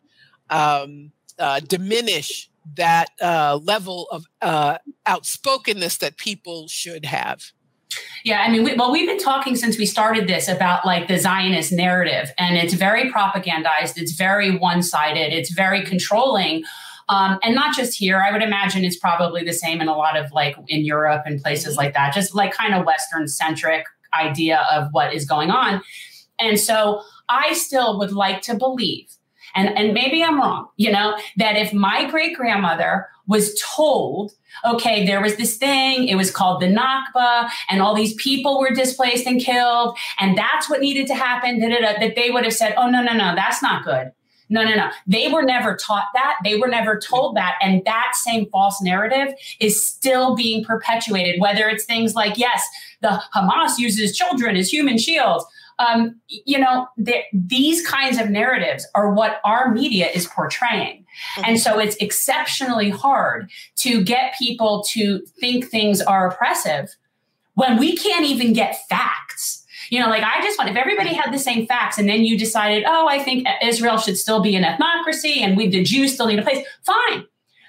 um, 0.50 1.12
uh, 1.38 1.60
diminish 1.60 2.50
that 2.76 3.10
uh, 3.22 3.60
level 3.64 4.08
of 4.12 4.26
uh, 4.42 4.78
outspokenness 5.08 5.98
that 6.00 6.18
people 6.18 6.68
should 6.68 7.06
have. 7.06 7.52
Yeah, 8.24 8.42
I 8.42 8.52
mean, 8.52 8.64
we, 8.64 8.76
well, 8.76 8.92
we've 8.92 9.08
been 9.08 9.20
talking 9.20 9.56
since 9.56 9.78
we 9.78 9.86
started 9.86 10.28
this 10.28 10.48
about 10.48 10.86
like 10.86 11.08
the 11.08 11.18
Zionist 11.18 11.72
narrative, 11.72 12.32
and 12.38 12.58
it's 12.58 12.74
very 12.74 13.12
propagandized, 13.12 13.98
it's 13.98 14.12
very 14.12 14.56
one 14.56 14.84
sided, 14.84 15.34
it's 15.34 15.52
very 15.52 15.84
controlling. 15.84 16.64
Um, 17.08 17.40
and 17.42 17.56
not 17.56 17.76
just 17.76 17.98
here, 17.98 18.22
I 18.22 18.32
would 18.32 18.44
imagine 18.44 18.84
it's 18.86 18.98
probably 18.98 19.44
the 19.44 19.54
same 19.54 19.82
in 19.82 19.88
a 19.88 19.98
lot 19.98 20.16
of 20.16 20.32
like 20.32 20.56
in 20.68 20.86
Europe 20.86 21.24
and 21.26 21.42
places 21.42 21.76
like 21.76 21.96
that, 21.96 22.14
just 22.14 22.36
like 22.36 22.54
kind 22.54 22.76
of 22.76 22.86
Western 22.86 23.28
centric 23.28 23.86
idea 24.14 24.68
of 24.72 24.90
what 24.92 25.14
is 25.14 25.26
going 25.26 25.50
on. 25.50 25.82
And 26.40 26.60
so 26.60 27.02
I 27.28 27.54
still 27.54 27.98
would 27.98 28.12
like 28.12 28.42
to 28.44 28.56
believe 28.56 29.08
and, 29.60 29.78
and 29.78 29.94
maybe 29.94 30.24
I'm 30.24 30.40
wrong, 30.40 30.70
you 30.78 30.92
know, 30.92 31.18
that 31.36 31.58
if 31.58 31.74
my 31.74 32.10
great 32.10 32.38
grandmother 32.38 33.08
was 33.28 33.60
told, 33.62 34.32
okay, 34.66 35.06
there 35.06 35.22
was 35.22 35.36
this 35.36 35.58
thing, 35.58 36.08
it 36.08 36.16
was 36.16 36.32
called 36.32 36.62
the 36.62 36.68
Nakba, 36.68 37.50
and 37.70 37.82
all 37.82 37.94
these 37.94 38.14
people 38.16 38.60
were 38.60 38.72
displaced 38.72 39.28
and 39.28 39.42
killed, 39.42 39.98
and 40.20 40.38
that's 40.38 40.70
what 40.70 40.80
needed 40.80 41.08
to 41.08 41.14
happen, 41.14 41.60
da, 41.60 41.68
da, 41.68 41.80
da, 41.80 42.00
that 42.00 42.16
they 42.16 42.32
would 42.32 42.46
have 42.46 42.54
said, 42.54 42.74
oh, 42.78 42.90
no, 42.90 43.04
no, 43.04 43.14
no, 43.14 43.36
that's 43.36 43.62
not 43.62 43.84
good. 43.84 44.12
No, 44.52 44.64
no, 44.64 44.74
no. 44.74 44.90
They 45.06 45.28
were 45.32 45.44
never 45.44 45.76
taught 45.76 46.08
that. 46.16 46.38
They 46.44 46.58
were 46.58 46.68
never 46.68 46.98
told 46.98 47.36
that. 47.36 47.56
And 47.62 47.84
that 47.86 48.14
same 48.16 48.50
false 48.50 48.82
narrative 48.82 49.36
is 49.60 49.86
still 49.86 50.36
being 50.36 50.64
perpetuated, 50.64 51.40
whether 51.40 51.68
it's 51.70 51.86
things 51.86 52.16
like, 52.16 52.36
yes, 52.36 52.66
the 53.02 53.22
Hamas 53.36 53.78
uses 53.78 54.18
children 54.18 54.56
as 54.56 54.74
human 54.74 54.98
shields 54.98 55.46
um, 55.80 56.20
you 56.28 56.60
know, 56.60 56.88
these 57.34 57.86
kinds 57.88 58.20
of 58.20 58.30
narratives 58.30 58.86
are 58.96 59.14
what 59.14 59.40
our 59.46 59.72
media 59.72 60.10
is 60.14 60.28
portraying. 60.28 61.06
Mm-hmm. 61.38 61.42
And 61.46 61.60
so 61.60 61.80
it's 61.80 61.96
exceptionally 61.98 62.90
hard 62.90 63.50
to 63.78 64.04
get 64.04 64.36
people 64.38 64.84
to 64.90 65.26
think 65.40 65.66
things 65.66 66.02
are 66.02 66.30
oppressive 66.30 66.96
when 67.56 67.78
we 67.78 67.96
can't 67.96 68.26
even 68.26 68.54
get 68.54 68.78
facts. 68.90 69.66
You 69.90 70.00
know, 70.00 70.10
like 70.10 70.24
I 70.24 70.42
just 70.42 70.60
want, 70.60 70.70
if 70.70 70.76
everybody 70.76 71.14
had 71.14 71.34
the 71.34 71.40
same 71.40 71.66
facts 71.66 71.98
and 71.98 72.08
then 72.08 72.24
you 72.24 72.38
decided, 72.38 72.84
oh, 72.86 73.08
I 73.08 73.24
think 73.24 73.48
Israel 73.64 73.98
should 73.98 74.18
still 74.18 74.42
be 74.42 74.56
an 74.56 74.64
ethnocracy 74.64 75.38
and 75.38 75.58
we, 75.58 75.68
the 75.68 75.84
Jews 75.84 76.14
still 76.14 76.28
need 76.28 76.40
a 76.40 76.44
place, 76.44 76.66
fine. 76.84 77.26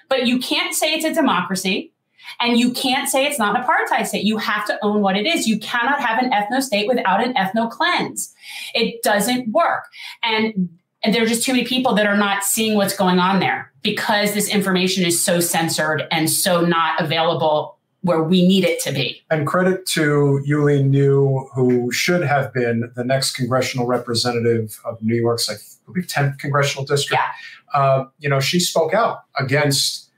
But 0.07 0.27
you 0.27 0.37
can't 0.37 0.75
say 0.75 0.93
it's 0.93 1.05
a 1.05 1.13
democracy. 1.13 1.93
And 2.39 2.59
you 2.59 2.71
can't 2.71 3.09
say 3.09 3.25
it's 3.25 3.39
not 3.39 3.55
an 3.55 3.63
apartheid 3.63 4.07
state. 4.07 4.23
You 4.23 4.37
have 4.37 4.65
to 4.67 4.77
own 4.81 5.01
what 5.01 5.17
it 5.17 5.25
is. 5.25 5.47
You 5.47 5.59
cannot 5.59 5.99
have 5.99 6.21
an 6.21 6.31
ethno 6.31 6.61
state 6.61 6.87
without 6.87 7.23
an 7.23 7.33
ethno 7.33 7.69
cleanse. 7.69 8.33
It 8.73 9.01
doesn't 9.03 9.51
work. 9.51 9.85
And, 10.23 10.69
and 11.03 11.13
there 11.13 11.23
are 11.23 11.27
just 11.27 11.43
too 11.43 11.53
many 11.53 11.65
people 11.65 11.93
that 11.95 12.05
are 12.05 12.17
not 12.17 12.43
seeing 12.43 12.75
what's 12.75 12.95
going 12.95 13.19
on 13.19 13.39
there 13.39 13.71
because 13.83 14.33
this 14.33 14.49
information 14.49 15.05
is 15.05 15.23
so 15.23 15.39
censored 15.39 16.03
and 16.11 16.29
so 16.29 16.61
not 16.61 17.01
available 17.01 17.77
where 18.01 18.23
we 18.23 18.47
need 18.47 18.63
it 18.63 18.79
to 18.81 18.91
be. 18.91 19.21
And 19.29 19.45
credit 19.45 19.85
to 19.87 20.41
Yuh-Line 20.43 20.93
who 20.93 21.91
should 21.91 22.23
have 22.23 22.53
been 22.53 22.91
the 22.95 23.03
next 23.03 23.35
congressional 23.35 23.85
representative 23.85 24.79
of 24.85 25.01
New 25.01 25.15
York's, 25.15 25.49
I 25.49 25.53
believe, 25.85 26.07
10th 26.07 26.39
congressional 26.39 26.85
district. 26.85 27.21
Yeah. 27.21 27.79
Uh, 27.79 28.05
you 28.19 28.29
know, 28.29 28.39
she 28.39 28.59
spoke 28.59 28.93
out 28.93 29.23
against. 29.37 30.09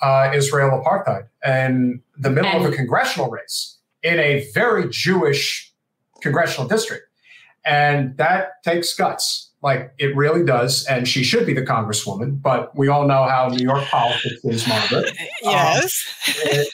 Uh, 0.00 0.32
Israel 0.34 0.82
apartheid 0.84 1.26
and 1.44 2.00
the 2.18 2.30
middle 2.30 2.50
and, 2.50 2.64
of 2.64 2.72
a 2.72 2.74
congressional 2.74 3.30
race 3.30 3.78
in 4.02 4.18
a 4.18 4.48
very 4.52 4.88
Jewish 4.88 5.72
congressional 6.20 6.68
district. 6.68 7.08
And 7.64 8.16
that 8.16 8.62
takes 8.64 8.94
guts. 8.94 9.50
Like 9.62 9.92
it 9.98 10.16
really 10.16 10.44
does. 10.44 10.84
And 10.86 11.06
she 11.06 11.22
should 11.22 11.46
be 11.46 11.54
the 11.54 11.62
congresswoman, 11.62 12.42
but 12.42 12.76
we 12.76 12.88
all 12.88 13.06
know 13.06 13.24
how 13.24 13.48
New 13.48 13.62
York 13.62 13.84
politics 13.84 14.44
is, 14.44 14.66
Margaret. 14.66 15.16
yes. 15.42 16.04
Um, 16.26 16.34
it, 16.50 16.68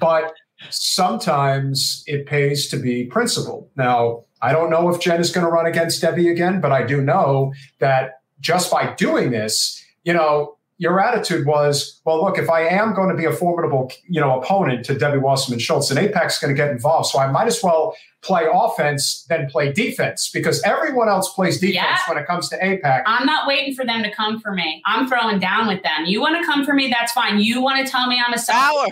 but 0.00 0.32
sometimes 0.70 2.02
it 2.06 2.26
pays 2.26 2.68
to 2.68 2.78
be 2.78 3.04
principled. 3.04 3.68
Now, 3.76 4.24
I 4.40 4.52
don't 4.52 4.70
know 4.70 4.88
if 4.88 5.00
Jen 5.00 5.20
is 5.20 5.30
going 5.30 5.44
to 5.44 5.50
run 5.50 5.66
against 5.66 6.00
Debbie 6.00 6.28
again, 6.28 6.60
but 6.60 6.72
I 6.72 6.84
do 6.84 7.02
know 7.02 7.52
that 7.80 8.20
just 8.40 8.70
by 8.70 8.94
doing 8.94 9.30
this, 9.30 9.84
you 10.04 10.12
know, 10.12 10.57
your 10.78 11.00
attitude 11.00 11.44
was, 11.44 12.00
well, 12.04 12.22
look, 12.22 12.38
if 12.38 12.48
I 12.48 12.62
am 12.62 12.94
going 12.94 13.08
to 13.08 13.16
be 13.16 13.24
a 13.24 13.32
formidable, 13.32 13.90
you 14.08 14.20
know, 14.20 14.40
opponent 14.40 14.84
to 14.86 14.94
Debbie 14.96 15.18
Wasserman 15.18 15.58
Schultz, 15.58 15.88
then 15.88 15.98
AIPAC's 15.98 16.38
going 16.38 16.54
to 16.54 16.56
get 16.56 16.70
involved. 16.70 17.08
So 17.10 17.18
I 17.18 17.30
might 17.30 17.48
as 17.48 17.60
well 17.62 17.96
play 18.22 18.46
offense 18.50 19.24
than 19.28 19.48
play 19.48 19.72
defense 19.72 20.30
because 20.32 20.62
everyone 20.62 21.08
else 21.08 21.32
plays 21.34 21.58
defense 21.58 21.74
yeah. 21.74 21.98
when 22.08 22.16
it 22.16 22.26
comes 22.26 22.48
to 22.50 22.58
AIPAC. 22.58 23.02
I'm 23.06 23.26
not 23.26 23.48
waiting 23.48 23.74
for 23.74 23.84
them 23.84 24.04
to 24.04 24.14
come 24.14 24.40
for 24.40 24.52
me. 24.52 24.80
I'm 24.86 25.08
throwing 25.08 25.40
down 25.40 25.66
with 25.66 25.82
them. 25.82 26.06
You 26.06 26.20
want 26.20 26.40
to 26.40 26.46
come 26.46 26.64
for 26.64 26.74
me? 26.74 26.88
That's 26.88 27.12
fine. 27.12 27.40
You 27.40 27.60
want 27.60 27.84
to 27.84 27.90
tell 27.90 28.06
me 28.06 28.22
I'm 28.24 28.32
a 28.32 28.38
sour? 28.38 28.86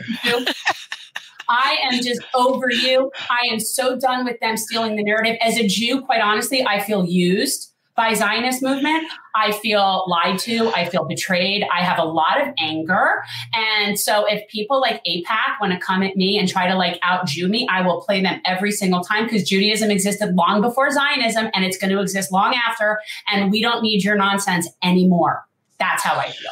I 1.49 1.77
am 1.85 2.03
just 2.03 2.23
over 2.35 2.69
you. 2.69 3.13
I 3.31 3.47
am 3.53 3.61
so 3.61 3.97
done 3.97 4.25
with 4.25 4.41
them 4.41 4.57
stealing 4.57 4.97
the 4.97 5.05
narrative. 5.05 5.37
As 5.41 5.57
a 5.57 5.69
Jew, 5.69 6.01
quite 6.01 6.21
honestly, 6.21 6.67
I 6.67 6.81
feel 6.81 7.05
used 7.05 7.73
by 7.97 8.15
Zionist 8.15 8.63
movement. 8.63 9.07
I 9.35 9.53
feel 9.53 10.05
lied 10.07 10.39
to. 10.41 10.69
I 10.75 10.89
feel 10.89 11.05
betrayed. 11.05 11.65
I 11.73 11.83
have 11.83 11.99
a 11.99 12.05
lot 12.05 12.41
of 12.41 12.49
anger. 12.59 13.23
And 13.55 13.99
so 13.99 14.27
if 14.27 14.47
people 14.49 14.81
like 14.81 15.03
AIPAC 15.05 15.61
want 15.61 15.73
to 15.73 15.79
come 15.79 16.03
at 16.03 16.17
me 16.17 16.39
and 16.39 16.49
try 16.49 16.69
to 16.69 16.75
like 16.75 16.99
out 17.03 17.27
Jew 17.27 17.49
me, 17.49 17.67
I 17.71 17.83
will 17.83 18.03
play 18.03 18.23
them 18.23 18.41
every 18.45 18.71
single 18.71 19.03
time 19.03 19.25
because 19.25 19.43
Judaism 19.45 19.91
existed 19.91 20.35
long 20.37 20.61
before 20.61 20.91
Zionism 20.91 21.49
and 21.55 21.65
it's 21.65 21.79
going 21.79 21.91
to 21.91 22.01
exist 22.01 22.31
long 22.31 22.55
after. 22.55 23.01
And 23.29 23.51
we 23.51 23.61
don't 23.61 23.83
need 23.83 24.05
your 24.05 24.17
nonsense 24.17 24.69
anymore. 24.83 25.47
That's 25.79 26.03
how 26.03 26.17
I 26.17 26.31
feel. 26.31 26.51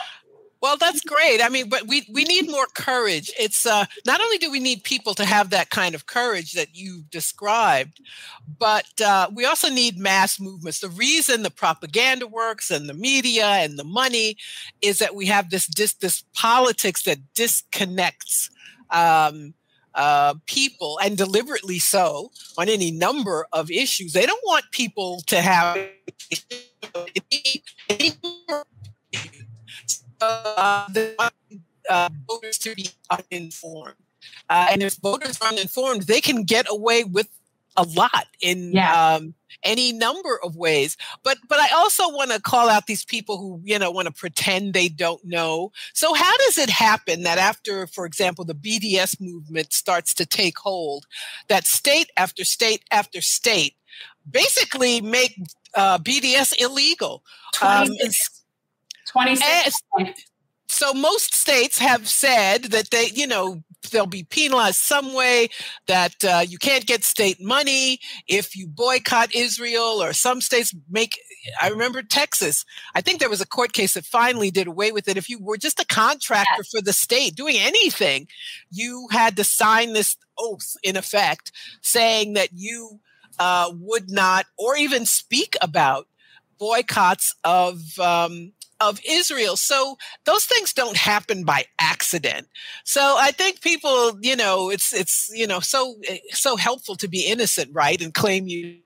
Well, 0.64 0.78
that's 0.78 1.02
great. 1.02 1.42
I 1.42 1.50
mean, 1.50 1.68
but 1.68 1.86
we, 1.86 2.06
we 2.10 2.24
need 2.24 2.50
more 2.50 2.64
courage. 2.74 3.30
It's 3.38 3.66
uh, 3.66 3.84
not 4.06 4.22
only 4.22 4.38
do 4.38 4.50
we 4.50 4.60
need 4.60 4.82
people 4.82 5.12
to 5.12 5.26
have 5.26 5.50
that 5.50 5.68
kind 5.68 5.94
of 5.94 6.06
courage 6.06 6.54
that 6.54 6.74
you 6.74 7.02
described, 7.10 8.00
but 8.58 8.86
uh, 9.04 9.28
we 9.34 9.44
also 9.44 9.68
need 9.68 9.98
mass 9.98 10.40
movements. 10.40 10.80
The 10.80 10.88
reason 10.88 11.42
the 11.42 11.50
propaganda 11.50 12.26
works 12.26 12.70
and 12.70 12.88
the 12.88 12.94
media 12.94 13.44
and 13.44 13.78
the 13.78 13.84
money 13.84 14.38
is 14.80 15.00
that 15.00 15.14
we 15.14 15.26
have 15.26 15.50
this 15.50 15.66
this, 15.66 15.92
this 15.92 16.24
politics 16.32 17.02
that 17.02 17.18
disconnects 17.34 18.48
um, 18.88 19.52
uh, 19.94 20.32
people 20.46 20.98
and 21.04 21.18
deliberately 21.18 21.78
so 21.78 22.30
on 22.56 22.70
any 22.70 22.90
number 22.90 23.46
of 23.52 23.70
issues. 23.70 24.14
They 24.14 24.24
don't 24.24 24.40
want 24.46 24.64
people 24.72 25.20
to 25.26 25.42
have 25.42 25.76
uh, 30.24 30.86
the 30.88 31.14
uh, 31.90 32.08
voters 32.28 32.58
to 32.58 32.74
be 32.74 32.88
uninformed. 33.10 33.94
Uh, 34.48 34.68
and 34.70 34.82
if 34.82 34.94
voters 34.96 35.38
are 35.40 35.48
uninformed, 35.48 36.02
they 36.02 36.20
can 36.20 36.44
get 36.44 36.66
away 36.68 37.04
with 37.04 37.28
a 37.76 37.82
lot 37.82 38.26
in 38.40 38.72
Yeah. 38.72 39.14
um, 39.16 39.34
any 39.62 39.92
number 39.92 40.38
of 40.42 40.56
ways. 40.56 40.96
But 41.22 41.38
but 41.48 41.58
I 41.58 41.68
also 41.74 42.08
want 42.08 42.30
to 42.30 42.40
call 42.40 42.68
out 42.68 42.86
these 42.86 43.04
people 43.04 43.36
who 43.38 43.60
you 43.64 43.78
know 43.78 43.90
want 43.90 44.06
to 44.06 44.12
pretend 44.14 44.72
they 44.74 44.88
don't 44.88 45.24
know. 45.24 45.72
So 45.92 46.14
how 46.14 46.36
does 46.38 46.58
it 46.58 46.70
happen 46.70 47.22
that 47.24 47.38
after, 47.38 47.86
for 47.86 48.06
example, 48.06 48.44
the 48.44 48.54
BDS 48.54 49.20
movement 49.20 49.72
starts 49.72 50.14
to 50.14 50.26
take 50.26 50.58
hold, 50.58 51.06
that 51.48 51.66
state 51.66 52.10
after 52.16 52.44
state 52.44 52.84
after 52.90 53.20
state 53.20 53.74
basically 54.30 55.00
make 55.00 55.36
uh, 55.74 55.98
BDS 55.98 56.54
illegal? 56.60 57.24
Um, 57.60 57.88
26, 59.14 59.80
26 59.94 60.16
and- 60.18 60.24
so 60.68 60.92
most 60.92 61.34
states 61.34 61.78
have 61.78 62.08
said 62.08 62.64
that 62.64 62.90
they, 62.90 63.08
you 63.14 63.28
know, 63.28 63.62
they'll 63.92 64.06
be 64.06 64.24
penalized 64.24 64.78
some 64.78 65.14
way, 65.14 65.48
that 65.86 66.24
uh, 66.24 66.42
you 66.44 66.58
can't 66.58 66.84
get 66.86 67.04
state 67.04 67.40
money 67.40 68.00
if 68.26 68.56
you 68.56 68.66
boycott 68.66 69.32
Israel, 69.34 70.02
or 70.02 70.12
some 70.12 70.40
states 70.40 70.74
make. 70.90 71.20
I 71.62 71.68
remember 71.68 72.02
Texas. 72.02 72.64
I 72.94 73.02
think 73.02 73.20
there 73.20 73.30
was 73.30 73.40
a 73.42 73.46
court 73.46 73.72
case 73.72 73.94
that 73.94 74.04
finally 74.04 74.50
did 74.50 74.66
away 74.66 74.90
with 74.90 75.06
it. 75.06 75.16
If 75.16 75.28
you 75.28 75.38
were 75.38 75.58
just 75.58 75.78
a 75.78 75.86
contractor 75.86 76.64
for 76.64 76.80
the 76.82 76.92
state 76.92 77.36
doing 77.36 77.56
anything, 77.56 78.26
you 78.72 79.06
had 79.12 79.36
to 79.36 79.44
sign 79.44 79.92
this 79.92 80.16
oath, 80.38 80.74
in 80.82 80.96
effect, 80.96 81.52
saying 81.82 82.32
that 82.32 82.48
you 82.52 82.98
uh, 83.38 83.70
would 83.78 84.10
not, 84.10 84.46
or 84.58 84.76
even 84.76 85.06
speak 85.06 85.54
about 85.62 86.08
boycotts 86.58 87.34
of 87.44 87.80
um, 88.00 88.52
of 88.88 89.00
Israel. 89.06 89.56
So 89.56 89.96
those 90.24 90.44
things 90.44 90.72
don't 90.72 90.96
happen 90.96 91.44
by 91.44 91.64
accident. 91.78 92.48
So 92.84 93.16
I 93.18 93.30
think 93.30 93.60
people, 93.60 94.18
you 94.20 94.36
know, 94.36 94.70
it's 94.70 94.92
it's 94.92 95.30
you 95.32 95.46
know 95.46 95.60
so 95.60 95.96
so 96.30 96.56
helpful 96.56 96.96
to 96.96 97.08
be 97.08 97.26
innocent, 97.26 97.70
right, 97.72 98.00
and 98.00 98.12
claim 98.14 98.46
you. 98.46 98.78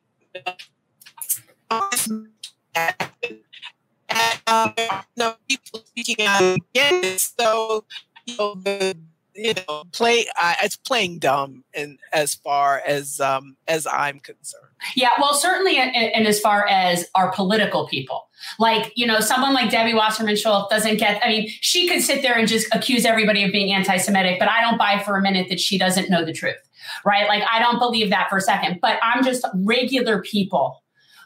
And, 4.10 4.40
uh, 4.46 4.72
you 4.76 4.88
know, 5.16 5.34
people 5.48 5.80
speaking 5.84 6.24
out 6.26 6.58
against 6.74 7.38
so 7.38 7.84
you 8.26 8.36
know 8.38 8.54
the 8.54 8.96
you 9.34 9.54
know 9.54 9.84
play 9.92 10.26
uh, 10.40 10.54
it's 10.62 10.76
playing 10.76 11.18
dumb 11.18 11.64
and 11.74 11.98
as 12.12 12.34
far 12.34 12.82
as 12.86 13.20
um 13.20 13.56
as 13.66 13.86
i'm 13.86 14.18
concerned 14.20 14.67
Yeah, 14.94 15.10
well, 15.20 15.34
certainly, 15.34 15.76
in, 15.78 15.88
in 15.90 16.26
as 16.26 16.40
far 16.40 16.66
as 16.68 17.06
our 17.14 17.32
political 17.32 17.86
people, 17.88 18.28
like 18.58 18.92
you 18.94 19.06
know, 19.06 19.20
someone 19.20 19.54
like 19.54 19.70
Debbie 19.70 19.94
Wasserman 19.94 20.36
Schultz 20.36 20.72
doesn't 20.72 20.98
get. 20.98 21.20
I 21.24 21.28
mean, 21.28 21.48
she 21.60 21.88
could 21.88 22.02
sit 22.02 22.22
there 22.22 22.36
and 22.38 22.46
just 22.46 22.66
accuse 22.74 23.04
everybody 23.04 23.42
of 23.44 23.52
being 23.52 23.72
anti-Semitic, 23.72 24.38
but 24.38 24.48
I 24.48 24.60
don't 24.60 24.78
buy 24.78 25.02
for 25.04 25.16
a 25.16 25.22
minute 25.22 25.48
that 25.48 25.60
she 25.60 25.78
doesn't 25.78 26.10
know 26.10 26.24
the 26.24 26.32
truth, 26.32 26.56
right? 27.04 27.26
Like, 27.28 27.42
I 27.50 27.58
don't 27.58 27.78
believe 27.78 28.10
that 28.10 28.28
for 28.28 28.38
a 28.38 28.40
second. 28.40 28.78
But 28.80 28.98
I'm 29.02 29.24
just 29.24 29.44
regular 29.54 30.22
people 30.22 30.82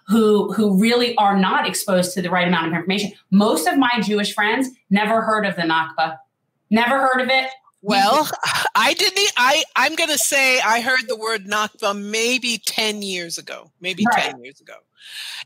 who 0.08 0.52
who 0.52 0.80
really 0.80 1.14
are 1.16 1.36
not 1.36 1.66
exposed 1.66 2.14
to 2.14 2.22
the 2.22 2.30
right 2.30 2.48
amount 2.48 2.66
of 2.68 2.72
information. 2.72 3.12
Most 3.30 3.66
of 3.66 3.78
my 3.78 4.00
Jewish 4.02 4.34
friends 4.34 4.68
never 4.90 5.22
heard 5.22 5.46
of 5.46 5.56
the 5.56 5.62
Nakba, 5.62 6.16
never 6.70 6.98
heard 7.00 7.20
of 7.20 7.28
it. 7.28 7.48
Well, 7.82 8.28
I 8.74 8.94
didn't. 8.94 9.32
I 9.36 9.64
I'm 9.76 9.94
going 9.96 10.10
to 10.10 10.18
say 10.18 10.60
I 10.60 10.80
heard 10.80 11.08
the 11.08 11.16
word 11.16 11.46
Nakba 11.46 11.98
maybe 12.00 12.58
ten 12.64 13.02
years 13.02 13.38
ago, 13.38 13.70
maybe 13.80 14.04
Right. 14.06 14.22
ten 14.32 14.42
years 14.42 14.60
ago, 14.60 14.74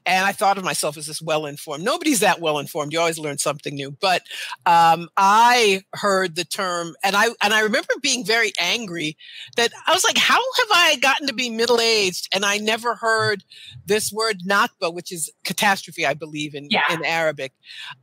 and 0.04 0.24
I 0.24 0.32
thought 0.32 0.58
of 0.58 0.64
myself 0.64 0.96
as 0.96 1.06
this 1.06 1.22
well 1.22 1.46
informed. 1.46 1.84
Nobody's 1.84 2.20
that 2.20 2.40
well 2.40 2.58
informed. 2.58 2.92
You 2.92 3.00
always 3.00 3.18
learn 3.18 3.38
something 3.38 3.74
new. 3.74 3.90
But 3.90 4.22
um, 4.66 5.08
I 5.16 5.82
heard 5.94 6.36
the 6.36 6.44
term, 6.44 6.94
and 7.02 7.16
I 7.16 7.26
and 7.42 7.54
I 7.54 7.60
remember 7.60 7.94
being 8.02 8.24
very 8.24 8.52
angry 8.60 9.16
that 9.56 9.72
I 9.86 9.92
was 9.94 10.04
like, 10.04 10.18
how 10.18 10.34
have 10.58 10.68
I 10.72 10.96
gotten 10.96 11.26
to 11.26 11.34
be 11.34 11.50
middle 11.50 11.80
aged 11.80 12.28
and 12.32 12.44
I 12.44 12.58
never 12.58 12.94
heard 12.94 13.44
this 13.86 14.12
word 14.12 14.40
Nakba, 14.48 14.92
which 14.92 15.12
is 15.12 15.30
catastrophe, 15.44 16.06
I 16.06 16.14
believe 16.14 16.54
in 16.54 16.68
Yeah. 16.70 16.82
in 16.92 17.04
Arabic. 17.04 17.52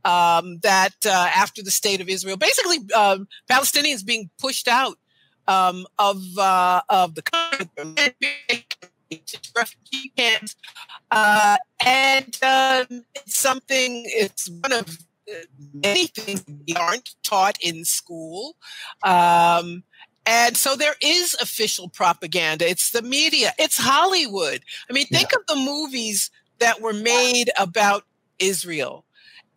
Um, 0.04 0.58
that 0.62 0.94
uh, 1.06 1.10
after 1.34 1.62
the 1.62 1.70
state 1.70 2.00
of 2.00 2.08
Israel, 2.08 2.36
basically 2.36 2.78
um, 2.94 3.28
Palestinians 3.50 4.04
being 4.04 4.30
pushed 4.38 4.68
out 4.68 4.98
um, 5.46 5.86
of 5.98 6.22
uh, 6.38 6.80
of 6.88 7.14
the 7.14 7.22
country, 7.22 8.14
refugee 9.56 10.12
camps, 10.16 10.56
uh, 11.10 11.56
and 11.84 12.36
um, 12.42 13.04
it's 13.14 13.36
something. 13.36 14.04
It's 14.06 14.48
one 14.48 14.72
of 14.72 14.98
uh, 15.30 15.34
many 15.72 16.06
things 16.06 16.44
we 16.66 16.74
aren't 16.74 17.10
taught 17.22 17.58
in 17.60 17.84
school. 17.84 18.56
Um, 19.02 19.84
and 20.26 20.56
so 20.56 20.74
there 20.74 20.94
is 21.02 21.36
official 21.40 21.88
propaganda. 21.88 22.68
It's 22.68 22.90
the 22.90 23.02
media. 23.02 23.52
It's 23.58 23.76
Hollywood. 23.78 24.62
I 24.88 24.92
mean, 24.92 25.06
think 25.06 25.32
of 25.34 25.46
the 25.46 25.56
movies 25.56 26.30
that 26.60 26.80
were 26.80 26.94
made 26.94 27.50
about 27.58 28.04
Israel. 28.38 29.04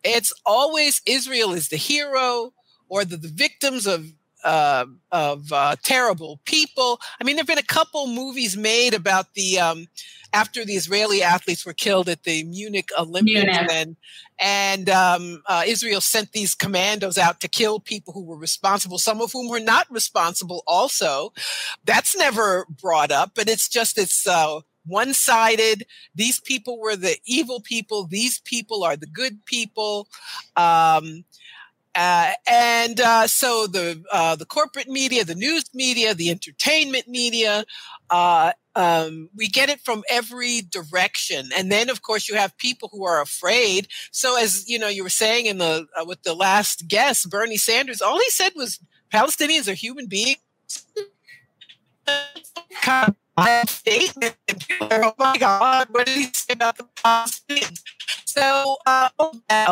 It's 0.04 0.32
always 0.44 1.00
Israel 1.06 1.52
is 1.52 1.68
the 1.68 1.76
hero 1.76 2.52
or 2.88 3.04
the, 3.04 3.16
the 3.16 3.28
victims 3.28 3.86
of 3.86 4.12
uh, 4.44 4.86
of 5.12 5.52
uh, 5.52 5.76
terrible 5.82 6.40
people. 6.44 7.00
I 7.20 7.24
mean, 7.24 7.36
there've 7.36 7.46
been 7.46 7.58
a 7.58 7.62
couple 7.62 8.06
movies 8.06 8.56
made 8.56 8.94
about 8.94 9.34
the 9.34 9.58
um, 9.58 9.86
after 10.32 10.64
the 10.64 10.74
Israeli 10.74 11.22
athletes 11.22 11.64
were 11.64 11.72
killed 11.72 12.08
at 12.08 12.24
the 12.24 12.44
Munich 12.44 12.90
Olympics, 12.98 13.32
Munich. 13.32 13.70
and 13.70 13.96
and 14.38 14.90
um, 14.90 15.42
uh, 15.46 15.64
Israel 15.66 16.00
sent 16.00 16.32
these 16.32 16.54
commandos 16.54 17.18
out 17.18 17.40
to 17.40 17.48
kill 17.48 17.80
people 17.80 18.12
who 18.12 18.24
were 18.24 18.36
responsible, 18.36 18.98
some 18.98 19.20
of 19.20 19.32
whom 19.32 19.48
were 19.48 19.60
not 19.60 19.86
responsible. 19.90 20.62
Also, 20.66 21.32
that's 21.84 22.16
never 22.16 22.66
brought 22.68 23.10
up, 23.10 23.32
but 23.34 23.48
it's 23.48 23.68
just 23.68 23.98
it's. 23.98 24.26
Uh, 24.26 24.60
one 24.88 25.12
sided. 25.12 25.84
These 26.14 26.40
people 26.40 26.80
were 26.80 26.96
the 26.96 27.16
evil 27.26 27.60
people. 27.60 28.06
These 28.06 28.40
people 28.40 28.82
are 28.82 28.96
the 28.96 29.06
good 29.06 29.44
people. 29.44 30.08
Um, 30.56 31.24
uh, 31.98 32.30
and 32.48 33.00
uh, 33.00 33.26
so 33.26 33.66
the 33.66 34.04
uh, 34.12 34.36
the 34.36 34.44
corporate 34.44 34.86
media, 34.86 35.24
the 35.24 35.34
news 35.34 35.64
media, 35.74 36.14
the 36.14 36.30
entertainment 36.30 37.08
media, 37.08 37.64
uh, 38.08 38.52
um, 38.76 39.28
we 39.34 39.48
get 39.48 39.68
it 39.68 39.80
from 39.80 40.04
every 40.08 40.60
direction. 40.60 41.48
And 41.56 41.72
then, 41.72 41.90
of 41.90 42.02
course, 42.02 42.28
you 42.28 42.36
have 42.36 42.56
people 42.56 42.88
who 42.92 43.04
are 43.04 43.20
afraid. 43.20 43.88
So, 44.12 44.38
as 44.38 44.68
you 44.68 44.78
know, 44.78 44.86
you 44.86 45.02
were 45.02 45.08
saying 45.08 45.46
in 45.46 45.58
the 45.58 45.88
uh, 46.00 46.04
with 46.04 46.22
the 46.22 46.34
last 46.34 46.86
guest, 46.86 47.28
Bernie 47.30 47.56
Sanders, 47.56 48.00
all 48.00 48.18
he 48.18 48.30
said 48.30 48.52
was 48.54 48.78
Palestinians 49.12 49.66
are 49.66 49.74
human 49.74 50.06
beings. 50.06 50.38
Statement. 53.66 54.36
Oh 54.80 55.14
my 55.18 55.36
God, 55.36 55.88
what 55.90 56.06
did 56.06 56.16
he 56.16 56.30
say 56.32 56.52
about 56.52 56.76
the 56.76 56.84
Palestinians? 57.04 57.82
So 58.28 58.76
uh, 58.84 59.08
that 59.48 59.70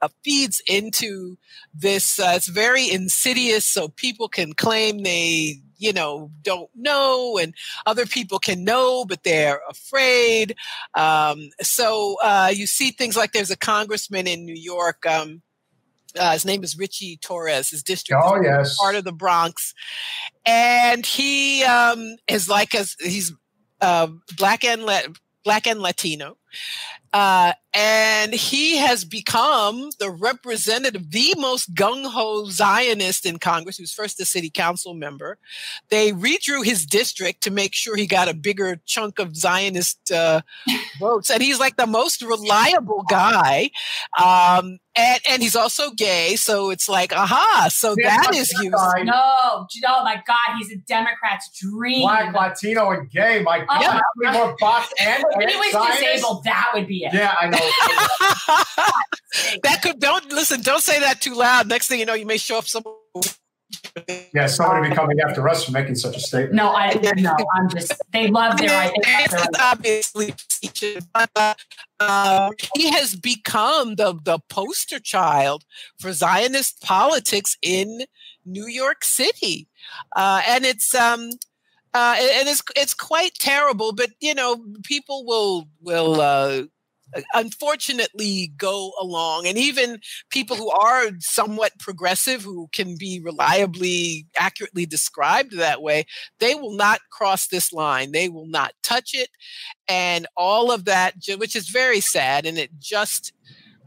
uh, 0.00 0.08
feeds 0.24 0.62
into 0.66 1.36
this. 1.74 2.18
Uh, 2.18 2.32
it's 2.34 2.48
very 2.48 2.90
insidious, 2.90 3.66
so 3.66 3.88
people 3.88 4.26
can 4.26 4.54
claim 4.54 5.02
they, 5.02 5.60
you 5.76 5.92
know, 5.92 6.30
don't 6.40 6.70
know, 6.74 7.36
and 7.36 7.52
other 7.84 8.06
people 8.06 8.38
can 8.38 8.64
know, 8.64 9.04
but 9.04 9.22
they're 9.22 9.60
afraid. 9.68 10.56
Um, 10.94 11.50
so 11.60 12.16
uh, 12.24 12.50
you 12.50 12.66
see 12.66 12.90
things 12.90 13.18
like 13.18 13.32
there's 13.32 13.50
a 13.50 13.56
congressman 13.56 14.26
in 14.26 14.46
New 14.46 14.56
York. 14.56 15.04
Um, 15.04 15.42
uh, 16.18 16.32
his 16.32 16.46
name 16.46 16.64
is 16.64 16.78
Richie 16.78 17.18
Torres. 17.18 17.68
His 17.68 17.82
district 17.82 18.22
Oh 18.24 18.36
is 18.36 18.46
yes. 18.46 18.78
part 18.78 18.94
of 18.94 19.04
the 19.04 19.12
Bronx, 19.12 19.74
and 20.46 21.04
he 21.04 21.64
um, 21.64 22.16
is 22.28 22.48
like 22.48 22.72
a 22.72 22.86
he's 22.98 23.30
uh, 23.82 24.06
black 24.38 24.64
and 24.64 24.84
La- 24.84 25.12
black 25.44 25.66
and 25.66 25.80
Latino, 25.80 26.38
uh, 27.12 27.52
and 27.74 28.32
he 28.34 28.76
has 28.76 29.04
become 29.04 29.90
the 29.98 30.10
representative, 30.10 31.10
the 31.10 31.34
most 31.38 31.74
gung 31.74 32.04
ho 32.04 32.46
Zionist 32.46 33.26
in 33.26 33.38
Congress. 33.38 33.76
He 33.76 33.82
was 33.82 33.92
first 33.92 34.20
a 34.20 34.24
city 34.24 34.50
council 34.50 34.94
member. 34.94 35.38
They 35.88 36.12
redrew 36.12 36.64
his 36.64 36.84
district 36.86 37.42
to 37.44 37.50
make 37.50 37.74
sure 37.74 37.96
he 37.96 38.06
got 38.06 38.28
a 38.28 38.34
bigger 38.34 38.80
chunk 38.86 39.18
of 39.18 39.36
Zionist 39.36 40.10
uh, 40.12 40.40
votes, 40.98 41.30
and 41.30 41.42
he's 41.42 41.58
like 41.60 41.76
the 41.76 41.86
most 41.86 42.22
reliable 42.22 43.04
guy. 43.08 43.70
Um, 44.20 44.78
and, 44.96 45.20
and 45.30 45.40
he's 45.42 45.54
also 45.54 45.92
gay, 45.92 46.34
so 46.34 46.70
it's 46.70 46.88
like, 46.88 47.12
aha! 47.12 47.68
So 47.70 47.94
Yeah, 47.96 48.08
that 48.08 48.26
but 48.30 48.36
is 48.36 48.48
that 48.50 48.64
used. 48.64 48.74
guy- 48.76 49.02
No, 49.04 49.12
oh 49.14 50.04
my 50.04 50.20
God, 50.26 50.56
he's 50.58 50.72
a 50.72 50.76
Democrat's 50.88 51.48
dream. 51.60 52.02
Black, 52.02 52.34
Latino, 52.34 52.90
and 52.90 53.08
gay. 53.08 53.40
My 53.42 53.60
God, 53.64 53.80
Yeah. 53.80 53.92
how 53.92 54.00
many 54.16 54.36
more 54.38 54.56
box 54.58 54.92
and 55.00 55.24
if 55.38 55.50
he 55.50 55.56
was 55.56 55.72
Zionists? 56.42 56.44
that 56.44 56.70
would 56.74 56.86
be 56.86 57.04
it. 57.04 57.12
Yeah, 57.12 57.34
I 57.38 57.48
know. 57.48 57.58
that 59.62 59.80
could 59.82 60.00
don't 60.00 60.32
listen. 60.32 60.60
Don't 60.60 60.82
say 60.82 60.98
that 61.00 61.20
too 61.20 61.34
loud. 61.34 61.68
Next 61.68 61.88
thing 61.88 62.00
you 62.00 62.06
know, 62.06 62.14
you 62.14 62.26
may 62.26 62.38
show 62.38 62.58
up 62.58 62.66
some. 62.66 62.82
yeah, 64.34 64.46
somebody 64.46 64.80
will 64.80 64.90
be 64.90 64.94
coming 64.94 65.20
after 65.20 65.48
us 65.48 65.64
for 65.64 65.72
making 65.72 65.94
such 65.94 66.16
a 66.16 66.20
statement. 66.20 66.54
No, 66.54 66.70
I 66.70 66.94
no, 67.16 67.36
I'm 67.56 67.68
just 67.68 67.92
they 68.12 68.28
love 68.28 68.58
their 68.58 68.70
I 68.70 68.88
think 68.88 69.30
This 69.30 69.46
obviously 69.60 70.34
but, 71.14 71.30
uh, 71.36 71.54
uh, 72.00 72.50
he 72.74 72.90
has 72.90 73.14
become 73.14 73.94
the 73.94 74.18
the 74.24 74.38
poster 74.48 74.98
child 74.98 75.64
for 75.98 76.12
Zionist 76.12 76.82
politics 76.82 77.56
in 77.62 78.02
New 78.44 78.66
York 78.66 79.04
City, 79.04 79.68
uh, 80.16 80.42
and 80.46 80.64
it's 80.64 80.94
um, 80.94 81.30
uh, 81.94 82.16
and 82.18 82.48
it's 82.48 82.62
it's 82.76 82.94
quite 82.94 83.34
terrible. 83.34 83.92
But 83.92 84.10
you 84.20 84.34
know, 84.34 84.64
people 84.84 85.24
will 85.24 85.68
will 85.80 86.20
uh, 86.20 86.62
unfortunately 87.34 88.52
go 88.56 88.92
along 89.00 89.46
and 89.46 89.58
even 89.58 89.98
people 90.30 90.56
who 90.56 90.70
are 90.70 91.10
somewhat 91.18 91.72
progressive 91.78 92.42
who 92.42 92.68
can 92.72 92.96
be 92.96 93.20
reliably 93.20 94.26
accurately 94.38 94.86
described 94.86 95.56
that 95.56 95.82
way 95.82 96.04
they 96.38 96.54
will 96.54 96.74
not 96.74 97.00
cross 97.10 97.48
this 97.48 97.72
line 97.72 98.12
they 98.12 98.28
will 98.28 98.46
not 98.46 98.72
touch 98.84 99.10
it 99.12 99.28
and 99.88 100.26
all 100.36 100.70
of 100.70 100.84
that 100.84 101.14
which 101.36 101.56
is 101.56 101.68
very 101.68 102.00
sad 102.00 102.46
and 102.46 102.58
it 102.58 102.70
just 102.78 103.32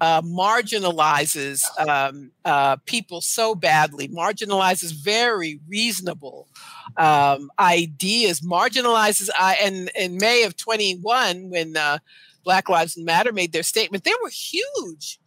uh, 0.01 0.22
marginalizes 0.22 1.64
um, 1.88 2.30
uh, 2.43 2.75
people 2.85 3.22
so 3.22 3.56
badly, 3.56 4.09
marginalizes 4.09 4.91
very 4.91 5.61
reasonable 5.69 6.49
um, 6.97 7.49
ideas, 7.59 8.41
marginalizes. 8.41 9.30
I. 9.38 9.55
and 9.61 9.89
in 9.95 10.17
May 10.17 10.43
of 10.43 10.57
21, 10.57 11.49
when 11.49 11.77
uh, 11.77 11.99
Black 12.43 12.69
Lives 12.69 12.97
Matter 12.97 13.31
made 13.31 13.53
their 13.53 13.63
statement, 13.63 14.03
there 14.03 14.15
were 14.22 14.30
huge 14.30 15.19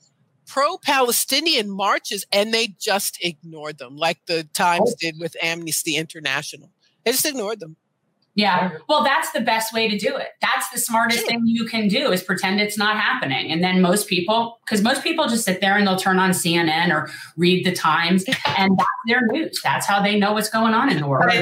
pro 0.46 0.78
Palestinian 0.78 1.70
marches 1.70 2.24
and 2.32 2.54
they 2.54 2.68
just 2.80 3.18
ignored 3.20 3.78
them, 3.78 3.96
like 3.96 4.18
the 4.26 4.44
Times 4.54 4.92
oh. 4.92 4.96
did 4.98 5.16
with 5.18 5.36
Amnesty 5.42 5.96
International. 5.96 6.70
They 7.04 7.12
just 7.12 7.26
ignored 7.26 7.60
them. 7.60 7.76
Yeah. 8.36 8.72
Well, 8.88 9.02
that's 9.02 9.32
the 9.32 9.40
best 9.40 9.72
way 9.72 9.88
to 9.88 9.98
do 9.98 10.14
it. 10.14 10.28
That's 10.40 10.68
the 10.70 10.78
smartest 10.78 11.26
thing 11.26 11.42
you 11.46 11.64
can 11.64 11.88
do 11.88 12.12
is 12.12 12.22
pretend 12.22 12.60
it's 12.60 12.78
not 12.78 12.96
happening. 12.96 13.50
And 13.50 13.64
then 13.64 13.80
most 13.80 14.08
people, 14.08 14.60
because 14.64 14.82
most 14.82 15.02
people 15.02 15.26
just 15.26 15.44
sit 15.44 15.60
there 15.60 15.76
and 15.76 15.86
they'll 15.86 15.96
turn 15.96 16.18
on 16.18 16.30
CNN 16.30 16.94
or 16.94 17.10
read 17.36 17.64
the 17.64 17.72
Times 17.72 18.24
and 18.58 18.78
that's 18.78 18.88
their 19.08 19.26
news. 19.28 19.60
That's 19.64 19.86
how 19.86 20.02
they 20.02 20.18
know 20.18 20.34
what's 20.34 20.50
going 20.50 20.74
on 20.74 20.90
in 20.90 21.00
the 21.00 21.08
world 21.08 21.32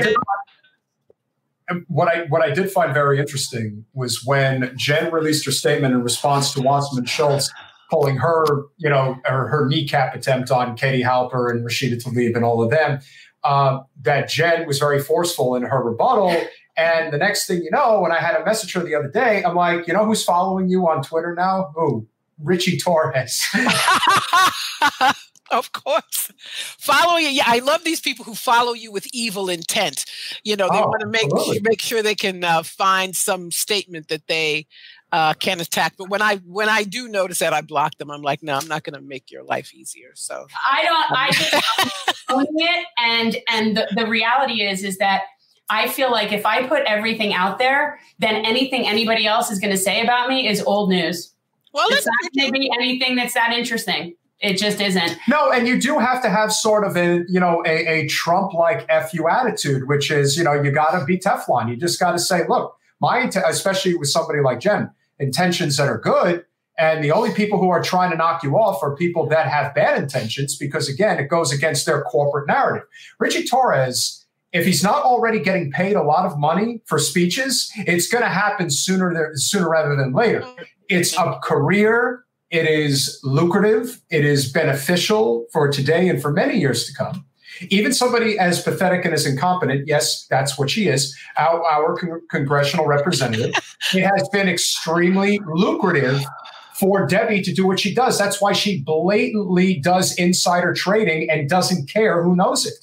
what 1.88 2.14
I 2.14 2.24
what 2.26 2.42
I 2.42 2.50
did 2.50 2.70
find 2.70 2.92
very 2.92 3.18
interesting 3.18 3.84
was 3.94 4.24
when 4.24 4.72
Jen 4.76 5.12
released 5.12 5.44
her 5.46 5.52
statement 5.52 5.94
in 5.94 6.02
response 6.02 6.52
to 6.54 6.60
Wasserman 6.60 7.06
Schultz 7.06 7.50
pulling 7.90 8.16
her, 8.16 8.44
you 8.76 8.88
know, 8.88 9.18
her, 9.24 9.46
her 9.48 9.68
kneecap 9.68 10.14
attempt 10.14 10.50
on 10.50 10.76
Katie 10.76 11.02
Halper 11.02 11.50
and 11.50 11.64
Rashida 11.64 12.02
Tlaib 12.02 12.34
and 12.34 12.44
all 12.44 12.62
of 12.62 12.70
them. 12.70 13.00
Uh, 13.42 13.80
that 14.00 14.28
Jen 14.28 14.66
was 14.66 14.78
very 14.78 14.98
forceful 14.98 15.54
in 15.54 15.62
her 15.64 15.82
rebuttal. 15.82 16.34
And 16.76 17.12
the 17.12 17.18
next 17.18 17.46
thing 17.46 17.62
you 17.62 17.70
know, 17.70 18.00
when 18.00 18.12
I 18.12 18.18
had 18.20 18.40
a 18.40 18.44
message 18.44 18.72
her 18.74 18.82
the 18.82 18.94
other 18.94 19.08
day, 19.08 19.44
I'm 19.44 19.54
like, 19.54 19.86
you 19.86 19.94
know 19.94 20.04
who's 20.04 20.24
following 20.24 20.68
you 20.68 20.88
on 20.88 21.02
Twitter 21.02 21.34
now? 21.34 21.72
Who? 21.74 22.06
Richie 22.42 22.78
Torres. 22.78 23.42
of 25.50 25.72
course. 25.72 26.32
Following 26.78 27.24
you. 27.24 27.30
yeah, 27.30 27.44
I 27.46 27.60
love 27.60 27.84
these 27.84 28.00
people 28.00 28.24
who 28.24 28.34
follow 28.34 28.72
you 28.72 28.90
with 28.90 29.06
evil 29.12 29.48
intent. 29.48 30.04
You 30.42 30.56
know, 30.56 30.68
they 30.70 30.78
oh, 30.78 30.88
want 30.88 31.00
to 31.02 31.06
make 31.06 31.24
absolutely. 31.32 31.60
make 31.62 31.80
sure 31.80 32.02
they 32.02 32.14
can 32.14 32.42
uh, 32.42 32.62
find 32.62 33.14
some 33.14 33.50
statement 33.50 34.08
that 34.08 34.26
they 34.26 34.66
uh, 35.12 35.34
can 35.34 35.60
attack. 35.60 35.94
But 35.96 36.08
when 36.08 36.22
I 36.22 36.36
when 36.38 36.68
I 36.68 36.82
do 36.82 37.06
notice 37.08 37.38
that, 37.38 37.52
I 37.52 37.60
block 37.60 37.96
them. 37.98 38.10
I'm 38.10 38.22
like, 38.22 38.42
no, 38.42 38.56
I'm 38.56 38.66
not 38.66 38.82
going 38.82 38.94
to 38.94 39.00
make 39.00 39.30
your 39.30 39.44
life 39.44 39.72
easier. 39.72 40.10
So 40.14 40.46
I 40.66 40.82
don't. 40.82 41.12
I 41.12 41.30
just 42.06 42.24
own 42.30 42.46
it, 42.48 42.86
and 42.98 43.36
and 43.48 43.76
the, 43.76 43.86
the 43.94 44.06
reality 44.08 44.62
is 44.62 44.82
is 44.82 44.98
that 44.98 45.22
I 45.70 45.88
feel 45.88 46.10
like 46.10 46.32
if 46.32 46.44
I 46.44 46.66
put 46.66 46.82
everything 46.86 47.32
out 47.32 47.58
there, 47.58 47.98
then 48.18 48.44
anything 48.44 48.86
anybody 48.86 49.26
else 49.26 49.50
is 49.50 49.58
going 49.58 49.72
to 49.72 49.78
say 49.78 50.02
about 50.02 50.28
me 50.28 50.48
is 50.48 50.62
old 50.62 50.90
news. 50.90 51.32
Well, 51.72 51.86
it's 51.90 52.06
not 52.06 52.32
going 52.36 52.52
to 52.52 52.58
be 52.58 52.70
anything 52.78 53.16
that's 53.16 53.34
that 53.34 53.52
interesting. 53.52 54.14
It 54.40 54.58
just 54.58 54.80
isn't. 54.80 55.16
No, 55.26 55.50
and 55.50 55.66
you 55.66 55.80
do 55.80 55.98
have 55.98 56.22
to 56.22 56.28
have 56.28 56.52
sort 56.52 56.84
of 56.84 56.96
a, 56.96 57.24
you 57.28 57.40
know, 57.40 57.62
a, 57.66 58.00
a 58.00 58.08
Trump 58.08 58.52
like 58.52 58.86
FU 58.90 59.26
attitude, 59.28 59.88
which 59.88 60.10
is, 60.10 60.36
you 60.36 60.44
know, 60.44 60.52
you 60.52 60.70
got 60.70 60.98
to 60.98 61.04
be 61.04 61.18
Teflon. 61.18 61.70
You 61.70 61.76
just 61.76 61.98
got 61.98 62.12
to 62.12 62.18
say, 62.18 62.42
look, 62.46 62.76
my, 63.00 63.30
especially 63.46 63.96
with 63.96 64.08
somebody 64.08 64.40
like 64.40 64.60
Jen, 64.60 64.90
intentions 65.18 65.76
that 65.78 65.88
are 65.88 65.98
good. 65.98 66.44
And 66.76 67.02
the 67.04 67.12
only 67.12 67.32
people 67.32 67.58
who 67.58 67.70
are 67.70 67.82
trying 67.82 68.10
to 68.10 68.16
knock 68.16 68.42
you 68.42 68.56
off 68.56 68.82
are 68.82 68.96
people 68.96 69.28
that 69.28 69.46
have 69.46 69.74
bad 69.74 70.02
intentions 70.02 70.56
because, 70.56 70.88
again, 70.88 71.18
it 71.18 71.28
goes 71.28 71.52
against 71.52 71.86
their 71.86 72.02
corporate 72.02 72.48
narrative. 72.48 72.86
Richie 73.20 73.46
Torres, 73.46 74.23
if 74.54 74.64
he's 74.64 74.82
not 74.82 75.02
already 75.02 75.40
getting 75.40 75.70
paid 75.70 75.96
a 75.96 76.02
lot 76.02 76.24
of 76.24 76.38
money 76.38 76.80
for 76.86 76.98
speeches, 76.98 77.70
it's 77.76 78.08
going 78.08 78.22
to 78.22 78.30
happen 78.30 78.70
sooner, 78.70 79.32
sooner 79.34 79.68
rather 79.68 79.94
than 79.96 80.14
later. 80.14 80.46
It's 80.88 81.14
a 81.18 81.38
career 81.42 82.24
it 82.54 82.68
is 82.68 83.18
lucrative. 83.24 84.00
It 84.10 84.24
is 84.24 84.52
beneficial 84.52 85.46
for 85.52 85.68
today 85.68 86.08
and 86.08 86.22
for 86.22 86.30
many 86.30 86.56
years 86.56 86.86
to 86.86 86.94
come. 86.94 87.26
Even 87.68 87.92
somebody 87.92 88.38
as 88.38 88.62
pathetic 88.62 89.04
and 89.04 89.12
as 89.12 89.26
incompetent, 89.26 89.88
yes, 89.88 90.24
that's 90.30 90.56
what 90.56 90.70
she 90.70 90.86
is, 90.86 91.16
our, 91.36 91.64
our 91.64 91.96
con- 91.96 92.20
congressional 92.30 92.86
representative, 92.86 93.54
it 93.94 94.02
has 94.02 94.28
been 94.28 94.48
extremely 94.48 95.40
lucrative 95.46 96.22
for 96.74 97.06
Debbie 97.06 97.42
to 97.42 97.52
do 97.52 97.66
what 97.66 97.80
she 97.80 97.92
does. 97.92 98.18
That's 98.18 98.40
why 98.40 98.52
she 98.52 98.82
blatantly 98.82 99.80
does 99.80 100.14
insider 100.16 100.74
trading 100.74 101.28
and 101.30 101.48
doesn't 101.48 101.88
care 101.88 102.22
who 102.22 102.36
knows 102.36 102.66
it. 102.66 102.74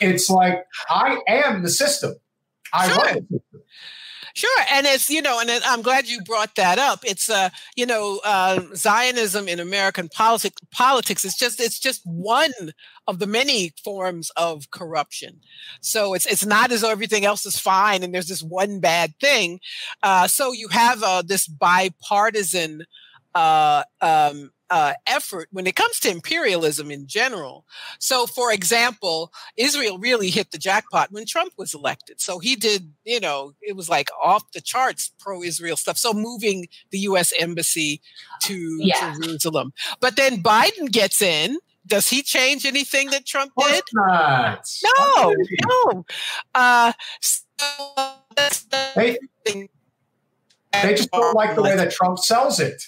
It's 0.00 0.30
like, 0.30 0.64
I 0.88 1.20
am 1.26 1.62
the 1.62 1.70
system. 1.70 2.14
I 2.72 2.88
sure. 2.88 3.04
run 3.04 3.14
the 3.14 3.20
system. 3.38 3.60
Sure, 4.36 4.64
and 4.72 4.84
it's 4.84 5.08
you 5.08 5.22
know, 5.22 5.38
and 5.40 5.48
I'm 5.64 5.80
glad 5.80 6.08
you 6.08 6.20
brought 6.24 6.56
that 6.56 6.76
up. 6.76 7.04
It's 7.04 7.30
uh, 7.30 7.50
you 7.76 7.86
know, 7.86 8.20
uh, 8.24 8.62
Zionism 8.74 9.46
in 9.46 9.60
American 9.60 10.08
politics. 10.08 10.60
Politics 10.72 11.24
is 11.24 11.36
just 11.36 11.60
it's 11.60 11.78
just 11.78 12.00
one 12.04 12.50
of 13.06 13.20
the 13.20 13.28
many 13.28 13.72
forms 13.84 14.30
of 14.36 14.72
corruption. 14.72 15.40
So 15.80 16.14
it's 16.14 16.26
it's 16.26 16.44
not 16.44 16.72
as 16.72 16.80
though 16.80 16.90
everything 16.90 17.24
else 17.24 17.46
is 17.46 17.60
fine 17.60 18.02
and 18.02 18.12
there's 18.12 18.26
this 18.26 18.42
one 18.42 18.80
bad 18.80 19.12
thing. 19.20 19.60
Uh, 20.02 20.26
so 20.26 20.50
you 20.52 20.66
have 20.66 21.04
uh, 21.04 21.22
this 21.22 21.46
bipartisan 21.46 22.86
uh, 23.36 23.84
um, 24.00 24.50
uh, 24.70 24.94
effort 25.06 25.48
when 25.52 25.66
it 25.66 25.76
comes 25.76 26.00
to 26.00 26.10
imperialism 26.10 26.90
in 26.90 27.06
general. 27.06 27.64
So, 27.98 28.26
for 28.26 28.52
example, 28.52 29.32
Israel 29.56 29.98
really 29.98 30.30
hit 30.30 30.50
the 30.50 30.58
jackpot 30.58 31.12
when 31.12 31.26
Trump 31.26 31.52
was 31.56 31.74
elected. 31.74 32.20
So 32.20 32.38
he 32.38 32.56
did, 32.56 32.92
you 33.04 33.20
know, 33.20 33.52
it 33.60 33.76
was 33.76 33.88
like 33.88 34.08
off 34.22 34.50
the 34.52 34.60
charts 34.60 35.12
pro 35.18 35.42
Israel 35.42 35.76
stuff. 35.76 35.98
So 35.98 36.12
moving 36.12 36.66
the 36.90 36.98
U.S. 37.00 37.32
embassy 37.38 38.00
to 38.42 38.78
yeah. 38.80 39.14
Jerusalem. 39.14 39.72
But 40.00 40.16
then 40.16 40.42
Biden 40.42 40.90
gets 40.90 41.20
in. 41.20 41.58
Does 41.86 42.08
he 42.08 42.22
change 42.22 42.64
anything 42.64 43.10
that 43.10 43.26
Trump 43.26 43.52
did? 43.58 43.84
Not. 43.92 44.66
No, 44.98 45.34
no. 45.66 46.06
Uh, 46.54 46.92
so 47.20 47.42
they, 48.96 49.18
they 49.44 50.94
just 50.94 51.10
don't 51.10 51.34
like 51.34 51.54
the 51.54 51.62
way 51.62 51.76
that 51.76 51.90
Trump 51.90 52.18
sells 52.18 52.58
it. 52.58 52.82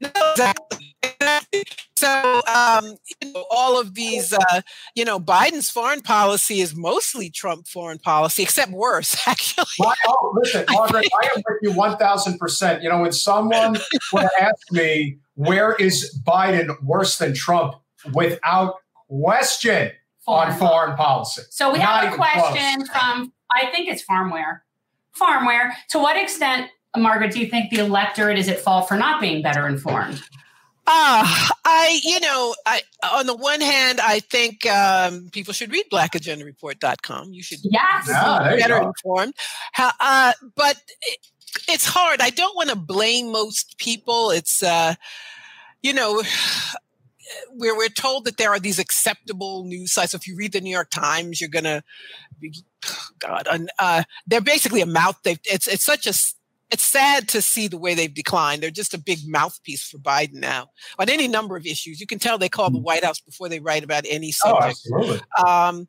No, 0.00 0.10
exactly. 0.32 0.96
So, 1.96 2.42
um, 2.46 2.96
you 3.22 3.32
know, 3.32 3.46
all 3.50 3.80
of 3.80 3.94
these, 3.94 4.30
uh, 4.30 4.60
you 4.94 5.02
know, 5.06 5.18
Biden's 5.18 5.70
foreign 5.70 6.02
policy 6.02 6.60
is 6.60 6.76
mostly 6.76 7.30
Trump 7.30 7.66
foreign 7.66 7.98
policy, 7.98 8.42
except 8.42 8.70
worse, 8.70 9.16
actually. 9.26 9.64
oh, 10.06 10.34
listen, 10.36 10.66
Margaret, 10.70 11.06
I 11.22 11.26
am 11.34 11.42
with 11.48 11.58
you 11.62 11.70
1000%. 11.70 12.82
You 12.82 12.90
know, 12.90 13.00
when 13.00 13.12
someone 13.12 13.78
would 14.12 14.28
ask 14.38 14.70
me, 14.70 15.16
where 15.36 15.72
is 15.76 16.20
Biden 16.26 16.68
worse 16.82 17.16
than 17.16 17.32
Trump, 17.32 17.76
without 18.12 18.74
question 19.08 19.92
foreign 20.22 20.52
on 20.52 20.58
foreign 20.58 20.96
policy. 20.96 21.42
So 21.50 21.72
we 21.72 21.78
Not 21.78 22.04
have 22.04 22.12
a 22.12 22.16
question 22.16 22.84
close. 22.84 22.88
from, 22.88 23.32
I 23.50 23.70
think 23.70 23.88
it's 23.88 24.04
Farmware. 24.04 24.60
Farmware. 25.18 25.72
To 25.90 25.98
what 25.98 26.16
extent 26.16 26.70
Margaret, 26.98 27.32
do 27.32 27.40
you 27.40 27.46
think 27.46 27.70
the 27.70 27.78
electorate 27.78 28.38
is 28.38 28.48
at 28.48 28.58
fault 28.58 28.88
for 28.88 28.96
not 28.96 29.20
being 29.20 29.42
better 29.42 29.66
informed? 29.68 30.22
Uh, 30.88 31.48
I, 31.64 32.00
you 32.04 32.20
know, 32.20 32.54
I, 32.64 32.80
on 33.12 33.26
the 33.26 33.34
one 33.34 33.60
hand, 33.60 34.00
I 34.00 34.20
think 34.20 34.64
um, 34.66 35.30
people 35.32 35.52
should 35.52 35.72
read 35.72 35.86
blackagendareport.com. 35.90 37.32
You 37.32 37.42
should 37.42 37.58
yes. 37.64 38.06
Yeah, 38.08 38.54
be 38.54 38.60
better 38.60 38.80
informed. 38.80 39.34
Uh, 39.76 40.32
but 40.54 40.76
it, 41.02 41.18
it's 41.68 41.86
hard. 41.86 42.20
I 42.20 42.30
don't 42.30 42.54
want 42.54 42.70
to 42.70 42.76
blame 42.76 43.32
most 43.32 43.78
people. 43.78 44.30
It's, 44.30 44.62
uh, 44.62 44.94
you 45.82 45.92
know, 45.92 46.22
where 47.50 47.76
we're 47.76 47.88
told 47.88 48.24
that 48.26 48.36
there 48.36 48.50
are 48.50 48.60
these 48.60 48.78
acceptable 48.78 49.64
news 49.64 49.92
sites. 49.92 50.12
So 50.12 50.16
if 50.16 50.28
you 50.28 50.36
read 50.36 50.52
the 50.52 50.60
New 50.60 50.70
York 50.70 50.90
Times, 50.90 51.40
you're 51.40 51.50
going 51.50 51.64
to 51.64 51.82
be, 52.40 52.54
God, 53.18 53.48
uh, 53.80 54.04
they're 54.26 54.40
basically 54.40 54.82
a 54.82 54.86
mouth. 54.86 55.18
It's, 55.24 55.66
it's 55.66 55.84
such 55.84 56.06
a 56.06 56.12
it's 56.70 56.84
sad 56.84 57.28
to 57.28 57.40
see 57.40 57.68
the 57.68 57.78
way 57.78 57.94
they've 57.94 58.12
declined. 58.12 58.62
They're 58.62 58.70
just 58.70 58.94
a 58.94 58.98
big 58.98 59.20
mouthpiece 59.26 59.88
for 59.88 59.98
Biden 59.98 60.34
now 60.34 60.70
on 60.98 61.08
any 61.08 61.28
number 61.28 61.56
of 61.56 61.64
issues. 61.64 62.00
You 62.00 62.06
can 62.06 62.18
tell 62.18 62.38
they 62.38 62.48
call 62.48 62.70
the 62.70 62.78
mm. 62.78 62.82
White 62.82 63.04
House 63.04 63.20
before 63.20 63.48
they 63.48 63.60
write 63.60 63.84
about 63.84 64.04
any 64.08 64.32
oh, 64.44 64.60
subject. 64.60 64.80
Oh, 64.92 64.96
absolutely. 64.98 65.20
Um, 65.46 65.88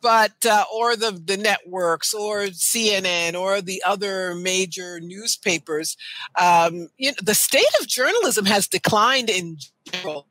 but 0.00 0.44
uh, 0.44 0.64
or 0.74 0.96
the 0.96 1.12
the 1.24 1.36
networks 1.36 2.12
or 2.12 2.46
CNN 2.46 3.38
or 3.38 3.60
the 3.60 3.82
other 3.86 4.34
major 4.34 5.00
newspapers, 5.00 5.96
um, 6.40 6.88
you 6.96 7.10
know, 7.10 7.16
the 7.22 7.34
state 7.34 7.64
of 7.80 7.86
journalism 7.86 8.46
has 8.46 8.66
declined 8.66 9.30
in 9.30 9.58
general. 9.92 10.26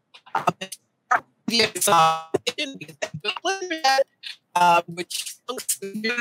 Uh, 4.55 4.81
which 4.87 5.35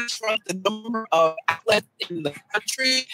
shrunk 0.09 0.45
the 0.47 0.61
number 0.65 1.07
of 1.13 1.35
outlets 1.49 1.87
in 2.11 2.23
the 2.23 2.35
country. 2.53 3.07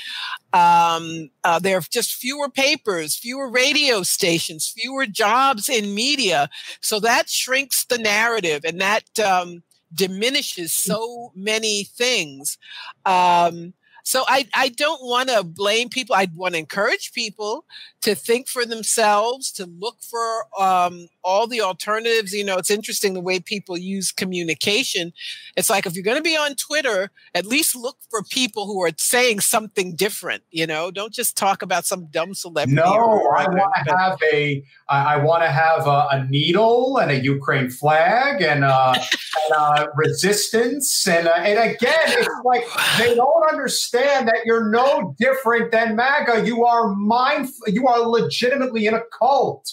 Um, 0.52 1.30
uh, 1.44 1.58
there 1.58 1.78
are 1.78 1.82
just 1.82 2.14
fewer 2.14 2.48
papers, 2.48 3.16
fewer 3.16 3.50
radio 3.50 4.02
stations, 4.02 4.68
fewer 4.68 5.06
jobs 5.06 5.68
in 5.68 5.94
media. 5.94 6.48
So 6.80 7.00
that 7.00 7.28
shrinks 7.28 7.84
the 7.84 7.98
narrative 7.98 8.62
and 8.64 8.80
that 8.80 9.18
um, 9.20 9.62
diminishes 9.94 10.72
so 10.72 11.32
many 11.34 11.84
things. 11.84 12.58
Um, 13.04 13.74
so 14.04 14.24
I, 14.28 14.46
I 14.54 14.68
don't 14.68 15.02
want 15.04 15.28
to 15.28 15.44
blame 15.44 15.88
people. 15.88 16.14
I 16.14 16.28
want 16.34 16.54
to 16.54 16.58
encourage 16.58 17.12
people 17.12 17.64
to 18.02 18.14
think 18.14 18.48
for 18.48 18.64
themselves, 18.64 19.52
to 19.52 19.66
look 19.66 19.98
for 20.02 20.46
um, 20.58 21.08
all 21.22 21.46
the 21.46 21.60
alternatives. 21.60 22.32
You 22.32 22.44
know, 22.44 22.56
it's 22.56 22.70
interesting 22.70 23.14
the 23.14 23.20
way 23.20 23.40
people 23.40 23.76
use 23.76 24.10
communication. 24.12 25.12
It's 25.56 25.68
like 25.68 25.86
if 25.86 25.94
you're 25.94 26.04
going 26.04 26.16
to 26.16 26.22
be 26.22 26.36
on 26.36 26.54
Twitter, 26.54 27.10
at 27.34 27.46
least 27.46 27.76
look 27.76 27.98
for 28.08 28.22
people 28.22 28.66
who 28.66 28.82
are 28.82 28.90
saying 28.96 29.40
something 29.40 29.94
different. 29.94 30.42
You 30.50 30.66
know, 30.66 30.90
don't 30.90 31.12
just 31.12 31.36
talk 31.36 31.62
about 31.62 31.84
some 31.84 32.06
dumb 32.06 32.34
celebrity. 32.34 32.74
No, 32.74 33.30
I 33.36 33.48
want 33.48 33.86
to 33.86 33.96
have 33.96 34.18
a 34.32 34.64
I 34.88 35.16
want 35.18 35.42
to 35.42 35.50
have 35.50 35.86
a, 35.86 36.08
a, 36.10 36.26
needle 36.28 36.98
and 36.98 37.12
a 37.12 37.20
Ukraine 37.20 37.70
flag 37.70 38.42
and, 38.42 38.64
uh, 38.64 38.92
and 38.96 39.56
uh, 39.56 39.86
resistance 39.94 41.06
and 41.06 41.28
uh, 41.28 41.34
and 41.36 41.58
again, 41.58 42.06
it's 42.06 42.28
like 42.44 42.64
they 42.98 43.14
don't 43.14 43.48
understand 43.48 43.89
that 43.92 44.42
you're 44.44 44.70
no 44.70 45.14
different 45.18 45.70
than 45.72 45.96
MAGA. 45.96 46.46
You 46.46 46.64
are 46.64 46.94
mindful. 46.94 47.68
You 47.68 47.88
are 47.88 48.00
legitimately 48.00 48.86
in 48.86 48.94
a 48.94 49.02
cult. 49.16 49.70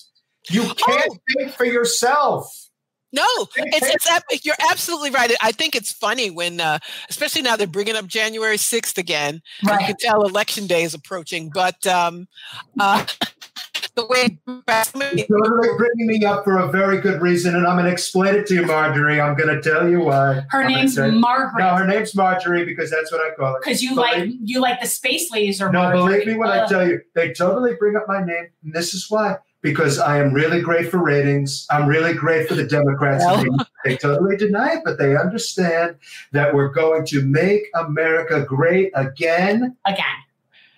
You 0.50 0.64
can't 0.64 1.12
oh. 1.12 1.18
think 1.36 1.52
for 1.54 1.66
yourself. 1.66 2.68
No, 3.14 3.26
it's, 3.56 4.08
it's 4.10 4.46
you're 4.46 4.56
absolutely 4.70 5.12
right. 5.12 5.32
I 5.42 5.54
think 5.54 5.76
it's 5.76 5.92
funny 5.92 6.30
when, 6.30 6.60
uh, 6.60 6.80
especially 7.10 7.42
now 7.42 7.56
they're 7.56 7.66
bringing 7.66 7.96
up 7.96 8.06
January 8.06 8.58
6th 8.58 8.98
again. 8.98 9.42
Right. 9.66 9.80
You 9.80 9.88
can 9.88 9.96
tell 10.00 10.24
election 10.24 10.68
day 10.68 10.84
is 10.84 10.94
approaching, 10.94 11.50
but 11.54 11.88
um, 11.88 12.28
uh, 12.80 13.06
the 13.98 14.06
way 14.06 14.40
you're 15.28 15.78
bringing 15.78 16.08
me 16.08 16.24
up 16.24 16.44
for 16.44 16.60
a 16.60 16.68
very 16.68 17.02
good 17.02 17.20
reason, 17.20 17.56
and 17.56 17.66
I'm 17.66 17.76
going 17.76 17.86
to 17.86 17.92
explain 17.92 18.36
it 18.36 18.46
to 18.48 18.54
you, 18.54 18.66
Marjorie. 18.66 19.20
I'm 19.20 19.36
going 19.36 19.54
to 19.54 19.60
tell 19.60 19.90
you 19.90 20.02
why. 20.02 20.46
Her 20.50 20.64
I'm 20.64 20.72
name's 20.72 20.98
Margaret. 20.98 21.60
No, 21.60 21.76
her 21.76 21.88
name's 21.88 22.16
Marjorie 22.16 22.64
because 22.64 22.92
that's 22.92 23.12
what 23.12 23.22
I 23.22 23.34
call 23.36 23.54
her. 23.54 23.60
Because 23.60 23.82
you 23.82 23.96
like 23.96 24.30
you 24.44 24.62
like 24.62 24.80
the 24.80 24.88
space 24.88 25.32
laser. 25.32 25.72
No, 25.72 25.82
Marjorie. 25.82 26.00
believe 26.00 26.28
me 26.28 26.36
when 26.36 26.50
I 26.50 26.68
tell 26.68 26.88
you, 26.88 27.02
they 27.16 27.34
totally 27.34 27.74
bring 27.80 27.96
up 27.96 28.06
my 28.08 28.24
name, 28.24 28.48
and 28.64 28.74
this 28.74 28.94
is 28.94 29.10
why. 29.10 29.38
Because 29.62 29.98
I 29.98 30.20
am 30.20 30.34
really 30.34 30.62
great 30.62 30.92
for 30.92 31.04
ratings. 31.04 31.66
I'm 31.72 31.88
really 31.88 32.14
great 32.14 32.48
for 32.48 32.54
the 32.54 32.64
Democrats. 32.64 33.26
Well. 33.26 33.44
They, 33.84 33.92
they 33.92 33.98
totally 33.98 34.38
deny 34.38 34.74
it, 34.74 34.82
but 34.86 35.00
they 35.00 35.18
understand 35.18 35.96
that 36.32 36.54
we're 36.54 36.70
going 36.70 37.08
to 37.08 37.26
make 37.26 37.64
America 37.74 38.46
great 38.48 38.92
again. 38.94 39.76
Again 39.88 40.16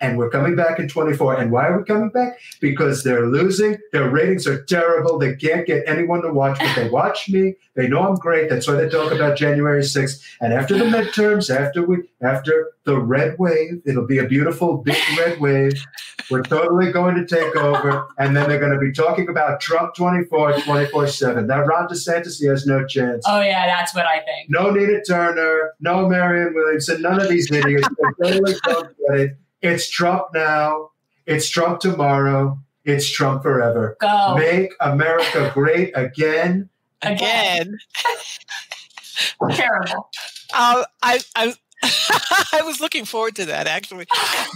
and 0.00 0.16
we're 0.16 0.30
coming 0.30 0.56
back 0.56 0.78
in 0.78 0.88
24. 0.88 1.40
And 1.40 1.50
why 1.52 1.66
are 1.66 1.78
we 1.78 1.84
coming 1.84 2.10
back? 2.10 2.38
Because 2.60 3.04
they're 3.04 3.26
losing. 3.26 3.76
Their 3.92 4.08
ratings 4.08 4.46
are 4.46 4.62
terrible. 4.64 5.18
They 5.18 5.36
can't 5.36 5.66
get 5.66 5.84
anyone 5.86 6.22
to 6.22 6.32
watch, 6.32 6.58
but 6.58 6.74
they 6.74 6.88
watch 6.88 7.28
me. 7.28 7.54
They 7.74 7.88
know 7.88 8.02
I'm 8.08 8.16
great. 8.16 8.48
That's 8.48 8.66
why 8.66 8.74
they 8.74 8.88
talk 8.88 9.12
about 9.12 9.36
January 9.36 9.82
6th. 9.82 10.22
And 10.40 10.52
after 10.52 10.76
the 10.76 10.84
midterms, 10.84 11.54
after 11.54 11.84
we, 11.84 11.98
after 12.22 12.72
the 12.84 12.98
red 12.98 13.38
wave, 13.38 13.82
it'll 13.84 14.06
be 14.06 14.18
a 14.18 14.26
beautiful 14.26 14.78
big 14.78 14.96
red 15.18 15.40
wave. 15.40 15.84
We're 16.30 16.42
totally 16.42 16.92
going 16.92 17.16
to 17.16 17.26
take 17.26 17.54
over. 17.56 18.06
And 18.18 18.36
then 18.36 18.48
they're 18.48 18.60
going 18.60 18.72
to 18.72 18.78
be 18.78 18.92
talking 18.92 19.28
about 19.28 19.60
Trump 19.60 19.94
24, 19.94 20.60
24 20.60 21.06
7. 21.08 21.46
That 21.46 21.66
Ron 21.66 21.88
DeSantis, 21.88 22.38
he 22.38 22.46
has 22.46 22.66
no 22.66 22.86
chance. 22.86 23.24
Oh, 23.28 23.40
yeah, 23.40 23.66
that's 23.66 23.94
what 23.94 24.06
I 24.06 24.20
think. 24.20 24.48
No 24.48 24.70
Nina 24.70 25.02
Turner, 25.04 25.74
no 25.80 26.08
Marianne 26.08 26.54
Williamson, 26.54 27.02
none 27.02 27.20
of 27.20 27.28
these 27.28 27.50
idiots. 27.50 27.88
they 28.18 28.30
totally 28.30 28.54
don't 28.64 28.96
get 29.08 29.20
it. 29.20 29.36
It's 29.62 29.90
Trump 29.90 30.28
now. 30.34 30.90
It's 31.26 31.48
Trump 31.48 31.80
tomorrow. 31.80 32.58
It's 32.84 33.10
Trump 33.10 33.42
forever. 33.42 33.96
Go. 34.00 34.36
Make 34.36 34.72
America 34.80 35.50
great 35.54 35.92
again. 35.94 36.68
Again. 37.02 37.78
Terrible. 39.50 40.08
Uh, 40.52 40.84
I, 41.02 41.20
I, 41.36 41.54
I 42.52 42.62
was 42.62 42.80
looking 42.80 43.04
forward 43.04 43.36
to 43.36 43.44
that 43.46 43.66
actually, 43.66 44.06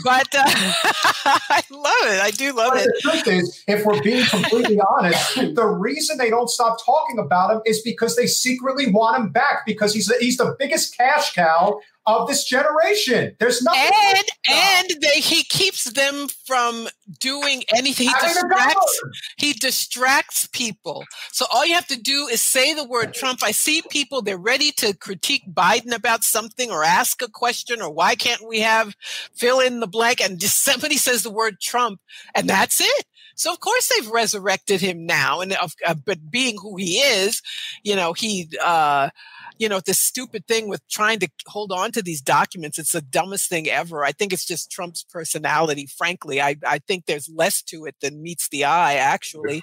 but 0.04 0.26
uh, 0.34 0.42
I 0.46 1.62
love 1.70 2.12
it. 2.12 2.20
I 2.20 2.30
do 2.30 2.52
love 2.52 2.72
but 2.74 2.82
it. 2.82 2.90
The 3.02 3.10
truth 3.10 3.28
is, 3.28 3.64
if 3.66 3.84
we're 3.84 4.02
being 4.02 4.24
completely 4.26 4.78
honest, 4.80 5.54
the 5.54 5.66
reason 5.66 6.18
they 6.18 6.28
don't 6.28 6.50
stop 6.50 6.78
talking 6.84 7.18
about 7.18 7.50
him 7.50 7.62
is 7.64 7.80
because 7.82 8.16
they 8.16 8.26
secretly 8.26 8.90
want 8.90 9.18
him 9.18 9.28
back 9.30 9.64
because 9.64 9.94
he's 9.94 10.06
the, 10.06 10.16
he's 10.20 10.36
the 10.36 10.54
biggest 10.58 10.96
cash 10.96 11.34
cow 11.34 11.80
of 12.06 12.28
this 12.28 12.44
generation. 12.44 13.34
There's 13.38 13.62
nothing. 13.62 13.90
And 14.16 14.24
and 14.48 15.02
they, 15.02 15.20
he 15.20 15.44
keeps 15.44 15.84
them 15.84 16.28
from 16.46 16.88
doing 17.20 17.64
anything. 17.74 18.08
He 18.08 18.14
distracts, 18.20 19.00
he 19.38 19.52
distracts 19.54 20.48
people. 20.52 21.04
So 21.32 21.46
all 21.52 21.64
you 21.64 21.74
have 21.74 21.86
to 21.88 22.00
do 22.00 22.26
is 22.30 22.40
say 22.40 22.74
the 22.74 22.84
word 22.84 23.14
Trump. 23.14 23.40
I 23.42 23.52
see 23.52 23.82
people, 23.90 24.22
they're 24.22 24.36
ready 24.36 24.70
to 24.72 24.94
critique 24.96 25.44
Biden 25.52 25.94
about 25.94 26.24
something 26.24 26.70
or 26.70 26.84
ask 26.84 27.22
a 27.22 27.28
question 27.28 27.80
or 27.80 27.90
why 27.90 28.14
can't 28.14 28.46
we 28.46 28.60
have 28.60 28.94
fill 29.34 29.60
in 29.60 29.80
the 29.80 29.86
blank 29.86 30.20
and 30.20 30.38
just 30.38 30.62
somebody 30.62 30.96
says 30.96 31.22
the 31.22 31.30
word 31.30 31.60
Trump 31.60 32.00
and 32.34 32.48
that's 32.48 32.80
it. 32.80 33.06
So 33.34 33.52
of 33.52 33.60
course 33.60 33.88
they've 33.88 34.10
resurrected 34.10 34.80
him 34.80 35.06
now, 35.06 35.40
and 35.40 35.56
uh, 35.86 35.94
but 35.94 36.30
being 36.30 36.56
who 36.60 36.76
he 36.76 36.98
is, 36.98 37.42
you 37.82 37.96
know, 37.96 38.12
he 38.12 38.48
uh, 38.62 39.10
you 39.58 39.68
know, 39.68 39.80
this 39.80 40.00
stupid 40.00 40.46
thing 40.46 40.68
with 40.68 40.86
trying 40.88 41.20
to 41.20 41.28
hold 41.46 41.72
on 41.72 41.92
to 41.92 42.02
these 42.02 42.20
documents. 42.20 42.78
It's 42.78 42.92
the 42.92 43.00
dumbest 43.00 43.48
thing 43.48 43.68
ever. 43.68 44.04
I 44.04 44.12
think 44.12 44.32
it's 44.32 44.44
just 44.44 44.70
Trump's 44.70 45.04
personality. 45.04 45.86
Frankly, 45.86 46.40
I, 46.40 46.56
I 46.66 46.78
think 46.78 47.06
there's 47.06 47.28
less 47.28 47.62
to 47.64 47.86
it 47.86 47.96
than 48.00 48.22
meets 48.22 48.48
the 48.48 48.64
eye, 48.64 48.94
actually. 48.94 49.62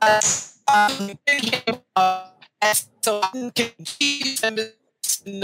Uh, 0.00 0.20
um, 0.72 1.18
uh, 1.96 2.28
so 3.02 3.22
in 5.20 5.40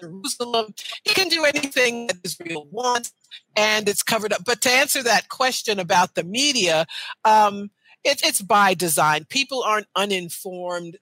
Jerusalem. 0.00 0.74
He 1.04 1.14
can 1.14 1.28
do 1.28 1.44
anything 1.44 2.08
that 2.08 2.18
Israel 2.24 2.66
wants, 2.70 3.12
and 3.56 3.88
it's 3.88 4.02
covered 4.02 4.32
up. 4.32 4.44
But 4.44 4.60
to 4.62 4.70
answer 4.70 5.02
that 5.02 5.28
question 5.28 5.78
about 5.78 6.14
the 6.14 6.24
media, 6.24 6.86
um, 7.24 7.70
it, 8.04 8.22
it's 8.24 8.42
by 8.42 8.74
design. 8.74 9.26
People 9.28 9.62
aren't 9.62 9.88
uninformed 9.96 10.98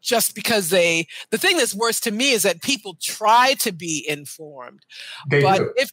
just 0.00 0.34
because 0.34 0.70
they 0.70 1.06
the 1.30 1.38
thing 1.38 1.56
that's 1.56 1.74
worse 1.74 2.00
to 2.00 2.10
me 2.10 2.30
is 2.30 2.44
that 2.44 2.62
people 2.62 2.96
try 3.02 3.54
to 3.54 3.72
be 3.72 4.04
informed 4.08 4.86
they 5.28 5.42
but 5.42 5.58
do. 5.58 5.72
if 5.76 5.90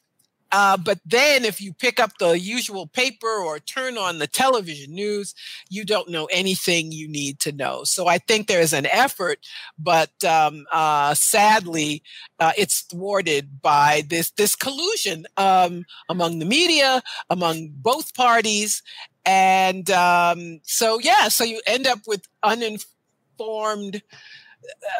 uh, 0.51 0.77
but 0.77 0.99
then 1.06 1.43
if 1.43 1.59
you 1.61 1.74
pick 1.74 1.99
up 1.99 2.11
the 2.19 2.40
usual 2.40 2.88
paper 2.88 3.27
or 3.27 3.59
turn 3.59 3.98
on 3.98 4.19
the 4.19 4.27
television 4.27 4.93
news 4.93 5.33
you 5.69 5.83
don't 5.83 6.09
know 6.09 6.25
anything 6.25 6.91
you 6.91 7.07
need 7.07 7.40
to 7.40 7.51
know 7.51 7.83
so 7.83 8.07
i 8.07 8.17
think 8.17 8.48
there's 8.48 8.74
an 8.74 8.85
effort 8.88 9.40
but 9.77 10.11
um, 10.24 10.65
uh, 10.72 11.14
sadly 11.14 12.01
uh, 12.40 12.51
it's 12.57 12.82
thwarted 12.82 13.61
by 13.61 14.03
this 14.09 14.32
this 14.32 14.56
collusion 14.56 15.25
um, 15.38 15.83
among 16.09 16.40
the 16.40 16.45
media 16.45 17.01
among 17.30 17.69
both 17.75 18.14
parties 18.14 18.82
and 19.25 19.90
um, 19.90 20.59
so 20.64 20.99
yeah 20.99 21.27
so 21.27 21.43
you 21.43 21.61
end 21.65 21.88
up 21.88 21.99
with 22.07 22.24
uninformed. 22.43 24.01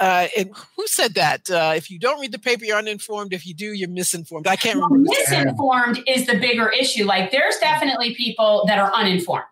Uh, 0.02 0.28
and 0.38 0.52
who 0.76 0.88
said 0.88 1.14
that? 1.16 1.50
Uh, 1.50 1.74
if 1.76 1.90
you 1.90 2.00
don't 2.00 2.20
read 2.20 2.32
the 2.32 2.40
paper, 2.40 2.66
you're 2.66 2.78
uninformed. 2.78 3.34
If 3.34 3.46
you 3.46 3.54
do, 3.54 3.74
you're 3.74 3.90
misinformed. 3.90 4.48
I 4.48 4.56
can't 4.56 4.80
well, 4.80 4.90
remember. 4.90 5.12
Misinformed 5.12 6.04
is 6.08 6.26
the 6.26 6.38
bigger 6.38 6.70
issue. 6.70 7.06
Like, 7.06 7.32
there's 7.32 7.58
definitely 7.58 8.16
people 8.16 8.64
that 8.68 8.80
are 8.80 8.94
uninformed. 8.94 9.46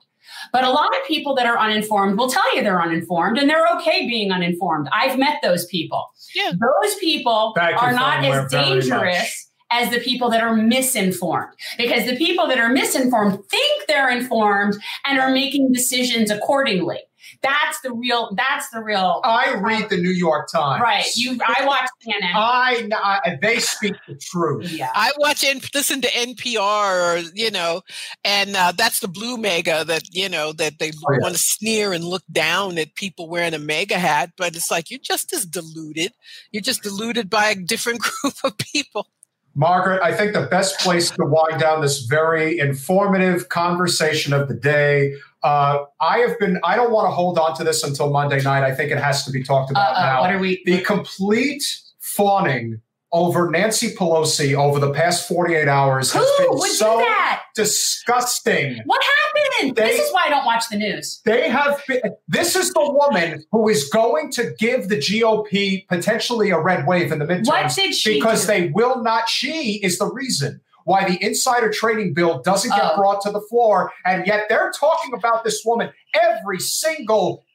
But 0.52 0.64
a 0.64 0.70
lot 0.70 0.90
of 0.90 1.08
people 1.08 1.36
that 1.36 1.46
are 1.46 1.58
uninformed 1.58 2.18
will 2.18 2.30
tell 2.30 2.56
you 2.56 2.64
they're 2.64 2.82
uninformed 2.82 3.38
and 3.38 3.50
they're 3.50 3.68
okay 3.78 4.08
being 4.08 4.32
uninformed. 4.32 4.90
I've 4.92 5.18
met 5.18 5.40
those 5.42 5.66
people. 5.66 6.12
Yeah. 6.36 6.52
Those 6.52 6.96
people 7.00 7.54
Thank 7.56 7.82
are 7.82 7.94
not 7.94 8.24
as 8.26 8.52
dangerous 8.52 9.50
as 9.72 9.90
the 9.90 10.00
people 10.00 10.30
that 10.30 10.42
are 10.42 10.56
misinformed. 10.56 11.54
Because 11.78 12.06
the 12.06 12.16
people 12.16 12.48
that 12.48 12.60
are 12.60 12.70
misinformed 12.70 13.40
think 13.50 13.88
they're 13.88 14.12
informed 14.12 14.76
and 15.06 15.20
are 15.20 15.32
making 15.32 15.72
decisions 15.72 16.30
accordingly. 16.30 17.00
That's 17.44 17.82
the 17.82 17.92
real. 17.92 18.34
That's 18.36 18.70
the 18.70 18.82
real. 18.82 19.20
I 19.24 19.56
read 19.56 19.90
the 19.90 19.98
New 19.98 20.12
York 20.12 20.50
Times. 20.50 20.82
Right. 20.82 21.06
You. 21.16 21.38
I 21.46 21.66
watch 21.66 21.90
CNN. 22.02 22.32
I, 22.34 22.88
I 22.94 23.38
they 23.42 23.60
speak 23.60 23.96
the 24.08 24.16
truth. 24.16 24.72
Yeah. 24.72 24.90
I 24.96 25.12
watch 25.18 25.44
and 25.44 25.62
listen 25.74 26.02
to 26.02 26.08
NPR, 26.08 27.18
or 27.18 27.32
you 27.36 27.52
know, 27.52 27.82
and 28.24 28.56
uh, 28.56 28.72
that's 28.76 29.02
the 29.02 29.10
blue 29.10 29.38
MAGA 29.38 29.84
that 29.88 30.04
you 30.16 30.30
know 30.30 30.54
that 30.54 30.80
they 30.80 30.92
oh, 30.92 31.14
yeah. 31.14 31.20
want 31.20 31.36
to 31.36 31.40
sneer 31.40 31.92
and 31.92 32.06
look 32.06 32.24
down 32.32 32.78
at 32.78 32.96
people 32.96 33.28
wearing 33.28 33.54
a 33.54 33.60
MAGA 33.60 34.00
hat, 34.00 34.32
but 34.38 34.56
it's 34.56 34.72
like 34.72 34.90
you're 34.90 35.00
just 35.00 35.34
as 35.34 35.46
deluded. 35.46 36.14
You're 36.52 36.62
just 36.62 36.84
deluded 36.84 37.30
by 37.30 37.50
a 37.50 37.56
different 37.56 38.00
group 38.22 38.36
of 38.44 38.58
people. 38.58 39.08
Margaret, 39.56 40.02
I 40.02 40.14
think 40.14 40.34
the 40.34 40.48
best 40.48 40.80
place 40.80 41.12
to 41.12 41.26
wind 41.26 41.60
down 41.60 41.82
this 41.82 42.02
very 42.02 42.58
informative 42.58 43.50
conversation 43.50 44.34
of 44.34 44.48
the 44.48 44.56
day. 44.56 45.14
Uh, 45.44 45.86
I 46.02 46.20
have 46.20 46.40
been, 46.40 46.60
I 46.64 46.76
don't 46.76 46.92
want 46.92 47.06
to 47.06 47.12
hold 47.12 47.38
on 47.38 47.56
to 47.58 47.64
this 47.64 47.84
until 47.84 48.10
Monday 48.10 48.42
night. 48.42 48.64
I 48.64 48.74
think 48.74 48.92
it 48.92 48.98
has 48.98 49.26
to 49.26 49.32
be 49.32 49.44
talked 49.44 49.70
about 49.70 49.96
Uh-oh, 49.96 50.02
now. 50.02 50.22
what 50.22 50.32
are 50.34 50.40
we? 50.40 50.64
the 50.66 50.80
complete 50.82 51.64
fawning 52.00 52.82
over 53.14 53.50
Nancy 53.52 53.94
Pelosi 53.96 54.56
over 54.56 54.80
the 54.80 54.92
past 54.92 55.28
48 55.28 55.68
hours 55.68 56.12
Who 56.12 56.20
has 56.20 56.32
been 56.40 56.58
would 56.58 56.72
so 56.72 56.98
do 56.98 57.04
that? 57.06 57.44
disgusting. 57.56 58.82
What 58.86 59.02
happened? 59.04 59.76
They- 59.78 59.84
this 59.92 60.00
is 60.08 60.12
why 60.12 60.24
I 60.26 60.30
don't 60.30 60.46
watch 60.46 60.64
the 60.70 60.78
news. 60.78 61.22
They 61.24 61.48
have 61.48 61.82
been, 61.88 62.02
this 62.28 62.56
is 62.56 62.74
the 62.74 62.82
woman 62.92 63.44
who 63.52 63.70
is 63.70 63.88
going 63.90 64.32
to 64.32 64.52
give 64.58 64.90
the 64.90 64.98
GOP 64.98 65.88
potentially 65.88 66.50
a 66.50 66.60
red 66.60 66.88
wave 66.88 67.12
in 67.12 67.20
the 67.20 67.26
midterms. 67.26 67.48
What 67.48 67.72
did 67.76 67.94
she 67.94 68.16
Because 68.16 68.42
do? 68.42 68.48
they 68.48 68.68
will 68.74 69.04
not, 69.04 69.30
she 69.30 69.76
is 69.84 70.00
the 70.00 70.12
reason 70.12 70.60
why 70.86 71.08
the 71.08 71.24
insider 71.24 71.70
trading 71.72 72.14
bill 72.14 72.42
doesn't 72.42 72.72
get 72.72 72.82
Oh. 72.94 72.98
brought 72.98 73.22
to 73.22 73.32
the 73.32 73.40
floor. 73.42 73.92
And 74.06 74.26
yet 74.28 74.46
they're 74.50 74.72
talking 74.78 75.14
about 75.14 75.44
this 75.44 75.62
woman 75.64 75.92
every 76.20 76.60
single 76.60 77.46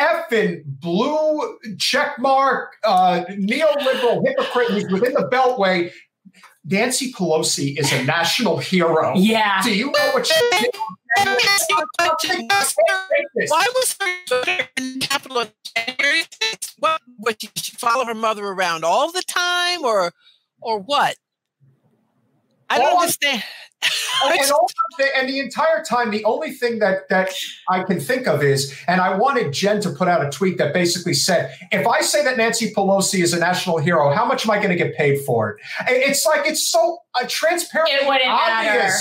effing 0.00 0.62
blue 0.64 1.58
checkmark, 1.76 2.68
uh, 2.84 3.24
neoliberal 3.30 4.26
hypocrite 4.26 4.70
who's 4.70 4.90
within 4.90 5.14
the 5.14 5.28
beltway. 5.30 5.92
Nancy 6.64 7.12
Pelosi 7.12 7.78
is 7.78 7.92
a 7.92 8.04
national 8.04 8.58
hero. 8.58 9.14
Yeah. 9.16 9.62
Do 9.62 9.74
you 9.74 9.86
know 9.86 10.10
what 10.12 10.26
she 10.26 10.50
did? 10.52 10.74
Why 13.48 13.66
was 13.74 13.96
her 14.00 14.66
in 14.76 15.00
Capitol 15.00 15.38
on 15.38 15.48
January 15.74 16.22
6th? 16.22 16.74
What, 16.78 17.00
what 17.16 17.38
did 17.38 17.50
she 17.56 17.72
follow 17.76 18.04
her 18.04 18.14
mother 18.14 18.44
around 18.44 18.84
all 18.84 19.10
the 19.10 19.22
time 19.22 19.84
or 19.84 20.12
or 20.60 20.78
what? 20.78 21.16
I 22.68 22.78
don't 22.78 22.92
All 22.92 23.00
understand. 23.00 23.42
And, 24.24 24.40
and 24.40 24.50
all 24.50 24.68
the, 24.98 25.16
and 25.16 25.28
the 25.28 25.38
entire 25.38 25.82
time, 25.82 26.10
the 26.10 26.24
only 26.24 26.52
thing 26.52 26.78
that 26.80 27.08
that 27.08 27.30
I 27.68 27.82
can 27.82 28.00
think 28.00 28.26
of 28.26 28.42
is, 28.42 28.76
and 28.86 29.00
I 29.00 29.16
wanted 29.16 29.52
Jen 29.52 29.80
to 29.82 29.90
put 29.90 30.08
out 30.08 30.24
a 30.24 30.30
tweet 30.30 30.58
that 30.58 30.74
basically 30.74 31.14
said, 31.14 31.54
"If 31.72 31.86
I 31.86 32.00
say 32.00 32.22
that 32.24 32.36
Nancy 32.36 32.72
Pelosi 32.72 33.22
is 33.22 33.32
a 33.32 33.38
national 33.38 33.78
hero, 33.78 34.12
how 34.12 34.24
much 34.24 34.44
am 34.44 34.50
I 34.50 34.56
going 34.56 34.70
to 34.70 34.76
get 34.76 34.94
paid 34.96 35.20
for 35.24 35.50
it?" 35.50 35.56
It's 35.88 36.26
like 36.26 36.46
it's 36.46 36.70
so 36.70 36.98
uh, 37.14 37.24
transparent, 37.28 37.90
It 37.92 38.06
wouldn't 38.06 38.26
matter. 38.26 38.92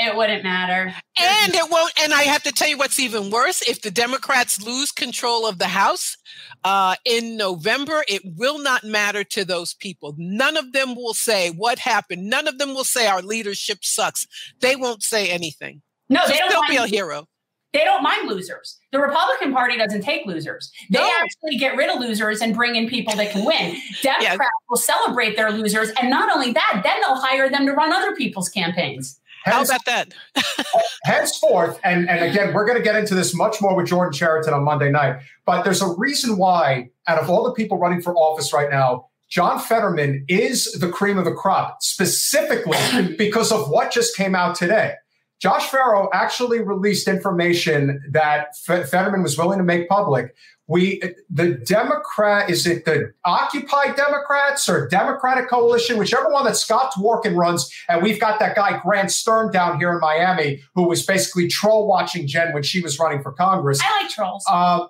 It 0.00 0.16
wouldn't 0.16 0.44
matter. 0.44 0.94
And 1.18 1.54
it 1.54 1.70
won't. 1.70 1.92
And 2.00 2.12
I 2.12 2.22
have 2.22 2.44
to 2.44 2.52
tell 2.52 2.68
you 2.68 2.78
what's 2.78 3.00
even 3.00 3.30
worse. 3.30 3.62
If 3.62 3.82
the 3.82 3.90
Democrats 3.90 4.62
lose 4.64 4.92
control 4.92 5.44
of 5.44 5.58
the 5.58 5.68
House 5.68 6.16
uh, 6.64 6.96
in 7.04 7.36
November, 7.36 8.04
it 8.08 8.22
will 8.36 8.58
not 8.58 8.84
matter 8.84 9.24
to 9.24 9.44
those 9.44 9.74
people. 9.74 10.14
None 10.18 10.56
of 10.56 10.72
them 10.72 10.94
will 10.94 11.14
say 11.14 11.50
what 11.50 11.78
happened. 11.78 12.28
None 12.28 12.48
of 12.48 12.58
them 12.58 12.74
will 12.74 12.84
say 12.84 13.06
our 13.06 13.22
leadership 13.22 13.78
sucks. 13.82 14.26
They 14.60 14.76
won't 14.76 15.02
say 15.02 15.30
anything. 15.30 15.82
No, 16.08 16.20
they 16.26 16.38
don't 16.48 16.68
be 16.68 16.76
a 16.76 16.86
hero. 16.86 17.26
they 17.74 17.84
don't 17.84 18.02
mind 18.02 18.28
losers. 18.28 18.78
The 18.92 18.98
Republican 18.98 19.52
Party 19.52 19.76
doesn't 19.76 20.00
take 20.00 20.24
losers. 20.26 20.72
They 20.90 20.98
No. 20.98 21.10
actually 21.20 21.58
get 21.58 21.76
rid 21.76 21.90
of 21.90 22.00
losers 22.00 22.40
and 22.40 22.54
bring 22.54 22.76
in 22.76 22.88
people 22.88 23.14
that 23.16 23.30
can 23.30 23.44
win. 23.44 23.76
Democrats 24.02 24.50
will 24.70 24.78
celebrate 24.78 25.36
their 25.36 25.50
losers, 25.52 25.90
and 26.00 26.08
not 26.08 26.34
only 26.34 26.52
that, 26.52 26.80
then 26.82 27.00
they'll 27.02 27.20
hire 27.20 27.50
them 27.50 27.66
to 27.66 27.72
run 27.72 27.92
other 27.92 28.16
people's 28.16 28.48
campaigns. 28.48 29.20
How 29.44 29.62
about 29.62 29.84
that? 29.86 30.14
henceforth, 31.04 31.80
and, 31.84 32.08
and 32.08 32.24
again, 32.24 32.52
we're 32.52 32.66
going 32.66 32.78
to 32.78 32.84
get 32.84 32.96
into 32.96 33.14
this 33.14 33.34
much 33.34 33.60
more 33.60 33.74
with 33.76 33.86
Jordan 33.86 34.12
Chariton 34.12 34.52
on 34.52 34.64
Monday 34.64 34.90
night, 34.90 35.20
but 35.46 35.62
there's 35.62 35.82
a 35.82 35.94
reason 35.96 36.36
why, 36.36 36.90
out 37.06 37.18
of 37.18 37.30
all 37.30 37.44
the 37.44 37.52
people 37.52 37.78
running 37.78 38.02
for 38.02 38.14
office 38.14 38.52
right 38.52 38.70
now, 38.70 39.06
John 39.30 39.58
Fetterman 39.58 40.24
is 40.28 40.72
the 40.72 40.88
cream 40.88 41.18
of 41.18 41.24
the 41.24 41.32
crop, 41.32 41.82
specifically 41.82 42.78
because 43.18 43.52
of 43.52 43.68
what 43.68 43.92
just 43.92 44.16
came 44.16 44.34
out 44.34 44.54
today. 44.54 44.94
Josh 45.40 45.68
Farrow 45.68 46.08
actually 46.12 46.60
released 46.60 47.06
information 47.06 48.02
that 48.10 48.56
Fetterman 48.64 49.22
was 49.22 49.38
willing 49.38 49.58
to 49.58 49.64
make 49.64 49.88
public. 49.88 50.34
We, 50.68 51.02
the 51.30 51.54
Democrat, 51.54 52.50
is 52.50 52.66
it 52.66 52.84
the 52.84 53.12
Occupy 53.24 53.92
Democrats 53.92 54.68
or 54.68 54.86
Democratic 54.86 55.48
Coalition, 55.48 55.98
whichever 55.98 56.30
one 56.30 56.44
that 56.44 56.56
Scott 56.56 56.92
Dworkin 56.92 57.36
runs, 57.36 57.70
and 57.88 58.02
we've 58.02 58.20
got 58.20 58.38
that 58.40 58.54
guy 58.54 58.78
Grant 58.78 59.10
Stern 59.10 59.50
down 59.50 59.78
here 59.78 59.90
in 59.92 60.00
Miami, 60.00 60.60
who 60.74 60.86
was 60.86 61.04
basically 61.04 61.48
troll 61.48 61.88
watching 61.88 62.26
Jen 62.26 62.52
when 62.52 62.62
she 62.62 62.82
was 62.82 62.98
running 62.98 63.22
for 63.22 63.32
Congress. 63.32 63.80
I 63.82 64.02
like 64.02 64.10
trolls. 64.10 64.44
Uh, 64.48 64.86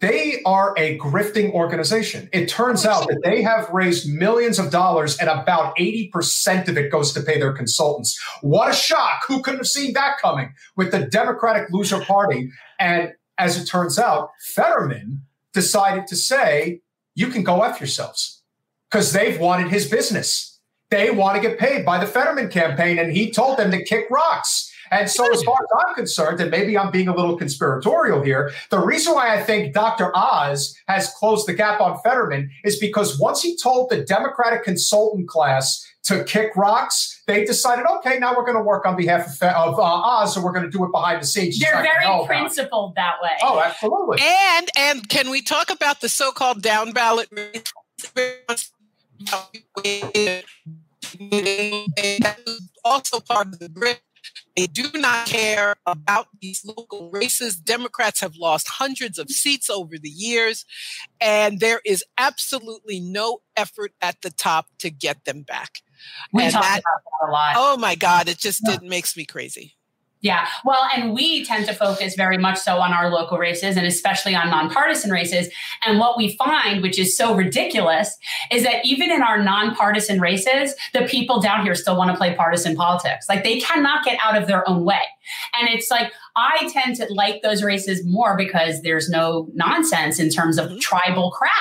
they 0.00 0.42
are 0.46 0.74
a 0.78 0.96
grifting 0.98 1.52
organization. 1.52 2.28
It 2.32 2.48
turns 2.48 2.86
out 2.86 3.08
that 3.08 3.20
they 3.24 3.42
have 3.42 3.68
raised 3.70 4.08
millions 4.08 4.60
of 4.60 4.70
dollars 4.70 5.18
and 5.18 5.28
about 5.28 5.76
80% 5.76 6.68
of 6.68 6.78
it 6.78 6.92
goes 6.92 7.12
to 7.14 7.20
pay 7.20 7.40
their 7.40 7.52
consultants. 7.52 8.18
What 8.40 8.70
a 8.70 8.72
shock. 8.72 9.22
Who 9.26 9.42
couldn't 9.42 9.58
have 9.58 9.66
seen 9.66 9.94
that 9.94 10.18
coming 10.18 10.52
with 10.76 10.92
the 10.92 11.00
Democratic 11.06 11.70
loser 11.72 12.00
party? 12.00 12.48
And 12.78 13.12
as 13.38 13.60
it 13.60 13.66
turns 13.66 13.98
out, 13.98 14.30
Fetterman 14.54 15.22
decided 15.52 16.06
to 16.08 16.16
say, 16.16 16.80
you 17.14 17.28
can 17.28 17.42
go 17.42 17.62
F 17.62 17.80
yourselves 17.80 18.42
because 18.90 19.12
they've 19.12 19.38
wanted 19.40 19.70
his 19.70 19.88
business. 19.88 20.60
They 20.90 21.10
want 21.10 21.36
to 21.36 21.42
get 21.46 21.58
paid 21.58 21.84
by 21.84 21.98
the 21.98 22.06
Fetterman 22.06 22.48
campaign, 22.48 22.98
and 22.98 23.12
he 23.12 23.30
told 23.30 23.58
them 23.58 23.70
to 23.70 23.84
kick 23.84 24.06
rocks. 24.10 24.67
And 24.90 25.08
so, 25.10 25.32
as 25.32 25.42
far 25.42 25.56
as 25.60 25.86
I'm 25.86 25.94
concerned, 25.94 26.40
and 26.40 26.50
maybe 26.50 26.76
I'm 26.76 26.90
being 26.90 27.08
a 27.08 27.14
little 27.14 27.36
conspiratorial 27.36 28.22
here, 28.22 28.52
the 28.70 28.78
reason 28.78 29.14
why 29.14 29.34
I 29.34 29.42
think 29.42 29.74
Dr. 29.74 30.16
Oz 30.16 30.76
has 30.88 31.12
closed 31.14 31.46
the 31.46 31.54
gap 31.54 31.80
on 31.80 31.98
Fetterman 32.00 32.50
is 32.64 32.78
because 32.78 33.18
once 33.18 33.42
he 33.42 33.56
told 33.56 33.90
the 33.90 34.04
Democratic 34.04 34.64
consultant 34.64 35.28
class 35.28 35.84
to 36.04 36.24
kick 36.24 36.56
rocks, 36.56 37.22
they 37.26 37.44
decided, 37.44 37.84
okay, 37.98 38.18
now 38.18 38.34
we're 38.34 38.44
going 38.44 38.56
to 38.56 38.62
work 38.62 38.86
on 38.86 38.96
behalf 38.96 39.26
of, 39.26 39.42
of 39.42 39.78
uh, 39.78 39.82
Oz, 39.82 40.36
and 40.36 40.44
we're 40.44 40.52
going 40.52 40.64
to 40.64 40.70
do 40.70 40.84
it 40.84 40.90
behind 40.90 41.22
the 41.22 41.26
scenes. 41.26 41.58
They're 41.58 41.82
very 41.82 42.04
know 42.04 42.22
about 42.22 42.24
it. 42.24 42.26
principled 42.28 42.94
that 42.96 43.16
way. 43.22 43.36
Oh, 43.42 43.60
absolutely. 43.60 44.18
And 44.22 44.68
and 44.76 45.08
can 45.08 45.30
we 45.30 45.42
talk 45.42 45.70
about 45.70 46.00
the 46.00 46.08
so-called 46.08 46.62
down 46.62 46.92
ballot? 46.92 47.28
Also 52.84 53.20
part 53.20 53.48
of 53.48 53.58
the 53.58 53.68
grid. 53.68 53.98
They 54.58 54.66
do 54.66 54.90
not 54.94 55.26
care 55.26 55.76
about 55.86 56.26
these 56.40 56.64
local 56.64 57.10
races. 57.10 57.54
Democrats 57.54 58.20
have 58.20 58.34
lost 58.34 58.66
hundreds 58.68 59.16
of 59.16 59.30
seats 59.30 59.70
over 59.70 59.96
the 59.98 60.08
years, 60.08 60.64
and 61.20 61.60
there 61.60 61.80
is 61.86 62.02
absolutely 62.18 62.98
no 62.98 63.38
effort 63.56 63.92
at 64.02 64.20
the 64.22 64.30
top 64.30 64.66
to 64.80 64.90
get 64.90 65.24
them 65.26 65.42
back. 65.42 65.82
we 66.32 66.42
and 66.42 66.52
talk 66.52 66.62
that- 66.62 66.80
about 66.80 67.02
that 67.04 67.28
a 67.28 67.30
lot. 67.30 67.54
Oh 67.56 67.76
my 67.76 67.94
God, 67.94 68.28
it 68.28 68.38
just 68.38 68.66
it 68.68 68.82
makes 68.82 69.16
me 69.16 69.24
crazy. 69.24 69.76
Yeah. 70.20 70.48
Well, 70.64 70.88
and 70.96 71.14
we 71.14 71.44
tend 71.44 71.66
to 71.66 71.72
focus 71.72 72.16
very 72.16 72.38
much 72.38 72.58
so 72.58 72.78
on 72.78 72.92
our 72.92 73.08
local 73.08 73.38
races 73.38 73.76
and 73.76 73.86
especially 73.86 74.34
on 74.34 74.50
nonpartisan 74.50 75.12
races. 75.12 75.48
And 75.86 76.00
what 76.00 76.18
we 76.18 76.36
find, 76.36 76.82
which 76.82 76.98
is 76.98 77.16
so 77.16 77.36
ridiculous, 77.36 78.18
is 78.50 78.64
that 78.64 78.84
even 78.84 79.12
in 79.12 79.22
our 79.22 79.40
nonpartisan 79.40 80.20
races, 80.20 80.74
the 80.92 81.02
people 81.02 81.40
down 81.40 81.62
here 81.62 81.76
still 81.76 81.96
want 81.96 82.10
to 82.10 82.16
play 82.16 82.34
partisan 82.34 82.74
politics. 82.74 83.26
Like 83.28 83.44
they 83.44 83.60
cannot 83.60 84.04
get 84.04 84.18
out 84.24 84.36
of 84.36 84.48
their 84.48 84.68
own 84.68 84.84
way. 84.84 85.02
And 85.54 85.68
it's 85.68 85.88
like, 85.88 86.12
I 86.34 86.68
tend 86.72 86.96
to 86.96 87.06
like 87.10 87.42
those 87.42 87.62
races 87.62 88.04
more 88.04 88.36
because 88.36 88.82
there's 88.82 89.08
no 89.08 89.48
nonsense 89.54 90.18
in 90.18 90.30
terms 90.30 90.58
of 90.58 90.66
mm-hmm. 90.66 90.78
tribal 90.78 91.30
crap. 91.30 91.52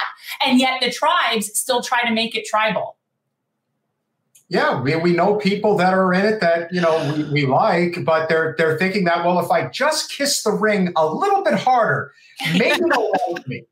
And 0.44 0.60
yet 0.60 0.82
the 0.82 0.92
tribes 0.92 1.52
still 1.58 1.84
try 1.84 2.04
to 2.08 2.12
make 2.12 2.36
it 2.36 2.46
tribal. 2.46 2.97
Yeah, 4.50 4.80
we, 4.82 4.96
we 4.96 5.14
know 5.14 5.36
people 5.36 5.76
that 5.78 5.94
are 5.94 6.14
in 6.14 6.26
it 6.26 6.40
that 6.40 6.74
you 6.74 6.80
know 6.80 7.14
we, 7.14 7.24
we 7.26 7.46
like, 7.46 8.06
but 8.06 8.30
they're 8.30 8.56
they're 8.58 8.78
thinking 8.78 9.04
that 9.04 9.26
well, 9.26 9.40
if 9.40 9.52
I 9.52 9.68
just 9.70 10.12
kiss 10.12 10.44
the 10.44 10.52
ring 10.52 10.94
a 10.96 11.06
little 11.06 11.44
bit 11.44 11.56
harder, 11.56 12.14
maybe 12.54 12.80
they'll 12.90 13.12
like 13.32 13.48
me. 13.48 13.64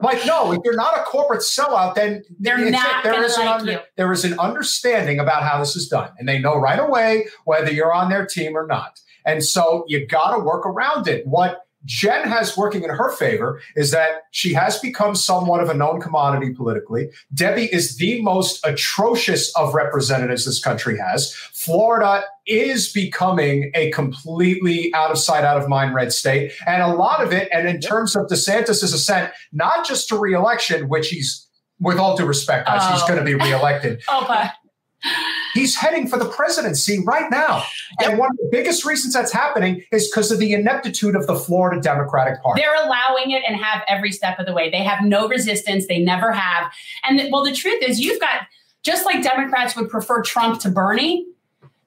Like, 0.00 0.24
no, 0.26 0.52
if 0.52 0.60
you're 0.64 0.76
not 0.76 0.96
a 0.96 1.02
corporate 1.02 1.40
sellout, 1.40 1.96
then 1.96 2.22
They're 2.38 2.70
not 2.70 3.02
there 3.02 3.14
gonna 3.14 3.26
is 3.26 3.36
an 3.36 3.48
under- 3.48 3.82
there 3.96 4.12
is 4.12 4.24
an 4.24 4.38
understanding 4.38 5.18
about 5.18 5.42
how 5.42 5.58
this 5.58 5.74
is 5.74 5.88
done, 5.88 6.10
and 6.18 6.28
they 6.28 6.38
know 6.38 6.56
right 6.56 6.78
away 6.78 7.26
whether 7.44 7.72
you're 7.72 7.92
on 7.92 8.08
their 8.08 8.26
team 8.26 8.56
or 8.56 8.66
not. 8.66 9.00
And 9.24 9.44
so 9.44 9.84
you 9.88 10.06
got 10.06 10.34
to 10.36 10.38
work 10.42 10.64
around 10.64 11.08
it. 11.08 11.26
What 11.26 11.66
Jen 11.88 12.28
has 12.28 12.54
working 12.54 12.84
in 12.84 12.90
her 12.90 13.10
favor 13.16 13.60
is 13.74 13.90
that 13.92 14.24
she 14.30 14.52
has 14.52 14.78
become 14.78 15.14
somewhat 15.16 15.60
of 15.62 15.70
a 15.70 15.74
known 15.74 16.00
commodity 16.02 16.52
politically. 16.52 17.08
Debbie 17.32 17.64
is 17.72 17.96
the 17.96 18.20
most 18.20 18.60
atrocious 18.64 19.50
of 19.56 19.72
representatives 19.74 20.44
this 20.44 20.62
country 20.62 20.98
has. 20.98 21.32
Florida 21.54 22.24
is 22.46 22.92
becoming 22.92 23.70
a 23.74 23.90
completely 23.92 24.92
out 24.94 25.10
of 25.10 25.16
sight, 25.18 25.44
out 25.44 25.56
of 25.60 25.66
mind 25.66 25.94
red 25.94 26.12
state. 26.12 26.52
And 26.66 26.82
a 26.82 26.88
lot 26.94 27.22
of 27.22 27.32
it, 27.32 27.48
and 27.52 27.66
in 27.66 27.80
terms 27.80 28.14
of 28.14 28.26
DeSantis' 28.26 28.82
ascent, 28.82 29.32
not 29.52 29.86
just 29.86 30.08
to 30.10 30.18
reelection, 30.18 30.88
which 30.90 31.08
he's, 31.08 31.46
with 31.80 31.96
all 31.98 32.16
due 32.18 32.26
respect, 32.26 32.66
guys, 32.66 32.86
he's 32.92 33.02
Oh. 33.02 33.06
going 33.08 33.18
to 33.18 33.24
be 33.24 33.34
reelected. 33.34 34.02
Oh, 34.08 34.24
but 34.28 34.52
He's 35.54 35.76
heading 35.76 36.08
for 36.08 36.18
the 36.18 36.26
presidency 36.26 37.02
right 37.04 37.30
now. 37.30 37.64
And 38.02 38.18
one 38.18 38.30
of 38.30 38.36
the 38.36 38.48
biggest 38.50 38.84
reasons 38.84 39.14
that's 39.14 39.32
happening 39.32 39.82
is 39.92 40.08
because 40.08 40.30
of 40.30 40.38
the 40.38 40.52
ineptitude 40.52 41.16
of 41.16 41.26
the 41.26 41.36
Florida 41.36 41.80
Democratic 41.80 42.42
Party. 42.42 42.60
They're 42.60 42.74
allowing 42.74 43.30
it 43.30 43.42
and 43.46 43.56
have 43.56 43.82
every 43.88 44.12
step 44.12 44.38
of 44.38 44.46
the 44.46 44.52
way. 44.52 44.70
They 44.70 44.82
have 44.82 45.04
no 45.04 45.28
resistance. 45.28 45.86
They 45.86 45.98
never 45.98 46.32
have. 46.32 46.72
And 47.04 47.18
the, 47.18 47.30
well, 47.30 47.44
the 47.44 47.54
truth 47.54 47.82
is, 47.82 48.00
you've 48.00 48.20
got 48.20 48.42
just 48.82 49.04
like 49.04 49.22
Democrats 49.22 49.76
would 49.76 49.90
prefer 49.90 50.22
Trump 50.22 50.60
to 50.60 50.70
Bernie, 50.70 51.26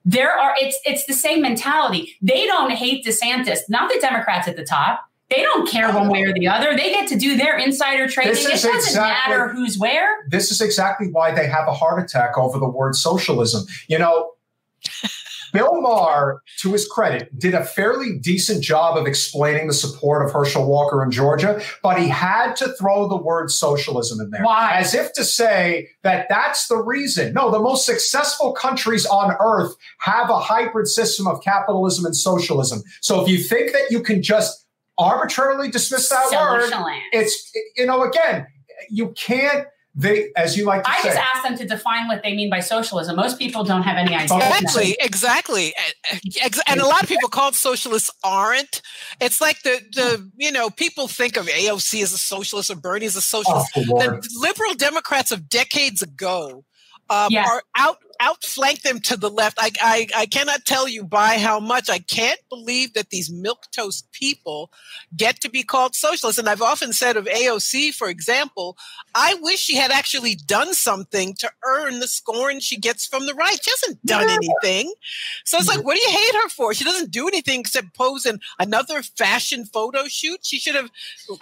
there 0.04 0.32
are 0.32 0.54
it's 0.58 0.78
it's 0.84 1.06
the 1.06 1.14
same 1.14 1.42
mentality. 1.42 2.16
They 2.20 2.46
don't 2.46 2.72
hate 2.72 3.04
DeSantis, 3.04 3.60
not 3.68 3.90
the 3.90 3.98
Democrats 4.00 4.48
at 4.48 4.56
the 4.56 4.64
top. 4.64 5.08
They 5.34 5.42
don't 5.42 5.68
care 5.68 5.92
one 5.92 6.08
way 6.08 6.22
or 6.22 6.32
the 6.32 6.46
other. 6.46 6.76
They 6.76 6.90
get 6.90 7.08
to 7.08 7.16
do 7.16 7.36
their 7.36 7.56
insider 7.56 8.06
trading. 8.06 8.32
It 8.32 8.34
doesn't 8.34 8.74
exactly, 8.74 9.00
matter 9.00 9.48
who's 9.48 9.78
where. 9.78 10.06
This 10.28 10.50
is 10.50 10.60
exactly 10.60 11.08
why 11.10 11.34
they 11.34 11.46
have 11.46 11.66
a 11.68 11.72
heart 11.72 12.02
attack 12.02 12.36
over 12.36 12.58
the 12.58 12.68
word 12.68 12.94
socialism. 12.94 13.64
You 13.88 13.98
know, 13.98 14.32
Bill 15.52 15.80
Maher, 15.80 16.42
to 16.60 16.72
his 16.72 16.86
credit, 16.86 17.38
did 17.38 17.54
a 17.54 17.64
fairly 17.64 18.18
decent 18.18 18.62
job 18.62 18.96
of 18.96 19.06
explaining 19.06 19.68
the 19.68 19.74
support 19.74 20.24
of 20.24 20.32
Herschel 20.32 20.66
Walker 20.66 21.02
in 21.02 21.10
Georgia, 21.10 21.62
but 21.82 21.98
he 21.98 22.08
had 22.08 22.54
to 22.56 22.72
throw 22.74 23.08
the 23.08 23.16
word 23.16 23.50
socialism 23.50 24.20
in 24.20 24.30
there. 24.30 24.42
Why? 24.42 24.72
As 24.74 24.94
if 24.94 25.12
to 25.14 25.24
say 25.24 25.88
that 26.02 26.26
that's 26.28 26.68
the 26.68 26.78
reason. 26.78 27.34
No, 27.34 27.50
the 27.50 27.60
most 27.60 27.86
successful 27.86 28.52
countries 28.52 29.06
on 29.06 29.34
earth 29.40 29.74
have 29.98 30.30
a 30.30 30.38
hybrid 30.38 30.88
system 30.88 31.26
of 31.26 31.42
capitalism 31.42 32.06
and 32.06 32.16
socialism. 32.16 32.82
So 33.00 33.22
if 33.22 33.28
you 33.28 33.38
think 33.38 33.72
that 33.72 33.90
you 33.90 34.02
can 34.02 34.22
just 34.22 34.61
arbitrarily 35.02 35.70
dismiss 35.70 36.08
that 36.08 36.28
Socialist. 36.30 36.76
word, 36.76 37.00
it's, 37.12 37.52
you 37.76 37.86
know, 37.86 38.02
again, 38.02 38.46
you 38.90 39.10
can't 39.10 39.66
they, 39.94 40.30
as 40.36 40.56
you 40.56 40.64
like 40.64 40.84
to 40.84 40.90
I 40.90 41.00
say, 41.02 41.08
just 41.08 41.20
asked 41.20 41.42
them 41.42 41.58
to 41.58 41.66
define 41.66 42.08
what 42.08 42.22
they 42.22 42.34
mean 42.34 42.48
by 42.48 42.60
socialism. 42.60 43.14
Most 43.14 43.38
people 43.38 43.62
don't 43.62 43.82
have 43.82 43.98
any 43.98 44.14
idea. 44.14 44.38
Exactly, 44.38 44.96
exactly, 45.00 45.74
and 46.66 46.80
a 46.80 46.86
lot 46.86 47.02
of 47.02 47.08
people 47.10 47.28
called 47.28 47.54
socialists 47.54 48.10
aren't. 48.24 48.80
It's 49.20 49.40
like 49.40 49.60
the 49.62 49.82
the 49.92 50.30
you 50.36 50.50
know 50.50 50.70
people 50.70 51.08
think 51.08 51.36
of 51.36 51.46
AOC 51.46 52.02
as 52.02 52.12
a 52.14 52.18
socialist 52.18 52.70
or 52.70 52.76
Bernie 52.76 53.04
as 53.04 53.16
a 53.16 53.20
socialist. 53.20 53.70
Oh, 53.76 53.82
the 53.82 54.26
liberal 54.40 54.72
Democrats 54.74 55.30
of 55.30 55.50
decades 55.50 56.00
ago 56.00 56.64
um, 57.10 57.28
yeah. 57.30 57.46
are 57.46 57.62
out 57.76 57.98
outflank 58.22 58.82
them 58.82 59.00
to 59.00 59.16
the 59.16 59.28
left. 59.28 59.58
I, 59.60 59.70
I, 59.80 60.06
I 60.16 60.26
cannot 60.26 60.64
tell 60.64 60.88
you 60.88 61.04
by 61.04 61.38
how 61.38 61.58
much. 61.58 61.90
I 61.90 61.98
can't 61.98 62.40
believe 62.48 62.94
that 62.94 63.10
these 63.10 63.30
milk 63.30 63.66
toast 63.72 64.10
people 64.12 64.70
get 65.16 65.40
to 65.40 65.50
be 65.50 65.62
called 65.62 65.94
socialists. 65.94 66.38
And 66.38 66.48
I've 66.48 66.62
often 66.62 66.92
said 66.92 67.16
of 67.16 67.26
AOC, 67.26 67.94
for 67.94 68.08
example, 68.08 68.76
I 69.14 69.34
wish 69.40 69.58
she 69.58 69.76
had 69.76 69.90
actually 69.90 70.34
done 70.34 70.74
something 70.74 71.34
to 71.40 71.50
earn 71.64 72.00
the 72.00 72.06
scorn 72.06 72.60
she 72.60 72.78
gets 72.78 73.06
from 73.06 73.26
the 73.26 73.34
right. 73.34 73.58
She 73.62 73.70
hasn't 73.70 74.04
done 74.06 74.28
yeah. 74.28 74.36
anything. 74.36 74.94
So 75.44 75.58
it's 75.58 75.68
like, 75.68 75.84
what 75.84 75.96
do 75.96 76.02
you 76.02 76.10
hate 76.10 76.34
her 76.42 76.48
for? 76.48 76.74
She 76.74 76.84
doesn't 76.84 77.10
do 77.10 77.26
anything 77.26 77.60
except 77.60 77.94
pose 77.94 78.24
in 78.24 78.40
another 78.58 79.02
fashion 79.02 79.64
photo 79.64 80.04
shoot. 80.06 80.40
She 80.42 80.58
should 80.58 80.76
have, 80.76 80.90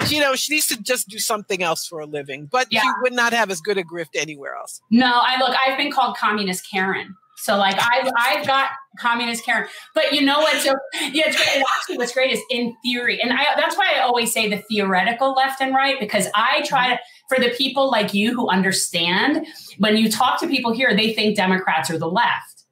you 0.09 0.21
know, 0.21 0.35
she 0.35 0.55
needs 0.55 0.67
to 0.69 0.83
just 0.83 1.09
do 1.09 1.19
something 1.19 1.63
else 1.63 1.87
for 1.87 2.01
a 2.01 2.07
living. 2.07 2.47
But 2.47 2.69
yeah. 2.71 2.81
she 2.81 2.89
would 3.03 3.13
not 3.13 3.33
have 3.33 3.51
as 3.51 3.61
good 3.61 3.77
a 3.77 3.85
grift 3.85 4.17
anywhere 4.17 4.55
else. 4.55 4.81
No, 4.91 5.21
I 5.23 5.39
look, 5.39 5.55
I've 5.67 5.77
been 5.77 5.93
called 5.93 6.17
communist 6.17 6.70
Karen. 6.71 7.15
So 7.41 7.57
like 7.57 7.77
I've 7.81 8.11
I've 8.19 8.47
got 8.47 8.71
communist 8.99 9.45
Karen, 9.45 9.67
but 9.95 10.13
you 10.13 10.21
know 10.21 10.41
what? 10.41 10.57
So 10.61 10.75
yeah, 11.01 11.25
it's 11.27 11.37
great. 11.37 11.65
actually 11.79 11.97
what's 11.97 12.13
great 12.13 12.33
is 12.33 12.41
in 12.51 12.77
theory, 12.85 13.21
and 13.21 13.33
I, 13.33 13.47
that's 13.57 13.79
why 13.79 13.95
I 13.97 14.01
always 14.01 14.31
say 14.31 14.49
the 14.49 14.59
theoretical 14.59 15.33
left 15.33 15.63
and 15.63 15.75
right 15.75 15.99
because 15.99 16.29
I 16.35 16.63
try 16.67 16.91
to 16.91 16.99
for 17.31 17.39
the 17.39 17.51
people 17.51 17.91
like 17.91 18.13
you 18.13 18.35
who 18.35 18.51
understand 18.51 19.47
when 19.79 19.97
you 19.97 20.11
talk 20.11 20.39
to 20.41 20.49
people 20.49 20.73
here, 20.73 20.95
they 20.95 21.15
think 21.15 21.35
Democrats 21.35 21.91
are 21.91 21.99
the 21.99 22.11
left, 22.11 22.65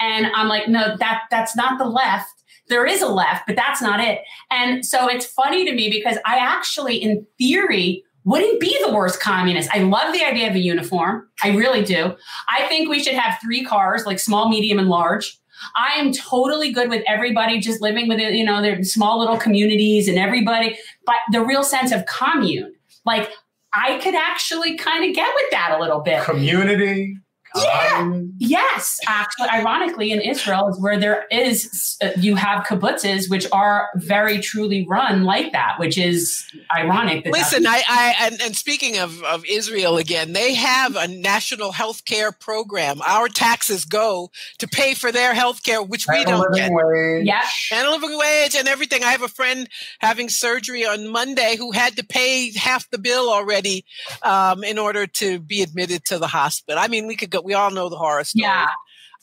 and 0.00 0.26
I'm 0.34 0.48
like, 0.48 0.68
no, 0.68 0.96
that 0.96 1.22
that's 1.30 1.54
not 1.54 1.78
the 1.78 1.86
left. 1.86 2.28
There 2.68 2.86
is 2.86 3.02
a 3.02 3.08
left, 3.08 3.46
but 3.46 3.54
that's 3.54 3.80
not 3.80 4.00
it. 4.00 4.20
And 4.50 4.84
so 4.84 5.08
it's 5.08 5.26
funny 5.26 5.64
to 5.64 5.72
me 5.72 5.90
because 5.90 6.16
I 6.24 6.38
actually, 6.38 6.96
in 6.96 7.26
theory, 7.38 8.02
wouldn't 8.24 8.60
be 8.60 8.76
the 8.84 8.92
worst 8.92 9.20
communist. 9.20 9.68
I 9.72 9.80
love 9.80 10.12
the 10.12 10.24
idea 10.24 10.48
of 10.48 10.54
a 10.54 10.60
uniform. 10.60 11.28
I 11.42 11.50
really 11.50 11.82
do. 11.82 12.14
I 12.48 12.66
think 12.68 12.88
we 12.88 13.02
should 13.02 13.14
have 13.14 13.38
three 13.42 13.64
cars, 13.64 14.06
like 14.06 14.20
small, 14.20 14.48
medium, 14.48 14.78
and 14.78 14.88
large. 14.88 15.38
I 15.76 15.98
am 15.98 16.12
totally 16.12 16.72
good 16.72 16.88
with 16.88 17.02
everybody 17.06 17.60
just 17.60 17.80
living 17.80 18.08
with 18.08 18.18
you 18.18 18.44
know 18.44 18.62
their 18.62 18.82
small 18.82 19.18
little 19.18 19.38
communities 19.38 20.08
and 20.08 20.18
everybody, 20.18 20.76
but 21.06 21.16
the 21.30 21.44
real 21.44 21.62
sense 21.62 21.92
of 21.92 22.06
commune. 22.06 22.74
Like 23.04 23.30
I 23.72 23.98
could 23.98 24.14
actually 24.14 24.76
kind 24.76 25.04
of 25.04 25.14
get 25.14 25.32
with 25.34 25.50
that 25.50 25.74
a 25.76 25.80
little 25.80 26.00
bit. 26.00 26.22
Community, 26.22 27.16
yeah. 27.56 27.98
Um, 27.98 28.32
yes. 28.38 28.98
Actually, 29.06 29.48
ironically, 29.50 30.12
in 30.12 30.20
Israel 30.20 30.68
is 30.68 30.80
where 30.80 30.98
there 30.98 31.26
is, 31.30 31.96
uh, 32.02 32.10
you 32.16 32.34
have 32.36 32.64
kibbutzes, 32.64 33.30
which 33.30 33.46
are 33.52 33.88
very 33.96 34.38
truly 34.40 34.86
run 34.88 35.24
like 35.24 35.52
that, 35.52 35.78
which 35.78 35.98
is 35.98 36.44
ironic. 36.74 37.26
Listen, 37.26 37.66
I, 37.66 37.82
I 37.88 38.14
and, 38.20 38.40
and, 38.42 38.56
speaking 38.56 38.98
of, 38.98 39.22
of 39.24 39.44
Israel 39.44 39.98
again, 39.98 40.32
they 40.32 40.54
have 40.54 40.96
a 40.96 41.08
national 41.08 41.72
health 41.72 42.04
care 42.04 42.32
program. 42.32 43.00
Our 43.02 43.28
taxes 43.28 43.84
go 43.84 44.30
to 44.58 44.68
pay 44.68 44.94
for 44.94 45.12
their 45.12 45.34
health 45.34 45.62
care, 45.62 45.82
which 45.82 46.06
we 46.08 46.24
don't 46.24 46.54
get. 46.54 46.70
Wage. 46.72 47.26
Yep. 47.26 47.42
And 47.72 47.86
a 47.86 47.90
living 47.90 48.16
wage 48.16 48.54
and 48.54 48.68
everything. 48.68 49.04
I 49.04 49.10
have 49.10 49.22
a 49.22 49.28
friend 49.28 49.68
having 49.98 50.28
surgery 50.28 50.86
on 50.86 51.08
Monday 51.08 51.56
who 51.56 51.72
had 51.72 51.96
to 51.96 52.04
pay 52.04 52.52
half 52.52 52.88
the 52.90 52.98
bill 52.98 53.30
already 53.30 53.84
um, 54.22 54.64
in 54.64 54.78
order 54.78 55.06
to 55.06 55.38
be 55.38 55.62
admitted 55.62 56.04
to 56.06 56.18
the 56.18 56.28
hospital. 56.28 56.78
I 56.82 56.88
mean, 56.88 57.06
we 57.06 57.16
could 57.16 57.30
go 57.30 57.41
we 57.42 57.54
all 57.54 57.70
know 57.70 57.88
the 57.88 57.96
horror 57.96 58.24
story. 58.24 58.42
Yeah. 58.42 58.68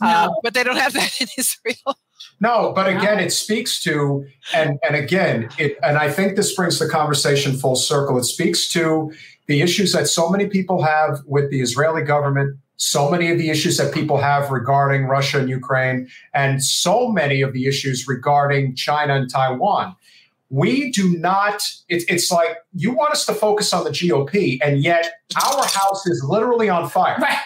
Uh, 0.01 0.27
no. 0.27 0.39
but 0.43 0.53
they 0.53 0.63
don't 0.63 0.77
have 0.77 0.93
that 0.93 1.11
in 1.19 1.27
Israel. 1.37 1.97
No, 2.41 2.71
but 2.73 2.87
again, 2.87 3.19
it 3.19 3.33
speaks 3.33 3.81
to, 3.83 4.25
and 4.53 4.79
and 4.87 4.95
again, 4.95 5.49
it, 5.57 5.77
and 5.83 5.97
I 5.97 6.09
think 6.09 6.37
this 6.37 6.55
brings 6.55 6.79
the 6.79 6.87
conversation 6.87 7.57
full 7.57 7.75
circle. 7.75 8.17
It 8.17 8.23
speaks 8.23 8.69
to 8.69 9.11
the 9.47 9.61
issues 9.61 9.91
that 9.91 10.07
so 10.07 10.29
many 10.29 10.47
people 10.47 10.81
have 10.83 11.19
with 11.25 11.49
the 11.49 11.59
Israeli 11.59 12.01
government, 12.03 12.57
so 12.77 13.09
many 13.09 13.29
of 13.29 13.37
the 13.37 13.49
issues 13.49 13.77
that 13.77 13.93
people 13.93 14.17
have 14.17 14.51
regarding 14.51 15.05
Russia 15.05 15.39
and 15.39 15.49
Ukraine, 15.49 16.07
and 16.33 16.63
so 16.63 17.09
many 17.09 17.41
of 17.41 17.51
the 17.51 17.65
issues 17.65 18.07
regarding 18.07 18.75
China 18.75 19.15
and 19.15 19.29
Taiwan. 19.29 19.95
We 20.49 20.91
do 20.91 21.15
not, 21.17 21.61
it, 21.89 22.03
it's 22.07 22.31
like 22.31 22.57
you 22.73 22.91
want 22.91 23.11
us 23.11 23.25
to 23.25 23.33
focus 23.33 23.73
on 23.73 23.83
the 23.83 23.91
GOP, 23.91 24.59
and 24.61 24.81
yet 24.81 25.11
our 25.35 25.63
house 25.65 26.07
is 26.07 26.23
literally 26.23 26.69
on 26.69 26.89
fire. 26.89 27.17
Right. 27.19 27.37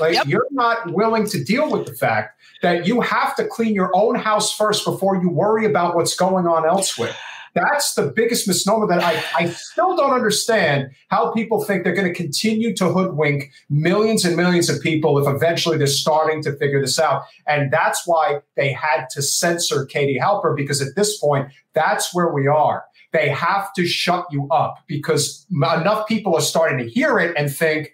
Like 0.00 0.14
yep. 0.14 0.26
you're 0.26 0.48
not 0.50 0.92
willing 0.92 1.26
to 1.28 1.42
deal 1.42 1.70
with 1.70 1.86
the 1.86 1.94
fact 1.94 2.40
that 2.62 2.86
you 2.86 3.00
have 3.00 3.34
to 3.36 3.46
clean 3.46 3.74
your 3.74 3.90
own 3.94 4.14
house 4.14 4.54
first 4.54 4.84
before 4.84 5.16
you 5.16 5.30
worry 5.30 5.64
about 5.64 5.94
what's 5.94 6.14
going 6.14 6.46
on 6.46 6.66
elsewhere. 6.66 7.14
That's 7.54 7.94
the 7.94 8.12
biggest 8.14 8.46
misnomer 8.46 8.86
that 8.86 9.02
I, 9.02 9.22
I 9.36 9.48
still 9.48 9.96
don't 9.96 10.12
understand 10.12 10.90
how 11.08 11.32
people 11.32 11.64
think 11.64 11.82
they're 11.82 11.94
going 11.94 12.06
to 12.06 12.14
continue 12.14 12.74
to 12.76 12.92
hoodwink 12.92 13.50
millions 13.68 14.24
and 14.24 14.36
millions 14.36 14.68
of 14.68 14.80
people 14.80 15.18
if 15.18 15.26
eventually 15.26 15.76
they're 15.76 15.88
starting 15.88 16.42
to 16.44 16.56
figure 16.56 16.80
this 16.80 16.98
out. 16.98 17.22
And 17.46 17.72
that's 17.72 18.06
why 18.06 18.40
they 18.56 18.72
had 18.72 19.06
to 19.10 19.22
censor 19.22 19.84
Katie 19.84 20.18
Halper 20.20 20.54
because 20.54 20.80
at 20.80 20.94
this 20.94 21.18
point, 21.18 21.48
that's 21.74 22.14
where 22.14 22.32
we 22.32 22.46
are. 22.46 22.84
They 23.12 23.28
have 23.30 23.72
to 23.72 23.86
shut 23.86 24.26
you 24.30 24.46
up 24.52 24.84
because 24.86 25.44
enough 25.50 26.06
people 26.06 26.36
are 26.36 26.40
starting 26.40 26.78
to 26.78 26.88
hear 26.88 27.18
it 27.18 27.34
and 27.36 27.52
think, 27.52 27.92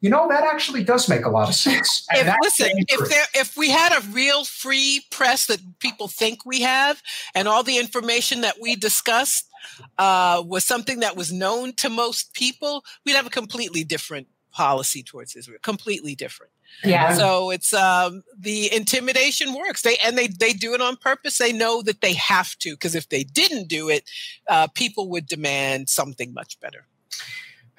you 0.00 0.08
know 0.08 0.28
that 0.28 0.44
actually 0.44 0.82
does 0.82 1.08
make 1.08 1.24
a 1.24 1.30
lot 1.30 1.48
of 1.48 1.54
sense. 1.54 2.06
if, 2.12 2.34
listen, 2.42 2.70
if 2.88 3.08
there, 3.08 3.24
if 3.34 3.56
we 3.56 3.70
had 3.70 3.92
a 3.92 4.00
real 4.12 4.44
free 4.44 5.04
press 5.10 5.46
that 5.46 5.60
people 5.78 6.08
think 6.08 6.46
we 6.46 6.62
have, 6.62 7.02
and 7.34 7.46
all 7.46 7.62
the 7.62 7.78
information 7.78 8.40
that 8.40 8.56
we 8.60 8.76
discussed 8.76 9.48
uh, 9.98 10.42
was 10.46 10.64
something 10.64 11.00
that 11.00 11.16
was 11.16 11.32
known 11.32 11.74
to 11.74 11.90
most 11.90 12.32
people, 12.34 12.84
we'd 13.04 13.16
have 13.16 13.26
a 13.26 13.30
completely 13.30 13.84
different 13.84 14.26
policy 14.52 15.02
towards 15.02 15.36
Israel. 15.36 15.58
Completely 15.62 16.14
different. 16.14 16.52
Yeah. 16.84 17.14
So 17.14 17.50
it's 17.50 17.74
um, 17.74 18.22
the 18.38 18.72
intimidation 18.72 19.54
works. 19.54 19.82
They 19.82 19.96
and 19.98 20.16
they 20.16 20.28
they 20.28 20.52
do 20.52 20.72
it 20.72 20.80
on 20.80 20.96
purpose. 20.96 21.38
They 21.38 21.52
know 21.52 21.82
that 21.82 22.00
they 22.00 22.14
have 22.14 22.56
to 22.58 22.70
because 22.70 22.94
if 22.94 23.08
they 23.08 23.24
didn't 23.24 23.68
do 23.68 23.88
it, 23.88 24.08
uh, 24.48 24.68
people 24.68 25.08
would 25.10 25.26
demand 25.26 25.88
something 25.88 26.32
much 26.32 26.58
better. 26.60 26.86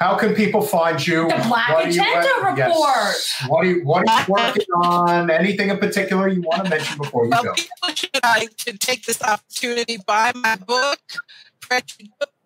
How 0.01 0.15
can 0.15 0.33
people 0.33 0.63
find 0.63 1.05
you? 1.05 1.27
The 1.27 1.45
Black 1.47 1.69
what 1.69 1.87
Agenda 1.87 2.27
you, 2.27 2.43
Report. 2.43 2.57
Yes. 2.57 3.43
What 3.47 3.63
are 3.63 3.69
you 3.69 3.83
What 3.83 4.09
are 4.09 4.19
you 4.19 4.33
working 4.33 4.65
on? 4.77 5.29
Anything 5.29 5.69
in 5.69 5.77
particular 5.77 6.27
you 6.27 6.41
want 6.41 6.63
to 6.63 6.69
mention 6.71 6.97
before 6.97 7.25
you 7.25 7.29
well, 7.29 7.43
go? 7.43 7.53
People 7.53 7.89
should, 7.93 8.09
I, 8.23 8.47
should 8.57 8.79
take 8.79 9.05
this 9.05 9.21
opportunity 9.21 9.97
buy 9.97 10.31
my 10.33 10.55
book, 10.55 10.97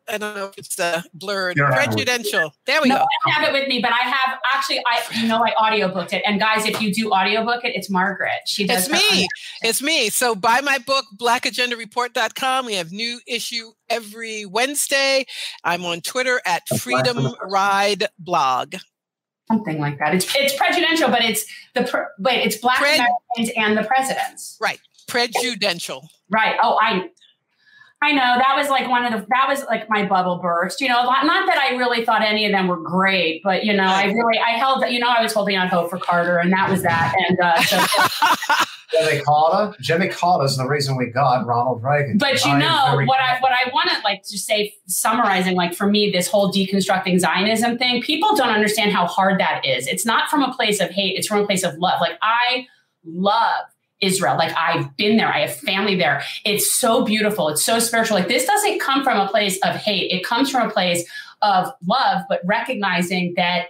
I 0.07 0.17
don't 0.17 0.35
know 0.35 0.45
if 0.45 0.57
it's 0.57 0.79
uh, 0.79 1.01
blurred. 1.13 1.57
Presidential. 1.57 2.53
There 2.65 2.81
we 2.81 2.89
no, 2.89 2.95
go. 2.95 3.01
I 3.01 3.05
don't 3.25 3.33
have 3.33 3.49
it 3.49 3.59
with 3.59 3.67
me, 3.67 3.81
but 3.81 3.91
I 3.91 4.07
have 4.07 4.39
actually. 4.53 4.79
I 4.85 5.01
you 5.19 5.27
know 5.27 5.43
I 5.43 5.51
audiobooked 5.59 6.13
it. 6.13 6.23
And 6.25 6.39
guys, 6.39 6.65
if 6.65 6.81
you 6.81 6.93
do 6.93 7.11
audiobook 7.11 7.63
it, 7.63 7.75
it's 7.75 7.89
Margaret. 7.89 8.31
She 8.45 8.67
does. 8.67 8.87
It's 8.87 8.91
me. 8.91 9.27
It's 9.63 9.81
me. 9.81 10.09
So 10.09 10.35
buy 10.35 10.61
my 10.61 10.77
book, 10.77 11.05
blackagendareport.com. 11.17 12.65
We 12.65 12.75
have 12.75 12.91
new 12.91 13.19
issue 13.27 13.71
every 13.89 14.45
Wednesday. 14.45 15.25
I'm 15.63 15.85
on 15.85 16.01
Twitter 16.01 16.41
at 16.45 16.67
Freedom 16.79 17.33
Ride 17.43 18.07
Blog. 18.19 18.75
Something 19.47 19.79
like 19.79 19.99
that. 19.99 20.15
It's 20.15 20.35
it's 20.35 20.55
prejudicial, 20.55 21.09
but 21.09 21.23
it's 21.23 21.45
the 21.73 21.83
pre, 21.83 22.01
wait. 22.19 22.45
It's 22.45 22.57
Black 22.57 22.77
Pred- 22.77 22.95
Americans 22.95 23.51
and 23.55 23.77
the 23.77 23.83
presidents. 23.83 24.57
Right. 24.59 24.79
Prejudicial. 25.07 26.07
Right. 26.31 26.57
Oh, 26.63 26.79
I 26.81 27.09
I 28.01 28.11
know 28.11 28.35
that 28.37 28.55
was 28.57 28.69
like 28.69 28.89
one 28.89 29.05
of 29.05 29.11
the 29.11 29.25
that 29.29 29.47
was 29.47 29.63
like 29.65 29.89
my 29.89 30.05
bubble 30.05 30.37
burst. 30.37 30.81
You 30.81 30.89
know, 30.89 31.03
not 31.03 31.47
that 31.47 31.57
I 31.57 31.75
really 31.75 32.05
thought 32.05 32.21
any 32.21 32.45
of 32.45 32.51
them 32.51 32.67
were 32.67 32.79
great, 32.79 33.41
but 33.43 33.63
you 33.63 33.73
know, 33.73 33.85
I 33.85 34.05
really 34.05 34.37
I 34.37 34.51
held 34.51 34.83
you 34.89 34.99
know 34.99 35.09
I 35.09 35.23
was 35.23 35.33
holding 35.33 35.55
out 35.55 35.69
hope 35.69 35.89
for 35.89 35.97
Carter, 35.97 36.37
and 36.37 36.51
that 36.53 36.69
was 36.69 36.83
that. 36.83 37.15
And 37.27 37.39
uh, 37.39 37.61
so, 37.63 38.65
Jimmy 38.99 39.21
Carter, 39.23 39.75
Jimmy 39.81 40.07
Carter 40.09 40.45
is 40.45 40.57
the 40.57 40.67
reason 40.67 40.97
we 40.97 41.07
got 41.07 41.45
Ronald 41.45 41.81
Reagan. 41.83 42.17
But 42.17 42.43
you 42.45 42.51
I 42.51 42.59
know 42.59 43.05
what 43.05 43.19
I 43.21 43.39
what 43.39 43.51
I 43.51 43.71
want 43.73 43.89
to 43.89 43.99
like 44.03 44.23
to 44.23 44.37
say, 44.37 44.73
summarizing 44.87 45.55
like 45.55 45.73
for 45.73 45.87
me, 45.87 46.11
this 46.11 46.27
whole 46.27 46.51
deconstructing 46.51 47.19
Zionism 47.19 47.77
thing, 47.77 48.01
people 48.01 48.35
don't 48.35 48.49
understand 48.49 48.91
how 48.91 49.07
hard 49.07 49.39
that 49.39 49.65
is. 49.65 49.87
It's 49.87 50.05
not 50.05 50.29
from 50.29 50.43
a 50.43 50.53
place 50.53 50.79
of 50.79 50.89
hate; 50.91 51.17
it's 51.17 51.27
from 51.27 51.39
a 51.39 51.45
place 51.45 51.63
of 51.63 51.75
love. 51.77 52.01
Like 52.01 52.17
I 52.21 52.67
love 53.03 53.65
Israel. 54.01 54.37
Like 54.37 54.55
I've 54.57 54.95
been 54.97 55.17
there. 55.17 55.31
I 55.31 55.41
have 55.41 55.55
family 55.55 55.95
there. 55.95 56.23
It's 56.43 56.71
so 56.71 57.05
beautiful. 57.05 57.49
It's 57.49 57.63
so 57.63 57.79
spiritual. 57.79 58.17
Like 58.17 58.27
this 58.27 58.45
doesn't 58.45 58.79
come 58.79 59.03
from 59.03 59.19
a 59.19 59.29
place 59.29 59.57
of 59.63 59.75
hate. 59.75 60.11
It 60.11 60.25
comes 60.25 60.51
from 60.51 60.67
a 60.67 60.71
place 60.71 61.07
of 61.41 61.71
love, 61.85 62.23
but 62.27 62.41
recognizing 62.45 63.33
that 63.35 63.67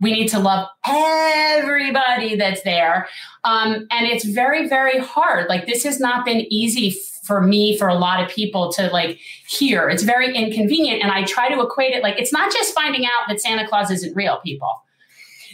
we 0.00 0.12
need 0.12 0.28
to 0.28 0.38
love 0.38 0.66
everybody 0.86 2.36
that's 2.36 2.62
there. 2.62 3.06
Um, 3.44 3.86
and 3.90 4.06
it's 4.06 4.24
very, 4.24 4.66
very 4.66 4.98
hard. 4.98 5.48
Like 5.48 5.66
this 5.66 5.84
has 5.84 6.00
not 6.00 6.24
been 6.24 6.46
easy 6.50 6.96
for 7.24 7.42
me, 7.42 7.76
for 7.76 7.86
a 7.86 7.94
lot 7.94 8.22
of 8.22 8.30
people 8.30 8.72
to 8.72 8.88
like 8.88 9.18
hear. 9.46 9.88
It's 9.90 10.02
very 10.02 10.34
inconvenient. 10.34 11.02
And 11.02 11.12
I 11.12 11.24
try 11.24 11.48
to 11.54 11.60
equate 11.60 11.92
it 11.92 12.02
like 12.02 12.18
it's 12.18 12.32
not 12.32 12.50
just 12.52 12.74
finding 12.74 13.04
out 13.04 13.28
that 13.28 13.40
Santa 13.40 13.68
Claus 13.68 13.90
isn't 13.90 14.16
real, 14.16 14.38
people. 14.38 14.82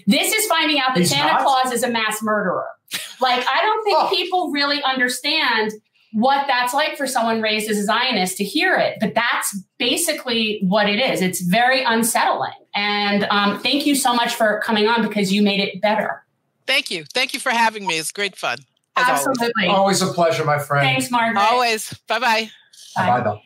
This 0.06 0.32
is 0.32 0.46
finding 0.46 0.78
out 0.78 0.94
that 0.94 1.00
He's 1.00 1.10
Santa 1.10 1.32
not? 1.32 1.42
Claus 1.42 1.72
is 1.72 1.82
a 1.82 1.90
mass 1.90 2.22
murderer. 2.22 2.66
Like, 3.20 3.44
I 3.48 3.60
don't 3.62 3.84
think 3.84 3.98
Oh. 4.00 4.08
people 4.10 4.50
really 4.50 4.82
understand 4.82 5.72
what 6.12 6.46
that's 6.46 6.72
like 6.72 6.96
for 6.96 7.06
someone 7.06 7.42
raised 7.42 7.68
as 7.68 7.76
a 7.76 7.82
Zionist 7.84 8.36
to 8.38 8.44
hear 8.44 8.74
it. 8.76 8.98
But 9.00 9.14
that's 9.14 9.56
basically 9.78 10.60
what 10.62 10.88
it 10.88 10.98
is. 11.00 11.20
It's 11.20 11.40
very 11.42 11.82
unsettling. 11.82 12.52
And 12.74 13.24
um, 13.30 13.58
thank 13.60 13.84
you 13.86 13.94
so 13.94 14.14
much 14.14 14.34
for 14.34 14.60
coming 14.64 14.86
on 14.86 15.02
because 15.06 15.32
you 15.32 15.42
made 15.42 15.60
it 15.60 15.80
better. 15.82 16.22
Thank 16.66 16.90
you. 16.90 17.04
Thank 17.12 17.34
you 17.34 17.40
for 17.40 17.50
having 17.50 17.86
me. 17.86 17.98
It's 17.98 18.12
great 18.12 18.36
fun. 18.36 18.58
As 18.96 19.08
always. 19.08 19.26
Absolutely. 19.28 19.66
Always 19.68 20.02
a 20.02 20.06
pleasure, 20.06 20.44
my 20.44 20.58
friend. 20.58 20.84
Thanks, 20.86 21.10
Margaret. 21.10 21.40
Always. 21.40 21.92
Bye 22.08 22.18
bye. 22.18 22.50
Bye, 22.96 23.20
Bill. 23.20 23.40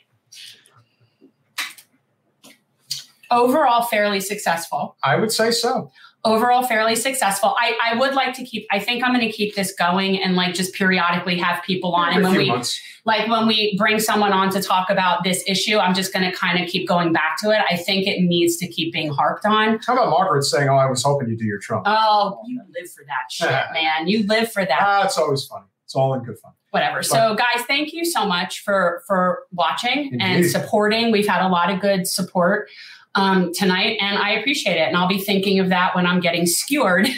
Overall, 3.30 3.82
fairly 3.82 4.20
successful. 4.20 4.96
I 5.02 5.16
would 5.16 5.30
say 5.32 5.50
so. 5.52 5.90
Overall 6.24 6.62
fairly 6.62 6.96
successful. 6.96 7.54
I, 7.58 7.74
I 7.92 7.96
would 7.96 8.14
like 8.14 8.34
to 8.34 8.44
keep, 8.44 8.66
I 8.70 8.78
think 8.78 9.02
I'm 9.02 9.14
going 9.14 9.26
to 9.26 9.32
keep 9.32 9.54
this 9.54 9.72
going 9.72 10.20
and 10.22 10.36
like 10.36 10.54
just 10.54 10.74
periodically 10.74 11.38
have 11.38 11.62
people 11.62 11.94
on. 11.94 12.12
And 12.12 12.22
when 12.22 12.36
we, 12.36 12.48
months. 12.48 12.80
like 13.04 13.28
when 13.28 13.46
we 13.46 13.74
bring 13.78 13.98
someone 13.98 14.32
on 14.32 14.50
to 14.50 14.62
talk 14.62 14.90
about 14.90 15.24
this 15.24 15.42
issue, 15.46 15.78
I'm 15.78 15.94
just 15.94 16.12
going 16.12 16.30
to 16.30 16.36
kind 16.36 16.62
of 16.62 16.68
keep 16.68 16.86
going 16.86 17.12
back 17.12 17.38
to 17.42 17.50
it. 17.50 17.60
I 17.70 17.76
think 17.76 18.06
it 18.06 18.20
needs 18.20 18.56
to 18.58 18.68
keep 18.68 18.92
being 18.92 19.10
harped 19.10 19.46
on. 19.46 19.78
How 19.86 19.94
about 19.94 20.10
Margaret 20.10 20.44
saying, 20.44 20.68
"Oh, 20.68 20.76
I 20.76 20.88
was 20.90 21.02
hoping 21.02 21.28
you'd 21.28 21.38
do 21.38 21.46
your 21.46 21.58
Trump"? 21.58 21.84
Oh, 21.86 22.42
you 22.46 22.60
live 22.78 22.90
for 22.90 23.04
that 23.06 23.30
shit, 23.30 23.48
man. 23.72 24.06
You 24.06 24.26
live 24.26 24.52
for 24.52 24.64
that. 24.64 24.80
Ah, 24.82 25.04
it's 25.04 25.16
always 25.16 25.44
funny. 25.44 25.66
It's 25.84 25.94
all 25.94 26.14
in 26.14 26.22
good 26.22 26.38
fun. 26.38 26.52
whatever. 26.70 27.02
So 27.02 27.34
guys, 27.34 27.64
thank 27.66 27.92
you 27.92 28.04
so 28.04 28.24
much 28.26 28.62
for 28.62 29.02
for 29.06 29.44
watching 29.52 30.20
and 30.20 30.46
supporting. 30.46 31.10
We've 31.10 31.26
had 31.26 31.44
a 31.44 31.48
lot 31.48 31.72
of 31.72 31.80
good 31.80 32.06
support 32.06 32.68
um, 33.14 33.52
tonight, 33.52 33.96
and 34.00 34.18
I 34.18 34.30
appreciate 34.32 34.76
it. 34.76 34.86
And 34.88 34.96
I'll 34.96 35.08
be 35.08 35.18
thinking 35.18 35.58
of 35.58 35.68
that 35.70 35.94
when 35.94 36.06
I'm 36.06 36.20
getting 36.20 36.46
skewered 36.46 37.08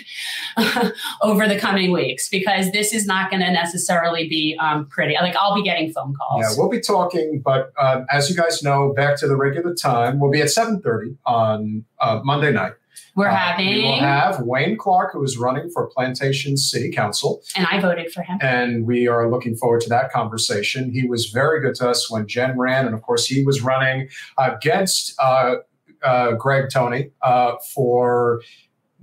over 1.23 1.47
the 1.49 1.59
coming 1.59 1.93
weeks 1.93 2.29
because 2.29 2.71
this 2.73 2.93
is 2.93 3.07
not 3.07 3.31
going 3.31 3.43
to 3.43 3.51
necessarily 3.51 4.29
be 4.29 4.57
um, 4.61 4.87
pretty. 4.87 5.15
Like 5.21 5.37
I'll 5.37 5.55
be 5.55 5.63
getting 5.63 5.93
phone 5.93 6.15
calls. 6.15 6.43
Yeah, 6.43 6.49
we'll 6.57 6.71
be 6.71 6.81
talking, 6.81 7.41
but 7.45 7.73
uh, 7.79 8.03
as 8.11 8.31
you 8.31 8.37
guys 8.37 8.63
know, 8.63 8.93
back 8.95 9.19
to 9.21 9.29
the 9.29 9.37
regular 9.37 9.75
time. 9.75 10.19
We'll 10.21 10.31
be 10.31 10.41
at 10.41 10.51
seven 10.51 10.81
thirty 10.81 11.17
on 11.27 11.85
uh, 12.01 12.21
Monday 12.25 12.53
night. 12.53 12.73
We're 13.15 13.29
Uh, 13.29 13.37
having, 13.37 13.67
We 13.69 13.83
will 13.83 13.99
have 13.99 14.41
Wayne 14.41 14.79
Clark, 14.79 15.13
who 15.13 15.23
is 15.23 15.37
running 15.37 15.69
for 15.71 15.87
Plantation 15.89 16.57
City 16.57 16.91
Council, 16.91 17.43
and 17.55 17.67
I 17.71 17.79
voted 17.81 18.11
for 18.11 18.23
him. 18.23 18.39
and 18.41 18.87
we 18.87 19.07
are 19.07 19.31
looking 19.31 19.55
forward 19.55 19.83
to 19.83 19.89
that 19.91 20.11
conversation. 20.11 20.91
He 20.91 21.07
was 21.07 21.27
very 21.27 21.61
good 21.61 21.75
to 21.77 21.91
us 21.91 22.11
when 22.11 22.27
Jen 22.27 22.59
ran, 22.59 22.87
and 22.87 22.95
of 22.95 23.03
course, 23.03 23.27
he 23.27 23.45
was 23.45 23.61
running 23.61 24.09
against 24.39 25.15
uh, 25.19 25.57
uh, 26.05 26.33
Greg 26.33 26.71
Tony 26.71 27.11
uh, 27.23 27.55
for 27.75 28.43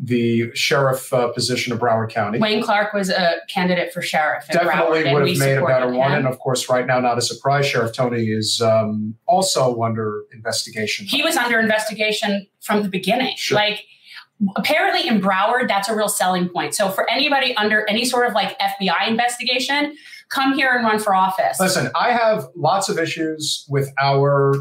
the 0.02 0.50
sheriff 0.56 1.12
uh, 1.12 1.28
position 1.34 1.74
of 1.74 1.80
Broward 1.80 2.10
County. 2.10 2.40
Wayne 2.40 2.64
Clark 2.64 2.94
was 2.94 3.10
a 3.10 3.36
candidate 3.50 3.92
for 3.92 4.02
sheriff. 4.02 4.46
in 4.50 4.56
Definitely 4.56 5.00
Broward, 5.02 5.06
and 5.06 5.14
would 5.14 5.28
have 5.28 5.38
made 5.38 5.58
a 5.58 5.66
better 5.66 5.88
supported 5.88 5.98
one. 5.98 6.12
And 6.14 6.28
of 6.28 6.40
course, 6.40 6.70
right 6.70 6.86
now, 6.88 7.02
not 7.02 7.18
a 7.18 7.22
surprise, 7.22 7.66
Sheriff 7.66 7.94
Tony 7.94 8.28
is 8.28 8.62
um, 8.62 9.16
also 9.26 9.82
under 9.84 10.24
investigation. 10.32 11.06
he 11.06 11.22
was 11.22 11.36
under 11.36 11.60
investigation 11.60 12.48
from 12.62 12.84
the 12.84 12.90
beginning. 12.90 13.36
Sure. 13.36 13.56
Like 13.56 13.84
apparently 14.56 15.06
in 15.08 15.20
Broward, 15.20 15.68
that's 15.68 15.90
a 15.90 15.96
real 15.96 16.08
selling 16.08 16.48
point. 16.48 16.76
So 16.76 16.90
for 16.90 17.10
anybody 17.10 17.56
under 17.58 17.88
any 17.90 18.06
sort 18.06 18.26
of 18.26 18.34
like 18.34 18.58
FBI 18.60 19.08
investigation, 19.08 19.98
come 20.30 20.54
here 20.54 20.72
and 20.72 20.86
run 20.86 21.00
for 21.00 21.14
office. 21.14 21.60
Listen, 21.60 21.92
I 22.00 22.14
have 22.14 22.46
lots 22.56 22.88
of 22.88 22.98
issues 22.98 23.66
with 23.68 23.92
our 24.02 24.54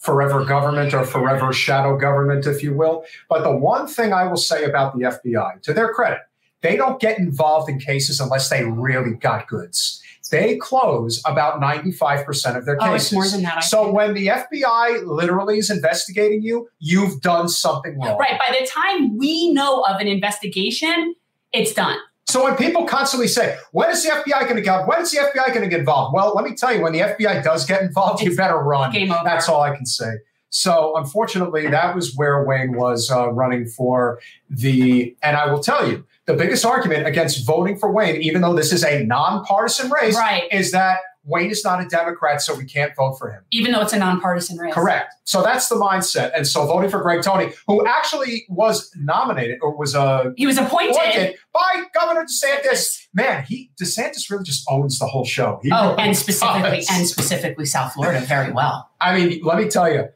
forever 0.00 0.44
government 0.44 0.92
or 0.92 1.04
forever 1.04 1.52
shadow 1.52 1.96
government, 1.96 2.46
if 2.46 2.62
you 2.62 2.74
will. 2.74 3.04
But 3.28 3.44
the 3.44 3.54
one 3.54 3.86
thing 3.86 4.12
I 4.12 4.26
will 4.26 4.36
say 4.36 4.64
about 4.64 4.96
the 4.96 5.04
FBI, 5.04 5.62
to 5.62 5.72
their 5.72 5.92
credit, 5.92 6.20
they 6.62 6.76
don't 6.76 7.00
get 7.00 7.18
involved 7.18 7.70
in 7.70 7.78
cases 7.78 8.20
unless 8.20 8.48
they 8.50 8.64
really 8.64 9.14
got 9.14 9.46
goods. 9.46 10.02
They 10.30 10.56
close 10.56 11.20
about 11.26 11.60
95% 11.60 12.56
of 12.56 12.64
their 12.64 12.76
oh, 12.80 12.86
cases. 12.92 13.06
it's 13.06 13.12
more 13.12 13.28
than 13.28 13.42
that. 13.42 13.58
I 13.58 13.60
So 13.60 13.84
think. 13.84 13.96
when 13.96 14.14
the 14.14 14.28
FBI 14.28 15.04
literally 15.04 15.58
is 15.58 15.70
investigating 15.70 16.42
you, 16.42 16.68
you've 16.78 17.20
done 17.20 17.48
something 17.48 17.98
wrong. 17.98 18.16
right 18.16 18.38
by 18.38 18.56
the 18.58 18.66
time 18.66 19.16
we 19.18 19.52
know 19.52 19.82
of 19.82 20.00
an 20.00 20.06
investigation, 20.06 21.14
it's 21.52 21.72
done. 21.74 21.98
So 22.30 22.44
when 22.44 22.56
people 22.56 22.84
constantly 22.86 23.28
say, 23.28 23.56
"When 23.72 23.90
is 23.90 24.02
the 24.04 24.10
FBI 24.10 24.42
going 24.44 24.56
to 24.56 24.62
get? 24.62 24.86
When 24.86 25.00
is 25.02 25.10
the 25.10 25.18
FBI 25.18 25.48
going 25.48 25.62
to 25.62 25.68
get 25.68 25.80
involved?" 25.80 26.14
Well, 26.14 26.32
let 26.34 26.44
me 26.44 26.54
tell 26.54 26.72
you, 26.74 26.80
when 26.80 26.92
the 26.92 27.00
FBI 27.00 27.42
does 27.42 27.66
get 27.66 27.82
involved, 27.82 28.22
you 28.22 28.34
better 28.36 28.56
run. 28.58 28.92
Game 28.92 29.10
over. 29.12 29.22
That's 29.24 29.48
all 29.48 29.60
I 29.62 29.74
can 29.76 29.84
say. 29.86 30.10
So 30.52 30.96
unfortunately, 30.96 31.68
that 31.68 31.94
was 31.94 32.14
where 32.16 32.44
Wayne 32.44 32.72
was 32.76 33.10
uh, 33.10 33.30
running 33.32 33.66
for 33.66 34.18
the. 34.48 35.16
And 35.22 35.36
I 35.36 35.50
will 35.52 35.60
tell 35.62 35.88
you, 35.88 36.04
the 36.26 36.34
biggest 36.34 36.64
argument 36.64 37.06
against 37.06 37.44
voting 37.46 37.76
for 37.78 37.92
Wayne, 37.92 38.20
even 38.22 38.40
though 38.42 38.54
this 38.54 38.72
is 38.72 38.84
a 38.84 39.04
nonpartisan 39.04 39.90
race, 39.90 40.16
Right. 40.16 40.44
is 40.52 40.72
that 40.72 40.98
Wayne 41.24 41.50
is 41.50 41.62
not 41.64 41.82
a 41.84 41.86
Democrat, 41.86 42.40
so 42.40 42.54
we 42.54 42.64
can't 42.64 42.94
vote 42.96 43.16
for 43.18 43.30
him. 43.30 43.42
Even 43.50 43.72
though 43.72 43.82
it's 43.82 43.92
a 43.92 43.98
nonpartisan 43.98 44.56
race. 44.56 44.72
Correct. 44.72 45.12
So 45.24 45.42
that's 45.42 45.68
the 45.68 45.74
mindset. 45.76 46.32
And 46.34 46.46
so 46.46 46.66
voting 46.66 46.88
for 46.90 47.00
Greg 47.02 47.22
Tony, 47.22 47.52
who 47.66 47.86
actually 47.86 48.46
was 48.48 48.90
nominated 48.96 49.58
or 49.60 49.76
was 49.76 49.94
uh, 49.94 50.30
He 50.36 50.46
was 50.46 50.56
appointed. 50.56 50.96
appointed 50.96 51.36
by 51.52 51.82
Governor 51.94 52.24
DeSantis. 52.24 53.06
Man, 53.12 53.44
he 53.44 53.70
DeSantis 53.80 54.30
really 54.30 54.44
just 54.44 54.64
owns 54.70 54.98
the 54.98 55.06
whole 55.06 55.24
show. 55.26 55.60
He 55.62 55.70
Oh, 55.72 55.90
really 55.90 56.02
and 56.04 56.16
specifically 56.16 56.78
does. 56.78 56.88
and 56.90 57.06
specifically 57.06 57.66
South 57.66 57.92
Florida 57.92 58.20
very 58.20 58.50
well. 58.52 58.88
I 59.00 59.14
mean, 59.16 59.40
let 59.44 59.58
me 59.58 59.68
tell 59.68 59.92
you, 59.92 60.08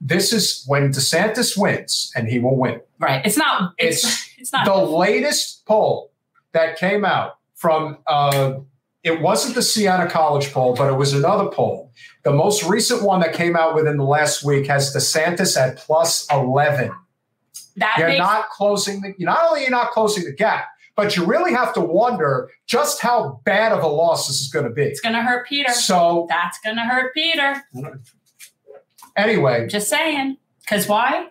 this 0.00 0.32
is 0.32 0.64
when 0.66 0.90
DeSantis 0.92 1.56
wins, 1.56 2.12
and 2.14 2.28
he 2.28 2.38
will 2.38 2.56
win. 2.56 2.80
Right. 2.98 3.24
It's 3.26 3.36
not 3.36 3.72
it's 3.78 4.04
It's 4.04 4.28
it's 4.38 4.52
not 4.52 4.64
The 4.64 4.76
latest 4.76 5.66
poll 5.66 6.12
that 6.52 6.76
came 6.76 7.04
out 7.04 7.38
from 7.56 7.98
uh, 8.06 8.54
it 9.04 9.20
wasn't 9.20 9.54
the 9.54 9.62
Siena 9.62 10.08
College 10.08 10.52
poll, 10.52 10.74
but 10.74 10.88
it 10.92 10.96
was 10.96 11.12
another 11.12 11.48
poll. 11.50 11.90
The 12.24 12.32
most 12.32 12.62
recent 12.62 13.02
one 13.02 13.20
that 13.20 13.32
came 13.34 13.56
out 13.56 13.74
within 13.74 13.96
the 13.96 14.04
last 14.04 14.44
week 14.44 14.66
has 14.68 14.94
DeSantis 14.94 15.56
at 15.60 15.76
plus 15.76 16.26
eleven. 16.30 16.92
that 17.76 17.96
You're 17.98 18.08
makes 18.08 18.18
not 18.18 18.48
closing 18.50 19.00
the. 19.00 19.12
Not 19.18 19.44
only 19.44 19.62
are 19.62 19.64
you 19.64 19.70
not 19.70 19.90
closing 19.90 20.24
the 20.24 20.32
gap, 20.32 20.66
but 20.94 21.16
you 21.16 21.24
really 21.24 21.52
have 21.52 21.72
to 21.74 21.80
wonder 21.80 22.50
just 22.66 23.00
how 23.00 23.40
bad 23.44 23.72
of 23.72 23.82
a 23.82 23.88
loss 23.88 24.28
this 24.28 24.40
is 24.40 24.48
going 24.48 24.66
to 24.66 24.70
be. 24.70 24.82
it's 24.82 25.00
gonna 25.00 25.22
hurt 25.22 25.46
Peter. 25.48 25.72
So 25.72 26.26
That's 26.28 26.58
gonna 26.64 26.86
hurt 26.86 27.12
Peter. 27.14 27.62
anyway, 29.16 29.66
Just 29.68 29.88
saying. 29.88 30.36
Because 30.60 30.86
why? 30.88 31.26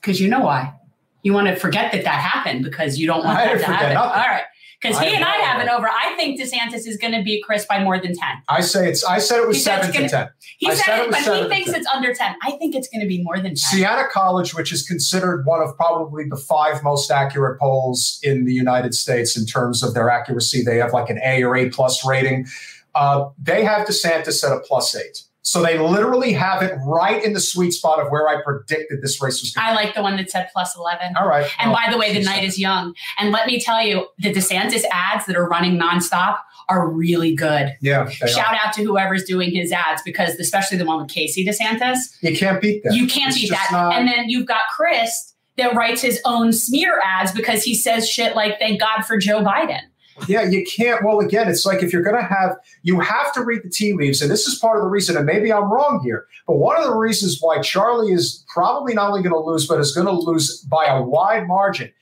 Because 0.00 0.20
you 0.20 0.28
know 0.28 0.40
why. 0.40 0.74
You 1.22 1.32
want 1.32 1.48
to 1.48 1.56
forget 1.56 1.92
that 1.92 2.04
that 2.04 2.20
happened 2.20 2.64
because 2.64 2.98
you 2.98 3.06
don't 3.06 3.24
want 3.24 3.38
I 3.38 3.44
that 3.46 3.52
to 3.52 3.58
forget 3.60 3.76
happen. 3.80 3.94
nothing. 3.94 4.20
All 4.20 4.26
right. 4.26 4.42
Because 4.80 4.98
he 5.00 5.12
and 5.12 5.24
I 5.24 5.36
have 5.38 5.60
it 5.60 5.68
over. 5.68 5.88
I 5.88 6.14
think 6.16 6.40
DeSantis 6.40 6.86
is 6.86 6.96
going 6.98 7.12
to 7.12 7.22
beat 7.22 7.42
Chris 7.44 7.66
by 7.66 7.82
more 7.82 7.98
than 7.98 8.14
10. 8.14 8.28
I 8.48 8.60
say 8.60 8.88
it's. 8.88 9.02
I 9.04 9.18
said 9.18 9.38
it 9.40 9.48
was 9.48 9.56
He 9.56 9.62
seven 9.64 9.86
it's 9.86 9.92
to 9.92 9.98
gonna- 9.98 10.08
ten. 10.08 10.28
He 10.58 10.68
I 10.68 10.74
said, 10.74 10.84
said 10.84 10.98
it 10.98 11.02
it, 11.02 11.06
was 11.08 11.16
but 11.16 11.24
seven 11.24 11.42
he 11.42 11.48
thinks 11.48 11.70
it's 11.70 11.86
under 11.88 12.14
10. 12.14 12.36
I 12.44 12.52
think 12.52 12.76
it's 12.76 12.88
going 12.88 13.00
to 13.00 13.06
be 13.08 13.20
more 13.22 13.36
than 13.38 13.50
10. 13.50 13.56
Siena 13.56 14.04
College, 14.12 14.54
which 14.54 14.72
is 14.72 14.86
considered 14.86 15.44
one 15.46 15.60
of 15.60 15.76
probably 15.76 16.24
the 16.28 16.36
five 16.36 16.82
most 16.84 17.10
accurate 17.10 17.58
polls 17.58 18.20
in 18.22 18.44
the 18.44 18.52
United 18.52 18.94
States 18.94 19.36
in 19.36 19.46
terms 19.46 19.82
of 19.82 19.94
their 19.94 20.10
accuracy, 20.10 20.62
they 20.62 20.76
have 20.76 20.92
like 20.92 21.10
an 21.10 21.18
A 21.24 21.42
or 21.42 21.56
A 21.56 21.68
plus 21.70 22.06
rating. 22.06 22.46
Uh, 22.94 23.28
they 23.42 23.64
have 23.64 23.86
DeSantis 23.86 24.44
at 24.44 24.56
a 24.56 24.60
plus 24.60 24.94
eight. 24.94 25.22
So 25.42 25.62
they 25.62 25.78
literally 25.78 26.32
have 26.34 26.62
it 26.62 26.74
right 26.84 27.22
in 27.24 27.32
the 27.32 27.40
sweet 27.40 27.70
spot 27.70 28.00
of 28.00 28.10
where 28.10 28.28
I 28.28 28.42
predicted 28.42 29.00
this 29.02 29.22
race 29.22 29.40
was 29.40 29.52
going 29.52 29.66
I 29.66 29.72
like 29.74 29.94
the 29.94 30.02
one 30.02 30.16
that 30.16 30.30
said 30.30 30.50
plus 30.52 30.76
11. 30.76 31.16
All 31.16 31.26
right. 31.26 31.48
And 31.58 31.70
Well, 31.70 31.80
by 31.86 31.90
the 31.90 31.96
way, 31.98 32.12
the 32.12 32.22
night 32.22 32.44
is 32.44 32.58
young. 32.58 32.94
And 33.18 33.30
let 33.32 33.46
me 33.46 33.58
tell 33.60 33.82
you, 33.82 34.06
the 34.18 34.32
DeSantis 34.32 34.82
ads 34.90 35.24
that 35.26 35.36
are 35.36 35.48
running 35.48 35.78
nonstop 35.78 36.38
are 36.68 36.86
really 36.86 37.34
good. 37.34 37.74
yeah, 37.80 38.04
they 38.20 38.26
are. 38.26 38.28
Shout 38.28 38.54
out 38.62 38.74
to 38.74 38.84
whoever's 38.84 39.24
doing 39.24 39.50
his 39.54 39.72
ads 39.72 40.02
because, 40.02 40.34
especially 40.38 40.76
the 40.76 40.84
one 40.84 41.00
with 41.00 41.08
Casey 41.10 41.46
DeSantis, 41.46 41.96
you 42.20 42.36
can't 42.36 42.60
beat 42.60 42.82
that. 42.84 42.92
you 42.92 43.06
can't 43.06 43.30
It's 43.32 43.40
beat 43.40 43.50
that. 43.50 43.68
not- 43.72 43.94
and 43.94 44.06
then 44.06 44.28
you've 44.28 44.46
got 44.46 44.62
Chris 44.76 45.32
that 45.56 45.74
writes 45.74 46.02
his 46.02 46.20
own 46.26 46.52
smear 46.52 47.00
ads 47.02 47.32
because 47.32 47.62
he 47.64 47.74
says 47.74 48.06
shit 48.08 48.36
like, 48.36 48.58
thank 48.58 48.80
God 48.80 49.02
for 49.06 49.16
Joe 49.16 49.42
Biden. 49.42 49.80
Yeah, 50.26 50.42
you 50.42 50.64
can't. 50.64 51.04
Well, 51.04 51.20
again, 51.20 51.48
it's 51.48 51.64
like 51.64 51.82
if 51.82 51.92
you're 51.92 52.02
going 52.02 52.16
to 52.16 52.22
have, 52.22 52.56
you 52.82 53.00
have 53.00 53.32
to 53.34 53.44
read 53.44 53.62
the 53.62 53.70
tea 53.70 53.92
leaves. 53.92 54.20
And 54.20 54.30
this 54.30 54.46
is 54.46 54.58
part 54.58 54.76
of 54.76 54.82
the 54.82 54.88
reason, 54.88 55.16
and 55.16 55.26
maybe 55.26 55.52
I'm 55.52 55.70
wrong 55.70 56.00
here, 56.02 56.26
but 56.46 56.56
one 56.56 56.76
of 56.76 56.84
the 56.84 56.94
reasons 56.94 57.38
why 57.40 57.60
Charlie 57.60 58.12
is 58.12 58.44
probably 58.52 58.94
not 58.94 59.10
only 59.10 59.22
going 59.22 59.34
to 59.34 59.38
lose, 59.38 59.66
but 59.66 59.78
is 59.80 59.94
going 59.94 60.06
to 60.06 60.12
lose 60.12 60.60
by 60.62 60.86
a 60.86 61.02
wide 61.02 61.46
margin. 61.46 61.92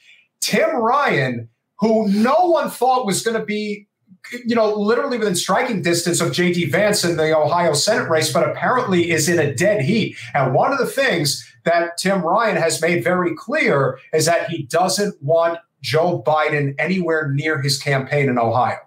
Tim 0.40 0.76
Ryan, 0.76 1.48
who 1.78 2.08
no 2.08 2.36
one 2.48 2.70
thought 2.70 3.06
was 3.06 3.22
going 3.22 3.38
to 3.38 3.44
be, 3.44 3.86
you 4.44 4.54
know, 4.54 4.72
literally 4.72 5.18
within 5.18 5.36
striking 5.36 5.82
distance 5.82 6.20
of 6.20 6.32
J.D. 6.32 6.70
Vance 6.70 7.04
in 7.04 7.16
the 7.16 7.36
Ohio 7.36 7.74
Senate 7.74 8.08
race, 8.08 8.32
but 8.32 8.48
apparently 8.48 9.10
is 9.10 9.28
in 9.28 9.38
a 9.38 9.54
dead 9.54 9.82
heat. 9.82 10.16
And 10.34 10.54
one 10.54 10.72
of 10.72 10.78
the 10.78 10.86
things 10.86 11.44
that 11.64 11.96
Tim 11.98 12.22
Ryan 12.22 12.56
has 12.56 12.80
made 12.80 13.04
very 13.04 13.34
clear 13.36 13.98
is 14.12 14.26
that 14.26 14.48
he 14.48 14.62
doesn't 14.64 15.20
want 15.22 15.58
Joe 15.86 16.20
Biden 16.26 16.74
anywhere 16.80 17.30
near 17.30 17.62
his 17.62 17.78
campaign 17.78 18.28
in 18.28 18.38
Ohio. 18.38 18.78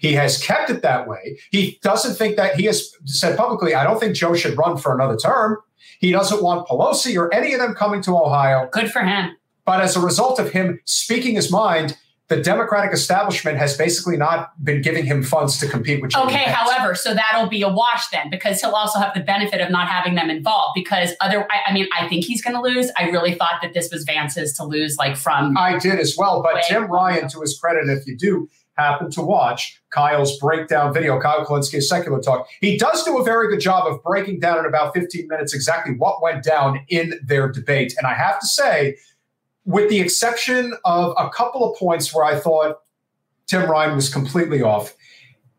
He 0.00 0.12
has 0.12 0.42
kept 0.42 0.68
it 0.68 0.82
that 0.82 1.08
way. 1.08 1.38
He 1.50 1.78
doesn't 1.82 2.16
think 2.16 2.36
that 2.36 2.56
he 2.56 2.66
has 2.66 2.92
said 3.06 3.36
publicly, 3.36 3.74
I 3.74 3.82
don't 3.82 3.98
think 3.98 4.14
Joe 4.14 4.34
should 4.34 4.56
run 4.58 4.76
for 4.76 4.94
another 4.94 5.16
term. 5.16 5.58
He 6.00 6.12
doesn't 6.12 6.42
want 6.42 6.68
Pelosi 6.68 7.16
or 7.16 7.32
any 7.32 7.54
of 7.54 7.60
them 7.60 7.74
coming 7.74 8.02
to 8.02 8.16
Ohio. 8.16 8.68
Good 8.70 8.92
for 8.92 9.00
him. 9.00 9.36
But 9.64 9.80
as 9.80 9.96
a 9.96 10.00
result 10.00 10.38
of 10.38 10.50
him 10.50 10.80
speaking 10.84 11.34
his 11.34 11.50
mind, 11.50 11.96
the 12.28 12.40
Democratic 12.40 12.92
establishment 12.92 13.58
has 13.58 13.76
basically 13.76 14.16
not 14.16 14.52
been 14.64 14.80
giving 14.80 15.04
him 15.04 15.22
funds 15.22 15.58
to 15.58 15.68
compete 15.68 16.00
with 16.00 16.12
Joe 16.12 16.24
Okay, 16.24 16.44
however, 16.44 16.94
so 16.94 17.12
that'll 17.12 17.48
be 17.48 17.60
a 17.60 17.68
wash 17.68 18.08
then 18.08 18.30
because 18.30 18.60
he'll 18.60 18.70
also 18.70 18.98
have 18.98 19.12
the 19.12 19.20
benefit 19.20 19.60
of 19.60 19.70
not 19.70 19.88
having 19.88 20.14
them 20.14 20.30
involved. 20.30 20.72
Because 20.74 21.12
other, 21.20 21.46
I, 21.50 21.70
I 21.70 21.74
mean, 21.74 21.86
I 21.96 22.08
think 22.08 22.24
he's 22.24 22.42
going 22.42 22.54
to 22.54 22.62
lose. 22.62 22.90
I 22.98 23.10
really 23.10 23.34
thought 23.34 23.60
that 23.60 23.74
this 23.74 23.90
was 23.92 24.04
Vance's 24.04 24.54
to 24.54 24.64
lose, 24.64 24.96
like 24.96 25.16
from. 25.16 25.56
I 25.58 25.78
did 25.78 25.98
as 25.98 26.16
well. 26.16 26.42
But 26.42 26.54
Way 26.54 26.62
Tim 26.66 26.90
Ryan, 26.90 27.28
to 27.28 27.40
his 27.40 27.58
credit, 27.58 27.90
if 27.90 28.06
you 28.06 28.16
do 28.16 28.48
happen 28.78 29.10
to 29.10 29.22
watch 29.22 29.80
Kyle's 29.90 30.38
breakdown 30.38 30.92
video, 30.94 31.20
Kyle 31.20 31.44
Kulinski, 31.44 31.82
Secular 31.82 32.20
Talk, 32.20 32.48
he 32.60 32.78
does 32.78 33.04
do 33.04 33.18
a 33.18 33.24
very 33.24 33.48
good 33.48 33.60
job 33.60 33.86
of 33.86 34.02
breaking 34.02 34.40
down 34.40 34.58
in 34.58 34.64
about 34.64 34.94
15 34.94 35.28
minutes 35.28 35.54
exactly 35.54 35.94
what 35.96 36.22
went 36.22 36.42
down 36.42 36.80
in 36.88 37.20
their 37.22 37.52
debate. 37.52 37.94
And 37.98 38.06
I 38.06 38.14
have 38.14 38.40
to 38.40 38.46
say, 38.46 38.96
with 39.64 39.88
the 39.88 40.00
exception 40.00 40.74
of 40.84 41.14
a 41.18 41.30
couple 41.30 41.70
of 41.70 41.78
points 41.78 42.14
where 42.14 42.24
I 42.24 42.38
thought 42.38 42.80
Tim 43.46 43.70
Ryan 43.70 43.94
was 43.94 44.12
completely 44.12 44.62
off, 44.62 44.94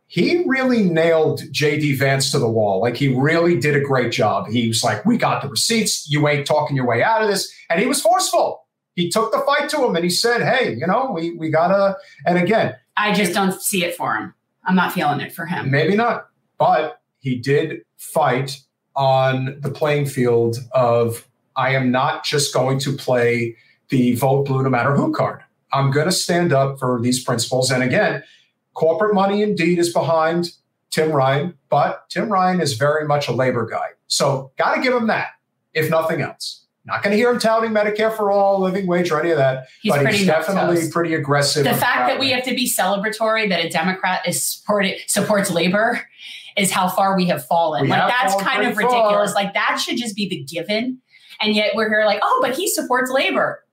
he 0.08 0.44
really 0.46 0.84
nailed 0.84 1.42
JD 1.52 1.98
Vance 1.98 2.32
to 2.32 2.40
the 2.40 2.50
wall. 2.50 2.80
Like 2.82 2.96
he 2.96 3.14
really 3.14 3.60
did 3.60 3.76
a 3.76 3.82
great 3.82 4.12
job. 4.12 4.48
He 4.48 4.68
was 4.68 4.84
like, 4.84 5.06
We 5.06 5.18
got 5.18 5.42
the 5.42 5.50
receipts. 5.50 6.10
You 6.10 6.28
ain't 6.28 6.46
talking 6.46 6.76
your 6.76 6.86
way 6.86 7.04
out 7.04 7.22
of 7.22 7.28
this. 7.28 7.52
And 7.70 7.80
he 7.80 7.86
was 7.86 8.02
forceful. 8.02 8.66
He 8.96 9.10
took 9.10 9.32
the 9.32 9.40
fight 9.40 9.68
to 9.70 9.84
him 9.84 9.96
and 9.96 10.04
he 10.04 10.10
said, 10.10 10.42
Hey, 10.42 10.76
you 10.76 10.88
know, 10.88 11.12
we, 11.12 11.32
we 11.32 11.50
gotta, 11.50 11.98
and 12.26 12.38
again, 12.38 12.76
I 12.96 13.14
just 13.14 13.34
don't 13.34 13.60
see 13.62 13.84
it 13.84 13.96
for 13.96 14.16
him. 14.16 14.34
I'm 14.64 14.76
not 14.76 14.94
feeling 14.94 15.20
it 15.20 15.34
for 15.34 15.46
him. 15.46 15.70
maybe 15.70 15.96
not, 15.96 16.28
but 16.58 17.02
he 17.20 17.36
did 17.36 17.82
fight 17.98 18.62
on 18.96 19.58
the 19.60 19.70
playing 19.70 20.06
field 20.06 20.58
of 20.72 21.28
I 21.56 21.72
am 21.76 21.92
not 21.92 22.24
just 22.24 22.54
going 22.54 22.80
to 22.80 22.94
play 22.94 23.56
the 23.90 24.16
vote 24.16 24.46
blue 24.46 24.64
no 24.64 24.70
matter 24.70 24.96
who 24.96 25.14
card. 25.14 25.42
I'm 25.74 25.92
going 25.92 26.08
to 26.08 26.12
stand 26.12 26.54
up 26.54 26.80
for 26.80 27.00
these 27.02 27.24
principles. 27.24 27.72
And 27.72 27.84
again, 27.84 28.24
corporate 28.74 29.14
money 29.14 29.42
indeed 29.42 29.80
is 29.80 29.92
behind 29.92 30.52
Tim 30.92 31.12
Ryan, 31.12 31.58
but 31.70 32.10
Tim 32.10 32.30
Ryan 32.30 32.62
is 32.62 32.74
very 32.74 33.06
much 33.06 33.28
a 33.28 33.32
labor 33.32 33.66
guy. 33.66 33.88
So 34.08 34.52
got 34.58 34.76
to 34.76 34.82
give 34.82 34.94
him 34.94 35.08
that, 35.08 35.30
if 35.74 35.90
nothing 35.90 36.22
else. 36.22 36.66
Not 36.86 37.02
going 37.02 37.12
to 37.12 37.18
hear 37.18 37.32
him 37.32 37.40
touting 37.40 37.72
Medicare 37.72 38.16
for 38.16 38.32
all, 38.32 38.62
living 38.62 38.86
wage, 38.86 39.10
or 39.10 39.20
any 39.20 39.32
of 39.32 39.38
that. 39.38 39.68
He's 39.82 39.92
but 39.92 40.04
pretty 40.04 40.20
he's 40.20 40.28
definitely 40.28 40.90
pretty 40.92 41.16
aggressive. 41.16 41.64
The 41.64 41.74
fact 41.74 42.08
that 42.08 42.20
we 42.20 42.30
have 42.30 42.44
to 42.44 42.54
be 42.54 42.72
celebratory 42.72 43.50
that 43.50 43.66
a 43.66 43.70
Democrat 43.70 44.28
is 44.28 44.44
supported 44.46 45.00
supports 45.08 45.50
labor 45.50 46.00
is 46.56 46.72
how 46.72 46.88
far 46.88 47.18
we 47.18 47.26
have 47.26 47.44
fallen. 47.46 47.84
We 47.84 47.90
like 47.90 48.02
have 48.02 48.10
that's 48.10 48.34
fallen 48.34 48.46
kind 48.46 48.68
of 48.68 48.76
pretty 48.76 48.90
far. 48.90 49.04
ridiculous. 49.04 49.34
Like 49.34 49.56
that 49.56 49.82
should 49.84 49.98
just 49.98 50.16
be 50.16 50.30
the 50.30 50.44
given. 50.44 51.00
And 51.42 51.56
yet 51.56 51.72
we're 51.76 51.90
here 51.90 52.06
like, 52.06 52.20
oh, 52.22 52.40
but 52.42 52.56
he 52.56 52.68
supports 52.70 53.10
labor. 53.10 53.65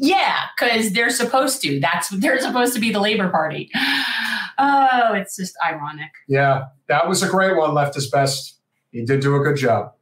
Yeah, 0.00 0.42
because 0.56 0.92
they're 0.92 1.10
supposed 1.10 1.62
to. 1.62 1.80
That's 1.80 2.08
they're 2.08 2.40
supposed 2.40 2.74
to 2.74 2.80
be 2.80 2.92
the 2.92 3.00
Labor 3.00 3.28
Party. 3.28 3.70
Oh, 4.58 5.12
it's 5.14 5.36
just 5.36 5.54
ironic. 5.66 6.10
Yeah, 6.28 6.66
that 6.88 7.08
was 7.08 7.22
a 7.22 7.28
great 7.28 7.56
one. 7.56 7.74
Left 7.74 7.94
his 7.94 8.08
best. 8.10 8.58
He 8.90 9.04
did 9.04 9.20
do 9.20 9.36
a 9.36 9.40
good 9.40 9.56
job. 9.56 9.92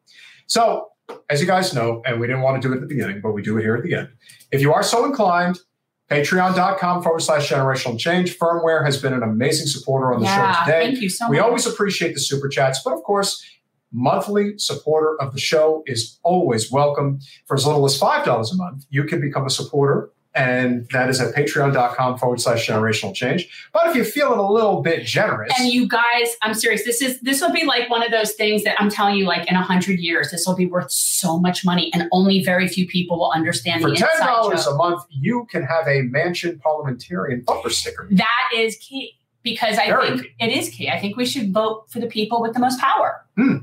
So, 0.46 0.88
as 1.28 1.40
you 1.40 1.46
guys 1.46 1.74
know, 1.74 2.02
and 2.06 2.20
we 2.20 2.26
didn't 2.26 2.42
want 2.42 2.62
to 2.62 2.68
do 2.68 2.72
it 2.72 2.76
at 2.76 2.80
the 2.82 2.86
beginning, 2.86 3.20
but 3.20 3.32
we 3.32 3.42
do 3.42 3.58
it 3.58 3.62
here 3.62 3.74
at 3.74 3.82
the 3.82 3.94
end. 3.94 4.08
If 4.52 4.60
you 4.60 4.72
are 4.72 4.82
so 4.82 5.04
inclined, 5.04 5.58
patreon.com 6.10 7.02
forward 7.02 7.20
slash 7.20 7.50
generational 7.50 7.98
change. 7.98 8.38
Firmware 8.38 8.84
has 8.84 9.00
been 9.00 9.12
an 9.12 9.22
amazing 9.22 9.66
supporter 9.66 10.12
on 10.12 10.20
the 10.20 10.26
yeah, 10.26 10.64
show 10.64 10.64
today. 10.66 10.86
thank 10.86 11.00
you 11.00 11.08
so 11.08 11.26
We 11.28 11.36
much. 11.36 11.42
We 11.42 11.48
always 11.48 11.66
appreciate 11.66 12.14
the 12.14 12.20
super 12.20 12.48
chats, 12.48 12.80
but 12.84 12.92
of 12.92 13.02
course, 13.02 13.42
monthly 13.94 14.58
supporter 14.58 15.16
of 15.22 15.32
the 15.32 15.40
show 15.40 15.82
is 15.86 16.18
always 16.24 16.70
welcome. 16.70 17.20
For 17.46 17.56
as 17.56 17.64
little 17.64 17.84
as 17.86 17.98
$5 17.98 18.52
a 18.52 18.56
month, 18.56 18.84
you 18.90 19.04
can 19.04 19.20
become 19.20 19.46
a 19.46 19.50
supporter, 19.50 20.10
and 20.34 20.86
that 20.92 21.08
is 21.08 21.20
at 21.20 21.32
patreon.com 21.32 22.18
forward 22.18 22.40
slash 22.40 22.66
generational 22.68 23.14
change. 23.14 23.48
But 23.72 23.86
if 23.86 23.94
you're 23.94 24.04
feeling 24.04 24.40
a 24.40 24.50
little 24.50 24.82
bit 24.82 25.06
generous, 25.06 25.52
And 25.58 25.68
you 25.68 25.86
guys, 25.86 26.34
I'm 26.42 26.54
serious. 26.54 26.84
This 26.84 27.00
is 27.00 27.20
this 27.20 27.40
will 27.40 27.52
be 27.52 27.64
like 27.64 27.88
one 27.88 28.02
of 28.02 28.10
those 28.10 28.32
things 28.32 28.64
that 28.64 28.74
I'm 28.80 28.90
telling 28.90 29.14
you, 29.14 29.26
like 29.26 29.48
in 29.48 29.54
a 29.54 29.62
hundred 29.62 30.00
years, 30.00 30.32
this 30.32 30.44
will 30.44 30.56
be 30.56 30.66
worth 30.66 30.90
so 30.90 31.38
much 31.38 31.64
money, 31.64 31.90
and 31.94 32.08
only 32.10 32.42
very 32.42 32.66
few 32.66 32.86
people 32.88 33.16
will 33.20 33.30
understand 33.30 33.80
for 33.80 33.90
the 33.90 33.96
ten 33.96 34.08
dollars 34.18 34.66
a 34.66 34.74
month, 34.74 35.04
you 35.08 35.46
can 35.50 35.62
have 35.62 35.86
a 35.86 36.02
mansion 36.02 36.58
parliamentarian 36.58 37.42
bumper 37.46 37.70
sticker. 37.70 38.08
That 38.10 38.50
is 38.56 38.76
key 38.78 39.12
because 39.44 39.78
I 39.78 39.86
Very 39.86 40.08
think 40.08 40.22
key. 40.22 40.34
it 40.40 40.48
is 40.50 40.68
key. 40.70 40.88
I 40.90 40.98
think 40.98 41.16
we 41.16 41.26
should 41.26 41.52
vote 41.52 41.84
for 41.90 42.00
the 42.00 42.06
people 42.08 42.42
with 42.42 42.54
the 42.54 42.60
most 42.60 42.80
power. 42.80 43.24
Hmm. 43.36 43.58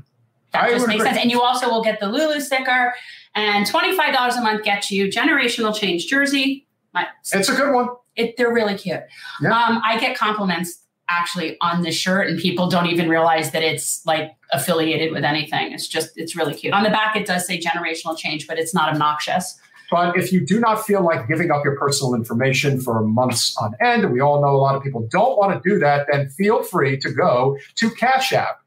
That 0.52 0.64
I 0.64 0.70
just 0.70 0.86
makes 0.86 1.00
agree. 1.00 1.10
sense. 1.10 1.22
And 1.22 1.30
you 1.30 1.42
also 1.42 1.68
will 1.68 1.82
get 1.82 2.00
the 2.00 2.08
Lulu 2.08 2.40
sticker, 2.40 2.94
and 3.34 3.66
twenty 3.66 3.96
five 3.96 4.14
dollars 4.14 4.36
a 4.36 4.42
month 4.42 4.64
gets 4.64 4.90
you 4.90 5.06
generational 5.06 5.74
change 5.74 6.06
jersey. 6.06 6.66
My, 6.94 7.06
It's 7.32 7.48
a 7.48 7.54
good 7.54 7.72
one. 7.74 7.88
it, 8.16 8.36
they're 8.36 8.52
really 8.52 8.74
cute. 8.74 9.00
Yeah. 9.40 9.48
Um, 9.48 9.80
I 9.84 9.98
get 9.98 10.16
compliments 10.16 10.78
actually 11.08 11.56
on 11.60 11.82
this 11.82 11.94
shirt, 11.94 12.28
and 12.28 12.38
people 12.38 12.68
don't 12.68 12.86
even 12.86 13.08
realize 13.08 13.50
that 13.52 13.62
it's 13.62 14.04
like 14.06 14.32
affiliated 14.52 15.12
with 15.12 15.24
anything. 15.24 15.72
It's 15.72 15.88
just 15.88 16.10
it's 16.16 16.36
really 16.36 16.54
cute. 16.54 16.74
On 16.74 16.82
the 16.82 16.90
back, 16.90 17.16
it 17.16 17.26
does 17.26 17.46
say 17.46 17.58
generational 17.58 18.16
change, 18.16 18.46
but 18.46 18.58
it's 18.58 18.74
not 18.74 18.90
obnoxious. 18.92 19.58
But 19.90 20.16
if 20.16 20.32
you 20.32 20.46
do 20.46 20.58
not 20.58 20.86
feel 20.86 21.02
like 21.04 21.28
giving 21.28 21.50
up 21.50 21.62
your 21.64 21.76
personal 21.76 22.14
information 22.14 22.80
for 22.80 23.02
months 23.02 23.54
on 23.58 23.74
end, 23.82 24.04
and 24.04 24.12
we 24.12 24.20
all 24.20 24.40
know 24.40 24.54
a 24.54 24.56
lot 24.56 24.74
of 24.74 24.82
people 24.82 25.06
don't 25.10 25.36
want 25.36 25.62
to 25.62 25.68
do 25.68 25.78
that, 25.80 26.06
then 26.10 26.30
feel 26.30 26.62
free 26.62 26.98
to 27.00 27.10
go 27.10 27.58
to 27.74 27.90
Cash 27.90 28.32
App. 28.32 28.61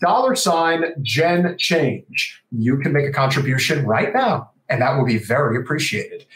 Dollar 0.00 0.34
sign 0.34 0.84
Gen 1.02 1.56
Change. 1.58 2.42
You 2.50 2.78
can 2.78 2.92
make 2.92 3.06
a 3.06 3.12
contribution 3.12 3.86
right 3.86 4.12
now, 4.12 4.50
and 4.68 4.80
that 4.82 4.96
will 4.96 5.04
be 5.04 5.18
very 5.18 5.56
appreciated. 5.56 6.26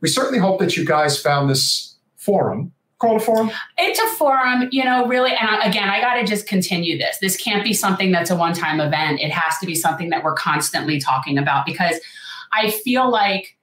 We 0.00 0.08
certainly 0.08 0.38
hope 0.38 0.60
that 0.60 0.76
you 0.76 0.84
guys 0.84 1.20
found 1.20 1.50
this 1.50 1.96
forum. 2.16 2.72
Call 2.98 3.14
it 3.14 3.22
a 3.22 3.24
forum? 3.24 3.50
It's 3.76 4.00
a 4.00 4.16
forum, 4.16 4.68
you 4.72 4.84
know, 4.84 5.06
really. 5.06 5.30
And 5.30 5.62
again, 5.62 5.88
I 5.88 6.00
got 6.00 6.14
to 6.14 6.24
just 6.24 6.48
continue 6.48 6.98
this. 6.98 7.18
This 7.18 7.36
can't 7.36 7.62
be 7.62 7.72
something 7.72 8.10
that's 8.10 8.30
a 8.30 8.36
one 8.36 8.54
time 8.54 8.80
event. 8.80 9.20
It 9.20 9.30
has 9.30 9.56
to 9.58 9.66
be 9.66 9.76
something 9.76 10.10
that 10.10 10.24
we're 10.24 10.34
constantly 10.34 10.98
talking 10.98 11.38
about 11.38 11.64
because 11.64 12.00
I 12.52 12.70
feel 12.70 13.08
like 13.08 13.56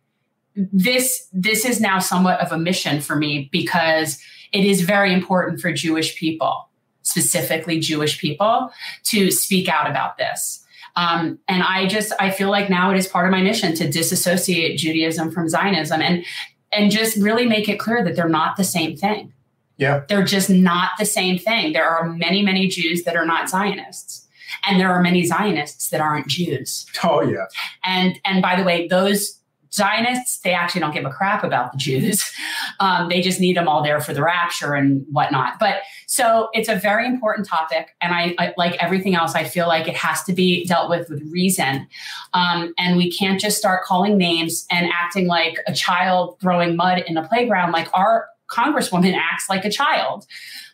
this 0.56 1.28
this 1.34 1.66
is 1.66 1.82
now 1.82 2.00
somewhat 2.00 2.40
of 2.40 2.52
a 2.52 2.58
mission 2.58 3.02
for 3.02 3.18
me 3.18 3.50
because 3.52 4.20
it 4.54 4.64
is 4.64 4.82
very 4.82 5.14
important 5.14 5.60
for 5.60 5.74
Jewish 5.74 6.16
people, 6.16 6.70
specifically 7.06 7.80
Jewish 7.80 8.20
people, 8.20 8.72
to 9.06 9.32
speak 9.32 9.70
out 9.70 9.90
about 9.90 10.18
this. 10.18 10.62
Um, 10.98 11.40
and 11.48 11.64
I 11.64 11.88
just 11.88 12.14
I 12.20 12.30
feel 12.30 12.50
like 12.50 12.70
now 12.70 12.92
it 12.92 12.98
is 12.98 13.08
part 13.08 13.26
of 13.26 13.32
my 13.32 13.42
mission 13.42 13.74
to 13.76 13.90
disassociate 13.90 14.78
Judaism 14.78 15.32
from 15.32 15.50
Zionism 15.50 16.02
and 16.02 16.26
and 16.72 16.92
just 16.92 17.18
really 17.18 17.46
make 17.46 17.70
it 17.70 17.80
clear 17.80 18.04
that 18.04 18.16
they're 18.16 18.30
not 18.30 18.58
the 18.58 18.64
same 18.64 18.96
thing. 18.98 19.32
Yeah. 19.78 20.04
They're 20.08 20.24
just 20.24 20.50
not 20.50 20.92
the 21.00 21.06
same 21.06 21.38
thing. 21.38 21.74
There 21.74 21.88
are 21.88 22.10
many, 22.10 22.42
many 22.42 22.68
Jews 22.68 23.04
that 23.04 23.16
are 23.16 23.26
not 23.26 23.50
Zionists. 23.50 24.28
And 24.66 24.80
there 24.80 24.90
are 24.90 25.02
many 25.02 25.26
Zionists 25.26 25.90
that 25.90 26.02
aren't 26.02 26.28
Jews. 26.28 26.86
Oh, 27.04 27.22
yeah. 27.22 27.46
And 27.84 28.20
and 28.26 28.42
by 28.42 28.56
the 28.56 28.64
way, 28.64 28.88
those 28.88 29.40
Zionists, 29.76 30.40
they 30.40 30.54
actually 30.54 30.82
don't 30.82 30.94
give 30.94 31.06
a 31.06 31.10
crap 31.10 31.44
about 31.44 31.72
the 31.72 31.78
Jews. 31.78 32.32
Um, 32.82 33.08
they 33.08 33.22
just 33.22 33.40
need 33.40 33.56
them 33.56 33.70
all 33.70 33.82
there 33.82 34.02
for 34.02 34.14
the 34.14 34.22
rapture 34.22 34.74
and 34.74 35.06
whatnot. 35.10 35.60
But 35.60 35.78
so 36.08 36.50
it's 36.52 36.68
a 36.68 36.76
very 36.76 37.06
important 37.06 37.48
topic. 37.48 37.96
And 38.02 38.14
I, 38.14 38.36
I 38.38 38.54
like 38.58 38.76
everything 38.84 39.16
else, 39.16 39.34
I 39.34 39.46
feel 39.46 39.68
like 39.68 39.88
it 39.88 39.96
has 39.96 40.24
to 40.24 40.34
be 40.34 40.66
dealt 40.66 40.90
with 40.90 41.10
with 41.10 41.22
reason. 41.32 41.88
Um, 42.34 42.74
and 42.78 42.98
we 42.98 43.10
can't 43.10 43.40
just 43.40 43.58
start 43.58 43.86
calling 43.86 44.18
names 44.18 44.66
and 44.70 44.92
acting 44.92 45.28
like 45.28 45.58
a 45.68 45.74
child 45.74 46.38
throwing 46.42 46.76
mud 46.76 47.04
in 47.08 47.16
a 47.16 47.26
playground. 47.26 47.72
Like 47.72 47.88
our 47.94 48.28
congresswoman 48.50 49.16
acts 49.16 49.50
like 49.50 49.66
a 49.66 49.72
child. 49.72 50.26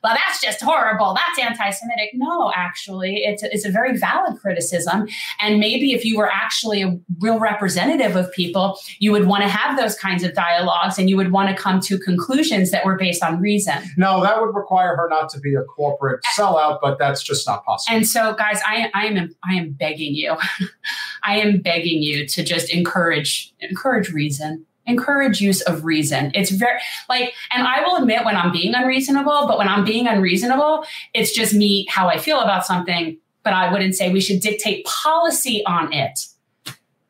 Well, 0.04 0.16
that's 0.16 0.42
just 0.42 0.62
horrible. 0.62 1.16
That's 1.16 1.40
anti-Semitic. 1.40 2.12
No, 2.16 2.52
actually, 2.56 3.18
it's 3.18 3.44
a, 3.44 3.54
it's 3.54 3.66
a 3.66 3.72
very 3.72 3.98
valid 3.98 4.40
criticism. 4.40 5.08
And 5.40 5.60
maybe 5.60 5.94
if 5.94 6.04
you 6.04 6.18
were 6.18 6.30
actually 6.30 6.82
a 6.82 7.00
real 7.20 7.40
representative 7.40 8.16
of 8.16 8.32
people, 8.32 8.80
you 9.00 9.12
would 9.12 9.28
want 9.28 9.44
to 9.44 9.50
have 9.50 9.78
those 9.78 9.96
kinds 9.96 10.24
of 10.24 10.34
dialogues, 10.34 10.98
and 10.98 11.08
you 11.10 11.18
would 11.18 11.32
want 11.32 11.56
to 11.56 11.62
come 11.62 11.80
to 11.82 12.00
conclusions 12.00 12.72
that 12.72 12.84
were 12.84 12.98
based 12.98 13.24
on 13.24 13.40
reason. 13.40 13.76
No, 13.96 14.24
that 14.24 14.42
would 14.42 14.56
require 14.56 14.96
her 14.96 15.08
not 15.08 15.30
to 15.30 15.40
be 15.40 15.54
a 15.54 15.64
corporate 15.64 16.22
sellout, 16.36 16.80
but 16.82 16.98
that's 16.98 17.22
just 17.22 17.48
not 17.48 17.64
possible. 17.64 17.96
And 17.96 18.08
so, 18.08 18.34
guys, 18.34 18.60
I, 18.66 18.90
I 18.96 19.06
am 19.06 19.36
I 19.44 19.54
am 19.56 19.72
begging 19.72 20.16
you, 20.16 20.36
I 21.24 21.38
am 21.40 21.62
begging 21.62 22.02
you 22.02 22.28
to 22.28 22.44
just 22.44 22.74
encourage 22.74 23.54
encourage 23.60 24.10
reason 24.10 24.66
encourage 24.92 25.42
use 25.42 25.62
of 25.62 25.84
reason. 25.84 26.32
It's 26.34 26.52
very 26.52 26.80
like, 27.10 27.34
and 27.52 27.68
I 27.68 27.82
will 27.82 27.98
admit 27.98 28.26
when 28.26 28.36
I'm 28.36 28.52
being 28.52 28.76
unreasonable, 28.76 29.48
but 29.48 29.58
when 29.58 29.68
I'm 29.68 29.84
being 29.84 30.08
unreasonable, 30.08 30.86
it's 31.14 31.32
just 31.32 31.54
me 31.54 31.88
how 31.90 32.08
I 32.08 32.18
feel 32.18 32.40
about 32.40 32.66
something. 32.66 33.18
But 33.44 33.54
I 33.54 33.72
wouldn't 33.72 33.96
say 33.96 34.12
we 34.12 34.22
should 34.22 34.40
dictate 34.40 34.86
policy 34.86 35.64
on 35.66 35.92
it. 35.92 36.20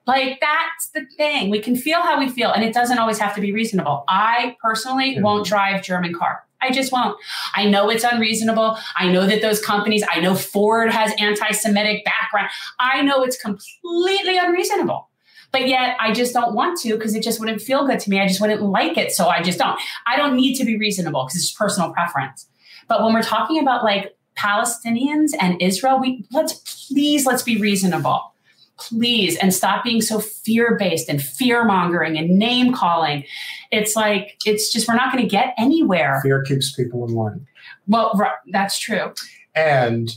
Like 0.07 0.39
that's 0.39 0.89
the 0.93 1.05
thing. 1.17 1.49
We 1.49 1.59
can 1.59 1.75
feel 1.75 2.01
how 2.01 2.19
we 2.19 2.29
feel, 2.29 2.51
and 2.51 2.63
it 2.63 2.73
doesn't 2.73 2.97
always 2.97 3.19
have 3.19 3.35
to 3.35 3.41
be 3.41 3.51
reasonable. 3.51 4.03
I 4.07 4.55
personally 4.63 5.15
mm-hmm. 5.15 5.23
won't 5.23 5.45
drive 5.45 5.83
German 5.83 6.13
car. 6.13 6.43
I 6.61 6.71
just 6.71 6.91
won't. 6.91 7.17
I 7.55 7.65
know 7.65 7.89
it's 7.89 8.03
unreasonable. 8.03 8.77
I 8.95 9.11
know 9.11 9.25
that 9.25 9.41
those 9.41 9.63
companies, 9.63 10.03
I 10.09 10.19
know 10.19 10.35
Ford 10.35 10.91
has 10.91 11.11
anti 11.19 11.51
Semitic 11.51 12.05
background. 12.05 12.49
I 12.79 13.01
know 13.01 13.23
it's 13.23 13.37
completely 13.37 14.37
unreasonable. 14.37 15.09
But 15.51 15.67
yet 15.67 15.97
I 15.99 16.13
just 16.13 16.33
don't 16.33 16.55
want 16.55 16.79
to 16.81 16.95
because 16.95 17.13
it 17.13 17.23
just 17.23 17.39
wouldn't 17.39 17.61
feel 17.61 17.85
good 17.85 17.99
to 17.99 18.09
me. 18.09 18.19
I 18.19 18.27
just 18.27 18.39
wouldn't 18.39 18.61
like 18.61 18.97
it. 18.97 19.11
So 19.11 19.27
I 19.27 19.41
just 19.41 19.59
don't. 19.59 19.79
I 20.07 20.15
don't 20.15 20.35
need 20.35 20.55
to 20.55 20.65
be 20.65 20.77
reasonable 20.77 21.25
because 21.25 21.35
it's 21.35 21.51
personal 21.51 21.91
preference. 21.91 22.47
But 22.87 23.03
when 23.03 23.13
we're 23.13 23.21
talking 23.21 23.59
about 23.59 23.83
like 23.83 24.15
Palestinians 24.37 25.31
and 25.39 25.61
Israel, 25.61 25.99
we 25.99 26.25
let's 26.31 26.87
please 26.87 27.25
let's 27.25 27.43
be 27.43 27.57
reasonable. 27.57 28.33
Please 28.77 29.37
and 29.37 29.53
stop 29.53 29.83
being 29.83 30.01
so 30.01 30.19
fear-based 30.19 31.07
and 31.07 31.21
fear-mongering 31.21 32.17
and 32.17 32.39
name 32.39 32.73
calling. 32.73 33.23
It's 33.71 33.95
like 33.95 34.39
it's 34.45 34.71
just 34.71 34.87
we're 34.87 34.95
not 34.95 35.11
going 35.13 35.23
to 35.23 35.29
get 35.29 35.53
anywhere. 35.57 36.19
Fear 36.23 36.43
keeps 36.43 36.73
people 36.73 37.05
in 37.07 37.13
line. 37.13 37.45
Well, 37.87 38.19
that's 38.51 38.79
true. 38.79 39.13
And 39.53 40.15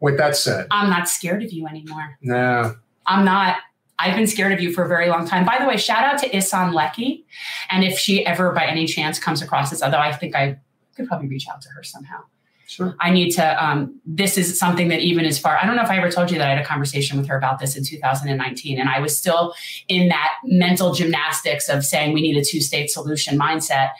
with 0.00 0.16
that 0.18 0.34
said, 0.34 0.66
I'm 0.70 0.90
not 0.90 1.08
scared 1.08 1.42
of 1.42 1.52
you 1.52 1.66
anymore. 1.66 2.18
No. 2.22 2.74
I'm 3.06 3.24
not. 3.24 3.58
I've 3.98 4.14
been 4.14 4.26
scared 4.26 4.52
of 4.52 4.60
you 4.60 4.72
for 4.72 4.84
a 4.84 4.88
very 4.88 5.08
long 5.08 5.26
time. 5.26 5.44
By 5.44 5.58
the 5.58 5.66
way, 5.66 5.76
shout 5.76 6.04
out 6.04 6.18
to 6.20 6.28
Ihsan 6.28 6.74
Lecky. 6.74 7.24
And 7.70 7.82
if 7.82 7.98
she 7.98 8.26
ever 8.26 8.52
by 8.52 8.66
any 8.66 8.86
chance 8.86 9.18
comes 9.18 9.40
across 9.40 9.70
this, 9.70 9.82
although 9.82 9.98
I 9.98 10.12
think 10.12 10.34
I 10.34 10.58
could 10.96 11.06
probably 11.08 11.28
reach 11.28 11.48
out 11.48 11.62
to 11.62 11.68
her 11.70 11.82
somehow. 11.82 12.18
Sure. 12.66 12.96
I 12.98 13.10
need 13.10 13.30
to, 13.32 13.64
um, 13.64 14.00
this 14.04 14.36
is 14.36 14.58
something 14.58 14.88
that 14.88 15.00
even 15.00 15.24
as 15.24 15.38
far, 15.38 15.56
I 15.56 15.66
don't 15.66 15.76
know 15.76 15.84
if 15.84 15.90
I 15.90 15.98
ever 15.98 16.10
told 16.10 16.32
you 16.32 16.38
that 16.38 16.48
I 16.48 16.50
had 16.50 16.58
a 16.58 16.64
conversation 16.64 17.16
with 17.16 17.28
her 17.28 17.36
about 17.36 17.60
this 17.60 17.76
in 17.76 17.84
2019. 17.84 18.80
And 18.80 18.88
I 18.88 18.98
was 18.98 19.16
still 19.16 19.54
in 19.86 20.08
that 20.08 20.32
mental 20.44 20.92
gymnastics 20.92 21.68
of 21.68 21.84
saying 21.84 22.12
we 22.12 22.22
need 22.22 22.36
a 22.36 22.44
two 22.44 22.60
state 22.60 22.90
solution 22.90 23.38
mindset. 23.38 23.90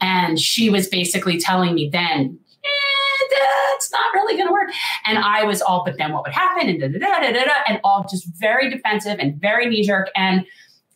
And 0.00 0.38
she 0.38 0.68
was 0.68 0.88
basically 0.88 1.38
telling 1.38 1.74
me 1.74 1.88
then, 1.90 2.40
that's 3.78 3.92
not 3.92 4.12
really 4.14 4.36
going 4.36 4.48
to 4.48 4.52
work. 4.52 4.70
And 5.06 5.18
I 5.18 5.44
was 5.44 5.62
all, 5.62 5.84
but 5.84 5.96
then 5.98 6.12
what 6.12 6.24
would 6.24 6.34
happen? 6.34 6.68
And 6.68 6.80
da, 6.80 6.88
da, 6.88 6.98
da, 6.98 7.32
da, 7.32 7.44
da, 7.44 7.52
and 7.68 7.80
all 7.84 8.06
just 8.10 8.26
very 8.38 8.68
defensive 8.68 9.18
and 9.20 9.40
very 9.40 9.66
knee 9.66 9.86
jerk. 9.86 10.10
And 10.16 10.44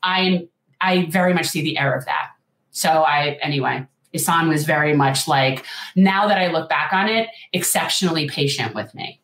I, 0.02 0.48
I 0.80 1.06
very 1.06 1.32
much 1.32 1.46
see 1.46 1.62
the 1.62 1.78
error 1.78 1.94
of 1.94 2.04
that. 2.06 2.30
So 2.72 2.88
I, 2.88 3.38
anyway, 3.40 3.86
Ihsan 4.14 4.48
was 4.48 4.64
very 4.64 4.96
much 4.96 5.28
like, 5.28 5.64
now 5.94 6.26
that 6.26 6.38
I 6.38 6.48
look 6.48 6.68
back 6.68 6.92
on 6.92 7.08
it, 7.08 7.28
exceptionally 7.52 8.28
patient 8.28 8.74
with 8.74 8.92
me. 8.94 9.20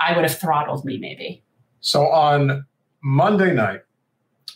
I 0.00 0.14
would 0.14 0.24
have 0.24 0.38
throttled 0.38 0.84
me 0.84 0.98
maybe. 0.98 1.42
So 1.80 2.06
on 2.08 2.66
Monday 3.02 3.54
night, 3.54 3.82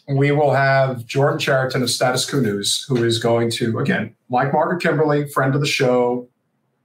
we 0.09 0.33
will 0.33 0.53
have 0.53 1.07
Jordan 1.07 1.39
Chariton 1.39 1.83
of 1.83 1.91
Status 1.91 2.29
Coup 2.29 2.43
News, 2.43 2.85
who 2.89 3.03
is 3.05 3.19
going 3.19 3.51
to, 3.53 3.79
again, 3.79 4.15
like 4.29 4.53
Margaret 4.53 4.83
Kimberley, 4.83 5.29
friend 5.29 5.55
of 5.55 5.61
the 5.61 5.67
show, 5.67 6.29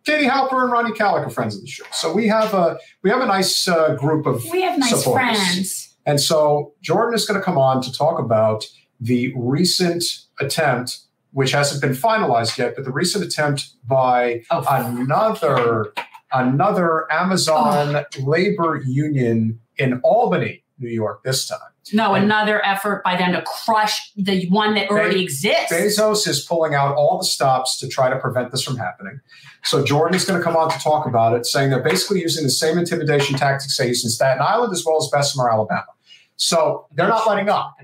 Katie 0.06 0.28
Halper 0.28 0.64
and 0.64 0.72
Rania 0.72 0.96
Khalek 0.96 1.28
are 1.28 1.30
friends 1.30 1.56
of 1.56 1.62
the 1.62 1.68
show. 1.68 1.84
So 1.92 2.14
we 2.14 2.28
have 2.28 2.54
a 2.54 2.78
we 3.04 3.10
have 3.10 3.22
a 3.22 3.26
nice 3.26 3.68
uh, 3.68 3.96
group 3.96 4.26
of 4.26 4.44
we 4.52 4.62
have 4.62 4.80
nice 4.80 4.90
supporters. 4.90 5.38
friends. 5.38 5.98
And 6.06 6.20
so 6.20 6.74
Jordan 6.82 7.14
is 7.14 7.26
going 7.26 7.40
to 7.40 7.44
come 7.44 7.58
on 7.58 7.82
to 7.82 7.92
talk 7.92 8.20
about 8.20 8.66
the 9.00 9.34
recent 9.36 10.04
attempt, 10.40 11.00
which 11.32 11.52
hasn't 11.52 11.82
been 11.82 11.92
finalized 11.92 12.58
yet, 12.58 12.76
but 12.76 12.86
the 12.86 12.92
recent 12.92 13.24
attempt 13.24 13.70
by 13.86 14.42
oh, 14.50 14.66
another 14.70 15.94
another 16.32 17.12
Amazon 17.12 17.96
oh. 17.96 18.04
labor 18.24 18.82
union 18.86 19.60
in 19.78 20.00
Albany, 20.04 20.64
New 20.78 20.90
York, 20.90 21.24
this 21.24 21.48
time. 21.48 21.60
No, 21.94 22.14
another 22.14 22.64
effort 22.66 23.04
by 23.04 23.18
them 23.18 23.34
to 23.34 23.42
crush 23.42 24.12
the 24.16 24.48
one 24.50 24.76
that 24.76 24.90
already 24.90 25.18
Be- 25.18 25.24
exists. 25.24 25.72
Bezos 25.72 26.28
is 26.28 26.42
pulling 26.42 26.76
out 26.76 26.96
all 26.96 27.18
the 27.18 27.26
stops 27.26 27.78
to 27.80 27.88
try 27.88 28.10
to 28.10 28.18
prevent 28.18 28.52
this 28.52 28.64
from 28.64 28.78
happening. 28.78 29.20
So 29.64 29.84
Jordan 29.84 30.16
is 30.16 30.26
going 30.26 30.40
to 30.40 30.44
come 30.44 30.56
on 30.56 30.70
to 30.72 30.80
talk 30.80 31.06
about 31.06 31.36
it, 31.36 31.46
saying 31.46 31.70
they're 31.70 31.84
basically 31.84 32.22
using 32.22 32.44
the 32.44 32.50
same 32.50 32.78
intimidation 32.78 33.38
tactics 33.38 33.78
they 33.78 33.88
used 33.88 34.06
in 34.06 34.10
Staten 34.10 34.42
Island 34.42 34.74
as 34.74 34.86
well 34.86 34.98
as 34.98 35.10
Bessemer, 35.12 35.50
Alabama. 35.52 35.86
So 36.38 36.88
they're 36.94 37.10
not 37.10 37.28
letting 37.28 37.50
up. 37.50 37.76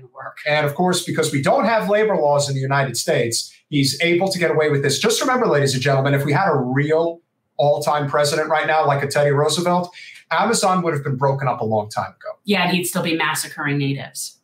And 0.46 0.64
of 0.64 0.74
course, 0.74 1.04
because 1.04 1.30
we 1.30 1.42
don't 1.42 1.66
have 1.66 1.90
labor 1.90 2.16
laws 2.16 2.48
in 2.48 2.54
the 2.54 2.60
United 2.60 2.96
States, 2.96 3.52
he's 3.68 4.00
able 4.00 4.28
to 4.28 4.38
get 4.38 4.50
away 4.50 4.70
with 4.70 4.82
this. 4.82 4.98
Just 4.98 5.20
remember, 5.20 5.46
ladies 5.46 5.74
and 5.74 5.82
gentlemen, 5.82 6.14
if 6.14 6.24
we 6.24 6.32
had 6.32 6.48
a 6.48 6.56
real 6.56 7.20
all-time 7.58 8.08
president 8.08 8.48
right 8.48 8.66
now, 8.66 8.86
like 8.86 9.02
a 9.02 9.06
Teddy 9.06 9.30
Roosevelt, 9.30 9.94
Amazon 10.30 10.82
would 10.82 10.94
have 10.94 11.04
been 11.04 11.16
broken 11.16 11.48
up 11.48 11.60
a 11.60 11.64
long 11.64 11.88
time 11.88 12.10
ago. 12.10 12.38
Yeah, 12.44 12.64
and 12.64 12.76
he'd 12.76 12.84
still 12.84 13.02
be 13.02 13.16
massacring 13.16 13.78
natives. 13.78 14.38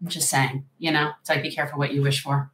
I'm 0.00 0.08
just 0.08 0.28
saying, 0.28 0.64
you 0.78 0.90
know, 0.90 1.12
it's 1.20 1.28
like 1.28 1.42
be 1.42 1.54
careful 1.54 1.78
what 1.78 1.92
you 1.92 2.02
wish 2.02 2.22
for. 2.22 2.50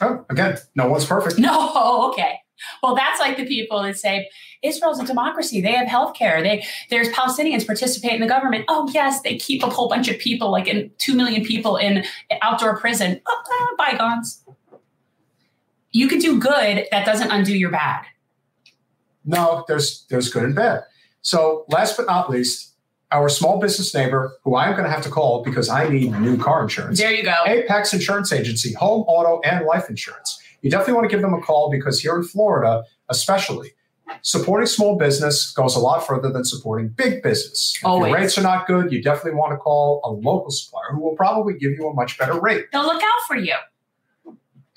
Oh, 0.00 0.24
again, 0.30 0.56
no 0.74 0.88
one's 0.88 1.04
perfect. 1.04 1.38
No, 1.50 2.10
okay. 2.10 2.38
Well, 2.82 2.94
that's 2.94 3.20
like 3.20 3.36
the 3.36 3.46
people 3.46 3.82
that 3.82 3.98
say 3.98 4.28
Israel's 4.62 5.00
a 5.00 5.06
democracy. 5.06 5.60
They 5.60 5.72
have 5.72 5.88
health 5.88 6.14
care. 6.14 6.42
They 6.42 6.64
there's 6.90 7.08
Palestinians 7.08 7.66
participate 7.66 8.12
in 8.12 8.20
the 8.20 8.26
government. 8.26 8.66
Oh 8.68 8.88
yes, 8.92 9.22
they 9.22 9.36
keep 9.38 9.62
a 9.62 9.70
whole 9.70 9.88
bunch 9.88 10.08
of 10.08 10.18
people, 10.18 10.50
like 10.50 10.68
in 10.68 10.90
two 10.98 11.14
million 11.14 11.44
people 11.44 11.76
in 11.76 12.04
outdoor 12.42 12.78
prison. 12.78 13.20
Oh, 13.26 13.74
bygones. 13.78 14.44
You 15.92 16.06
could 16.08 16.20
do 16.20 16.38
good. 16.38 16.86
That 16.90 17.06
doesn't 17.06 17.30
undo 17.30 17.56
your 17.56 17.70
bad. 17.70 18.04
No, 19.24 19.64
there's 19.66 20.06
there's 20.10 20.28
good 20.28 20.44
and 20.44 20.54
bad. 20.54 20.84
So 21.22 21.64
last 21.68 21.96
but 21.96 22.06
not 22.06 22.30
least, 22.30 22.74
our 23.12 23.28
small 23.28 23.58
business 23.58 23.94
neighbor, 23.94 24.32
who 24.44 24.56
I'm 24.56 24.72
going 24.72 24.84
to 24.84 24.90
have 24.90 25.02
to 25.02 25.10
call 25.10 25.42
because 25.42 25.68
I 25.68 25.88
need 25.88 26.12
new 26.20 26.36
car 26.38 26.62
insurance. 26.62 26.98
There 26.98 27.12
you 27.12 27.24
go. 27.24 27.34
Apex 27.46 27.92
Insurance 27.92 28.32
Agency, 28.32 28.72
home, 28.74 29.02
auto, 29.02 29.40
and 29.48 29.66
life 29.66 29.88
insurance. 29.90 30.40
You 30.62 30.70
definitely 30.70 30.94
want 30.94 31.10
to 31.10 31.14
give 31.16 31.22
them 31.22 31.34
a 31.34 31.40
call 31.40 31.70
because 31.70 32.00
here 32.00 32.16
in 32.16 32.22
Florida, 32.22 32.84
especially, 33.08 33.72
supporting 34.22 34.66
small 34.66 34.96
business 34.96 35.50
goes 35.52 35.74
a 35.74 35.80
lot 35.80 36.06
further 36.06 36.30
than 36.30 36.44
supporting 36.44 36.88
big 36.88 37.22
business. 37.22 37.74
If 37.78 37.84
Always. 37.84 38.10
your 38.10 38.18
rates 38.18 38.38
are 38.38 38.42
not 38.42 38.66
good, 38.66 38.92
you 38.92 39.02
definitely 39.02 39.38
want 39.38 39.52
to 39.52 39.56
call 39.56 40.00
a 40.04 40.10
local 40.10 40.50
supplier 40.50 40.92
who 40.92 41.00
will 41.00 41.16
probably 41.16 41.54
give 41.54 41.72
you 41.72 41.88
a 41.88 41.94
much 41.94 42.18
better 42.18 42.38
rate. 42.38 42.66
They'll 42.72 42.84
look 42.84 43.02
out 43.02 43.20
for 43.26 43.36
you. 43.36 43.54
And 44.26 44.36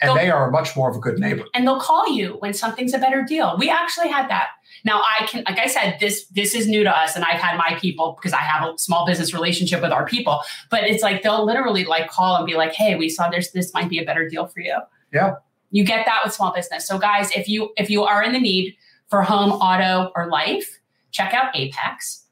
They'll- 0.10 0.16
they 0.16 0.32
are 0.32 0.50
much 0.52 0.76
more 0.76 0.90
of 0.90 0.96
a 0.98 1.00
good 1.00 1.20
neighbor. 1.20 1.44
and 1.54 1.66
they'll 1.68 1.80
call 1.80 2.10
you 2.10 2.38
when 2.40 2.54
something's 2.54 2.94
a 2.94 2.98
better 2.98 3.24
deal. 3.24 3.56
We 3.58 3.70
actually 3.70 4.10
had 4.10 4.30
that. 4.30 4.48
Now 4.86 5.02
I 5.02 5.26
can, 5.28 5.44
like 5.46 5.60
I 5.60 5.68
said, 5.68 5.98
this 6.00 6.26
this 6.28 6.54
is 6.54 6.68
new 6.68 6.84
to 6.84 6.90
us, 6.90 7.16
and 7.16 7.24
I've 7.24 7.40
had 7.40 7.58
my 7.58 7.78
people 7.80 8.18
because 8.20 8.34
I 8.34 8.42
have 8.42 8.68
a 8.68 8.78
small 8.78 9.06
business 9.06 9.34
relationship 9.34 9.82
with 9.82 9.92
our 9.92 10.06
people. 10.06 10.42
But 10.70 10.84
it's 10.84 11.02
like 11.02 11.24
they'll 11.24 11.46
literally 11.46 11.86
like 11.86 12.10
call 12.10 12.36
and 12.36 12.46
be 12.46 12.56
like, 12.56 12.74
"Hey, 12.74 12.96
we 12.96 13.10
saw 13.10 13.30
there's 13.30 13.52
this 13.52 13.74
might 13.74 13.90
be 13.90 14.00
a 14.00 14.06
better 14.06 14.28
deal 14.28 14.48
for 14.48 14.60
you." 14.60 14.78
Yeah. 15.14 15.36
You 15.72 15.84
get 15.84 16.06
that 16.06 16.22
with 16.24 16.34
small 16.34 16.54
business. 16.54 16.88
So 16.88 17.00
guys, 17.00 17.32
if 17.32 17.48
you 17.48 17.72
if 17.78 17.90
you 17.90 18.04
are 18.04 18.22
in 18.22 18.34
the 18.34 18.40
need 18.40 18.76
for 19.08 19.22
home, 19.22 19.52
auto, 19.52 20.12
or 20.16 20.28
life, 20.30 20.80
check 21.12 21.34
out 21.34 21.56
Apex 21.56 22.26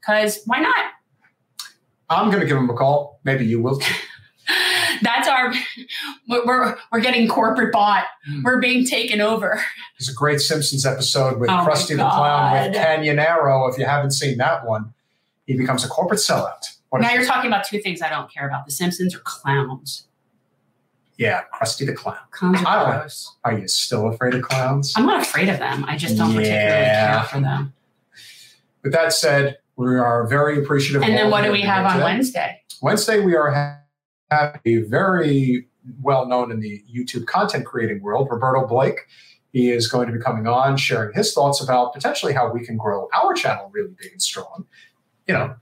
because 0.00 0.42
why 0.46 0.58
not? 0.58 0.92
I'm 2.10 2.28
going 2.28 2.40
to 2.40 2.46
give 2.46 2.56
them 2.56 2.68
a 2.68 2.74
call. 2.74 3.20
Maybe 3.24 3.46
you 3.46 3.62
will 3.62 3.78
too. 3.78 3.94
That's 5.02 5.28
our 5.28 5.52
we're 6.28 6.76
we're, 6.90 7.00
getting 7.00 7.28
corporate 7.28 7.72
bought. 7.72 8.04
Mm. 8.28 8.42
We're 8.44 8.60
being 8.60 8.84
taken 8.84 9.20
over. 9.20 9.62
There's 9.98 10.08
a 10.08 10.14
great 10.14 10.40
Simpsons 10.40 10.84
episode 10.84 11.38
with 11.38 11.50
Oh 11.50 11.64
Krusty 11.66 11.96
the 11.96 12.08
Clown 12.08 12.72
with. 12.72 12.76
Canyonero. 12.76 13.70
If 13.70 13.78
you 13.78 13.84
haven't 13.84 14.12
seen 14.12 14.38
that 14.38 14.66
one, 14.66 14.92
he 15.46 15.56
becomes 15.56 15.84
a 15.84 15.88
corporate 15.88 16.20
sellout. 16.20 16.76
What 16.90 17.02
now 17.02 17.12
you're 17.12 17.24
talking 17.24 17.48
about 17.48 17.64
two 17.64 17.80
things 17.80 18.02
I 18.02 18.10
don't 18.10 18.30
care 18.32 18.46
about: 18.46 18.66
The 18.66 18.72
Simpsons 18.72 19.14
or 19.14 19.20
clowns. 19.20 20.06
Yeah, 21.16 21.42
Krusty 21.54 21.86
the 21.86 21.92
Clown. 21.92 22.16
Clowns 22.30 22.64
are 22.66 22.98
gross. 23.00 23.36
Are 23.44 23.56
you 23.56 23.68
still 23.68 24.08
afraid 24.08 24.34
of 24.34 24.42
clowns? 24.42 24.92
I'm 24.96 25.06
not 25.06 25.22
afraid 25.22 25.48
of 25.48 25.58
them. 25.58 25.84
I 25.84 25.96
just 25.96 26.16
don't 26.16 26.34
particularly 26.34 26.84
care 26.84 27.26
for 27.30 27.40
them. 27.40 27.74
With 28.82 28.92
that 28.92 29.12
said, 29.12 29.58
we 29.76 29.96
are 29.96 30.26
very 30.26 30.58
appreciative. 30.58 31.02
And 31.02 31.12
of 31.12 31.18
then 31.18 31.30
what 31.30 31.44
do 31.44 31.52
we 31.52 31.60
have 31.60 31.86
on 31.86 31.92
today. 31.92 32.04
Wednesday? 32.04 32.62
Wednesday, 32.80 33.20
we 33.20 33.36
are 33.36 33.81
have 34.32 34.60
a 34.64 34.78
very 34.82 35.66
well 36.02 36.26
known 36.26 36.50
in 36.50 36.60
the 36.60 36.82
YouTube 36.92 37.26
content 37.26 37.64
creating 37.66 38.02
world, 38.02 38.28
Roberto 38.30 38.66
Blake. 38.66 38.98
He 39.52 39.70
is 39.70 39.86
going 39.88 40.06
to 40.06 40.12
be 40.12 40.18
coming 40.18 40.46
on, 40.46 40.76
sharing 40.76 41.12
his 41.14 41.34
thoughts 41.34 41.62
about 41.62 41.92
potentially 41.92 42.32
how 42.32 42.50
we 42.52 42.64
can 42.64 42.76
grow 42.76 43.08
our 43.14 43.34
channel 43.34 43.68
really 43.72 43.90
big 44.00 44.12
and 44.12 44.22
strong. 44.22 44.64
You 45.28 45.34
know, 45.34 45.54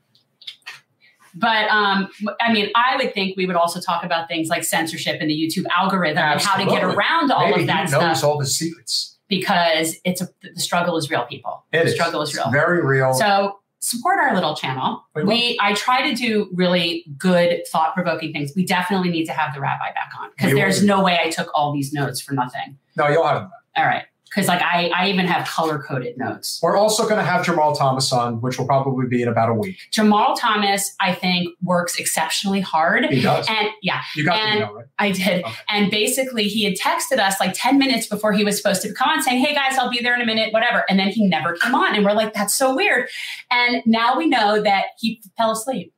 But 1.34 1.68
um, 1.70 2.08
I 2.40 2.52
mean, 2.52 2.70
I 2.74 2.96
would 2.96 3.14
think 3.14 3.36
we 3.36 3.46
would 3.46 3.56
also 3.56 3.80
talk 3.80 4.04
about 4.04 4.26
things 4.28 4.48
like 4.48 4.64
censorship 4.64 5.18
and 5.20 5.30
the 5.30 5.34
YouTube 5.34 5.64
algorithm 5.76 6.18
and 6.18 6.40
how 6.40 6.56
to 6.56 6.66
get 6.66 6.82
around 6.82 7.30
all 7.30 7.48
maybe 7.50 7.62
of 7.62 7.66
that 7.68 7.86
he 7.88 7.92
knows 7.92 8.18
stuff 8.18 8.24
all 8.24 8.38
the 8.38 8.46
secrets. 8.46 9.18
because 9.28 9.96
it's 10.04 10.20
a, 10.20 10.28
the 10.42 10.60
struggle 10.60 10.96
is 10.96 11.08
real, 11.10 11.24
people. 11.26 11.64
It 11.72 11.78
the 11.78 11.84
is. 11.86 11.94
struggle 11.94 12.22
is 12.22 12.30
It's 12.30 12.38
real. 12.38 12.50
very 12.50 12.84
real. 12.84 13.12
So 13.14 13.59
support 13.80 14.18
our 14.18 14.34
little 14.34 14.54
channel. 14.54 15.04
We. 15.14 15.58
I 15.60 15.72
try 15.74 16.08
to 16.08 16.14
do 16.14 16.48
really 16.52 17.04
good, 17.18 17.62
thought 17.66 17.94
provoking 17.94 18.32
things. 18.32 18.52
We 18.54 18.64
definitely 18.64 19.10
need 19.10 19.24
to 19.26 19.32
have 19.32 19.54
the 19.54 19.60
rabbi 19.60 19.92
back 19.94 20.12
on 20.20 20.30
because 20.30 20.48
We 20.48 20.54
will. 20.54 20.60
there's 20.62 20.84
no 20.84 21.02
way 21.02 21.18
I 21.22 21.30
took 21.30 21.48
all 21.54 21.72
these 21.72 21.92
notes 21.92 22.20
for 22.20 22.32
nothing. 22.34 22.78
no, 22.96 23.08
you'll 23.08 23.26
have 23.26 23.42
that. 23.42 23.80
All 23.82 23.86
right, 23.86 24.04
because 24.30 24.46
like 24.48 24.62
I 24.62 24.90
I 24.94 25.08
even 25.08 25.26
have 25.26 25.46
color 25.48 25.78
coded 25.78 26.16
notes. 26.16 26.60
We're 26.62 26.76
also 26.76 27.02
going 27.04 27.16
to 27.16 27.24
have 27.24 27.44
Jamal 27.44 27.74
Thomas 27.74 28.12
on, 28.12 28.40
which 28.40 28.58
will 28.58 28.66
probably 28.66 29.06
be 29.08 29.22
in 29.22 29.28
about 29.28 29.48
a 29.48 29.54
week. 29.54 29.76
Jamal 29.90 30.36
Thomas, 30.36 30.94
I 31.00 31.12
think, 31.14 31.48
works 31.62 31.98
exceptionally 31.98 32.60
hard. 32.60 33.06
He 33.06 33.20
does. 33.20 33.46
And 33.48 33.68
yeah, 33.82 34.00
You 34.14 34.24
got 34.24 34.36
and- 34.38 34.52
the 34.60 34.64
email, 34.66 34.74
right? 34.76 34.86
I 34.98 35.10
did. 35.10 35.44
Okay. 35.44 35.54
And 35.68 35.90
basically, 35.90 36.44
he 36.44 36.64
had 36.64 36.74
texted 36.74 37.18
us 37.18 37.40
like 37.40 37.52
10 37.54 37.78
minutes 37.78 38.06
before 38.06 38.32
he 38.32 38.44
was 38.44 38.56
supposed 38.56 38.82
to 38.82 38.92
come 38.92 39.08
on 39.10 39.22
saying, 39.22 39.44
Hey 39.44 39.54
guys, 39.54 39.76
I'll 39.76 39.90
be 39.90 40.00
there 40.00 40.14
in 40.14 40.20
a 40.20 40.26
minute, 40.26 40.52
whatever. 40.52 40.84
And 40.88 40.98
then 40.98 41.08
he 41.08 41.26
never 41.26 41.54
came 41.56 41.74
on. 41.74 41.94
And 41.96 42.04
we're 42.04 42.12
like, 42.12 42.32
That's 42.34 42.54
so 42.56 42.74
weird. 42.74 43.08
And 43.50 43.82
now 43.86 44.16
we 44.16 44.26
know 44.28 44.62
that 44.62 44.84
he 44.98 45.20
fell 45.36 45.50
asleep. 45.52 45.92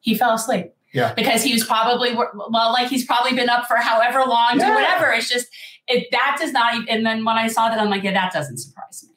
He 0.00 0.14
fell 0.16 0.34
asleep. 0.34 0.72
Yeah. 0.92 1.14
Because 1.14 1.42
he 1.42 1.54
was 1.54 1.64
probably, 1.64 2.12
well, 2.14 2.70
like 2.72 2.88
he's 2.88 3.06
probably 3.06 3.32
been 3.34 3.48
up 3.48 3.66
for 3.66 3.76
however 3.76 4.24
long 4.28 4.58
Yeah. 4.58 4.68
to 4.68 4.74
whatever. 4.74 5.10
It's 5.12 5.28
just, 5.30 5.46
it, 5.88 6.08
that 6.12 6.36
does 6.40 6.52
not, 6.52 6.88
and 6.88 7.04
then 7.04 7.24
when 7.24 7.36
I 7.36 7.48
saw 7.48 7.68
that, 7.68 7.78
I'm 7.78 7.90
like, 7.90 8.02
Yeah, 8.02 8.12
that 8.12 8.32
doesn't 8.32 8.58
surprise 8.58 9.04
me. 9.06 9.12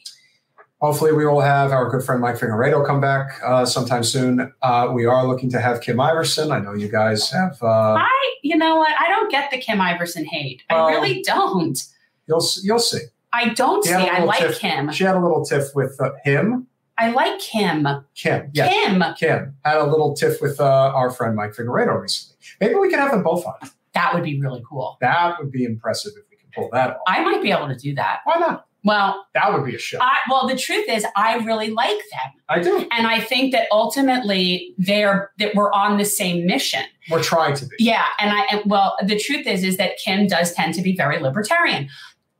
Hopefully, 0.81 1.13
we 1.13 1.25
will 1.25 1.41
have 1.41 1.71
our 1.71 1.89
good 1.89 2.03
friend 2.03 2.21
Mike 2.21 2.35
Figueredo 2.35 2.85
come 2.85 2.99
back 2.99 3.39
uh, 3.43 3.65
sometime 3.65 4.03
soon. 4.03 4.53
Uh, 4.61 4.91
we 4.93 5.05
are 5.05 5.25
looking 5.25 5.49
to 5.51 5.59
have 5.59 5.81
Kim 5.81 5.97
Iversen. 5.97 6.51
I 6.51 6.59
know 6.59 6.73
you 6.73 6.89
guys 6.89 7.31
have. 7.31 7.57
Uh, 7.61 7.95
I, 7.97 8.35
you 8.43 8.57
know 8.57 8.75
what? 8.75 8.91
I 8.99 9.07
don't 9.07 9.31
get 9.31 9.49
the 9.51 9.57
Kim 9.57 9.79
Iversen 9.79 10.25
hate. 10.25 10.63
I 10.69 10.91
really 10.91 11.23
don't. 11.23 11.81
you'll 12.27 12.45
you'll 12.61 12.79
see. 12.79 12.99
I 13.31 13.49
don't 13.49 13.83
see. 13.83 13.89
He 13.89 14.05
had 14.05 14.19
a 14.19 14.21
I 14.21 14.25
like 14.25 14.39
tiff- 14.39 14.59
Kim. 14.59 14.91
She 14.91 15.05
had 15.05 15.15
a 15.15 15.19
little 15.19 15.43
tiff 15.45 15.73
with 15.75 15.99
uh, 15.99 16.11
him. 16.23 16.67
I 16.97 17.09
like 17.11 17.39
Kim. 17.39 17.87
Kim. 18.13 18.49
Yes. 18.53 18.71
Kim. 18.71 19.03
Kim 19.17 19.55
had 19.65 19.77
a 19.77 19.85
little 19.85 20.13
tiff 20.13 20.41
with 20.41 20.59
uh, 20.59 20.63
our 20.95 21.09
friend 21.09 21.35
Mike 21.35 21.53
Figueredo 21.53 21.99
recently. 21.99 22.37
Maybe 22.61 22.75
we 22.75 22.89
can 22.89 22.99
have 22.99 23.11
them 23.11 23.23
both 23.23 23.45
on. 23.45 23.55
That 23.93 24.13
would 24.13 24.23
be 24.23 24.39
really 24.39 24.63
cool. 24.69 24.97
That 25.01 25.39
would 25.39 25.51
be 25.51 25.63
impressive 25.63 26.13
if 26.17 26.24
pull 26.55 26.69
that 26.73 26.91
off. 26.91 26.97
I 27.07 27.21
might 27.21 27.41
be 27.41 27.51
able 27.51 27.67
to 27.67 27.75
do 27.75 27.93
that. 27.95 28.19
Why 28.23 28.35
not? 28.39 28.65
Well, 28.83 29.25
That 29.33 29.51
would 29.51 29.65
be 29.65 29.73
a 29.75 29.79
show. 29.79 29.97
I 29.99 30.17
well, 30.29 30.47
the 30.47 30.55
truth 30.55 30.85
is, 30.87 31.03
I 31.15 31.37
really 31.37 31.71
like 31.71 31.89
them, 31.97 32.31
I 32.49 32.59
do. 32.61 32.87
and 32.91 33.07
I 33.07 33.19
think 33.19 33.51
that 33.51 33.67
ultimately 33.71 34.75
they're 34.77 35.31
that 35.39 35.55
we're 35.55 35.71
on 35.71 35.97
the 35.97 36.05
same 36.05 36.45
mission. 36.45 36.83
We're 37.09 37.23
trying 37.23 37.55
to 37.55 37.65
be. 37.65 37.75
Yeah, 37.79 38.05
and 38.19 38.29
I 38.31 38.41
and 38.51 38.61
well, 38.65 38.95
the 39.03 39.19
truth 39.19 39.47
is, 39.47 39.63
is 39.63 39.77
that 39.77 39.97
Kim 39.97 40.27
does 40.27 40.53
tend 40.53 40.75
to 40.75 40.83
be 40.83 40.95
very 40.95 41.17
libertarian. 41.19 41.89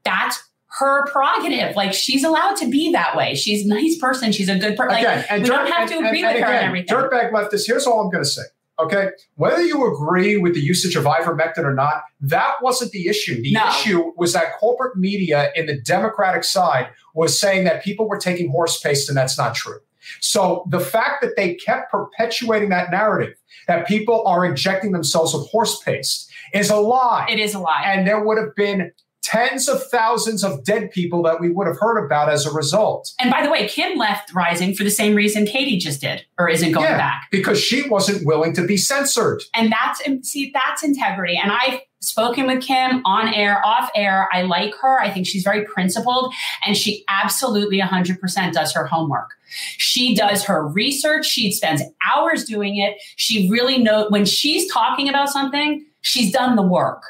That's 0.03 0.40
her 0.80 1.08
prerogative. 1.08 1.76
Like 1.76 1.94
she's 1.94 2.24
allowed 2.24 2.58
to 2.58 2.69
be 2.69 2.92
that 2.92 3.16
way. 3.16 3.34
She's 3.34 3.66
a 3.66 3.68
nice 3.69 3.98
person. 3.98 4.32
She's 4.32 4.50
a 4.50 4.60
good 4.60 4.77
person. 4.77 4.90
Like, 4.90 5.02
Again, 5.03 5.26
and 5.32 5.42
we 5.44 5.50
don't 5.50 5.68
have 5.72 5.90
to 5.90 5.98
and- 5.98 6.06
agree 6.06 6.24
and- 6.24 6.27
with 6.27 6.35
and 6.35 6.45
her 6.45 6.52
and 6.52 6.58
again, 6.58 6.68
everything. 6.68 6.95
Dirtbag 6.95 7.32
leftist. 7.32 7.64
Here's 7.66 7.88
all 7.88 8.02
I'm 8.02 8.11
going 8.11 8.24
to 8.24 8.30
say. 8.30 8.44
Okay, 8.78 9.10
whether 9.36 9.62
you 9.64 9.90
agree 9.94 10.36
with 10.38 10.54
the 10.54 10.60
usage 10.60 10.95
of 10.98 11.06
ivermectin 11.06 11.64
or 11.64 11.74
not, 11.74 12.04
that 12.20 12.56
wasn't 12.62 12.92
the 12.92 13.08
issue. 13.08 13.42
The 13.42 13.54
No. 13.54 13.68
issue 13.70 14.12
was 14.18 14.34
that 14.34 14.58
corporate 14.60 14.98
media 14.98 15.52
in 15.56 15.66
the 15.66 15.80
Democratic 15.80 16.44
side 16.44 16.90
was 17.14 17.40
saying 17.40 17.64
that 17.64 17.84
people 17.84 18.10
were 18.10 18.18
taking 18.18 18.50
horse 18.52 18.78
paste, 18.82 19.08
and 19.08 19.18
that's 19.18 19.38
not 19.38 19.56
true. 19.56 19.80
So 20.20 20.66
the 20.70 20.80
fact 20.82 21.22
that 21.22 21.36
they 21.38 21.56
kept 21.56 21.90
perpetuating 21.90 22.70
that 22.70 22.92
narrative 22.92 23.36
that 23.68 23.88
people 23.88 24.24
are 24.28 24.45
injecting 24.45 24.92
themselves 24.92 25.34
with 25.34 25.48
horse 25.48 25.82
paste 25.82 26.30
is 26.54 26.70
a 26.70 26.76
lie. 26.76 27.26
it 27.30 27.40
is 27.40 27.54
a 27.56 27.60
lie. 27.60 27.82
and 27.86 28.06
there 28.06 28.24
would 28.24 28.38
have 28.38 28.54
been 28.56 28.92
tens 29.26 29.68
of 29.68 29.84
thousands 29.90 30.44
of 30.44 30.64
dead 30.64 30.92
people 30.92 31.24
that 31.24 31.42
we 31.42 31.50
would 31.50 31.66
have 31.66 31.80
heard 31.80 31.98
about 32.06 32.30
as 32.30 32.45
a 32.45 32.52
result. 32.52 33.12
And 33.20 33.32
by 33.32 33.44
the 33.44 33.50
way, 33.50 33.68
Kim 33.68 33.98
left 33.98 34.32
Rising 34.36 34.76
for 34.76 34.84
the 34.84 34.92
same 34.92 35.16
reason 35.16 35.48
Katie 35.48 35.78
just 35.78 36.00
did, 36.02 36.24
or 36.38 36.48
isn't 36.48 36.72
going 36.72 36.86
Yeah. 36.86 36.98
back. 36.98 37.28
because 37.32 37.60
she 37.60 37.90
wasn't 37.90 38.26
willing 38.26 38.54
to 38.54 38.66
be 38.66 38.78
censored. 38.78 39.42
And 39.56 39.72
that's 39.72 40.02
see, 40.30 40.52
that's 40.54 40.84
integrity. 40.84 41.40
And 41.42 41.52
I've 41.52 41.80
spoken 42.02 42.45
with 42.45 42.62
Kim 42.64 43.02
on 43.04 43.34
air, 43.34 43.66
off 43.66 43.90
air. 43.95 44.30
I 44.32 44.44
like 44.44 44.76
her. 44.82 45.02
I 45.02 45.10
think 45.10 45.26
she's 45.26 45.44
very 45.44 45.66
principled, 45.66 46.32
and 46.64 46.78
she 46.78 47.04
absolutely 47.10 47.80
100% 47.82 48.54
does 48.54 48.74
her 48.74 48.86
homework. 48.86 49.32
She 49.78 50.14
does 50.16 50.44
her 50.44 50.68
research. 50.68 51.26
She 51.26 51.52
spends 51.52 51.82
hours 52.08 52.44
doing 52.45 52.78
it. 52.78 52.98
She 53.16 53.50
really 53.50 53.80
knows 53.80 54.12
when 54.12 54.26
she's 54.26 54.72
talking 54.72 55.10
about 55.10 55.30
something, 55.30 55.84
she's 56.02 56.32
done 56.32 56.56
the 56.56 56.62
work. 56.62 57.02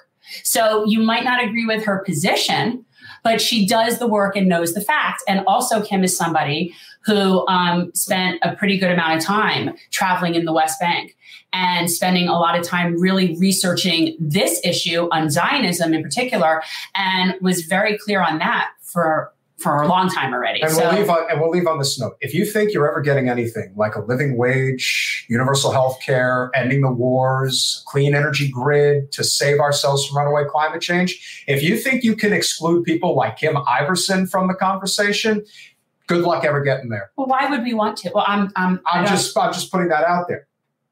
So 0.43 0.85
you 0.85 1.01
might 1.01 1.23
not 1.23 1.43
agree 1.43 1.65
with 1.65 1.83
her 1.85 2.03
position, 2.05 2.85
but 3.23 3.41
she 3.41 3.65
does 3.65 3.99
the 3.99 4.07
work 4.07 4.35
and 4.35 4.47
knows 4.47 4.73
the 4.73 4.81
facts. 4.81 5.23
And 5.27 5.43
also, 5.47 5.81
Kim 5.81 6.03
is 6.03 6.15
somebody 6.15 6.75
who 7.05 7.47
um, 7.47 7.91
spent 7.93 8.39
a 8.41 8.55
pretty 8.55 8.77
good 8.77 8.91
amount 8.91 9.17
of 9.17 9.23
time 9.23 9.75
traveling 9.91 10.35
in 10.35 10.45
the 10.45 10.53
West 10.53 10.79
Bank 10.79 11.15
and 11.53 11.89
spending 11.89 12.27
a 12.27 12.37
lot 12.37 12.57
of 12.57 12.65
time 12.65 12.99
really 12.99 13.35
researching 13.39 14.15
this 14.19 14.59
issue 14.63 15.07
on 15.11 15.29
Zionism 15.29 15.93
in 15.93 16.03
particular, 16.03 16.61
and 16.95 17.35
was 17.41 17.61
very 17.61 17.97
clear 17.97 18.21
on 18.21 18.39
that 18.39 18.69
for 18.81 19.31
for 19.57 19.81
a 19.81 19.87
long 19.87 20.09
time 20.09 20.33
already. 20.33 20.61
And 20.61 20.71
so 20.71 20.81
we'll 20.89 20.99
leave 20.99 21.09
on 21.09 21.31
and 21.31 21.39
we'll 21.39 21.49
leave 21.49 21.67
on 21.67 21.79
this 21.79 21.99
note. 21.99 22.17
If 22.19 22.33
you 22.33 22.45
think 22.45 22.73
you're 22.73 22.89
ever 22.89 23.01
getting 23.01 23.29
anything 23.29 23.73
like 23.75 23.95
a 23.95 24.01
living 24.01 24.37
wage, 24.37 25.25
universal 25.29 25.71
health 25.71 25.97
care, 26.05 26.51
ending 26.53 26.81
the 26.81 26.91
wars, 26.91 27.83
clean 27.87 28.15
energy 28.15 28.49
grid 28.49 29.11
to 29.13 29.23
save 29.23 29.59
ourselves 29.59 30.05
from 30.05 30.17
runaway 30.17 30.43
climate 30.49 30.81
change, 30.81 31.43
if 31.47 31.63
you 31.63 31.77
think 31.77 32.03
you 32.03 32.15
can 32.15 32.33
exclude 32.33 32.83
people 32.83 33.15
like 33.15 33.37
Kim 33.37 33.55
Iversen 33.55 34.29
from 34.29 34.47
the 34.47 34.55
conversation, 34.55 35.45
good 36.07 36.23
luck 36.23 36.43
ever 36.43 36.61
getting 36.61 36.89
there. 36.89 37.11
well, 37.15 37.27
why 37.27 37.49
would 37.49 37.63
we 37.63 37.73
want 37.73 37.97
to? 37.97 38.11
Well, 38.13 38.25
I'm 38.27 38.51
I'm 38.55 38.81
I'm 38.85 39.05
just 39.05 39.37
I'm 39.37 39.53
just 39.53 39.71
putting 39.71 39.87
that 39.89 40.03
out 40.03 40.27
there. 40.27 40.47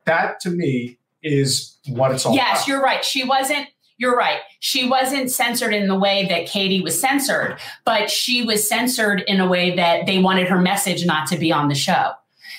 That 0.05 0.39
to 0.41 0.49
me 0.49 0.99
is 1.21 1.77
what 1.87 2.11
it's 2.11 2.25
all 2.25 2.33
about. 2.33 2.45
yes, 2.45 2.57
about. 2.59 2.67
you're 2.67 2.81
right. 2.81 3.03
She 3.03 3.23
wasn't. 3.23 3.67
You're 4.03 4.17
right. 4.17 4.41
She 4.59 4.85
wasn't 4.85 5.31
censored 5.31 5.73
in 5.73 5.87
the 5.87 5.97
way 5.97 6.27
that 6.27 6.45
Katie 6.45 6.81
was 6.81 6.99
censored, 6.99 7.57
but 7.85 8.09
she 8.09 8.43
was 8.43 8.67
censored 8.67 9.23
in 9.27 9.39
a 9.39 9.47
way 9.47 9.73
that 9.77 10.07
they 10.07 10.19
wanted 10.19 10.49
her 10.49 10.59
message 10.59 11.05
not 11.05 11.25
to 11.29 11.37
be 11.37 11.53
on 11.53 11.69
the 11.69 11.73
show. 11.73 12.11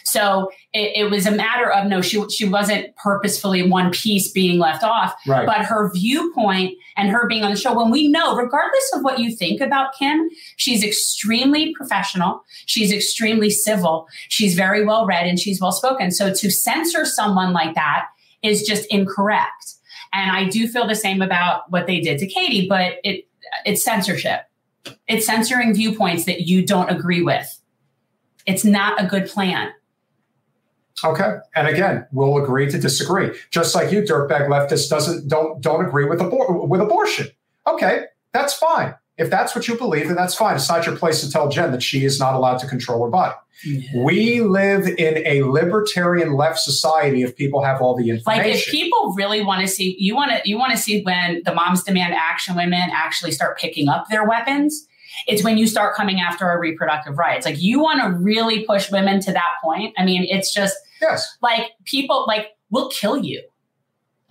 So 0.04 0.50
it, 0.72 0.92
it 0.96 1.10
was 1.10 1.26
a 1.26 1.30
matter 1.30 1.70
of 1.70 1.86
no, 1.86 2.00
she 2.00 2.26
she 2.30 2.48
wasn't 2.48 2.96
purposefully 2.96 3.68
one 3.68 3.90
piece 3.90 4.32
being 4.32 4.58
left 4.58 4.82
off, 4.82 5.14
right. 5.26 5.44
but 5.44 5.66
her 5.66 5.92
viewpoint 5.92 6.78
and 6.96 7.10
her 7.10 7.28
being 7.28 7.44
on 7.44 7.50
the 7.50 7.60
show 7.60 7.74
when 7.74 7.90
we 7.90 8.08
know 8.08 8.34
regardless 8.36 8.90
of 8.94 9.02
what 9.02 9.18
you 9.18 9.34
think 9.34 9.60
about 9.60 9.94
kim 9.98 10.28
she's 10.56 10.84
extremely 10.84 11.74
professional 11.74 12.40
she's 12.66 12.92
extremely 12.92 13.50
civil 13.50 14.06
she's 14.28 14.54
very 14.54 14.84
well 14.84 15.04
read 15.04 15.26
and 15.26 15.40
she's 15.40 15.60
well 15.60 15.72
spoken 15.72 16.12
so 16.12 16.32
to 16.32 16.50
censor 16.50 17.04
someone 17.04 17.52
like 17.52 17.74
that 17.74 18.06
is 18.44 18.62
just 18.62 18.86
incorrect 18.92 19.73
and 20.14 20.30
i 20.30 20.48
do 20.48 20.66
feel 20.68 20.86
the 20.86 20.94
same 20.94 21.20
about 21.22 21.70
what 21.70 21.86
they 21.86 22.00
did 22.00 22.18
to 22.18 22.26
katie 22.26 22.68
but 22.68 22.94
it 23.04 23.26
it's 23.66 23.84
censorship 23.84 24.42
it's 25.08 25.26
censoring 25.26 25.74
viewpoints 25.74 26.24
that 26.24 26.42
you 26.42 26.64
don't 26.64 26.90
agree 26.90 27.22
with 27.22 27.60
it's 28.46 28.64
not 28.64 29.02
a 29.02 29.06
good 29.06 29.28
plan 29.28 29.72
Okay. 31.02 31.38
And 31.56 31.66
again, 31.66 32.06
we'll 32.12 32.42
agree 32.42 32.70
to 32.70 32.78
disagree. 32.78 33.36
Just 33.50 33.74
like 33.74 33.90
you, 33.90 34.02
dirtbag 34.02 34.48
leftist, 34.48 34.88
doesn't 34.88 35.28
don't 35.28 35.60
don't 35.60 35.84
agree 35.84 36.04
with 36.04 36.20
abor- 36.20 36.68
with 36.68 36.80
abortion. 36.80 37.28
Okay, 37.66 38.04
that's 38.32 38.54
fine. 38.54 38.94
If 39.16 39.30
that's 39.30 39.54
what 39.54 39.68
you 39.68 39.76
believe, 39.76 40.08
then 40.08 40.16
that's 40.16 40.34
fine. 40.34 40.56
It's 40.56 40.68
not 40.68 40.86
your 40.86 40.96
place 40.96 41.20
to 41.20 41.30
tell 41.30 41.48
Jen 41.48 41.70
that 41.72 41.82
she 41.82 42.04
is 42.04 42.18
not 42.18 42.34
allowed 42.34 42.58
to 42.58 42.66
control 42.66 43.04
her 43.04 43.10
body. 43.10 43.34
We 43.96 44.40
live 44.40 44.88
in 44.88 45.24
a 45.24 45.44
libertarian 45.44 46.34
left 46.34 46.58
society 46.58 47.22
if 47.22 47.36
people 47.36 47.62
have 47.62 47.80
all 47.80 47.94
the 47.94 48.10
information. 48.10 48.42
Like 48.42 48.52
if 48.52 48.66
people 48.66 49.14
really 49.16 49.42
want 49.42 49.60
to 49.60 49.68
see 49.68 49.96
you 49.98 50.16
want 50.16 50.32
to 50.32 50.40
you 50.44 50.58
want 50.58 50.72
to 50.72 50.78
see 50.78 51.02
when 51.02 51.42
the 51.44 51.54
moms 51.54 51.84
demand 51.84 52.14
action 52.14 52.56
women 52.56 52.90
actually 52.92 53.30
start 53.30 53.56
picking 53.58 53.88
up 53.88 54.06
their 54.10 54.26
weapons. 54.28 54.86
It's 55.28 55.44
when 55.44 55.56
you 55.56 55.68
start 55.68 55.94
coming 55.94 56.20
after 56.20 56.44
our 56.44 56.58
reproductive 56.58 57.16
rights. 57.16 57.46
Like 57.46 57.62
you 57.62 57.80
want 57.80 58.02
to 58.02 58.10
really 58.10 58.64
push 58.64 58.90
women 58.90 59.20
to 59.20 59.32
that 59.32 59.52
point. 59.62 59.94
I 59.96 60.04
mean, 60.04 60.26
it's 60.28 60.52
just 60.52 60.76
Yes. 61.00 61.36
Like 61.42 61.72
people, 61.84 62.24
like 62.26 62.48
will 62.70 62.88
kill 62.88 63.16
you. 63.18 63.42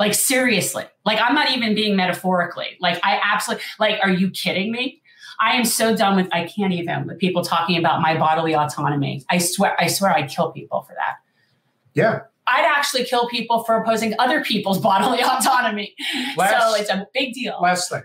Like 0.04 0.16
seriously. 0.16 0.84
Like 1.06 1.18
I'm 1.22 1.34
not 1.34 1.52
even 1.52 1.76
being 1.76 1.96
metaphorically. 1.96 2.76
Like 2.82 3.00
I 3.06 3.22
absolutely 3.24 3.64
like. 3.80 4.00
Are 4.04 4.10
you 4.10 4.30
kidding 4.32 4.70
me? 4.70 5.02
I 5.40 5.54
am 5.54 5.64
so 5.64 5.96
done 5.96 6.18
with. 6.18 6.28
I 6.34 6.46
can't 6.46 6.74
even 6.74 7.08
with 7.08 7.20
people 7.20 7.42
talking 7.42 7.78
about 7.78 8.02
my 8.02 8.18
bodily 8.18 8.54
autonomy. 8.54 9.24
I 9.30 9.38
swear. 9.38 9.80
I 9.80 9.88
swear. 9.88 10.12
I'd 10.12 10.30
kill 10.30 10.52
people 10.52 10.82
for 10.82 10.94
that. 10.96 11.16
Yeah. 11.94 12.20
I'd 12.46 12.66
actually 12.66 13.06
kill 13.06 13.30
people 13.30 13.64
for 13.64 13.78
opposing 13.78 14.14
other 14.20 14.44
people's 14.44 14.80
bodily 14.90 15.22
autonomy. 15.22 15.96
Last- 16.36 16.62
so 16.62 16.76
it's 16.82 16.90
a 16.90 17.08
big 17.14 17.34
deal. 17.34 17.58
Last 17.62 17.90
thing. 17.90 18.04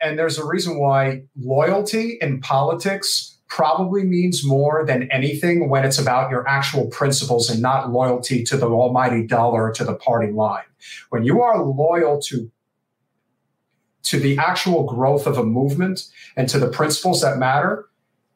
And 0.00 0.18
there's 0.18 0.38
a 0.38 0.46
reason 0.46 0.78
why 0.78 1.24
loyalty 1.38 2.16
in 2.22 2.40
politics 2.40 3.36
probably 3.48 4.04
means 4.04 4.44
more 4.44 4.84
than 4.86 5.10
anything 5.12 5.68
when 5.68 5.84
it's 5.84 5.98
about 5.98 6.30
your 6.30 6.46
actual 6.48 6.86
principles 6.86 7.48
and 7.48 7.60
not 7.60 7.92
loyalty 7.92 8.42
to 8.44 8.56
the 8.56 8.66
almighty 8.66 9.26
dollar 9.26 9.64
or 9.68 9.72
to 9.72 9.84
the 9.84 9.94
party 9.94 10.32
line. 10.32 10.64
When 11.10 11.24
you 11.24 11.42
are 11.42 11.62
loyal 11.62 12.20
to 12.22 12.50
to 14.04 14.20
the 14.20 14.38
actual 14.38 14.84
growth 14.84 15.26
of 15.26 15.36
a 15.36 15.42
movement 15.42 16.04
and 16.36 16.48
to 16.48 16.60
the 16.60 16.68
principles 16.68 17.22
that 17.22 17.38
matter, 17.38 17.88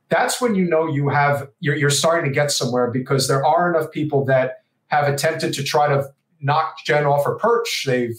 that's 0.09 0.41
when 0.41 0.57
you 0.57 0.65
know 0.65 0.89
you 0.89 1.09
have 1.09 1.49
you're, 1.61 1.77
you're 1.77 1.91
starting 1.91 2.29
to 2.29 2.35
get 2.35 2.51
somewhere 2.51 2.91
because 2.91 3.29
there 3.29 3.45
are 3.45 3.71
enough 3.71 3.91
people 3.93 4.25
that 4.25 4.65
have 4.89 5.09
attempted 5.13 5.55
to 5.55 5.63
try 5.63 5.89
to 5.89 6.09
knock 6.41 6.79
Jen 6.85 7.07
off 7.07 7.25
her 7.25 7.37
perch. 7.37 7.85
They've 7.87 8.19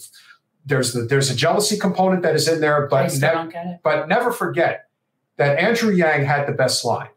there's 0.64 0.92
the, 0.92 1.02
there's 1.02 1.30
a 1.30 1.34
jealousy 1.34 1.78
component 1.78 2.22
that 2.22 2.34
is 2.34 2.48
in 2.48 2.60
there, 2.60 2.86
but 2.86 3.10
still 3.10 3.20
nev- 3.20 3.34
don't 3.34 3.52
get 3.52 3.66
it. 3.66 3.80
but 3.82 4.08
never 4.08 4.32
forget 4.32 4.88
that 5.36 5.58
Andrew 5.58 5.92
Yang 5.92 6.24
had 6.24 6.46
the 6.46 6.52
best 6.52 6.84
line. 6.84 7.08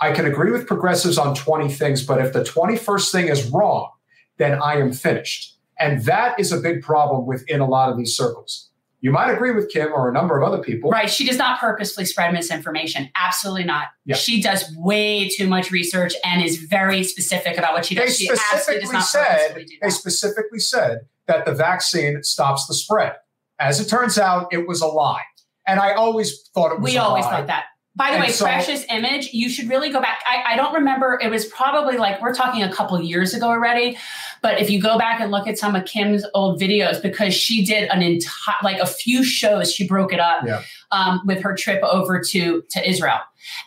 I 0.00 0.12
can 0.12 0.26
agree 0.26 0.50
with 0.50 0.66
progressives 0.66 1.18
on 1.18 1.34
20 1.34 1.68
things, 1.70 2.04
but 2.04 2.20
if 2.20 2.32
the 2.32 2.42
21st 2.42 3.12
thing 3.12 3.28
is 3.28 3.46
wrong, 3.50 3.90
then 4.38 4.60
I 4.60 4.76
am 4.76 4.92
finished. 4.92 5.53
And 5.78 6.04
that 6.04 6.38
is 6.38 6.52
a 6.52 6.58
big 6.58 6.82
problem 6.82 7.26
within 7.26 7.60
a 7.60 7.66
lot 7.66 7.90
of 7.90 7.96
these 7.98 8.16
circles. 8.16 8.70
You 9.00 9.10
might 9.10 9.30
agree 9.30 9.50
with 9.50 9.68
Kim 9.70 9.92
or 9.92 10.08
a 10.08 10.12
number 10.14 10.40
of 10.40 10.50
other 10.50 10.62
people. 10.62 10.88
Right. 10.90 11.10
She 11.10 11.26
does 11.26 11.36
not 11.36 11.60
purposefully 11.60 12.06
spread 12.06 12.32
misinformation. 12.32 13.10
Absolutely 13.22 13.64
not. 13.64 13.88
Yeah. 14.06 14.16
She 14.16 14.40
does 14.40 14.64
way 14.78 15.28
too 15.28 15.46
much 15.46 15.70
research 15.70 16.14
and 16.24 16.42
is 16.42 16.56
very 16.56 17.04
specific 17.04 17.58
about 17.58 17.74
what 17.74 17.84
she 17.84 17.94
They 17.94 18.06
does. 18.06 18.16
She 18.16 18.30
absolutely 18.30 18.88
does 18.88 19.12
said 19.12 19.66
they 19.82 19.90
specifically 19.90 20.58
said 20.58 21.00
that 21.26 21.44
the 21.44 21.52
vaccine 21.52 22.22
stops 22.22 22.66
the 22.66 22.72
spread. 22.72 23.12
As 23.60 23.78
it 23.78 23.90
turns 23.90 24.16
out, 24.18 24.46
it 24.52 24.66
was 24.66 24.80
a 24.80 24.86
lie. 24.86 25.22
And 25.66 25.80
I 25.80 25.92
always 25.92 26.48
thought 26.54 26.72
it 26.72 26.80
was 26.80 26.92
We 26.92 26.96
always 26.98 27.24
lie. 27.26 27.30
thought 27.30 27.46
that. 27.48 27.64
By 27.96 28.08
the 28.08 28.14
And 28.16 28.24
way, 28.24 28.30
so- 28.32 28.44
Precious 28.44 28.84
Image, 28.90 29.30
you 29.32 29.48
should 29.48 29.68
really 29.68 29.88
go 29.90 30.00
back. 30.00 30.20
I, 30.26 30.54
I 30.54 30.56
don't 30.56 30.74
remember, 30.74 31.18
it 31.22 31.30
was 31.30 31.44
probably 31.46 31.96
like, 31.96 32.20
we're 32.20 32.34
talking 32.34 32.62
a 32.64 32.72
couple 32.72 33.00
years 33.00 33.34
ago 33.34 33.46
already. 33.46 33.96
But 34.42 34.60
if 34.60 34.68
you 34.68 34.80
go 34.82 34.98
back 34.98 35.20
and 35.20 35.30
look 35.30 35.46
at 35.46 35.58
some 35.58 35.76
of 35.76 35.84
Kim's 35.84 36.24
old 36.34 36.60
videos, 36.60 37.00
because 37.00 37.34
she 37.34 37.64
did 37.64 37.88
an 37.90 38.02
entire, 38.02 38.56
like 38.64 38.78
a 38.80 38.86
few 38.86 39.22
shows, 39.22 39.72
she 39.72 39.86
broke 39.86 40.12
it 40.12 40.18
up 40.18 40.42
Yeah. 40.44 40.62
um, 40.90 41.20
with 41.24 41.40
her 41.42 41.54
trip 41.54 41.82
over 41.84 42.20
to, 42.20 42.62
to 42.68 42.88
Israel. 42.88 43.20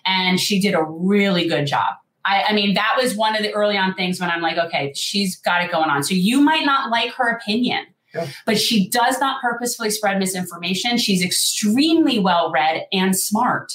And 0.06 0.40
she 0.40 0.60
did 0.60 0.74
a 0.76 0.84
really 0.84 1.48
good 1.48 1.66
job. 1.66 1.96
I, 2.26 2.44
I 2.50 2.54
mean, 2.54 2.74
that 2.74 2.96
was 3.02 3.16
one 3.16 3.34
of 3.38 3.44
the 3.44 3.54
early 3.54 3.78
on 3.78 3.94
things 3.94 4.20
when 4.20 4.30
I'm 4.30 4.42
like, 4.42 4.58
okay, 4.58 4.92
she's 4.94 5.38
got 5.38 5.64
it 5.64 5.72
going 5.72 5.90
on. 5.90 6.04
So 6.04 6.14
you 6.14 6.42
might 6.42 6.66
not 6.66 6.90
like 6.92 7.14
her 7.14 7.30
opinion, 7.30 7.86
Yeah. 8.14 8.28
but 8.46 8.60
she 8.60 8.90
does 8.90 9.22
not 9.22 9.42
purposefully 9.42 9.90
spread 9.90 10.20
misinformation. 10.20 10.98
She's 10.98 11.24
extremely 11.24 12.20
well 12.20 12.52
read 12.52 12.86
and 12.92 13.18
smart. 13.18 13.72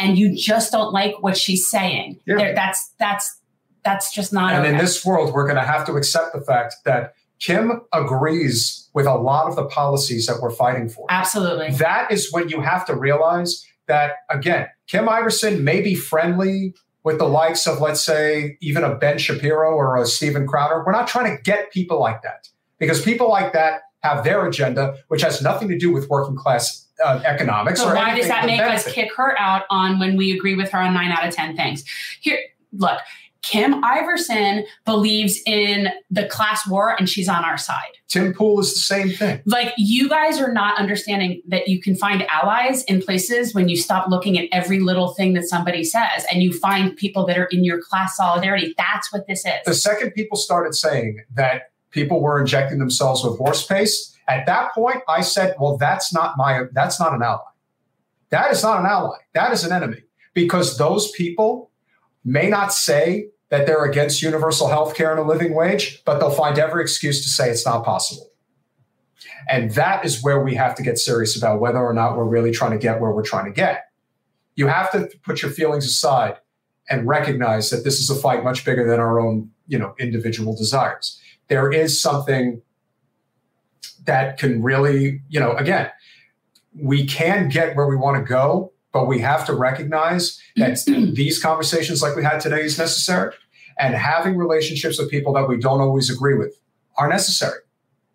And 0.00 0.18
you 0.18 0.34
just 0.34 0.72
don't 0.72 0.92
like 0.92 1.22
what 1.22 1.36
she's 1.36 1.68
saying. 1.68 2.18
Yeah. 2.26 2.36
There- 2.36 2.54
That's 2.54 2.92
that's 2.98 3.38
that's 3.84 4.12
just 4.14 4.32
not 4.32 4.52
And 4.52 4.66
in 4.66 4.76
this 4.76 5.04
world, 5.04 5.32
we're 5.32 5.44
going 5.44 5.56
to 5.56 5.62
have 5.64 5.86
to 5.86 5.94
accept 5.94 6.34
the 6.34 6.40
fact 6.40 6.74
that 6.84 7.14
Kim 7.38 7.80
agrees 7.92 8.88
with 8.92 9.06
a 9.06 9.14
lot 9.14 9.46
of 9.48 9.56
the 9.56 9.64
policies 9.64 10.26
that 10.26 10.40
we're 10.42 10.50
fighting 10.50 10.88
for. 10.88 11.06
Absolutely. 11.08 11.70
That 11.72 12.10
is 12.10 12.30
when 12.32 12.50
you 12.50 12.60
have 12.60 12.84
to 12.86 12.94
realize 12.94 13.66
that, 13.86 14.16
again, 14.28 14.68
Kim 14.86 15.06
Iversen 15.06 15.62
may 15.62 15.80
be 15.80 15.94
friendly 15.94 16.74
with 17.04 17.18
the 17.18 17.24
likes 17.26 17.66
of, 17.66 17.80
let's 17.80 18.02
say, 18.02 18.58
even 18.60 18.84
a 18.84 18.94
Ben 18.96 19.16
Shapiro 19.16 19.74
or 19.74 19.96
a 19.96 20.04
Steven 20.06 20.46
Crowder. 20.46 20.82
We're 20.84 20.92
not 20.92 21.08
trying 21.08 21.34
to 21.34 21.42
get 21.42 21.72
people 21.72 21.98
like 21.98 22.20
that 22.22 22.48
because 22.78 23.00
people 23.00 23.30
like 23.30 23.54
that 23.54 23.80
have 24.02 24.22
their 24.24 24.44
agenda, 24.46 24.98
which 25.08 25.22
has 25.22 25.40
nothing 25.40 25.68
to 25.68 25.78
do 25.78 25.90
with 25.90 26.10
working 26.10 26.36
class 26.36 26.86
uh, 27.04 27.20
economics. 27.24 27.80
So 27.80 27.94
why 27.94 28.14
does 28.14 28.28
that 28.28 28.46
make 28.46 28.60
us 28.60 28.90
kick 28.90 29.14
her 29.16 29.38
out 29.38 29.64
on 29.70 29.98
when 29.98 30.16
we 30.16 30.32
agree 30.32 30.54
with 30.54 30.70
her 30.70 30.78
on 30.78 30.94
nine 30.94 31.10
out 31.10 31.26
of 31.26 31.34
10 31.34 31.56
things? 31.56 31.84
Here, 32.20 32.38
look, 32.72 33.00
Kim 33.42 33.82
Iversen 33.82 34.64
believes 34.84 35.40
in 35.46 35.88
the 36.10 36.26
class 36.26 36.66
war 36.68 36.94
and 36.98 37.08
she's 37.08 37.28
on 37.28 37.44
our 37.44 37.56
side. 37.56 37.92
Tim 38.08 38.34
Pool 38.34 38.60
is 38.60 38.74
the 38.74 38.80
same 38.80 39.10
thing. 39.10 39.40
Like, 39.46 39.72
you 39.78 40.08
guys 40.08 40.40
are 40.40 40.52
not 40.52 40.78
understanding 40.78 41.40
that 41.48 41.68
you 41.68 41.80
can 41.80 41.94
find 41.94 42.26
allies 42.28 42.84
in 42.84 43.00
places 43.00 43.54
when 43.54 43.68
you 43.68 43.76
stop 43.76 44.08
looking 44.10 44.38
at 44.38 44.48
every 44.52 44.80
little 44.80 45.14
thing 45.14 45.32
that 45.34 45.44
somebody 45.44 45.84
says 45.84 46.26
and 46.30 46.42
you 46.42 46.52
find 46.52 46.96
people 46.96 47.24
that 47.26 47.38
are 47.38 47.46
in 47.46 47.64
your 47.64 47.80
class 47.80 48.16
solidarity. 48.16 48.74
That's 48.76 49.12
what 49.12 49.26
this 49.26 49.44
is. 49.46 49.52
The 49.64 49.74
second 49.74 50.10
people 50.10 50.36
started 50.36 50.74
saying 50.74 51.20
that 51.34 51.70
people 51.90 52.20
were 52.20 52.38
injecting 52.38 52.78
themselves 52.78 53.24
with 53.24 53.38
horse 53.38 53.64
paste, 53.64 54.16
at 54.30 54.46
that 54.46 54.72
point 54.74 54.98
I 55.08 55.20
said, 55.22 55.56
well, 55.58 55.76
that's 55.76 56.12
not 56.12 56.36
my 56.36 56.64
that's 56.72 57.00
not 57.00 57.14
an 57.14 57.22
ally. 57.22 57.40
That 58.30 58.52
is 58.52 58.62
not 58.62 58.80
an 58.80 58.86
ally. 58.86 59.18
That 59.34 59.52
is 59.52 59.64
an 59.64 59.72
enemy. 59.72 60.02
Because 60.34 60.78
those 60.78 61.10
people 61.12 61.70
may 62.24 62.48
not 62.48 62.72
say 62.72 63.28
that 63.48 63.66
they're 63.66 63.84
against 63.84 64.22
universal 64.22 64.68
health 64.68 64.94
care 64.94 65.10
and 65.10 65.18
a 65.18 65.24
living 65.24 65.54
wage, 65.54 66.02
but 66.04 66.20
they'll 66.20 66.30
find 66.30 66.58
every 66.58 66.82
excuse 66.82 67.22
to 67.24 67.28
say 67.28 67.50
it's 67.50 67.66
not 67.66 67.84
possible. 67.84 68.30
And 69.48 69.72
that 69.72 70.04
is 70.04 70.22
where 70.22 70.40
we 70.40 70.54
have 70.54 70.76
to 70.76 70.82
get 70.82 70.98
serious 70.98 71.36
about 71.36 71.60
whether 71.60 71.78
or 71.78 71.92
not 71.92 72.16
we're 72.16 72.24
really 72.24 72.52
trying 72.52 72.70
to 72.70 72.78
get 72.78 73.00
where 73.00 73.10
we're 73.10 73.24
trying 73.24 73.46
to 73.46 73.50
get. 73.50 73.86
You 74.54 74.68
have 74.68 74.92
to 74.92 75.10
put 75.24 75.42
your 75.42 75.50
feelings 75.50 75.84
aside 75.84 76.36
and 76.88 77.08
recognize 77.08 77.70
that 77.70 77.82
this 77.82 77.98
is 77.98 78.10
a 78.10 78.14
fight 78.14 78.44
much 78.44 78.64
bigger 78.64 78.86
than 78.86 79.00
our 79.00 79.18
own, 79.18 79.50
you 79.66 79.78
know, 79.78 79.94
individual 79.98 80.56
desires. 80.56 81.20
There 81.48 81.72
is 81.72 82.00
something 82.00 82.62
that 84.04 84.38
can 84.38 84.62
really, 84.62 85.22
you 85.28 85.40
know, 85.40 85.52
again, 85.52 85.90
we 86.74 87.06
can 87.06 87.48
get 87.48 87.76
where 87.76 87.86
we 87.86 87.96
want 87.96 88.16
to 88.16 88.28
go, 88.28 88.72
but 88.92 89.06
we 89.06 89.18
have 89.20 89.44
to 89.46 89.54
recognize 89.54 90.40
that 90.56 90.78
these 91.14 91.40
conversations 91.40 92.02
like 92.02 92.16
we 92.16 92.22
had 92.22 92.40
today 92.40 92.62
is 92.62 92.78
necessary 92.78 93.34
and 93.78 93.94
having 93.94 94.36
relationships 94.36 94.98
with 94.98 95.10
people 95.10 95.32
that 95.32 95.48
we 95.48 95.56
don't 95.58 95.80
always 95.80 96.10
agree 96.10 96.36
with 96.36 96.58
are 96.96 97.08
necessary 97.08 97.60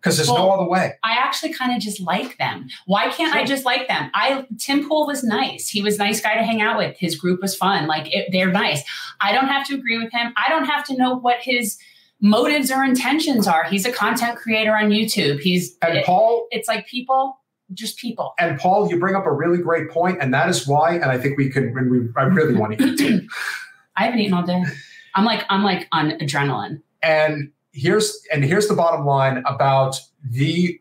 because 0.00 0.16
there's 0.16 0.28
no 0.28 0.50
other 0.50 0.68
way. 0.68 0.92
I 1.02 1.14
actually 1.14 1.52
kind 1.52 1.74
of 1.74 1.82
just 1.82 2.00
like 2.00 2.38
them. 2.38 2.68
Why 2.86 3.08
can't 3.10 3.34
I 3.34 3.44
just 3.44 3.64
like 3.64 3.88
them? 3.88 4.08
I 4.14 4.46
Tim 4.58 4.88
Pool 4.88 5.06
was 5.06 5.24
nice. 5.24 5.68
He 5.68 5.82
was 5.82 5.96
a 5.96 5.98
nice 5.98 6.20
guy 6.20 6.34
to 6.34 6.44
hang 6.44 6.62
out 6.62 6.78
with. 6.78 6.96
His 6.96 7.16
group 7.16 7.42
was 7.42 7.56
fun. 7.56 7.88
Like 7.88 8.14
it, 8.14 8.28
they're 8.30 8.52
nice. 8.52 8.84
I 9.20 9.32
don't 9.32 9.48
have 9.48 9.66
to 9.66 9.74
agree 9.74 9.98
with 9.98 10.12
him. 10.12 10.32
I 10.36 10.48
don't 10.48 10.66
have 10.66 10.84
to 10.86 10.96
know 10.96 11.16
what 11.16 11.38
his 11.40 11.76
motives 12.20 12.70
or 12.70 12.82
intentions 12.84 13.46
are. 13.46 13.64
He's 13.64 13.84
a 13.86 13.92
content 13.92 14.38
creator 14.38 14.74
on 14.76 14.90
YouTube. 14.90 15.40
He's 15.40 15.76
And 15.82 15.98
it- 15.98 16.06
Paul, 16.06 16.46
it's 16.50 16.68
like 16.68 16.86
people, 16.86 17.38
just 17.74 17.98
people. 17.98 18.34
and 18.38 18.58
Paul, 18.58 18.88
you 18.90 18.98
bring 18.98 19.14
up 19.16 19.26
a 19.26 19.32
really 19.32 19.58
great 19.58 19.90
point, 19.90 20.18
and 20.20 20.32
that 20.32 20.48
is 20.48 20.66
why. 20.66 20.94
And 20.94 21.06
I 21.06 21.18
think 21.18 21.36
we 21.36 21.50
could. 21.50 21.74
When 21.74 21.90
we, 21.90 22.08
I 22.16 22.22
really 22.24 22.54
want 22.54 22.78
to 22.78 22.84
eat. 22.84 23.24
I 23.96 24.04
haven't 24.04 24.20
eaten 24.20 24.34
all 24.34 24.42
day. 24.44 24.62
I'm 25.14 25.24
like 25.24 25.44
I'm 25.48 25.62
like 25.62 25.88
on 25.92 26.10
adrenaline. 26.12 26.82
And 27.02 27.50
here's 27.72 28.20
and 28.32 28.44
here's 28.44 28.68
the 28.68 28.74
bottom 28.74 29.04
line 29.06 29.42
about 29.46 29.98
the 30.22 30.78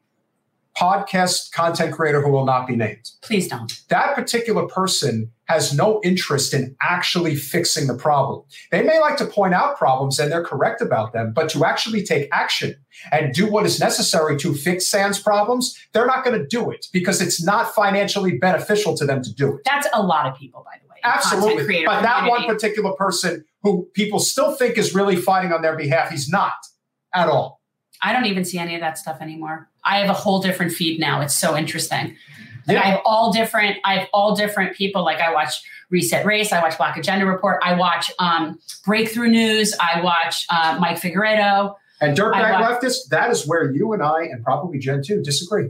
podcast 0.77 1.51
content 1.53 1.93
creator 1.93 2.21
who 2.21 2.29
will 2.29 2.45
not 2.45 2.67
be 2.67 2.75
named. 2.75 3.09
Please 3.21 3.47
don't. 3.47 3.71
That 3.89 4.13
particular 4.15 4.67
person 4.67 5.31
has 5.45 5.73
no 5.73 6.01
interest 6.03 6.53
in 6.53 6.75
actually 6.81 7.35
fixing 7.35 7.87
the 7.87 7.95
problem. 7.95 8.43
They 8.71 8.81
may 8.81 8.99
like 8.99 9.17
to 9.17 9.25
point 9.25 9.53
out 9.53 9.77
problems 9.77 10.19
and 10.19 10.31
they're 10.31 10.43
correct 10.43 10.81
about 10.81 11.13
them, 11.13 11.33
but 11.33 11.49
to 11.49 11.65
actually 11.65 12.03
take 12.03 12.27
action 12.31 12.75
and 13.11 13.33
do 13.33 13.49
what 13.49 13.65
is 13.65 13.79
necessary 13.79 14.37
to 14.37 14.53
fix 14.53 14.87
Sans 14.87 15.19
problems, 15.19 15.77
they're 15.93 16.07
not 16.07 16.23
going 16.23 16.39
to 16.39 16.47
do 16.47 16.71
it 16.71 16.87
because 16.91 17.21
it's 17.21 17.43
not 17.43 17.73
financially 17.73 18.37
beneficial 18.37 18.97
to 18.97 19.05
them 19.05 19.21
to 19.21 19.33
do 19.33 19.55
it. 19.55 19.61
That's 19.65 19.87
a 19.93 20.01
lot 20.01 20.25
of 20.25 20.37
people, 20.37 20.65
by 20.65 20.79
the 20.81 20.87
way. 20.89 20.95
in 21.03 21.11
the 21.11 21.19
content 21.19 21.59
Absolutely. 21.59 21.85
But 21.85 22.01
that 22.01 22.29
one 22.29 22.45
particular 22.45 22.93
person 22.93 23.45
who 23.61 23.87
people 23.93 24.19
still 24.19 24.55
think 24.55 24.77
is 24.77 24.95
really 24.95 25.15
fighting 25.15 25.51
on 25.51 25.61
their 25.61 25.75
behalf, 25.75 26.09
he's 26.09 26.29
not 26.29 26.53
at 27.13 27.27
all. 27.27 27.61
I 28.01 28.13
don't 28.13 28.25
even 28.25 28.45
see 28.45 28.59
any 28.59 28.75
of 28.75 28.81
that 28.81 28.97
stuff 28.97 29.21
anymore. 29.21 29.69
I 29.83 29.99
have 29.99 30.09
a 30.09 30.13
whole 30.13 30.41
different 30.41 30.73
feed 30.73 30.99
now. 30.99 31.21
It's 31.21 31.35
so 31.35 31.55
interesting. 31.55 32.15
Like 32.67 32.75
Yeah. 32.75 32.81
I 32.83 32.85
have 32.87 33.01
all 33.05 33.31
different, 33.31 33.77
I 33.83 33.99
have 33.99 34.07
all 34.13 34.35
different 34.35 34.75
people. 34.75 35.03
Like 35.03 35.19
I 35.19 35.33
watch 35.33 35.61
Reset 35.89 36.25
Race, 36.25 36.51
I 36.51 36.61
watch 36.61 36.77
Black 36.77 36.97
Agenda 36.97 37.25
Report, 37.25 37.61
I 37.63 37.73
watch 37.75 38.11
um, 38.19 38.59
Breakthrough 38.85 39.29
News, 39.29 39.75
I 39.79 40.01
watch 40.01 40.45
uh, 40.49 40.77
Mike 40.79 40.97
Figueredo. 40.99 41.75
And 42.01 42.17
dirtbag 42.17 42.35
I 42.43 42.59
wa- 42.59 42.79
leftists, 42.79 43.07
that 43.09 43.31
is 43.31 43.47
where 43.47 43.71
you 43.71 43.93
and 43.93 44.01
I, 44.03 44.23
and 44.23 44.43
probably 44.43 44.79
Jen 44.79 45.01
too, 45.03 45.21
disagree. 45.21 45.69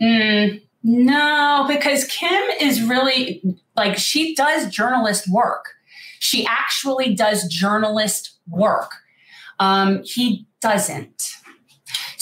Mm, 0.00 0.62
no, 0.82 1.66
because 1.68 2.04
Kim 2.06 2.42
is 2.60 2.82
really 2.82 3.42
like 3.76 3.96
she 3.96 4.34
does 4.34 4.68
journalist 4.70 5.28
work. 5.30 5.66
She 6.20 6.46
actually 6.46 7.14
does 7.14 7.46
journalist 7.48 8.38
work. 8.48 8.92
Um, 9.58 10.02
he 10.04 10.46
doesn't. 10.60 11.22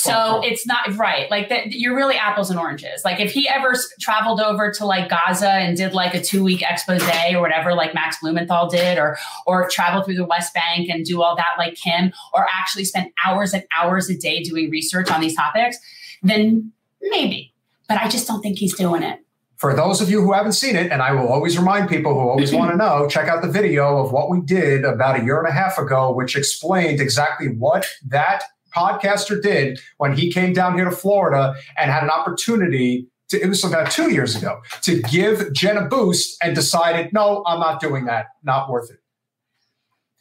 So 0.02 0.40
it's 0.42 0.66
not 0.66 0.96
right. 0.96 1.30
Like 1.30 1.48
that, 1.48 1.72
you're 1.72 1.94
really 1.94 2.16
apples 2.16 2.50
and 2.50 2.58
oranges. 2.58 3.02
Like 3.04 3.20
if 3.20 3.32
he 3.32 3.48
ever 3.48 3.74
traveled 4.00 4.40
over 4.40 4.72
to 4.72 4.84
like 4.84 5.08
Gaza 5.08 5.50
and 5.50 5.76
did 5.76 5.92
like 5.92 6.14
a 6.14 6.20
two 6.20 6.42
week 6.42 6.62
expose 6.62 7.02
or 7.02 7.40
whatever, 7.40 7.74
like 7.74 7.94
Max 7.94 8.16
Blumenthal 8.20 8.68
did, 8.68 8.98
or 8.98 9.16
or 9.46 9.68
travel 9.68 10.02
through 10.02 10.16
the 10.16 10.24
West 10.24 10.54
Bank 10.54 10.88
and 10.88 11.04
do 11.04 11.22
all 11.22 11.36
that 11.36 11.54
like 11.56 11.74
Kim, 11.74 12.12
or 12.34 12.46
actually 12.60 12.84
spend 12.84 13.10
hours 13.24 13.54
and 13.54 13.64
hours 13.76 14.10
a 14.10 14.16
day 14.16 14.42
doing 14.42 14.70
research 14.70 15.10
on 15.10 15.20
these 15.20 15.36
topics, 15.36 15.78
then 16.22 16.72
maybe. 17.00 17.54
But 17.88 18.00
I 18.00 18.08
just 18.08 18.26
don't 18.26 18.42
think 18.42 18.58
he's 18.58 18.74
doing 18.74 19.02
it 19.02 19.20
for 19.62 19.72
those 19.76 20.00
of 20.00 20.10
you 20.10 20.20
who 20.20 20.32
haven't 20.32 20.54
seen 20.54 20.74
it, 20.74 20.90
and 20.90 21.00
I 21.00 21.12
will 21.12 21.28
always 21.28 21.56
remind 21.56 21.88
people 21.88 22.14
who 22.14 22.28
always 22.28 22.52
want 22.52 22.72
to 22.72 22.76
know, 22.76 23.06
check 23.10 23.28
out 23.28 23.42
the 23.42 23.48
video 23.48 23.98
of 23.98 24.10
what 24.10 24.28
we 24.28 24.40
did 24.40 24.84
about 24.84 25.20
a 25.20 25.24
year 25.24 25.38
and 25.38 25.46
a 25.46 25.52
half 25.52 25.78
ago, 25.78 26.12
which 26.12 26.34
explained 26.34 27.00
exactly 27.00 27.46
what 27.46 27.86
that 28.08 28.42
podcaster 28.74 29.40
did 29.40 29.80
when 29.98 30.16
he 30.16 30.30
came 30.32 30.52
down 30.52 30.74
here 30.74 30.84
to 30.84 30.90
Florida 30.90 31.54
and 31.76 31.90
had 31.90 32.02
an 32.02 32.10
opportunity 32.10 33.06
to, 33.28 33.40
it 33.42 33.48
was 33.48 33.64
about 33.64 33.90
two 33.90 34.12
years 34.12 34.36
ago, 34.36 34.60
to 34.82 35.02
give 35.02 35.52
Jen 35.52 35.76
a 35.76 35.86
boost 35.86 36.36
and 36.42 36.54
decided, 36.54 37.12
no, 37.12 37.42
I'm 37.46 37.60
not 37.60 37.80
doing 37.80 38.04
that. 38.06 38.26
Not 38.42 38.70
worth 38.70 38.90
it. 38.90 38.98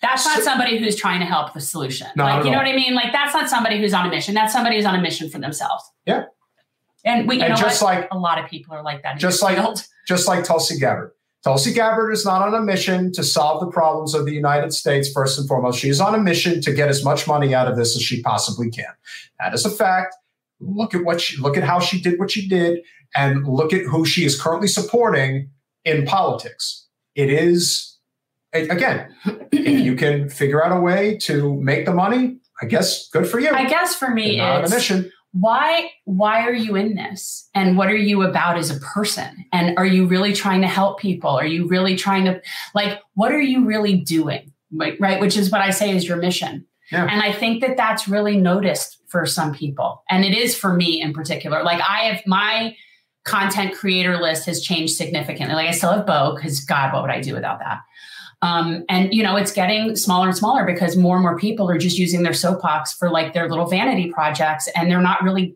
That's 0.02 0.26
not 0.26 0.42
somebody 0.42 0.80
who's 0.80 0.96
trying 0.96 1.20
to 1.20 1.26
help 1.26 1.54
the 1.54 1.60
solution. 1.60 2.08
Like, 2.16 2.44
you 2.44 2.50
know 2.50 2.58
all. 2.58 2.64
what 2.64 2.72
I 2.72 2.76
mean? 2.76 2.96
Like, 2.96 3.12
that's 3.12 3.36
not 3.36 3.50
somebody 3.50 3.78
who's 3.78 3.94
on 3.94 4.08
a 4.08 4.10
mission. 4.10 4.34
That's 4.34 4.52
somebody 4.52 4.78
who's 4.78 4.86
on 4.86 4.96
a 4.96 5.02
mission 5.02 5.30
for 5.30 5.38
themselves. 5.38 5.84
Yeah. 6.08 6.26
And 7.06 7.28
we, 7.28 7.36
you 7.36 7.42
and 7.44 7.52
know 7.52 7.56
just 7.56 7.84
what? 7.84 7.96
like 7.96 8.08
a 8.12 8.18
lot 8.18 8.44
of 8.44 8.50
people 8.50 8.74
are 8.74 8.84
like 8.84 9.04
that. 9.04 9.20
Just 9.20 9.44
like, 9.44 9.58
field. 9.58 9.86
just 10.08 10.28
like 10.28 10.44
Tulsi 10.44 10.80
Gabbard. 10.80 11.12
Tulsi 11.44 11.74
Gabbard 11.74 12.14
is 12.14 12.24
not 12.24 12.44
on 12.44 12.54
a 12.54 12.62
mission 12.62 13.12
to 13.14 13.24
solve 13.24 13.62
the 13.62 13.72
problems 13.72 14.14
of 14.14 14.26
the 14.26 14.34
United 14.34 14.74
States, 14.74 15.12
first 15.12 15.40
and 15.40 15.48
foremost. 15.48 15.80
She 15.80 15.90
is 15.90 16.00
on 16.00 16.14
a 16.14 16.20
mission 16.20 16.62
to 16.62 16.72
get 16.72 16.88
as 16.88 17.04
much 17.04 17.28
money 17.28 17.56
out 17.56 17.68
of 17.68 17.76
this 17.76 17.96
as 17.96 18.04
she 18.04 18.22
possibly 18.22 18.70
can. 18.70 18.94
That 19.40 19.54
is 19.54 19.66
a 19.66 19.72
fact. 19.72 20.16
Look 20.60 20.94
at 20.94 21.04
what 21.04 21.20
she, 21.20 21.42
look 21.42 21.58
at 21.58 21.64
how 21.64 21.80
she 21.80 22.00
did 22.00 22.20
what 22.20 22.30
she 22.30 22.48
did, 22.48 22.82
and 23.16 23.48
look 23.48 23.74
at 23.74 23.86
who 23.86 24.06
she 24.06 24.24
is 24.24 24.40
currently 24.40 24.68
supporting 24.68 25.50
in 25.84 26.06
politics. 26.06 26.88
It 27.16 27.32
is, 27.32 27.98
again, 28.54 29.14
if 29.52 29.84
you 29.84 29.96
can 29.96 30.30
figure 30.30 30.64
out 30.64 30.78
a 30.78 30.80
way 30.80 31.18
to 31.24 31.56
make 31.56 31.86
the 31.86 31.94
money, 31.94 32.38
I 32.62 32.68
guess 32.68 33.10
good 33.10 33.28
for 33.28 33.40
you. 33.40 33.50
I 33.50 33.68
guess 33.68 33.96
for 33.96 34.12
me, 34.12 34.40
it's, 34.40 34.42
on 34.42 34.64
a 34.66 34.70
mission 34.70 35.12
why 35.34 35.90
why 36.06 36.42
are 36.42 36.54
you 36.54 36.76
in 36.76 36.96
this? 36.96 37.50
And 37.56 37.78
what 37.78 37.90
are 37.90 37.96
you 37.96 38.24
about 38.24 38.58
as 38.58 38.70
a 38.70 38.80
person? 38.80 39.46
And 39.54 39.78
are 39.78 39.86
you 39.86 40.06
really 40.06 40.34
trying 40.34 40.62
to 40.62 40.68
help 40.68 41.00
people? 41.00 41.30
Are 41.30 41.46
you 41.46 41.68
really 41.68 41.96
trying 41.96 42.26
to 42.26 42.42
like 42.76 43.00
what 43.14 43.32
are 43.32 43.42
you 43.42 43.66
really 43.66 43.96
doing? 43.96 44.52
Right, 44.74 44.98
right? 45.02 45.20
which 45.20 45.36
is 45.36 45.52
what 45.52 45.60
i 45.60 45.70
say 45.70 45.94
is 45.96 46.08
your 46.08 46.18
mission. 46.18 46.66
Yeah. 46.92 47.08
and 47.10 47.22
i 47.22 47.32
think 47.32 47.62
that 47.62 47.78
that's 47.78 48.08
really 48.08 48.38
noticed 48.38 49.02
for 49.08 49.26
some 49.26 49.54
people. 49.54 50.04
And 50.10 50.26
it 50.26 50.34
is 50.34 50.56
for 50.56 50.74
me 50.74 51.02
in 51.02 51.14
particular. 51.14 51.64
Like 51.64 51.82
i 51.82 52.00
have 52.10 52.22
my 52.26 52.76
content 53.24 53.76
creator 53.76 54.18
list 54.18 54.46
has 54.48 54.62
changed 54.62 54.96
significantly. 54.96 55.56
Like 55.56 55.70
i 55.70 55.72
still 55.72 55.94
have 55.94 56.06
bo 56.06 56.36
because 56.36 56.60
god 56.62 56.94
what 56.94 57.04
would 57.04 57.12
i 57.12 57.22
do 57.22 57.34
without 57.34 57.60
that 57.60 57.80
um, 58.42 58.84
and 58.90 59.14
you 59.14 59.22
know, 59.22 59.36
it's 59.36 59.52
getting 59.52 59.96
smaller 59.96 60.28
and 60.28 60.38
smaller 60.38 60.66
because 60.66 60.98
more 60.98 61.16
and 61.16 61.24
more 61.24 61.38
people 61.38 61.70
are 61.70 61.78
just 61.78 61.98
using 61.98 62.24
their 62.24 62.34
soapbox 62.34 62.94
for 62.94 63.10
like 63.10 63.34
their 63.34 63.48
little 63.48 63.68
vanity 63.68 64.12
projects, 64.12 64.68
and 64.76 64.90
they're 64.90 65.02
not 65.02 65.22
really, 65.22 65.56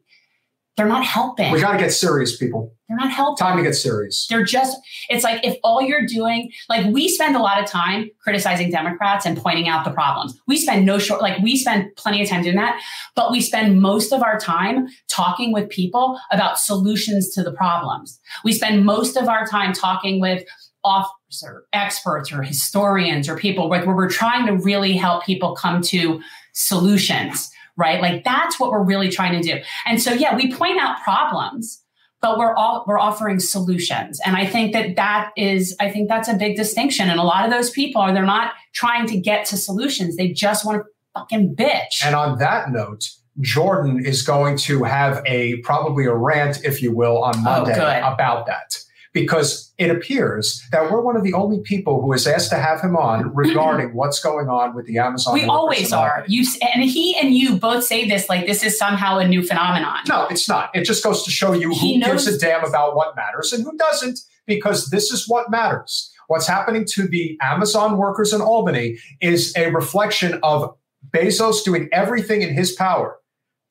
they're 0.78 0.88
not 0.88 1.04
helping. 1.04 1.52
We 1.52 1.62
got 1.62 1.74
to 1.74 1.80
get 1.80 1.92
serious, 1.92 2.38
people. 2.38 2.74
They're 2.88 2.98
not 2.98 3.12
helping. 3.12 3.38
Time 3.38 3.58
to 3.58 3.64
get 3.64 3.74
serious. 3.74 4.28
They're 4.30 4.44
just. 4.44 4.78
It's 5.10 5.24
like 5.24 5.44
if 5.44 5.58
all 5.64 5.82
you're 5.82 6.06
doing, 6.06 6.52
like 6.70 6.86
we 6.94 7.10
spend 7.10 7.36
a 7.36 7.40
lot 7.40 7.60
of 7.60 7.68
time 7.68 8.12
criticizing 8.20 8.70
Democrats 8.70 9.26
and 9.26 9.36
pointing 9.36 9.68
out 9.68 9.84
the 9.84 9.92
problems. 9.92 10.40
We 10.46 10.58
spend 10.58 10.86
no 10.86 11.00
short, 11.00 11.22
like 11.22 11.42
we 11.42 11.58
spend 11.58 11.96
plenty 11.96 12.22
of 12.22 12.30
time 12.30 12.44
doing 12.44 12.58
that, 12.58 12.80
but 13.16 13.32
we 13.32 13.42
spend 13.42 13.82
most 13.82 14.14
of 14.14 14.22
our 14.22 14.38
time 14.40 14.90
talking 15.08 15.52
with 15.52 15.70
people 15.70 16.20
about 16.32 16.60
solutions 16.60 17.34
to 17.34 17.42
the 17.42 17.52
problems. 17.52 18.20
We 18.44 18.54
spend 18.54 18.86
most 18.86 19.18
of 19.18 19.28
our 19.28 19.48
time 19.48 19.74
talking 19.74 20.20
with 20.20 20.44
authors 20.86 21.44
or 21.44 21.66
experts 21.74 22.32
or 22.32 22.44
historians 22.44 23.28
or 23.28 23.36
people 23.36 23.68
like 23.70 23.86
where 23.86 23.96
we're 23.96 24.10
trying 24.10 24.46
to 24.46 24.54
really 24.54 24.94
help 24.94 25.26
people 25.26 25.56
come 25.56 25.82
to 25.82 26.22
solutions, 26.54 27.52
right? 27.76 28.00
Like 28.02 28.24
that's 28.24 28.60
what 28.60 28.72
we're 28.72 28.84
really 28.84 29.10
trying 29.10 29.42
to 29.42 29.42
do. 29.42 29.62
And 29.86 30.02
so, 30.02 30.14
yeah, 30.14 30.36
we 30.36 30.54
point 30.54 30.80
out 30.80 31.02
problems, 31.04 31.82
but 32.22 32.38
we're 32.38 32.54
all 32.54 32.86
we're 32.88 33.00
offering 33.00 33.40
solutions. 33.40 34.22
And 34.26 34.38
I 34.38 34.46
think 34.46 34.74
that 34.74 34.96
that 34.96 35.32
is, 35.36 35.76
I 35.80 35.90
think 35.90 36.08
that's 36.08 36.30
a 36.30 36.36
big 36.36 36.56
distinction. 36.56 37.10
And 37.10 37.20
a 37.20 37.24
lot 37.24 37.46
of 37.46 37.52
those 37.52 37.72
people 37.72 38.02
are 38.02 38.14
they're 38.14 38.24
not 38.24 38.54
trying 38.74 39.08
to 39.08 39.20
get 39.20 39.46
to 39.48 39.58
solutions; 39.58 40.16
they 40.16 40.30
just 40.30 40.66
want 40.66 40.84
to 40.84 40.84
fucking 41.14 41.56
bitch. 41.56 42.04
And 42.06 42.16
on 42.16 42.38
that 42.40 42.72
note. 42.72 43.10
Jordan 43.42 44.06
is 44.06 44.22
going 44.22 44.56
to 44.60 44.86
have 44.86 45.22
a 45.26 45.58
probably 45.58 46.06
a 46.06 46.16
rant, 46.16 46.64
if 46.64 46.82
you 46.82 46.96
will, 46.96 47.22
on 47.22 47.36
oh, 47.36 47.42
Monday 47.42 48.02
oh, 48.02 48.14
about 48.14 48.46
that 48.46 48.80
because 49.16 49.74
it 49.78 49.90
appears 49.90 50.62
that 50.74 50.92
we're 50.92 51.00
one 51.00 51.16
of 51.16 51.24
the 51.24 51.34
only 51.34 51.62
people 51.62 52.02
who 52.02 52.12
is 52.12 52.28
asked 52.28 52.50
to 52.50 52.58
have 52.58 52.82
him 52.82 52.98
on 52.98 53.34
regarding 53.34 53.96
what's 53.96 54.20
going 54.20 54.50
on 54.50 54.76
with 54.76 54.86
the 54.86 54.98
Amazon. 54.98 55.34
We 55.34 55.46
always 55.46 55.94
are. 55.94 56.26
You 56.28 56.46
and 56.76 56.84
he 56.84 57.18
and 57.18 57.34
you 57.34 57.56
both 57.56 57.86
say 57.86 58.08
this 58.08 58.28
like 58.28 58.46
this 58.46 58.62
is 58.62 58.78
somehow 58.78 59.18
a 59.18 59.28
new 59.28 59.42
phenomenon. 59.42 60.00
No, 60.08 60.28
it's 60.28 60.48
not. 60.50 60.70
It 60.76 60.84
just 60.84 61.02
goes 61.04 61.24
to 61.24 61.32
show 61.32 61.54
you 61.54 61.74
who 61.74 62.00
gives 62.02 62.28
a 62.28 62.38
damn 62.38 62.66
about 62.66 62.96
what 62.96 63.16
matters 63.16 63.54
and 63.54 63.64
who 63.64 63.76
doesn't, 63.78 64.20
because 64.46 64.90
this 64.90 65.12
is 65.12 65.28
what 65.30 65.50
matters. 65.50 66.12
What's 66.28 66.48
happening 66.48 66.86
to 66.90 67.08
the 67.08 67.38
Amazon 67.42 67.98
workers 67.98 68.34
in 68.34 68.42
Albany 68.42 68.98
is 69.22 69.56
a 69.56 69.72
reflection 69.72 70.40
of 70.44 70.76
Bezos 71.12 71.64
doing 71.64 71.88
everything 71.94 72.42
in 72.42 72.54
his 72.54 72.74
power 72.74 73.18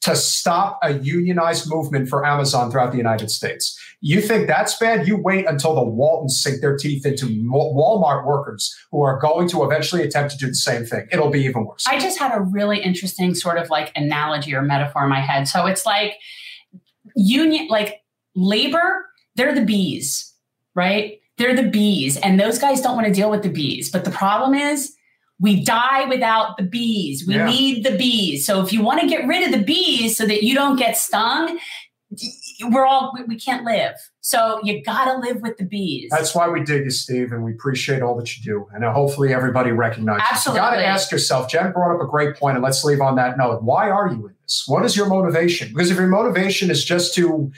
to 0.04 0.14
stop 0.14 0.78
a 0.82 0.92
unionized 0.98 1.68
movement 1.68 2.10
for 2.10 2.26
Amazon 2.26 2.70
throughout 2.70 2.90
the 2.90 2.98
United 2.98 3.30
States. 3.30 3.78
You 4.00 4.20
think 4.20 4.46
that's 4.46 4.76
bad? 4.76 5.08
You 5.08 5.16
wait 5.16 5.46
until 5.46 5.74
the 5.74 5.82
Waltons 5.82 6.38
sink 6.42 6.60
their 6.60 6.76
teeth 6.76 7.06
into 7.06 7.24
Walmart 7.24 8.26
workers 8.26 8.76
who 8.92 9.00
are 9.00 9.18
going 9.18 9.48
to 9.48 9.64
eventually 9.64 10.02
attempt 10.02 10.32
to 10.32 10.36
do 10.36 10.46
the 10.46 10.54
same 10.54 10.84
thing. 10.84 11.06
It'll 11.10 11.30
be 11.30 11.40
even 11.44 11.64
worse. 11.64 11.86
I 11.88 11.98
just 11.98 12.18
had 12.18 12.36
a 12.36 12.42
really 12.42 12.82
interesting 12.82 13.34
sort 13.34 13.56
of 13.56 13.70
like 13.70 13.92
analogy 13.96 14.54
or 14.54 14.60
metaphor 14.60 15.04
in 15.04 15.08
my 15.08 15.20
head. 15.20 15.48
So 15.48 15.64
it's 15.64 15.86
like 15.86 16.16
union, 17.16 17.68
like 17.68 18.02
labor, 18.34 19.06
they're 19.36 19.54
the 19.54 19.64
bees, 19.64 20.34
right? 20.74 21.18
They're 21.38 21.56
the 21.56 21.70
bees, 21.70 22.18
and 22.18 22.38
those 22.38 22.58
guys 22.58 22.82
don't 22.82 22.94
want 22.94 23.06
to 23.06 23.12
deal 23.12 23.30
with 23.30 23.42
the 23.42 23.48
bees. 23.48 23.90
But 23.90 24.04
the 24.04 24.10
problem 24.10 24.54
is, 24.54 24.94
we 25.40 25.64
die 25.64 26.06
without 26.06 26.56
the 26.56 26.62
bees. 26.62 27.26
We 27.26 27.34
yeah. 27.34 27.46
need 27.46 27.84
the 27.84 27.96
bees. 27.96 28.46
So 28.46 28.62
if 28.62 28.72
you 28.72 28.82
want 28.82 29.00
to 29.00 29.08
get 29.08 29.26
rid 29.26 29.42
of 29.44 29.58
the 29.58 29.64
bees 29.64 30.16
so 30.16 30.26
that 30.26 30.42
you 30.42 30.54
don't 30.54 30.76
get 30.76 30.96
stung, 30.96 31.58
we're 32.62 32.86
all 32.86 33.12
we 33.26 33.36
can't 33.36 33.64
live. 33.64 33.94
So 34.20 34.60
you 34.62 34.82
got 34.82 35.06
to 35.06 35.18
live 35.18 35.42
with 35.42 35.56
the 35.56 35.64
bees. 35.64 36.10
That's 36.10 36.34
why 36.34 36.48
we 36.48 36.62
dig 36.62 36.84
you, 36.84 36.90
Steve, 36.90 37.32
and 37.32 37.42
we 37.42 37.52
appreciate 37.52 38.02
all 38.02 38.16
that 38.16 38.36
you 38.36 38.44
do. 38.44 38.66
And 38.72 38.84
uh, 38.84 38.92
hopefully 38.92 39.34
everybody 39.34 39.72
recognizes. 39.72 40.26
Absolutely. 40.30 40.60
You 40.60 40.70
got 40.70 40.76
to 40.76 40.86
ask 40.86 41.10
yourself. 41.10 41.50
Jen 41.50 41.72
brought 41.72 41.94
up 41.94 42.00
a 42.00 42.06
great 42.06 42.36
point, 42.36 42.56
and 42.56 42.64
let's 42.64 42.84
leave 42.84 43.00
on 43.00 43.16
that 43.16 43.36
note. 43.36 43.62
Why 43.62 43.90
are 43.90 44.08
you 44.08 44.26
in 44.28 44.34
this? 44.42 44.64
What 44.66 44.84
is 44.84 44.96
your 44.96 45.08
motivation? 45.08 45.68
Because 45.68 45.90
if 45.90 45.96
your 45.96 46.06
motivation 46.06 46.70
is 46.70 46.84
just 46.84 47.14
to 47.14 47.50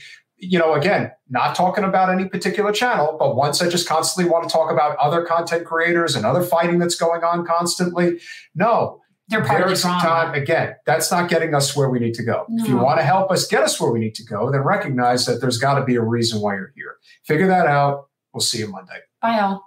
you 0.48 0.58
know, 0.58 0.74
again, 0.74 1.12
not 1.28 1.54
talking 1.54 1.84
about 1.84 2.10
any 2.10 2.28
particular 2.28 2.72
channel, 2.72 3.16
but 3.18 3.36
once 3.36 3.60
I 3.60 3.68
just 3.68 3.88
constantly 3.88 4.30
want 4.30 4.48
to 4.48 4.52
talk 4.52 4.70
about 4.70 4.96
other 4.96 5.24
content 5.24 5.64
creators 5.64 6.14
and 6.14 6.24
other 6.24 6.42
fighting 6.42 6.78
that's 6.78 6.94
going 6.94 7.24
on 7.24 7.44
constantly. 7.46 8.20
No, 8.54 9.00
they're 9.28 9.44
part 9.44 9.62
of 9.62 9.68
the 9.68 9.76
drama. 9.76 10.00
Time, 10.00 10.34
again, 10.34 10.74
that's 10.86 11.10
not 11.10 11.28
getting 11.28 11.54
us 11.54 11.76
where 11.76 11.88
we 11.88 11.98
need 11.98 12.14
to 12.14 12.22
go. 12.22 12.46
No. 12.48 12.62
If 12.62 12.68
you 12.68 12.76
want 12.76 13.00
to 13.00 13.04
help 13.04 13.30
us 13.30 13.46
get 13.46 13.62
us 13.62 13.80
where 13.80 13.90
we 13.90 13.98
need 13.98 14.14
to 14.16 14.24
go, 14.24 14.50
then 14.50 14.60
recognize 14.60 15.26
that 15.26 15.40
there's 15.40 15.58
got 15.58 15.78
to 15.78 15.84
be 15.84 15.96
a 15.96 16.02
reason 16.02 16.40
why 16.40 16.54
you're 16.54 16.72
here. 16.76 16.96
Figure 17.24 17.48
that 17.48 17.66
out. 17.66 18.08
We'll 18.32 18.40
see 18.40 18.58
you 18.58 18.68
Monday. 18.68 18.98
Bye, 19.20 19.40
all. 19.40 19.66